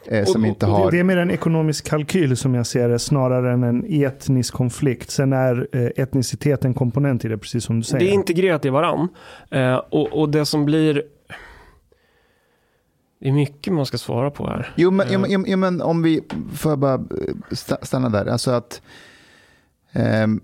eh, 0.07 0.25
som 0.25 0.41
Och- 0.41 0.47
inte 0.47 0.65
har... 0.65 0.91
Det 0.91 0.99
är 0.99 1.03
mer 1.03 1.17
en 1.17 1.31
ekonomisk 1.31 1.85
kalkyl 1.89 2.37
som 2.37 2.55
jag 2.55 2.65
ser 2.67 2.89
det, 2.89 2.99
snarare 2.99 3.53
än 3.53 3.63
en 3.63 3.85
etnisk 4.03 4.53
konflikt. 4.53 5.09
Sen 5.11 5.33
är 5.33 5.67
eh, 5.71 6.03
etnicitet 6.03 6.65
en 6.65 6.73
komponent 6.73 7.25
i 7.25 7.27
det, 7.27 7.37
precis 7.37 7.63
som 7.63 7.77
du 7.79 7.83
säger. 7.83 8.05
Det 8.05 8.11
är 8.11 8.13
integrerat 8.13 8.65
i 8.65 8.69
varann. 8.69 9.07
Eh, 9.51 9.75
och, 9.75 10.19
och 10.21 10.29
det 10.29 10.45
som 10.45 10.65
blir... 10.65 11.03
Det 13.23 13.29
är 13.29 13.33
mycket 13.33 13.73
man 13.73 13.85
ska 13.85 13.97
svara 13.97 14.31
på 14.31 14.47
här. 14.47 14.73
Jo, 14.75 14.91
men, 14.91 15.07
jo, 15.09 15.13
Eh. 15.13 15.19
men, 15.21 15.31
jo, 15.31 15.43
jo, 15.47 15.57
men 15.57 15.81
om 15.81 16.01
vi, 16.01 16.21
får 16.53 16.71
jag 16.71 16.79
bara 16.79 16.93
eh, 16.93 16.99
sta- 17.51 17.85
stanna 17.85 18.09
där, 18.09 18.25
alltså 18.25 18.51
att 18.51 18.81
ehm, 19.91 20.41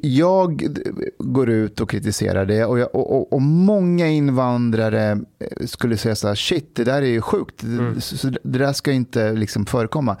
jag 0.00 0.76
går 1.18 1.50
ut 1.50 1.80
och 1.80 1.90
kritiserar 1.90 2.46
det 2.46 2.64
och, 2.64 2.78
jag, 2.78 2.94
och, 2.94 3.16
och, 3.16 3.32
och, 3.32 3.42
många 3.42 4.08
invandrare 4.08 5.10
eh, 5.38 5.66
skulle 5.66 5.96
säga 5.96 6.14
så 6.14 6.28
här, 6.28 6.34
shit, 6.34 6.74
det 6.74 6.84
där 6.84 7.02
är 7.02 7.06
ju 7.06 7.20
sjukt, 7.20 7.62
mm. 7.62 8.00
så 8.00 8.28
det 8.42 8.58
där 8.58 8.72
ska 8.72 8.92
inte 8.92 9.32
liksom 9.32 9.66
förekomma. 9.66 10.16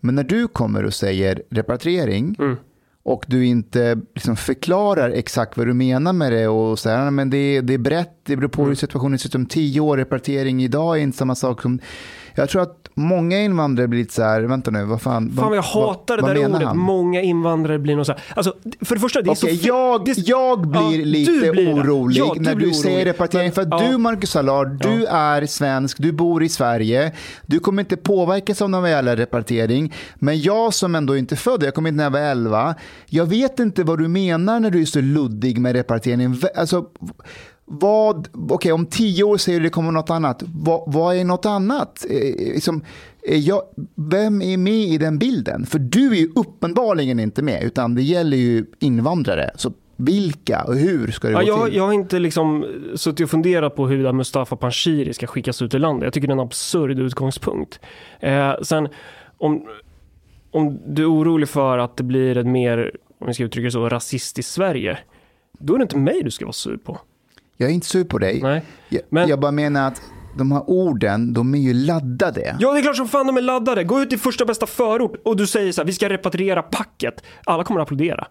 Men 0.00 0.14
när 0.14 0.24
du 0.24 0.48
kommer 0.48 0.84
och 0.84 0.94
säger 0.94 1.42
repatriering 1.50 2.36
mm. 2.38 2.56
Och 3.06 3.24
du 3.26 3.46
inte 3.46 4.00
liksom 4.14 4.36
förklarar 4.36 5.10
exakt 5.10 5.56
vad 5.56 5.66
du 5.66 5.74
menar 5.74 6.12
med 6.12 6.32
det 6.32 6.48
och 6.48 6.78
säger 6.78 7.10
men 7.10 7.30
det, 7.30 7.60
det 7.60 7.74
är 7.74 7.78
brett, 7.78 8.20
det 8.24 8.36
beror 8.36 8.48
på 8.48 8.62
hur 8.62 8.68
mm. 8.68 8.76
situationen 8.76 9.18
ser 9.18 9.28
ut 9.28 9.34
om 9.34 9.46
tio 9.46 9.80
år, 9.80 9.96
repatriering 9.96 10.62
idag 10.62 10.98
är 10.98 11.02
inte 11.02 11.18
samma 11.18 11.34
sak 11.34 11.62
som 11.62 11.80
jag 12.34 12.48
tror 12.48 12.62
att 12.62 12.85
många 12.98 13.40
invandrare 13.40 13.88
blir 13.88 14.00
lite 14.00 14.14
så 14.14 14.22
här, 14.22 14.42
vänta 14.42 14.70
nu, 14.70 14.84
vad 14.84 15.02
fan. 15.02 15.32
Fan 15.36 15.48
vad 15.48 15.56
jag 15.56 15.62
hatar 15.62 16.18
vad, 16.18 16.30
det 16.30 16.40
där 16.40 16.48
ordet, 16.48 16.62
han? 16.62 16.78
många 16.78 17.22
invandrare 17.22 17.78
blir 17.78 17.96
något 17.96 18.06
så 18.06 18.12
här. 18.12 18.22
Alltså, 18.34 18.54
för 18.80 18.94
det 18.94 19.00
första, 19.00 19.22
det 19.22 19.28
är 19.28 19.32
okay, 19.32 19.56
så 19.56 19.66
jag, 19.66 20.04
det, 20.04 20.18
jag 20.18 20.68
blir 20.68 20.98
ja, 20.98 21.04
lite 21.04 21.50
blir 21.52 21.74
orolig 21.74 22.16
ja, 22.16 22.34
när 22.38 22.54
du 22.54 22.72
säger 22.72 23.04
repatriering. 23.04 23.52
För 23.52 23.62
att 23.62 23.68
ja. 23.70 23.88
du, 23.88 23.98
Marcus 23.98 24.36
Allard, 24.36 24.68
du 24.68 25.06
är 25.06 25.46
svensk, 25.46 25.98
du 25.98 26.12
bor 26.12 26.42
i 26.42 26.48
Sverige. 26.48 27.12
Du 27.46 27.58
kommer 27.58 27.82
inte 27.82 27.96
påverkas 27.96 28.62
av 28.62 28.70
någon 28.70 28.90
jävla 28.90 29.16
repatriering. 29.16 29.92
Men 30.14 30.40
jag 30.40 30.74
som 30.74 30.94
ändå 30.94 31.16
inte 31.16 31.34
är 31.34 31.36
född, 31.36 31.62
jag 31.62 31.74
kom 31.74 31.86
hit 31.86 31.94
när 31.94 32.04
jag 32.04 32.10
var 32.10 32.20
11. 32.20 32.74
Jag 33.06 33.26
vet 33.26 33.60
inte 33.60 33.84
vad 33.84 33.98
du 33.98 34.08
menar 34.08 34.60
när 34.60 34.70
du 34.70 34.82
är 34.82 34.86
så 34.86 35.00
luddig 35.00 35.58
med 35.58 35.72
repatriering. 35.72 36.36
Alltså, 36.56 36.86
vad, 37.68 38.28
okay, 38.52 38.72
om 38.72 38.86
tio 38.86 39.24
år 39.24 39.36
säger 39.36 39.60
du 39.60 39.64
det 39.64 39.70
kommer 39.70 39.92
något 39.92 40.10
annat. 40.10 40.42
Vad, 40.46 40.92
vad 40.92 41.16
är 41.16 41.24
något 41.24 41.46
annat? 41.46 42.06
Eh, 42.10 42.54
liksom, 42.54 42.84
är 43.22 43.36
jag, 43.36 43.62
vem 43.94 44.42
är 44.42 44.56
med 44.56 44.84
i 44.84 44.98
den 44.98 45.18
bilden? 45.18 45.66
För 45.66 45.78
du 45.78 46.10
är 46.10 46.16
ju 46.16 46.32
uppenbarligen 46.36 47.20
inte 47.20 47.42
med, 47.42 47.62
utan 47.62 47.94
det 47.94 48.02
gäller 48.02 48.36
ju 48.36 48.66
invandrare. 48.78 49.50
Så 49.56 49.72
vilka 49.96 50.64
och 50.64 50.76
hur 50.76 51.10
ska 51.10 51.28
det 51.28 51.32
ja, 51.32 51.40
gå 51.40 51.46
jag, 51.46 51.66
till? 51.66 51.76
Jag 51.76 51.84
har 51.84 51.92
inte 51.92 52.18
liksom 52.18 52.66
suttit 52.94 53.24
och 53.24 53.30
funderat 53.30 53.76
på 53.76 53.86
hur 53.86 54.12
Mustafa 54.12 54.56
Panshiri 54.56 55.14
ska 55.14 55.26
skickas 55.26 55.62
ut 55.62 55.74
ur 55.74 55.78
landet. 55.78 56.06
Jag 56.06 56.12
tycker 56.12 56.28
det 56.28 56.32
är 56.32 56.38
en 56.38 56.40
absurd 56.40 56.98
utgångspunkt. 56.98 57.80
Eh, 58.20 58.54
sen 58.62 58.88
om, 59.38 59.66
om 60.50 60.80
du 60.86 61.02
är 61.02 61.12
orolig 61.12 61.48
för 61.48 61.78
att 61.78 61.96
det 61.96 62.04
blir 62.04 62.36
ett 62.36 62.46
mer, 62.46 62.92
om 63.20 63.26
vi 63.26 63.34
ska 63.34 63.44
uttrycka 63.44 63.64
det 63.64 63.70
så, 63.70 63.88
rasistiskt 63.88 64.52
Sverige. 64.52 64.98
Då 65.58 65.74
är 65.74 65.78
det 65.78 65.82
inte 65.82 65.98
mig 65.98 66.22
du 66.22 66.30
ska 66.30 66.44
vara 66.44 66.52
sur 66.52 66.76
på. 66.76 66.98
Jag 67.56 67.70
är 67.70 67.74
inte 67.74 67.86
sur 67.86 68.04
på 68.04 68.18
dig. 68.18 68.40
Nej. 68.42 68.62
Jag, 68.88 69.02
men... 69.08 69.28
jag 69.28 69.40
bara 69.40 69.52
menar 69.52 69.88
att 69.88 70.02
de 70.38 70.52
här 70.52 70.70
orden, 70.70 71.32
de 71.32 71.54
är 71.54 71.58
ju 71.58 71.74
laddade. 71.74 72.56
Ja, 72.58 72.72
det 72.72 72.78
är 72.78 72.82
klart 72.82 72.96
som 72.96 73.08
fan 73.08 73.26
de 73.26 73.36
är 73.36 73.40
laddade. 73.40 73.84
Gå 73.84 74.02
ut 74.02 74.12
i 74.12 74.18
första 74.18 74.44
bästa 74.44 74.66
förort 74.66 75.12
och 75.24 75.36
du 75.36 75.46
säger 75.46 75.72
så 75.72 75.80
här, 75.80 75.86
vi 75.86 75.92
ska 75.92 76.08
repatriera 76.08 76.62
packet. 76.62 77.24
Alla 77.44 77.64
kommer 77.64 77.80
att 77.80 77.86
applådera. 77.86 78.26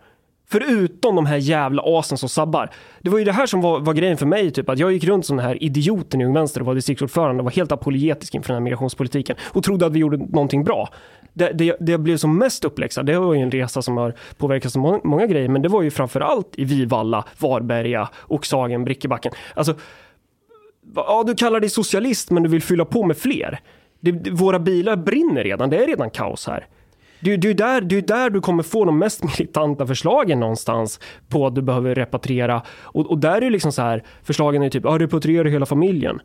Förutom 0.48 1.16
de 1.16 1.26
här 1.26 1.38
jävla 1.38 1.84
asen 1.86 2.18
som 2.18 2.30
sabbar. 2.30 2.72
Det 3.02 3.10
var 3.10 3.20
ju 3.20 3.26
det 3.26 3.32
här 3.32 3.46
som 3.46 3.62
var, 3.62 3.80
var 3.80 3.94
grejen 3.94 4.18
för 4.18 4.26
mig, 4.26 4.52
typ 4.52 4.70
att 4.70 4.80
jag 4.80 4.92
gick 4.92 5.04
runt 5.04 5.26
som 5.26 5.38
den 5.38 5.46
här 5.46 5.64
idioten 5.64 6.22
i 6.22 6.26
Ung 6.26 6.34
Vänster 6.34 6.62
och 6.62 6.68
var 6.68 6.76
distriktsordförande 6.76 7.40
och 7.40 7.44
var 7.44 7.52
helt 7.52 7.72
apologetisk 7.72 8.36
inför 8.36 8.48
den 8.48 8.56
här 8.56 8.64
migrationspolitiken 8.64 9.36
och 9.44 9.64
trodde 9.64 9.86
att 9.86 9.94
vi 9.94 10.00
gjorde 10.00 10.18
någonting 10.18 10.64
bra. 10.64 10.90
Det, 11.38 11.52
det, 11.54 11.76
det 11.80 11.92
jag 11.92 12.02
blev 12.02 12.18
som 12.18 12.38
mest 12.38 12.66
uppläxad, 12.66 13.06
det 13.06 13.20
var 13.20 13.34
ju 13.34 13.42
en 13.42 13.52
resa 13.52 13.82
som 13.82 13.98
har 13.98 14.14
påverkat 14.38 14.76
många, 14.76 15.00
många 15.04 15.28
grejer, 15.28 15.50
men 15.50 15.62
det 15.62 15.70
var 15.70 15.82
ju 15.82 15.92
framförallt 15.92 16.50
i 16.56 16.64
Vivalla, 16.64 17.26
Varberga, 17.40 18.10
Oxhagen, 18.28 18.86
Brickebacken. 18.86 19.32
Alltså, 19.54 19.76
ja, 20.96 21.24
du 21.28 21.36
kallar 21.36 21.60
dig 21.60 21.70
socialist, 21.70 22.32
men 22.32 22.44
du 22.44 22.50
vill 22.50 22.62
fylla 22.62 22.86
på 22.86 23.04
med 23.04 23.18
fler. 23.18 23.60
Det, 24.00 24.32
våra 24.32 24.60
bilar 24.60 24.96
brinner 24.96 25.44
redan, 25.44 25.70
det 25.70 25.84
är 25.84 25.88
redan 25.88 26.10
kaos 26.10 26.48
här. 26.48 26.68
Det, 27.20 27.38
det, 27.38 27.50
är 27.50 27.54
där, 27.54 27.82
det 27.82 27.98
är 27.98 28.02
där 28.02 28.30
du 28.30 28.42
kommer 28.42 28.64
få 28.64 28.86
de 28.86 29.00
mest 29.00 29.24
militanta 29.38 29.88
förslagen 29.88 30.40
någonstans 30.40 31.00
på 31.30 31.48
att 31.48 31.56
du 31.56 31.62
behöver 31.62 31.96
repatriera. 31.96 32.62
Och, 32.82 33.12
och 33.12 33.18
där 33.18 33.38
är 33.38 33.42
ju 33.42 33.50
liksom 33.50 33.72
så 33.72 33.82
här, 33.82 34.04
förslagen 34.24 34.64
är 34.64 34.70
typ, 34.70 34.84
ja, 34.84 34.98
repatriera 35.00 35.50
hela 35.50 35.66
familjen. 35.66 36.20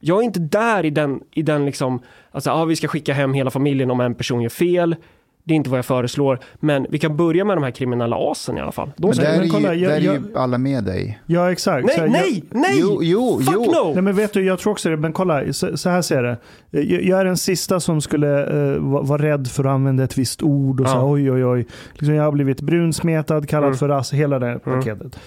Jag 0.00 0.18
är 0.18 0.22
inte 0.22 0.40
där 0.40 0.84
i 0.84 0.90
den, 0.90 1.20
i 1.34 1.42
den 1.42 1.66
liksom, 1.66 2.00
alltså, 2.30 2.50
ja, 2.50 2.64
vi 2.64 2.76
ska 2.76 2.88
skicka 2.88 3.12
hem 3.14 3.34
hela 3.34 3.50
familjen 3.50 3.90
om 3.90 4.00
en 4.00 4.14
person 4.14 4.42
gör 4.42 4.48
fel. 4.48 4.96
Det 5.44 5.54
är 5.54 5.56
inte 5.56 5.70
vad 5.70 5.78
jag 5.78 5.84
föreslår, 5.84 6.38
men 6.60 6.86
vi 6.90 6.98
kan 6.98 7.16
börja 7.16 7.44
med 7.44 7.56
de 7.56 7.62
här 7.62 7.70
kriminella 7.70 8.16
asen 8.30 8.58
i 8.58 8.60
alla 8.60 8.72
fall. 8.72 8.92
De 8.96 9.06
men 9.06 9.16
där, 9.16 9.24
är, 9.24 9.42
ju, 9.42 9.50
kolla, 9.50 9.74
jag, 9.74 9.90
där 9.90 9.96
är 9.96 10.00
ju 10.00 10.22
alla 10.34 10.58
med 10.58 10.84
dig. 10.84 11.20
Ja, 11.26 11.52
exakt. 11.52 11.86
Nej, 11.86 11.96
här, 11.98 12.08
nej, 12.08 12.44
jag, 12.50 12.60
nej! 12.60 12.78
Jo, 12.80 12.98
jo, 13.02 13.40
Fuck 13.40 13.54
jo. 13.54 13.64
no! 13.64 13.92
Nej, 13.94 14.02
men 14.02 14.16
vet 14.16 14.32
du, 14.32 14.44
jag 14.44 14.58
tror 14.58 14.72
också 14.72 14.88
det, 14.88 14.96
men 14.96 15.12
kolla, 15.12 15.52
så, 15.52 15.76
så 15.76 15.90
här 15.90 16.02
ser 16.02 16.22
det. 16.22 16.36
Jag, 16.70 17.02
jag, 17.02 17.20
är 17.20 17.24
den 17.24 17.36
sista 17.36 17.80
som 17.80 18.00
skulle 18.00 18.52
uh, 18.52 18.78
vara 18.78 19.02
var 19.02 19.18
rädd 19.18 19.48
för 19.48 19.64
att 19.64 19.70
använda 19.70 20.04
ett 20.04 20.18
visst 20.18 20.42
ord 20.42 20.80
och 20.80 20.86
ja. 20.86 20.90
så 20.90 21.10
oj, 21.10 21.32
oj, 21.32 21.44
oj. 21.44 21.66
Liksom, 21.92 22.14
jag 22.14 22.24
har 22.24 22.32
blivit 22.32 22.60
brunsmetad, 22.60 23.48
kallad 23.48 23.68
mm. 23.68 23.78
för 23.78 23.88
ras, 23.88 24.12
hela 24.12 24.38
det 24.38 24.46
här 24.46 24.60
mm. 24.66 24.80
paketet. 24.80 25.20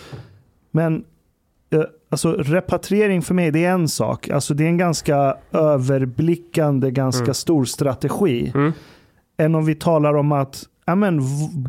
Men 0.71 0.95
uh, 0.95 1.01
Alltså 2.09 2.31
repatriering 2.33 3.21
för 3.21 3.33
mig, 3.33 3.51
det 3.51 3.65
är 3.65 3.71
en 3.71 3.87
sak. 3.87 4.29
Alltså 4.29 4.53
det 4.53 4.63
är 4.63 4.67
en 4.67 4.77
ganska 4.77 5.37
överblickande, 5.51 6.91
ganska 6.91 7.23
mm. 7.23 7.33
stor 7.33 7.65
strategi. 7.65 8.51
Mm. 8.55 8.71
Än 9.37 9.55
om 9.55 9.65
vi 9.65 9.75
talar 9.75 10.13
om 10.13 10.31
att 10.31 10.63
ja, 10.85 10.95
men, 10.95 11.21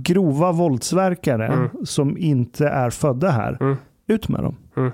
grova 0.02 0.52
våldsverkare 0.52 1.46
mm. 1.46 1.68
som 1.84 2.18
inte 2.18 2.68
är 2.68 2.90
födda 2.90 3.30
här, 3.30 3.58
mm. 3.60 3.76
ut 4.06 4.28
med 4.28 4.42
dem. 4.42 4.56
Mm. 4.76 4.90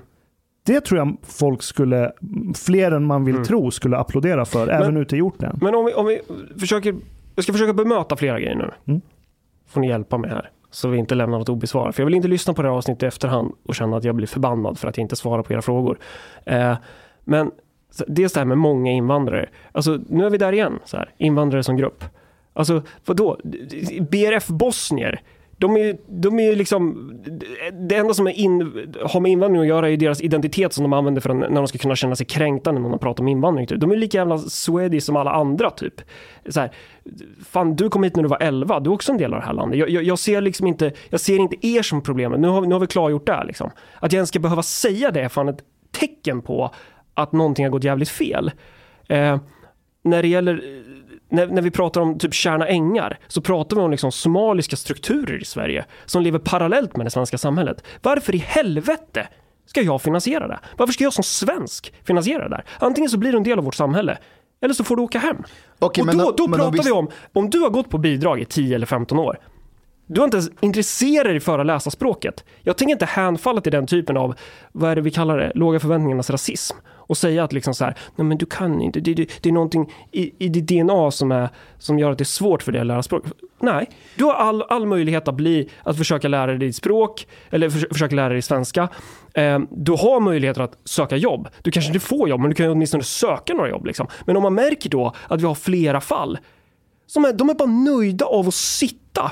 Det 0.65 0.81
tror 0.81 0.99
jag 0.99 1.17
folk 1.23 1.61
skulle, 1.61 2.11
fler 2.55 2.91
än 2.91 3.03
man 3.03 3.25
vill 3.25 3.35
mm. 3.35 3.45
tro, 3.45 3.71
skulle 3.71 3.97
applådera 3.97 4.45
för, 4.45 4.65
men, 4.65 4.81
även 4.81 4.97
ute 4.97 5.17
i 5.17 5.21
orten. 5.21 5.59
Men 5.61 5.75
om 5.75 5.85
vi, 5.85 5.93
om 5.93 6.05
vi 6.05 6.21
försöker, 6.59 6.95
jag 7.35 7.43
ska 7.43 7.53
försöka 7.53 7.73
bemöta 7.73 8.15
flera 8.15 8.39
grejer 8.39 8.55
nu. 8.55 8.71
Mm. 8.87 9.01
Får 9.67 9.81
ni 9.81 9.87
hjälpa 9.87 10.17
mig 10.17 10.29
här. 10.29 10.49
Så 10.71 10.89
vi 10.89 10.97
inte 10.97 11.15
lämnar 11.15 11.37
något 11.39 11.49
obesvarat. 11.49 11.95
För 11.95 12.03
jag 12.03 12.05
vill 12.05 12.15
inte 12.15 12.27
lyssna 12.27 12.53
på 12.53 12.61
det 12.61 12.67
här 12.67 12.75
avsnittet 12.75 13.03
i 13.03 13.05
efterhand 13.05 13.53
och 13.63 13.75
känna 13.75 13.97
att 13.97 14.03
jag 14.03 14.15
blir 14.15 14.27
förbannad 14.27 14.79
för 14.79 14.87
att 14.87 14.97
jag 14.97 15.03
inte 15.03 15.15
svarar 15.15 15.43
på 15.43 15.53
era 15.53 15.61
frågor. 15.61 15.99
Eh, 16.45 16.75
men 17.23 17.51
dels 18.07 18.33
det 18.33 18.39
här 18.39 18.45
med 18.45 18.57
många 18.57 18.91
invandrare. 18.91 19.49
Alltså 19.71 19.99
nu 20.07 20.25
är 20.25 20.29
vi 20.29 20.37
där 20.37 20.53
igen, 20.53 20.79
så 20.85 20.97
här, 20.97 21.13
invandrare 21.17 21.63
som 21.63 21.77
grupp. 21.77 22.03
Alltså 22.53 22.81
vadå? 23.05 23.37
BRF-bosnier. 24.11 25.21
De 25.61 25.77
är, 25.77 25.97
de 26.07 26.39
är 26.39 26.55
liksom, 26.55 27.11
det 27.87 27.95
enda 27.95 28.13
som 28.13 28.27
är 28.27 28.31
in, 28.31 28.61
har 29.05 29.19
med 29.19 29.31
invandring 29.31 29.61
att 29.61 29.67
göra 29.67 29.89
är 29.89 29.97
deras 29.97 30.21
identitet 30.21 30.73
som 30.73 30.83
de 30.83 30.93
använder 30.93 31.21
för 31.21 31.33
när 31.33 31.49
de 31.49 31.67
ska 31.67 31.77
kunna 31.77 31.95
känna 31.95 32.15
sig 32.15 32.25
kränkta 32.25 32.71
när 32.71 32.79
någon 32.79 32.99
pratar 32.99 33.23
om 33.23 33.27
invandring. 33.27 33.67
Typ. 33.67 33.79
De 33.79 33.91
är 33.91 33.95
lika 33.95 34.17
jävla 34.17 34.37
swedish 34.37 35.03
som 35.03 35.15
alla 35.15 35.31
andra 35.31 35.69
typ. 35.69 36.01
Så 36.49 36.59
här, 36.59 36.71
fan 37.45 37.75
du 37.75 37.89
kom 37.89 38.03
hit 38.03 38.15
när 38.15 38.23
du 38.23 38.29
var 38.29 38.41
11, 38.41 38.79
du 38.79 38.89
är 38.89 38.93
också 38.93 39.11
en 39.11 39.17
del 39.17 39.33
av 39.33 39.39
det 39.39 39.45
här 39.45 39.53
landet. 39.53 39.79
Jag, 39.79 39.89
jag, 39.89 40.03
jag 40.03 40.19
ser 40.19 40.41
liksom 40.41 40.67
inte, 40.67 40.91
jag 41.09 41.19
ser 41.19 41.39
inte 41.39 41.67
er 41.67 41.81
som 41.81 42.03
problemet, 42.03 42.39
nu 42.39 42.47
har, 42.47 42.61
nu 42.61 42.73
har 42.75 42.79
vi 42.79 42.87
klargjort 42.87 43.25
det 43.25 43.43
liksom. 43.47 43.71
Att 43.99 44.11
jag 44.11 44.17
ens 44.17 44.29
ska 44.29 44.39
behöva 44.39 44.63
säga 44.63 45.11
det 45.11 45.21
är 45.21 45.29
fan 45.29 45.49
ett 45.49 45.63
tecken 45.91 46.41
på 46.41 46.71
att 47.13 47.31
någonting 47.31 47.65
har 47.65 47.71
gått 47.71 47.83
jävligt 47.83 48.09
fel. 48.09 48.51
Eh, 49.07 49.37
när 50.03 50.21
det 50.21 50.27
gäller 50.27 50.63
när, 51.31 51.47
när, 51.47 51.61
vi 51.61 51.71
pratar 51.71 52.01
om 52.01 52.19
typ 52.19 52.33
Kärna 52.33 52.67
Ängar 52.67 53.19
så 53.27 53.41
pratar 53.41 53.75
vi 53.75 53.81
om 53.81 53.91
liksom 53.91 54.11
somaliska 54.11 54.75
strukturer 54.75 55.41
i 55.41 55.45
Sverige 55.45 55.85
som 56.05 56.23
lever 56.23 56.39
parallellt 56.39 56.97
med 56.97 57.05
det 57.05 57.09
svenska 57.09 57.37
samhället. 57.37 57.83
Varför 58.01 58.35
i 58.35 58.37
helvete 58.37 59.27
ska 59.65 59.81
jag 59.81 60.01
finansiera 60.01 60.47
det? 60.47 60.59
Varför 60.77 60.93
ska 60.93 61.03
jag 61.03 61.13
som 61.13 61.23
svensk 61.23 61.93
finansiera 62.03 62.43
det 62.43 62.55
där? 62.55 62.65
Antingen 62.79 63.09
så 63.09 63.17
blir 63.17 63.31
du 63.31 63.37
en 63.37 63.43
del 63.43 63.57
av 63.57 63.65
vårt 63.65 63.75
samhälle 63.75 64.17
eller 64.61 64.73
så 64.73 64.83
får 64.83 64.95
du 64.95 65.01
åka 65.01 65.19
hem. 65.19 65.43
Okay, 65.79 66.03
och 66.03 66.17
då, 66.17 66.31
då 66.37 66.47
pratar 66.47 66.71
vi... 66.71 66.79
vi 66.83 66.91
om, 66.91 67.09
om 67.33 67.49
du 67.49 67.59
har 67.59 67.69
gått 67.69 67.89
på 67.89 67.97
bidrag 67.97 68.39
i 68.39 68.45
10 68.45 68.75
eller 68.75 68.85
15 68.85 69.19
år 69.19 69.37
du 70.13 70.21
är 70.21 70.25
inte 70.25 70.37
ens 70.37 70.51
intresserad 70.61 71.25
dig 71.25 71.39
för 71.39 71.59
att 71.59 71.65
läsa 71.65 71.91
språket. 71.91 72.43
Jag 72.61 72.77
tänker 72.77 72.91
inte 72.91 73.05
hänfalla 73.05 73.61
till 73.61 73.71
den 73.71 73.87
typen 73.87 74.17
av, 74.17 74.35
vad 74.71 74.91
är 74.91 74.95
det 74.95 75.01
vi 75.01 75.11
kallar 75.11 75.37
det, 75.37 75.51
låga 75.55 75.79
förväntningarnas 75.79 76.29
rasism. 76.29 76.77
Och 77.11 77.17
säga 77.17 77.43
att 77.43 77.53
liksom 77.53 77.73
så 77.73 77.85
här, 77.85 77.95
nej 78.15 78.25
men 78.25 78.37
du 78.37 78.45
kan 78.45 78.81
inte, 78.81 78.99
det, 78.99 79.13
det, 79.13 79.29
det 79.41 79.49
är 79.49 79.53
någonting 79.53 79.93
i, 80.11 80.45
i 80.45 80.49
ditt 80.49 80.67
DNA 80.67 81.11
som, 81.11 81.31
är, 81.31 81.49
som 81.77 81.99
gör 81.99 82.11
att 82.11 82.17
det 82.17 82.21
är 82.21 82.25
svårt 82.25 82.63
för 82.63 82.71
dig 82.71 82.81
att 82.81 82.87
lära 82.87 83.03
språk. 83.03 83.23
Nej, 83.59 83.89
du 84.15 84.23
har 84.23 84.33
all, 84.33 84.61
all 84.61 84.85
möjlighet 84.85 85.27
att 85.27 85.35
bli, 85.35 85.69
att 85.83 85.97
försöka 85.97 86.27
lära 86.27 86.57
dig 86.57 86.73
språk, 86.73 87.27
eller 87.49 87.69
för, 87.69 87.87
försöka 87.93 88.15
lära 88.15 88.29
dig 88.29 88.41
svenska. 88.41 88.89
Eh, 89.33 89.59
du 89.71 89.91
har 89.91 90.19
möjligheter 90.19 90.61
att 90.61 90.77
söka 90.85 91.17
jobb. 91.17 91.47
Du 91.61 91.71
kanske 91.71 91.89
inte 91.89 92.07
får 92.07 92.29
jobb, 92.29 92.39
men 92.39 92.49
du 92.49 92.55
kan 92.55 92.69
åtminstone 92.69 93.03
söka 93.03 93.53
några 93.53 93.69
jobb. 93.69 93.85
Liksom. 93.85 94.07
Men 94.25 94.37
om 94.37 94.43
man 94.43 94.53
märker 94.53 94.89
då 94.89 95.13
att 95.27 95.41
vi 95.41 95.45
har 95.45 95.55
flera 95.55 96.01
fall, 96.01 96.37
som 97.07 97.25
är, 97.25 97.33
de 97.33 97.49
är 97.49 97.53
bara 97.53 97.69
nöjda 97.69 98.25
av 98.25 98.47
att 98.47 98.53
sitta 98.53 99.31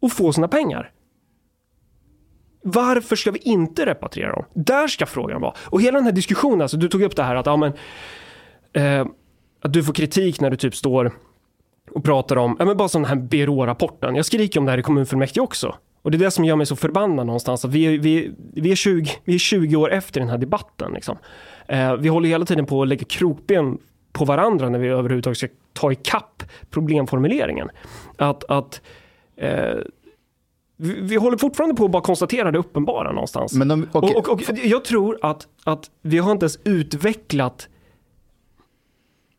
och 0.00 0.12
få 0.12 0.32
sina 0.32 0.48
pengar. 0.48 0.90
Varför 2.62 3.16
ska 3.16 3.30
vi 3.30 3.38
inte 3.38 3.86
repatriera 3.86 4.32
dem? 4.32 4.44
Där 4.54 4.88
ska 4.88 5.06
frågan 5.06 5.40
vara. 5.40 5.54
Och 5.60 5.82
hela 5.82 5.98
den 5.98 6.04
här 6.04 6.12
diskussionen, 6.12 6.62
alltså, 6.62 6.76
du 6.76 6.88
tog 6.88 7.02
upp 7.02 7.16
det 7.16 7.22
här 7.22 7.36
att, 7.36 7.46
ja, 7.46 7.56
men, 7.56 7.72
eh, 8.72 9.06
att 9.60 9.72
du 9.72 9.84
får 9.84 9.92
kritik 9.92 10.40
när 10.40 10.50
du 10.50 10.56
typ 10.56 10.74
står 10.74 11.12
och 11.90 12.04
pratar 12.04 12.36
om, 12.36 12.56
ja 12.58 12.64
men 12.64 12.76
bara 12.76 12.88
som 12.88 13.02
den 13.02 13.08
här 13.08 13.16
BRÅ-rapporten. 13.16 14.14
Jag 14.14 14.24
skriker 14.24 14.60
om 14.60 14.66
det 14.66 14.72
här 14.72 14.78
i 14.78 14.82
kommunfullmäktige 14.82 15.40
också. 15.40 15.74
Och 16.02 16.10
det 16.10 16.16
är 16.16 16.18
det 16.18 16.30
som 16.30 16.44
gör 16.44 16.56
mig 16.56 16.66
så 16.66 16.76
förbannad 16.76 17.26
någonstans. 17.26 17.64
Att 17.64 17.70
vi, 17.70 17.98
vi, 17.98 18.32
vi, 18.54 18.72
är, 18.72 18.76
20, 18.76 19.10
vi 19.24 19.34
är 19.34 19.38
20 19.38 19.76
år 19.76 19.92
efter 19.92 20.20
den 20.20 20.28
här 20.28 20.38
debatten. 20.38 20.92
Liksom. 20.92 21.18
Eh, 21.66 21.96
vi 21.96 22.08
håller 22.08 22.28
hela 22.28 22.44
tiden 22.44 22.66
på 22.66 22.82
att 22.82 22.88
lägga 22.88 23.04
krokben 23.04 23.78
på 24.12 24.24
varandra 24.24 24.68
när 24.68 24.78
vi 24.78 24.88
överhuvudtaget 24.88 25.38
ska 25.38 25.48
ta 25.72 25.92
ikapp 25.92 26.42
problemformuleringen. 26.70 27.70
Att, 28.16 28.44
att 28.44 28.80
eh, 29.36 29.74
vi, 30.82 31.00
vi 31.00 31.16
håller 31.16 31.36
fortfarande 31.36 31.74
på 31.74 31.84
att 31.84 31.90
bara 31.90 32.02
konstatera 32.02 32.50
det 32.50 32.58
uppenbara 32.58 33.12
någonstans. 33.12 33.52
Men 33.52 33.68
de, 33.68 33.88
okej, 33.92 34.14
och, 34.14 34.28
och, 34.28 34.32
och 34.32 34.58
jag 34.64 34.84
tror 34.84 35.18
att, 35.22 35.48
att 35.64 35.90
vi 36.02 36.18
har 36.18 36.32
inte 36.32 36.44
ens 36.44 36.58
utvecklat 36.64 37.68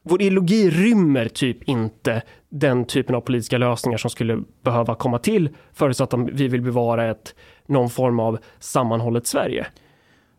vår 0.04 0.22
ideologi 0.22 0.70
rymmer 0.70 1.28
typ 1.28 1.64
inte 1.64 2.22
den 2.50 2.86
typen 2.86 3.16
av 3.16 3.22
politiska 3.22 3.58
lösningar 3.58 3.98
som 3.98 4.10
skulle 4.10 4.44
behöva 4.62 4.96
komma 4.96 5.20
till 5.20 5.50
förutsatt 5.74 6.14
att 6.14 6.30
vi 6.30 6.48
vill 6.48 6.62
bevara 6.62 7.12
ett, 7.12 7.36
någon 7.66 7.90
form 7.90 8.20
av 8.20 8.38
sammanhållet 8.60 9.28
Sverige. 9.28 9.68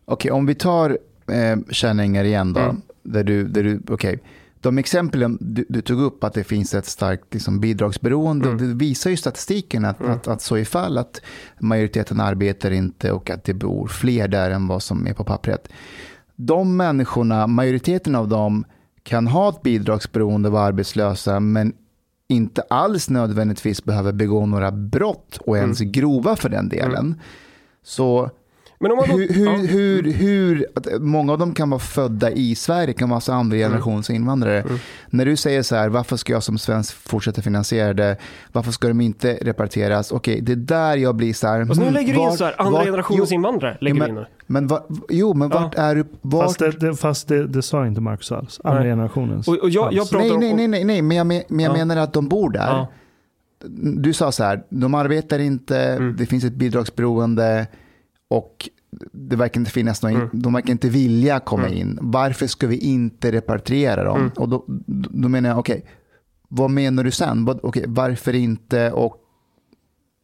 okej, 0.05 0.31
om 0.31 0.45
vi 0.45 0.55
tar 0.55 0.89
eh, 1.27 1.57
Kärnängar 1.71 2.23
igen 2.23 2.53
då. 2.53 2.59
Mm. 2.59 2.81
Där 3.03 3.23
du, 3.23 3.47
där 3.47 3.63
du, 3.63 3.81
okej. 3.89 4.19
De 4.61 4.77
exemplen 4.77 5.37
du, 5.41 5.65
du 5.69 5.81
tog 5.81 6.01
upp 6.01 6.23
att 6.23 6.33
det 6.33 6.43
finns 6.43 6.73
ett 6.73 6.85
starkt 6.85 7.33
liksom, 7.33 7.59
bidragsberoende. 7.59 8.45
Mm. 8.49 8.55
Och 8.55 8.67
det 8.67 8.73
visar 8.85 9.09
ju 9.09 9.17
statistiken 9.17 9.85
att, 9.85 10.01
att, 10.01 10.27
att 10.27 10.41
så 10.41 10.55
är 10.55 10.63
fall 10.65 10.97
att 10.97 11.21
majoriteten 11.59 12.19
arbetar 12.19 12.71
inte 12.71 13.11
och 13.11 13.29
att 13.29 13.43
det 13.43 13.53
bor 13.53 13.87
fler 13.87 14.27
där 14.27 14.51
än 14.51 14.67
vad 14.67 14.83
som 14.83 15.07
är 15.07 15.13
på 15.13 15.23
pappret. 15.23 15.69
De 16.35 16.77
människorna, 16.77 17.47
majoriteten 17.47 18.15
av 18.15 18.27
dem 18.27 18.65
kan 19.03 19.27
ha 19.27 19.49
ett 19.49 19.61
bidragsberoende, 19.61 20.49
vara 20.49 20.63
arbetslösa, 20.63 21.39
men 21.39 21.73
inte 22.27 22.61
alls 22.61 23.09
nödvändigtvis 23.09 23.83
behöver 23.83 24.11
begå 24.11 24.45
några 24.45 24.71
brott 24.71 25.37
och 25.37 25.57
ens 25.57 25.81
Mm. 25.81 25.91
grova 25.91 26.35
för 26.35 26.49
den 26.49 26.69
delen. 26.69 27.21
Så 27.83 28.29
Men 28.79 28.91
om 28.91 28.97
man 28.97 29.09
då, 29.09 29.17
hur, 29.17 29.27
hur, 29.33 29.45
ja. 29.45 29.51
hur, 29.57 30.03
hur, 30.13 30.65
många 30.99 31.31
av 31.33 31.39
dem 31.39 31.53
kan 31.53 31.69
vara 31.69 31.79
födda 31.79 32.31
i 32.31 32.55
Sverige, 32.55 32.93
kan 32.93 33.09
vara 33.09 33.19
så 33.19 33.33
andra 33.33 33.57
Mm. 33.57 33.69
generations 33.69 34.09
invandrare. 34.09 34.63
När 35.09 35.25
du 35.25 35.35
säger 35.35 35.61
så 35.63 35.75
här, 35.75 35.89
varför 35.89 36.17
ska 36.17 36.33
jag 36.33 36.43
som 36.43 36.57
svensk 36.57 36.93
fortsätta 36.95 37.41
finansiera 37.41 37.93
det? 37.93 38.17
Varför 38.51 38.71
ska 38.71 38.87
de 38.87 39.01
inte 39.01 39.33
repatrieras? 39.41 40.11
Okej, 40.11 40.41
det 40.41 40.51
är 40.51 40.55
där 40.55 40.97
jag 40.97 41.15
blir 41.15 41.33
så 41.33 41.47
här. 41.47 41.59
Alltså 41.59 41.73
nu 41.81 41.85
hmm, 41.85 41.93
lägger 41.93 42.13
du 42.13 42.21
in 42.21 42.31
så 42.31 42.45
här, 42.45 42.55
andra 42.57 42.71
vart- 42.71 42.85
generationens 42.85 43.31
jo, 43.31 43.35
invandrare. 43.35 43.77
Lägger 43.81 43.97
jo, 44.07 44.13
du 44.15 44.19
in. 44.19 44.25
Men, 44.47 44.67
va, 44.67 44.83
jo, 45.09 45.33
men 45.33 45.49
Ja. 45.49 45.59
vart 45.59 45.75
är 45.75 45.95
du? 45.95 46.05
Vart, 46.21 46.43
Fast, 46.45 46.59
det, 46.59 46.71
det, 46.71 46.95
fast 46.95 47.27
det, 47.27 47.47
det 47.47 47.61
sa 47.61 47.87
inte 47.87 48.01
Marcus 48.01 48.31
alls. 48.31 48.59
Andra 48.63 48.79
Nej. 48.79 48.89
generationens. 48.91 49.47
Och, 49.47 49.57
och 49.57 49.69
jag, 49.69 49.93
jag 49.93 50.07
nej, 50.11 50.37
nej, 50.37 50.53
nej, 50.53 50.67
nej, 50.67 50.83
nej, 50.83 51.01
men 51.01 51.17
jag, 51.17 51.27
men 51.27 51.41
men 51.49 51.59
jag 51.65 51.77
Ja. 51.77 51.85
menar 51.85 51.97
att 52.03 52.13
de 52.13 52.27
bor 52.27 52.49
där. 52.49 52.67
Ja. 52.67 52.87
Du 53.97 54.13
sa 54.13 54.31
så 54.31 54.43
här, 54.43 54.63
de 54.69 54.93
arbetar 54.95 55.39
inte, 55.39 55.79
Mm. 55.79 56.15
det 56.17 56.25
finns 56.25 56.43
ett 56.43 56.53
bidragsberoende 56.53 57.67
och 58.29 58.69
det 59.11 59.35
verkar 59.35 59.59
inte 59.61 59.71
finnas 59.71 60.03
någon, 60.03 60.15
Mm. 60.15 60.29
de 60.33 60.53
verkar 60.53 60.71
inte 60.71 60.89
vilja 60.89 61.39
komma 61.39 61.65
Mm. 61.67 61.77
in. 61.77 61.99
Varför 62.01 62.47
ska 62.47 62.67
vi 62.67 62.77
inte 62.77 63.31
repatriera 63.31 64.03
dem? 64.03 64.17
Mm. 64.19 64.31
Och 64.37 64.49
då, 64.49 64.63
då 65.09 65.29
menar 65.29 65.49
jag, 65.49 65.59
okej, 65.59 65.85
vad 66.47 66.69
menar 66.71 67.03
du 67.03 67.11
sen? 67.11 67.45
Vad, 67.45 67.59
okej, 67.63 67.85
varför 67.87 68.35
inte 68.35 68.91
och 68.91 69.17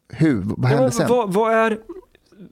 hur? 0.08 0.42
Vad 0.42 0.58
Ja, 0.58 0.66
händer 0.66 0.82
men 0.82 0.92
sen? 0.92 1.08
vad, 1.08 1.32
vad 1.32 1.52
är... 1.54 1.78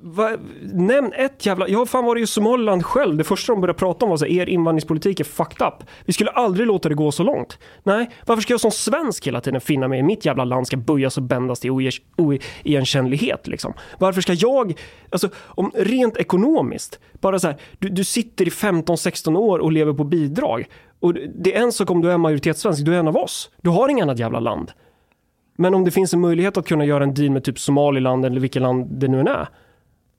Va, 0.03 0.31
nämn 0.63 1.13
ett 1.13 1.47
jävla... 1.47 1.69
Jag 1.69 1.79
har 1.79 1.87
fan 1.87 2.05
varit 2.05 2.23
i 2.23 2.27
Somaliland 2.27 2.87
själv. 2.87 3.17
Det 3.17 3.25
första 3.25 3.53
de 3.53 3.61
började 3.61 3.79
prata 3.79 4.05
om 4.05 4.11
var 4.11 4.17
så 4.17 4.25
här, 4.25 4.33
er 4.33 4.49
invandringspolitik 4.49 5.21
är 5.21 5.25
fucked 5.25 5.67
up. 5.67 5.75
Vi 6.05 6.13
skulle 6.13 6.31
aldrig 6.31 6.67
låta 6.67 6.89
det 6.89 6.95
gå 6.95 7.13
så 7.13 7.23
långt. 7.23 7.59
Nej, 7.83 8.11
varför 8.27 8.43
ska 8.43 8.53
jag 8.53 8.61
som 8.61 8.71
svensk 8.71 9.27
hela 9.27 9.41
tiden 9.41 9.61
finna 9.61 9.89
mig 9.89 9.99
i 9.99 10.03
mitt 10.03 10.25
jävla 10.25 10.45
land 10.45 10.67
ska 10.67 10.77
böjas 10.77 11.17
och 11.17 11.23
bändas 11.23 11.61
till 11.61 11.71
oigenkännlighet 12.17 13.47
liksom? 13.47 13.73
Varför 13.99 14.21
ska 14.21 14.33
jag... 14.33 14.81
Alltså, 15.11 15.29
om 15.37 15.71
rent 15.75 16.17
ekonomiskt, 16.17 17.01
bara 17.21 17.39
så 17.39 17.47
här, 17.47 17.57
du, 17.79 17.89
du 17.89 18.05
sitter 18.05 18.47
i 18.47 18.51
15-16 18.51 19.37
år 19.37 19.59
och 19.59 19.73
lever 19.73 19.93
på 19.93 20.05
bidrag. 20.05 20.69
Och 21.01 21.15
det 21.15 21.57
är 21.57 21.63
en 21.63 21.73
sak 21.73 21.91
om 21.91 22.01
du 22.01 22.13
är 22.13 22.19
majoritetssvensk, 22.19 22.85
du 22.85 22.95
är 22.95 22.99
en 22.99 23.09
av 23.09 23.17
oss. 23.17 23.51
Du 23.63 23.71
har 23.71 23.89
inget 23.89 24.03
annat 24.03 24.19
jävla 24.19 24.41
land. 24.41 24.73
Men 25.57 25.75
om 25.75 25.85
det 25.85 25.91
finns 25.91 26.15
en 26.15 26.21
möjlighet 26.21 26.57
att 26.57 26.67
kunna 26.67 26.85
göra 26.85 27.05
en 27.05 27.15
deal 27.15 27.31
med 27.31 27.45
typ 27.45 27.59
Somaliland 27.59 28.25
eller 28.25 28.41
vilket 28.41 28.63
land 28.63 28.87
det 29.01 29.09
nu 29.09 29.21
än 29.21 29.29
är. 29.29 29.49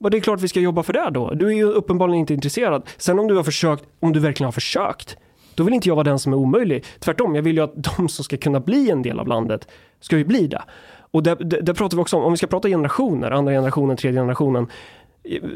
Och 0.01 0.11
det 0.11 0.17
är 0.17 0.21
klart 0.21 0.41
vi 0.41 0.47
ska 0.47 0.59
jobba 0.59 0.83
för 0.83 0.93
det 0.93 1.09
då. 1.11 1.33
Du 1.33 1.47
är 1.47 1.51
ju 1.51 1.65
uppenbarligen 1.65 2.19
inte 2.19 2.33
intresserad. 2.33 2.89
Sen 2.97 3.19
om 3.19 3.27
du 3.27 3.35
har 3.35 3.43
försökt, 3.43 3.83
om 3.99 4.13
du 4.13 4.19
verkligen 4.19 4.47
har 4.47 4.51
försökt, 4.51 5.17
då 5.55 5.63
vill 5.63 5.73
inte 5.73 5.89
jag 5.89 5.95
vara 5.95 6.03
den 6.03 6.19
som 6.19 6.33
är 6.33 6.37
omöjlig. 6.37 6.85
Tvärtom, 6.99 7.35
jag 7.35 7.43
vill 7.43 7.55
ju 7.55 7.63
att 7.63 7.75
de 7.97 8.09
som 8.09 8.23
ska 8.23 8.37
kunna 8.37 8.59
bli 8.59 8.89
en 8.89 9.01
del 9.01 9.19
av 9.19 9.27
landet 9.27 9.67
ska 9.99 10.17
ju 10.17 10.25
bli 10.25 10.47
det. 10.47 10.61
Och 11.11 11.23
där, 11.23 11.35
där, 11.35 11.61
där 11.61 11.73
pratar 11.73 11.97
vi 11.97 12.03
också 12.03 12.17
om, 12.17 12.23
om 12.23 12.31
vi 12.31 12.37
ska 12.37 12.47
prata 12.47 12.67
generationer, 12.67 13.31
andra 13.31 13.51
generationen, 13.51 13.97
tredje 13.97 14.19
generationen. 14.19 14.67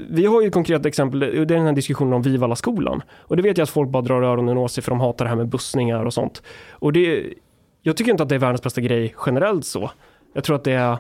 Vi 0.10 0.26
har 0.26 0.42
ju 0.42 0.48
ett 0.48 0.54
konkret 0.54 0.86
exempel, 0.86 1.20
det 1.20 1.38
är 1.38 1.46
den 1.46 1.66
här 1.66 1.74
diskussionen 1.74 2.14
om 2.14 2.22
Vivala 2.22 2.56
skolan. 2.56 3.02
Och 3.18 3.36
det 3.36 3.42
vet 3.42 3.58
jag 3.58 3.64
att 3.64 3.70
folk 3.70 3.90
bara 3.90 4.02
drar 4.02 4.22
öronen 4.22 4.58
åt 4.58 4.72
sig 4.72 4.84
för 4.84 4.92
de 4.92 5.00
hatar 5.00 5.26
det 5.26 5.30
här 5.30 5.36
med 5.36 5.48
bussningar 5.48 6.06
och 6.06 6.14
sånt. 6.14 6.44
Och 6.72 6.94
det, 6.94 7.24
jag 7.82 7.98
tycker 7.98 8.12
inte 8.12 8.24
att 8.24 8.30
det 8.30 8.36
är 8.36 8.40
världens 8.40 8.64
bästa 8.64 8.82
grej 8.82 9.16
generellt 9.26 9.66
så. 9.66 9.92
Jag 10.34 10.44
tror 10.44 10.56
att 10.56 10.64
det 10.64 10.72
är, 10.72 10.98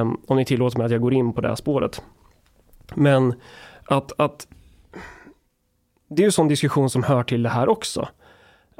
um, 0.00 0.20
om 0.26 0.36
ni 0.36 0.44
tillåter 0.44 0.78
mig 0.78 0.84
att 0.84 0.92
jag 0.92 1.00
går 1.00 1.14
in 1.14 1.32
på 1.32 1.40
det 1.40 1.48
här 1.48 1.54
spåret. 1.54 2.02
Men 2.96 3.34
att, 3.84 4.12
att 4.20 4.46
det 6.08 6.20
är 6.20 6.24
ju 6.24 6.26
en 6.26 6.32
sån 6.32 6.48
diskussion 6.48 6.90
som 6.90 7.02
hör 7.02 7.22
till 7.22 7.42
det 7.42 7.48
här 7.48 7.68
också. 7.68 8.08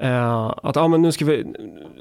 Uh, 0.02 0.54
att 0.62 0.76
ah, 0.76 0.88
men 0.88 1.02
nu 1.02 1.12
ska 1.12 1.24
vi, 1.24 1.54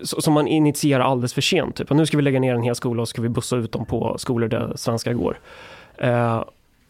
som 0.03 0.33
man 0.33 0.47
initierar 0.47 1.03
alldeles 1.03 1.33
för 1.33 1.41
sent, 1.41 1.75
typ. 1.75 1.89
Nu 1.89 2.05
ska 2.05 2.17
vi 2.17 2.23
lägga 2.23 2.39
ner 2.39 2.55
en 2.55 2.63
hel 2.63 2.75
skola 2.75 3.01
och 3.01 3.07
ska 3.07 3.21
vi 3.21 3.29
bussa 3.29 3.55
ut 3.55 3.71
dem 3.71 3.85
på 3.85 4.17
skolor 4.17 4.47
där 4.47 4.73
svenskar 4.75 5.13
går. 5.13 5.39
Uh, 6.03 6.43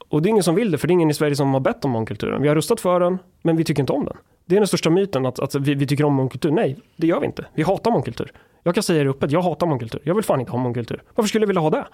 och 0.08 0.22
det 0.22 0.28
är 0.28 0.30
ingen 0.30 0.44
som 0.44 0.56
vill 0.56 0.72
det, 0.72 0.78
för 0.78 0.88
det 0.88 0.92
är 0.92 0.94
ingen 0.94 1.10
i 1.10 1.14
Sverige 1.14 1.36
som 1.36 1.54
har 1.54 1.60
bett 1.60 1.86
om 1.86 1.92
mångkulturen. 1.92 2.42
Vi 2.42 2.48
har 2.48 2.56
rustat 2.56 2.82
för 2.82 3.00
den, 3.00 3.18
men 3.42 3.56
vi 3.56 3.64
tycker 3.64 3.84
inte 3.84 3.94
om 3.94 4.06
den. 4.06 4.18
Det 4.46 4.56
är 4.56 4.60
den 4.60 4.68
största 4.68 4.90
myten, 4.90 5.26
att, 5.26 5.40
att 5.40 5.56
vi, 5.56 5.74
vi 5.74 5.88
tycker 5.88 6.04
om 6.04 6.14
mångkultur. 6.14 6.52
Nej, 6.52 6.78
det 6.96 7.08
gör 7.08 7.20
vi 7.20 7.26
inte. 7.26 7.46
Vi 7.54 7.64
hatar 7.64 7.92
mångkultur. 7.92 8.32
Jag 8.64 8.74
kan 8.74 8.84
säga 8.84 9.04
det 9.04 9.10
öppet, 9.10 9.32
jag 9.32 9.42
hatar 9.42 9.68
mångkultur. 9.68 10.02
Jag 10.04 10.16
vill 10.16 10.24
fan 10.24 10.40
inte 10.40 10.52
ha 10.52 10.60
mångkultur. 10.60 11.04
Varför 11.16 11.28
skulle 11.28 11.44
jag 11.44 11.48
vilja 11.48 11.62
ha 11.62 11.70
det? 11.70 11.88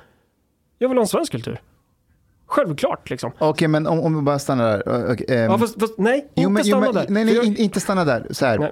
Jag 0.77 0.89
vill 0.89 0.97
ha 0.97 1.01
en 1.01 1.07
svensk 1.07 1.31
kultur. 1.31 1.61
Självklart 2.47 3.09
liksom. 3.09 3.31
Okej, 3.37 3.67
men 3.67 3.87
om, 3.87 3.99
om 3.99 4.15
vi 4.15 4.21
bara 4.21 4.39
stannar 4.39 4.71
där. 4.71 5.11
Okej, 5.13 5.25
ehm, 5.37 5.51
Ja, 5.51 5.57
fast, 5.57 5.79
fast, 5.79 5.93
nej, 5.97 6.15
inte 6.17 6.31
jo, 6.41 6.55
jo, 6.57 6.63
stanna 6.63 6.85
men, 6.85 6.93
där. 6.95 7.05
Nej, 7.09 7.25
nej, 7.25 7.35
jag- 7.35 7.45
in- 7.45 7.57
inte 7.57 7.79
stanna 7.79 8.05
där. 8.05 8.27
Så 8.31 8.45
här. 8.45 8.59
Nej. 8.59 8.71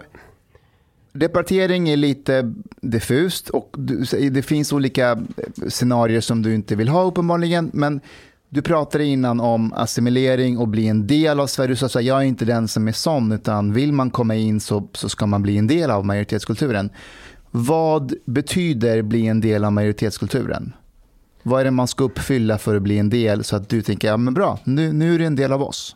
Repartering 1.14 1.90
är 1.90 1.98
lite 1.98 2.54
diffust 2.82 3.50
och 3.50 3.76
du, 3.78 4.04
det 4.30 4.42
finns 4.42 4.74
olika 4.74 5.12
eh, 5.12 5.68
scenarier 5.70 6.22
som 6.22 6.42
du 6.42 6.56
inte 6.56 6.76
vill 6.76 6.90
ha 6.90 7.04
uppenbarligen. 7.04 7.72
Men 7.74 8.02
du 8.50 8.62
pratade 8.62 9.06
innan 9.06 9.40
om 9.40 9.74
assimilering 9.74 10.58
och 10.58 10.68
bli 10.68 10.88
en 10.88 11.08
del 11.08 11.40
av 11.40 11.48
Sverige. 11.48 11.68
Du 11.70 11.76
sa 11.76 11.86
att 11.86 12.04
jag 12.06 12.18
är 12.18 12.26
inte 12.26 12.46
den 12.46 12.68
som 12.68 12.88
är 12.88 12.92
sån, 12.92 13.32
utan 13.32 13.74
vill 13.74 13.92
man 13.94 14.10
komma 14.10 14.36
in 14.36 14.60
så, 14.60 14.88
så 14.94 15.10
ska 15.10 15.26
man 15.26 15.42
bli 15.42 15.58
en 15.58 15.68
del 15.68 15.92
av 15.92 16.06
majoritetskulturen. 16.06 16.90
Vad 17.52 18.14
betyder 18.26 19.02
bli 19.02 19.28
en 19.28 19.42
del 19.42 19.66
av 19.66 19.72
majoritetskulturen? 19.74 20.74
Vad 21.48 21.62
är 21.62 21.66
det 21.66 21.72
man 21.72 21.88
ska 21.88 22.04
uppfylla 22.04 22.58
för 22.58 22.76
att 22.76 22.82
bli 22.82 23.00
en 23.00 23.10
del 23.10 23.44
så 23.44 23.56
att 23.56 23.70
du 23.70 23.82
tänker, 23.82 24.08
ja 24.08 24.18
men 24.18 24.34
bra, 24.34 24.60
nu, 24.64 24.94
nu 24.94 25.16
är 25.16 25.20
det 25.20 25.26
en 25.26 25.36
del 25.36 25.52
av 25.52 25.64
oss. 25.64 25.96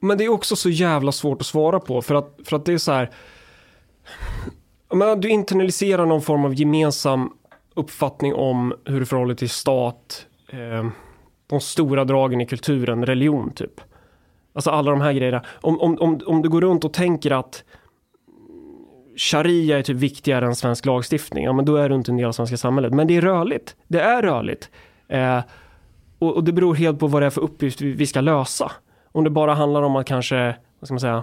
Men 0.00 0.18
det 0.18 0.24
är 0.24 0.28
också 0.28 0.56
så 0.56 0.70
jävla 0.70 1.12
svårt 1.12 1.40
att 1.40 1.46
svara 1.46 1.80
på 1.80 2.02
för 2.02 2.14
att, 2.14 2.38
för 2.44 2.56
att 2.56 2.64
det 2.64 2.72
är 2.72 2.78
så 2.78 2.92
här. 2.92 3.10
Du 5.18 5.28
internaliserar 5.28 6.06
någon 6.06 6.22
form 6.22 6.44
av 6.44 6.54
gemensam 6.54 7.30
uppfattning 7.74 8.34
om 8.34 8.74
hur 8.84 9.00
du 9.00 9.06
förhåller 9.06 9.28
dig 9.28 9.36
till 9.36 9.50
stat, 9.50 10.26
eh, 10.48 10.90
de 11.46 11.60
stora 11.60 12.04
dragen 12.04 12.40
i 12.40 12.46
kulturen, 12.46 13.06
religion 13.06 13.50
typ. 13.50 13.80
Alltså 14.52 14.70
alla 14.70 14.90
de 14.90 15.00
här 15.00 15.12
grejerna. 15.12 15.44
Om, 15.60 15.80
om, 15.80 15.98
om, 15.98 16.20
om 16.26 16.42
du 16.42 16.48
går 16.48 16.60
runt 16.60 16.84
och 16.84 16.92
tänker 16.92 17.30
att 17.30 17.64
sharia 19.16 19.78
är 19.78 19.82
typ 19.82 19.96
viktigare 19.96 20.46
än 20.46 20.56
svensk 20.56 20.86
lagstiftning, 20.86 21.44
ja 21.44 21.52
men 21.52 21.64
då 21.64 21.76
är 21.76 21.88
du 21.88 21.94
inte 21.94 22.12
en 22.12 22.16
del 22.16 22.26
av 22.26 22.32
svenska 22.32 22.56
samhället. 22.56 22.94
Men 22.94 23.06
det 23.06 23.16
är 23.16 23.20
rörligt. 23.20 23.76
Det 23.88 24.00
är 24.00 24.22
rörligt. 24.22 24.70
Eh, 25.08 25.40
och, 26.18 26.36
och 26.36 26.44
det 26.44 26.52
beror 26.52 26.74
helt 26.74 26.98
på 26.98 27.06
vad 27.06 27.22
det 27.22 27.26
är 27.26 27.30
för 27.30 27.40
uppgift 27.40 27.80
vi, 27.80 27.92
vi 27.92 28.06
ska 28.06 28.20
lösa. 28.20 28.72
Om 29.12 29.24
det 29.24 29.30
bara 29.30 29.54
handlar 29.54 29.82
om 29.82 29.96
att 29.96 30.06
kanske, 30.06 30.56
vad 30.80 30.88
ska 30.88 30.94
man 30.94 31.00
säga, 31.00 31.22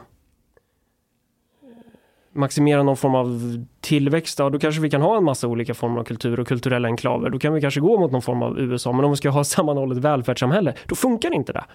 maximera 2.34 2.84
någon 2.84 2.98
form 2.98 3.16
av 3.16 3.42
tillväxt, 3.82 4.40
ja, 4.40 4.50
då 4.50 4.60
kanske 4.60 4.82
vi 4.82 4.90
kan 4.90 5.02
ha 5.02 5.18
en 5.18 5.24
massa 5.24 5.48
olika 5.48 5.74
former 5.74 6.00
av 6.00 6.04
kultur 6.04 6.40
och 6.40 6.48
kulturella 6.48 6.88
enklaver. 6.88 7.30
Då 7.30 7.40
kan 7.40 7.54
vi 7.54 7.62
kanske 7.62 7.80
gå 7.80 8.00
mot 8.00 8.12
någon 8.12 8.22
form 8.22 8.44
av 8.44 8.60
USA, 8.60 8.92
men 8.92 9.06
om 9.06 9.12
vi 9.12 9.18
ska 9.18 9.30
ha 9.30 9.44
sammanhållet 9.44 9.98
välfärdssamhälle, 9.98 10.74
då 10.86 10.96
funkar 10.96 11.34
inte 11.34 11.54
det. 11.54 11.66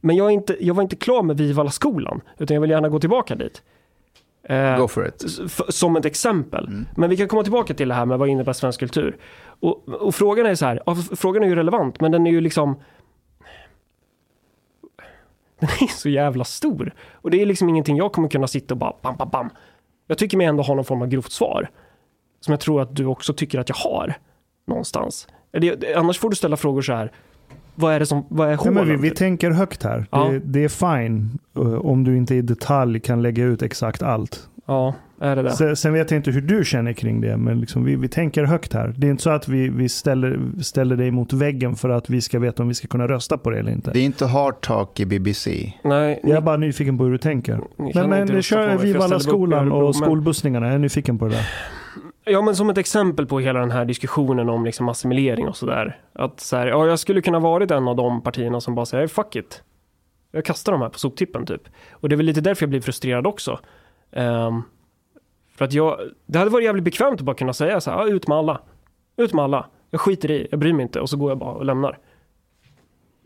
Men 0.00 0.16
jag, 0.16 0.26
är 0.26 0.30
inte, 0.30 0.56
jag 0.60 0.74
var 0.74 0.82
inte 0.82 0.96
klar 0.96 1.22
med 1.22 1.36
Vivala 1.36 1.70
skolan, 1.70 2.20
utan 2.38 2.54
jag 2.54 2.60
vill 2.60 2.70
gärna 2.70 2.88
gå 2.88 3.00
tillbaka 3.00 3.34
dit. 3.34 3.62
Eh, 4.48 4.78
Go 4.78 4.88
for 4.88 5.08
it. 5.08 5.24
som 5.68 5.96
ett 5.96 6.04
exempel. 6.04 6.66
Mm. 6.66 6.86
Men 6.96 7.10
vi 7.10 7.16
kan 7.16 7.28
komma 7.28 7.42
tillbaka 7.42 7.74
till 7.74 7.88
det 7.88 7.94
här 7.94 8.06
med 8.06 8.18
vad 8.18 8.28
innebär 8.28 8.52
svensk 8.52 8.80
kultur. 8.80 9.16
Och, 9.60 9.88
och 9.88 10.14
frågan 10.14 10.46
är 10.46 10.54
så 10.54 10.66
här, 10.66 10.82
ja, 10.86 10.96
frågan 11.16 11.42
är 11.42 11.48
ju 11.48 11.54
relevant, 11.54 12.00
men 12.00 12.12
den 12.12 12.26
är 12.26 12.30
ju 12.30 12.40
liksom 12.40 12.76
den 15.60 15.70
är 15.80 15.86
så 15.86 16.08
jävla 16.08 16.44
stor. 16.44 16.94
Och 17.12 17.30
det 17.30 17.42
är 17.42 17.46
liksom 17.46 17.68
ingenting 17.68 17.96
jag 17.96 18.12
kommer 18.12 18.28
kunna 18.28 18.46
sitta 18.46 18.74
och 18.74 18.78
bara 18.78 18.92
bam, 19.02 19.16
bam, 19.16 19.28
bam. 19.28 19.50
Jag 20.06 20.18
tycker 20.18 20.36
mig 20.36 20.46
ändå 20.46 20.62
ha 20.62 20.74
någon 20.74 20.84
form 20.84 21.02
av 21.02 21.08
grovt 21.08 21.32
svar. 21.32 21.70
Som 22.40 22.52
jag 22.52 22.60
tror 22.60 22.82
att 22.82 22.96
du 22.96 23.04
också 23.04 23.32
tycker 23.32 23.58
att 23.58 23.68
jag 23.68 23.76
har. 23.76 24.14
Någonstans. 24.66 25.28
Annars 25.96 26.18
får 26.18 26.30
du 26.30 26.36
ställa 26.36 26.56
frågor 26.56 26.82
så 26.82 26.92
här. 26.92 27.12
Vad 27.80 27.94
är 27.94 27.98
det 28.00 28.06
som, 28.06 28.24
vad 28.28 28.50
är 28.52 28.56
hålen? 28.56 28.74
men 28.74 28.88
vi, 28.88 28.96
vi 28.96 29.10
tänker 29.10 29.50
högt 29.50 29.82
här. 29.82 30.06
Ja. 30.10 30.24
Det, 30.24 30.38
det 30.38 30.64
är 30.64 30.68
fine 30.68 31.38
eh, 31.56 31.74
om 31.74 32.04
du 32.04 32.16
inte 32.16 32.34
i 32.34 32.42
detalj 32.42 33.00
kan 33.00 33.22
lägga 33.22 33.44
ut 33.44 33.62
exakt 33.62 34.02
allt. 34.02 34.48
ja. 34.66 34.94
är 35.20 35.36
det 35.36 35.42
det? 35.42 35.50
Sen, 35.50 35.76
sen 35.76 35.92
vet 35.92 36.10
jag 36.10 36.18
inte 36.18 36.30
hur 36.30 36.40
du 36.40 36.64
känner 36.64 36.92
kring 36.92 37.20
det, 37.20 37.36
men 37.36 37.60
liksom 37.60 37.84
vi, 37.84 37.96
vi 37.96 38.08
tänker 38.08 38.44
högt 38.44 38.72
här. 38.72 38.94
Det 38.96 39.06
är 39.06 39.10
inte 39.10 39.22
så 39.22 39.30
att 39.30 39.48
vi, 39.48 39.68
vi 39.68 39.88
ställer, 39.88 40.40
ställer 40.62 40.96
dig 40.96 41.10
mot 41.10 41.32
väggen 41.32 41.74
för 41.74 41.88
att 41.88 42.10
vi 42.10 42.20
ska 42.20 42.38
veta 42.38 42.62
om 42.62 42.68
vi 42.68 42.74
ska 42.74 42.88
kunna 42.88 43.08
rösta 43.08 43.38
på 43.38 43.50
det 43.50 43.58
eller 43.58 43.72
inte. 43.72 43.90
Det 43.90 43.98
är 43.98 44.04
inte 44.04 44.26
hard 44.26 44.60
talk 44.60 45.00
i 45.00 45.06
BBC. 45.06 45.72
Nej, 45.84 46.20
Jag 46.22 46.36
är 46.36 46.40
bara 46.40 46.56
nyfiken 46.56 46.98
på 46.98 47.04
hur 47.04 47.12
du 47.12 47.18
tänker. 47.18 47.60
ni 47.78 47.92
Men, 47.94 48.10
men 48.10 48.42
kör 48.42 48.84
i 48.84 49.20
skolan 49.20 49.72
och 49.72 49.82
men- 49.82 49.94
skolbussningarna. 49.94 50.66
Jag 50.66 50.74
är 50.74 50.78
nyfiken 50.78 51.18
på 51.18 51.24
det 51.24 51.30
där. 51.30 51.46
Ja, 52.30 52.42
men 52.42 52.56
som 52.56 52.70
ett 52.70 52.78
exempel 52.78 53.26
på 53.26 53.40
hela 53.40 53.60
den 53.60 53.70
här 53.70 53.84
diskussionen 53.84 54.48
om 54.48 54.64
liksom 54.64 54.88
assimilering 54.88 55.48
och 55.48 55.56
sådär. 55.56 56.00
Att 56.12 56.40
så 56.40 56.56
här, 56.56 56.66
ja, 56.66 56.86
jag 56.86 56.98
skulle 56.98 57.22
kunna 57.22 57.38
varit 57.38 57.70
en 57.70 57.88
av 57.88 57.96
de 57.96 58.22
partierna 58.22 58.60
som 58.60 58.74
bara 58.74 58.86
säger 58.86 59.06
fuck 59.06 59.36
it. 59.36 59.62
Jag 60.30 60.44
kastar 60.44 60.72
de 60.72 60.82
här 60.82 60.88
på 60.88 60.98
soptippen 60.98 61.46
typ. 61.46 61.62
Och 61.92 62.08
det 62.08 62.14
är 62.14 62.16
väl 62.16 62.26
lite 62.26 62.40
därför 62.40 62.62
jag 62.62 62.70
blir 62.70 62.80
frustrerad 62.80 63.26
också. 63.26 63.60
Um, 64.10 64.62
för 65.56 65.64
att 65.64 65.72
jag, 65.72 66.00
det 66.26 66.38
hade 66.38 66.50
varit 66.50 66.64
jävligt 66.64 66.84
bekvämt 66.84 67.20
att 67.20 67.26
bara 67.26 67.36
kunna 67.36 67.52
säga 67.52 67.80
så 67.80 67.90
här, 67.90 67.98
ja, 67.98 68.08
ut 68.08 68.28
med 68.28 68.38
alla. 68.38 68.60
Ut 69.16 69.32
med 69.34 69.44
alla. 69.44 69.66
Jag 69.90 70.00
skiter 70.00 70.30
i, 70.30 70.48
jag 70.50 70.60
bryr 70.60 70.72
mig 70.72 70.82
inte 70.82 71.00
och 71.00 71.10
så 71.10 71.16
går 71.16 71.30
jag 71.30 71.38
bara 71.38 71.52
och 71.52 71.64
lämnar. 71.64 71.98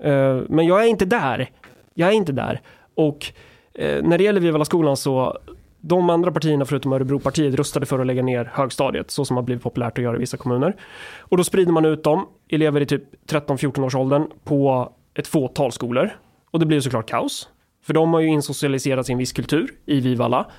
Uh, 0.05 0.43
men 0.49 0.67
jag 0.67 0.85
är 0.85 0.87
inte 0.87 1.05
där. 1.05 1.51
Jag 1.95 2.09
är 2.09 2.13
inte 2.13 2.33
där. 2.33 2.61
Och 2.95 3.33
uh, 3.79 4.03
när 4.03 4.19
det 4.19 4.25
gäller 4.25 4.41
Vivalla 4.41 4.65
skolan 4.65 4.97
så 4.97 5.39
de 5.85 6.11
andra 6.11 6.33
partierna 6.33 6.65
förutom 6.65 6.93
Örebropartiet 6.93 7.55
röstade 7.55 7.87
för 7.87 7.99
att 7.99 8.07
lägga 8.07 8.23
ner 8.23 8.51
högstadiet 8.55 9.11
så 9.11 9.25
som 9.25 9.37
har 9.37 9.43
blivit 9.43 9.63
populärt 9.63 9.99
att 9.99 10.05
göra 10.05 10.17
i 10.17 10.21
vissa 10.21 10.37
kommuner. 10.37 10.77
Och 11.19 11.37
då 11.37 11.45
sprider 11.45 11.73
man 11.73 11.85
ut 11.85 12.05
dem, 12.05 12.27
elever 12.49 12.81
i 12.81 12.87
typ 12.87 13.05
13-14 13.31 13.85
års 13.85 13.95
åldern 13.95 14.27
på 14.45 14.93
ett 15.15 15.27
fåtal 15.27 15.73
skolor. 15.73 16.11
Och 16.51 16.61
det 16.61 16.67
blir 16.67 16.81
såklart 16.81 17.09
kaos. 17.09 17.49
För 17.83 17.95
de 17.95 18.15
har 18.15 18.21
ju 18.21 18.29
insocialiserats 18.29 19.11
i 19.11 19.13
en 19.13 19.19
viss 19.19 19.33
kultur 19.33 19.71
i 19.87 20.01
Vivalla. 20.01 20.51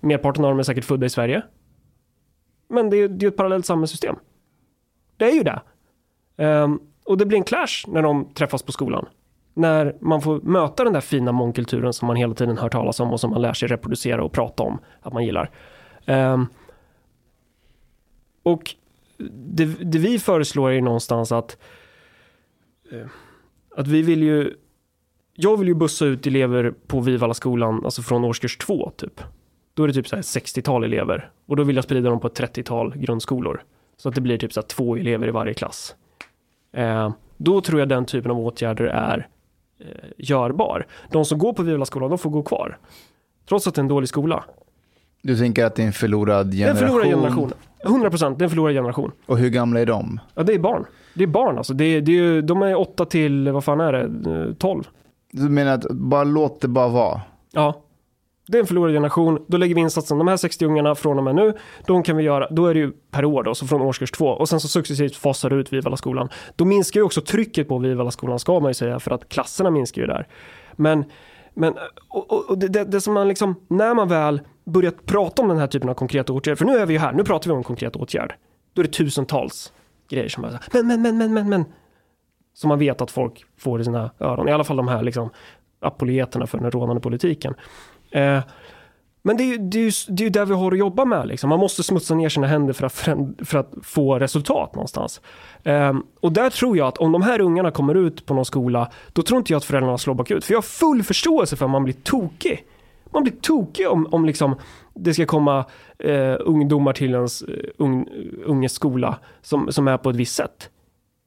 Merparten 0.00 0.44
av 0.44 0.50
dem 0.50 0.58
är 0.58 0.62
säkert 0.62 0.84
födda 0.84 1.06
i 1.06 1.10
Sverige. 1.10 1.42
Men 2.68 2.90
det 2.90 2.96
är 2.96 3.22
ju 3.22 3.28
ett 3.28 3.36
parallellt 3.36 3.66
samhällssystem. 3.66 4.16
Det 5.16 5.24
är 5.24 5.34
ju 5.34 5.42
det. 5.42 5.60
Um, 6.44 6.80
och 7.04 7.18
det 7.18 7.26
blir 7.26 7.38
en 7.38 7.44
clash 7.44 7.84
när 7.86 8.02
de 8.02 8.34
träffas 8.34 8.62
på 8.62 8.72
skolan. 8.72 9.06
När 9.58 9.96
man 10.00 10.22
får 10.22 10.40
möta 10.40 10.84
den 10.84 10.92
där 10.92 11.00
fina 11.00 11.32
mångkulturen 11.32 11.92
som 11.92 12.06
man 12.06 12.16
hela 12.16 12.34
tiden 12.34 12.58
hör 12.58 12.68
talas 12.68 13.00
om 13.00 13.12
och 13.12 13.20
som 13.20 13.30
man 13.30 13.42
lär 13.42 13.52
sig 13.52 13.68
reproducera 13.68 14.24
och 14.24 14.32
prata 14.32 14.62
om 14.62 14.78
att 15.00 15.12
man 15.12 15.24
gillar. 15.24 15.50
Um, 16.06 16.46
och 18.42 18.74
det, 19.30 19.64
det 19.64 19.98
vi 19.98 20.18
föreslår 20.18 20.70
är 20.70 20.74
ju 20.74 20.80
någonstans 20.80 21.32
att 21.32 21.58
eh, 22.92 23.06
att 23.76 23.88
vi 23.88 24.02
vill 24.02 24.22
ju 24.22 24.54
jag 25.34 25.56
vill 25.56 25.68
ju 25.68 25.74
bussa 25.74 26.04
ut 26.04 26.26
elever 26.26 26.74
på 26.86 27.00
Vivala 27.00 27.34
skolan, 27.34 27.84
alltså 27.84 28.02
från 28.02 28.24
årskurs 28.24 28.56
två 28.56 28.90
typ. 28.96 29.20
Då 29.74 29.82
är 29.82 29.88
det 29.88 29.94
typ 29.94 30.08
så 30.08 30.16
här 30.16 30.22
60-tal 30.22 30.84
elever 30.84 31.30
och 31.46 31.56
då 31.56 31.62
vill 31.62 31.76
jag 31.76 31.84
sprida 31.84 32.10
dem 32.10 32.20
på 32.20 32.26
ett 32.26 32.40
30-tal 32.40 32.96
grundskolor. 32.96 33.62
Så 33.96 34.08
att 34.08 34.14
det 34.14 34.20
blir 34.20 34.38
typ 34.38 34.52
så 34.52 34.60
här 34.60 34.66
två 34.66 34.96
elever 34.96 35.28
i 35.28 35.30
varje 35.30 35.54
klass. 35.54 35.94
Eh, 36.72 37.12
då 37.36 37.60
tror 37.60 37.80
jag 37.80 37.88
den 37.88 38.04
typen 38.04 38.30
av 38.30 38.38
åtgärder 38.38 38.84
är 38.84 39.28
eh, 39.80 39.86
görbar. 40.18 40.86
De 41.10 41.24
som 41.24 41.38
går 41.38 41.52
på 41.52 41.62
Vivalla 41.62 41.84
skolan, 41.84 42.08
de 42.10 42.18
får 42.18 42.30
gå 42.30 42.42
kvar. 42.42 42.78
Trots 43.48 43.66
att 43.66 43.74
det 43.74 43.78
är 43.78 43.82
en 43.82 43.88
dålig 43.88 44.08
skola. 44.08 44.44
Du 45.22 45.36
tänker 45.36 45.64
att 45.64 45.74
det 45.74 45.82
är 45.82 45.86
en 45.86 45.92
förlorad 45.92 46.46
Det 46.46 46.62
är 46.62 46.68
en 46.70 46.76
generation? 46.76 47.00
förlorad 47.00 47.20
generation. 47.22 47.52
100 47.84 48.10
procent, 48.10 48.38
det 48.38 48.42
är 48.42 48.44
en 48.44 48.50
förlorad 48.50 48.74
generation. 48.74 49.12
Och 49.26 49.38
hur 49.38 49.50
gamla 49.50 49.80
är 49.80 49.86
de? 49.86 50.20
Ja, 50.34 50.42
det 50.42 50.54
är 50.54 50.58
barn. 50.58 50.84
Det 51.14 51.22
är 51.22 51.26
barn 51.28 51.58
alltså. 51.58 51.74
Det 51.74 51.84
är, 51.84 52.00
det 52.00 52.12
är, 52.18 52.42
de 52.42 52.62
är 52.62 52.74
8 52.80 53.04
till, 53.04 53.48
vad 53.50 53.64
fan 53.64 53.80
är 53.80 53.92
det, 53.92 54.30
Eh, 54.48 54.54
12. 54.54 54.84
Du 55.32 55.48
menar 55.48 55.72
att 55.72 55.90
bara 55.90 56.24
låt 56.24 56.60
det 56.60 56.68
bara 56.68 56.88
vara? 56.88 57.20
Ja. 57.52 57.82
Det 58.48 58.58
är 58.58 58.60
en 58.60 58.66
förlorad 58.66 58.94
generation. 58.94 59.44
Då 59.46 59.56
lägger 59.56 59.74
vi 59.74 59.80
insatsen. 59.80 60.18
De 60.18 60.28
här 60.28 60.36
60 60.36 60.66
ungarna 60.66 60.94
från 60.94 61.18
och 61.18 61.24
med 61.24 61.34
nu, 61.34 61.54
de 61.86 62.02
kan 62.02 62.16
vi 62.16 62.22
göra, 62.22 62.48
då 62.50 62.66
är 62.66 62.74
det 62.74 62.80
ju 62.80 62.92
per 63.10 63.24
år 63.24 63.42
då, 63.42 63.54
så 63.54 63.66
från 63.66 63.82
årskurs 63.82 64.10
två. 64.10 64.26
Och 64.26 64.48
sen 64.48 64.60
så 64.60 64.68
successivt 64.68 65.16
fasar 65.16 65.52
ut 65.52 65.72
Vivalla 65.72 65.96
skolan. 65.96 66.28
Då 66.56 66.64
minskar 66.64 67.00
ju 67.00 67.04
också 67.04 67.20
trycket 67.20 67.68
på 67.68 67.78
Vivalla 67.78 68.10
skolan 68.10 68.38
ska 68.38 68.60
man 68.60 68.70
ju 68.70 68.74
säga, 68.74 69.00
för 69.00 69.10
att 69.10 69.28
klasserna 69.28 69.70
minskar 69.70 70.02
ju 70.02 70.06
där. 70.06 70.26
Men, 70.76 71.04
men 71.54 71.74
och, 72.08 72.32
och, 72.32 72.50
och 72.50 72.58
det, 72.58 72.68
det, 72.68 72.84
det 72.84 73.00
som 73.00 73.14
man 73.14 73.28
liksom, 73.28 73.54
när 73.68 73.94
man 73.94 74.08
väl 74.08 74.40
börjar 74.64 74.92
prata 75.04 75.42
om 75.42 75.48
den 75.48 75.58
här 75.58 75.66
typen 75.66 75.88
av 75.88 75.94
konkreta 75.94 76.32
åtgärder, 76.32 76.56
för 76.56 76.64
nu 76.64 76.76
är 76.76 76.86
vi 76.86 76.92
ju 76.92 76.98
här, 77.00 77.12
nu 77.12 77.24
pratar 77.24 77.46
vi 77.46 77.52
om 77.52 77.58
en 77.58 77.64
konkret 77.64 77.96
åtgärd. 77.96 78.34
Då 78.74 78.82
är 78.82 78.86
det 78.86 78.92
tusentals 78.92 79.72
grejer 80.10 80.28
som 80.28 80.42
bara 80.42 80.60
men, 80.72 80.86
men, 80.86 81.02
men, 81.02 81.18
men, 81.18 81.34
men, 81.34 81.48
men. 81.48 81.64
Som 82.54 82.68
man 82.68 82.78
vet 82.78 83.00
att 83.00 83.10
folk 83.10 83.44
får 83.58 83.80
i 83.80 83.84
sina 83.84 84.10
öron. 84.20 84.48
I 84.48 84.52
alla 84.52 84.64
fall 84.64 84.76
de 84.76 84.88
här 84.88 85.02
liksom 85.02 85.30
apologeterna 85.80 86.46
för 86.46 86.58
den 86.58 86.70
rånande 86.70 87.00
politiken. 87.00 87.54
Eh, 88.10 88.40
men 89.22 89.36
det 89.36 89.42
är, 89.42 89.46
ju, 89.46 89.58
det, 89.58 89.78
är 89.78 89.82
ju, 89.82 89.90
det 90.08 90.22
är 90.22 90.24
ju 90.24 90.30
där 90.30 90.44
vi 90.44 90.54
har 90.54 90.72
att 90.72 90.78
jobba 90.78 91.04
med. 91.04 91.26
Liksom. 91.26 91.50
Man 91.50 91.60
måste 91.60 91.82
smutsa 91.82 92.14
ner 92.14 92.28
sina 92.28 92.46
händer 92.46 92.72
för 92.72 92.86
att, 92.86 92.94
för 93.44 93.58
att 93.58 93.72
få 93.82 94.18
resultat 94.18 94.74
någonstans. 94.74 95.20
Um, 95.64 96.06
och 96.20 96.32
där 96.32 96.50
tror 96.50 96.76
jag 96.76 96.88
att 96.88 96.98
om 96.98 97.12
de 97.12 97.22
här 97.22 97.40
ungarna 97.40 97.70
kommer 97.70 97.94
ut 97.94 98.26
på 98.26 98.34
någon 98.34 98.44
skola, 98.44 98.90
då 99.12 99.22
tror 99.22 99.38
inte 99.38 99.52
jag 99.52 99.56
att 99.56 99.64
föräldrarna 99.64 99.98
slår 99.98 100.14
bakut. 100.14 100.44
För 100.44 100.52
jag 100.52 100.58
har 100.58 100.62
full 100.62 101.02
förståelse 101.02 101.56
för 101.56 101.64
att 101.64 101.70
man 101.70 101.84
blir 101.84 101.94
tokig. 101.94 102.64
Man 103.10 103.22
blir 103.22 103.32
tokig 103.32 103.88
om, 103.88 104.06
om 104.10 104.24
liksom 104.24 104.56
det 104.94 105.14
ska 105.14 105.26
komma 105.26 105.64
uh, 106.04 106.36
ungdomar 106.40 106.92
till 106.92 107.14
ens 107.14 107.42
eh, 107.42 107.84
uh, 107.86 108.02
unges 108.44 108.72
skola 108.72 109.18
som, 109.42 109.72
som 109.72 109.88
är 109.88 109.96
på 109.96 110.10
ett 110.10 110.16
visst 110.16 110.34
sätt. 110.34 110.70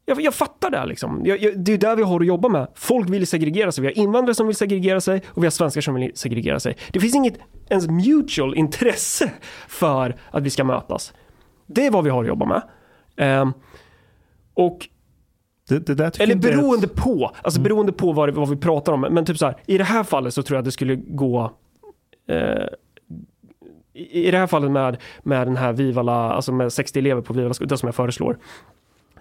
Jag, 0.06 0.22
jag 0.22 0.34
fattar 0.34 0.70
det 0.70 0.86
liksom. 0.86 1.22
Jag, 1.26 1.42
jag, 1.42 1.60
det 1.60 1.74
är 1.74 1.78
där 1.78 1.96
vi 1.96 2.04
har 2.04 2.20
att 2.20 2.26
jobba 2.26 2.50
med. 2.50 2.68
Folk 2.76 3.10
vill 3.10 3.28
segregera 3.28 3.72
sig. 3.72 3.82
Vi 3.82 3.88
har 3.88 3.98
invandrare 3.98 4.36
som 4.36 4.48
vill 4.48 4.56
segregera 4.56 5.02
sig 5.02 5.22
och 5.28 5.44
vi 5.44 5.46
har 5.46 5.52
svenskar 5.52 5.82
som 5.82 5.96
vill 5.96 6.12
segregera 6.16 6.60
sig. 6.60 6.78
Det 6.92 7.00
finns 7.00 7.16
inget 7.16 7.40
ens 7.70 7.88
mutual 7.88 8.56
intresse 8.56 9.32
för 9.68 10.16
att 10.32 10.44
vi 10.44 10.50
ska 10.50 10.64
mötas. 10.64 11.14
Det 11.68 11.86
är 11.86 11.92
vad 11.92 12.04
vi 12.04 12.10
har 12.10 12.22
att 12.22 12.28
jobba 12.28 12.46
med. 12.46 12.62
Ehm, 13.18 13.54
och 14.54 14.88
Det, 15.70 15.80
det 15.80 16.20
eller 16.20 16.36
beroende 16.36 16.88
på, 16.88 17.32
alltså 17.42 17.62
beroende 17.62 17.92
på 17.92 18.12
vad, 18.12 18.30
vad 18.30 18.50
vi 18.50 18.56
pratar 18.56 18.94
om. 18.94 19.02
Men 19.02 19.26
typ 19.26 19.38
så 19.38 19.46
här, 19.46 19.56
i 19.66 19.78
det 19.78 19.84
här 19.84 20.04
fallet 20.04 20.34
så 20.34 20.44
tror 20.44 20.56
jag 20.56 20.62
att 20.62 20.66
det 20.66 20.72
skulle 20.72 20.96
gå 20.96 21.52
eh, 22.28 22.66
i, 23.94 24.28
I 24.28 24.32
det 24.32 24.38
här 24.38 24.48
fallet 24.48 24.72
med, 24.72 24.98
med 25.24 25.48
den 25.48 25.58
här 25.58 25.74
Vivala, 25.74 26.32
alltså 26.32 26.52
med 26.52 26.74
60 26.74 27.00
elever 27.00 27.22
på 27.22 27.34
Vivala, 27.34 27.54
det 27.60 27.78
som 27.78 27.88
jag 27.88 27.96
föreslår. 27.96 28.38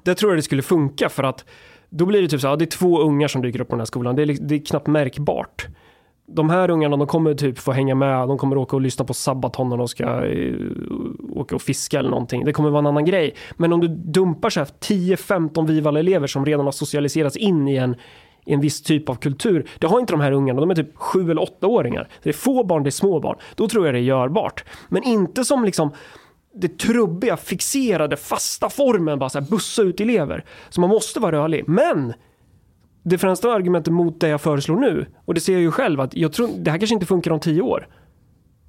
Där 0.03 0.15
tror 0.15 0.33
jag 0.33 0.39
det 0.39 0.43
skulle 0.43 0.63
funka 0.63 1.09
för 1.09 1.23
att 1.23 1.45
då 1.91 2.07
blir 2.07 2.23
det 2.23 2.29
typ 2.29 2.41
så 2.41 2.47
här, 2.47 2.53
ja, 2.53 2.57
det 2.57 2.65
är 2.65 2.79
två 2.79 3.01
ungar 3.01 3.29
som 3.29 3.43
dyker 3.43 3.61
upp 3.61 3.69
på 3.69 3.75
den 3.75 3.81
här 3.81 3.87
skolan. 3.87 4.17
Det 4.17 4.23
är, 4.23 4.27
liksom, 4.27 4.47
det 4.47 4.55
är 4.55 4.65
knappt 4.65 4.87
märkbart. 4.87 5.67
De 6.27 6.51
här 6.51 6.71
ungarna, 6.71 6.97
de 6.97 7.07
kommer 7.07 7.35
typ 7.35 7.59
få 7.59 7.73
hänga 7.73 7.95
med, 7.95 8.29
de 8.29 8.39
kommer 8.39 8.59
åka 8.59 8.77
och 8.77 8.83
lyssna 8.83 9.05
på 9.05 9.15
Sabaton 9.15 9.69
när 9.69 9.77
de 9.77 9.89
ska 9.89 10.27
eh, 10.27 10.55
åka 11.31 11.55
och 11.55 11.63
fiska 11.63 11.99
eller 11.99 12.11
någonting. 12.11 12.45
Det 12.45 12.53
kommer 12.53 12.71
vara 12.71 12.79
en 12.79 12.87
annan 12.87 13.05
grej. 13.05 13.35
Men 13.57 13.73
om 13.73 13.81
du 13.81 13.89
dumpar 13.89 14.51
så 14.51 14.61
här 14.61 14.69
10-15 14.81 15.67
Vival-elever 15.67 16.27
som 16.27 16.47
redan 16.47 16.65
har 16.65 16.73
socialiserats 16.73 17.37
in 17.37 17.69
i 17.69 17.77
en, 17.77 17.97
i 18.45 18.53
en 18.53 18.61
viss 18.61 18.83
typ 18.83 19.09
av 19.09 19.15
kultur. 19.15 19.69
Det 19.79 19.87
har 19.87 20.01
inte 20.01 20.13
de 20.13 20.21
här 20.21 20.33
ungarna, 20.33 20.61
de 20.61 20.71
är 20.71 20.75
typ 20.75 20.97
7 20.97 21.31
eller 21.31 21.43
8-åringar. 21.43 22.09
Det 22.23 22.29
är 22.29 22.35
få 22.35 22.65
barn, 22.65 22.83
det 22.83 22.89
är 22.89 22.91
små 22.91 23.21
barn. 23.21 23.37
Då 23.55 23.69
tror 23.69 23.87
jag 23.87 23.95
det 23.95 23.99
är 23.99 24.03
görbart. 24.03 24.65
Men 24.89 25.03
inte 25.03 25.45
som 25.45 25.65
liksom 25.65 25.91
det 26.61 26.79
trubbiga, 26.79 27.37
fixerade, 27.37 28.17
fasta 28.17 28.69
formen, 28.69 29.19
bara 29.19 29.31
så 29.31 29.41
här 29.41 29.47
bussa 29.47 29.83
ut 29.83 30.01
elever. 30.01 30.45
Så 30.69 30.81
man 30.81 30.91
måste 30.91 31.21
vara 31.21 31.37
rörlig. 31.37 31.69
Men 31.69 32.13
det 33.03 33.19
främsta 33.19 33.53
argumentet 33.53 33.93
mot 33.93 34.21
det 34.21 34.29
jag 34.29 34.41
föreslår 34.41 34.77
nu, 34.77 35.07
och 35.25 35.35
det 35.35 35.41
ser 35.41 35.53
jag 35.53 35.63
ju 35.63 35.71
själv, 35.71 36.01
att 36.01 36.17
jag 36.17 36.33
tror 36.33 36.49
det 36.59 36.71
här 36.71 36.79
kanske 36.79 36.95
inte 36.95 37.07
funkar 37.07 37.31
om 37.31 37.41
tio 37.41 37.63
år. 37.63 37.89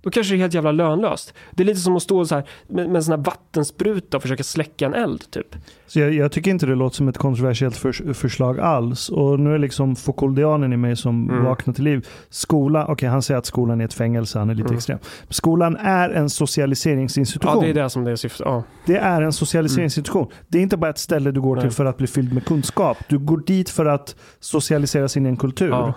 Då 0.03 0.10
kanske 0.10 0.34
det 0.34 0.38
är 0.38 0.40
helt 0.41 0.53
jävla 0.53 0.72
lönlöst. 0.72 1.34
Det 1.52 1.64
är 1.64 1.65
lite 1.65 1.80
som 1.80 1.95
att 1.95 2.03
stå 2.03 2.26
så 2.26 2.36
här 2.36 2.44
med, 2.68 2.88
med 2.88 2.95
en 2.95 3.03
sån 3.03 3.11
här 3.11 3.26
vattenspruta 3.26 4.18
och 4.18 4.23
försöka 4.23 4.44
släcka 4.44 4.86
en 4.86 4.94
eld, 4.94 5.32
typ. 5.32 5.56
Så 5.88 5.99
jag, 5.99 6.14
jag 6.14 6.32
tycker 6.32 6.52
inte 6.52 6.65
det 6.65 6.76
låter 6.76 6.95
som 6.95 7.07
ett 7.07 7.18
kontroversiellt 7.18 7.78
förs- 7.78 8.02
förslag 8.14 8.60
alls. 8.60 9.10
Och 9.10 9.40
nu 9.40 9.53
är 9.53 9.57
liksom 9.57 9.95
Foucauldianen 9.95 10.73
i 10.73 10.78
mig 10.78 10.95
som 10.95 11.30
Mm. 11.30 11.44
vaknar 11.45 11.73
till 11.73 11.84
liv. 11.84 12.07
Skola, 12.30 12.86
okej 12.88 13.10
han 13.10 13.22
säger 13.22 13.38
att 13.38 13.45
skolan 13.45 13.82
är 13.82 13.86
ett 13.86 13.94
fängelse, 13.94 14.40
han 14.40 14.49
är 14.49 14.53
lite 14.56 14.65
Mm. 14.68 14.78
extrem. 14.78 14.99
Skolan 15.30 15.76
är 15.78 16.10
en 16.10 16.30
socialiseringsinstitution. 16.30 17.56
Ja, 17.56 17.61
det 17.73 17.80
är 17.80 17.84
det 17.84 17.90
som 17.90 18.03
det 18.03 18.11
är 18.11 18.15
syftet. 18.15 18.45
Ja. 18.45 18.64
Det 18.86 18.98
är 18.98 19.22
en 19.22 19.34
socialiseringsinstitution. 19.34 20.28
Det 20.48 20.57
är 20.57 20.61
inte 20.61 20.78
bara 20.78 20.90
ett 20.91 20.98
ställe 20.98 21.32
du 21.32 21.41
går 21.41 21.56
till 21.56 21.64
Nej. 21.65 21.73
för 21.73 21.86
att 21.86 21.98
bli 21.98 22.07
fylld 22.07 22.34
med 22.34 22.45
kunskap. 22.45 22.98
Du 23.10 23.19
går 23.19 23.38
dit 23.38 23.69
för 23.69 23.86
att 23.86 24.15
socialiseras 24.40 25.18
in 25.18 25.26
i 25.26 25.30
en 25.30 25.38
kultur. 25.38 25.69
Ja. 25.69 25.94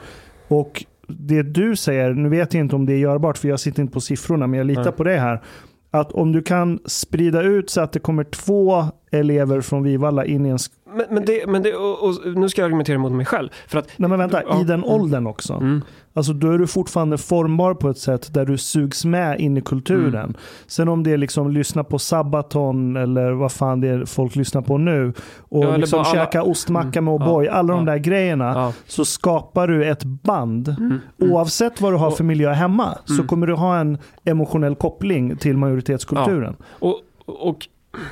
Och 0.49 0.85
det 1.09 1.43
du 1.43 1.77
säger, 1.77 2.15
nu 2.15 2.29
vet 2.29 2.55
jag 2.55 2.61
inte 2.61 2.77
om 2.77 2.87
det 2.87 2.93
är 2.93 2.99
görbart 2.99 3.39
för 3.39 3.49
jag 3.49 3.61
sitter 3.61 3.83
inte 3.83 3.95
på 3.95 4.01
siffrorna, 4.01 4.47
men 4.47 4.59
jag 4.59 4.67
litar 4.67 4.85
Nej. 4.85 4.93
på 4.93 5.05
det 5.05 5.17
här. 5.17 5.43
Att 5.91 6.13
om 6.13 6.33
du 6.33 6.43
kan 6.43 6.79
sprida 6.85 7.43
ut 7.43 7.71
så 7.71 7.81
att 7.81 7.93
det 7.93 7.99
kommer 7.99 8.25
två 8.25 8.85
elever 9.11 9.61
från 9.61 9.83
Vivalla 9.83 10.25
in 10.25 10.47
i 10.47 10.49
en 10.49 10.59
men, 10.87 11.07
men, 11.11 11.25
det, 11.25 11.47
men 11.49 11.63
det, 11.63 11.75
och, 11.75 12.03
och, 12.09 12.15
nu 12.37 12.49
ska 12.49 12.61
jag 12.61 12.67
argumentera 12.67 12.99
mot 12.99 13.13
mig 13.13 13.27
själv. 13.27 13.49
För 13.69 13.79
att, 13.79 13.89
Nej 13.97 14.11
men 14.11 14.19
vänta, 14.19 14.43
Ja, 14.49 14.61
i 14.61 14.65
den 14.65 14.75
mm. 14.85 14.85
åldern 14.91 15.27
också. 15.27 15.63
Alltså 16.17 16.33
då 16.33 16.51
är 16.51 16.59
du 16.59 16.67
fortfarande 16.67 17.19
formbar 17.19 17.75
på 17.75 17.89
ett 17.89 17.99
sätt 17.99 18.35
där 18.35 18.45
du 18.47 18.59
sugs 18.59 19.05
med 19.05 19.41
in 19.41 19.57
i 19.57 19.61
kulturen. 19.61 20.15
Mm. 20.15 20.35
Sen 20.67 20.89
om 20.89 21.03
det 21.03 21.13
är 21.13 21.17
liksom 21.17 21.51
lyssna 21.51 21.85
på 21.85 21.99
Sabaton 21.99 22.97
eller 22.97 23.33
vad 23.33 23.53
fan 23.53 23.81
det 23.81 23.89
är 23.89 24.05
folk 24.05 24.37
lyssnar 24.37 24.63
på 24.63 24.79
nu. 24.79 25.13
Och 25.39 25.65
Ja, 25.65 25.77
liksom 25.77 25.99
alla- 26.01 26.13
käka 26.13 26.43
ostmacka 26.43 27.01
med 27.01 27.15
Mm. 27.15 27.29
O'boy. 27.29 27.45
Ja, 27.45 27.53
Alla 27.53 27.75
de 27.75 27.87
ja. 27.87 27.93
där 27.93 27.99
grejerna. 27.99 28.73
Så 28.87 29.05
skapar 29.05 29.69
du 29.69 29.85
ett 29.91 30.05
band. 30.05 30.69
mm, 30.69 30.99
Oavsett 31.19 31.81
vad 31.81 31.93
du 31.93 31.97
har 31.97 32.11
för 32.11 32.25
miljö 32.25 32.53
hemma. 32.53 32.99
Så 33.05 33.15
Mm. 33.15 33.27
kommer 33.27 33.47
du 33.47 33.55
ha 33.55 33.77
en 33.79 33.99
emotionell 34.25 34.75
koppling 34.75 35.37
till 35.37 35.57
majoritetskulturen. 35.57 36.57
och, 36.79 37.01
och 37.27 37.67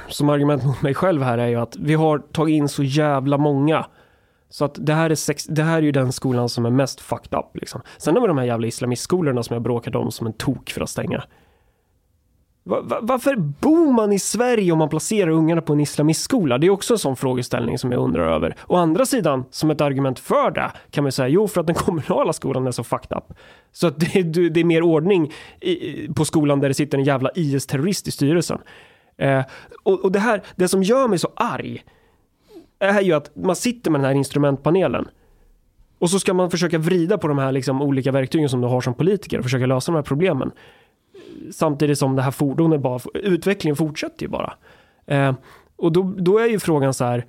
som 0.08 0.28
argument 0.28 0.64
mot 0.64 0.82
mig 0.82 0.94
själv 0.94 1.22
här 1.22 1.38
är 1.38 1.46
ju 1.46 1.56
att 1.56 1.76
vi 1.76 1.94
har 1.94 2.18
tagit 2.18 2.54
in 2.54 2.68
så 2.68 2.82
jävla 2.82 3.38
många. 3.38 3.86
Så 4.48 4.64
att 4.64 4.76
det 4.80 4.94
här 4.94 5.10
är, 5.10 5.14
sex, 5.14 5.44
det 5.44 5.62
här 5.62 5.78
är 5.78 5.82
ju 5.82 5.92
den 5.92 6.12
skolan 6.12 6.48
som 6.48 6.66
är 6.66 6.70
mest 6.70 7.00
fucked 7.00 7.38
up. 7.38 7.56
Liksom. 7.56 7.80
Sen 7.98 8.14
har 8.14 8.22
vi 8.22 8.28
de 8.28 8.38
här 8.38 8.44
jävla 8.44 8.66
islamistskolorna 8.66 9.42
som 9.42 9.54
jag 9.54 9.62
bråkat 9.62 9.94
om 9.94 10.10
som 10.10 10.26
en 10.26 10.32
tok 10.32 10.70
för 10.70 10.80
att 10.80 10.90
stänga. 10.90 11.24
Va, 12.64 12.80
va, 12.80 12.98
varför 13.02 13.36
bor 13.36 13.92
man 13.92 14.12
i 14.12 14.18
Sverige 14.18 14.72
om 14.72 14.78
man 14.78 14.88
placerar 14.88 15.30
ungarna 15.30 15.62
på 15.62 15.72
en 15.72 15.80
islamistskola? 15.80 16.58
Det 16.58 16.66
är 16.66 16.70
också 16.70 16.94
en 16.94 16.98
sån 16.98 17.16
frågeställning 17.16 17.78
som 17.78 17.92
jag 17.92 18.00
undrar 18.00 18.34
över. 18.34 18.56
Å 18.66 18.76
andra 18.76 19.06
sidan, 19.06 19.44
som 19.50 19.70
ett 19.70 19.80
argument 19.80 20.18
för 20.18 20.50
det, 20.50 20.70
kan 20.90 21.04
man 21.04 21.12
säga 21.12 21.28
jo, 21.28 21.48
för 21.48 21.60
att 21.60 21.66
den 21.66 21.76
kommunala 21.86 22.32
skolan 22.32 22.66
är 22.66 22.70
så 22.70 22.84
fucked 22.84 23.16
up. 23.16 23.38
Så 23.72 23.86
att 23.86 24.00
det, 24.00 24.22
det 24.22 24.48
det 24.48 24.60
är 24.60 24.64
mer 24.64 24.82
ordning 24.82 25.32
i, 25.60 26.08
på 26.14 26.24
skolan 26.24 26.60
där 26.60 26.68
det 26.68 26.74
sitter 26.74 26.98
en 26.98 27.04
jävla 27.04 27.30
IS-terrorist 27.34 28.08
i 28.08 28.10
styrelsen. 28.10 28.58
Eh, 29.16 29.44
och, 29.82 30.04
och 30.04 30.12
det 30.12 30.18
här, 30.18 30.42
det 30.56 30.68
som 30.68 30.82
gör 30.82 31.08
mig 31.08 31.18
så 31.18 31.28
arg, 31.36 31.84
är 32.78 33.00
ju 33.00 33.12
att 33.12 33.36
man 33.36 33.56
sitter 33.56 33.90
med 33.90 34.00
den 34.00 34.06
här 34.06 34.14
instrumentpanelen 34.14 35.08
och 36.02 36.10
så 36.10 36.18
ska 36.18 36.34
man 36.34 36.50
försöka 36.50 36.78
vrida 36.78 37.18
på 37.18 37.28
de 37.28 37.38
här 37.38 37.52
liksom 37.52 37.82
olika 37.82 38.12
verktygen 38.12 38.48
som 38.48 38.60
du 38.60 38.66
har 38.66 38.80
som 38.80 38.94
politiker 38.94 39.38
och 39.38 39.44
försöka 39.44 39.66
lösa 39.66 39.92
de 39.92 39.96
här 39.96 40.02
problemen. 40.02 40.50
Samtidigt 41.50 41.98
som 41.98 42.16
det 42.16 42.22
här 42.22 42.30
fordonet 42.30 42.80
bara, 42.80 43.00
utvecklingen 43.14 43.76
fortsätter 43.76 44.22
ju 44.22 44.28
bara. 44.28 44.54
Eh, 45.06 45.34
och 45.76 45.92
då, 45.92 46.14
då 46.18 46.38
är 46.38 46.46
ju 46.46 46.58
frågan 46.58 46.94
så 46.94 47.04
här, 47.04 47.26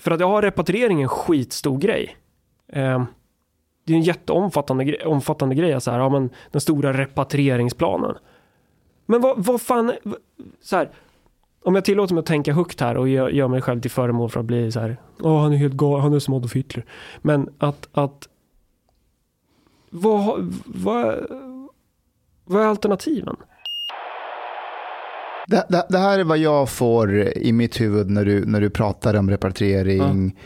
för 0.00 0.10
att 0.10 0.20
jag 0.20 0.28
har 0.28 0.42
repatriering 0.42 1.02
en 1.02 1.08
skitstor 1.08 1.78
grej. 1.78 2.16
Eh, 2.72 3.04
det 3.84 3.92
är 3.92 3.96
en 3.96 4.02
jätteomfattande 4.02 4.84
grej, 4.84 5.04
omfattande 5.04 5.54
grej, 5.54 5.80
så 5.80 5.90
här, 5.90 5.98
ja, 5.98 6.08
men 6.08 6.30
den 6.50 6.60
stora 6.60 6.92
repatrieringsplanen. 6.92 8.14
Men 9.06 9.20
vad, 9.20 9.44
vad 9.44 9.60
fan, 9.60 9.92
så 10.60 10.76
här, 10.76 10.90
om 11.62 11.74
jag 11.74 11.84
tillåter 11.84 12.14
mig 12.14 12.20
att 12.20 12.26
tänka 12.26 12.52
högt 12.52 12.80
här 12.80 12.96
och 12.96 13.08
gör, 13.08 13.28
gör 13.28 13.48
mig 13.48 13.62
själv 13.62 13.80
till 13.80 13.90
föremål 13.90 14.30
för 14.30 14.40
att 14.40 14.46
bli 14.46 14.72
så 14.72 14.80
här, 14.80 14.96
åh 15.20 15.42
han 15.42 15.52
är 15.52 15.56
helt 15.56 15.74
galen, 15.74 16.02
han 16.02 16.14
är 16.14 16.18
som 16.18 16.34
Adolf 16.34 16.56
Hitler. 16.56 16.84
Men 17.22 17.48
att, 17.58 17.88
att 17.92 18.28
vad, 19.90 20.54
vad, 20.64 21.26
vad 22.44 22.62
är 22.62 22.66
alternativen? 22.66 23.36
Det, 25.46 25.66
det, 25.68 25.86
det 25.88 25.98
här 25.98 26.18
är 26.18 26.24
vad 26.24 26.38
jag 26.38 26.68
får 26.68 27.38
i 27.38 27.52
mitt 27.52 27.80
huvud 27.80 28.10
när 28.10 28.24
du, 28.24 28.44
när 28.46 28.60
du 28.60 28.70
pratar 28.70 29.14
om 29.14 29.30
repatriering 29.30 30.38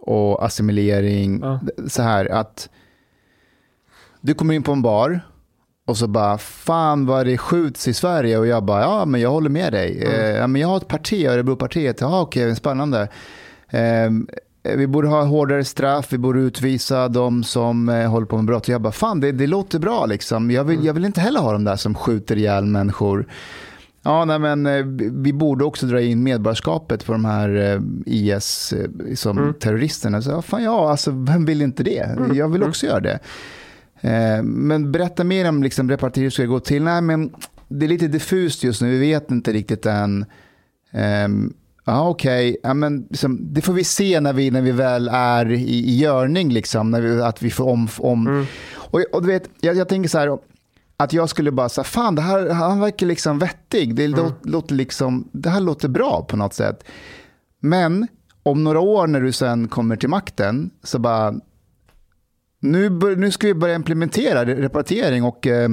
och 0.00 0.44
assimilering. 0.44 1.40
Ja. 1.42 1.60
Så 1.88 2.02
här 2.02 2.26
att 2.26 2.70
du 4.20 4.34
kommer 4.34 4.54
in 4.54 4.62
på 4.62 4.72
en 4.72 4.82
bar 4.82 5.20
och 5.90 5.96
så 5.96 6.06
bara, 6.06 6.38
fan 6.38 7.06
vad 7.06 7.26
det 7.26 7.38
skjuts 7.38 7.88
i 7.88 7.94
Sverige. 7.94 8.38
Och 8.38 8.46
jag 8.46 8.64
bara, 8.64 8.80
ja 8.82 9.04
men 9.04 9.20
jag 9.20 9.30
håller 9.30 9.50
med 9.50 9.72
dig. 9.72 10.04
Mm. 10.04 10.42
Eh, 10.42 10.46
men 10.48 10.60
jag 10.60 10.68
har 10.68 10.76
ett 10.76 10.88
parti, 10.88 11.26
Örebropartiet. 11.26 12.00
Ja 12.00 12.20
okej, 12.20 12.56
spännande. 12.56 13.08
Eh, 13.70 14.10
vi 14.76 14.86
borde 14.86 15.08
ha 15.08 15.22
hårdare 15.24 15.64
straff, 15.64 16.06
vi 16.12 16.18
borde 16.18 16.40
utvisa 16.40 17.08
de 17.08 17.44
som 17.44 17.88
eh, 17.88 18.10
håller 18.10 18.26
på 18.26 18.36
med 18.36 18.44
brott. 18.44 18.62
Och 18.62 18.68
jag 18.68 18.80
bara, 18.80 18.92
fan 18.92 19.20
det, 19.20 19.32
det 19.32 19.46
låter 19.46 19.78
bra 19.78 20.06
liksom. 20.06 20.50
Jag 20.50 20.64
vill, 20.64 20.84
jag 20.84 20.94
vill 20.94 21.04
inte 21.04 21.20
heller 21.20 21.40
ha 21.40 21.52
de 21.52 21.64
där 21.64 21.76
som 21.76 21.94
skjuter 21.94 22.36
ihjäl 22.36 22.64
människor. 22.64 23.26
Ja, 24.02 24.24
nej, 24.24 24.38
men 24.38 24.66
eh, 24.66 24.84
vi- 25.12 25.32
borde 25.32 25.64
också 25.64 25.86
dra 25.86 26.00
in 26.00 26.22
medborgarskapet 26.22 27.06
på 27.06 27.12
de 27.12 27.24
här 27.24 27.56
eh, 27.74 27.80
IS 28.06 28.72
eh, 28.72 29.14
som 29.14 29.38
Mm. 29.38 29.54
terroristerna. 29.54 30.22
Så, 30.22 30.30
ja, 30.30 30.42
fan, 30.42 30.62
ja, 30.64 30.90
alltså, 30.90 31.10
vem 31.10 31.44
vill 31.44 31.62
inte 31.62 31.82
det? 31.82 32.08
Jag 32.34 32.48
vill 32.48 32.62
också 32.62 32.86
göra 32.86 33.00
det. 33.00 33.18
Eh, 34.00 34.42
men 34.42 34.92
berätta 34.92 35.24
mer 35.24 35.48
om 35.48 35.62
liksom, 35.62 35.90
repatriering, 35.90 36.26
hur 36.26 36.30
ska 36.30 36.42
det 36.42 36.48
gå 36.48 36.60
till? 36.60 36.82
Nej, 36.82 37.00
men 37.02 37.34
det 37.68 37.86
är 37.86 37.88
lite 37.88 38.08
diffust 38.08 38.64
just 38.64 38.82
nu, 38.82 38.90
vi 38.90 38.98
vet 38.98 39.30
inte 39.30 39.52
riktigt 39.52 39.86
än. 39.86 40.24
Ehm, 40.92 41.52
Ja, 41.84 42.08
okej. 42.08 42.56
Ja, 42.62 42.74
men 42.74 43.06
liksom, 43.10 43.38
det 43.54 43.60
får 43.60 43.72
vi 43.72 43.84
se 43.84 44.20
när 44.20 44.32
vi, 44.32 44.50
när 44.50 44.62
vi 44.62 44.72
väl 44.72 45.08
är 45.12 45.52
i, 45.52 45.62
i 45.62 45.98
görning, 45.98 46.52
liksom, 46.52 46.90
när 46.90 47.00
vi, 47.00 47.22
att 47.22 47.42
vi 47.42 47.50
får 47.50 47.64
om... 47.68 47.88
om. 47.98 48.26
Mm. 48.26 48.46
Och, 48.74 49.00
och 49.12 49.22
du 49.22 49.28
vet, 49.28 49.50
jag, 49.60 49.76
jag 49.76 49.88
tänker 49.88 50.08
så 50.08 50.18
här, 50.18 50.38
att 50.96 51.12
jag 51.12 51.28
skulle 51.28 51.50
bara 51.50 51.68
säga, 51.68 51.84
fan 51.84 52.14
det 52.14 52.22
här, 52.22 52.48
han 52.48 52.80
verkar 52.80 53.06
liksom 53.06 53.38
vettig. 53.38 53.94
Det, 53.94 54.08
låter, 54.08 54.48
låter 54.48 54.74
liksom, 54.74 55.28
det 55.32 55.50
här 55.50 55.60
låter 55.60 55.88
bra 55.88 56.26
på 56.28 56.36
något 56.36 56.54
sätt. 56.54 56.84
Men 57.60 58.06
om 58.42 58.64
några 58.64 58.80
år 58.80 59.06
när 59.06 59.20
du 59.20 59.32
sen 59.32 59.68
kommer 59.68 59.96
till 59.96 60.08
makten, 60.08 60.70
så 60.82 60.98
bara, 60.98 61.34
nu, 62.60 62.90
bör, 62.90 63.16
nu 63.16 63.30
ska 63.30 63.46
vi 63.46 63.54
börja 63.54 63.74
implementera 63.74 64.44
repatriering 64.44 65.24
och 65.24 65.46
eh, 65.46 65.68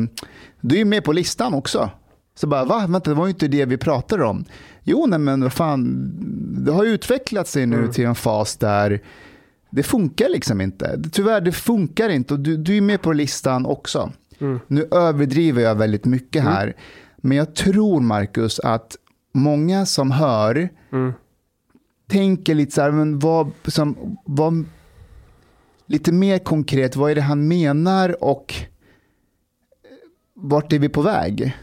du 0.62 0.80
är 0.80 0.86
med 0.86 1.04
på 1.04 1.12
listan 1.14 1.54
också. 1.54 1.90
Så 2.36 2.48
bara, 2.48 2.66
va? 2.66 2.86
Vänta, 2.88 3.10
det 3.10 3.16
var 3.16 3.26
ju 3.26 3.30
inte 3.30 3.48
det 3.48 3.66
vi 3.66 3.78
pratade 3.78 4.24
om. 4.26 4.46
Jo, 4.84 5.06
nej 5.08 5.20
men 5.20 5.42
vad 5.42 5.54
fan, 5.54 6.12
det 6.66 6.72
har 6.72 6.86
utvecklat 6.86 7.48
sig 7.48 7.66
nu 7.66 7.88
till 7.88 8.06
en 8.06 8.16
fas 8.16 8.58
där 8.58 9.02
det 9.70 9.84
funkar 9.84 10.30
liksom 10.30 10.62
inte. 10.62 11.00
Tyvärr, 11.12 11.42
det 11.42 11.52
funkar 11.52 12.10
inte 12.10 12.34
och 12.34 12.40
du, 12.40 12.58
du 12.58 12.78
är 12.78 12.82
med 12.82 13.02
på 13.02 13.14
listan 13.14 13.66
också. 13.66 14.12
Nu 14.68 14.88
överdriver 14.92 15.62
jag 15.62 15.76
väldigt 15.76 16.06
mycket 16.06 16.44
här, 16.44 16.76
men 17.18 17.38
jag 17.38 17.56
tror, 17.56 18.02
Marcus, 18.02 18.60
att 18.60 18.96
många 19.34 19.86
som 19.86 20.12
hör 20.12 20.70
Mm. 20.92 21.14
tänker 22.08 22.56
lite 22.56 22.72
så 22.72 22.82
här, 22.82 22.92
men 22.92 23.20
vad, 23.20 23.52
som, 23.68 24.18
vad, 24.26 24.66
lite 25.88 26.12
mer 26.12 26.40
konkret, 26.40 26.96
vad 26.96 27.12
är 27.12 27.16
det 27.16 27.22
han 27.22 27.48
menar 27.48 28.24
och 28.24 28.54
vart 30.34 30.74
är 30.74 30.80
vi 30.80 30.90
på 30.90 31.02
väg? 31.02 31.58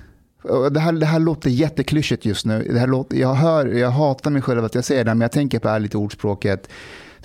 Det 0.70 0.80
här, 0.80 0.92
det 0.92 1.06
här 1.06 1.18
låter 1.20 1.50
jätteklyschigt 1.50 2.24
just 2.24 2.46
nu. 2.46 2.68
Det 2.72 2.78
här 2.78 2.86
låter, 2.86 3.16
jag, 3.16 3.34
hör, 3.34 3.66
jag 3.66 3.90
hatar 3.90 4.30
mig 4.30 4.42
själv 4.42 4.64
att 4.64 4.74
jag 4.74 4.84
säger 4.84 5.04
det, 5.04 5.10
men 5.10 5.20
jag 5.20 5.32
tänker 5.32 5.58
på 5.58 5.68
det 5.68 5.72
här 5.72 5.80
lite 5.80 5.96
ordspråket. 5.98 6.68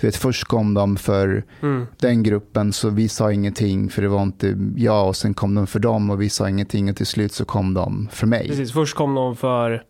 Du 0.00 0.06
vet, 0.06 0.16
först 0.16 0.44
kom 0.44 0.74
de 0.74 0.96
för 0.96 1.44
Mm. 1.60 1.86
den 1.98 2.22
gruppen 2.22 2.72
så 2.72 2.90
vi 2.90 3.08
sa 3.08 3.32
ingenting 3.32 3.90
för 3.90 4.02
det 4.02 4.08
var 4.08 4.22
inte 4.22 4.56
jag 4.76 5.08
och 5.08 5.16
sen 5.16 5.34
kom 5.34 5.54
de 5.54 5.66
för 5.66 5.78
dem 5.78 6.10
och 6.10 6.22
vi 6.22 6.28
sa 6.30 6.48
ingenting 6.48 6.90
och 6.90 6.96
till 6.96 7.06
slut 7.06 7.32
så 7.32 7.44
kom 7.44 7.74
de 7.74 8.08
för 8.12 8.26
mig. 8.26 8.48
Precis, 8.48 8.72
först 8.72 8.96
kom 8.96 9.14
de 9.14 9.36
för 9.36 9.82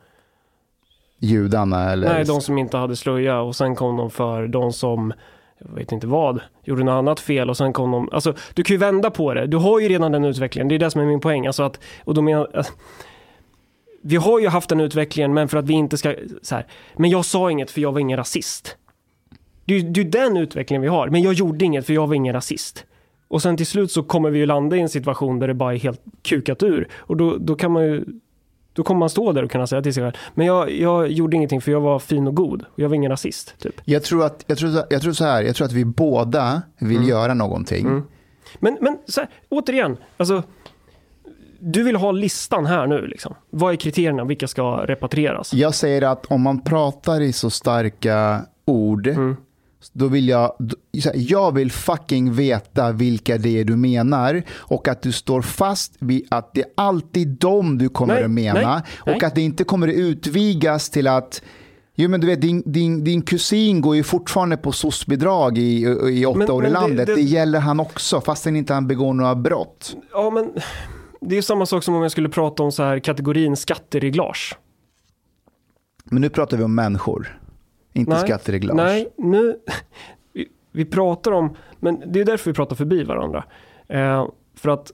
Judarna 1.19 1.91
eller... 1.93 2.09
nej, 2.09 2.25
de 2.25 2.41
som 2.41 2.59
inte 2.59 2.77
hade 2.77 2.97
slöja 2.97 3.41
och 3.41 3.57
sen 3.57 3.75
kom 3.75 3.97
de 3.97 4.11
för 4.11 4.49
de 4.49 4.73
som 4.73 5.13
jag 5.69 5.75
vet 5.75 5.93
inte 5.93 6.07
vad, 6.07 6.41
gjorde 6.65 6.85
något 6.85 6.93
annat 6.93 7.21
fel? 7.21 7.51
Och 7.51 7.57
sen 7.57 7.73
kom 7.73 7.91
de, 7.91 8.09
alltså 8.13 8.35
du 8.55 8.65
kan 8.65 8.75
ju 8.75 8.79
vända 8.79 9.11
på 9.11 9.35
det, 9.35 9.47
du 9.47 9.57
har 9.57 9.81
ju 9.81 9.89
redan 9.89 10.13
den 10.13 10.25
utvecklingen, 10.25 10.69
det 10.69 10.75
är 10.75 10.79
det 10.79 10.91
som 10.91 11.01
är 11.01 11.07
min 11.07 11.21
poäng, 11.21 11.47
alltså 11.47 11.63
att, 11.63 11.81
och 12.05 12.15
då 12.15 12.23
menar 12.23 12.49
alltså, 12.55 12.73
vi 14.03 14.17
har 14.17 14.41
ju 14.41 14.49
haft 14.49 14.69
den 14.69 14.81
utvecklingen 14.81 15.35
men 15.35 15.49
för 15.49 15.59
att 15.59 15.67
vi 15.67 15.73
inte 15.73 15.99
ska, 15.99 16.15
så 16.43 16.55
här, 16.55 16.67
men 16.97 17.11
jag 17.11 17.25
sa 17.25 17.51
inget 17.51 17.71
för 17.71 17.81
jag 17.81 17.93
var 17.93 18.01
ingen 18.01 18.17
rasist. 18.17 18.77
Det 19.65 19.75
är 19.75 19.79
ju 19.79 20.05
den 20.05 20.37
utvecklingen 20.37 20.83
vi 20.83 20.89
har, 20.89 21.09
men 21.09 21.23
jag 21.23 21.33
gjorde 21.33 21.65
inget 21.65 21.87
för 21.87 21.93
jag 21.93 22.07
var 22.07 22.15
ingen 22.15 22.35
rasist. 22.35 22.85
Och 23.29 23.43
sen 23.43 23.57
till 23.57 23.67
slut 23.67 23.93
så 23.93 24.03
kommer 24.03 24.31
vi 24.31 24.39
ju 24.39 24.47
landa 24.47 24.77
i 24.77 24.81
en 24.81 24.89
situation 24.89 25.39
där 25.39 25.49
det 25.49 25.55
bara 25.55 25.75
är 25.75 25.79
helt 25.79 26.03
kukat 26.23 26.63
ur. 26.63 26.89
Och 26.95 27.17
då, 27.17 27.37
då 27.37 27.55
kan 27.55 27.73
man 27.73 27.85
ju 27.85 28.05
då 28.73 28.83
kommer 28.83 28.99
man 28.99 29.11
stå 29.11 29.33
där 29.33 29.43
och 29.43 29.51
kunna 29.51 29.67
säga 29.67 29.83
till 29.83 29.95
sig 29.95 30.03
själv, 30.03 30.15
men 30.35 30.47
jag, 30.47 30.71
jag 30.71 31.09
gjorde 31.11 31.37
ingenting 31.37 31.61
för 31.61 31.73
jag 31.73 31.81
var 31.81 31.99
fin 31.99 32.27
och 32.27 32.35
god 32.35 32.65
och 32.73 32.79
jag 32.79 32.89
var 32.89 32.97
ingen 32.97 33.11
rasist. 33.11 33.55
Typ. 33.59 33.81
Jag 33.85 34.03
tror, 34.03 34.25
att, 34.25 34.45
jag, 34.47 34.59
tror, 34.59 34.71
jag 34.91 35.03
tror 35.03 35.13
så 35.13 35.25
här, 35.25 35.43
jag 35.43 35.57
tror 35.57 35.67
att 35.67 35.73
vi 35.73 35.85
båda 35.85 36.63
vill 36.79 37.09
göra 37.09 37.35
någonting. 37.35 37.87
Mm. 37.87 38.03
Men, 38.59 38.79
men 38.81 38.99
så 39.07 39.21
här, 39.21 39.31
återigen, 39.49 39.97
alltså, 40.17 40.43
du 41.61 41.83
vill 41.83 41.97
ha 41.97 42.13
listan 42.13 42.67
här 42.67 42.87
nu. 42.87 43.07
Liksom. 43.07 43.35
Vad 43.51 43.73
är 43.73 43.77
kriterierna? 43.77 44.25
Vilka 44.25 44.49
ska 44.49 44.87
repatrieras? 44.87 45.55
Jag 45.55 45.75
säger 45.75 46.03
att 46.03 46.27
om 46.27 46.43
man 46.43 46.61
pratar 46.61 47.21
i 47.21 47.33
så 47.33 47.51
starka 47.51 48.41
ord, 48.65 49.07
Mm. 49.07 49.37
Då 49.93 50.07
vill 50.09 50.29
jag, 50.29 50.53
jag 51.15 51.55
vill 51.55 51.73
fucking 51.73 52.33
veta 52.33 52.93
vilka 52.93 53.39
det 53.39 53.61
är 53.61 53.65
du 53.65 53.77
menar 53.77 54.43
och 54.53 54.89
att 54.89 55.03
du 55.03 55.13
står 55.13 55.43
fast 55.43 55.93
vid 55.99 56.27
att 56.31 56.55
det 56.55 56.61
är 56.61 56.69
alltid 56.75 57.29
dem 57.29 57.79
du 57.79 57.89
kommer 57.89 58.15
Nej, 58.15 58.25
att 58.25 58.31
mena 58.31 58.75
nej, 58.75 58.83
och 58.99 59.07
nej. 59.07 59.25
att 59.25 59.35
det 59.35 59.41
inte 59.43 59.65
kommer 59.65 59.89
att 59.89 59.95
utvigas 59.95 60.91
till 60.91 61.07
att 61.09 61.43
Jo 61.95 62.09
men 62.11 62.21
du 62.21 62.27
vet, 62.27 62.41
din, 62.41 62.63
din, 62.67 63.05
din 63.05 63.23
kusin 63.23 63.81
går 63.81 63.97
ju 63.97 64.03
fortfarande 64.03 64.57
på 64.57 64.73
SOS-bidrag 64.73 65.59
i, 65.59 65.81
i 66.11 66.27
åtta 66.27 66.39
Men- 66.39 66.51
år 66.51 66.67
i 66.67 66.71
men 66.71 66.73
det- 66.73 66.81
landet. 66.81 67.07
Det, 67.07 67.15
det- 67.15 67.21
gäller 67.21 67.61
han 67.61 67.81
också, 67.81 68.21
fastän 68.21 68.57
inte 68.57 68.75
han 68.75 68.87
begår 68.87 69.15
några 69.15 69.35
brott. 69.35 69.97
Ja, 70.13 70.31
men 70.31 70.51
det 71.21 71.37
är 71.39 71.43
samma 71.43 71.67
sak 71.67 71.85
som 71.85 71.95
om 71.95 72.03
jag 72.03 72.11
skulle 72.13 72.29
prata 72.29 72.63
om 72.63 72.73
så 72.73 72.83
här 72.83 72.99
kategorin 72.99 73.57
skattereglage. 73.57 74.57
Men 76.05 76.21
nu 76.21 76.29
pratar 76.29 76.57
vi 76.57 76.65
om 76.65 76.75
människor. 76.75 77.40
Inte 77.93 78.13
Nej. 78.13 78.21
skattereglage. 78.21 78.77
Nej, 78.77 79.09
nu... 79.17 79.57
Vi, 80.33 80.49
vi 80.73 80.85
pratar 80.85 81.33
om... 81.33 81.57
Men 81.79 82.03
det 82.07 82.21
är 82.21 82.25
därför 82.25 82.51
vi 82.51 82.55
pratar 82.55 82.77
förbi 82.77 83.05
varandra. 83.05 83.45
Eh, 83.89 84.29
för 84.55 84.71
att 84.71 84.93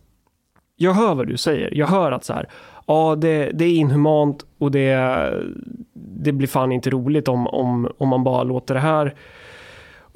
jag 0.77 0.93
hör 0.93 1.14
vad 1.14 1.27
du 1.27 1.36
säger. 1.36 1.74
Jag 1.74 1.86
hör 1.86 2.12
att 2.12 2.24
så 2.24 2.32
här, 2.32 2.48
ja 2.86 3.16
det, 3.16 3.51
det 3.55 3.64
är 3.64 3.74
inhumant 3.74 4.47
och 4.59 4.70
det, 4.70 5.31
det 5.94 6.32
blir 6.32 6.48
fan 6.48 6.73
inte 6.73 6.90
roligt 6.90 7.28
om, 7.28 7.47
om, 7.47 7.93
om 7.98 8.09
man 8.09 8.24
bara 8.24 8.43
låter 8.43 8.74
det 8.74 8.81
här 8.81 9.14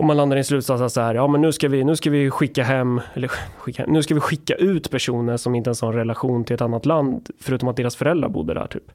om 0.00 0.06
man 0.06 0.16
landar 0.16 0.36
i 0.36 0.40
en 0.40 0.44
slutsats 0.44 0.94
så 0.94 1.00
här, 1.00 1.14
ja 1.14 1.26
men 1.26 1.40
nu 1.40 1.52
ska 1.52 1.68
vi, 1.68 1.84
nu 1.84 1.96
ska 1.96 2.10
vi 2.10 2.30
skicka 2.30 2.62
hem, 2.62 3.00
eller 3.14 3.28
skicka, 3.58 3.84
nu 3.88 4.02
ska 4.02 4.14
vi 4.14 4.20
skicka 4.20 4.54
ut 4.54 4.90
personer 4.90 5.36
som 5.36 5.54
inte 5.54 5.68
ens 5.68 5.82
har 5.82 5.92
en 5.92 5.98
relation 5.98 6.44
till 6.44 6.54
ett 6.54 6.60
annat 6.60 6.86
land, 6.86 7.30
förutom 7.40 7.68
att 7.68 7.76
deras 7.76 7.96
föräldrar 7.96 8.28
bodde 8.28 8.54
där 8.54 8.66
typ. 8.66 8.92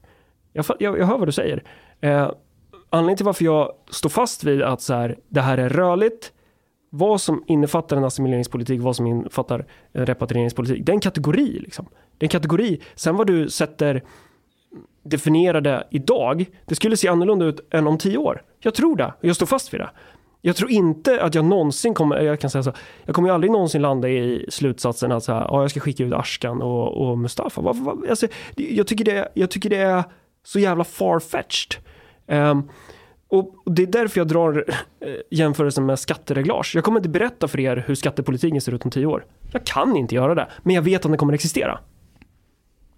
Jag, 0.53 0.65
jag, 0.79 0.99
jag 0.99 1.05
hör 1.05 1.17
vad 1.17 1.27
du 1.27 1.31
säger. 1.31 1.63
Eh, 2.01 2.31
anledningen 2.89 3.17
till 3.17 3.25
varför 3.25 3.45
jag 3.45 3.71
står 3.89 4.09
fast 4.09 4.43
vid 4.43 4.61
att 4.61 4.81
så 4.81 4.93
här, 4.93 5.17
det 5.29 5.41
här 5.41 5.57
är 5.57 5.69
rörligt, 5.69 6.31
vad 6.89 7.21
som 7.21 7.43
innefattar 7.47 7.97
en 7.97 8.03
assimileringspolitik, 8.03 8.81
vad 8.81 8.95
som 8.95 9.07
innefattar 9.07 9.65
en 9.93 10.05
repatrieringspolitik, 10.05 10.85
det 10.85 10.91
är 10.91 10.93
en 10.93 10.99
kategori 10.99 11.59
liksom. 11.59 11.85
Det 12.17 12.23
är 12.23 12.25
en 12.25 12.29
kategori. 12.29 12.81
Sen 12.95 13.15
vad 13.15 13.27
du 13.27 13.49
sätter 13.49 14.03
definierade 15.03 15.87
idag, 15.91 16.45
det 16.65 16.75
skulle 16.75 16.97
se 16.97 17.07
annorlunda 17.07 17.45
ut 17.45 17.67
än 17.71 17.87
om 17.87 17.97
tio 17.97 18.17
år. 18.17 18.41
Jag 18.59 18.75
tror 18.75 18.95
det, 18.95 19.05
och 19.05 19.25
jag 19.25 19.35
står 19.35 19.45
fast 19.45 19.73
vid 19.73 19.79
det. 19.79 19.89
Jag 20.41 20.55
tror 20.55 20.71
inte 20.71 21.21
att 21.21 21.35
jag 21.35 21.45
någonsin 21.45 21.93
kommer, 21.93 22.21
jag 22.21 22.39
kan 22.39 22.49
säga 22.49 22.63
så, 22.63 22.73
jag 23.05 23.15
kommer 23.15 23.29
ju 23.29 23.35
aldrig 23.35 23.51
någonsin 23.51 23.81
landa 23.81 24.09
i 24.09 24.45
slutsatsen 24.49 25.11
att 25.11 25.23
så 25.23 25.33
här, 25.33 25.41
ja, 25.41 25.61
jag 25.61 25.71
ska 25.71 25.79
skicka 25.79 26.03
ut 26.03 26.13
Ashkan 26.13 26.61
och, 26.61 27.09
och 27.09 27.17
Mustafa. 27.17 27.61
Varför, 27.61 27.81
var, 27.81 27.97
alltså, 28.09 28.27
jag, 28.55 28.87
tycker 28.87 29.05
det, 29.05 29.31
jag 29.33 29.49
tycker 29.49 29.69
det 29.69 29.77
är 29.77 30.03
så 30.43 30.59
jävla 30.59 30.83
farfetched. 30.83 31.83
Ehm, 32.27 32.69
och 33.27 33.55
det 33.65 33.83
är 33.83 33.87
därför 33.87 34.19
jag 34.19 34.27
drar 34.27 34.65
eh, 34.99 35.13
jämförelsen 35.31 35.85
med 35.85 35.99
skattereglage. 35.99 36.75
Jag 36.75 36.83
kommer 36.83 36.99
inte 36.99 37.09
berätta 37.09 37.47
för 37.47 37.59
er 37.59 37.83
hur 37.87 37.95
skattepolitiken 37.95 38.61
ser 38.61 38.73
ut 38.73 38.85
om 38.85 38.91
tio 38.91 39.05
år. 39.05 39.25
Jag 39.51 39.65
kan 39.65 39.95
inte 39.97 40.15
göra 40.15 40.35
det, 40.35 40.47
men 40.63 40.75
jag 40.75 40.81
vet 40.81 41.05
att 41.05 41.11
den 41.11 41.17
kommer 41.17 41.33
existera. 41.33 41.79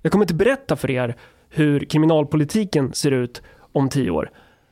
Jag 0.01 0.11
kommer 0.11 0.23
inte 0.23 0.33
berätta 0.33 0.75
för 0.75 0.91
er 0.91 1.15
hur 1.49 1.79
kriminalpolitiken 1.79 2.93
ser 2.93 3.11
ut 3.11 3.41
om 3.71 3.89
tio 3.89 4.11
år. 4.11 4.31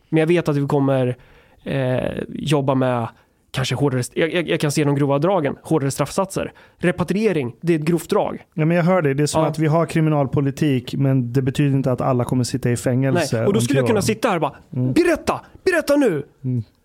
Men 0.10 0.20
jag 0.20 0.28
vet 0.28 0.50
att 0.50 0.58
vi 0.58 0.68
kommer 0.68 1.18
eh, 1.64 2.24
jobba 2.30 2.76
med 2.76 3.08
kanske 3.56 3.76
hårdare, 3.76 4.04
jag, 4.14 4.34
jag, 4.34 4.48
jag 4.50 4.60
kan 4.60 4.72
se 4.72 4.84
de 4.84 4.96
grova 4.96 5.20
dragen, 5.20 5.56
hårdare 5.64 5.92
straffsatser. 5.92 6.54
Repatriering, 6.78 7.56
det 7.62 7.74
är 7.74 7.80
ett 7.80 7.86
grovt 7.86 8.10
drag. 8.10 8.44
Ja, 8.54 8.66
men 8.66 8.78
jag 8.78 8.84
hör 8.84 9.02
det. 9.02 9.14
Det 9.14 9.24
är 9.24 9.28
som 9.28 9.42
Ja. 9.42 9.48
att 9.48 9.60
vi 9.60 9.68
har 9.68 9.86
kriminalpolitik, 9.86 10.94
men 10.96 11.34
det 11.34 11.42
betyder 11.42 11.76
inte 11.78 11.92
att 11.92 12.02
alla 12.02 12.24
kommer 12.24 12.44
sitta 12.44 12.72
i 12.72 12.78
fängelse. 12.78 13.38
Nej. 13.38 13.48
Och 13.48 13.54
då 13.54 13.62
skulle 13.62 13.80
jag 13.80 13.88
kunna 13.88 14.02
sitta 14.02 14.28
här 14.28 14.36
och 14.36 14.42
bara, 14.42 14.56
berätta, 14.70 15.42
berätta 15.64 15.96
nu! 15.96 16.26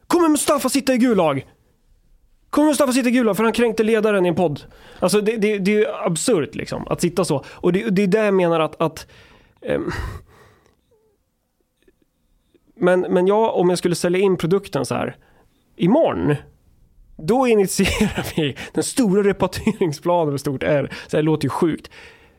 Kommer 0.07 0.29
Mustafa 0.29 0.69
sitta 0.69 0.95
i 0.95 0.99
Gulag? 0.99 1.47
Kommer 2.51 2.69
Mustafa 2.69 2.93
sitta 2.93 3.09
i 3.09 3.13
Gulag 3.13 3.37
för 3.37 3.45
han 3.45 3.53
kränkte 3.53 3.83
ledaren 3.83 4.27
i 4.27 4.29
en 4.29 4.35
podd? 4.35 4.61
Alltså 4.99 5.21
det, 5.21 5.37
det, 5.37 5.59
det 5.59 5.71
är 5.75 5.79
ju 5.79 5.87
absurt 6.05 6.55
liksom, 6.55 6.89
att 6.89 7.01
sitta 7.01 7.25
så. 7.25 7.45
Och 7.49 7.73
det, 7.73 7.91
det 7.91 8.03
är 8.03 8.07
där 8.07 8.25
jag 8.25 8.35
menar 8.35 8.61
att, 8.61 8.81
att 8.83 9.07
ehm, 9.63 9.91
men, 12.77 13.01
men 13.01 13.27
jag, 13.27 13.57
om 13.57 13.69
jag 13.69 13.79
skulle 13.79 13.95
sälja 13.95 14.21
in 14.21 14.37
produkten 14.37 14.85
så 14.87 14.95
här 14.95 15.17
imorgon, 15.77 16.35
då 17.23 17.47
initierar 17.47 18.27
vi 18.37 18.57
den 18.73 18.85
stora 18.85 19.23
repatrieringsplanen 19.23 20.31
med 20.31 20.41
stort 20.41 20.63
R. 20.63 20.93
Så 21.07 21.17
det 21.17 21.23
låter 21.23 21.45
ju 21.45 21.51
sjukt. 21.51 21.91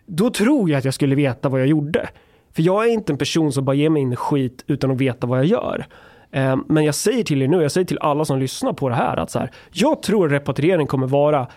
Då 0.05 0.29
tror 0.29 0.69
jag 0.69 0.77
att 0.77 0.85
jag 0.85 0.93
skulle 0.93 1.15
veta 1.15 1.49
vad 1.49 1.61
jag 1.61 1.67
gjorde. 1.67 2.09
För 2.53 2.61
jag 2.61 2.85
är 2.85 2.89
inte 2.89 3.13
en 3.13 3.17
person 3.17 3.51
som 3.51 3.65
bara 3.65 3.75
ger 3.75 3.89
mig 3.89 4.01
in 4.01 4.13
i 4.13 4.15
skit 4.15 4.63
utan 4.67 4.91
att 4.91 4.97
veta 4.97 5.27
vad 5.27 5.39
jag 5.39 5.45
gör. 5.45 5.85
Ehm, 6.31 6.63
men 6.67 6.83
jag 6.83 6.95
säger 6.95 7.23
till 7.23 7.41
er 7.41 7.47
nu, 7.47 7.61
jag 7.61 7.71
säger 7.71 7.85
till 7.85 7.99
alla 7.99 8.25
som 8.25 8.39
lyssnar 8.39 8.73
på 8.73 8.89
det 8.89 8.95
här 8.95 9.17
att 9.17 9.31
så 9.31 9.39
här, 9.39 9.51
jag 9.71 10.03
tror 10.03 10.29
repatriering 10.29 10.87
kommer 10.87 11.07
vara 11.07 11.47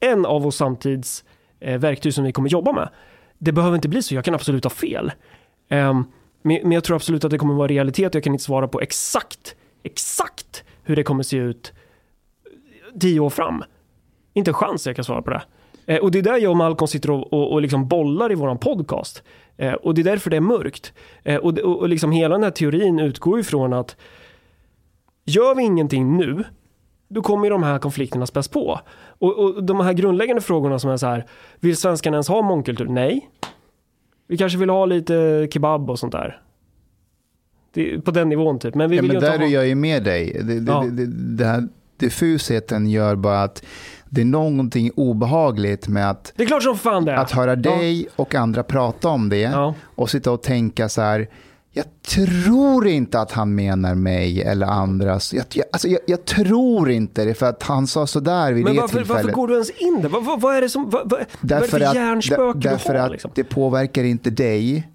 en 0.00 0.26
av 0.26 0.42
vår 0.42 0.50
samtids 0.50 1.24
eh, 1.60 1.78
verktyg 1.78 2.14
som 2.14 2.24
vi 2.24 2.32
kommer 2.32 2.48
jobba 2.48 2.72
med. 2.72 2.88
Det 3.38 3.52
behöver 3.52 3.74
inte 3.76 3.88
bli 3.88 4.02
så, 4.02 4.14
jag 4.14 4.24
kan 4.24 4.34
absolut 4.34 4.64
ha 4.64 4.70
fel. 4.70 5.12
Ehm, 5.68 6.04
men 6.42 6.60
men 6.62 6.72
jag 6.72 6.84
tror 6.84 6.96
absolut 6.96 7.24
att 7.24 7.30
det 7.30 7.38
kommer 7.38 7.54
vara 7.54 7.68
realitet 7.68 8.08
och 8.08 8.14
jag 8.14 8.24
kan 8.24 8.32
inte 8.32 8.44
svara 8.44 8.68
på 8.68 8.80
exakt, 8.80 9.54
exakt 9.82 10.64
hur 10.82 10.96
det 10.96 11.02
kommer 11.02 11.22
se 11.22 11.36
ut 11.36 11.72
tio 13.00 13.20
år 13.20 13.30
fram. 13.30 13.62
Inte 14.34 14.50
en 14.50 14.54
chans 14.54 14.86
jag 14.86 14.96
kan 14.96 15.04
svara 15.04 15.22
på 15.22 15.30
det. 15.30 15.42
Eh, 15.86 15.98
och 15.98 16.10
det 16.10 16.18
är 16.18 16.22
där 16.22 16.36
jag 16.38 16.50
och 16.50 16.56
Malcolm 16.56 16.88
sitter 16.88 17.10
och, 17.10 17.32
och, 17.32 17.52
och 17.52 17.62
liksom 17.62 17.88
bollar 17.88 18.32
i 18.32 18.34
våran 18.34 18.58
podcast. 18.58 19.22
Eh, 19.56 19.72
och 19.72 19.94
det 19.94 20.02
är 20.02 20.04
därför 20.04 20.30
det 20.30 20.36
är 20.36 20.40
mörkt. 20.40 20.92
Eh, 21.22 21.36
och, 21.36 21.58
och, 21.58 21.76
och 21.78 21.88
liksom 21.88 22.12
hela 22.12 22.34
den 22.34 22.42
här 22.44 22.50
teorin 22.50 22.98
utgår 22.98 23.40
ifrån 23.40 23.72
att 23.72 23.96
gör 25.24 25.54
vi 25.54 25.62
ingenting 25.62 26.16
nu, 26.16 26.44
då 27.08 27.22
kommer 27.22 27.44
ju 27.44 27.50
de 27.50 27.62
här 27.62 27.78
konflikterna 27.78 28.26
späs 28.26 28.48
på. 28.48 28.80
Och, 29.18 29.38
och 29.38 29.64
de 29.64 29.80
här 29.80 29.92
grundläggande 29.92 30.42
frågorna 30.42 30.78
som 30.78 30.90
är 30.90 30.96
så 30.96 31.06
här, 31.06 31.26
vill 31.60 31.76
svenskarna 31.76 32.14
ens 32.14 32.28
ha 32.28 32.42
mångkultur? 32.42 32.86
Nej. 32.88 33.30
Vi 34.26 34.36
kanske 34.36 34.58
vill 34.58 34.70
ha 34.70 34.86
lite 34.86 35.48
kebab 35.52 35.90
och 35.90 35.98
sånt 35.98 36.12
där. 36.12 36.40
Det 37.72 38.00
på 38.00 38.10
den 38.10 38.28
nivån 38.28 38.58
typ. 38.58 38.74
Men 38.74 38.90
vi 38.90 38.96
Ja, 38.96 39.02
vill 39.02 39.12
men 39.12 39.20
ju 39.20 39.26
där 39.26 39.38
ha... 39.38 39.44
är 39.44 39.48
jag 39.50 39.68
ju 39.68 39.74
med 39.74 40.04
dig. 40.04 40.40
Det, 40.44 40.60
det, 40.60 40.72
Ja. 40.72 40.84
det 41.36 41.44
här 41.44 41.68
diffusheten 41.98 42.90
gör 42.90 43.16
bara 43.16 43.42
att 43.42 43.62
det 44.10 44.20
är 44.20 44.24
någonting 44.24 44.90
obehagligt 44.96 45.88
med 45.88 46.10
att, 46.10 46.32
Det 46.36 46.42
är 46.42 46.46
klart 46.46 46.62
som 46.62 46.78
fan 46.78 47.04
det 47.04 47.18
att 47.18 47.30
höra 47.30 47.56
dig 47.56 48.08
och 48.16 48.34
andra 48.34 48.62
prata 48.62 49.08
om 49.08 49.28
det 49.28 49.38
Ja. 49.40 49.74
och 49.82 50.10
sitta 50.10 50.30
och 50.32 50.42
tänka 50.42 50.88
så 50.88 51.00
här, 51.02 51.28
jag 51.72 51.84
tror 52.08 52.86
inte 52.86 53.20
att 53.20 53.32
han 53.32 53.54
menar 53.54 53.94
mig 53.94 54.42
eller 54.42 54.66
andras. 54.66 55.34
Jag, 55.34 55.44
jag, 55.52 55.64
alltså 55.72 55.88
jag, 55.88 56.00
jag 56.06 56.24
tror 56.24 56.90
inte 56.90 57.24
det 57.24 57.34
för 57.34 57.46
att 57.46 57.62
han 57.62 57.86
sa 57.86 58.06
så 58.06 58.20
där 58.20 58.52
vid 58.52 58.64
Men 58.64 58.74
det 58.74 58.80
varför, 58.80 58.96
tillfället. 58.98 59.22
varför 59.24 59.36
går 59.36 59.48
du 59.48 59.54
ens 59.54 59.70
in 59.70 59.98
där? 60.02 60.08
Vad, 60.08 60.24
vad, 60.24 60.40
vad 60.40 60.56
är 60.56 60.60
det 60.60 60.68
som... 60.68 60.90
Vad, 60.90 60.92
vad, 60.92 61.10
vad 61.10 61.20
är 61.20 61.24
det 61.40 61.48
Därför 61.54 61.68
för 61.68 61.80
att, 61.80 61.94
hjärnspöke 61.94 62.58
därför 62.58 62.92
du 62.92 62.98
har? 62.98 63.06
att 63.06 63.12
liksom? 63.12 63.30
det 63.34 63.44
påverkar 63.44 64.04
inte 64.04 64.30
dig. 64.30 64.88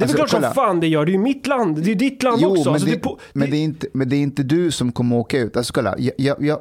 Det 0.00 0.04
är 0.04 0.18
alltså, 0.20 0.38
klart 0.38 0.42
som 0.44 0.54
fan 0.54 0.80
det 0.80 0.86
gör. 0.86 1.04
Det 1.04 1.10
är 1.10 1.12
ju 1.12 1.18
mitt 1.18 1.46
land. 1.46 1.76
Det 1.76 1.82
är 1.82 1.88
ju 1.88 1.94
ditt 1.94 2.22
land 2.22 2.38
Jo, 2.42 2.50
också. 2.50 2.64
men, 2.64 2.72
Alltså, 2.72 2.86
det, 2.88 2.94
det, 2.94 2.98
på, 2.98 3.18
men, 3.32 3.50
det 3.50 3.56
är 3.56 3.62
inte, 3.64 3.86
men 3.92 4.08
det 4.08 4.16
är 4.16 4.20
inte 4.20 4.42
du 4.42 4.70
som 4.70 4.92
kommer 4.92 5.16
åka 5.16 5.38
ut. 5.38 5.56
Alltså, 5.56 5.72
kolla, 5.72 5.94
jag, 5.98 6.14
jag, 6.18 6.44
jag, 6.44 6.60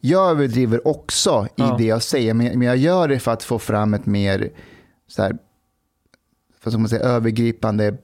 jag 0.00 0.30
överdriver 0.30 0.88
också 0.88 1.46
i 1.46 1.52
Ja. 1.56 1.74
det 1.78 1.84
jag 1.84 2.02
säger, 2.02 2.34
men, 2.34 2.58
men 2.58 2.68
jag 2.68 2.76
gör 2.76 3.08
det 3.08 3.18
för 3.18 3.30
att 3.32 3.42
få 3.42 3.58
fram 3.58 3.94
ett 3.94 4.06
mer 4.06 4.50
så 5.08 5.22
här, 5.22 5.36
vad 6.64 6.78
man 6.78 6.88
säga, 6.88 7.02
övergripande 7.02 7.96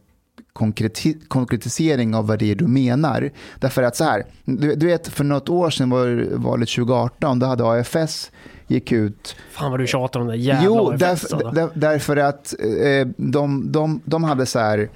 konkreti, 0.52 1.16
konkretisering 1.28 2.14
av 2.14 2.26
vad 2.26 2.38
det 2.38 2.50
är 2.50 2.54
du 2.54 2.66
menar. 2.66 3.30
Därför 3.60 3.82
att 3.82 3.96
så 3.96 4.04
här, 4.04 4.24
du, 4.44 4.74
du 4.74 4.86
vet 4.86 5.08
för 5.08 5.24
något 5.24 5.48
år 5.48 5.70
sedan 5.70 5.90
var 5.90 6.28
valet 6.32 6.68
2018, 6.68 7.38
då 7.38 7.46
hade 7.46 7.64
AFS 7.64 8.30
gick 8.68 8.92
ut 8.92 9.36
Fan 9.50 9.70
vad 9.70 9.80
du 9.80 9.86
tjatar 9.86 10.20
om 10.20 10.26
det 10.26 10.36
jävla 10.36 10.64
Jo, 10.64 10.90
därför, 10.90 11.06
alltså. 11.34 11.36
där, 11.50 11.68
därför 11.74 12.16
att 12.16 12.54
eh, 12.60 13.08
de, 13.16 13.72
de, 13.72 14.00
de 14.04 14.24
hade 14.24 14.46
så 14.46 14.58
här, 14.58 14.88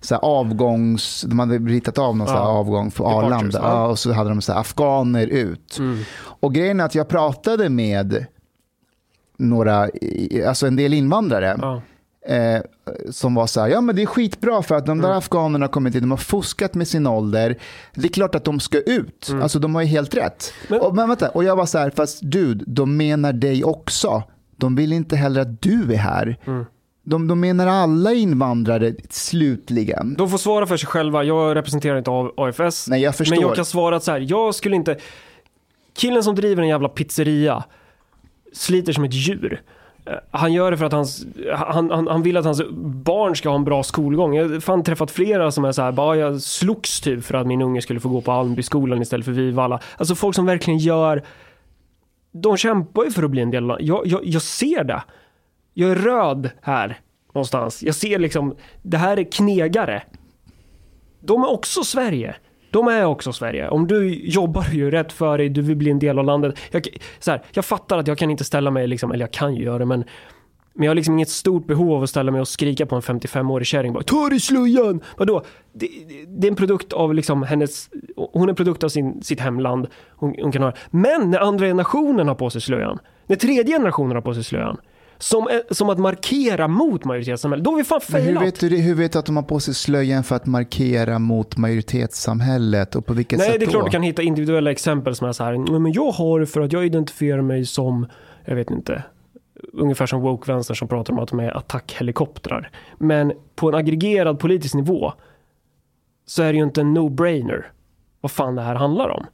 så 0.00 0.14
här 0.14 0.24
avgångs... 0.24 1.24
De 1.28 1.38
hade 1.38 1.58
ritat 1.58 1.98
av 1.98 2.16
någon 2.16 2.28
Ja. 2.28 2.38
avgång 2.38 2.90
för 2.90 3.04
Arlanda. 3.04 3.58
ja. 3.62 3.68
Ja, 3.68 3.86
och 3.86 3.98
så 3.98 4.12
hade 4.12 4.30
de 4.30 4.40
så 4.40 4.52
här 4.52 4.60
afghaner 4.60 5.26
ut. 5.26 5.76
Mm. 5.78 5.98
Och 6.40 6.54
grejen 6.54 6.80
är 6.80 6.84
att 6.84 6.94
jag 6.94 7.08
pratade 7.08 7.68
med 7.68 8.26
några, 9.38 9.88
alltså 10.46 10.66
en 10.66 10.76
del 10.76 10.94
invandrare. 10.94 11.58
Ja. 11.62 11.82
Eh, 12.28 12.60
som 13.10 13.34
var 13.34 13.46
så 13.46 13.60
här, 13.60 13.68
ja 13.68 13.80
men 13.80 13.96
det 13.96 14.02
är 14.02 14.06
skitbra 14.06 14.62
för 14.62 14.74
att 14.74 14.86
de 14.86 15.00
där 15.00 15.10
afghanerna 15.18 15.64
har 15.64 15.72
kommit 15.72 15.94
hit, 15.94 16.02
de 16.02 16.10
har 16.10 16.18
fuskat 16.18 16.74
med 16.74 16.88
sin 16.88 17.06
ålder. 17.06 17.56
Det 17.94 18.04
är 18.08 18.12
klart 18.12 18.34
att 18.34 18.44
de 18.44 18.60
ska 18.60 18.80
ut, 18.80 19.30
alltså 19.42 19.58
de 19.58 19.74
har 19.74 19.82
ju 19.82 19.88
helt 19.88 20.14
rätt. 20.14 20.52
Men- 20.68 20.80
och, 20.80 20.94
men 20.94 21.08
vänta, 21.08 21.28
och 21.28 21.44
jag 21.44 21.56
var 21.56 21.66
så 21.66 21.78
här, 21.78 21.90
fast 21.90 22.20
dude, 22.22 22.64
de 22.66 22.96
menar 22.96 23.32
dig 23.32 23.64
också. 23.64 24.22
De 24.56 24.76
vill 24.76 24.92
inte 24.92 25.16
heller 25.16 25.40
att 25.40 25.62
du 25.62 25.92
är 25.92 25.96
här. 25.96 26.36
De, 27.06 27.28
de 27.28 27.40
menar 27.40 27.66
alla 27.66 28.12
invandrare 28.12 28.94
slutligen. 29.10 30.14
De 30.18 30.30
får 30.30 30.38
svara 30.38 30.66
för 30.66 30.76
sig 30.76 30.86
själva. 30.88 31.24
Jag 31.24 31.56
representerar 31.56 31.98
inte 31.98 32.10
AFS. 32.36 32.88
Nej, 32.88 33.02
jag 33.02 33.16
förstår. 33.16 33.36
Men 33.36 33.42
jag 33.42 33.54
kan 33.56 33.64
svara 33.64 33.96
att 33.96 34.04
så 34.04 34.10
här, 34.12 34.26
jag 34.28 34.54
skulle 34.54 34.76
inte... 34.76 34.96
Killen 35.96 36.22
som 36.24 36.34
driver 36.34 36.62
en 36.62 36.68
jävla 36.68 36.88
pizzeria 36.88 37.64
sliter 38.52 38.92
som 38.92 39.04
ett 39.04 39.12
djur. 39.14 39.62
Eh, 40.06 40.14
han 40.30 40.52
gör 40.52 40.70
det 40.70 40.76
för 40.76 40.84
att 40.84 40.92
hans, 40.92 41.26
han, 41.54 41.90
han, 41.90 42.06
han 42.06 42.22
vill 42.22 42.36
att 42.36 42.44
hans 42.44 42.62
barn 43.04 43.36
ska 43.36 43.48
ha 43.48 43.56
en 43.56 43.64
bra 43.64 43.82
skolgång. 43.82 44.34
Jag 44.34 44.48
har 44.48 44.60
fan 44.60 44.82
träffat 44.82 45.10
flera 45.10 45.50
som 45.50 45.64
är 45.64 45.72
så 45.72 45.82
här, 45.82 45.92
bara 45.92 46.16
jag 46.16 46.40
slogs 46.40 47.00
typ 47.00 47.24
för 47.24 47.34
att 47.34 47.46
min 47.46 47.62
unge 47.62 47.82
skulle 47.82 48.00
få 48.00 48.08
gå 48.08 48.20
på 48.20 48.32
Almbyskolan 48.32 49.02
istället 49.02 49.24
för 49.24 49.32
Vivalla. 49.32 49.80
Alltså 49.96 50.14
folk 50.14 50.36
som 50.36 50.46
verkligen 50.46 50.78
gör, 50.78 51.22
de 52.32 52.56
kämpar 52.56 53.04
ju 53.04 53.10
för 53.10 53.22
att 53.22 53.30
bli 53.30 53.42
en 53.42 53.50
del 53.50 53.70
av, 53.70 53.82
jag, 53.82 54.06
jag, 54.06 54.20
jag 54.24 54.42
ser 54.42 54.84
det. 54.84 55.02
Jag 55.74 55.90
är 55.90 55.96
röd 55.96 56.50
här 56.62 57.00
någonstans. 57.34 57.82
Jag 57.82 57.94
ser 57.94 58.18
liksom, 58.18 58.54
det 58.82 58.96
här 58.96 59.16
är 59.16 59.32
knegare. 59.32 60.02
De 61.20 61.42
är 61.42 61.50
också 61.50 61.84
Sverige. 61.84 62.34
De 62.74 62.88
är 62.88 63.04
också 63.04 63.32
Sverige. 63.32 63.68
Om 63.68 63.86
du 63.86 64.14
jobbar 64.14 64.66
ju 64.72 64.90
rätt 64.90 65.12
för 65.12 65.38
dig, 65.38 65.48
du 65.48 65.62
vill 65.62 65.76
bli 65.76 65.90
en 65.90 65.98
del 65.98 66.18
av 66.18 66.24
landet. 66.24 66.58
Jag, 66.70 66.88
så 67.18 67.30
här, 67.30 67.42
jag 67.52 67.64
fattar 67.64 67.98
att 67.98 68.08
jag 68.08 68.18
kan 68.18 68.30
inte 68.30 68.44
ställa 68.44 68.70
mig, 68.70 68.86
liksom, 68.86 69.12
eller 69.12 69.22
jag 69.22 69.32
kan 69.32 69.54
ju 69.54 69.64
göra 69.64 69.78
det, 69.78 69.84
men 69.84 70.04
Men 70.76 70.84
jag 70.84 70.90
har 70.90 70.94
liksom 70.94 71.14
inget 71.14 71.28
stort 71.28 71.66
behov 71.66 71.92
av 71.92 72.02
att 72.02 72.10
ställa 72.10 72.32
mig 72.32 72.40
och 72.40 72.48
skrika 72.48 72.86
på 72.86 72.96
en 72.96 73.02
55-årig 73.02 73.66
kärring 73.66 73.92
bara 73.92 74.02
Ta 74.02 74.28
dig 74.28 74.40
slöjan! 74.40 75.00
Vadå? 75.16 75.42
Det, 75.72 75.88
det, 76.08 76.24
det 76.40 76.46
är 76.46 76.50
en 76.50 76.56
produkt 76.56 76.92
av 76.92 77.14
liksom 77.14 77.42
hennes, 77.42 77.90
hon 78.32 78.42
är 78.42 78.48
en 78.48 78.54
produkt 78.54 78.84
av 78.84 78.88
sin, 78.88 79.22
sitt 79.22 79.40
hemland. 79.40 79.86
Hon, 80.16 80.34
hon 80.42 80.52
kan 80.52 80.62
ha 80.62 80.72
Men 80.90 81.30
när 81.30 81.38
andra 81.38 81.66
generationen 81.66 82.28
har 82.28 82.34
på 82.34 82.50
sig 82.50 82.60
slöjan, 82.60 82.98
när 83.26 83.36
tredje 83.36 83.78
generationen 83.78 84.14
har 84.14 84.22
på 84.22 84.34
sig 84.34 84.44
slöjan, 84.44 84.76
som, 85.24 85.48
som 85.70 85.90
att 85.90 85.98
markera 85.98 86.68
mot 86.68 87.04
majoritetssamhället, 87.04 87.64
då 87.64 87.70
har 87.70 87.76
vi 87.78 87.84
fan 87.84 88.00
Men 88.08 88.20
hur 88.22 88.26
failat. 88.26 88.42
vet, 88.42 88.60
du, 88.60 88.68
det? 88.68 88.76
hur 88.76 88.94
vet 88.94 89.12
du 89.12 89.18
att 89.18 89.26
de 89.26 89.36
har 89.36 89.42
på 89.42 89.60
sig 89.60 89.74
slöjan 89.74 90.24
för 90.24 90.36
att 90.36 90.46
markera 90.46 91.18
mot 91.18 91.56
majoritetssamhället 91.56 92.94
och 92.96 93.06
på 93.06 93.12
vilket 93.12 93.38
Nej, 93.38 93.50
sätt 93.50 93.60
det 93.60 93.66
är 93.66 93.70
klart 93.70 93.84
du 93.84 93.90
kan 93.90 94.02
hitta 94.02 94.22
individuella 94.22 94.70
exempel 94.70 95.14
som 95.14 95.28
är 95.28 95.32
så 95.32 95.44
här, 95.44 95.52
"Nej, 95.52 95.80
men 95.80 95.92
jag 95.92 96.10
har 96.10 96.40
det 96.40 96.46
för 96.46 96.60
att 96.60 96.72
jag 96.72 96.86
identifierar 96.86 97.42
mig 97.42 97.66
som, 97.66 98.06
jag 98.44 98.56
vet 98.56 98.70
inte, 98.70 99.02
ungefär 99.72 100.06
som 100.06 100.20
woke-vänstern 100.20 100.76
som 100.76 100.88
pratar 100.88 101.12
om 101.12 101.18
att 101.18 101.28
de 101.28 101.40
är 101.40 101.56
attackhelikoptrar. 101.56 102.70
Men 102.98 103.32
på 103.54 103.68
en 103.68 103.74
aggregerad 103.74 104.38
politisk 104.38 104.74
nivå 104.74 105.12
så 106.26 106.42
är 106.42 106.52
det 106.52 106.56
ju 106.58 106.64
inte 106.64 106.80
en 106.80 106.98
no-brainer 106.98 107.66
vad 108.20 108.30
fan 108.30 108.54
det 108.54 108.62
här 108.62 108.74
handlar 108.74 109.08
om. 109.08 109.26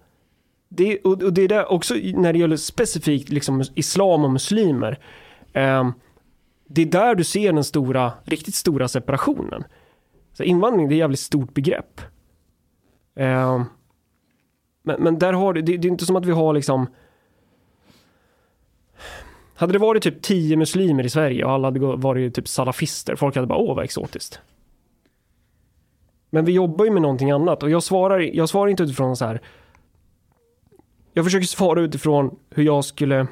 Det, 0.69 0.99
och, 0.99 1.23
och 1.23 1.33
det 1.33 1.43
är 1.43 1.49
det 1.49 1.65
också 1.65 1.95
när 2.15 2.33
det 2.33 2.39
gäller 2.39 2.57
specifikt 2.57 3.29
liksom 3.29 3.63
islam 3.75 4.25
och 4.25 4.31
muslimer. 4.31 4.99
Ehm, 5.53 5.93
det 6.67 6.83
är 6.83 6.87
där 6.87 7.15
du 7.15 7.25
ser 7.25 7.53
den 7.53 7.65
stora, 7.65 8.13
riktigt 8.25 8.55
stora 8.55 8.89
separationen. 8.89 9.65
Så 10.33 10.43
invandring 10.43 10.89
det 10.89 10.93
är 10.93 10.97
ett 10.97 10.99
jävligt 10.99 11.21
stort 11.21 11.55
begrepp. 11.55 12.01
Ehm, 13.15 13.65
men, 14.83 15.03
men 15.03 15.19
där 15.19 15.33
har 15.33 15.53
du, 15.53 15.63
det, 15.63 15.77
det 15.77 15.89
är 15.89 15.91
inte 15.91 16.07
som 16.07 16.17
att 16.17 16.27
vi 16.27 16.33
har 16.33 16.55
liksom 16.55 16.87
hade 19.55 19.73
det 19.73 19.79
varit 19.79 20.03
typ 20.03 20.23
tio 20.23 20.57
muslimer 20.57 21.05
i 21.05 21.11
Sverige 21.11 21.45
och 21.45 21.51
alla 21.51 21.67
hade 21.69 21.81
varit 21.81 22.35
typ 22.35 22.49
salafister, 22.49 23.17
folk 23.17 23.35
hade 23.35 23.47
bara 23.47 23.59
åh 23.59 23.77
vad 23.77 23.85
exotiskt. 23.85 24.41
Men 26.31 26.45
vi 26.45 26.53
jobbar 26.53 26.85
ju 26.85 26.91
med 26.91 27.03
någonting 27.03 27.31
annat 27.31 27.63
och 27.63 27.71
jag 27.71 27.83
svarar, 27.83 28.21
jag 28.21 28.49
svarar 28.49 28.71
inte 28.71 28.83
utifrån 28.83 29.17
så 29.17 29.25
här. 29.25 29.41
Jag 31.13 31.25
försöker 31.25 31.47
svara 31.47 31.81
utifrån 31.81 32.39
hur 32.51 32.65
jag 32.65 32.85
skulle 32.85 33.27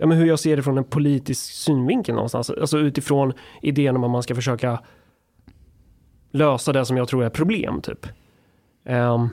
Ja, 0.00 0.06
men 0.06 0.18
hur 0.18 0.26
jag 0.26 0.38
ser 0.38 0.56
det 0.56 0.62
från 0.62 0.78
en 0.78 0.84
politisk 0.84 1.52
synvinkel 1.52 2.14
någonstans. 2.14 2.50
Alltså 2.50 2.78
utifrån 2.78 3.32
idén 3.62 3.96
om 3.96 4.04
att 4.04 4.10
man 4.10 4.22
ska 4.22 4.34
försöka 4.34 4.80
lösa 6.30 6.72
det 6.72 6.84
som 6.84 6.96
jag 6.96 7.08
tror 7.08 7.24
är 7.24 7.30
problem 7.30 7.80
typ. 7.82 8.06
Ehm, 8.84 9.28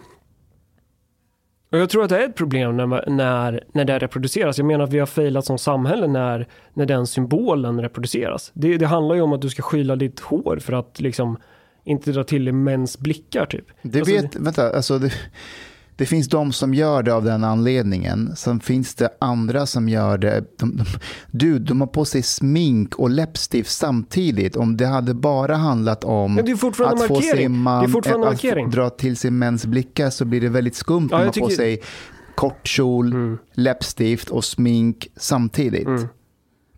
och 1.72 1.78
jag 1.78 1.90
tror 1.90 2.04
att 2.04 2.10
det 2.10 2.18
är 2.18 2.30
ett 2.30 2.36
problem 2.36 2.78
när, 2.78 3.10
när, 3.10 3.64
när 3.74 3.86
det 3.86 4.00
reproduceras. 4.00 4.58
Jag 4.58 4.68
menar 4.68 4.84
att 4.84 4.94
vi 4.94 5.00
har 5.00 5.06
failat 5.06 5.46
som 5.46 5.58
samhälle 5.58 6.08
när, 6.08 6.48
när 6.74 6.86
den 6.86 7.08
symbolen 7.08 7.82
reproduceras. 7.82 8.52
Det, 8.54 8.78
det 8.78 8.88
handlar 8.88 9.16
ju 9.16 9.22
om 9.22 9.34
att 9.34 9.42
du 9.42 9.50
ska 9.50 9.62
skyla 9.62 9.96
ditt 9.96 10.20
hår 10.20 10.60
för 10.62 10.74
att 10.74 11.00
liksom 11.00 11.38
inte 11.84 12.12
dra 12.12 12.24
till 12.24 12.46
dig 12.46 12.54
mäns 12.54 13.00
blickar 13.00 13.46
typ. 13.46 13.66
Det 13.82 14.00
Alltså, 14.00 14.16
vet, 14.16 14.36
vänta, 14.36 14.76
alltså 14.76 15.00
det, 15.00 15.14
det 15.98 16.06
finns 16.06 16.28
de 16.28 16.52
som 16.52 16.74
gör 16.74 17.04
det 17.04 17.14
av 17.14 17.24
den 17.24 17.44
anledningen. 17.44 18.36
Sen 18.36 18.60
finns 18.60 18.96
det 18.96 19.10
andra 19.20 19.66
som 19.66 19.90
gör 19.90 20.18
det. 20.18 20.44
De, 20.60 20.78
de, 20.78 20.84
du, 21.32 21.60
de 21.60 21.82
har 21.82 21.88
på 21.88 22.06
sig 22.06 22.22
smink 22.24 22.96
och 22.96 23.10
läppstift 23.10 23.72
samtidigt. 23.72 24.56
Om 24.56 24.78
det 24.78 24.86
hade 24.86 25.14
bara 25.14 25.56
handlat 25.56 26.04
om 26.04 26.40
att 26.40 27.08
få 27.08 27.22
sin 27.22 27.58
man, 27.58 27.84
Det 27.84 27.90
är 27.90 27.92
fortfarande 27.92 28.28
att 28.66 28.72
dra 28.72 28.90
till 28.90 29.18
sin 29.18 29.38
mäns 29.38 29.66
blickar 29.66 30.10
så 30.10 30.26
blir 30.26 30.42
det 30.42 30.50
väldigt 30.50 30.76
skumt 30.76 31.08
Ja, 31.12 31.18
när 31.18 31.26
man 31.26 31.34
har 31.36 31.42
på 31.42 31.48
tycker- 31.50 31.56
sig 31.64 31.82
kort 32.36 32.68
kjol, 32.68 33.12
Mm. 33.14 33.38
läppstift 33.54 34.30
och 34.30 34.44
smink 34.46 35.08
samtidigt. 35.16 35.88
Mm. 35.88 36.02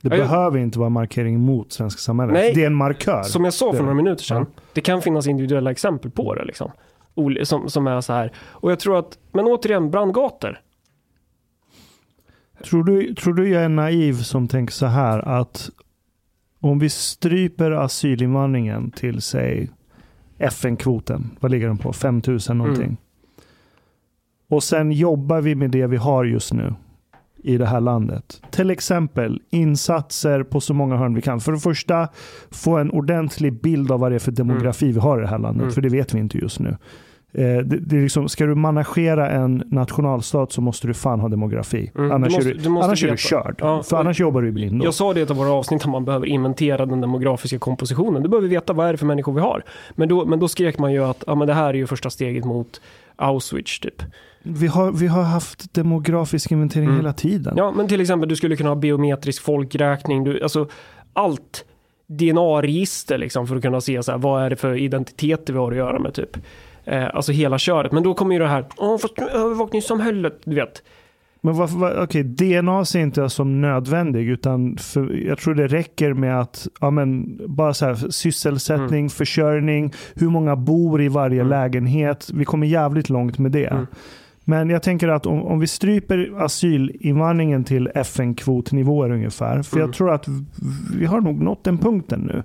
Det 0.01 0.09
jag- 0.09 0.17
behöver 0.27 0.57
inte 0.57 0.79
vara 0.79 0.89
markering 0.89 1.39
mot 1.39 1.73
svenska 1.73 1.99
samhället. 1.99 2.33
Nej. 2.33 2.53
Det 2.55 2.61
är 2.61 2.67
en 2.67 2.75
markör. 2.75 3.23
Som 3.23 3.43
jag 3.43 3.53
sa 3.53 3.73
för 3.73 3.79
några 3.81 3.93
minuter 3.93 4.23
sedan, 4.23 4.45
det 4.73 4.81
kan 4.81 5.01
finnas 5.01 5.27
individuella 5.27 5.71
exempel 5.71 6.11
på 6.11 6.35
det 6.35 6.45
liksom. 6.45 6.71
Som, 7.43 7.69
som 7.69 7.87
är 7.87 8.01
så 8.01 8.13
här. 8.13 8.31
Och 8.37 8.71
jag 8.71 8.79
tror 8.79 8.99
att, 8.99 9.17
men 9.31 9.45
återigen, 9.45 9.91
brandgator. 9.91 10.61
Tror 12.63 12.83
du, 12.83 13.15
tror 13.15 13.33
du 13.33 13.49
jag 13.49 13.63
är 13.63 13.69
naiv 13.69 14.13
som 14.13 14.47
tänker 14.47 14.73
så 14.73 14.85
här 14.85 15.19
att 15.19 15.69
om 16.59 16.79
vi 16.79 16.89
stryper 16.89 17.71
asylinvandringen 17.71 18.91
till 18.91 19.21
säg 19.21 19.69
FN-kvoten, 20.37 21.37
vad 21.39 21.51
ligger 21.51 21.67
den 21.67 21.77
på? 21.77 21.93
5000 21.93 22.57
någonting. 22.57 22.83
Mm. 22.83 22.97
Och 24.49 24.63
sen 24.63 24.91
jobbar 24.91 25.41
vi 25.41 25.55
med 25.55 25.71
det 25.71 25.87
vi 25.87 25.97
har 25.97 26.25
just 26.25 26.53
nu 26.53 26.73
i 27.43 27.57
det 27.57 27.65
här 27.65 27.79
landet. 27.81 28.41
Till 28.51 28.69
exempel 28.71 29.41
insatser 29.49 30.43
på 30.43 30.61
så 30.61 30.73
många 30.73 30.95
hörn 30.97 31.13
vi 31.13 31.21
kan. 31.21 31.39
För 31.39 31.51
det 31.51 31.59
första, 31.59 32.07
få 32.51 32.77
en 32.77 32.91
ordentlig 32.91 33.61
bild 33.61 33.91
av 33.91 33.99
vad 33.99 34.11
det 34.11 34.15
är 34.15 34.19
för 34.19 34.31
demografi 34.31 34.91
vi 34.91 34.99
har 34.99 35.17
i 35.17 35.21
det 35.21 35.27
här 35.27 35.39
landet. 35.39 35.61
Mm. 35.61 35.73
För 35.73 35.81
det 35.81 35.89
vet 35.89 36.13
vi 36.13 36.19
inte 36.19 36.37
just 36.37 36.59
nu. 36.59 36.69
Eh, 37.33 37.43
det, 37.43 37.63
det 37.63 37.97
är 37.97 38.01
liksom, 38.01 38.29
ska 38.29 38.45
du 38.45 38.55
managera 38.55 39.29
en 39.29 39.63
nationalstat 39.65 40.51
så 40.51 40.61
måste 40.61 40.87
du 40.87 40.93
fan 40.93 41.19
ha 41.19 41.29
demografi. 41.29 41.91
Mm, 41.97 42.11
Annars, 42.11 42.29
du 42.29 42.35
måste- 42.35 42.49
är, 42.49 42.53
du, 42.53 42.59
du 42.59 42.69
annars 42.69 43.03
är 43.03 43.11
du 43.11 43.17
körd. 43.17 43.55
Ja, 43.59 43.83
för 43.83 43.97
annars 43.97 44.19
jobbar 44.19 44.41
du 44.41 44.47
i 44.47 44.51
blindo. 44.51 44.85
Jag 44.85 44.93
sa 44.93 45.13
det 45.13 45.19
i 45.19 45.23
ett 45.23 45.31
av 45.31 45.37
våra 45.37 45.51
avsnitt 45.51 45.81
att 45.81 45.89
man 45.89 46.05
behöver 46.05 46.25
inventera 46.25 46.85
den 46.85 47.01
demografiska 47.01 47.59
kompositionen. 47.59 48.23
Du 48.23 48.29
behöver 48.29 48.47
veta 48.47 48.73
vad 48.73 48.87
är 48.87 48.91
det 48.91 48.97
för 48.97 49.05
människor 49.05 49.33
vi 49.33 49.41
har. 49.41 49.63
Men 49.95 50.09
då, 50.09 50.25
men 50.25 50.39
då 50.39 50.47
skrek 50.47 50.77
man 50.79 50.93
ju 50.93 51.03
att 51.03 51.23
ja, 51.27 51.35
men 51.35 51.47
det 51.47 51.53
här 51.53 51.69
är 51.69 51.73
ju 51.73 51.87
första 51.87 52.09
steget 52.09 52.45
mot 52.45 52.81
Auschwitz 53.15 53.79
typ. 53.79 54.03
Vi, 54.43 54.67
har, 54.67 54.91
vi 54.91 55.07
har 55.07 55.23
haft 55.23 55.73
demografisk 55.73 56.51
inventering 56.51 56.85
Mm. 56.85 56.97
hela 56.97 57.13
tiden. 57.13 57.53
Ja, 57.57 57.71
men 57.71 57.87
till 57.87 58.01
exempel 58.01 58.29
du 58.29 58.35
skulle 58.35 58.55
kunna 58.55 58.69
ha 58.69 58.75
biometrisk 58.75 59.43
folkräkning. 59.43 60.23
Du, 60.23 60.43
alltså 60.43 60.67
allt 61.13 61.65
DNA-register 62.07 63.17
liksom 63.17 63.47
för 63.47 63.55
att 63.55 63.61
kunna 63.61 63.81
se 63.81 64.03
så 64.03 64.11
här, 64.11 64.19
vad 64.19 64.43
är 64.43 64.49
det 64.49 64.55
för 64.55 64.75
identiteter 64.75 65.53
vi 65.53 65.59
har 65.59 65.71
att 65.71 65.77
göra 65.77 65.99
med 65.99 66.13
typ. 66.13 66.37
Eh, 66.85 67.15
alltså 67.15 67.31
hela 67.31 67.57
köret. 67.57 67.91
Men 67.91 68.03
då 68.03 68.13
kommer 68.13 68.33
ju 68.35 68.39
det 68.39 68.47
här, 68.47 68.65
åh 68.77 68.97
fast 68.97 69.19
övervakningssamhället, 69.19 70.39
du 70.43 70.55
vet. 70.55 70.83
Men 71.41 71.55
varför, 71.57 71.77
var, 71.77 72.03
okej, 72.03 72.23
DNA 72.23 72.85
ser 72.85 72.99
inte 72.99 73.21
jag 73.21 73.31
som 73.31 73.61
nödvändig, 73.61 74.29
utan 74.29 74.77
för, 74.77 75.13
jag 75.27 75.37
tror 75.37 75.55
det 75.55 75.67
räcker 75.67 76.13
med 76.13 76.39
att, 76.39 76.67
ja 76.81 76.89
men, 76.89 77.39
bara 77.47 77.73
så 77.73 77.85
här, 77.85 77.95
sysselsättning, 78.11 79.09
försörjning, 79.09 79.93
hur 80.15 80.29
många 80.29 80.55
bor 80.55 81.01
i 81.01 81.07
varje 81.07 81.39
Mm. 81.41 81.49
lägenhet. 81.49 82.29
Vi 82.33 82.45
kommer 82.45 82.67
jävligt 82.67 83.09
långt 83.09 83.37
med 83.39 83.51
det. 83.51 83.65
Mm. 83.65 83.87
Men 84.49 84.69
jag 84.69 84.83
tänker 84.83 85.07
att 85.07 85.25
om, 85.25 85.43
om 85.43 85.59
vi 85.59 85.67
stryper 85.67 86.33
asylinvandringen 86.37 87.63
till 87.63 87.89
FN-kvotnivåer 87.95 89.11
ungefär, 89.11 89.63
för 89.63 89.77
Mm. 89.77 89.87
jag 89.87 89.95
tror 89.95 90.11
att 90.11 90.25
vi 90.97 91.05
har 91.05 91.21
nog 91.21 91.41
nått 91.41 91.63
den 91.63 91.77
punkten 91.77 92.19
nu. 92.19 92.43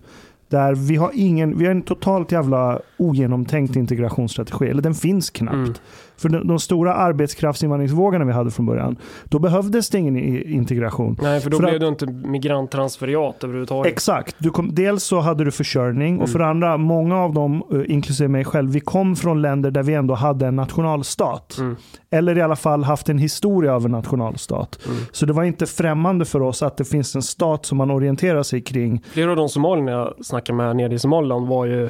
Där 0.48 0.74
vi 0.74 0.96
har 0.96 1.10
ingen, 1.14 1.58
vi 1.58 1.64
har 1.64 1.70
en 1.70 1.82
totalt 1.82 2.32
jävla 2.32 2.80
ogenomtänkt 2.96 3.76
integrationsstrategi. 3.76 4.68
Eller 4.68 4.82
den 4.82 4.94
finns 4.94 5.30
knappt. 5.30 5.54
Mm. 5.54 5.74
För 6.16 6.28
de, 6.28 6.48
de 6.48 6.58
stora 6.58 6.94
arbetskraftsinvandringsvågorna 6.94 8.24
vi 8.24 8.32
hade 8.32 8.50
från 8.50 8.66
början, 8.66 8.96
då 9.24 9.38
behövdes 9.38 9.90
det 9.90 9.98
ingen 9.98 10.16
integration. 10.52 11.16
Nej, 11.22 11.40
för 11.40 11.50
då 11.50 11.56
För 11.56 11.62
blev 11.62 11.74
att- 11.74 11.80
du 11.80 11.88
inte 11.88 12.06
migranttransferiat 12.28 13.44
överhuvudtaget. 13.44 13.92
Exakt. 13.92 14.36
Du 14.38 14.50
kom, 14.50 14.74
dels 14.74 15.04
så 15.04 15.20
hade 15.20 15.44
du 15.44 15.50
försörjning 15.50 16.20
och 16.20 16.28
för 16.28 16.38
det 16.38 16.46
andra, 16.46 16.76
många 16.76 17.16
av 17.18 17.34
dem, 17.34 17.62
eh, 17.72 17.80
inklusive 17.94 18.28
mig 18.28 18.44
själv, 18.44 18.70
vi 18.70 18.80
kom 18.80 19.16
från 19.16 19.42
länder 19.42 19.70
där 19.70 19.82
vi 19.82 19.94
ändå 19.94 20.14
hade 20.14 20.46
en 20.46 20.56
nationalstat. 20.56 21.56
Mm. 21.58 21.76
Eller 22.10 22.38
i 22.38 22.42
alla 22.42 22.56
fall 22.56 22.84
haft 22.84 23.08
en 23.08 23.18
historia 23.18 23.74
av 23.74 23.84
en 23.84 23.90
nationalstat. 23.90 24.78
Mm. 24.86 24.98
Så 25.12 25.26
det 25.26 25.32
var 25.32 25.44
inte 25.44 25.66
främmande 25.66 26.24
för 26.24 26.42
oss 26.42 26.62
att 26.62 26.76
det 26.76 26.84
finns 26.84 27.14
en 27.14 27.22
stat 27.22 27.66
som 27.66 27.78
man 27.78 27.90
orienterar 27.90 28.42
sig 28.42 28.60
kring. 28.60 29.02
Flera 29.12 29.30
av 29.30 29.36
de 29.36 29.48
somalierna 29.48 29.90
jag 29.90 30.14
snackade 30.24 30.56
med 30.56 30.76
nere 30.76 30.94
i 30.94 30.98
Somaliland 30.98 31.48
var 31.48 31.64
ju, 31.64 31.88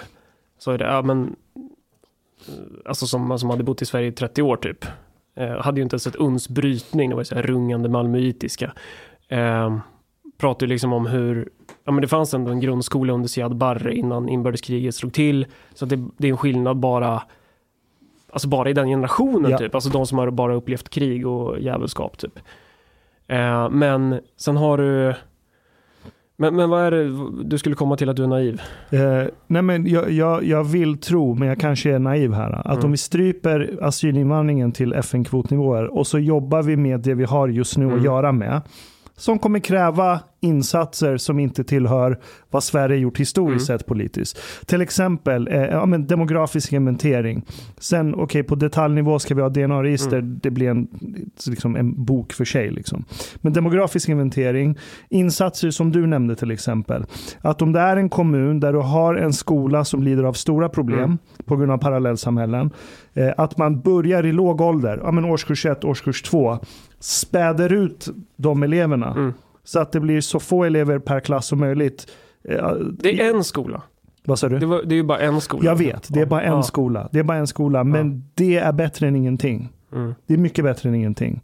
så 0.58 0.70
är 0.70 0.78
det, 0.78 0.84
ja 0.84 1.02
men, 1.02 1.34
alltså 2.84 3.06
som, 3.06 3.38
som 3.38 3.50
hade 3.50 3.64
bott 3.64 3.82
i 3.82 3.86
Sverige 3.86 4.08
i 4.08 4.12
30 4.12 4.42
år 4.42 4.56
typ. 4.56 4.84
Eh, 5.36 5.60
hade 5.60 5.80
ju 5.80 5.82
inte 5.82 5.94
ens 5.94 6.06
ett 6.06 6.16
uns 6.16 6.48
brytning, 6.48 7.10
det 7.10 7.14
var 7.16 7.20
ju 7.20 7.24
så 7.24 7.34
här 7.34 7.42
rungande 7.42 7.88
malmöitiska. 7.88 8.72
Eh, 9.28 9.76
pratade 10.38 10.64
ju 10.64 10.68
liksom 10.68 10.92
om 10.92 11.06
hur, 11.06 11.48
ja 11.84 11.92
men 11.92 12.02
det 12.02 12.08
fanns 12.08 12.34
ändå 12.34 12.50
en 12.50 12.60
grundskola 12.60 13.12
under 13.12 13.28
Siad 13.28 13.56
Barre 13.56 13.94
innan 13.94 14.28
inbördeskriget 14.28 14.94
slog 14.94 15.12
till. 15.12 15.46
Så 15.74 15.86
det, 15.86 15.96
det 16.18 16.26
är 16.28 16.30
en 16.30 16.36
skillnad 16.36 16.76
bara, 16.76 17.22
alltså 18.30 18.48
bara 18.48 18.70
i 18.70 18.72
den 18.72 18.88
generationen 18.88 19.50
Ja. 19.50 19.58
typ. 19.58 19.74
Alltså 19.74 19.90
de 19.90 20.06
som 20.06 20.18
har 20.18 20.30
bara 20.30 20.54
upplevt 20.54 20.88
krig 20.88 21.26
och 21.26 21.60
djävulskap 21.60 22.18
typ. 22.18 22.38
Eh, 23.26 23.70
men 23.70 24.20
sen 24.36 24.56
har 24.56 24.78
du, 24.78 25.14
men, 26.36 26.56
men 26.56 26.70
vad 26.70 26.82
är 26.82 26.90
det 26.90 27.10
du 27.44 27.58
skulle 27.58 27.74
komma 27.74 27.96
till 27.96 28.08
att 28.08 28.16
du 28.16 28.22
är 28.24 28.28
naiv? 28.28 28.60
Eh, 28.90 29.22
nej 29.46 29.62
men 29.62 29.86
jag, 29.86 30.10
jag, 30.10 30.44
jag 30.44 30.64
vill 30.64 30.98
tro, 30.98 31.34
men 31.34 31.48
jag 31.48 31.60
kanske 31.60 31.94
är 31.94 31.98
naiv 31.98 32.32
här, 32.32 32.52
att 32.52 32.66
Mm. 32.72 32.84
om 32.84 32.90
vi 32.90 32.96
stryper 32.96 33.78
asylinvandringen 33.82 34.72
till 34.72 34.92
FN-kvotnivåer 34.92 35.94
och 35.98 36.06
så 36.06 36.18
jobbar 36.18 36.62
vi 36.62 36.76
med 36.76 37.00
det 37.00 37.14
vi 37.14 37.24
har 37.24 37.48
just 37.48 37.76
nu 37.78 37.84
Mm. 37.84 37.96
att 37.98 38.04
göra 38.04 38.32
med, 38.32 38.60
som 39.16 39.38
kommer 39.38 39.58
kräva 39.58 40.20
insatser 40.44 41.16
som 41.16 41.38
inte 41.38 41.64
tillhör 41.64 42.18
vad 42.50 42.62
Sverige 42.64 42.96
gjort 42.96 43.20
historiskt 43.20 43.68
Mm. 43.70 43.78
sett 43.78 43.86
politiskt. 43.86 44.38
Till 44.66 44.80
exempel 44.80 45.48
eh, 45.48 45.62
ja, 45.62 45.86
men 45.86 46.06
demografisk 46.06 46.72
inventering. 46.72 47.42
Sen, 47.78 48.14
okej, 48.14 48.42
på 48.42 48.54
detaljnivå 48.54 49.18
ska 49.18 49.34
vi 49.34 49.42
ha 49.42 49.48
DNA-register. 49.48 50.18
Mm. 50.18 50.38
Det 50.42 50.50
blir 50.50 50.70
en, 50.70 50.88
liksom 51.46 51.76
en 51.76 52.04
bok 52.04 52.32
för 52.32 52.44
sig. 52.44 52.70
Liksom. 52.70 53.04
Men 53.36 53.52
demografisk 53.52 54.08
inventering, 54.08 54.78
insatser 55.08 55.70
som 55.70 55.92
du 55.92 56.06
nämnde 56.06 56.36
till 56.36 56.50
exempel. 56.50 57.04
Att 57.40 57.62
om 57.62 57.72
det 57.72 57.80
är 57.80 57.96
en 57.96 58.08
kommun 58.08 58.60
där 58.60 58.72
du 58.72 58.78
har 58.78 59.14
en 59.14 59.32
skola 59.32 59.84
som 59.84 60.02
lider 60.02 60.24
av 60.24 60.32
stora 60.32 60.68
problem 60.68 61.04
Mm. 61.04 61.18
på 61.44 61.56
grund 61.56 61.72
av 61.72 61.78
parallellsamhällen. 61.78 62.70
Eh, 63.14 63.30
att 63.36 63.58
man 63.58 63.80
börjar 63.80 64.26
i 64.26 64.32
låg 64.32 64.60
ålder, 64.60 65.00
ja, 65.04 65.10
men 65.10 65.24
årskurs 65.24 65.66
1, 65.66 65.84
årskurs 65.84 66.22
2, 66.22 66.58
späder 67.00 67.72
ut 67.72 68.08
de 68.36 68.62
eleverna. 68.62 69.10
Mm. 69.12 69.32
Så 69.64 69.80
att 69.80 69.92
det 69.92 70.00
blir 70.00 70.20
så 70.20 70.40
få 70.40 70.64
elever 70.64 70.98
per 70.98 71.20
klass 71.20 71.46
som 71.46 71.60
möjligt. 71.60 72.06
Eh, 72.48 72.70
Det 72.98 73.20
är 73.22 73.34
en 73.34 73.44
skola. 73.44 73.82
Vad 74.26 74.38
sa 74.38 74.48
du? 74.48 74.58
Det, 74.58 74.66
var, 74.66 74.82
det 74.82 74.94
är 74.94 74.96
ju 74.96 75.02
bara 75.02 75.18
en 75.18 75.40
skola. 75.40 75.64
Jag 75.64 75.76
vet, 75.76 76.06
det 76.10 76.20
är 76.20 76.26
bara 76.26 76.42
en 76.42 76.52
Ja. 76.52 76.62
skola. 76.62 77.08
Det 77.12 77.18
är 77.18 77.22
bara 77.22 77.38
en 77.38 77.46
skola, 77.46 77.84
men 77.84 78.24
det 78.34 78.56
är 78.58 78.72
bättre 78.72 79.08
än 79.08 79.16
ingenting. 79.16 79.68
Mm. 79.92 80.14
Det 80.26 80.34
är 80.34 80.38
mycket 80.38 80.64
bättre 80.64 80.88
än 80.88 80.94
ingenting. 80.94 81.40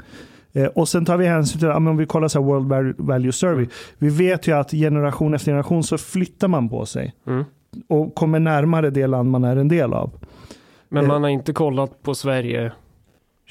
Eh, 0.53 0.67
och 0.67 0.89
sen 0.89 1.05
tar 1.05 1.17
vi 1.17 1.27
hänsyn 1.27 1.59
till, 1.59 1.69
ja, 1.69 1.77
om 1.77 1.97
vi 1.97 2.07
kollar 2.07 2.29
så 2.29 2.39
här 2.41 2.47
World 2.47 2.69
Val- 2.69 2.95
Value 2.99 3.33
Survey. 3.33 3.67
Vi 3.99 4.09
vet 4.09 4.47
ju 4.49 4.53
att 4.53 4.71
generation 4.71 5.35
efter 5.35 5.51
generation 5.53 5.83
så 5.85 5.99
flyttar 5.99 6.49
man 6.49 6.69
på 6.69 6.87
sig. 6.87 7.15
Mm. 7.27 7.45
Och 7.89 8.15
kommer 8.15 8.39
närmare 8.41 8.91
det 8.91 9.07
land 9.07 9.31
man 9.31 9.45
är 9.45 9.57
en 9.57 9.69
del 9.69 9.93
av. 9.93 10.11
Men 10.89 11.05
Eh. 11.05 11.09
man 11.09 11.23
har 11.23 11.31
inte 11.31 11.53
kollat 11.53 12.03
på 12.03 12.15
Sverige 12.15 12.73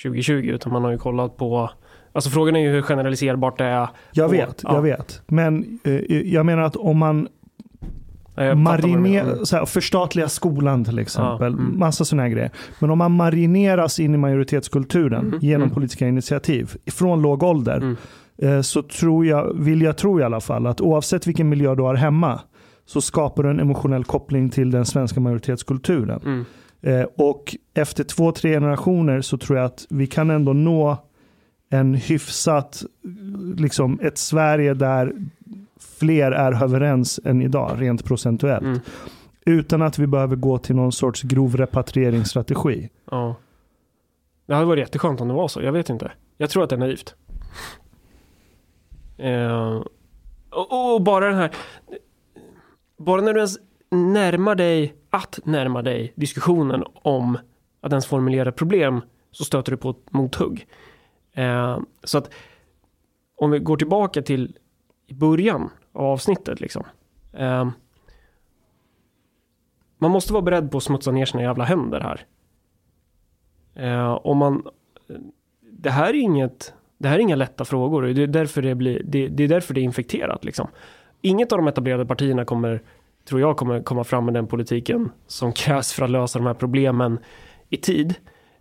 2020 0.04 0.32
utan 0.54 0.74
man 0.74 0.84
har 0.84 0.92
ju 0.92 0.98
kollat 0.98 1.38
på 1.38 1.70
Alltså 2.14 2.30
frågan 2.30 2.56
är 2.56 2.60
ju 2.60 2.70
hur 2.70 2.82
generaliserbart 2.82 3.58
det 3.58 3.66
är. 3.66 3.90
Jag 4.12 4.30
vet, 4.30 4.62
ja. 4.64 4.76
jag 4.76 4.82
vet. 4.82 5.22
Men 5.28 5.80
eh, 5.84 5.94
jag 6.34 6.46
menar 6.46 6.64
att 6.64 6.76
om 6.76 6.98
man 6.98 7.28
Jag 8.36 8.58
fattar 8.58 8.64
vad 8.64 8.82
du 8.82 8.88
menar. 8.88 9.00
mariner, 9.26 9.46
så 9.46 9.56
här, 9.58 9.66
förstatliga 9.66 10.30
skolan 10.30 10.86
till 10.86 11.00
exempel. 11.00 11.54
Ja, 11.54 11.60
mm. 11.60 11.80
Massa 11.80 12.06
sådana 12.06 12.30
grejer. 12.30 12.52
Men 12.80 12.90
om 12.92 12.98
man 12.98 13.12
marineras 13.12 14.00
in 14.00 14.14
i 14.14 14.18
majoritetskulturen 14.18 15.28
Mm, 15.28 15.40
genom 15.42 15.64
mm. 15.64 15.74
politiska 15.74 16.08
initiativ 16.08 16.72
från 16.92 17.22
låg 17.22 17.44
ålder. 17.44 17.78
Mm. 17.78 17.96
eh, 18.38 18.62
Så 18.62 18.82
tror 18.84 19.26
jag, 19.26 19.54
vill 19.60 19.82
jag 19.82 19.98
tro 19.98 20.20
i 20.20 20.24
alla 20.24 20.40
fall 20.42 20.68
att 20.68 20.82
oavsett 20.82 21.28
vilken 21.28 21.50
miljö 21.50 21.76
du 21.76 21.84
har 21.84 21.96
hemma 21.96 22.40
så 22.86 23.02
skapar 23.02 23.44
du 23.44 23.50
en 23.50 23.60
emotionell 23.60 24.04
koppling 24.04 24.50
till 24.50 24.72
den 24.72 24.86
svenska 24.86 25.20
majoritetskulturen. 25.20 26.22
Mm. 26.26 26.46
Eh, 26.82 27.06
Och 27.18 27.56
efter 27.74 28.04
två, 28.04 28.32
tre 28.32 28.54
generationer 28.54 29.22
så 29.22 29.38
tror 29.38 29.58
jag 29.58 29.66
att 29.66 29.86
vi 29.90 30.08
kan 30.08 30.30
ändå 30.30 30.54
nå 30.54 30.98
en 31.70 31.94
hyfsat, 31.94 32.84
liksom 33.58 34.00
ett 34.04 34.18
Sverige 34.18 34.74
där 34.74 35.14
fler 36.00 36.32
är 36.32 36.64
överens 36.64 37.20
än 37.26 37.42
idag, 37.42 37.82
rent 37.82 38.06
procentuellt. 38.06 38.64
Mm. 38.64 38.80
Utan 39.46 39.82
att 39.82 40.00
vi 40.00 40.08
behöver 40.08 40.36
gå 40.36 40.58
till 40.58 40.76
någon 40.76 40.92
sorts 40.92 41.22
grov 41.22 41.58
repatrieringsstrategi. 41.58 42.90
Ja. 43.12 43.36
Det 44.46 44.54
hade 44.54 44.66
varit 44.66 44.80
jätteskönt 44.80 45.22
om 45.22 45.28
det 45.28 45.34
var 45.34 45.48
så. 45.48 45.62
Jag 45.62 45.72
vet 45.72 45.90
inte. 45.90 46.12
Jag 46.38 46.50
tror 46.50 46.64
att 46.64 46.70
det 46.70 46.76
är 46.76 46.80
naivt. 46.80 47.16
Eh, 49.22 49.84
och, 50.50 50.94
och 50.94 51.02
bara 51.02 51.26
den 51.26 51.36
här. 51.36 51.52
Bara 52.98 53.22
när 53.22 53.34
du 53.34 53.40
ens 53.40 53.58
närmar 53.92 54.56
dig 54.56 54.94
att 55.10 55.40
närma 55.44 55.82
dig 55.82 56.14
diskussionen 56.16 56.84
om 56.94 57.38
att 57.82 57.92
ens 57.92 58.06
formulera 58.06 58.52
problem 58.52 59.02
så 59.32 59.46
stöter 59.46 59.72
du 59.72 59.78
på 59.78 59.90
ett 59.90 60.12
mothugg. 60.12 60.68
Eh, 61.34 61.80
så 62.04 62.18
att 62.18 62.34
om 63.36 63.52
vi 63.52 63.60
går 63.60 63.78
tillbaka 63.78 64.22
till 64.22 64.58
i 65.08 65.14
början 65.14 65.70
av 65.94 66.06
avsnittet 66.06 66.60
liksom. 66.60 66.84
Eh, 67.34 67.70
man 69.98 70.12
måste 70.12 70.34
vara 70.34 70.42
beredd 70.42 70.72
på 70.72 70.78
att 70.78 70.84
smutsa 70.84 71.12
ner 71.12 71.26
sina 71.26 71.44
jävla 71.44 71.64
händer 71.64 72.00
här. 72.00 72.26
Eh, 73.76 74.12
om 74.12 74.38
man, 74.38 74.68
det 75.62 75.90
här 75.90 76.10
är 76.10 76.14
inget, 76.14 76.74
det 76.98 77.08
här 77.08 77.16
är 77.16 77.20
inga 77.20 77.36
lätta 77.36 77.66
frågor 77.66 78.04
och 78.04 78.14
det 78.14 78.24
är 78.24 78.28
därför 78.28 78.62
det 78.62 78.76
blir, 78.76 79.02
det, 79.06 79.28
det 79.28 79.44
är 79.44 79.48
därför 79.48 79.74
det 79.74 79.82
är 79.82 79.84
infekterat 79.84 80.44
liksom. 80.44 80.68
Inget 81.22 81.52
av 81.52 81.58
de 81.58 81.68
etablerade 81.68 82.06
partierna 82.06 82.46
kommer, 82.46 82.82
tror 83.26 83.42
jag, 83.42 83.58
kommer 83.58 83.84
komma 83.84 84.04
fram 84.04 84.26
med 84.26 84.34
den 84.34 84.48
politiken 84.48 85.12
som 85.28 85.54
krävs 85.54 85.94
för 85.94 86.04
att 86.04 86.10
lösa 86.10 86.40
de 86.40 86.46
här 86.46 86.54
problemen 86.54 87.20
i 87.70 87.78
tid. 87.78 88.16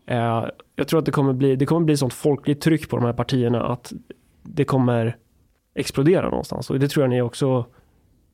Eh, 0.09 0.45
jag 0.77 0.89
tror 0.89 0.99
att 0.99 1.07
det 1.07 1.13
kommer 1.13 1.33
bli, 1.33 1.57
det 1.57 1.67
kommer 1.67 1.85
bli 1.85 1.97
sånt 1.97 2.15
folkligt 2.15 2.61
tryck 2.61 2.91
på 2.91 2.97
de 2.97 3.05
här 3.05 3.13
partierna 3.13 3.67
att 3.67 3.93
det 4.43 4.65
kommer 4.65 5.17
explodera 5.75 6.31
någonstans 6.31 6.71
och 6.71 6.79
det 6.79 6.89
tror 6.89 7.05
jag 7.05 7.11
ni 7.11 7.23
också 7.23 7.67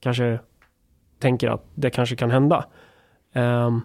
kanske 0.00 0.38
tänker 1.18 1.48
att 1.48 1.64
det 1.74 1.90
kanske 1.90 2.16
kan 2.16 2.30
hända. 2.30 2.64
Ehm, 3.32 3.80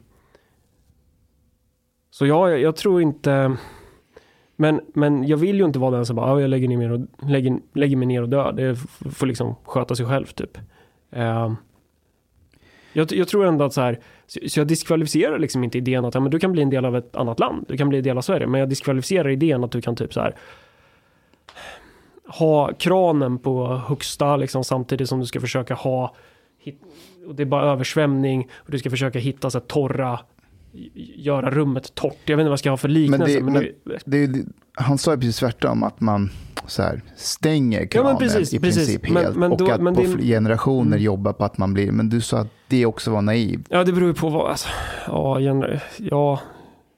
så 2.10 2.26
jag, 2.26 2.60
jag 2.60 2.76
tror 2.76 3.02
inte... 3.02 3.58
Men, 4.56 4.82
men 4.94 5.28
jag 5.28 5.38
vill 5.38 5.60
ju 5.60 5.66
inte 5.66 5.80
vara 5.80 5.96
den 5.96 6.06
som 6.06 6.16
bara, 6.16 6.32
ah, 6.32 6.42
jag 6.42 6.50
lägger, 6.50 6.68
ner 6.68 6.92
och, 6.92 7.30
lägger, 7.30 7.60
lägger 7.74 7.96
mig 7.96 8.08
ner 8.08 8.22
och 8.22 8.30
dör. 8.30 8.52
Det 8.52 8.76
får 9.12 9.28
liksom 9.28 9.56
sköta 9.64 9.96
sig 9.96 10.06
själv 10.06 10.26
typ. 10.26 10.58
Ehm, 11.12 11.56
jag, 12.94 13.12
jag 13.12 13.28
tror 13.28 13.46
ändå 13.46 13.66
att 13.66 13.74
så 13.74 13.82
här, 13.82 14.00
så, 14.30 14.40
så 14.50 14.60
jag 14.60 14.68
diskvalificerar 14.68 15.40
liksom 15.40 15.64
inte 15.64 15.78
idén 15.78 16.06
att 16.06 16.14
ja, 16.14 16.20
men 16.20 16.32
du 16.32 16.40
kan 16.40 16.52
bli 16.52 16.62
en 16.62 16.70
del 16.70 16.86
av 16.86 16.96
ett 16.96 17.16
annat 17.16 17.40
land, 17.40 17.66
du 17.68 17.78
kan 17.78 17.90
bli 17.90 17.98
en 17.98 18.04
del 18.04 18.18
av 18.18 18.22
Sverige, 18.22 18.48
men 18.48 18.60
jag 18.60 18.70
diskvalificerar 18.70 19.30
idén 19.30 19.64
att 19.64 19.72
du 19.72 19.82
kan 19.82 19.96
typ 19.96 20.14
så 20.14 20.22
här 20.22 20.36
ha 22.26 22.74
kranen 22.74 23.40
på 23.40 23.68
högsta 23.68 24.38
liksom 24.38 24.64
samtidigt 24.64 25.10
som 25.10 25.20
du 25.20 25.26
ska 25.26 25.40
försöka 25.40 25.74
ha 25.74 26.16
hit, 26.60 26.82
och 27.28 27.36
det 27.36 27.44
är 27.44 27.46
bara 27.46 27.72
översvämning 27.72 28.48
och 28.54 28.72
du 28.72 28.80
ska 28.80 28.90
försöka 28.90 29.20
hitta 29.20 29.50
så 29.50 29.58
här, 29.58 29.66
torra 29.66 30.20
göra 31.16 31.50
rummet 31.52 31.96
torrt. 31.96 32.16
Jag 32.26 32.38
vet 32.38 32.42
inte 32.42 32.50
vad 32.50 32.52
jag 32.52 32.60
ska 32.60 32.70
ha 32.70 32.78
för 32.78 32.88
liknelse. 32.88 33.42
Men 33.42 33.54
det- 33.54 33.60
det, 33.84 33.98
Det 34.06 34.18
är, 34.18 34.28
ju- 34.28 34.46
han 34.74 34.98
sa 34.98 35.12
ju 35.12 35.18
precis 35.18 35.38
tvärtom, 35.38 35.84
att 35.84 36.02
man 36.02 36.30
så 36.68 36.82
här, 36.84 37.02
stänger 37.16 37.86
kranen 37.86 38.18
precis, 38.18 38.54
i 38.54 38.60
precis. 38.60 38.86
princip 38.86 39.10
Men- 39.14 39.24
helt. 39.24 39.36
men 39.38 39.52
och 39.52 39.58
då- 39.58 39.72
att 39.72 39.82
men 39.82 39.96
på 39.96 40.02
det- 40.02 40.24
generationer 40.24 40.88
Mm. 40.98 41.02
jobbar 41.04 41.34
på 41.34 41.46
att 41.46 41.58
man 41.58 41.74
blir, 41.74 41.92
men 41.92 42.10
du 42.10 42.22
sa 42.22 42.38
att 42.40 42.48
det 42.68 42.86
också 42.86 43.12
var 43.12 43.22
naivt. 43.22 43.66
Ja, 43.70 43.84
det 43.84 43.94
beror 43.94 44.08
ju 44.08 44.14
på 44.14 44.30
vad, 44.30 44.50
alltså, 44.50 44.68
ja, 45.08 45.40
gener, 45.40 45.84
ja, 45.98 46.40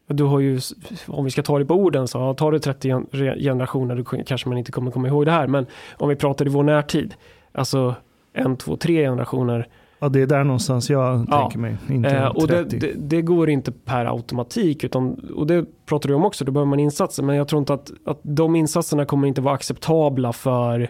du 0.08 0.24
har 0.24 0.40
ju, 0.40 0.60
om 1.08 1.26
vi 1.26 1.32
ska 1.32 1.44
ta 1.44 1.60
det 1.60 1.66
på 1.66 1.76
orden 1.76 2.08
så, 2.08 2.18
ja, 2.18 2.34
tar 2.34 2.52
det 2.52 2.60
30 2.60 2.88
gen- 2.88 3.08
re- 3.12 3.40
generationer 3.40 3.96
då 3.96 4.04
kanske 4.04 4.50
man 4.50 4.58
inte 4.58 4.72
kommer 4.72 4.92
komma 4.92 5.08
ihåg 5.08 5.26
det 5.26 5.32
här, 5.32 5.48
men 5.48 5.66
om 5.98 6.10
vi 6.10 6.16
pratar 6.16 6.46
i 6.46 6.50
vår 6.50 6.64
närtid, 6.64 7.14
alltså 7.52 7.96
en, 8.34 8.58
två, 8.58 8.78
tre 8.78 9.04
generationer, 9.06 9.68
Ja, 10.04 10.10
det 10.10 10.22
är 10.22 10.28
där 10.28 10.44
någonstans 10.44 10.90
jag 10.90 11.26
Ja. 11.30 11.40
tänker 11.42 11.60
mig. 11.60 11.78
Inte 11.90 12.10
eh, 12.10 12.26
och 12.28 12.48
det, 12.48 12.64
30. 12.64 12.80
det, 12.80 12.94
det 12.98 13.22
går 13.22 13.50
inte 13.50 13.72
per 13.72 14.06
automatik, 14.06 14.84
utan, 14.84 15.14
och 15.36 15.48
det 15.48 15.66
pratar 15.86 16.10
du 16.10 16.16
om 16.16 16.26
också, 16.26 16.46
då 16.46 16.52
behöver 16.52 16.70
man 16.70 16.80
insatser, 16.80 17.24
men 17.24 17.36
jag 17.36 17.48
tror 17.48 17.60
inte 17.60 17.74
att, 17.74 17.92
att 18.06 18.20
de 18.24 18.56
insatserna 18.56 19.06
kommer 19.06 19.28
inte 19.28 19.42
vara 19.42 19.56
acceptabla 19.56 20.34
för 20.34 20.90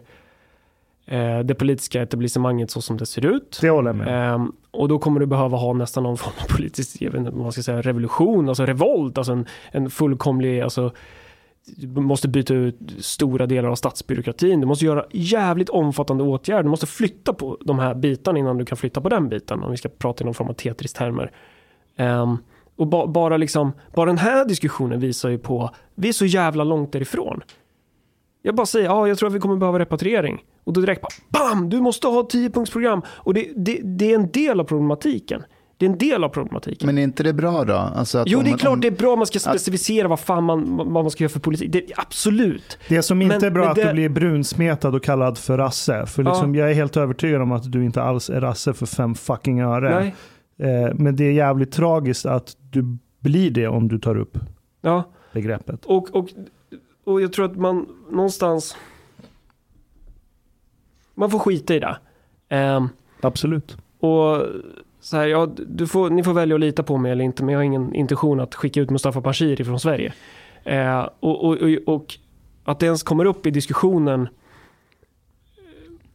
eh, 1.06 1.40
det 1.40 1.56
politiska 1.56 2.02
etablissemanget 2.02 2.72
så 2.72 2.82
som 2.82 2.98
det 2.98 3.06
ser 3.06 3.26
ut. 3.26 3.58
det 3.62 3.70
håller 3.70 3.90
jag 3.90 3.96
med. 3.98 4.34
Ehm, 4.34 4.52
och 4.72 4.88
då 4.88 5.00
kommer 5.00 5.20
du 5.20 5.26
behöva 5.26 5.58
ha 5.58 5.74
nästan 5.74 6.04
någon 6.04 6.18
form 6.18 6.34
av 6.44 6.56
politisk, 6.56 7.02
jag 7.02 7.12
vet 7.12 7.20
inte 7.20 7.32
man 7.32 7.52
ska 7.52 7.64
säga, 7.64 7.82
revolution, 7.82 8.50
alltså 8.50 8.66
revolt, 8.66 9.18
alltså 9.18 9.34
en, 9.34 9.46
en 9.72 9.90
fullkomlig, 9.90 10.62
alltså 10.62 10.92
du 11.66 11.88
måste 11.88 12.28
byta 12.28 12.54
ut 12.54 12.80
stora 13.00 13.46
delar 13.46 13.70
av 13.70 13.76
statsbyråkratin, 13.76 14.62
du 14.62 14.68
måste 14.68 14.86
göra 14.86 15.06
jävligt 15.12 15.70
omfattande 15.70 16.24
åtgärder, 16.24 16.64
du 16.64 16.70
måste 16.70 16.86
flytta 16.86 17.34
på 17.34 17.58
de 17.62 17.80
här 17.80 17.96
bitarna 17.96 18.40
innan 18.40 18.58
du 18.58 18.66
kan 18.66 18.78
flytta 18.78 19.02
på 19.02 19.10
den 19.10 19.30
biten, 19.30 19.64
om 19.64 19.72
vi 19.72 19.78
ska 19.78 19.90
prata 19.90 20.24
i 20.24 20.26
någon 20.26 20.34
form 20.34 20.48
av 20.48 20.54
Tetris-termer. 20.54 21.32
Um, 21.98 22.06
ehm, 22.06 22.38
och 22.76 22.88
ba, 22.88 23.08
bara 23.08 23.38
liksom, 23.38 23.74
bara 23.96 24.06
den 24.06 24.18
här 24.18 24.46
diskussionen 24.46 25.00
visar 25.00 25.30
ju 25.30 25.38
på, 25.38 25.70
vi 25.96 26.10
är 26.10 26.14
så 26.14 26.26
jävla 26.26 26.64
långt 26.64 26.92
därifrån. 26.92 27.42
Jag 28.42 28.56
bara 28.56 28.66
säger, 28.66 28.86
ja, 28.86 29.08
jag 29.08 29.18
tror 29.18 29.30
att 29.30 29.36
vi 29.36 29.40
kommer 29.40 29.56
behöva 29.56 29.80
repatriering. 29.80 30.44
Och 30.64 30.74
då 30.74 30.82
direkt 30.82 31.02
bara, 31.02 31.12
BAM! 31.30 31.70
Du 31.70 31.82
måste 31.82 32.08
ha 32.08 32.22
10-punktsprogram. 32.22 33.02
Och 33.08 33.34
det, 33.34 33.52
det, 33.56 33.80
det 33.84 34.12
är 34.12 34.16
en 34.16 34.32
del 34.32 34.60
av 34.60 34.64
problematiken. 34.64 35.44
Det 35.82 35.86
är 35.86 35.90
en 35.90 35.98
del 35.98 36.24
av 36.24 36.30
problematiken. 36.30 36.86
Men 36.86 36.98
är 36.98 37.04
inte 37.04 37.24
det 37.24 37.34
bra 37.34 37.64
då? 37.64 37.74
Alltså 37.74 38.18
att 38.18 38.28
jo, 38.30 38.40
det 38.42 38.48
är 38.48 38.50
man- 38.50 38.60
klart 38.60 38.74
om- 38.74 38.82
det 38.82 38.88
är 38.88 38.92
bra 38.92 39.14
om 39.14 39.20
man 39.20 39.26
ska 39.28 39.40
specificera 39.40 40.08
vad 40.08 40.20
fan 40.20 40.44
man, 40.44 40.78
vad 40.78 40.88
man 41.04 41.12
ska 41.12 41.24
göra 41.24 41.32
för 41.32 41.40
politik. 41.40 41.72
Det, 41.72 41.86
absolut. 41.96 42.78
Det 42.90 43.02
som 43.04 43.22
inte 43.22 43.36
Men- 43.36 43.46
är 43.46 43.50
bra 43.52 43.62
men 43.62 43.68
är 43.68 43.72
att 43.72 43.76
det- 43.76 43.88
du 43.88 43.94
blir 43.94 44.10
brunsmetad 44.10 44.96
och 44.96 45.04
kallad 45.04 45.38
för 45.38 45.58
rasse. 45.58 46.06
För 46.06 46.24
liksom, 46.24 46.56
jag 46.56 46.70
är 46.70 46.74
helt 46.74 46.98
övertygad 46.98 47.42
om 47.42 47.52
att 47.52 47.72
du 47.72 47.86
inte 47.86 48.02
alls 48.02 48.30
är 48.30 48.42
rasse 48.42 48.74
för 48.74 48.86
fem 48.86 49.16
fucking 49.16 49.60
öre. 49.62 50.00
Nej. 50.00 50.16
Eh, 50.70 50.94
men 50.96 51.16
det 51.16 51.24
är 51.24 51.32
jävligt 51.32 51.72
tragiskt 51.72 52.26
att 52.26 52.58
du 52.72 52.98
blir 53.20 53.52
det 53.52 53.68
om 53.68 53.88
du 53.88 54.00
tar 54.00 54.18
upp 54.18 54.38
Ja, 54.82 55.04
begreppet. 55.34 55.86
och, 55.86 56.16
och, 56.16 56.30
och 57.04 57.22
jag 57.22 57.34
tror 57.34 57.46
att 57.46 57.56
man 57.58 57.86
någonstans... 58.12 58.76
Man 61.16 61.32
får 61.32 61.40
skita 61.40 61.76
i 61.76 61.80
det. 61.80 61.98
Ehm, 62.50 62.90
Absolut. 63.22 63.78
Och 64.00 64.38
så 65.02 65.18
här, 65.18 65.28
ja, 65.28 65.50
du 65.68 65.88
får, 65.88 66.10
ni 66.10 66.24
får 66.24 66.34
välja 66.34 66.56
att 66.56 66.62
lita 66.62 66.84
på 66.84 66.98
mig 66.98 67.12
eller 67.12 67.24
inte, 67.24 67.44
men 67.44 67.54
jag 67.54 67.60
har 67.60 67.64
ingen 67.64 67.96
intention 67.96 68.40
att 68.40 68.56
skicka 68.56 68.82
ut 68.82 68.90
Mustafa 68.90 69.22
Panshiri 69.22 69.64
från 69.64 69.80
Sverige. 69.80 70.14
Eh, 70.64 71.10
och, 71.20 71.46
och, 71.46 71.58
och, 71.58 71.96
och 71.96 72.18
att 72.64 72.80
det 72.80 72.86
ens 72.86 73.04
kommer 73.04 73.26
upp 73.26 73.46
i 73.46 73.52
diskussionen 73.52 74.22
eh, 74.22 74.28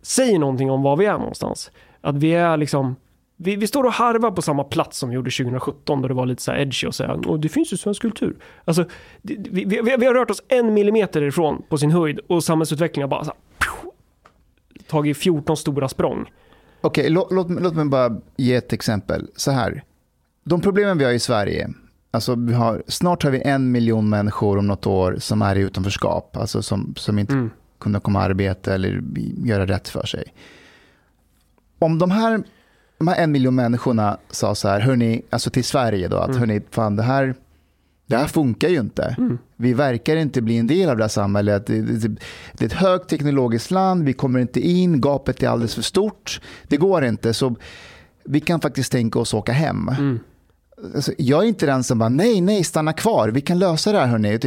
säger 0.02 0.38
någonting 0.38 0.70
om 0.70 0.82
var 0.82 0.96
vi 0.96 1.04
är 1.04 1.18
någonstans. 1.18 1.70
Att 2.00 2.16
vi 2.16 2.34
är 2.34 2.56
liksom, 2.56 2.96
vi, 3.36 3.56
vi 3.56 3.66
står 3.66 3.84
och 3.84 3.92
harvar 3.92 4.30
på 4.30 4.42
samma 4.42 4.64
plats 4.64 4.98
som 4.98 5.08
vi 5.08 5.14
gjorde 5.14 5.30
2017 5.30 6.02
då 6.02 6.08
det 6.08 6.14
var 6.14 6.26
lite 6.26 6.42
så 6.42 6.52
här 6.52 6.58
edgy 6.58 6.86
och 6.86 6.94
säga, 6.94 7.12
och 7.12 7.40
det 7.40 7.48
finns 7.48 7.72
ju 7.72 7.76
svensk 7.76 8.02
kultur. 8.02 8.36
Alltså, 8.64 8.84
det, 9.22 9.36
vi, 9.50 9.64
vi, 9.64 9.96
vi 9.98 10.06
har 10.06 10.14
rört 10.14 10.30
oss 10.30 10.42
en 10.48 10.74
millimeter 10.74 11.22
ifrån 11.22 11.62
på 11.68 11.78
sin 11.78 11.90
höjd 11.90 12.18
och 12.26 12.44
samhällsutvecklingen 12.44 13.10
har 13.10 13.16
bara 13.18 13.24
så 13.24 13.30
här, 13.30 13.38
tagit 14.86 15.16
14 15.16 15.56
stora 15.56 15.88
språng. 15.88 16.30
Okej, 16.80 17.10
låt, 17.10 17.32
låt, 17.32 17.50
låt 17.50 17.74
mig 17.74 17.84
bara 17.84 18.16
ge 18.36 18.54
ett 18.54 18.72
exempel. 18.72 19.28
Så 19.36 19.50
här. 19.50 19.82
De 20.44 20.60
problemen 20.60 20.98
vi 20.98 21.04
har 21.04 21.12
i 21.12 21.18
Sverige, 21.18 21.70
alltså 22.10 22.34
vi 22.34 22.52
har, 22.52 22.82
snart 22.88 23.22
har 23.22 23.30
vi 23.30 23.40
en 23.42 23.72
miljon 23.72 24.08
människor 24.08 24.58
om 24.58 24.66
något 24.66 24.86
år 24.86 25.16
som 25.18 25.42
är 25.42 25.56
i 25.56 25.60
utanförskap, 25.60 26.36
alltså 26.36 26.62
som, 26.62 26.94
som 26.96 27.18
inte 27.18 27.32
Mm. 27.34 27.50
kunde 27.78 28.00
komma 28.00 28.20
arbete 28.22 28.74
eller 28.74 29.02
göra 29.44 29.66
rätt 29.66 29.88
för 29.88 30.06
sig. 30.06 30.24
Om 31.78 31.98
de 31.98 32.10
här, 32.10 32.42
de 32.98 33.08
här 33.08 33.16
en 33.22 33.32
miljon 33.32 33.54
människorna 33.54 34.18
sa 34.30 34.54
så 34.54 34.68
här, 34.68 34.80
hörni, 34.80 35.22
alltså 35.30 35.50
till 35.50 35.64
Sverige 35.64 36.08
då, 36.08 36.16
att 36.16 36.28
Mm. 36.28 36.38
hörni, 36.40 36.60
fan 36.70 36.96
det 36.96 37.02
här, 37.02 37.34
det 38.06 38.16
här 38.16 38.26
funkar 38.26 38.68
ju 38.68 38.80
inte. 38.80 39.16
Vi 39.56 39.74
verkar 39.74 40.16
inte 40.16 40.42
bli 40.42 40.58
en 40.58 40.66
del 40.66 40.90
av 40.90 40.96
det 40.96 41.02
här 41.02 41.08
samhället. 41.08 41.66
Det, 41.66 41.80
det, 41.80 42.08
det 42.52 42.64
är 42.64 42.66
ett 42.66 42.72
högt 42.72 43.10
teknologiskt 43.10 43.70
land, 43.70 44.04
vi 44.04 44.12
kommer 44.12 44.38
inte 44.38 44.60
in, 44.60 45.00
gapet 45.00 45.42
är 45.42 45.48
alldeles 45.48 45.74
för 45.74 45.82
stort. 45.82 46.40
Det 46.68 46.76
går 46.76 47.04
inte, 47.04 47.34
så 47.34 47.56
vi 48.24 48.40
kan 48.40 48.60
faktiskt 48.60 48.92
tänka 48.92 49.18
oss 49.18 49.34
åka 49.34 49.52
hem. 49.52 49.88
Mm. 49.88 50.18
Alltså, 50.94 51.12
jag 51.18 51.44
är 51.44 51.48
inte 51.48 51.66
den 51.66 51.84
som 51.84 51.98
bara, 51.98 52.08
nej, 52.08 52.40
nej, 52.40 52.64
stanna 52.64 52.92
kvar, 52.92 53.28
vi 53.28 53.40
kan 53.40 53.58
lösa 53.58 53.92
det 53.92 53.98
här 53.98 54.06
hörni. 54.06 54.38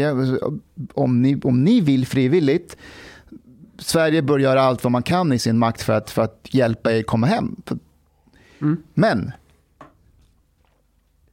Om 0.93 1.21
ni, 1.21 1.41
om 1.43 1.63
ni 1.63 1.81
vill 1.81 2.07
frivilligt, 2.07 2.77
Sverige 3.77 4.21
bör 4.21 4.39
göra 4.39 4.61
allt 4.61 4.83
vad 4.83 4.91
man 4.91 5.03
kan 5.03 5.33
i 5.33 5.39
sin 5.39 5.57
makt 5.57 5.81
för 5.81 5.93
att, 5.93 6.09
för 6.09 6.21
att 6.21 6.47
hjälpa 6.51 6.93
er 6.93 7.03
komma 7.03 7.27
hem. 7.27 7.55
Mm. 8.61 8.83
Men, 8.93 9.31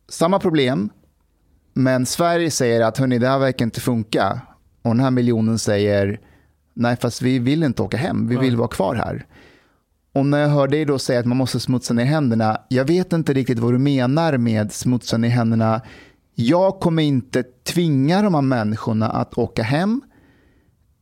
samma 0.09 0.39
problem, 0.39 0.91
men 1.77 2.07
Sverige 2.07 2.51
säger 2.51 2.81
att 2.81 2.99
hörni, 2.99 3.19
det 3.19 3.29
här 3.29 3.39
verkar 3.39 3.65
inte 3.65 3.81
funka. 3.81 4.41
Och 4.83 4.91
den 4.91 5.01
här 5.01 5.11
miljonen 5.11 5.59
säger, 5.59 6.21
nej 6.75 6.97
fast 6.97 7.23
vi 7.23 7.39
vill 7.39 7.63
inte 7.63 7.83
åka 7.83 7.97
hem, 7.97 8.29
vi 8.29 8.37
vill 8.37 8.57
vara 8.57 8.69
kvar 8.69 8.95
här. 8.95 9.27
Och 10.13 10.27
när 10.27 10.39
jag 10.39 10.49
hör 10.49 10.69
dig 10.69 10.85
då 10.85 10.99
säga 10.99 11.21
att 11.21 11.27
man 11.27 11.37
måste 11.37 11.61
smutsa 11.61 11.95
ner 11.95 12.05
händerna, 12.05 12.59
jag 12.69 12.85
vet 12.85 13.13
inte 13.13 13.33
riktigt 13.33 13.59
vad 13.59 13.73
du 13.75 13.79
menar 13.79 14.37
med 14.39 14.73
smutsa 14.73 15.17
ner 15.17 15.29
händerna. 15.29 15.81
Jag 16.35 16.81
kommer 16.81 17.03
inte 17.03 17.43
tvinga 17.65 18.23
de 18.23 18.35
här 18.35 18.43
människorna 18.43 19.09
att 19.09 19.39
åka 19.39 19.63
hem. 19.63 20.01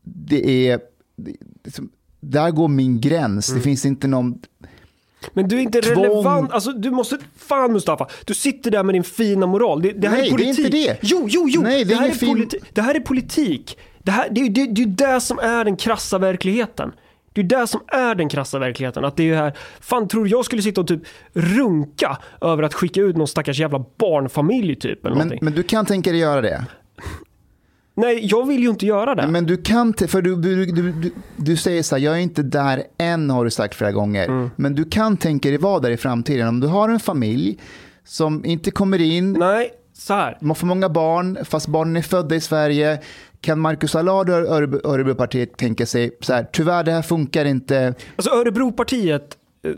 Det 0.05 0.69
är, 0.71 0.81
det- 1.17 1.37
där 2.21 2.51
går 2.51 2.69
min 2.69 3.01
gräns. 3.01 3.49
Mm. 3.49 3.59
Det 3.59 3.65
finns 3.65 3.85
inte 3.87 4.07
någon, 4.07 4.39
Men 5.33 5.49
du 5.49 5.57
är 5.57 5.61
inte 5.61 5.81
Tvång. 5.83 6.05
relevant, 6.05 6.53
alltså 6.53 6.73
du 6.73 6.91
måste, 6.91 7.19
fan 7.37 7.73
Mustafa, 7.73 8.07
du 8.25 8.35
sitter 8.35 8.71
där 8.71 8.83
med 8.83 8.95
din 8.95 9.05
fina 9.05 9.47
moral. 9.47 9.83
Det, 9.83 9.93
det 9.93 10.09
här 10.09 10.17
Nej, 10.17 10.29
är 10.33 10.37
det 10.37 10.43
är 10.43 10.47
politik. 10.47 10.67
inte 10.67 10.77
det. 10.79 10.99
Jo, 11.03 11.27
jo, 11.31 11.47
jo, 11.49 11.61
Nej, 11.63 11.85
det 11.85 11.89
det, 11.91 11.95
är 11.95 11.99
här 11.99 12.09
är 12.09 12.13
fin- 12.13 12.37
politi- 12.37 12.61
det 12.73 12.83
här 12.83 12.95
är 12.95 13.01
politik. 13.01 13.79
Det, 14.03 14.11
här, 14.11 14.29
det, 14.31 14.41
är- 14.41 14.49
det, 14.51 14.67
det 14.67 14.83
är 14.83 15.15
det 15.15 15.21
som 15.21 15.39
är 15.39 15.65
den 15.65 15.77
krassa 15.77 16.19
verkligheten. 16.19 16.93
Det 17.33 17.41
är 17.41 17.45
det 17.45 17.67
som 17.67 17.81
är 17.89 18.15
den 18.15 18.29
krassa 18.29 18.59
verkligheten. 18.59 19.05
Att 19.05 19.17
det 19.17 19.31
är 19.31 19.37
här, 19.37 19.53
fan 19.81 20.09
tror 20.09 20.25
du 20.25 20.31
jag 20.31 20.45
skulle 20.45 20.63
sitta 20.63 20.81
och 20.81 20.87
typ 20.89 21.03
runka 21.33 22.19
över 22.41 22.63
att 22.63 22.75
skicka 22.75 23.01
ut 23.01 23.17
någon 23.17 23.29
stackars 23.29 23.61
jävla 23.61 23.85
barnfamilj 23.99 24.75
typ 24.75 24.99
eller 25.07 25.17
men, 25.17 25.19
någonting. 25.19 25.39
men 25.43 25.53
du 25.53 25.63
kan 25.63 25.87
tänka 25.87 26.11
dig 26.11 26.21
göra 26.21 26.41
det. 26.41 26.65
Nej, 27.97 28.19
jag 28.31 28.47
vill 28.49 28.61
ju 28.63 28.69
inte 28.71 28.87
göra 28.87 29.15
det. 29.15 29.27
Men 29.27 29.45
du 29.47 29.57
kan, 29.57 29.95
för 29.95 30.23
du, 30.23 30.37
du, 30.37 30.67
du, 30.67 30.93
du, 30.93 31.11
du 31.37 31.57
säger 31.57 31.83
så 31.83 31.97
här, 31.97 32.03
jag 32.03 32.15
är 32.15 32.19
inte 32.21 32.43
där 32.43 32.83
än 32.99 33.31
har 33.31 33.45
du 33.45 33.51
sagt 33.51 33.75
flera 33.75 33.93
gånger. 33.93 34.25
Mm. 34.29 34.51
Men 34.57 34.75
du 34.75 34.85
kan 34.85 35.17
tänka 35.17 35.49
dig 35.49 35.59
vara 35.59 35.81
där 35.81 35.91
i 35.91 35.97
framtiden. 35.97 36.49
Om 36.49 36.61
du 36.61 36.67
har 36.67 36.89
en 36.89 37.01
familj 37.01 37.59
som 38.05 38.45
inte 38.45 38.71
kommer 38.71 39.01
in, 39.01 39.33
Nej, 39.33 39.71
så 39.93 40.15
här. 40.15 40.39
man 40.41 40.57
får 40.57 40.67
många 40.67 40.89
barn, 40.89 41.39
fast 41.45 41.67
barnen 41.69 41.97
är 41.97 42.03
födda 42.03 42.35
i 42.35 42.41
Sverige. 42.41 43.01
Kan 43.41 43.61
Marcus 43.61 43.95
Allard 43.95 44.31
och 44.31 44.37
Örebro- 44.37 44.81
Örebropartiet 44.87 45.57
tänka 45.57 45.87
sig 45.87 46.11
så 46.21 46.33
här, 46.33 46.47
tyvärr 46.53 46.85
det 46.85 46.93
här 46.93 47.03
funkar 47.03 47.45
inte. 47.45 47.95
Alltså 48.17 48.31
Örebropartiet 48.31 49.37
eh, 49.65 49.73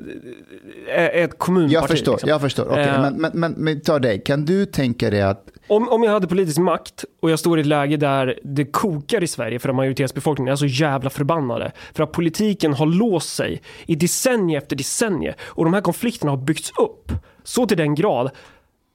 är 1.04 1.24
ett 1.24 1.38
kommunparti. 1.38 1.74
Jag 1.74 1.88
förstår, 1.88 2.12
liksom. 2.12 2.28
jag 2.28 2.40
förstår. 2.40 2.68
Okej, 2.70 2.84
Eh. 2.88 3.00
men, 3.02 3.14
men, 3.14 3.30
men, 3.34 3.52
men 3.52 3.80
ta 3.80 3.98
dig, 3.98 4.22
kan 4.24 4.44
du 4.44 4.66
tänka 4.66 5.10
dig 5.10 5.22
att, 5.22 5.44
om, 5.68 5.88
om 5.88 6.02
jag 6.02 6.12
hade 6.12 6.26
politisk 6.26 6.58
makt 6.58 7.04
och 7.20 7.30
jag 7.30 7.38
står 7.38 7.58
i 7.58 7.60
ett 7.60 7.66
läge 7.66 7.96
där 7.96 8.38
det 8.42 8.64
kokar 8.64 9.22
i 9.22 9.26
Sverige 9.26 9.58
för 9.58 9.68
att 9.68 9.74
majoritetsbefolkningen 9.74 10.52
är 10.52 10.56
så 10.56 10.66
jävla 10.66 11.10
förbannade. 11.10 11.72
För 11.94 12.02
att 12.02 12.12
politiken 12.12 12.74
har 12.74 12.86
låst 12.86 13.36
sig 13.36 13.62
i 13.86 13.94
decennium 13.94 14.58
efter 14.58 14.76
decennium 14.76 15.34
och 15.40 15.64
de 15.64 15.74
här 15.74 15.80
konflikterna 15.80 16.32
har 16.32 16.36
byggts 16.38 16.72
upp 16.78 17.12
så 17.44 17.66
till 17.66 17.76
den 17.76 17.94
grad 17.94 18.30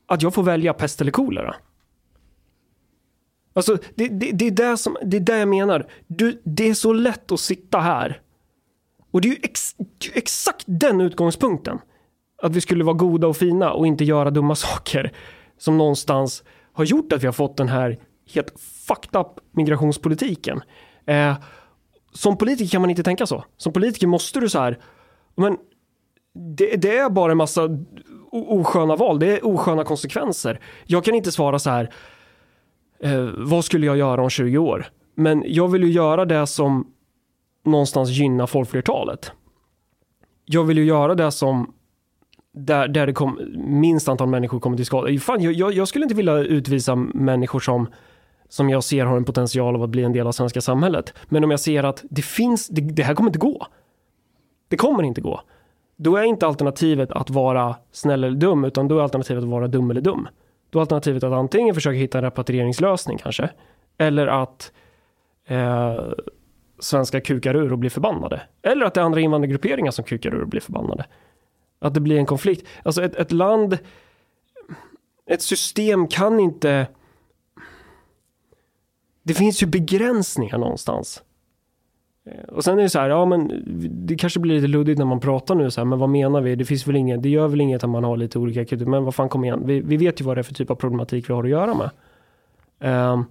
att 0.07 0.21
jag 0.21 0.33
får 0.33 0.43
välja 0.43 0.73
pest 0.73 1.01
eller 1.01 1.11
kolera. 1.11 1.55
Alltså, 3.53 3.77
det, 3.95 4.07
det, 4.07 4.31
det, 4.31 4.47
är 4.47 4.51
det, 4.51 4.77
som, 4.77 4.97
det 5.03 5.17
är 5.17 5.21
det 5.21 5.37
jag 5.37 5.47
menar. 5.47 5.87
Du, 6.07 6.41
det 6.43 6.69
är 6.69 6.73
så 6.73 6.93
lätt 6.93 7.31
att 7.31 7.39
sitta 7.39 7.79
här. 7.79 8.21
Och 9.11 9.21
det 9.21 9.27
är 9.27 9.29
ju 9.29 9.39
ex, 9.43 9.73
det 9.77 10.07
är 10.07 10.11
ju 10.11 10.17
exakt 10.17 10.63
den 10.67 11.01
utgångspunkten. 11.01 11.79
Att 12.41 12.55
vi 12.55 12.61
skulle 12.61 12.83
vara 12.83 12.95
goda 12.95 13.27
och 13.27 13.37
fina 13.37 13.71
och 13.71 13.87
inte 13.87 14.03
göra 14.03 14.29
dumma 14.29 14.55
saker. 14.55 15.11
Som 15.57 15.77
någonstans 15.77 16.43
har 16.73 16.83
gjort 16.83 17.13
att 17.13 17.23
vi 17.23 17.25
har 17.25 17.33
fått 17.33 17.57
den 17.57 17.69
här 17.69 17.99
helt 18.33 18.59
fucked 18.59 19.21
up 19.21 19.27
migrationspolitiken. 19.51 20.61
Eh, 21.05 21.35
som 22.13 22.37
politiker 22.37 22.71
kan 22.71 22.81
man 22.81 22.89
inte 22.89 23.03
tänka 23.03 23.25
så. 23.25 23.43
Som 23.57 23.73
politiker 23.73 24.07
måste 24.07 24.39
du 24.39 24.49
så 24.49 24.59
här, 24.59 24.79
men 25.35 25.57
det, 26.33 26.75
det 26.75 26.97
är 26.97 27.09
bara 27.09 27.31
en 27.31 27.37
massa 27.37 27.69
osköna 28.31 28.95
val, 28.95 29.19
det 29.19 29.37
är 29.37 29.45
osköna 29.45 29.83
konsekvenser. 29.83 30.59
Jag 30.85 31.03
kan 31.03 31.15
inte 31.15 31.31
svara 31.31 31.59
så 31.59 31.69
här, 31.69 31.93
eh, 32.99 33.29
vad 33.37 33.65
skulle 33.65 33.85
jag 33.85 33.97
göra 33.97 34.23
om 34.23 34.29
20 34.29 34.57
år? 34.57 34.85
Men 35.15 35.43
jag 35.47 35.67
vill 35.67 35.83
ju 35.83 35.91
göra 35.91 36.25
det 36.25 36.47
som 36.47 36.87
någonstans 37.65 38.09
gynnar 38.09 38.47
folkflertalet. 38.47 39.31
Jag 40.45 40.63
vill 40.63 40.77
ju 40.77 40.85
göra 40.85 41.15
det 41.15 41.31
som 41.31 41.73
där, 42.53 42.87
där 42.87 43.07
det 43.07 43.13
kom, 43.13 43.39
minst 43.55 44.09
antal 44.09 44.27
människor 44.27 44.59
kommer 44.59 44.77
till 44.77 44.85
skada. 44.85 45.19
Fan, 45.19 45.41
jag, 45.41 45.53
jag, 45.53 45.73
jag 45.73 45.87
skulle 45.87 46.05
inte 46.05 46.15
vilja 46.15 46.37
utvisa 46.37 46.95
människor 46.95 47.59
som, 47.59 47.87
som 48.49 48.69
jag 48.69 48.83
ser 48.83 49.05
har 49.05 49.17
en 49.17 49.25
potential 49.25 49.75
av 49.75 49.83
att 49.83 49.89
bli 49.89 50.03
en 50.03 50.13
del 50.13 50.27
av 50.27 50.31
svenska 50.31 50.61
samhället. 50.61 51.13
Men 51.25 51.43
om 51.43 51.51
jag 51.51 51.59
ser 51.59 51.83
att 51.83 52.03
det 52.09 52.21
finns, 52.21 52.67
det, 52.67 52.81
det 52.81 53.03
här 53.03 53.15
kommer 53.15 53.29
inte 53.29 53.39
gå. 53.39 53.67
Det 54.67 54.77
kommer 54.77 55.03
inte 55.03 55.21
gå. 55.21 55.41
Då 55.95 56.17
är 56.17 56.23
inte 56.23 56.47
alternativet 56.47 57.11
att 57.11 57.29
vara 57.29 57.75
snäll 57.91 58.23
eller 58.23 58.37
dum, 58.37 58.65
utan 58.65 58.87
då 58.87 58.99
är 58.99 59.03
alternativet 59.03 59.43
att 59.43 59.49
vara 59.49 59.67
dum 59.67 59.91
eller 59.91 60.01
dum. 60.01 60.27
Då 60.69 60.79
är 60.79 60.81
alternativet 60.81 61.23
att 61.23 61.33
antingen 61.33 61.75
försöka 61.75 61.97
hitta 61.97 62.17
en 62.17 62.23
repatrieringslösning 62.23 63.17
kanske, 63.17 63.49
eller 63.97 64.27
att 64.27 64.71
eh, 65.47 66.01
svenskar 66.79 67.19
kukar 67.19 67.55
ur 67.55 67.71
och 67.71 67.77
blir 67.77 67.89
förbannade. 67.89 68.41
Eller 68.61 68.85
att 68.85 68.93
det 68.93 69.01
är 69.01 69.05
andra 69.05 69.19
invandrargrupperingar 69.19 69.91
som 69.91 70.05
kukar 70.05 70.35
ur 70.35 70.41
och 70.41 70.47
blir 70.47 70.61
förbannade. 70.61 71.05
Att 71.81 71.93
det 71.93 71.99
blir 71.99 72.17
en 72.17 72.25
konflikt. 72.25 72.67
Alltså 72.83 73.03
ett, 73.03 73.15
ett 73.15 73.31
land, 73.31 73.77
ett 75.25 75.41
system 75.41 76.07
kan 76.07 76.39
inte... 76.39 76.87
Det 79.23 79.33
finns 79.33 79.63
ju 79.63 79.67
begränsningar 79.67 80.57
någonstans. 80.57 81.23
Eh, 82.25 82.43
och 82.43 82.63
sen 82.63 82.79
är 82.79 82.83
det 82.83 82.89
så 82.89 82.99
här, 82.99 83.09
ja 83.09 83.25
men 83.25 83.63
det 84.07 84.15
kanske 84.15 84.39
blir 84.39 84.55
lite 84.55 84.67
luddigt 84.67 84.99
när 84.99 85.05
man 85.05 85.19
pratar 85.19 85.55
nu 85.55 85.71
så 85.71 85.81
här, 85.81 85.85
men 85.85 85.99
vad 85.99 86.09
menar 86.09 86.41
vi? 86.41 86.55
Det 86.55 86.65
finns 86.65 86.87
väl 86.87 86.95
inget, 86.95 87.23
det 87.23 87.29
gör 87.29 87.47
väl 87.47 87.61
inget 87.61 87.83
att 87.83 87.89
man 87.89 88.03
har 88.03 88.17
lite 88.17 88.39
olika 88.39 88.65
kritik, 88.65 88.87
men 88.87 89.03
vad 89.03 89.15
fan 89.15 89.29
kom 89.29 89.43
igen, 89.43 89.61
vi, 89.65 89.81
vi 89.81 89.97
vet 89.97 90.21
ju 90.21 90.25
vad 90.25 90.37
det 90.37 90.41
är 90.41 90.43
för 90.43 90.53
typ 90.53 90.69
av 90.69 90.75
problematik 90.75 91.29
vi 91.29 91.33
har 91.33 91.43
att 91.43 91.49
göra 91.49 91.73
med. 91.75 91.89
Um, 93.13 93.25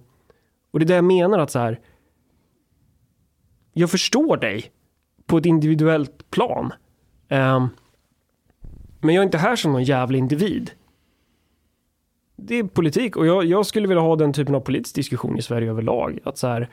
och 0.71 0.79
det 0.79 0.83
är 0.83 0.87
det 0.87 0.95
jag 0.95 1.03
menar 1.03 1.39
att 1.39 1.51
så 1.51 1.59
här, 1.59 1.79
jag 3.73 3.89
förstår 3.89 4.37
dig 4.37 4.71
på 5.25 5.37
ett 5.37 5.45
individuellt 5.45 6.31
plan. 6.31 6.73
Um, 7.29 7.69
men 9.01 9.15
jag 9.15 9.21
är 9.21 9.25
inte 9.25 9.37
här 9.37 9.55
som 9.55 9.71
någon 9.71 9.83
jävla 9.83 10.17
individ. 10.17 10.71
Det 12.35 12.55
är 12.55 12.63
politik 12.63 13.15
och 13.17 13.27
jag, 13.27 13.45
jag 13.45 13.65
skulle 13.65 13.87
vilja 13.87 14.01
ha 14.03 14.15
den 14.15 14.33
typen 14.33 14.55
av 14.55 14.59
politisk 14.59 14.95
diskussion 14.95 15.37
i 15.37 15.41
Sverige 15.41 15.69
överlag. 15.69 16.19
Att 16.23 16.37
så 16.37 16.47
här, 16.47 16.69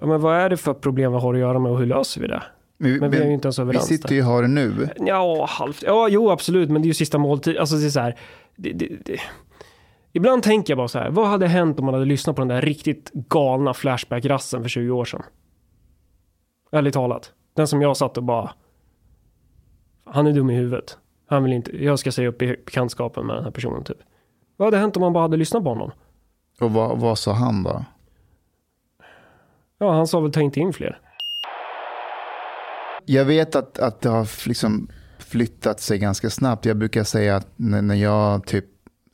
ja, 0.00 0.06
men 0.06 0.20
vad 0.20 0.36
är 0.36 0.50
det 0.50 0.56
för 0.56 0.74
problem 0.74 1.12
vi 1.12 1.18
har 1.18 1.34
att 1.34 1.40
göra 1.40 1.58
med 1.58 1.72
och 1.72 1.78
hur 1.78 1.86
löser 1.86 2.20
vi 2.20 2.26
det? 2.26 2.42
vi, 2.78 3.00
Men 3.00 3.10
vi 3.10 3.18
är 3.18 3.26
ju 3.26 3.32
inte 3.32 3.46
ens 3.46 3.58
vi 3.58 3.62
överens 3.62 3.86
sitter 3.86 4.08
där. 4.08 4.36
ju 4.36 4.42
det 4.42 4.48
nu. 4.48 4.88
Ja, 4.98 5.46
halvt. 5.48 5.82
Ja, 5.82 6.08
jo, 6.08 6.30
absolut, 6.30 6.70
men 6.70 6.82
det 6.82 6.86
är 6.86 6.88
ju 6.88 6.94
sista 6.94 7.18
måltid. 7.18 7.56
Alltså 7.56 7.76
det 7.76 7.86
är 7.86 7.90
så 7.90 8.00
här, 8.00 8.18
det, 8.56 8.72
det, 8.72 8.88
det. 9.04 9.20
Ibland 10.12 10.42
tänker 10.42 10.70
jag 10.70 10.78
bara 10.78 10.88
så 10.88 10.98
här, 10.98 11.10
vad 11.10 11.26
hade 11.28 11.46
hänt 11.46 11.78
om 11.78 11.84
man 11.84 11.94
hade 11.94 12.06
lyssnat 12.06 12.36
på 12.36 12.42
den 12.42 12.48
där 12.48 12.62
riktigt 12.62 13.10
galna 13.12 13.72
Flashback-rassen 13.74 14.62
för 14.62 14.68
20 14.68 14.90
år 14.90 15.04
sedan? 15.04 15.22
Ärligt 16.72 16.94
talat. 16.94 17.32
Den 17.56 17.68
som 17.68 17.82
jag 17.82 17.96
satt 17.96 18.16
och 18.16 18.22
bara, 18.22 18.50
han 20.04 20.26
är 20.26 20.32
dum 20.32 20.50
i 20.50 20.54
huvudet. 20.54 20.98
Han 21.26 21.42
vill 21.42 21.52
inte, 21.52 21.84
jag 21.84 21.98
ska 21.98 22.12
säga 22.12 22.28
upp 22.28 22.42
i 22.42 22.46
bekantskapen 22.46 23.26
med 23.26 23.36
den 23.36 23.44
här 23.44 23.50
personen 23.50 23.84
typ. 23.84 23.98
Vad 24.56 24.66
hade 24.66 24.78
hänt 24.78 24.96
om 24.96 25.00
man 25.00 25.12
bara 25.12 25.24
hade 25.24 25.36
lyssnat 25.36 25.62
på 25.62 25.68
honom? 25.68 25.90
Och 26.60 26.72
vad, 26.72 26.98
vad 26.98 27.18
sa 27.18 27.32
han 27.32 27.62
då? 27.62 27.84
Ja, 29.78 29.92
han 29.92 30.06
sa 30.06 30.20
väl 30.20 30.32
ta 30.32 30.40
inte 30.40 30.60
in 30.60 30.72
fler. 30.72 31.00
Jag 33.06 33.24
vet 33.24 33.56
att, 33.56 33.78
att 33.78 34.00
det 34.00 34.08
har 34.08 34.48
liksom 34.48 34.88
flyttat 35.18 35.80
sig 35.80 35.98
ganska 35.98 36.30
snabbt. 36.30 36.64
Jag 36.64 36.76
brukar 36.76 37.04
säga 37.04 37.36
att 37.36 37.48
när, 37.56 37.82
när 37.82 37.94
jag 37.94 38.46
typ 38.46 38.64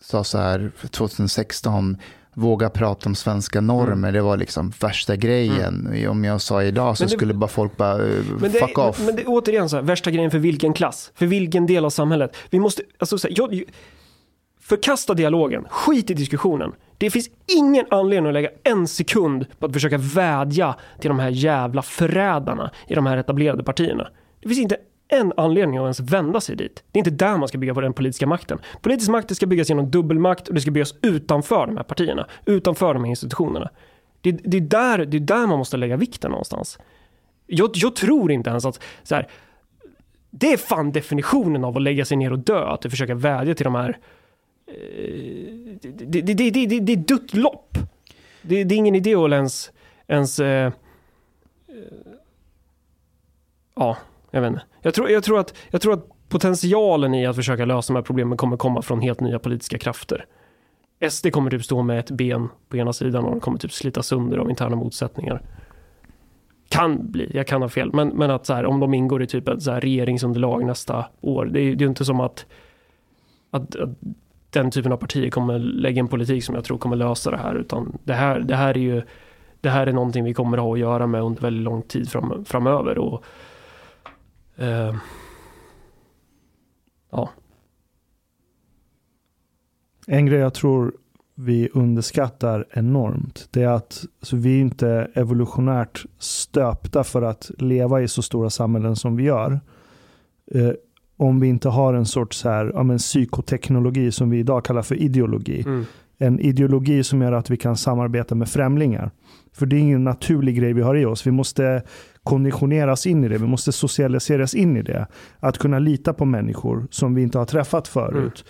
sa 0.00 0.24
så 0.24 0.38
här 0.38 0.72
2016, 0.90 1.96
våga 2.40 2.70
prata 2.70 3.08
om 3.08 3.14
svenska 3.14 3.60
normer, 3.60 3.92
Mm. 3.92 4.12
det 4.12 4.20
var 4.20 4.36
liksom 4.36 4.72
värsta 4.80 5.16
grejen. 5.16 6.06
Om 6.08 6.24
jag 6.24 6.40
sa 6.40 6.62
idag 6.62 6.96
så 6.98 7.04
det- 7.04 7.10
skulle 7.10 7.34
bara 7.34 7.48
folk 7.48 7.76
bara 7.76 7.98
uh, 7.98 8.24
Men 8.40 8.52
det, 8.52 8.58
fuck 8.58 8.78
off. 8.78 8.98
men, 8.98 9.06
men 9.06 9.16
det 9.16 9.22
är 9.22 9.26
återigen 9.28 9.68
så 9.68 9.76
här, 9.76 9.82
värsta 9.82 10.10
grejen 10.10 10.30
för 10.30 10.38
vilken 10.38 10.72
klass? 10.72 11.12
För 11.14 11.26
vilken 11.26 11.66
del 11.66 11.84
av 11.84 11.90
samhället? 11.90 12.36
Vi 12.50 12.58
måste, 12.60 12.82
alltså 12.98 13.18
så 13.18 13.28
här, 13.28 13.34
jag, 13.38 13.62
förkasta 14.60 15.14
dialogen, 15.14 15.64
skit 15.70 16.10
i 16.10 16.14
diskussionen. 16.14 16.72
Det 16.98 17.10
finns 17.10 17.28
ingen 17.58 17.86
anledning 17.90 18.28
att 18.28 18.34
lägga 18.34 18.50
en 18.64 18.86
sekund 18.88 19.46
på 19.58 19.66
att 19.66 19.72
försöka 19.72 19.98
vädja 19.98 20.74
till 21.00 21.08
de 21.08 21.18
här 21.18 21.30
jävla 21.30 21.82
förrädarna 21.82 22.70
i 22.88 22.94
de 22.94 23.06
här 23.06 23.16
etablerade 23.16 23.62
partierna. 23.64 24.08
Det 24.42 24.48
finns 24.48 24.60
inte 24.60 24.76
en 25.10 25.32
anledning 25.36 25.78
att 25.78 25.82
ens 25.82 26.00
vända 26.00 26.40
sig 26.40 26.56
dit. 26.56 26.84
Det 26.92 26.96
är 26.96 27.00
inte 27.00 27.10
där 27.10 27.36
man 27.36 27.48
ska 27.48 27.58
bygga 27.58 27.74
på 27.74 27.80
den 27.80 27.92
politiska 27.92 28.26
makten. 28.26 28.58
Politisk 28.80 29.10
makt 29.10 29.36
ska 29.36 29.46
byggas 29.46 29.68
genom 29.68 29.90
dubbelmakt 29.90 30.48
och 30.48 30.54
det 30.54 30.60
ska 30.60 30.70
byggas 30.70 30.94
utanför 31.02 31.66
de 31.66 31.76
här 31.76 31.84
partierna, 31.84 32.26
utanför 32.44 32.94
de 32.94 33.04
här 33.04 33.10
institutionerna. 33.10 33.70
Det, 34.20 34.32
det, 34.32 34.56
är, 34.56 34.60
där, 34.60 35.04
det 35.04 35.16
är 35.16 35.20
där 35.20 35.46
man 35.46 35.58
måste 35.58 35.76
lägga 35.76 35.96
vikten 35.96 36.30
någonstans. 36.30 36.78
Jag, 37.46 37.70
jag 37.74 37.96
tror 37.96 38.32
inte 38.32 38.50
ens 38.50 38.64
att 38.64 38.80
så 39.02 39.14
här, 39.14 39.28
det 40.30 40.52
är 40.52 40.56
fan 40.56 40.92
definitionen 40.92 41.64
av 41.64 41.76
att 41.76 41.82
lägga 41.82 42.04
sig 42.04 42.16
ner 42.16 42.32
och 42.32 42.38
dö, 42.38 42.66
att 42.66 42.80
du 42.80 42.90
försöker 42.90 43.14
vädja 43.14 43.54
till 43.54 43.64
de 43.64 43.74
här 43.74 43.98
eh, 44.66 44.74
det, 45.82 46.20
det, 46.20 46.34
det, 46.34 46.50
det, 46.50 46.66
det, 46.66 46.80
det 46.80 46.92
är 46.92 46.96
dött 46.96 47.34
lopp. 47.34 47.78
Det, 48.42 48.64
det 48.64 48.74
är 48.74 48.76
ingen 48.76 48.94
idé 48.94 49.14
att 49.14 49.32
ens, 49.32 49.72
ens 50.06 50.40
eh, 50.40 50.66
eh, 50.66 50.72
ja, 53.76 53.96
jag 54.30 54.40
vet 54.40 54.50
inte. 54.50 54.62
Jag 54.82 54.94
tror, 54.94 55.10
jag, 55.10 55.24
tror 55.24 55.38
att, 55.38 55.54
jag 55.70 55.80
tror 55.80 55.92
att 55.92 56.06
potentialen 56.28 57.14
i 57.14 57.26
att 57.26 57.36
försöka 57.36 57.64
lösa 57.64 57.92
de 57.92 57.96
här 57.96 58.02
problemen 58.02 58.38
kommer 58.38 58.56
komma 58.56 58.82
från 58.82 59.00
helt 59.00 59.20
nya 59.20 59.38
politiska 59.38 59.78
krafter. 59.78 60.24
SD 61.10 61.32
kommer 61.32 61.50
typ 61.50 61.64
stå 61.64 61.82
med 61.82 61.98
ett 61.98 62.10
ben 62.10 62.48
på 62.68 62.76
ena 62.76 62.92
sidan 62.92 63.24
och 63.24 63.30
de 63.30 63.40
kommer 63.40 63.58
typ 63.58 63.72
slita 63.72 64.02
sönder 64.02 64.38
av 64.38 64.50
interna 64.50 64.76
motsättningar. 64.76 65.42
Kan 66.68 67.10
bli, 67.10 67.30
jag 67.34 67.46
kan 67.46 67.62
ha 67.62 67.68
fel, 67.68 67.90
men, 67.92 68.08
men 68.08 68.30
att 68.30 68.46
så 68.46 68.54
här, 68.54 68.66
om 68.66 68.80
de 68.80 68.94
ingår 68.94 69.22
i 69.22 69.26
typ 69.26 69.48
ett 69.48 69.62
så 69.62 69.70
här 69.70 69.80
regeringsunderlag 69.80 70.64
nästa 70.64 71.04
år, 71.20 71.44
det 71.44 71.60
är 71.60 71.74
ju 71.74 71.86
inte 71.86 72.04
som 72.04 72.20
att, 72.20 72.46
att, 73.50 73.76
att 73.76 73.88
den 74.50 74.70
typen 74.70 74.92
av 74.92 74.96
partier 74.96 75.30
kommer 75.30 75.58
lägga 75.58 76.00
en 76.00 76.08
politik 76.08 76.44
som 76.44 76.54
jag 76.54 76.64
tror 76.64 76.78
kommer 76.78 76.96
lösa 76.96 77.30
det 77.30 77.36
här, 77.36 77.54
utan 77.54 77.98
det 78.04 78.14
här, 78.14 78.40
det 78.40 78.56
här 78.56 78.76
är 78.76 78.80
ju 78.80 79.02
det 79.60 79.70
här 79.70 79.86
är 79.86 79.92
någonting 79.92 80.24
vi 80.24 80.34
kommer 80.34 80.58
att 80.58 80.64
ha 80.64 80.72
att 80.72 80.78
göra 80.78 81.06
med 81.06 81.22
under 81.22 81.42
väldigt 81.42 81.62
lång 81.62 81.82
tid 81.82 82.08
fram, 82.08 82.44
framöver. 82.44 82.98
Och, 82.98 83.24
eh, 84.60 84.94
ja, 87.10 87.30
En 90.06 90.26
grej 90.26 90.38
jag 90.38 90.54
tror 90.54 90.92
vi 91.34 91.68
underskattar 91.72 92.66
enormt, 92.70 93.48
det 93.50 93.62
är 93.62 93.68
att 93.68 94.04
alltså, 94.20 94.36
vi 94.36 94.56
är 94.56 94.60
inte 94.60 95.10
evolutionärt 95.14 96.04
stöpta 96.18 97.04
för 97.04 97.22
att 97.22 97.50
leva 97.58 98.02
i 98.02 98.08
så 98.08 98.22
stora 98.22 98.50
samhällen 98.50 98.96
som 98.96 99.16
vi 99.16 99.24
gör. 99.24 99.60
Eh, 100.54 100.70
om 101.16 101.40
vi 101.40 101.48
inte 101.48 101.68
har 101.68 101.94
en 101.94 102.06
sorts 102.06 102.38
så 102.38 102.48
här, 102.48 102.72
ja, 102.74 102.82
men 102.82 102.98
psykoteknologi 102.98 104.12
som 104.12 104.30
vi 104.30 104.38
idag 104.38 104.64
kallar 104.64 104.82
för 104.82 104.94
ideologi. 104.94 105.62
mm, 105.66 105.84
En 106.18 106.40
ideologi 106.40 107.04
som 107.04 107.22
gör 107.22 107.32
att 107.32 107.50
vi 107.50 107.56
kan 107.56 107.76
samarbeta 107.76 108.34
med 108.34 108.48
främlingar. 108.48 109.10
För 109.52 109.66
det 109.66 109.76
är 109.76 109.80
ingen 109.80 110.04
naturlig 110.04 110.56
grej 110.56 110.72
vi 110.72 110.82
har 110.82 110.96
i 110.96 111.04
oss. 111.04 111.26
Vi 111.26 111.30
måste 111.30 111.82
konditioneras 112.24 113.06
in 113.06 113.24
i 113.24 113.28
det. 113.28 113.38
Vi 113.38 113.46
måste 113.46 113.72
socialiseras 113.72 114.54
in 114.54 114.76
i 114.76 114.82
det. 114.82 115.06
Att 115.40 115.58
kunna 115.58 115.78
lita 115.78 116.12
på 116.12 116.24
människor 116.24 116.86
som 116.90 117.14
vi 117.14 117.22
inte 117.22 117.38
har 117.38 117.44
träffat 117.46 117.88
förut. 117.88 118.44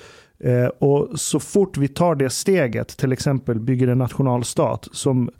Eh, 0.44 0.66
och 0.66 1.08
så 1.20 1.40
fort 1.40 1.76
vi 1.76 1.88
tar 1.88 2.14
det 2.14 2.30
steget, 2.30 2.88
till 2.96 3.12
exempel 3.12 3.60
bygger 3.60 3.88
en 3.88 3.98
nationalstat 3.98 4.88
som 4.92 5.30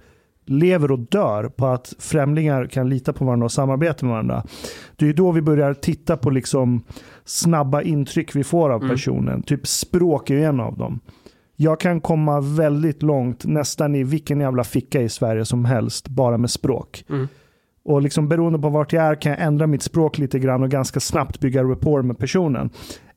lever 0.47 0.90
och 0.90 0.98
dör 0.98 1.44
på 1.48 1.66
att 1.66 1.94
främlingar 1.98 2.66
kan 2.66 2.89
lita 2.89 3.12
på 3.12 3.24
varandra 3.24 3.44
och 3.44 3.52
samarbeta 3.52 4.07
med 4.07 4.12
varandra. 4.12 4.44
Det 4.97 5.09
är 5.09 5.12
då 5.12 5.32
vi 5.32 5.43
börjar 5.43 5.74
titta 5.74 6.16
på 6.16 6.31
liksom 6.31 6.82
snabba 7.24 7.82
intryck 7.82 8.36
vi 8.36 8.44
får 8.44 8.70
av 8.70 8.82
Mm. 8.82 8.94
personen. 8.94 9.43
Typ 9.43 9.66
språk 9.66 10.31
är 10.31 10.36
en 10.39 10.61
av 10.61 10.78
dem. 10.78 11.01
Jag 11.57 11.81
kan 11.81 12.01
komma 12.01 12.40
väldigt 12.40 13.02
långt, 13.02 13.44
nästan 13.44 13.94
i 13.94 14.05
vilken 14.05 14.40
jävla 14.40 14.65
ficka 14.65 15.02
i 15.02 15.09
Sverige 15.09 15.44
som 15.44 15.65
helst, 15.65 16.09
bara 16.09 16.39
med 16.39 16.51
språk. 16.51 17.05
mm, 17.09 17.28
Och 17.85 18.02
liksom 18.02 18.28
beroende 18.28 18.59
på 18.59 18.69
vart 18.69 18.93
jag 18.93 19.05
är 19.05 19.15
kan 19.15 19.32
jag 19.32 19.40
ändra 19.40 19.66
mitt 19.66 19.82
språk 19.82 20.19
lite 20.19 20.39
grann 20.39 20.62
och 20.62 20.70
ganska 20.70 21.01
snabbt 21.01 21.40
bygga 21.40 21.65
rapport 21.65 22.05
med 22.05 22.19
personen. 22.19 22.70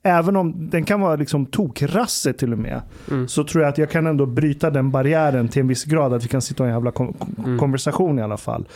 Även 0.04 0.36
om 0.36 0.70
den 0.70 0.86
kan 0.86 1.02
vara 1.02 1.16
liksom 1.16 1.46
tokrasse 1.46 2.34
till 2.34 2.54
och 2.54 2.60
med, 2.60 2.82
mm. 3.12 3.28
så 3.28 3.44
tror 3.44 3.64
jag 3.64 3.70
att 3.70 3.78
jag 3.78 3.90
kan 3.90 4.08
ändå 4.08 4.26
bryta 4.26 4.70
den 4.70 4.92
barriären 4.92 5.48
till 5.48 5.62
en 5.62 5.68
viss 5.68 5.86
grad, 5.86 6.14
att 6.14 6.24
vi 6.24 6.28
kan 6.28 6.42
sitta 6.42 6.64
i 6.64 6.68
en 6.68 6.74
jävla 6.74 6.92
kon- 6.92 7.16
Mm. 7.46 7.60
konversation 7.60 8.20
i 8.20 8.22
alla 8.22 8.38
fall. 8.38 8.68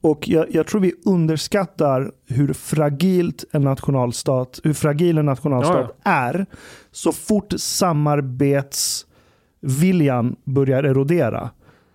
Och 0.00 0.28
jag, 0.28 0.46
jag 0.50 0.66
tror 0.66 0.80
vi 0.80 0.92
underskattar 1.04 2.12
hur 2.26 2.52
fragilt 2.52 3.44
en 3.52 3.62
nationalstat, 3.62 4.60
hur 4.64 4.72
fragil 4.72 5.18
en 5.18 5.26
nationalstat 5.26 5.96
är, 6.04 6.46
så 6.90 7.12
fort 7.12 7.52
samarbetsviljan 7.56 10.36
börjar 10.44 10.84
erodera. 10.84 11.50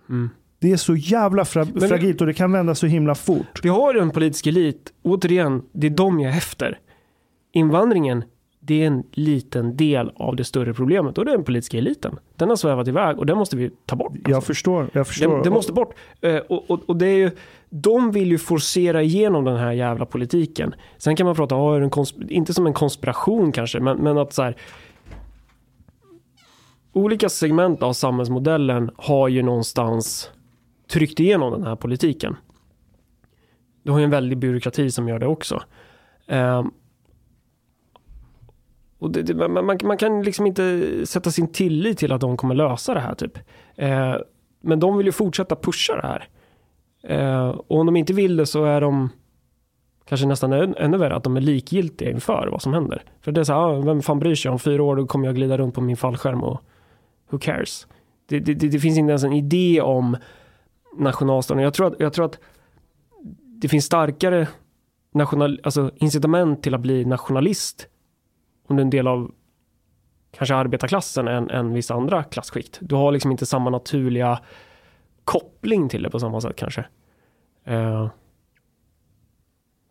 Mm. 0.08 0.30
Det 0.66 0.72
är 0.72 0.76
så 0.76 0.96
jävla 0.96 1.44
fra- 1.44 1.66
Men- 1.74 1.88
fragilt 1.88 2.20
och 2.20 2.26
det 2.26 2.34
kan 2.34 2.52
vända 2.52 2.74
så 2.74 2.86
himla 2.86 3.14
fort. 3.14 3.60
Vi 3.62 3.68
har 3.68 3.94
en 3.94 4.10
politisk 4.10 4.46
elit, 4.46 4.92
återigen, 5.02 5.62
det 5.72 5.86
är 5.86 5.90
de 5.90 6.20
jag 6.20 6.32
är 6.32 6.36
efter. 6.36 6.78
Invandringen, 7.52 8.24
det 8.60 8.82
är 8.82 8.86
en 8.86 9.02
liten 9.12 9.76
del 9.76 10.12
av 10.16 10.36
det 10.36 10.44
större 10.44 10.74
problemet 10.74 11.18
och 11.18 11.24
det 11.24 11.30
är 11.30 11.36
den 11.36 11.44
politiska 11.44 11.78
eliten. 11.78 12.18
Den 12.36 12.48
har 12.48 12.56
svävat 12.56 12.88
iväg 12.88 13.18
och 13.18 13.26
den 13.26 13.38
måste 13.38 13.56
vi 13.56 13.70
ta 13.86 13.96
bort. 13.96 14.12
Jag 14.28 14.44
förstår. 14.44 14.90
Jag 14.92 15.06
förstår. 15.06 15.44
Det, 15.44 15.50
måste 15.50 15.72
bort. 15.72 15.94
Eh, 16.20 16.36
och, 16.36 16.70
och, 16.70 16.80
och 16.86 16.96
det 16.96 17.06
är 17.06 17.16
ju, 17.16 17.30
de 17.70 18.10
vill 18.10 18.30
ju 18.30 18.38
forcera 18.38 19.02
igenom 19.02 19.44
den 19.44 19.56
här 19.56 19.72
jävla 19.72 20.06
politiken. 20.06 20.74
Sen 20.98 21.16
kan 21.16 21.26
man 21.26 21.34
prata, 21.36 21.54
oh, 21.56 21.82
en 21.82 21.90
inte 22.28 22.54
som 22.54 22.66
en 22.66 22.74
konspiration 22.74 23.52
kanske, 23.52 23.80
men, 23.80 23.96
men 23.96 24.18
att 24.18 24.32
så 24.32 24.42
här. 24.42 24.56
Olika 26.92 27.28
segment 27.28 27.82
av 27.82 27.92
samhällsmodellen 27.92 28.90
har 28.96 29.28
ju 29.28 29.42
någonstans 29.42 30.30
tryckt 30.88 31.20
igenom 31.20 31.52
den 31.52 31.62
här 31.62 31.76
politiken. 31.76 32.36
Du 33.82 33.92
har 33.92 33.98
ju 33.98 34.04
en 34.04 34.10
väldig 34.10 34.38
byråkrati 34.38 34.90
som 34.90 35.08
gör 35.08 35.18
det 35.18 35.26
också. 35.26 35.62
Ehm, 36.26 36.70
och 38.98 39.10
det, 39.10 39.22
det, 39.22 39.48
man, 39.48 39.66
man, 39.66 39.78
man 39.84 39.96
kan 39.96 40.22
liksom 40.22 40.46
inte 40.46 40.82
sätta 41.06 41.30
sin 41.30 41.48
tillit 41.52 41.98
till 41.98 42.12
att 42.12 42.20
de 42.20 42.36
kommer 42.36 42.54
lösa 42.54 42.94
det 42.94 43.00
här 43.00 43.14
typ. 43.14 43.38
Eh, 43.74 44.14
men 44.60 44.80
de 44.80 44.96
vill 44.96 45.06
ju 45.06 45.12
fortsätta 45.12 45.56
pusha 45.56 45.96
det 45.96 46.06
här. 46.06 46.28
Eh, 47.02 47.48
och 47.48 47.80
om 47.80 47.86
de 47.86 47.96
inte 47.96 48.12
vill 48.12 48.36
det 48.36 48.46
så 48.46 48.64
är 48.64 48.80
de 48.80 49.08
kanske 50.08 50.26
nästan 50.26 50.52
än, 50.52 50.76
ännu 50.76 50.96
värre 50.96 51.16
att 51.16 51.24
de 51.24 51.36
är 51.36 51.40
likgiltiga 51.40 52.10
inför 52.10 52.48
vad 52.52 52.62
som 52.62 52.74
händer. 52.74 53.02
För 53.20 53.32
det 53.32 53.40
är 53.40 53.44
så 53.44 53.52
här, 53.52 53.60
ah, 53.60 53.80
vem 53.80 54.02
fan 54.02 54.18
bryr 54.18 54.34
sig 54.34 54.50
om 54.50 54.58
fyra 54.58 54.82
år 54.82 54.96
då 54.96 55.06
kommer 55.06 55.26
jag 55.26 55.34
glida 55.34 55.58
runt 55.58 55.74
på 55.74 55.80
min 55.80 55.96
fallskärm 55.96 56.42
och 56.42 56.60
who 57.30 57.38
cares? 57.38 57.86
Det, 58.28 58.40
det, 58.40 58.54
det, 58.54 58.68
det 58.68 58.80
finns 58.80 58.98
inte 58.98 59.10
ens 59.10 59.24
en 59.24 59.32
idé 59.32 59.80
om 59.80 60.16
nationalstaten. 60.98 61.62
Jag 61.62 61.74
tror 61.74 61.86
att, 61.86 61.94
jag 61.98 62.12
tror 62.12 62.24
att 62.24 62.38
det 63.60 63.68
finns 63.68 63.84
starkare 63.84 64.48
national, 65.14 65.60
alltså 65.64 65.90
incitament 65.96 66.62
till 66.62 66.74
att 66.74 66.80
bli 66.80 67.04
nationalist 67.04 67.88
om 68.68 68.76
du 68.76 68.80
är 68.80 68.84
en 68.84 68.90
del 68.90 69.06
av 69.06 69.30
kanske 70.36 70.54
arbetarklassen 70.54 71.28
än, 71.28 71.50
än 71.50 71.72
vissa 71.72 71.94
andra 71.94 72.22
klassskikt. 72.22 72.78
Du 72.80 72.94
har 72.94 73.12
liksom 73.12 73.30
inte 73.30 73.46
samma 73.46 73.70
naturliga 73.70 74.40
koppling 75.24 75.88
till 75.88 76.02
det 76.02 76.10
på 76.10 76.20
samma 76.20 76.40
sätt 76.40 76.56
kanske. 76.56 76.86
Uh, 77.70 78.08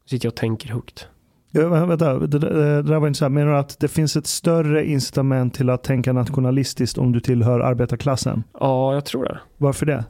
sitter 0.06 0.26
jag 0.26 0.32
och 0.32 0.36
tänker 0.36 0.70
högt. 0.70 1.08
Ja, 1.52 1.62
vä- 1.62 1.88
vänta, 1.88 2.20
det, 2.20 2.28
det, 2.28 2.50
det 2.50 2.82
där 2.82 3.00
var 3.00 3.08
intressant. 3.08 3.34
Menar 3.34 3.52
du 3.52 3.58
att 3.58 3.80
det 3.80 3.88
finns 3.88 4.16
ett 4.16 4.28
större 4.28 4.86
incitament 4.86 5.54
till 5.54 5.70
att 5.70 5.84
tänka 5.84 6.14
nationalistiskt 6.14 6.98
om 6.98 7.12
du 7.12 7.20
tillhör 7.20 7.60
arbetarklassen? 7.60 8.44
Ja, 8.60 8.94
jag 8.94 9.06
tror 9.06 9.24
det. 9.24 9.40
Varför 9.58 9.86
det? 9.86 10.06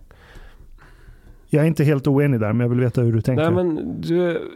Jag 1.49 1.63
är 1.63 1.67
inte 1.67 1.83
helt 1.83 2.07
oenig 2.07 2.39
där, 2.39 2.53
men 2.53 2.59
jag 2.59 2.69
vill 2.69 2.79
veta 2.79 3.01
hur 3.01 3.13
du 3.13 3.21
tänker. 3.21 3.51
Nej, 3.51 3.63
men 3.63 4.01
du, 4.01 4.51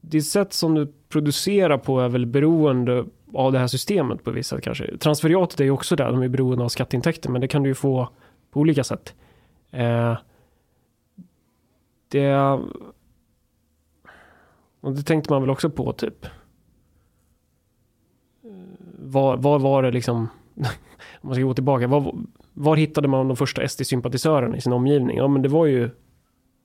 det 0.00 0.22
sätt 0.22 0.52
som 0.52 0.74
du 0.74 0.92
producerar 1.08 1.78
på 1.78 2.00
är 2.00 2.08
väl 2.08 2.26
beroende 2.26 3.04
av 3.34 3.52
det 3.52 3.58
här 3.58 3.66
systemet 3.66 4.24
på 4.24 4.30
vissa 4.30 4.56
sätt 4.56 4.64
kanske. 4.64 4.98
Transferiatet 4.98 5.60
är 5.60 5.64
ju 5.64 5.70
också 5.70 5.96
där, 5.96 6.12
de 6.12 6.22
är 6.22 6.28
beroende 6.28 6.64
av 6.64 6.68
skatteintäkter, 6.68 7.30
men 7.30 7.40
det 7.40 7.48
kan 7.48 7.62
du 7.62 7.68
ju 7.68 7.74
få 7.74 8.08
på 8.50 8.60
olika 8.60 8.84
sätt. 8.84 9.14
Eh, 9.70 10.18
det... 12.08 12.58
Och 14.80 14.92
det 14.92 15.02
tänkte 15.02 15.32
man 15.32 15.42
väl 15.42 15.50
också 15.50 15.70
på 15.70 15.92
typ. 15.92 16.24
Eh, 16.24 16.30
var, 18.98 19.36
var 19.36 19.58
var 19.58 19.82
det 19.82 19.90
liksom, 19.90 20.28
om 21.20 21.28
man 21.28 21.34
ska 21.34 21.44
gå 21.44 21.54
tillbaka, 21.54 21.86
var, 21.86 22.14
var 22.60 22.76
hittade 22.76 23.08
man 23.08 23.28
de 23.28 23.36
första 23.36 23.62
SD-sympatisörerna 23.68 24.56
i 24.56 24.60
sin 24.60 24.72
omgivning? 24.72 25.16
Ja 25.16 25.28
men 25.28 25.42
det 25.42 25.48
var 25.48 25.66
ju 25.66 25.90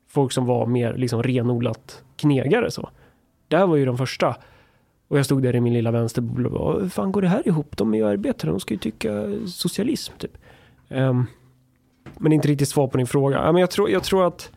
folk 0.08 0.32
som 0.32 0.46
var 0.46 0.66
mer 0.66 0.94
liksom 0.94 1.24
renodlat 1.24 2.04
knegare 2.18 2.72
så. 2.72 2.90
Där 3.48 3.68
var 3.68 3.76
ju 3.76 3.86
de 3.86 3.98
första. 3.98 4.36
Och 5.08 5.18
jag 5.18 5.26
stod 5.26 5.44
där 5.44 5.56
i 5.56 5.62
min 5.62 5.74
lilla 5.74 5.92
vänsterbubbla 5.92 6.50
och 6.50 6.54
bara, 6.74 6.82
hur 6.82 6.90
fan 6.90 7.12
går 7.12 7.22
det 7.22 7.28
här 7.28 7.48
ihop? 7.48 7.78
De 7.78 7.94
är 7.94 7.98
ju 7.98 8.06
arbetare, 8.08 8.52
de 8.52 8.60
ska 8.60 8.74
ju 8.74 8.78
tycka 8.80 9.10
socialism 9.48 10.14
typ. 10.18 10.38
Ehm, 10.90 11.26
men 12.18 12.32
inte 12.32 12.48
riktigt 12.48 12.70
svar 12.70 12.88
på 12.88 12.98
din 12.98 13.08
fråga. 13.08 13.38
Ja, 13.38 13.52
men 13.52 13.60
jag, 13.60 13.72
tror, 13.72 13.90
jag 13.90 14.04
tror 14.04 14.28
att... 14.28 14.52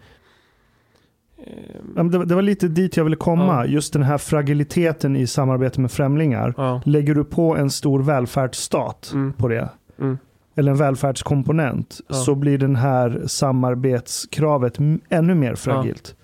men 1.83 2.11
Det, 2.11 2.25
det 2.25 2.35
var 2.35 2.43
lite 2.43 2.69
dit 2.69 2.97
jag 2.97 3.05
ville 3.05 3.17
komma. 3.17 3.45
Ja. 3.55 3.67
Just 3.67 3.93
den 3.93 4.03
här 4.03 4.19
fragiliteten 4.19 5.17
i 5.17 5.27
samarbete 5.27 5.81
med 5.81 5.91
främlingar. 5.91 6.55
ja, 6.57 6.81
Lägger 6.85 7.15
du 7.15 7.25
på 7.25 7.57
en 7.57 7.71
stor 7.71 8.03
välfärdsstat 8.03 9.11
Mm. 9.15 9.33
på 9.33 9.49
det, 9.49 9.69
mm, 9.99 10.19
eller 10.59 10.71
en 10.71 10.77
välfärdskomponent, 10.79 12.01
Ja. 12.09 12.15
så 12.15 12.35
blir 12.35 12.59
den 12.59 12.77
här 12.77 13.23
samarbetskravet 13.27 14.79
ännu 15.09 15.35
mer 15.35 15.55
fragilt. 15.55 16.15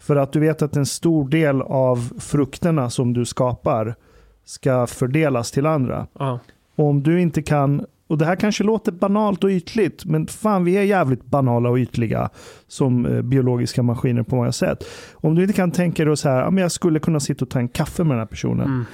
För 0.00 0.16
att 0.16 0.32
du 0.32 0.40
vet 0.40 0.62
att 0.62 0.76
en 0.76 0.86
stor 0.86 1.28
del 1.28 1.62
av 1.62 2.12
frukterna 2.18 2.90
som 2.90 3.12
du 3.12 3.24
skapar 3.24 3.94
ska 4.44 4.86
fördelas 4.86 5.50
till 5.50 5.66
andra. 5.66 6.06
ja, 6.18 6.38
Och 6.76 6.84
om 6.86 7.02
du 7.02 7.20
inte 7.20 7.42
kan, 7.42 7.84
och 8.06 8.18
det 8.18 8.24
här 8.24 8.36
kanske 8.36 8.64
låter 8.64 8.92
banalt 8.92 9.44
och 9.44 9.50
ytligt, 9.50 10.04
men 10.04 10.26
fan 10.26 10.64
vi 10.64 10.76
är 10.76 10.82
jävligt 10.82 11.24
banala 11.24 11.68
och 11.70 11.76
ytliga 11.76 12.30
som 12.66 13.06
eh, 13.06 13.22
biologiska 13.22 13.82
maskiner 13.82 14.22
på 14.22 14.36
många 14.36 14.52
sätt. 14.52 14.84
Om 15.12 15.34
du 15.34 15.42
inte 15.42 15.54
kan 15.54 15.70
tänka 15.70 16.04
dig 16.04 16.16
så 16.16 16.28
här, 16.28 16.40
ja, 16.40 16.50
men 16.50 16.62
jag 16.62 16.72
skulle 16.72 17.00
kunna 17.00 17.20
sitta 17.20 17.44
och 17.44 17.50
ta 17.50 17.58
en 17.58 17.68
kaffe 17.68 18.04
med 18.04 18.10
den 18.10 18.18
här 18.18 18.26
personen, 18.26 18.66
mm. 18.66 18.84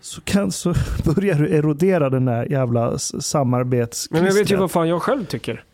Så, 0.00 0.20
kan, 0.20 0.52
så 0.52 0.74
börjar 1.04 1.34
du 1.34 1.56
erodera 1.56 2.10
den 2.10 2.24
där 2.24 2.52
jävla 2.52 2.98
samarbetsklistret. 2.98 4.22
Men 4.22 4.24
jag 4.24 4.34
vet 4.34 4.50
ju 4.50 4.56
vad 4.56 4.70
fan 4.70 4.88
jag 4.88 5.02
själv 5.02 5.24
tycker. 5.24 5.64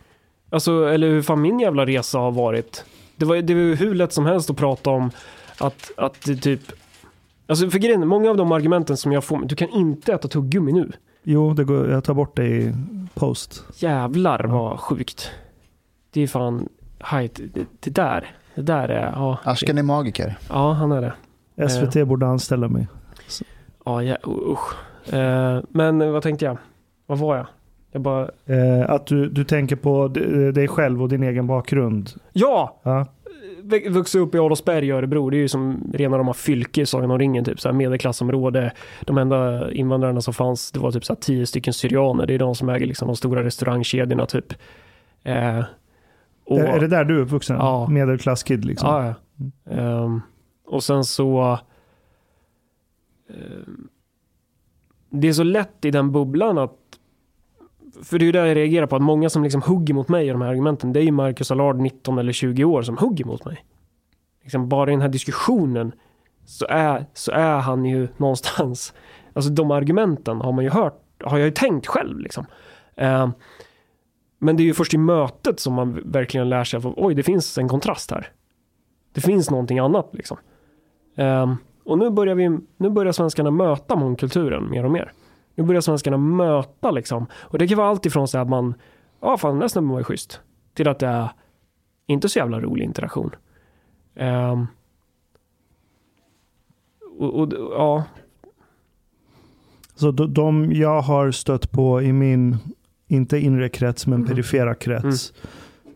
Alltså, 0.50 0.88
eller 0.88 1.08
hur 1.08 1.22
fan 1.22 1.40
min 1.40 1.60
jävla 1.60 1.86
resa 1.86 2.18
har 2.18 2.30
varit. 2.30 2.84
Det 3.16 3.24
var, 3.24 3.36
det 3.36 3.54
var 3.54 3.60
ju 3.60 3.74
hur 3.74 3.94
lätt 3.94 4.12
som 4.12 4.26
helst 4.26 4.50
att 4.50 4.56
prata 4.56 4.90
om 4.90 5.10
att, 5.60 5.90
att 5.96 6.24
det 6.24 6.36
typ... 6.36 6.60
Alltså 7.46 7.70
för 7.70 7.78
grejen, 7.78 8.08
många 8.08 8.30
av 8.30 8.36
de 8.36 8.52
argumenten 8.52 8.96
som 8.96 9.12
jag 9.12 9.24
får, 9.24 9.44
du 9.44 9.56
kan 9.56 9.68
inte 9.68 10.12
äta 10.12 10.28
tuggummi 10.28 10.72
nu. 10.72 10.92
Jo, 11.22 11.54
det 11.54 11.64
går, 11.64 11.90
jag 11.90 12.04
tar 12.04 12.14
bort 12.14 12.36
det 12.36 12.46
i 12.46 12.74
post. 13.14 13.64
Jävlar 13.76 14.44
vad 14.44 14.80
sjukt. 14.80 15.30
Det 16.10 16.20
är 16.22 16.26
fan, 16.26 16.68
hajt, 16.98 17.40
det, 17.54 17.66
det 17.80 17.90
där, 17.90 18.36
det 18.54 18.62
där 18.62 18.88
är, 18.88 19.12
ja. 19.14 19.38
Ashkan 19.44 19.78
är 19.78 19.82
magiker. 19.82 20.38
Ja, 20.48 20.72
han 20.72 20.92
är 20.92 21.00
det. 21.56 21.68
SVT 21.68 22.08
borde 22.08 22.26
anställa 22.26 22.68
mig. 22.68 22.86
Ja, 23.84 24.02
ja 24.02 24.16
usch. 24.26 24.74
Eh, 25.14 25.60
men 25.68 26.12
vad 26.12 26.22
tänkte 26.22 26.44
jag? 26.44 26.58
Vad 27.06 27.18
var 27.18 27.36
jag? 27.36 27.46
Jag 27.92 28.02
bara, 28.02 28.28
Eh, 28.46 28.90
att 28.90 29.06
du, 29.06 29.28
du 29.28 29.44
tänker 29.44 29.76
på 29.76 30.08
dig 30.54 30.68
själv 30.68 31.02
och 31.02 31.08
din 31.08 31.22
egen 31.22 31.46
bakgrund. 31.46 32.10
ja! 32.32 32.80
Ja, 32.82 33.06
Vux- 33.62 33.88
Vuxit 33.90 34.20
upp 34.20 34.34
i 34.34 34.38
Adolfsberg 34.38 34.86
i 34.86 34.90
Örebro, 34.90 35.30
det 35.30 35.36
är 35.36 35.38
ju 35.38 35.48
som 35.48 35.90
rena 35.94 36.18
rama 36.18 36.34
fylke 36.34 36.80
i 36.80 36.86
Sagan 36.86 37.10
om 37.10 37.18
ringen, 37.18 37.44
typ 37.44 37.60
så 37.60 37.68
här 37.68 37.74
medelklassområde. 37.74 38.72
De 39.00 39.18
enda 39.18 39.70
invandrarna 39.72 40.20
som 40.20 40.34
fanns, 40.34 40.72
det 40.72 40.78
var 40.80 40.90
typ 40.90 41.04
så 41.04 41.12
här 41.12 41.20
tio 41.20 41.46
stycken 41.46 41.72
syrianer, 41.72 42.26
det 42.26 42.34
är 42.34 42.38
de 42.38 42.54
som 42.54 42.68
äger 42.68 42.86
liksom 42.86 43.08
de 43.08 43.16
stora 43.16 43.44
restaurangkedjorna 43.44 44.26
typ. 44.26 44.52
Eh, 45.22 45.60
och, 46.46 46.58
är, 46.60 46.80
det 46.80 46.88
där 46.88 47.04
du 47.04 47.16
är 47.18 47.20
uppvuxen? 47.22 47.56
Ja. 47.56 47.88
Medelklasskid 47.88 48.64
liksom? 48.64 48.88
Ja, 48.88 49.14
ja. 49.66 49.72
Ehm, 50.04 50.20
och 50.66 50.82
sen 50.84 51.04
så... 51.04 51.58
Eh, 53.34 53.72
det 55.10 55.28
är 55.28 55.32
så 55.32 55.42
lätt 55.42 55.84
i 55.84 55.90
den 55.90 56.12
bubblan 56.12 56.58
att... 56.58 56.78
För 58.02 58.18
det 58.18 58.22
är 58.22 58.26
ju 58.26 58.32
där 58.32 58.46
jag 58.46 58.56
reagerar 58.56 58.86
på, 58.86 58.96
att 58.96 59.02
många 59.02 59.30
som 59.30 59.42
liksom 59.42 59.62
hugger 59.62 59.94
mot 59.94 60.08
mig 60.08 60.26
i 60.26 60.30
de 60.30 60.42
här 60.42 60.48
argumenten, 60.48 60.92
det 60.92 61.00
är 61.00 61.04
ju 61.04 61.10
Marcus 61.10 61.50
Allard 61.50 61.76
19 61.76 62.18
eller 62.18 62.32
20 62.32 62.64
år 62.64 62.82
som 62.82 62.98
hugger 62.98 63.24
mot 63.24 63.44
mig. 63.44 63.64
Liksom 64.42 64.68
bara 64.68 64.90
i 64.90 64.92
den 64.92 65.02
här 65.02 65.08
diskussionen 65.08 65.92
så 66.44 66.66
är, 66.68 67.06
så 67.12 67.32
är 67.32 67.58
han 67.58 67.84
ju 67.84 68.08
någonstans... 68.16 68.94
Alltså 69.32 69.50
de 69.50 69.70
argumenten 69.70 70.40
har 70.40 70.52
man 70.52 70.64
ju 70.64 70.70
hört, 70.70 71.02
har 71.24 71.38
jag 71.38 71.46
ju 71.46 71.52
tänkt 71.52 71.86
själv 71.86 72.18
liksom. 72.18 72.46
Eh, 72.96 73.28
men 74.38 74.56
det 74.56 74.62
är 74.62 74.64
ju 74.64 74.74
först 74.74 74.94
i 74.94 74.98
mötet 74.98 75.60
som 75.60 75.74
man 75.74 76.02
verkligen 76.04 76.48
lär 76.48 76.64
sig 76.64 76.78
att 76.78 76.84
oj, 76.84 77.14
det 77.14 77.22
finns 77.22 77.58
en 77.58 77.68
kontrast 77.68 78.10
här. 78.10 78.28
Det 79.12 79.20
finns 79.20 79.50
någonting 79.50 79.78
annat 79.78 80.10
liksom. 80.12 80.36
Eh, 81.16 81.54
och 81.84 81.98
nu 81.98 82.10
börjar, 82.10 82.34
vi, 82.34 82.58
nu 82.76 82.90
börjar 82.90 83.12
svenskarna 83.12 83.50
möta 83.50 83.96
mångkulturen 83.96 84.70
mer 84.70 84.84
och 84.84 84.90
mer. 84.90 85.12
Nu 85.54 85.64
börjar 85.64 85.80
svenskarna 85.80 86.16
möta 86.16 86.90
liksom. 86.90 87.26
Och 87.34 87.58
det 87.58 87.68
kan 87.68 87.78
vara 87.78 87.88
allt 87.88 88.06
ifrån 88.06 88.28
så 88.28 88.38
att 88.38 88.48
man, 88.48 88.74
ja 89.20 89.36
fan 89.36 89.50
den 89.50 89.60
där 89.60 89.68
snubben 89.68 89.88
var 89.90 89.98
ju 89.98 90.04
schysst. 90.04 90.40
Till 90.74 90.88
att 90.88 90.98
det 90.98 91.06
är 91.06 91.28
inte 92.06 92.28
så 92.28 92.38
jävla 92.38 92.60
rolig 92.60 92.84
interaktion. 92.84 93.30
Ehm, 94.14 94.66
och, 97.18 97.34
och 97.40 97.52
ja, 97.72 98.04
Så 99.94 100.10
de, 100.10 100.34
de 100.34 100.72
jag 100.72 101.00
har 101.00 101.30
stött 101.30 101.70
på 101.72 102.02
i 102.02 102.12
min, 102.12 102.56
inte 103.08 103.38
inre 103.38 103.68
krets, 103.68 104.06
men 104.06 104.20
Mhm. 104.20 104.28
perifera 104.28 104.74
krets, 104.74 105.32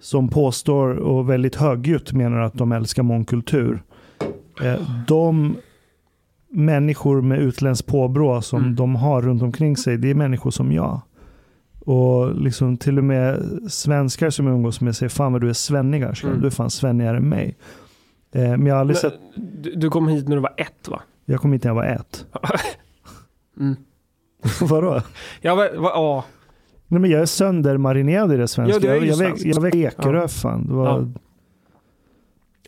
som 0.01 0.29
påstår 0.29 0.89
och 0.97 1.31
väldigt 1.31 1.55
högljutt 1.55 2.13
menar 2.13 2.41
att 2.41 2.55
de 2.55 2.73
älskar 2.73 3.03
mångkultur. 3.03 3.83
Eh, 4.63 4.81
de 5.07 5.57
människor 6.51 7.23
med 7.23 7.39
utländskt 7.39 7.87
påbrå 7.89 8.43
som 8.43 8.63
Mm. 8.63 8.75
de 8.77 8.97
har 8.97 9.23
runt 9.23 9.43
omkring 9.43 9.77
sig, 9.77 9.97
det 9.97 10.11
är 10.11 10.15
människor 10.15 10.51
som 10.51 10.73
jag. 10.73 11.01
Och 11.81 12.35
liksom 12.35 12.77
till 12.77 12.99
och 12.99 13.05
med 13.05 13.43
svenskar 13.69 14.31
som 14.31 14.47
jag 14.47 14.55
umgås 14.55 14.81
med 14.81 14.97
säger 14.97 15.11
fan 15.11 15.33
vad 15.33 15.41
du 15.41 15.49
är 15.49 15.53
svennigar. 15.53 16.21
Mm. 16.25 16.41
Du 16.41 16.47
är 16.47 16.51
fan 16.51 16.71
svennigare 16.71 17.17
än 17.17 17.29
mig. 17.29 17.57
Eh, 18.33 18.43
men 18.43 18.67
jag 18.67 18.75
har 18.75 18.81
aldrig 18.81 18.97
sett, 18.97 19.15
du, 19.37 19.75
du 19.75 19.91
kom 19.91 20.09
hit 20.09 20.29
när 20.29 20.37
du 20.37 20.43
var 20.43 20.55
ett 20.57 20.89
va? 20.89 21.03
jag 21.25 21.41
kom 21.41 21.53
hit 21.53 21.65
när 21.65 21.71
jag 21.71 21.75
var 21.75 21.85
ett. 21.85 22.27
Mm. 23.61 23.77
Vadå? 24.61 25.03
Ja, 25.41 25.55
va, 25.55 25.69
va, 25.77 25.91
ja. 25.95 26.25
Nej, 26.89 27.01
men 27.01 27.11
jag 27.11 27.21
är 27.21 27.27
söndermarinerad 27.27 28.33
i 28.33 28.37
det 28.37 28.49
svenska. 28.49 28.75
Ja, 28.75 28.81
det 28.99 29.07
jag, 29.07 29.19
jag, 29.19 29.39
jag 29.39 29.63
växte 29.63 29.79
Ekerö 29.79 30.29
fan. 30.29 30.67
Det 30.67 30.73
var, 30.75 30.87
Ja. 30.87 31.09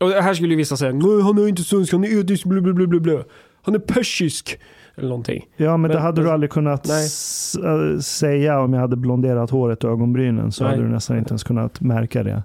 Och 0.00 0.10
här 0.10 0.34
skulle 0.34 0.48
ju 0.50 0.56
vissa 0.56 0.76
säga, 0.76 0.92
nej 0.92 1.22
han 1.22 1.38
är 1.38 1.48
inte 1.48 1.62
svensk, 1.62 1.92
han 1.92 2.04
är 2.04 2.18
edisk, 2.20 2.44
bla 2.44 2.60
bla 2.60 2.72
bla 2.72 2.86
bla 2.86 3.00
bla. 3.00 3.22
Han 3.62 3.74
är 3.74 3.78
persisk. 3.78 4.58
Eller 4.96 5.08
någonting. 5.08 5.46
Ja, 5.56 5.70
men, 5.70 5.80
Men- 5.80 5.90
det 5.90 5.98
hade 5.98 6.22
du 6.22 6.30
aldrig 6.30 6.50
kunnat 6.50 6.88
äh, 6.88 7.98
säga 8.00 8.60
om 8.60 8.72
jag 8.72 8.80
hade 8.80 8.96
blonderat 8.96 9.50
håret 9.50 9.84
och 9.84 9.90
ögonbrynen. 9.90 10.52
Så 10.52 10.64
Nej. 10.64 10.70
hade 10.72 10.82
du 10.82 10.88
nästan 10.92 11.18
inte 11.18 11.30
ens 11.30 11.44
kunnat 11.44 11.80
märka 11.80 12.22
det. 12.22 12.42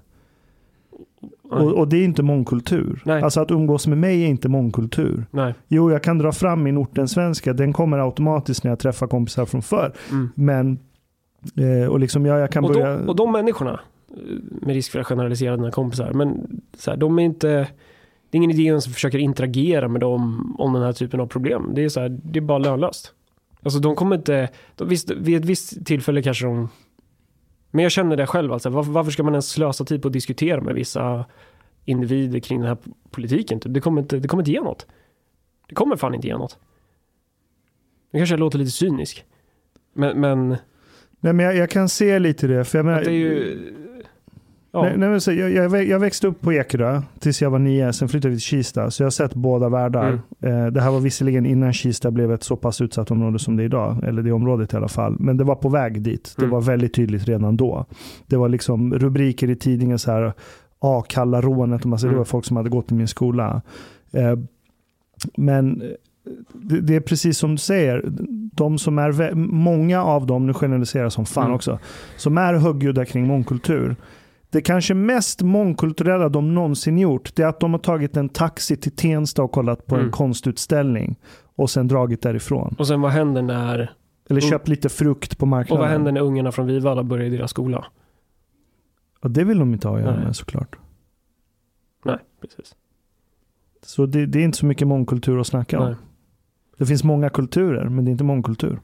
Och, 1.50 1.72
och 1.72 1.88
det 1.88 1.96
är 1.96 2.04
inte 2.04 2.22
mångkultur. 2.22 3.02
Nej. 3.04 3.22
Alltså 3.22 3.40
att 3.40 3.50
umgås 3.50 3.86
med 3.86 3.98
mig 3.98 4.22
är 4.22 4.26
inte 4.26 4.48
mångkultur. 4.48 5.26
Nej. 5.30 5.54
Jo, 5.68 5.90
jag 5.92 6.02
kan 6.02 6.18
dra 6.18 6.32
fram 6.32 6.62
min 6.62 6.78
ortensvenska. 6.78 7.52
Den 7.52 7.72
kommer 7.72 7.98
automatiskt 7.98 8.64
när 8.64 8.70
jag 8.70 8.78
träffar 8.78 9.06
kompisar 9.06 9.46
från 9.46 9.62
förr. 9.62 9.92
Mm. 10.10 10.28
Men, 10.34 10.78
eh, 11.56 11.88
och 11.88 12.00
liksom 12.00 12.26
jag, 12.26 12.40
jag 12.40 12.50
kan 12.50 12.64
Och, 12.64 12.72
börja... 12.72 12.96
de, 12.96 13.08
och 13.08 13.16
de 13.16 13.32
människorna, 13.32 13.80
eh, 14.10 14.16
med 14.66 14.74
risk 14.74 14.92
för 14.92 14.98
att 15.00 15.06
generalisera 15.06 15.56
dina 15.56 15.70
kompisar, 15.70 16.12
men 16.12 16.60
så 16.76 16.90
här, 16.90 16.98
de 16.98 17.18
är 17.18 17.22
inte... 17.22 17.68
Det 18.30 18.36
är 18.36 18.42
ingen 18.42 18.50
idé 18.50 18.62
ens 18.62 18.86
att 18.86 18.94
försöka 18.94 19.18
interagera 19.18 19.88
med 19.88 20.00
dem 20.00 20.56
om 20.58 20.72
den 20.72 20.82
här 20.82 20.92
typen 20.92 21.20
av 21.20 21.26
problem. 21.26 21.70
Det 21.74 21.84
är, 21.84 21.88
så 21.88 22.00
här, 22.00 22.08
det 22.08 22.38
är 22.38 22.40
bara 22.40 22.58
lönlöst. 22.58 23.12
Alltså 23.62 23.78
de 23.80 23.96
kommer 23.96 24.16
inte... 24.16 24.48
De, 24.74 24.88
visst, 24.88 25.10
vid 25.10 25.36
ett 25.36 25.44
visst 25.44 25.86
tillfälle 25.86 26.22
kanske 26.22 26.46
de... 26.46 26.68
Men 27.70 27.82
jag 27.82 27.92
känner 27.92 28.16
det 28.16 28.26
själv. 28.26 28.52
Alltså, 28.52 28.70
varför, 28.70 28.92
varför 28.92 29.10
ska 29.10 29.22
man 29.22 29.32
ens 29.34 29.50
slösa 29.50 29.84
tid 29.84 30.02
på 30.02 30.08
att 30.08 30.12
diskutera 30.12 30.60
med 30.60 30.74
vissa 30.74 31.24
individer 31.84 32.40
kring 32.40 32.60
den 32.60 32.68
här 32.68 32.78
politiken? 33.10 33.60
Typ? 33.60 33.74
Det, 33.74 33.80
kommer 33.80 34.02
inte, 34.02 34.18
det 34.18 34.28
kommer 34.28 34.42
inte 34.42 34.50
ge 34.52 34.60
något. 34.60 34.86
Det 35.68 35.74
kommer 35.74 35.96
fan 35.96 36.14
inte 36.14 36.26
ge 36.26 36.36
något. 36.36 36.58
Nu 38.10 38.18
kanske 38.18 38.32
jag 38.32 38.40
låter 38.40 38.58
lite 38.58 38.70
cynisk. 38.70 39.24
Men, 39.92 40.20
men 40.20 40.56
Nej, 41.20 41.32
men 41.32 41.46
jag, 41.46 41.56
jag 41.56 41.70
kan 41.70 41.88
se 41.88 42.18
lite 42.18 42.46
det. 42.46 42.64
För 42.64 42.78
jag 42.78 42.86
menar, 42.86 43.00
det 43.04 43.10
är 43.10 43.12
ju... 43.12 43.72
Ja. 44.76 44.82
Nej, 44.82 44.96
nej, 44.96 45.08
men 45.08 45.20
så, 45.20 45.32
jag, 45.32 45.50
jag, 45.50 45.84
jag 45.84 45.98
växte 46.00 46.26
upp 46.26 46.40
på 46.40 46.52
Ekerö 46.52 47.02
tills 47.18 47.42
jag 47.42 47.50
var 47.50 47.58
nio, 47.58 47.92
sen 47.92 48.08
flyttade 48.08 48.30
vi 48.30 48.36
till 48.36 48.42
Kista. 48.44 48.90
Så 48.90 49.02
jag 49.02 49.06
har 49.06 49.10
sett 49.10 49.34
båda 49.34 49.68
världar. 49.68 50.12
Eh, 50.40 50.66
det 50.66 50.80
här 50.80 50.90
var 50.90 51.00
visserligen 51.00 51.46
innan 51.46 51.72
Kista 51.72 52.10
blev 52.10 52.32
ett 52.32 52.42
så 52.42 52.56
pass 52.56 52.80
utsatt 52.80 53.10
område 53.10 53.38
som 53.38 53.56
det 53.56 53.62
är 53.62 53.64
idag. 53.64 54.04
Eller 54.04 54.22
det 54.22 54.32
området 54.32 54.72
i 54.72 54.76
alla 54.76 54.88
fall. 54.88 55.16
Men 55.18 55.36
det 55.36 55.44
var 55.44 55.54
på 55.54 55.68
väg 55.68 56.02
dit. 56.02 56.34
Det 56.36 56.42
Mm. 56.42 56.50
var 56.52 56.60
väldigt 56.60 56.94
tydligt 56.94 57.28
redan 57.28 57.56
då. 57.56 57.84
Det 58.26 58.36
var 58.36 58.48
liksom 58.48 58.94
rubriker 58.94 59.50
i 59.50 59.56
tidningen 59.56 59.98
så 59.98 60.10
här. 60.10 60.32
Akalla-rånet. 60.78 61.80
och 61.82 61.86
massa- 61.86 62.06
Det 62.06 62.10
Mm. 62.10 62.18
var 62.18 62.24
folk 62.24 62.44
som 62.44 62.56
hade 62.56 62.68
gått 62.70 62.90
i 62.92 62.94
min 62.94 63.08
skola. 63.08 63.62
Eh, 64.12 64.34
men 65.36 65.82
eh, 65.82 65.88
det, 66.52 66.80
det 66.80 66.96
är 66.96 67.00
precis 67.00 67.38
som 67.38 67.50
du 67.50 67.56
säger. 67.58 68.04
De 68.52 68.78
som 68.78 68.98
är, 68.98 69.34
många 69.34 70.04
av 70.04 70.26
dem, 70.26 70.46
nu 70.46 70.54
generaliserar 70.54 71.02
jag 71.02 71.12
som 71.12 71.26
fan 71.26 71.44
Mm. 71.44 71.54
också, 71.56 71.78
som 72.16 72.38
är 72.38 72.54
högljudda 72.54 73.04
kring 73.04 73.26
mångkultur. 73.26 73.96
Det 74.50 74.60
kanske 74.60 74.94
mest 74.94 75.42
mångkulturella 75.42 76.28
de 76.28 76.54
någonsin 76.54 76.98
gjort, 76.98 77.34
det 77.36 77.42
är 77.42 77.46
att 77.46 77.60
de 77.60 77.72
har 77.72 77.78
tagit 77.80 78.16
en 78.16 78.28
taxi 78.28 78.76
till 78.76 78.92
Tensta 78.92 79.42
och 79.42 79.52
kollat 79.52 79.86
på 79.86 79.94
en 79.94 80.00
Mm. 80.00 80.12
konstutställning. 80.12 81.16
Och 81.54 81.70
sen 81.70 81.88
dragit 81.88 82.22
därifrån. 82.22 82.74
Och 82.78 82.86
sen 82.86 83.00
vad 83.00 83.10
händer 83.10 83.42
när... 83.42 83.92
Eller 84.30 84.40
köpt 84.40 84.68
lite 84.68 84.88
frukt 84.88 85.38
på 85.38 85.42
Och 85.44 85.48
marknaden. 85.48 85.80
vad 85.82 85.90
händer 85.90 86.12
när 86.12 86.20
ungarna 86.20 86.52
från 86.52 86.66
Vivalla 86.66 87.02
börjar 87.02 87.26
i 87.26 87.30
deras 87.30 87.50
skola? 87.50 87.84
Ja, 89.22 89.28
det 89.28 89.44
vill 89.44 89.58
de 89.58 89.72
inte 89.72 89.88
ha 89.88 89.96
att 89.96 90.02
göra 90.02 90.16
Nej. 90.16 90.24
med 90.24 90.36
såklart. 90.36 90.76
Nej, 92.04 92.18
precis. 92.40 92.74
Så 93.82 94.06
det, 94.06 94.26
det 94.26 94.38
är 94.38 94.44
inte 94.44 94.58
så 94.58 94.66
mycket 94.66 94.88
mångkultur 94.88 95.40
att 95.40 95.46
snacka 95.46 95.80
om. 95.80 95.86
Nej. 95.86 95.96
Det 96.78 96.86
finns 96.86 97.04
många 97.04 97.30
kulturer, 97.30 97.88
men 97.88 98.04
det 98.04 98.08
är 98.08 98.12
inte 98.12 98.24
mångkultur. 98.24 98.80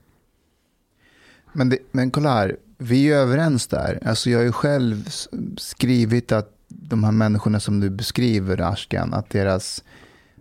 Men, 1.53 1.69
det, 1.69 1.79
men 1.93 2.11
kolla 2.11 2.31
här, 2.31 2.57
vi 2.83 3.13
är 3.13 3.17
överens 3.17 3.67
där. 3.67 3.99
Alltså 4.05 4.31
jag 4.31 4.39
har 4.39 4.45
ju 4.45 4.53
själv 4.53 5.09
skrivit 5.57 6.33
att 6.33 6.57
de 6.69 7.05
här 7.05 7.13
människorna 7.13 7.61
som 7.61 7.81
du 7.81 7.91
beskriver, 7.91 8.61
Ashkan, 8.61 9.15
att 9.15 9.31
deras 9.31 9.85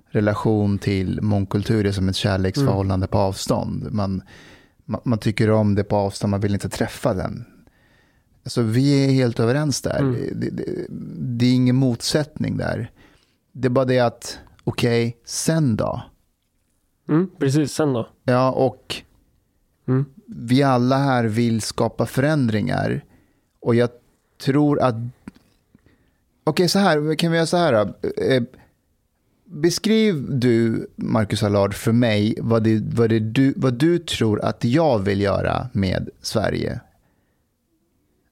relation 0.09 0.77
till 0.77 1.21
mångkultur 1.21 1.85
är 1.85 1.91
som 1.91 2.09
ett 2.09 2.15
kärleksförhållande 2.15 3.07
på 3.07 3.17
avstånd. 3.17 3.87
Man, 3.91 4.21
man, 4.85 5.01
man 5.03 5.19
tycker 5.19 5.51
om 5.51 5.75
det 5.75 5.83
på 5.83 5.95
avstånd, 5.95 6.31
man 6.31 6.39
vill 6.39 6.53
inte 6.53 6.69
träffa 6.69 7.13
den. 7.13 7.45
Alltså 8.43 8.61
vi 8.61 9.05
är 9.05 9.11
helt 9.11 9.39
överens 9.39 9.81
där. 9.81 9.99
Mm. 9.99 10.39
Det, 10.39 10.49
det, 10.49 10.85
det 11.19 11.45
är 11.45 11.53
ingen 11.53 11.75
motsättning 11.75 12.57
där. 12.57 12.91
Det 13.51 13.67
är 13.67 13.69
bara 13.69 13.85
det 13.85 13.99
att, 13.99 14.39
okej, 14.63 15.17
sen 15.25 15.75
då? 15.75 16.01
Mm, 17.09 17.29
precis, 17.39 17.71
sen 17.71 17.93
då? 17.93 18.09
Ja, 18.23 18.51
och 18.51 19.03
Mm 19.87 20.05
vi 20.35 20.63
alla 20.63 20.97
här 20.97 21.23
vill 21.23 21.61
skapa 21.61 22.05
förändringar. 22.05 23.03
Och 23.61 23.75
jag 23.75 23.89
tror 24.43 24.81
att... 24.81 24.95
Okej, 26.43 26.69
så 26.69 26.79
här, 26.79 27.15
kan 27.15 27.31
vi 27.31 27.37
göra 27.37 27.47
så 27.47 27.57
här 27.57 27.73
då? 27.73 28.09
Eh, 28.21 28.43
Beskriv 29.53 30.25
du, 30.29 30.87
Marcus 30.95 31.43
Allard, 31.43 31.73
för 31.73 31.91
mig 31.91 32.35
vad, 32.41 32.63
det, 32.63 32.81
vad, 32.93 33.09
det 33.09 33.19
du, 33.19 33.53
vad 33.57 33.73
du 33.73 33.99
tror 33.99 34.41
att 34.41 34.63
jag 34.63 34.99
vill 34.99 35.21
göra 35.21 35.69
med 35.73 36.09
Sverige. 36.21 36.79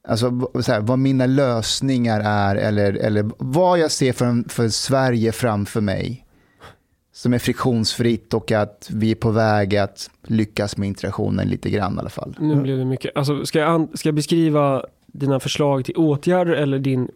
Alltså 0.08 0.50
så 0.60 0.72
här, 0.72 0.80
vad 0.80 0.98
mina 0.98 1.26
lösningar 1.26 2.20
är 2.24 2.56
eller, 2.56 2.92
eller 2.92 3.30
vad 3.38 3.78
jag 3.78 3.90
ser 3.90 4.12
för, 4.12 4.48
för 4.48 4.68
Sverige 4.68 5.32
framför 5.32 5.80
mig. 5.80 6.26
Som 7.20 7.34
är 7.34 7.38
friktionsfritt 7.38 8.34
och 8.34 8.52
att 8.52 8.90
vi 8.92 9.10
är 9.10 9.14
på 9.14 9.30
väg 9.30 9.76
att 9.76 10.10
lyckas 10.26 10.76
med 10.76 10.88
integrationen 10.88 11.48
lite 11.48 11.70
grann 11.70 11.96
i 11.96 11.98
alla 11.98 12.08
fall. 12.08 12.36
Nu 12.38 12.56
blev 12.56 12.78
det 12.78 12.84
mycket. 12.84 13.16
Alltså, 13.16 13.46
ska, 13.46 13.58
jag 13.58 13.98
ska 13.98 14.08
jag 14.08 14.14
beskriva 14.14 14.84
dina 15.06 15.40
förslag 15.40 15.84
till 15.84 15.96
åtgärder 15.96 16.52
eller 16.52 16.78
din 16.78 17.10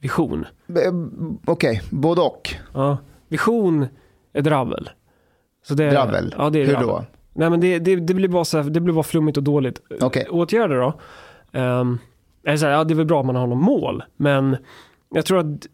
vision? 0.00 0.46
Eh, 0.68 0.92
Okej, 1.44 1.82
både 1.90 2.20
och. 2.20 2.54
Ja. 2.74 2.98
Vision 3.28 3.86
är 4.32 4.42
dravel. 4.42 4.90
Så 5.66 5.74
det 5.74 5.84
är, 5.84 5.90
Dravel. 5.90 6.34
Ja, 6.38 6.50
det 6.50 6.62
är 6.62 6.66
Hur 6.66 6.72
dravel. 6.72 6.88
då? 6.88 7.04
Nej, 7.32 7.50
men 7.50 7.60
det, 7.60 7.78
det, 7.78 7.96
det, 7.96 8.14
blir 8.14 8.28
bara 8.28 8.44
så 8.44 8.58
här, 8.58 8.70
det 8.70 8.80
blir 8.80 8.94
bara 8.94 9.04
flummigt 9.04 9.36
och 9.36 9.42
dåligt. 9.44 9.82
Okej. 10.00 10.26
Åtgärder 10.30 10.76
då? 10.76 11.00
Um, 11.60 11.98
är 12.44 12.56
så 12.56 12.66
här, 12.66 12.72
ja, 12.72 12.84
det 12.84 12.94
är 12.94 12.96
väl 12.96 13.06
bra 13.06 13.20
att 13.20 13.26
man 13.26 13.36
har 13.36 13.46
något 13.46 13.64
mål, 13.64 14.02
men 14.16 14.56
jag 15.14 15.24
tror 15.24 15.38
att 15.38 15.66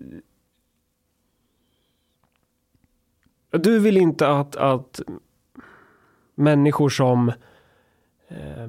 du 3.59 3.79
vill 3.79 3.97
inte 3.97 4.29
att, 4.29 4.57
att 4.57 5.01
människor 6.35 6.89
som 6.89 7.29
eh, 8.29 8.69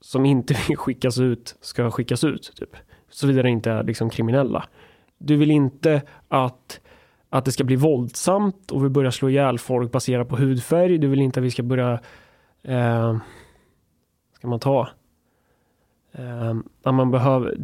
som 0.00 0.26
inte 0.26 0.54
vill 0.68 0.76
skickas 0.76 1.18
ut 1.18 1.56
ska 1.60 1.90
skickas 1.90 2.24
ut, 2.24 2.52
typ. 2.56 2.76
Såvida 3.08 3.42
det 3.42 3.50
inte 3.50 3.70
är 3.70 3.82
liksom 3.82 4.10
kriminella. 4.10 4.64
Du 5.18 5.36
vill 5.36 5.50
inte 5.50 6.02
att, 6.28 6.80
att 7.28 7.44
det 7.44 7.52
ska 7.52 7.64
bli 7.64 7.76
våldsamt 7.76 8.70
och 8.70 8.84
vi 8.84 8.88
börjar 8.88 9.10
slå 9.10 9.28
ihjäl 9.28 9.58
folk 9.58 9.92
baserat 9.92 10.28
på 10.28 10.36
hudfärg. 10.36 10.98
Du 10.98 11.08
vill 11.08 11.20
inte 11.20 11.40
att 11.40 11.46
vi 11.46 11.50
ska 11.50 11.62
börja 11.62 12.00
eh, 12.62 13.16
ska 14.36 14.48
man 14.48 14.60
ta 14.60 14.88
eh, 16.12 16.92
man 16.92 17.10
behöver 17.10 17.56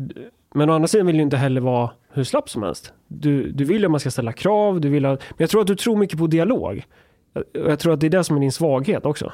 men 0.54 0.70
å 0.70 0.72
andra 0.72 0.88
sidan 0.88 1.06
vill 1.06 1.16
du 1.16 1.22
inte 1.22 1.36
heller 1.36 1.60
vara 1.60 1.90
hur 2.16 2.24
slapp 2.24 2.50
som 2.50 2.62
helst. 2.62 2.92
Du, 3.06 3.52
du 3.52 3.64
vill 3.64 3.84
att 3.84 3.90
man 3.90 4.00
ska 4.00 4.10
ställa 4.10 4.32
krav, 4.32 4.80
du 4.80 4.88
vill 4.88 5.06
att, 5.06 5.20
men 5.20 5.36
jag 5.36 5.50
tror 5.50 5.60
att 5.60 5.66
du 5.66 5.76
tror 5.76 5.96
mycket 5.96 6.18
på 6.18 6.26
dialog. 6.26 6.84
Jag, 7.32 7.44
jag 7.52 7.78
tror 7.78 7.92
att 7.92 8.00
det 8.00 8.06
är 8.06 8.10
det 8.10 8.24
som 8.24 8.36
är 8.36 8.40
din 8.40 8.52
svaghet 8.52 9.06
också. 9.06 9.32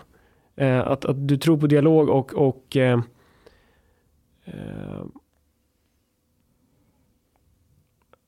Eh, 0.56 0.80
att, 0.80 1.04
att 1.04 1.28
du 1.28 1.36
tror 1.36 1.56
på 1.56 1.66
dialog 1.66 2.08
och, 2.08 2.34
och 2.34 2.76
eh, 2.76 3.00
eh, 4.44 5.04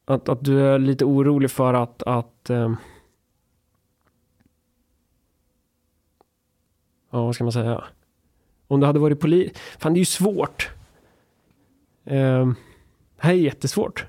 att, 0.05 0.29
att 0.29 0.45
du 0.45 0.61
är 0.61 0.79
lite 0.79 1.05
orolig 1.05 1.51
för 1.51 1.75
att, 1.75 2.03
att 2.03 2.51
eh, 2.51 2.75
ja, 7.11 7.25
vad 7.25 7.35
ska 7.35 7.45
man 7.45 7.53
säga? 7.53 7.85
Om 8.67 8.81
du 8.81 8.87
hade 8.87 8.99
varit 8.99 9.21
polis, 9.21 9.53
fan 9.79 9.95
det 9.95 9.97
är 9.97 10.01
ju 10.01 10.05
svårt. 10.05 10.71
Eh, 12.05 12.47
det 13.17 13.27
här 13.27 13.33
är 13.33 13.39
jättesvårt. 13.39 14.07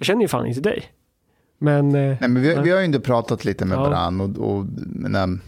Jag 0.00 0.06
känner 0.06 0.22
ju 0.22 0.28
fan 0.28 0.46
inte 0.46 0.60
dig. 0.60 0.84
Men, 1.58 1.86
eh, 1.86 1.92
Nej, 1.92 2.18
men 2.20 2.42
vi, 2.42 2.54
Nej. 2.54 2.64
vi 2.64 2.70
har 2.70 2.78
ju 2.78 2.84
ändå 2.84 3.00
pratat 3.00 3.44
lite 3.44 3.64
med 3.64 3.78
Ja. 3.78 3.82
varandra 3.82 4.24
och, 4.24 4.56
och 4.58 4.66
men, 4.86 5.40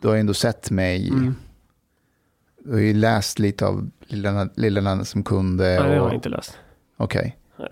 du 0.00 0.08
har 0.08 0.14
ju 0.14 0.20
ändå 0.20 0.34
sett 0.34 0.70
mig. 0.70 1.08
mm, 1.08 1.34
Du 2.64 2.72
har 2.72 2.78
ju 2.80 2.94
läst 2.94 3.38
lite 3.38 3.66
av 3.66 3.90
Lilla, 4.06 4.48
Lilla 4.54 4.80
landet 4.80 5.08
som 5.08 5.22
kunde. 5.24 5.64
nej, 5.64 5.74
det 5.76 5.82
har 5.82 6.00
och- 6.00 6.06
jag 6.08 6.14
inte 6.14 6.28
läst. 6.28 6.58
Okej, 6.96 7.36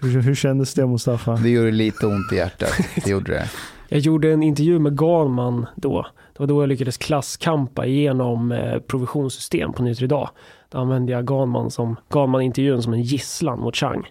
Hur, 0.00 0.20
hur 0.22 0.34
kändes 0.34 0.74
det 0.74 0.86
Mustafa? 0.86 1.36
det 1.36 1.50
gjorde 1.50 1.70
lite 1.70 2.06
ont 2.06 2.32
i 2.32 2.36
hjärtat. 2.36 2.72
Det 3.04 3.06
gjorde 3.10 3.32
det. 3.32 3.50
Jag 3.88 4.00
gjorde 4.00 4.32
en 4.32 4.42
intervju 4.42 4.78
med 4.78 4.98
Garman 4.98 5.66
då. 5.76 6.06
Det 6.32 6.38
var 6.40 6.46
då 6.46 6.62
jag 6.62 6.68
lyckades 6.68 6.96
klasskampa 6.96 7.86
igenom 7.86 8.52
eh, 8.52 8.78
provisionssystem 8.78 9.72
på 9.72 9.82
Nytt 9.82 10.02
idag. 10.02 10.30
Då 10.70 10.78
använde 10.78 11.12
jag 11.12 11.26
Ganman 11.26 11.70
som, 11.70 11.96
Ganman-intervjun 12.08 12.82
som 12.82 12.92
en 12.92 13.02
gisslan 13.02 13.60
mot 13.60 13.76
Chang. 13.76 14.10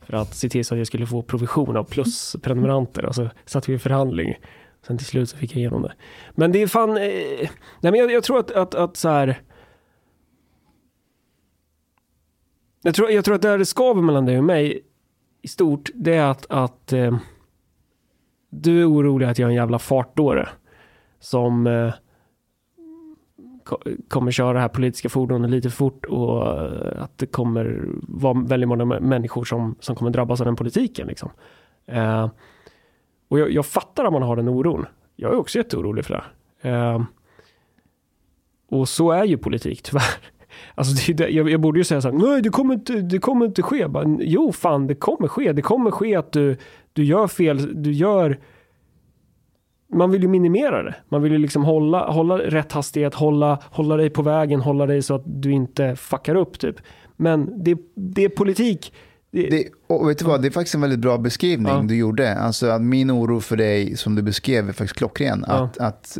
För 0.00 0.16
att 0.16 0.34
se 0.34 0.48
till 0.48 0.64
så 0.64 0.74
att 0.74 0.78
jag 0.78 0.86
skulle 0.86 1.06
få 1.06 1.22
provision 1.22 1.76
av 1.76 1.84
plusprenumeranter. 1.84 3.04
Och 3.04 3.14
så 3.14 3.22
alltså 3.22 3.38
satt 3.44 3.68
vi 3.68 3.74
i 3.74 3.78
förhandling. 3.78 4.34
Sen 4.86 4.98
till 4.98 5.06
slut 5.06 5.30
så 5.30 5.36
fick 5.36 5.52
jag 5.52 5.58
igenom 5.58 5.82
det. 5.82 5.92
Men 6.30 6.52
det 6.52 6.62
är 6.62 6.66
fan... 6.66 6.90
Eh, 6.90 6.96
nej 7.80 7.92
men 7.92 7.94
jag, 7.94 8.12
jag 8.12 8.24
tror 8.24 8.38
att, 8.38 8.50
att, 8.50 8.74
att 8.74 8.96
så 8.96 9.08
här... 9.08 9.40
Jag 12.82 12.94
tror, 12.94 13.10
jag 13.10 13.24
tror 13.24 13.34
att 13.34 13.42
där 13.42 13.58
det 13.58 13.66
skaver 13.66 14.02
mellan 14.02 14.26
dig 14.26 14.38
och 14.38 14.44
mig 14.44 14.82
i 15.42 15.48
stort, 15.48 15.90
det 15.94 16.14
är 16.14 16.26
att, 16.26 16.46
att 16.50 16.92
eh, 16.92 17.16
du 18.50 18.80
är 18.80 18.90
orolig 18.90 19.26
att 19.26 19.38
jag 19.38 19.46
är 19.46 19.50
en 19.50 19.56
jävla 19.56 19.78
fartdåre 19.78 20.48
som 21.20 21.66
eh, 21.66 21.92
kommer 24.08 24.30
köra 24.30 24.52
det 24.52 24.60
här 24.60 24.68
politiska 24.68 25.08
fordonet 25.08 25.50
lite 25.50 25.70
för 25.70 25.76
fort 25.76 26.04
och 26.04 26.46
eh, 26.62 27.02
att 27.02 27.18
det 27.18 27.26
kommer 27.26 27.84
vara 28.02 28.42
väldigt 28.46 28.68
många 28.68 28.84
människor 28.84 29.44
som, 29.44 29.74
som 29.80 29.96
kommer 29.96 30.10
drabbas 30.10 30.40
av 30.40 30.44
den 30.46 30.56
politiken. 30.56 31.06
Liksom. 31.06 31.30
Eh, 31.86 32.28
och 33.28 33.38
jag, 33.38 33.50
jag 33.50 33.66
fattar 33.66 34.04
att 34.04 34.12
man 34.12 34.22
har 34.22 34.36
den 34.36 34.48
oron. 34.48 34.86
Jag 35.16 35.32
är 35.32 35.36
också 35.38 35.58
jätteorolig 35.58 36.04
för 36.04 36.14
det. 36.62 36.68
Eh, 36.70 37.02
och 38.70 38.88
så 38.88 39.10
är 39.10 39.24
ju 39.24 39.38
politik 39.38 39.82
tyvärr. 39.84 40.14
Alltså 40.74 41.12
det- 41.12 41.28
jag, 41.28 41.50
jag 41.50 41.60
borde 41.60 41.78
ju 41.80 41.84
säga 41.84 42.00
så 42.00 42.10
här, 42.10 42.18
nej 42.18 42.42
det 42.42 42.48
kommer 42.50 42.74
inte, 42.74 42.92
det 42.92 43.18
kommer 43.18 43.46
inte 43.46 43.62
ske. 43.62 43.88
Bara, 43.88 44.16
jo 44.20 44.52
fan 44.52 44.86
det 44.86 44.94
kommer 44.94 45.28
ske. 45.28 45.52
Det 45.52 45.62
kommer 45.62 45.90
ske 45.90 46.16
att 46.16 46.32
du, 46.32 46.56
du 46.92 47.04
gör 47.04 47.26
fel, 47.26 47.82
du 47.82 47.92
gör 47.92 48.38
man 49.92 50.10
vill 50.10 50.22
ju 50.22 50.28
minimera 50.28 50.82
det. 50.82 50.94
Man 51.08 51.22
vill 51.22 51.32
ju 51.32 51.38
liksom 51.38 51.64
hålla, 51.64 52.10
hålla 52.10 52.38
rätt 52.38 52.72
hastighet, 52.72 53.14
hålla, 53.14 53.58
hålla 53.70 53.96
dig 53.96 54.10
på 54.10 54.22
vägen, 54.22 54.60
hålla 54.60 54.86
dig 54.86 55.02
så 55.02 55.14
att 55.14 55.22
du 55.26 55.52
inte 55.52 55.96
fuckar 55.96 56.34
upp 56.34 56.58
typ. 56.58 56.76
Men 57.16 57.64
det, 57.64 57.78
det 57.94 58.24
är 58.24 58.28
politik. 58.28 58.92
Det, 59.30 59.48
Det, 59.50 59.68
och 59.86 60.08
vet 60.10 60.18
du 60.18 60.24
vad, 60.24 60.42
det 60.42 60.48
är 60.48 60.50
faktiskt 60.50 60.74
en 60.74 60.80
väldigt 60.80 60.98
bra 60.98 61.18
beskrivning 61.18 61.72
Ja. 61.72 61.82
du 61.82 61.96
gjorde. 61.96 62.34
Alltså 62.38 62.66
att 62.66 62.82
min 62.82 63.10
oro 63.10 63.40
för 63.40 63.56
dig 63.56 63.96
som 63.96 64.14
du 64.14 64.22
beskrev 64.22 64.68
är 64.68 64.72
faktiskt 64.72 64.98
klockren. 64.98 65.44
Ja. 65.48 65.54
Att, 65.54 65.78
att 65.78 66.18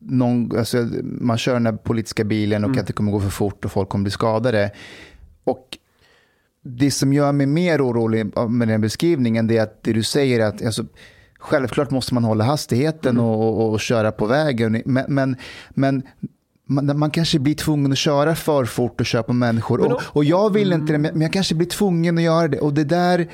någon, 0.00 0.58
alltså, 0.58 0.88
man 1.02 1.38
kör 1.38 1.52
den 1.52 1.66
här 1.66 1.72
politiska 1.72 2.24
bilen 2.24 2.64
och 2.64 2.68
Mm. 2.70 2.80
att 2.80 2.86
det 2.86 2.92
kommer 2.92 3.12
gå 3.12 3.20
för 3.20 3.30
fort 3.30 3.64
och 3.64 3.72
folk 3.72 3.88
kommer 3.88 4.02
bli 4.02 4.10
skadade. 4.10 4.70
Och 5.44 5.78
det 6.62 6.90
som 6.90 7.12
gör 7.12 7.32
mig 7.32 7.46
mer 7.46 7.86
orolig 7.86 8.32
med 8.48 8.68
den 8.68 8.80
beskrivningen 8.80 9.46
det 9.46 9.56
är 9.58 9.62
att 9.62 9.82
det 9.82 9.92
du 9.92 10.02
säger 10.02 10.40
är 10.40 10.44
att 10.46 10.64
alltså, 10.66 10.84
självklart 11.38 11.90
måste 11.90 12.14
man 12.14 12.24
hålla 12.24 12.44
hastigheten 12.44 13.10
Mm. 13.16 13.24
och, 13.24 13.70
och, 13.72 13.80
köra 13.80 14.12
på 14.12 14.26
vägen. 14.26 14.82
Men, 14.84 15.04
men, 15.08 15.36
men 15.70 16.02
man, 16.70 16.98
man 16.98 17.10
kanske 17.10 17.38
blir 17.38 17.54
tvungen 17.54 17.92
att 17.92 17.98
köra 17.98 18.34
för 18.34 18.64
fort 18.64 19.00
och 19.00 19.06
köra 19.06 19.22
på 19.22 19.32
människor. 19.32 19.78
Men 19.78 19.86
Och, 19.86 19.92
då- 19.92 20.00
och 20.12 20.24
jag 20.24 20.52
vill 20.52 20.72
inte 20.72 20.92
det, 20.92 20.98
men 20.98 21.20
jag 21.20 21.32
kanske 21.32 21.54
blir 21.54 21.66
tvungen 21.68 22.18
att 22.18 22.24
göra 22.24 22.48
det. 22.48 22.58
Och 22.58 22.74
det 22.74 22.84
där, 22.84 23.26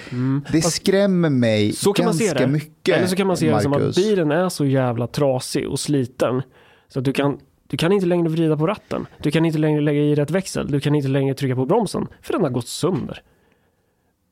det 0.52 0.62
skrämmer 0.62 1.30
mig 1.30 1.62
Mm. 1.64 1.72
så 1.74 1.92
kan 1.92 2.04
man 2.04 2.16
ganska 2.18 2.38
se 2.38 2.44
det. 2.44 2.52
mycket. 2.52 2.96
Eller 2.96 3.06
så 3.06 3.16
kan 3.16 3.26
man 3.26 3.36
se 3.36 3.50
det 3.54 3.60
som 3.60 3.72
att 3.72 3.94
bilen 3.94 4.30
är 4.30 4.48
så 4.48 4.64
jävla 4.66 5.06
trasig 5.06 5.68
och 5.68 5.80
sliten. 5.80 6.42
Så 6.88 6.98
att 6.98 7.04
du 7.04 7.12
kan, 7.12 7.38
du 7.68 7.76
kan 7.76 7.92
inte 7.92 8.06
längre 8.06 8.28
vrida 8.28 8.56
på 8.56 8.66
ratten. 8.66 9.06
Du 9.22 9.30
kan 9.30 9.44
inte 9.44 9.58
längre 9.58 9.80
lägga 9.80 10.00
i 10.00 10.14
rätt 10.14 10.30
växel. 10.30 10.70
Du 10.70 10.80
kan 10.80 10.94
inte 10.94 11.08
längre 11.08 11.34
trycka 11.34 11.54
på 11.56 11.66
bromsen. 11.66 12.06
För 12.22 12.32
den 12.32 12.42
har 12.42 12.50
gått 12.50 12.68
sönder. 12.68 13.22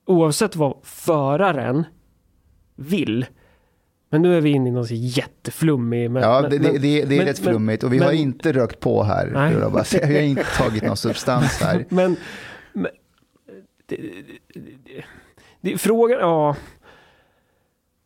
Oavsett 0.07 0.57
vad 0.57 0.76
föraren 0.83 1.84
vill. 2.76 3.26
Men 4.12 4.23
nu 4.23 4.36
är 4.36 4.41
vi 4.41 4.50
inne 4.50 4.68
i 4.68 4.73
något 4.73 4.89
så 4.89 4.94
jätteflummig. 4.94 6.10
Men, 6.10 6.23
Ja, 6.23 6.41
men, 6.42 6.50
det, 6.50 6.58
det, 6.58 6.73
men- 6.73 6.82
det, 6.82 7.05
det 7.05 7.15
är 7.15 7.18
men- 7.18 7.26
rätt 7.26 7.39
flummigt 7.39 7.82
och 7.82 7.92
vi 7.92 7.99
har 7.99 8.12
inte 8.12 8.52
rökt 8.52 8.81
på 8.81 9.02
här. 9.02 9.31
Nej. 9.34 9.52
jag 9.60 9.73
bara. 9.73 9.84
Vi 10.02 10.15
har 10.15 10.23
inte 10.23 10.44
tagit 10.58 10.82
någon 10.82 10.97
substans 10.97 11.60
här. 11.62 11.84
Men, 11.89 12.16
men 12.73 12.91
det, 15.60 15.78
frågan, 15.78 16.18
ja. 16.20 16.57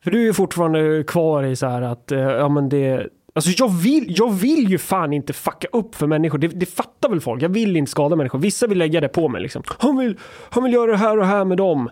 För 0.04 0.10
du 0.10 0.28
är 0.28 0.32
fortfarande 0.32 1.04
kvar 1.06 1.42
i 1.42 1.56
så 1.56 1.66
här 1.66 1.82
att, 1.82 2.12
eh, 2.12 2.18
ja 2.20 2.48
men 2.48 2.68
det, 2.68 3.08
alltså 3.34 3.50
jag 3.56 3.68
vill, 3.74 4.14
jag 4.18 4.32
vill 4.32 4.70
ju 4.70 4.78
fan 4.78 5.12
inte 5.12 5.32
fucka 5.32 5.68
upp 5.72 5.94
för 5.94 6.06
människor, 6.06 6.38
det, 6.38 6.48
det 6.48 6.66
fattar 6.66 7.08
väl 7.08 7.20
folk, 7.20 7.42
jag 7.42 7.48
vill 7.48 7.76
inte 7.76 7.90
skada 7.90 8.16
människor, 8.16 8.38
vissa 8.38 8.66
vill 8.66 8.78
lägga 8.78 9.00
det 9.00 9.08
på 9.08 9.28
mig 9.28 9.42
liksom. 9.42 9.62
Han 9.78 9.96
vill, 9.98 10.18
han 10.50 10.64
vill 10.64 10.72
göra 10.72 10.90
det 10.90 10.96
här 10.96 11.18
och 11.18 11.26
här 11.26 11.44
med 11.44 11.58
dem. 11.58 11.90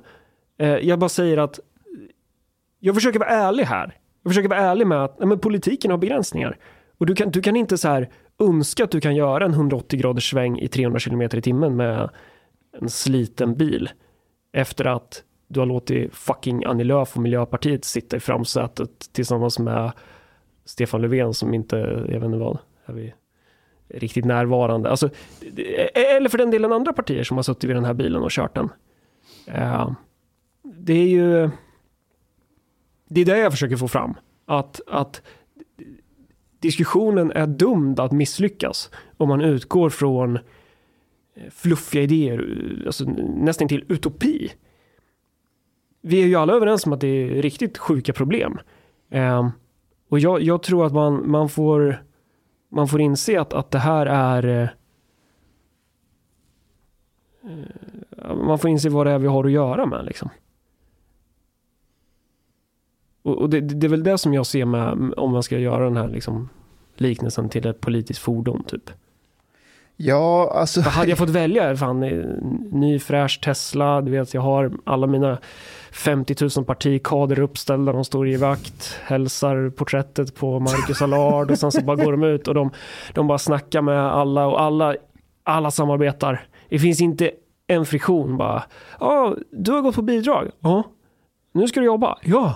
Eh, 0.59 0.69
jag 0.69 0.99
bara 0.99 1.09
säger 1.09 1.37
att, 1.39 1.61
jag 2.81 2.95
försöker 2.95 3.19
vara 3.19 3.29
ärlig 3.31 3.65
här. 3.65 3.97
Jag 4.25 4.31
försöker 4.31 4.49
vara 4.49 4.61
ärlig 4.61 4.87
med 4.87 5.05
att, 5.05 5.19
men 5.19 5.39
politiken 5.39 5.91
har 5.91 5.99
begränsningar. 5.99 6.59
Och 6.99 7.07
du 7.07 7.15
kan, 7.15 7.31
du 7.31 7.43
kan 7.43 7.57
inte 7.57 7.79
så 7.79 7.89
här 7.89 8.11
önska 8.39 8.85
att 8.85 8.91
du 8.91 9.01
kan 9.01 9.17
göra 9.17 9.45
en 9.45 9.51
180 9.51 10.01
graders 10.01 10.31
sväng 10.31 10.59
i 10.59 10.69
300 10.69 11.01
km 11.01 11.23
i 11.23 11.29
timmen 11.29 11.77
med 11.77 12.11
en 12.81 12.89
sliten 12.89 13.55
bil. 13.55 13.91
Efter 14.53 14.85
att 14.85 15.23
du 15.49 15.61
har 15.61 15.67
låtit 15.67 16.15
fucking 16.15 16.65
Annie 16.65 16.85
Lööf 16.85 17.17
och 17.17 17.23
Miljöpartiet 17.23 17.85
sitta 17.85 18.17
i 18.17 18.21
framsätet 18.21 18.91
tillsammans 19.13 19.59
med 19.59 19.93
Stefan 20.65 21.03
Löfven 21.03 21.35
som 21.35 21.55
inte, 21.55 21.77
jag 22.09 22.21
vet 22.21 22.25
inte 22.25 22.39
vad, 22.39 22.59
är 22.87 22.93
vi 22.93 23.15
riktigt 23.89 24.25
närvarande. 24.25 24.91
Alltså, 24.91 25.07
e-, 25.57 25.91
e-, 25.95 26.17
eller 26.17 26.29
för 26.29 26.39
den 26.39 26.51
delen 26.51 26.73
andra 26.73 26.93
partier 26.93 27.25
som 27.25 27.37
har 27.37 27.43
suttit 27.43 27.65
vid 27.65 27.77
den 27.77 27.85
här 27.85 27.95
bilen 27.95 28.23
och 28.23 28.31
kört 28.31 28.55
den. 28.55 28.69
Uh, 29.49 29.93
det 30.63 30.93
är 30.93 31.09
ju, 31.09 31.51
det 33.09 33.21
är 33.21 33.25
det 33.25 33.39
jag 33.39 33.53
försöker 33.53 33.77
få 33.77 33.89
fram. 33.89 34.15
Att, 34.47 34.81
att 34.87 35.23
diskussionen 36.65 37.31
är 37.31 37.47
dömd 37.47 38.01
att 38.01 38.13
misslyckas 38.13 38.91
om 39.17 39.29
man 39.29 39.41
utgår 39.41 39.91
från 39.91 40.37
eh, 40.37 41.51
fluffiga 41.51 42.03
idéer, 42.03 42.39
eh, 42.39 42.87
alltså 42.87 43.05
nästan 43.37 43.69
till 43.69 43.85
utopi. 43.89 44.53
Vi 46.01 46.23
är 46.23 46.27
ju 46.27 46.35
alla 46.35 46.53
överens 46.53 46.87
om 46.87 46.93
att 46.93 47.01
det 47.01 47.09
är 47.09 47.43
riktigt 47.43 47.79
sjuka 47.79 48.13
problem. 48.13 48.59
Um, 49.11 49.51
och 50.09 50.19
jag, 50.19 50.43
jag, 50.43 50.63
tror 50.63 50.87
att 50.87 50.93
man, 50.93 51.31
man, 51.31 51.49
får, 51.49 52.05
man 52.69 52.89
får 52.89 53.01
inse 53.01 53.41
att, 53.41 53.53
att 53.53 53.71
det 53.71 53.79
här 53.79 54.07
är 54.07 54.47
uh, 54.47 54.69
man 58.37 58.59
får 58.59 58.71
inse 58.71 58.89
vad 58.89 59.07
det 59.07 59.13
är 59.13 59.19
vi 59.19 59.27
har 59.27 59.45
att 59.45 59.53
göra 59.53 59.87
med 59.87 60.05
liksom. 60.05 60.31
Och, 63.25 63.39
och 63.39 63.51
det, 63.51 63.61
det, 63.61 63.87
är 63.87 63.89
väl 63.89 64.03
det 64.03 64.19
som 64.19 64.35
jag 64.35 64.47
ser 64.47 64.65
med 64.65 65.15
om 65.17 65.33
man 65.33 65.43
ska 65.43 65.59
göra 65.59 65.85
den 65.85 65.97
här 65.97 66.09
liksom, 66.09 66.49
liknelsen 66.97 67.49
till 67.49 67.67
ett 67.67 67.81
politiskt 67.81 68.21
fordon 68.21 68.65
typ. 68.65 68.91
Ja, 69.97 70.53
alltså. 70.55 70.83
För 70.83 70.91
hade 70.91 71.09
jag 71.09 71.19
fått 71.19 71.31
välja, 71.31 71.77
fan, 71.77 72.01
ny 72.71 72.99
fräsch 72.99 73.41
Tesla, 73.45 74.01
du 74.01 74.11
vet 74.11 74.35
jag 74.35 74.41
har 74.41 74.73
alla 74.85 75.07
mina 75.07 75.39
50 75.93 76.37
000 76.57 76.65
partikader 76.65 77.41
uppställda, 77.41 77.93
de 77.93 78.05
står 78.05 78.29
i 78.29 78.37
vakt, 78.37 79.01
hälsar 79.05 79.71
porträttet 79.71 80.35
på 80.35 80.61
Marcus 80.61 81.03
Allard 81.03 81.51
och 81.51 81.59
sen 81.59 81.73
så 81.73 81.81
bara 81.81 81.97
går 81.97 82.13
de 82.13 82.23
ut 82.23 82.49
och 82.49 82.55
de, 82.55 82.71
de 83.15 83.27
bara 83.27 83.39
snackar 83.39 83.83
med 83.83 84.01
alla 84.01 84.47
och 84.47 84.61
alla, 84.61 84.97
alla 85.45 85.71
samarbetar. 85.71 86.47
Det 86.69 86.79
finns 86.79 87.01
inte 87.01 87.31
en 87.67 87.87
friktion 87.87 88.37
bara. 88.37 88.63
Ja, 89.01 89.37
du 89.51 89.73
har 89.73 89.81
gått 89.81 89.95
på 89.95 90.03
bidrag. 90.03 90.51
Ja. 90.61 90.83
Nu 91.53 91.69
ska 91.69 91.81
du 91.81 91.87
jobba. 91.87 92.19
Ja. 92.23 92.55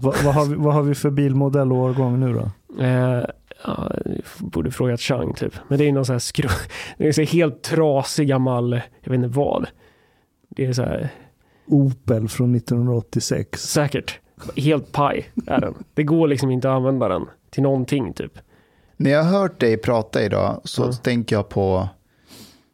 Va, 0.00 0.14
vad, 0.24 0.34
har 0.34 0.46
vi, 0.46 0.54
vad 0.54 0.74
har 0.74 0.82
vi 0.82 0.94
för 0.94 1.10
bilmodell 1.10 1.72
och 1.72 1.78
årgång 1.78 2.20
nu 2.20 2.32
då? 2.32 2.50
Eh, 2.82 3.24
ja, 3.64 3.92
borde 4.38 4.70
frågat 4.70 5.00
Chang 5.00 5.34
typ. 5.34 5.54
Men 5.68 5.78
det 5.78 5.88
är 5.88 5.92
någon 5.92 6.04
sån 6.06 6.14
här 6.14 6.18
skru... 6.18 6.48
Det 6.98 7.08
är 7.08 7.12
så 7.12 7.22
helt 7.22 7.62
trasig 7.62 8.28
gammal, 8.28 8.80
jag 9.00 9.10
vet 9.10 9.18
inte 9.18 9.38
vad. 9.38 9.66
Det 10.48 10.66
är 10.66 10.72
så 10.72 10.82
här... 10.82 11.08
Opel 11.68 12.28
från 12.28 12.54
1986. 12.54 13.60
Säkert. 13.62 14.20
Helt 14.56 14.92
paj 14.92 15.30
är 15.46 15.60
den. 15.60 15.74
Det 15.94 16.02
går 16.02 16.28
liksom 16.28 16.50
inte 16.50 16.70
att 16.70 16.76
använda 16.76 17.08
den 17.08 17.26
till 17.50 17.62
någonting 17.62 18.12
typ. 18.12 18.38
När 18.96 19.10
jag 19.10 19.22
har 19.22 19.38
hört 19.38 19.60
dig 19.60 19.76
prata 19.76 20.22
idag 20.22 20.60
så 20.64 20.82
mm. 20.82 20.94
tänker 20.94 21.36
jag 21.36 21.48
på... 21.48 21.88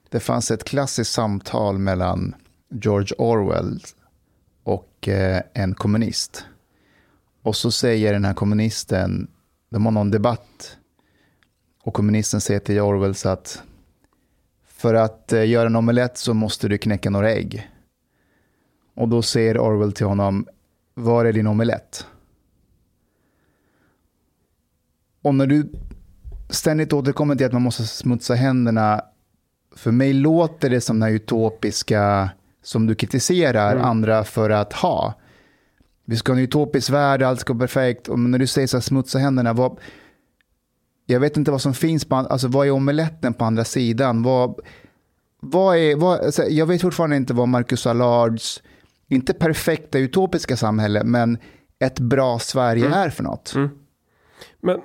Det 0.09 0.21
fanns 0.21 0.51
ett 0.51 0.65
klassiskt 0.65 1.13
samtal 1.13 1.79
mellan 1.79 2.35
George 2.71 3.17
Orwell 3.19 3.81
och 4.65 5.09
eh, 5.09 5.43
en 5.55 5.75
kommunist. 5.75 6.45
Och 7.43 7.57
så 7.57 7.71
säger 7.71 8.13
den 8.13 8.25
här 8.25 8.35
kommunisten, 8.35 9.31
de 9.71 9.85
har 9.85 9.93
någon 9.93 10.11
debatt, 10.11 10.77
och 11.83 11.95
kommunisten 11.95 12.41
säger 12.41 12.61
till 12.61 12.81
Orwell 12.81 13.15
så 13.15 13.29
att 13.29 13.63
för 14.67 14.95
att 14.95 15.33
eh, 15.33 15.49
göra 15.49 15.67
en 15.67 15.77
omelett 15.77 16.19
så 16.19 16.35
måste 16.35 16.69
du 16.69 16.79
knäcka 16.79 17.11
några 17.11 17.31
ägg. 17.31 17.71
Och 18.95 19.09
då 19.09 19.23
säger 19.23 19.59
Orwell 19.59 19.93
till 19.93 20.07
honom, 20.07 20.47
var 20.95 21.25
är 21.25 21.33
din 21.33 21.47
omelett? 21.47 22.07
Och 25.23 25.35
när 25.35 25.47
du 25.47 25.73
ständigt 26.51 26.93
återkommer 26.93 27.35
till 27.35 27.47
att 27.47 27.53
man 27.53 27.63
måste 27.63 27.87
smutsa 27.87 28.35
händerna, 28.35 29.03
för 29.77 29.91
mig 29.91 30.13
låter 30.13 30.71
det 30.71 30.81
som 30.81 31.01
den 31.01 31.09
här 31.09 31.17
utopiska 31.17 32.31
som 32.63 32.87
du 32.87 32.95
kritiserar 32.95 33.73
mm. 33.73 33.85
andra 33.85 34.25
för 34.25 34.51
att 34.51 34.73
ha. 34.73 35.15
Vi 36.05 36.17
ska 36.17 36.33
ha 36.33 36.39
en 36.39 36.45
utopisk 36.45 36.91
värld, 36.91 37.23
allt 37.23 37.41
ska 37.41 37.53
vara 37.53 37.61
perfekt. 37.61 38.09
Och 38.09 38.19
när 38.19 38.39
du 38.39 38.47
säger 38.47 38.67
så 38.67 38.77
här, 38.77 38.83
smutsa 38.83 39.19
händerna, 39.19 39.53
vad, 39.53 39.79
jag 41.07 41.21
vet 41.21 41.37
inte 41.37 41.51
vad 41.51 41.63
som 41.63 41.75
finns, 41.75 42.05
på, 42.05 42.15
alltså 42.15 42.49
vad 42.49 42.67
är 42.67 42.71
omeletten 42.71 43.35
på 43.35 43.45
andra 43.45 43.65
sidan? 43.65 44.23
Vad, 44.23 44.61
vad 45.41 45.77
är, 45.77 45.97
vad, 45.97 46.21
alltså, 46.21 46.43
jag 46.43 46.67
vet 46.67 46.83
fortfarande 46.83 47.17
inte 47.17 47.35
vad 47.35 47.49
Marcus 47.49 47.87
Allards, 47.87 48.63
inte 49.09 49.35
perfekta 49.35 49.99
utopiska 49.99 50.57
samhälle, 50.57 51.05
men 51.05 51.39
ett 51.79 52.01
bra 52.01 52.39
Sverige 52.39 52.87
mm. 52.87 52.99
är 52.99 53.11
för 53.11 53.23
något. 53.23 53.55
Mm. 53.57 53.69
Men 54.61 54.81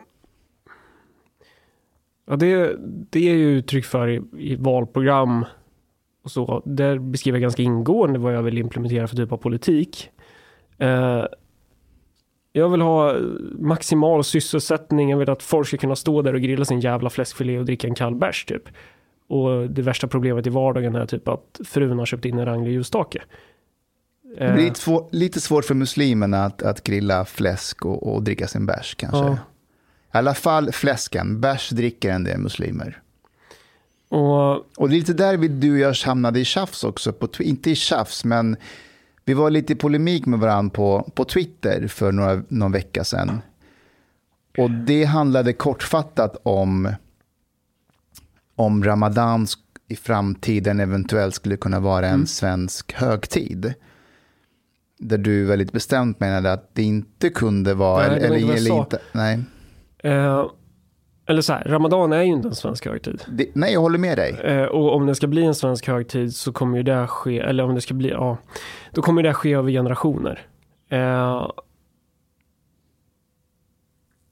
ja, 2.25 2.35
det, 2.35 2.75
det 3.09 3.29
är 3.29 3.35
ju 3.35 3.57
uttryck 3.57 3.85
för 3.85 4.07
i, 4.07 4.21
i 4.37 4.55
valprogram 4.55 5.45
och 6.23 6.31
så. 6.31 6.61
Där 6.65 6.99
beskriver 6.99 7.37
jag 7.37 7.41
ganska 7.41 7.61
ingående 7.61 8.19
vad 8.19 8.35
jag 8.35 8.43
vill 8.43 8.57
implementera 8.57 9.07
för 9.07 9.15
typ 9.15 9.31
av 9.31 9.37
politik. 9.37 10.09
Eh, 10.77 11.25
jag 12.51 12.69
vill 12.69 12.81
ha 12.81 13.15
maximal 13.59 14.23
sysselsättning. 14.23 15.09
Jag 15.09 15.17
vill 15.17 15.29
att 15.29 15.43
folk 15.43 15.67
ska 15.67 15.77
kunna 15.77 15.95
stå 15.95 16.21
där 16.21 16.33
och 16.33 16.41
grilla 16.41 16.65
sin 16.65 16.79
jävla 16.79 17.09
fläskfilé 17.09 17.59
och 17.59 17.65
dricka 17.65 17.87
en 17.87 17.95
kall 17.95 18.15
bärs 18.15 18.45
typ. 18.45 18.63
Och 19.27 19.69
det 19.69 19.81
värsta 19.81 20.07
problemet 20.07 20.47
i 20.47 20.49
vardagen 20.49 20.95
är 20.95 21.05
typ 21.05 21.27
att 21.27 21.59
frun 21.65 21.99
har 21.99 22.05
köpt 22.05 22.25
in 22.25 22.39
en 22.39 22.45
ranglig 22.45 22.71
ljusstake. 22.71 23.21
Det 24.37 24.53
blir 24.53 24.63
lite, 24.63 24.79
svår, 24.79 25.07
lite 25.11 25.41
svårt 25.41 25.65
för 25.65 25.75
muslimerna 25.75 26.45
att, 26.45 26.63
att 26.63 26.83
grilla 26.83 27.25
fläsk 27.25 27.85
och, 27.85 28.13
och 28.13 28.23
dricka 28.23 28.47
sin 28.47 28.65
bärs 28.65 28.95
kanske. 28.95 29.17
Ja. 29.17 29.33
I 29.33 30.17
alla 30.17 30.33
fall 30.33 30.71
fläsken. 30.71 31.41
Bärs 31.41 31.69
dricker 31.69 32.11
en 32.11 32.23
del 32.23 32.39
muslimer. 32.39 33.01
Och, 34.09 34.51
och 34.55 34.89
det 34.89 34.95
är 34.95 34.99
lite 34.99 35.13
där 35.13 35.37
vi, 35.37 35.47
du 35.47 35.71
och 35.71 35.79
jag 35.79 35.93
hamnade 35.93 36.39
i 36.39 36.45
tjafs 36.45 36.83
också. 36.83 37.13
På, 37.13 37.27
inte 37.39 37.71
i 37.71 37.75
tjafs, 37.75 38.25
men 38.25 38.57
vi 39.27 39.33
var 39.33 39.49
lite 39.49 39.73
i 39.73 39.75
polemik 39.75 40.25
med 40.25 40.39
varandra 40.39 40.73
på, 40.73 41.11
på 41.15 41.25
Twitter 41.25 41.87
för 41.87 42.11
några, 42.11 42.43
någon 42.47 42.71
vecka 42.71 43.03
sedan. 43.03 43.41
Och 44.57 44.71
det 44.71 45.03
handlade 45.03 45.53
kortfattat 45.53 46.37
om, 46.43 46.93
om 48.55 48.83
Ramadan 48.83 49.47
i 49.87 49.95
framtiden 49.95 50.79
eventuellt 50.79 51.35
skulle 51.35 51.57
kunna 51.57 51.79
vara 51.79 52.07
en 52.07 52.13
mm. 52.13 52.27
svensk 52.27 52.93
högtid. 52.93 53.73
Där 54.99 55.17
du 55.17 55.45
väldigt 55.45 55.71
bestämt 55.71 56.19
menade 56.19 56.53
att 56.53 56.69
det 56.73 56.83
inte 56.83 57.29
kunde 57.29 57.73
vara... 57.73 58.07
Nej, 58.07 58.17
eller, 58.17 58.37
eller, 58.37 58.55
eller 58.55 58.79
inte, 58.79 58.99
nej. 59.11 59.39
Uh, 60.05 60.51
eller 61.27 61.41
så 61.41 61.53
här, 61.53 61.63
Ramadan 61.63 62.13
är 62.13 62.21
ju 62.21 62.31
inte 62.31 62.47
en 62.47 62.55
svensk 62.55 62.85
högtid. 62.85 63.23
Det, 63.27 63.47
nej, 63.53 63.73
jag 63.73 63.81
håller 63.81 63.99
med 63.99 64.17
dig. 64.17 64.39
Eh, 64.43 64.63
och 64.63 64.95
om 64.95 65.05
det 65.05 65.15
ska 65.15 65.27
bli 65.27 65.43
en 65.43 65.55
svensk 65.55 65.87
högtid 65.87 66.35
så 66.35 66.51
kommer 66.53 66.77
ju 66.77 66.83
det 66.83 67.07
ske, 67.07 67.39
eller 67.39 67.63
om 67.63 67.75
det 67.75 67.81
ska 67.81 67.93
bli, 67.93 68.09
ja, 68.09 68.37
då 68.91 69.01
kommer 69.01 69.23
det 69.23 69.33
ske 69.33 69.53
över 69.53 69.71
generationer. 69.71 70.47
Eh, 70.89 71.51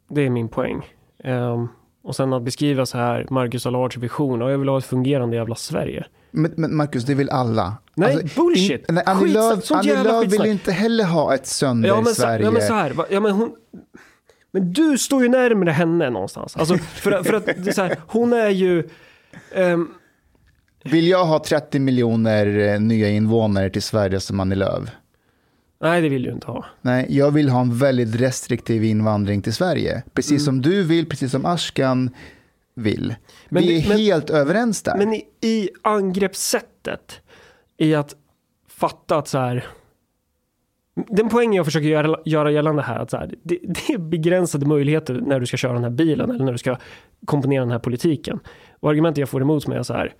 det 0.09 0.21
är 0.21 0.29
min 0.29 0.49
poäng. 0.49 0.85
Eh, 1.23 1.65
och 2.03 2.15
sen 2.15 2.33
att 2.33 2.41
beskriva 2.41 2.85
så 2.85 2.97
här, 2.97 3.27
Marcus 3.29 3.65
Allards 3.65 3.97
vision, 3.97 4.41
och 4.41 4.51
jag 4.51 4.57
vill 4.57 4.69
ha 4.69 4.77
ett 4.77 4.85
fungerande 4.85 5.35
jävla 5.35 5.55
Sverige. 5.55 6.05
Men, 6.31 6.53
men 6.55 6.75
Marcus, 6.75 7.05
det 7.05 7.13
vill 7.13 7.29
alla. 7.29 7.77
Nej, 7.93 8.13
alltså, 8.13 8.41
bullshit! 8.41 8.85
Nej, 8.89 9.03
Annie 9.05 9.33
Lööf, 9.33 10.33
vill 10.33 10.45
inte 10.45 10.71
heller 10.71 11.03
ha 11.03 11.33
ett 11.33 11.47
sönder 11.47 11.89
ja, 11.89 12.05
Sverige. 12.05 12.45
Ja, 12.45 12.51
men 12.51 12.61
så 12.61 12.73
här, 12.73 12.93
ja, 13.09 13.19
men 13.19 13.31
hon, 13.31 13.55
men 14.55 14.73
du 14.73 14.97
står 14.97 15.23
ju 15.23 15.29
närmare 15.29 15.71
henne 15.71 16.09
någonstans. 16.09 16.57
Alltså, 16.57 16.77
för, 16.77 17.23
för 17.23 17.33
att 17.33 17.45
det 17.45 17.67
är 17.67 17.71
så 17.71 17.81
här, 17.81 17.97
hon 18.07 18.33
är 18.33 18.49
ju... 18.49 18.89
Um... 19.55 19.93
Vill 20.83 21.07
jag 21.07 21.25
ha 21.25 21.43
30 21.43 21.79
miljoner 21.79 22.73
eh, 22.73 22.79
nya 22.79 23.09
invånare 23.09 23.69
till 23.69 23.81
Sverige 23.81 24.19
som 24.19 24.39
Annie 24.39 24.55
Lööf? 24.55 24.89
Nej, 25.81 26.01
det 26.01 26.09
vill 26.09 26.23
du 26.23 26.31
inte 26.31 26.47
ha. 26.47 26.65
Nej, 26.81 27.05
jag 27.09 27.31
vill 27.31 27.49
ha 27.49 27.61
en 27.61 27.77
väldigt 27.77 28.15
restriktiv 28.15 28.83
invandring 28.83 29.41
till 29.41 29.53
Sverige. 29.53 30.03
Precis 30.13 30.31
mm. 30.31 30.45
som 30.45 30.61
du 30.61 30.83
vill, 30.83 31.09
precis 31.09 31.31
som 31.31 31.45
Ashkan 31.45 32.09
vill. 32.75 33.15
Men, 33.49 33.63
Vi 33.63 33.83
är 33.83 33.89
men, 33.89 33.97
helt 33.97 34.29
överens 34.29 34.81
där. 34.81 34.97
Men 34.97 35.13
i, 35.13 35.23
i 35.41 35.69
angreppssättet, 35.81 37.21
i 37.77 37.95
att 37.95 38.15
fatta 38.67 39.17
att 39.17 39.27
så 39.27 39.37
här. 39.37 39.65
Den 40.95 41.29
poängen 41.29 41.53
jag 41.53 41.65
försöker 41.65 41.87
göra, 41.87 42.19
göra 42.25 42.51
gällande 42.51 42.81
här, 42.81 42.99
att 42.99 43.09
så 43.09 43.17
här, 43.17 43.33
det, 43.43 43.59
det 43.63 43.93
är 43.93 43.97
begränsade 43.97 44.65
möjligheter 44.65 45.13
när 45.13 45.39
du 45.39 45.45
ska 45.45 45.57
köra 45.57 45.73
den 45.73 45.83
här 45.83 45.89
bilen 45.89 46.29
eller 46.29 46.45
när 46.45 46.51
du 46.51 46.57
ska 46.57 46.77
komponera 47.25 47.61
den 47.61 47.71
här 47.71 47.79
politiken. 47.79 48.39
Och 48.79 48.89
argumentet 48.89 49.17
jag 49.17 49.29
får 49.29 49.41
emot 49.41 49.67
mig 49.67 49.77
är 49.77 49.83
så 49.83 49.93
här. 49.93 50.13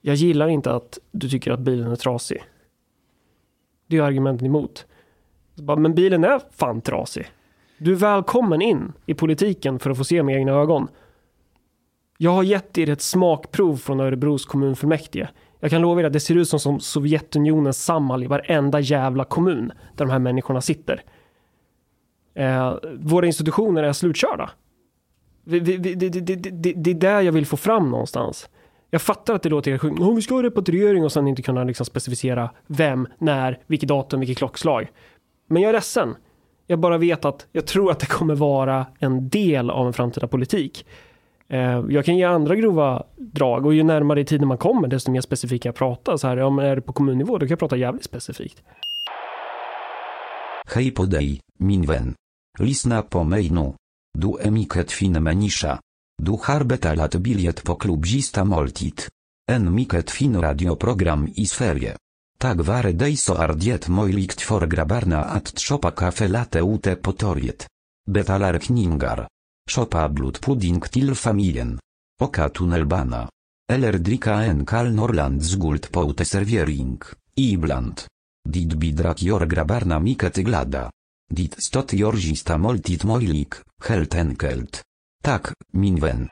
Jag 0.00 0.14
gillar 0.14 0.48
inte 0.48 0.72
att 0.72 0.98
du 1.10 1.28
tycker 1.28 1.50
att 1.50 1.60
bilen 1.60 1.92
är 1.92 1.96
trasig. 1.96 2.42
Det 3.86 3.96
är 3.96 4.02
argumenten 4.02 4.46
emot. 4.46 4.86
Men 5.78 5.94
bilen 5.94 6.24
är 6.24 6.40
fan 6.50 6.80
trasig. 6.80 7.26
Du 7.78 7.92
är 7.92 7.96
välkommen 7.96 8.62
in 8.62 8.92
i 9.06 9.14
politiken 9.14 9.78
för 9.78 9.90
att 9.90 9.98
få 9.98 10.04
se 10.04 10.22
med 10.22 10.36
egna 10.36 10.52
ögon. 10.52 10.88
Jag 12.18 12.30
har 12.30 12.42
gett 12.42 12.78
er 12.78 12.90
ett 12.90 13.02
smakprov 13.02 13.76
från 13.76 14.00
Örebros 14.00 14.46
kommunfullmäktige. 14.46 15.28
Jag 15.62 15.70
kan 15.70 15.82
lova 15.82 16.00
er 16.00 16.04
att 16.04 16.12
det 16.12 16.20
ser 16.20 16.34
ut 16.34 16.48
som, 16.48 16.60
som 16.60 16.80
Sovjetunionens 16.80 17.84
Samhall 17.84 18.24
i 18.24 18.26
varenda 18.26 18.80
jävla 18.80 19.24
kommun 19.24 19.72
där 19.96 20.04
de 20.04 20.10
här 20.10 20.18
människorna 20.18 20.60
sitter. 20.60 21.02
Eh, 22.34 22.74
våra 22.98 23.26
institutioner 23.26 23.82
är 23.82 23.92
slutkörda. 23.92 24.50
Det, 25.44 25.60
det, 25.60 25.78
det, 25.78 26.72
det, 26.72 26.90
är 26.90 26.94
där 26.94 27.20
jag 27.20 27.32
vill 27.32 27.46
få 27.46 27.56
fram 27.56 27.90
någonstans. 27.90 28.48
Jag 28.90 29.02
fattar 29.02 29.34
att 29.34 29.42
det 29.42 29.48
låter 29.48 29.70
helt 29.70 29.82
sjukt. 29.82 30.00
Oh, 30.00 30.14
vi 30.14 30.22
ska 30.22 30.34
ha 30.34 30.42
repatriering 30.42 31.04
och 31.04 31.12
sen 31.12 31.28
inte 31.28 31.42
kunna 31.42 31.64
liksom 31.64 31.86
specificera 31.86 32.50
vem, 32.66 33.08
när, 33.18 33.58
vilket 33.66 33.88
datum, 33.88 34.20
vilket 34.20 34.38
klockslag. 34.38 34.88
Men 35.48 35.62
jag 35.62 35.68
är 35.68 35.72
ledsen. 35.72 36.14
Jag 36.66 36.78
bara 36.78 36.98
vet 36.98 37.24
att 37.24 37.46
jag 37.52 37.66
tror 37.66 37.90
att 37.90 38.00
det 38.00 38.06
kommer 38.06 38.34
vara 38.34 38.86
en 38.98 39.28
del 39.28 39.70
av 39.70 39.86
en 39.86 39.92
framtida 39.92 40.28
politik. 40.28 40.86
Eh, 41.52 41.84
jag 41.88 42.04
kan 42.04 42.16
ge 42.16 42.24
andra 42.24 42.56
grova 42.56 43.02
drag 43.16 43.66
och 43.66 43.74
ju 43.74 43.82
närmare 43.82 44.20
i 44.20 44.24
tiden 44.24 44.48
man 44.48 44.58
kommer 44.58 44.88
desto 44.88 45.10
mer 45.10 45.20
specifikt 45.20 45.62
kan 45.62 45.68
jag 45.70 45.76
prata. 45.76 46.18
Så 46.18 46.28
här, 46.28 46.36
ja, 46.36 46.50
men 46.50 46.66
är 46.66 46.76
det 46.76 46.82
på 46.82 46.92
kommunnivå 46.92 47.38
då 47.38 47.46
kan 47.46 47.50
jag 47.50 47.58
prata 47.58 47.76
jävligt 47.76 48.04
specifikt. 48.04 48.62
Hej 50.66 50.90
på 50.90 51.04
dig, 51.04 51.40
min 51.58 51.86
vän. 51.86 52.14
Lyssna 52.58 53.02
på 53.02 53.24
mig 53.24 53.50
nu. 53.50 53.72
Du 54.18 54.38
är 54.40 54.50
mycket 54.50 54.92
fin 54.92 55.22
människa. 55.22 55.78
Du 56.22 56.30
har 56.42 56.64
betalat 56.64 57.14
bilet 57.14 57.64
på 57.64 57.74
klubbista 57.74 58.44
måltid. 58.44 59.00
En 59.52 59.74
mycket 59.74 60.10
fin 60.10 60.40
radioprogram 60.40 61.28
i 61.36 61.46
Sverige. 61.46 61.96
Tak 62.38 62.56
vare 62.56 62.92
dig 62.92 63.16
så 63.16 63.34
är 63.34 63.48
det 63.48 63.88
möjligt 63.88 64.40
för 64.40 64.66
grabbarna 64.66 65.24
att 65.24 65.58
köpa 65.58 65.90
kaffe 65.90 66.28
latte 66.28 66.58
ute 66.58 66.96
på 66.96 67.12
torget. 67.12 67.66
Betalar 68.10 68.58
kningar. 68.58 69.28
Köpa 69.70 70.08
blodpudding 70.08 70.80
till 70.80 71.14
familjen. 71.14 71.78
Oka 72.20 72.48
tunnelbana. 72.48 73.28
Eller 73.72 73.92
dricka 73.92 74.34
en 74.34 74.66
kall 74.66 74.92
Norrlands 74.94 75.54
guld 75.54 75.92
på 75.92 76.10
uteservering, 76.10 77.00
ibland. 77.36 78.00
Dit 78.48 78.74
bidrak 78.74 79.22
jor 79.22 79.46
grabbarna 79.46 79.98
mycket 80.00 80.36
glada. 80.36 80.90
Dit 81.30 81.64
stot 81.64 81.92
jorzista 81.92 82.58
måltid 82.58 83.04
möjlig, 83.04 83.52
helt 83.84 84.14
enkelt. 84.14 84.82
Tak, 85.22 85.52
min 85.72 86.00
vän. 86.00 86.28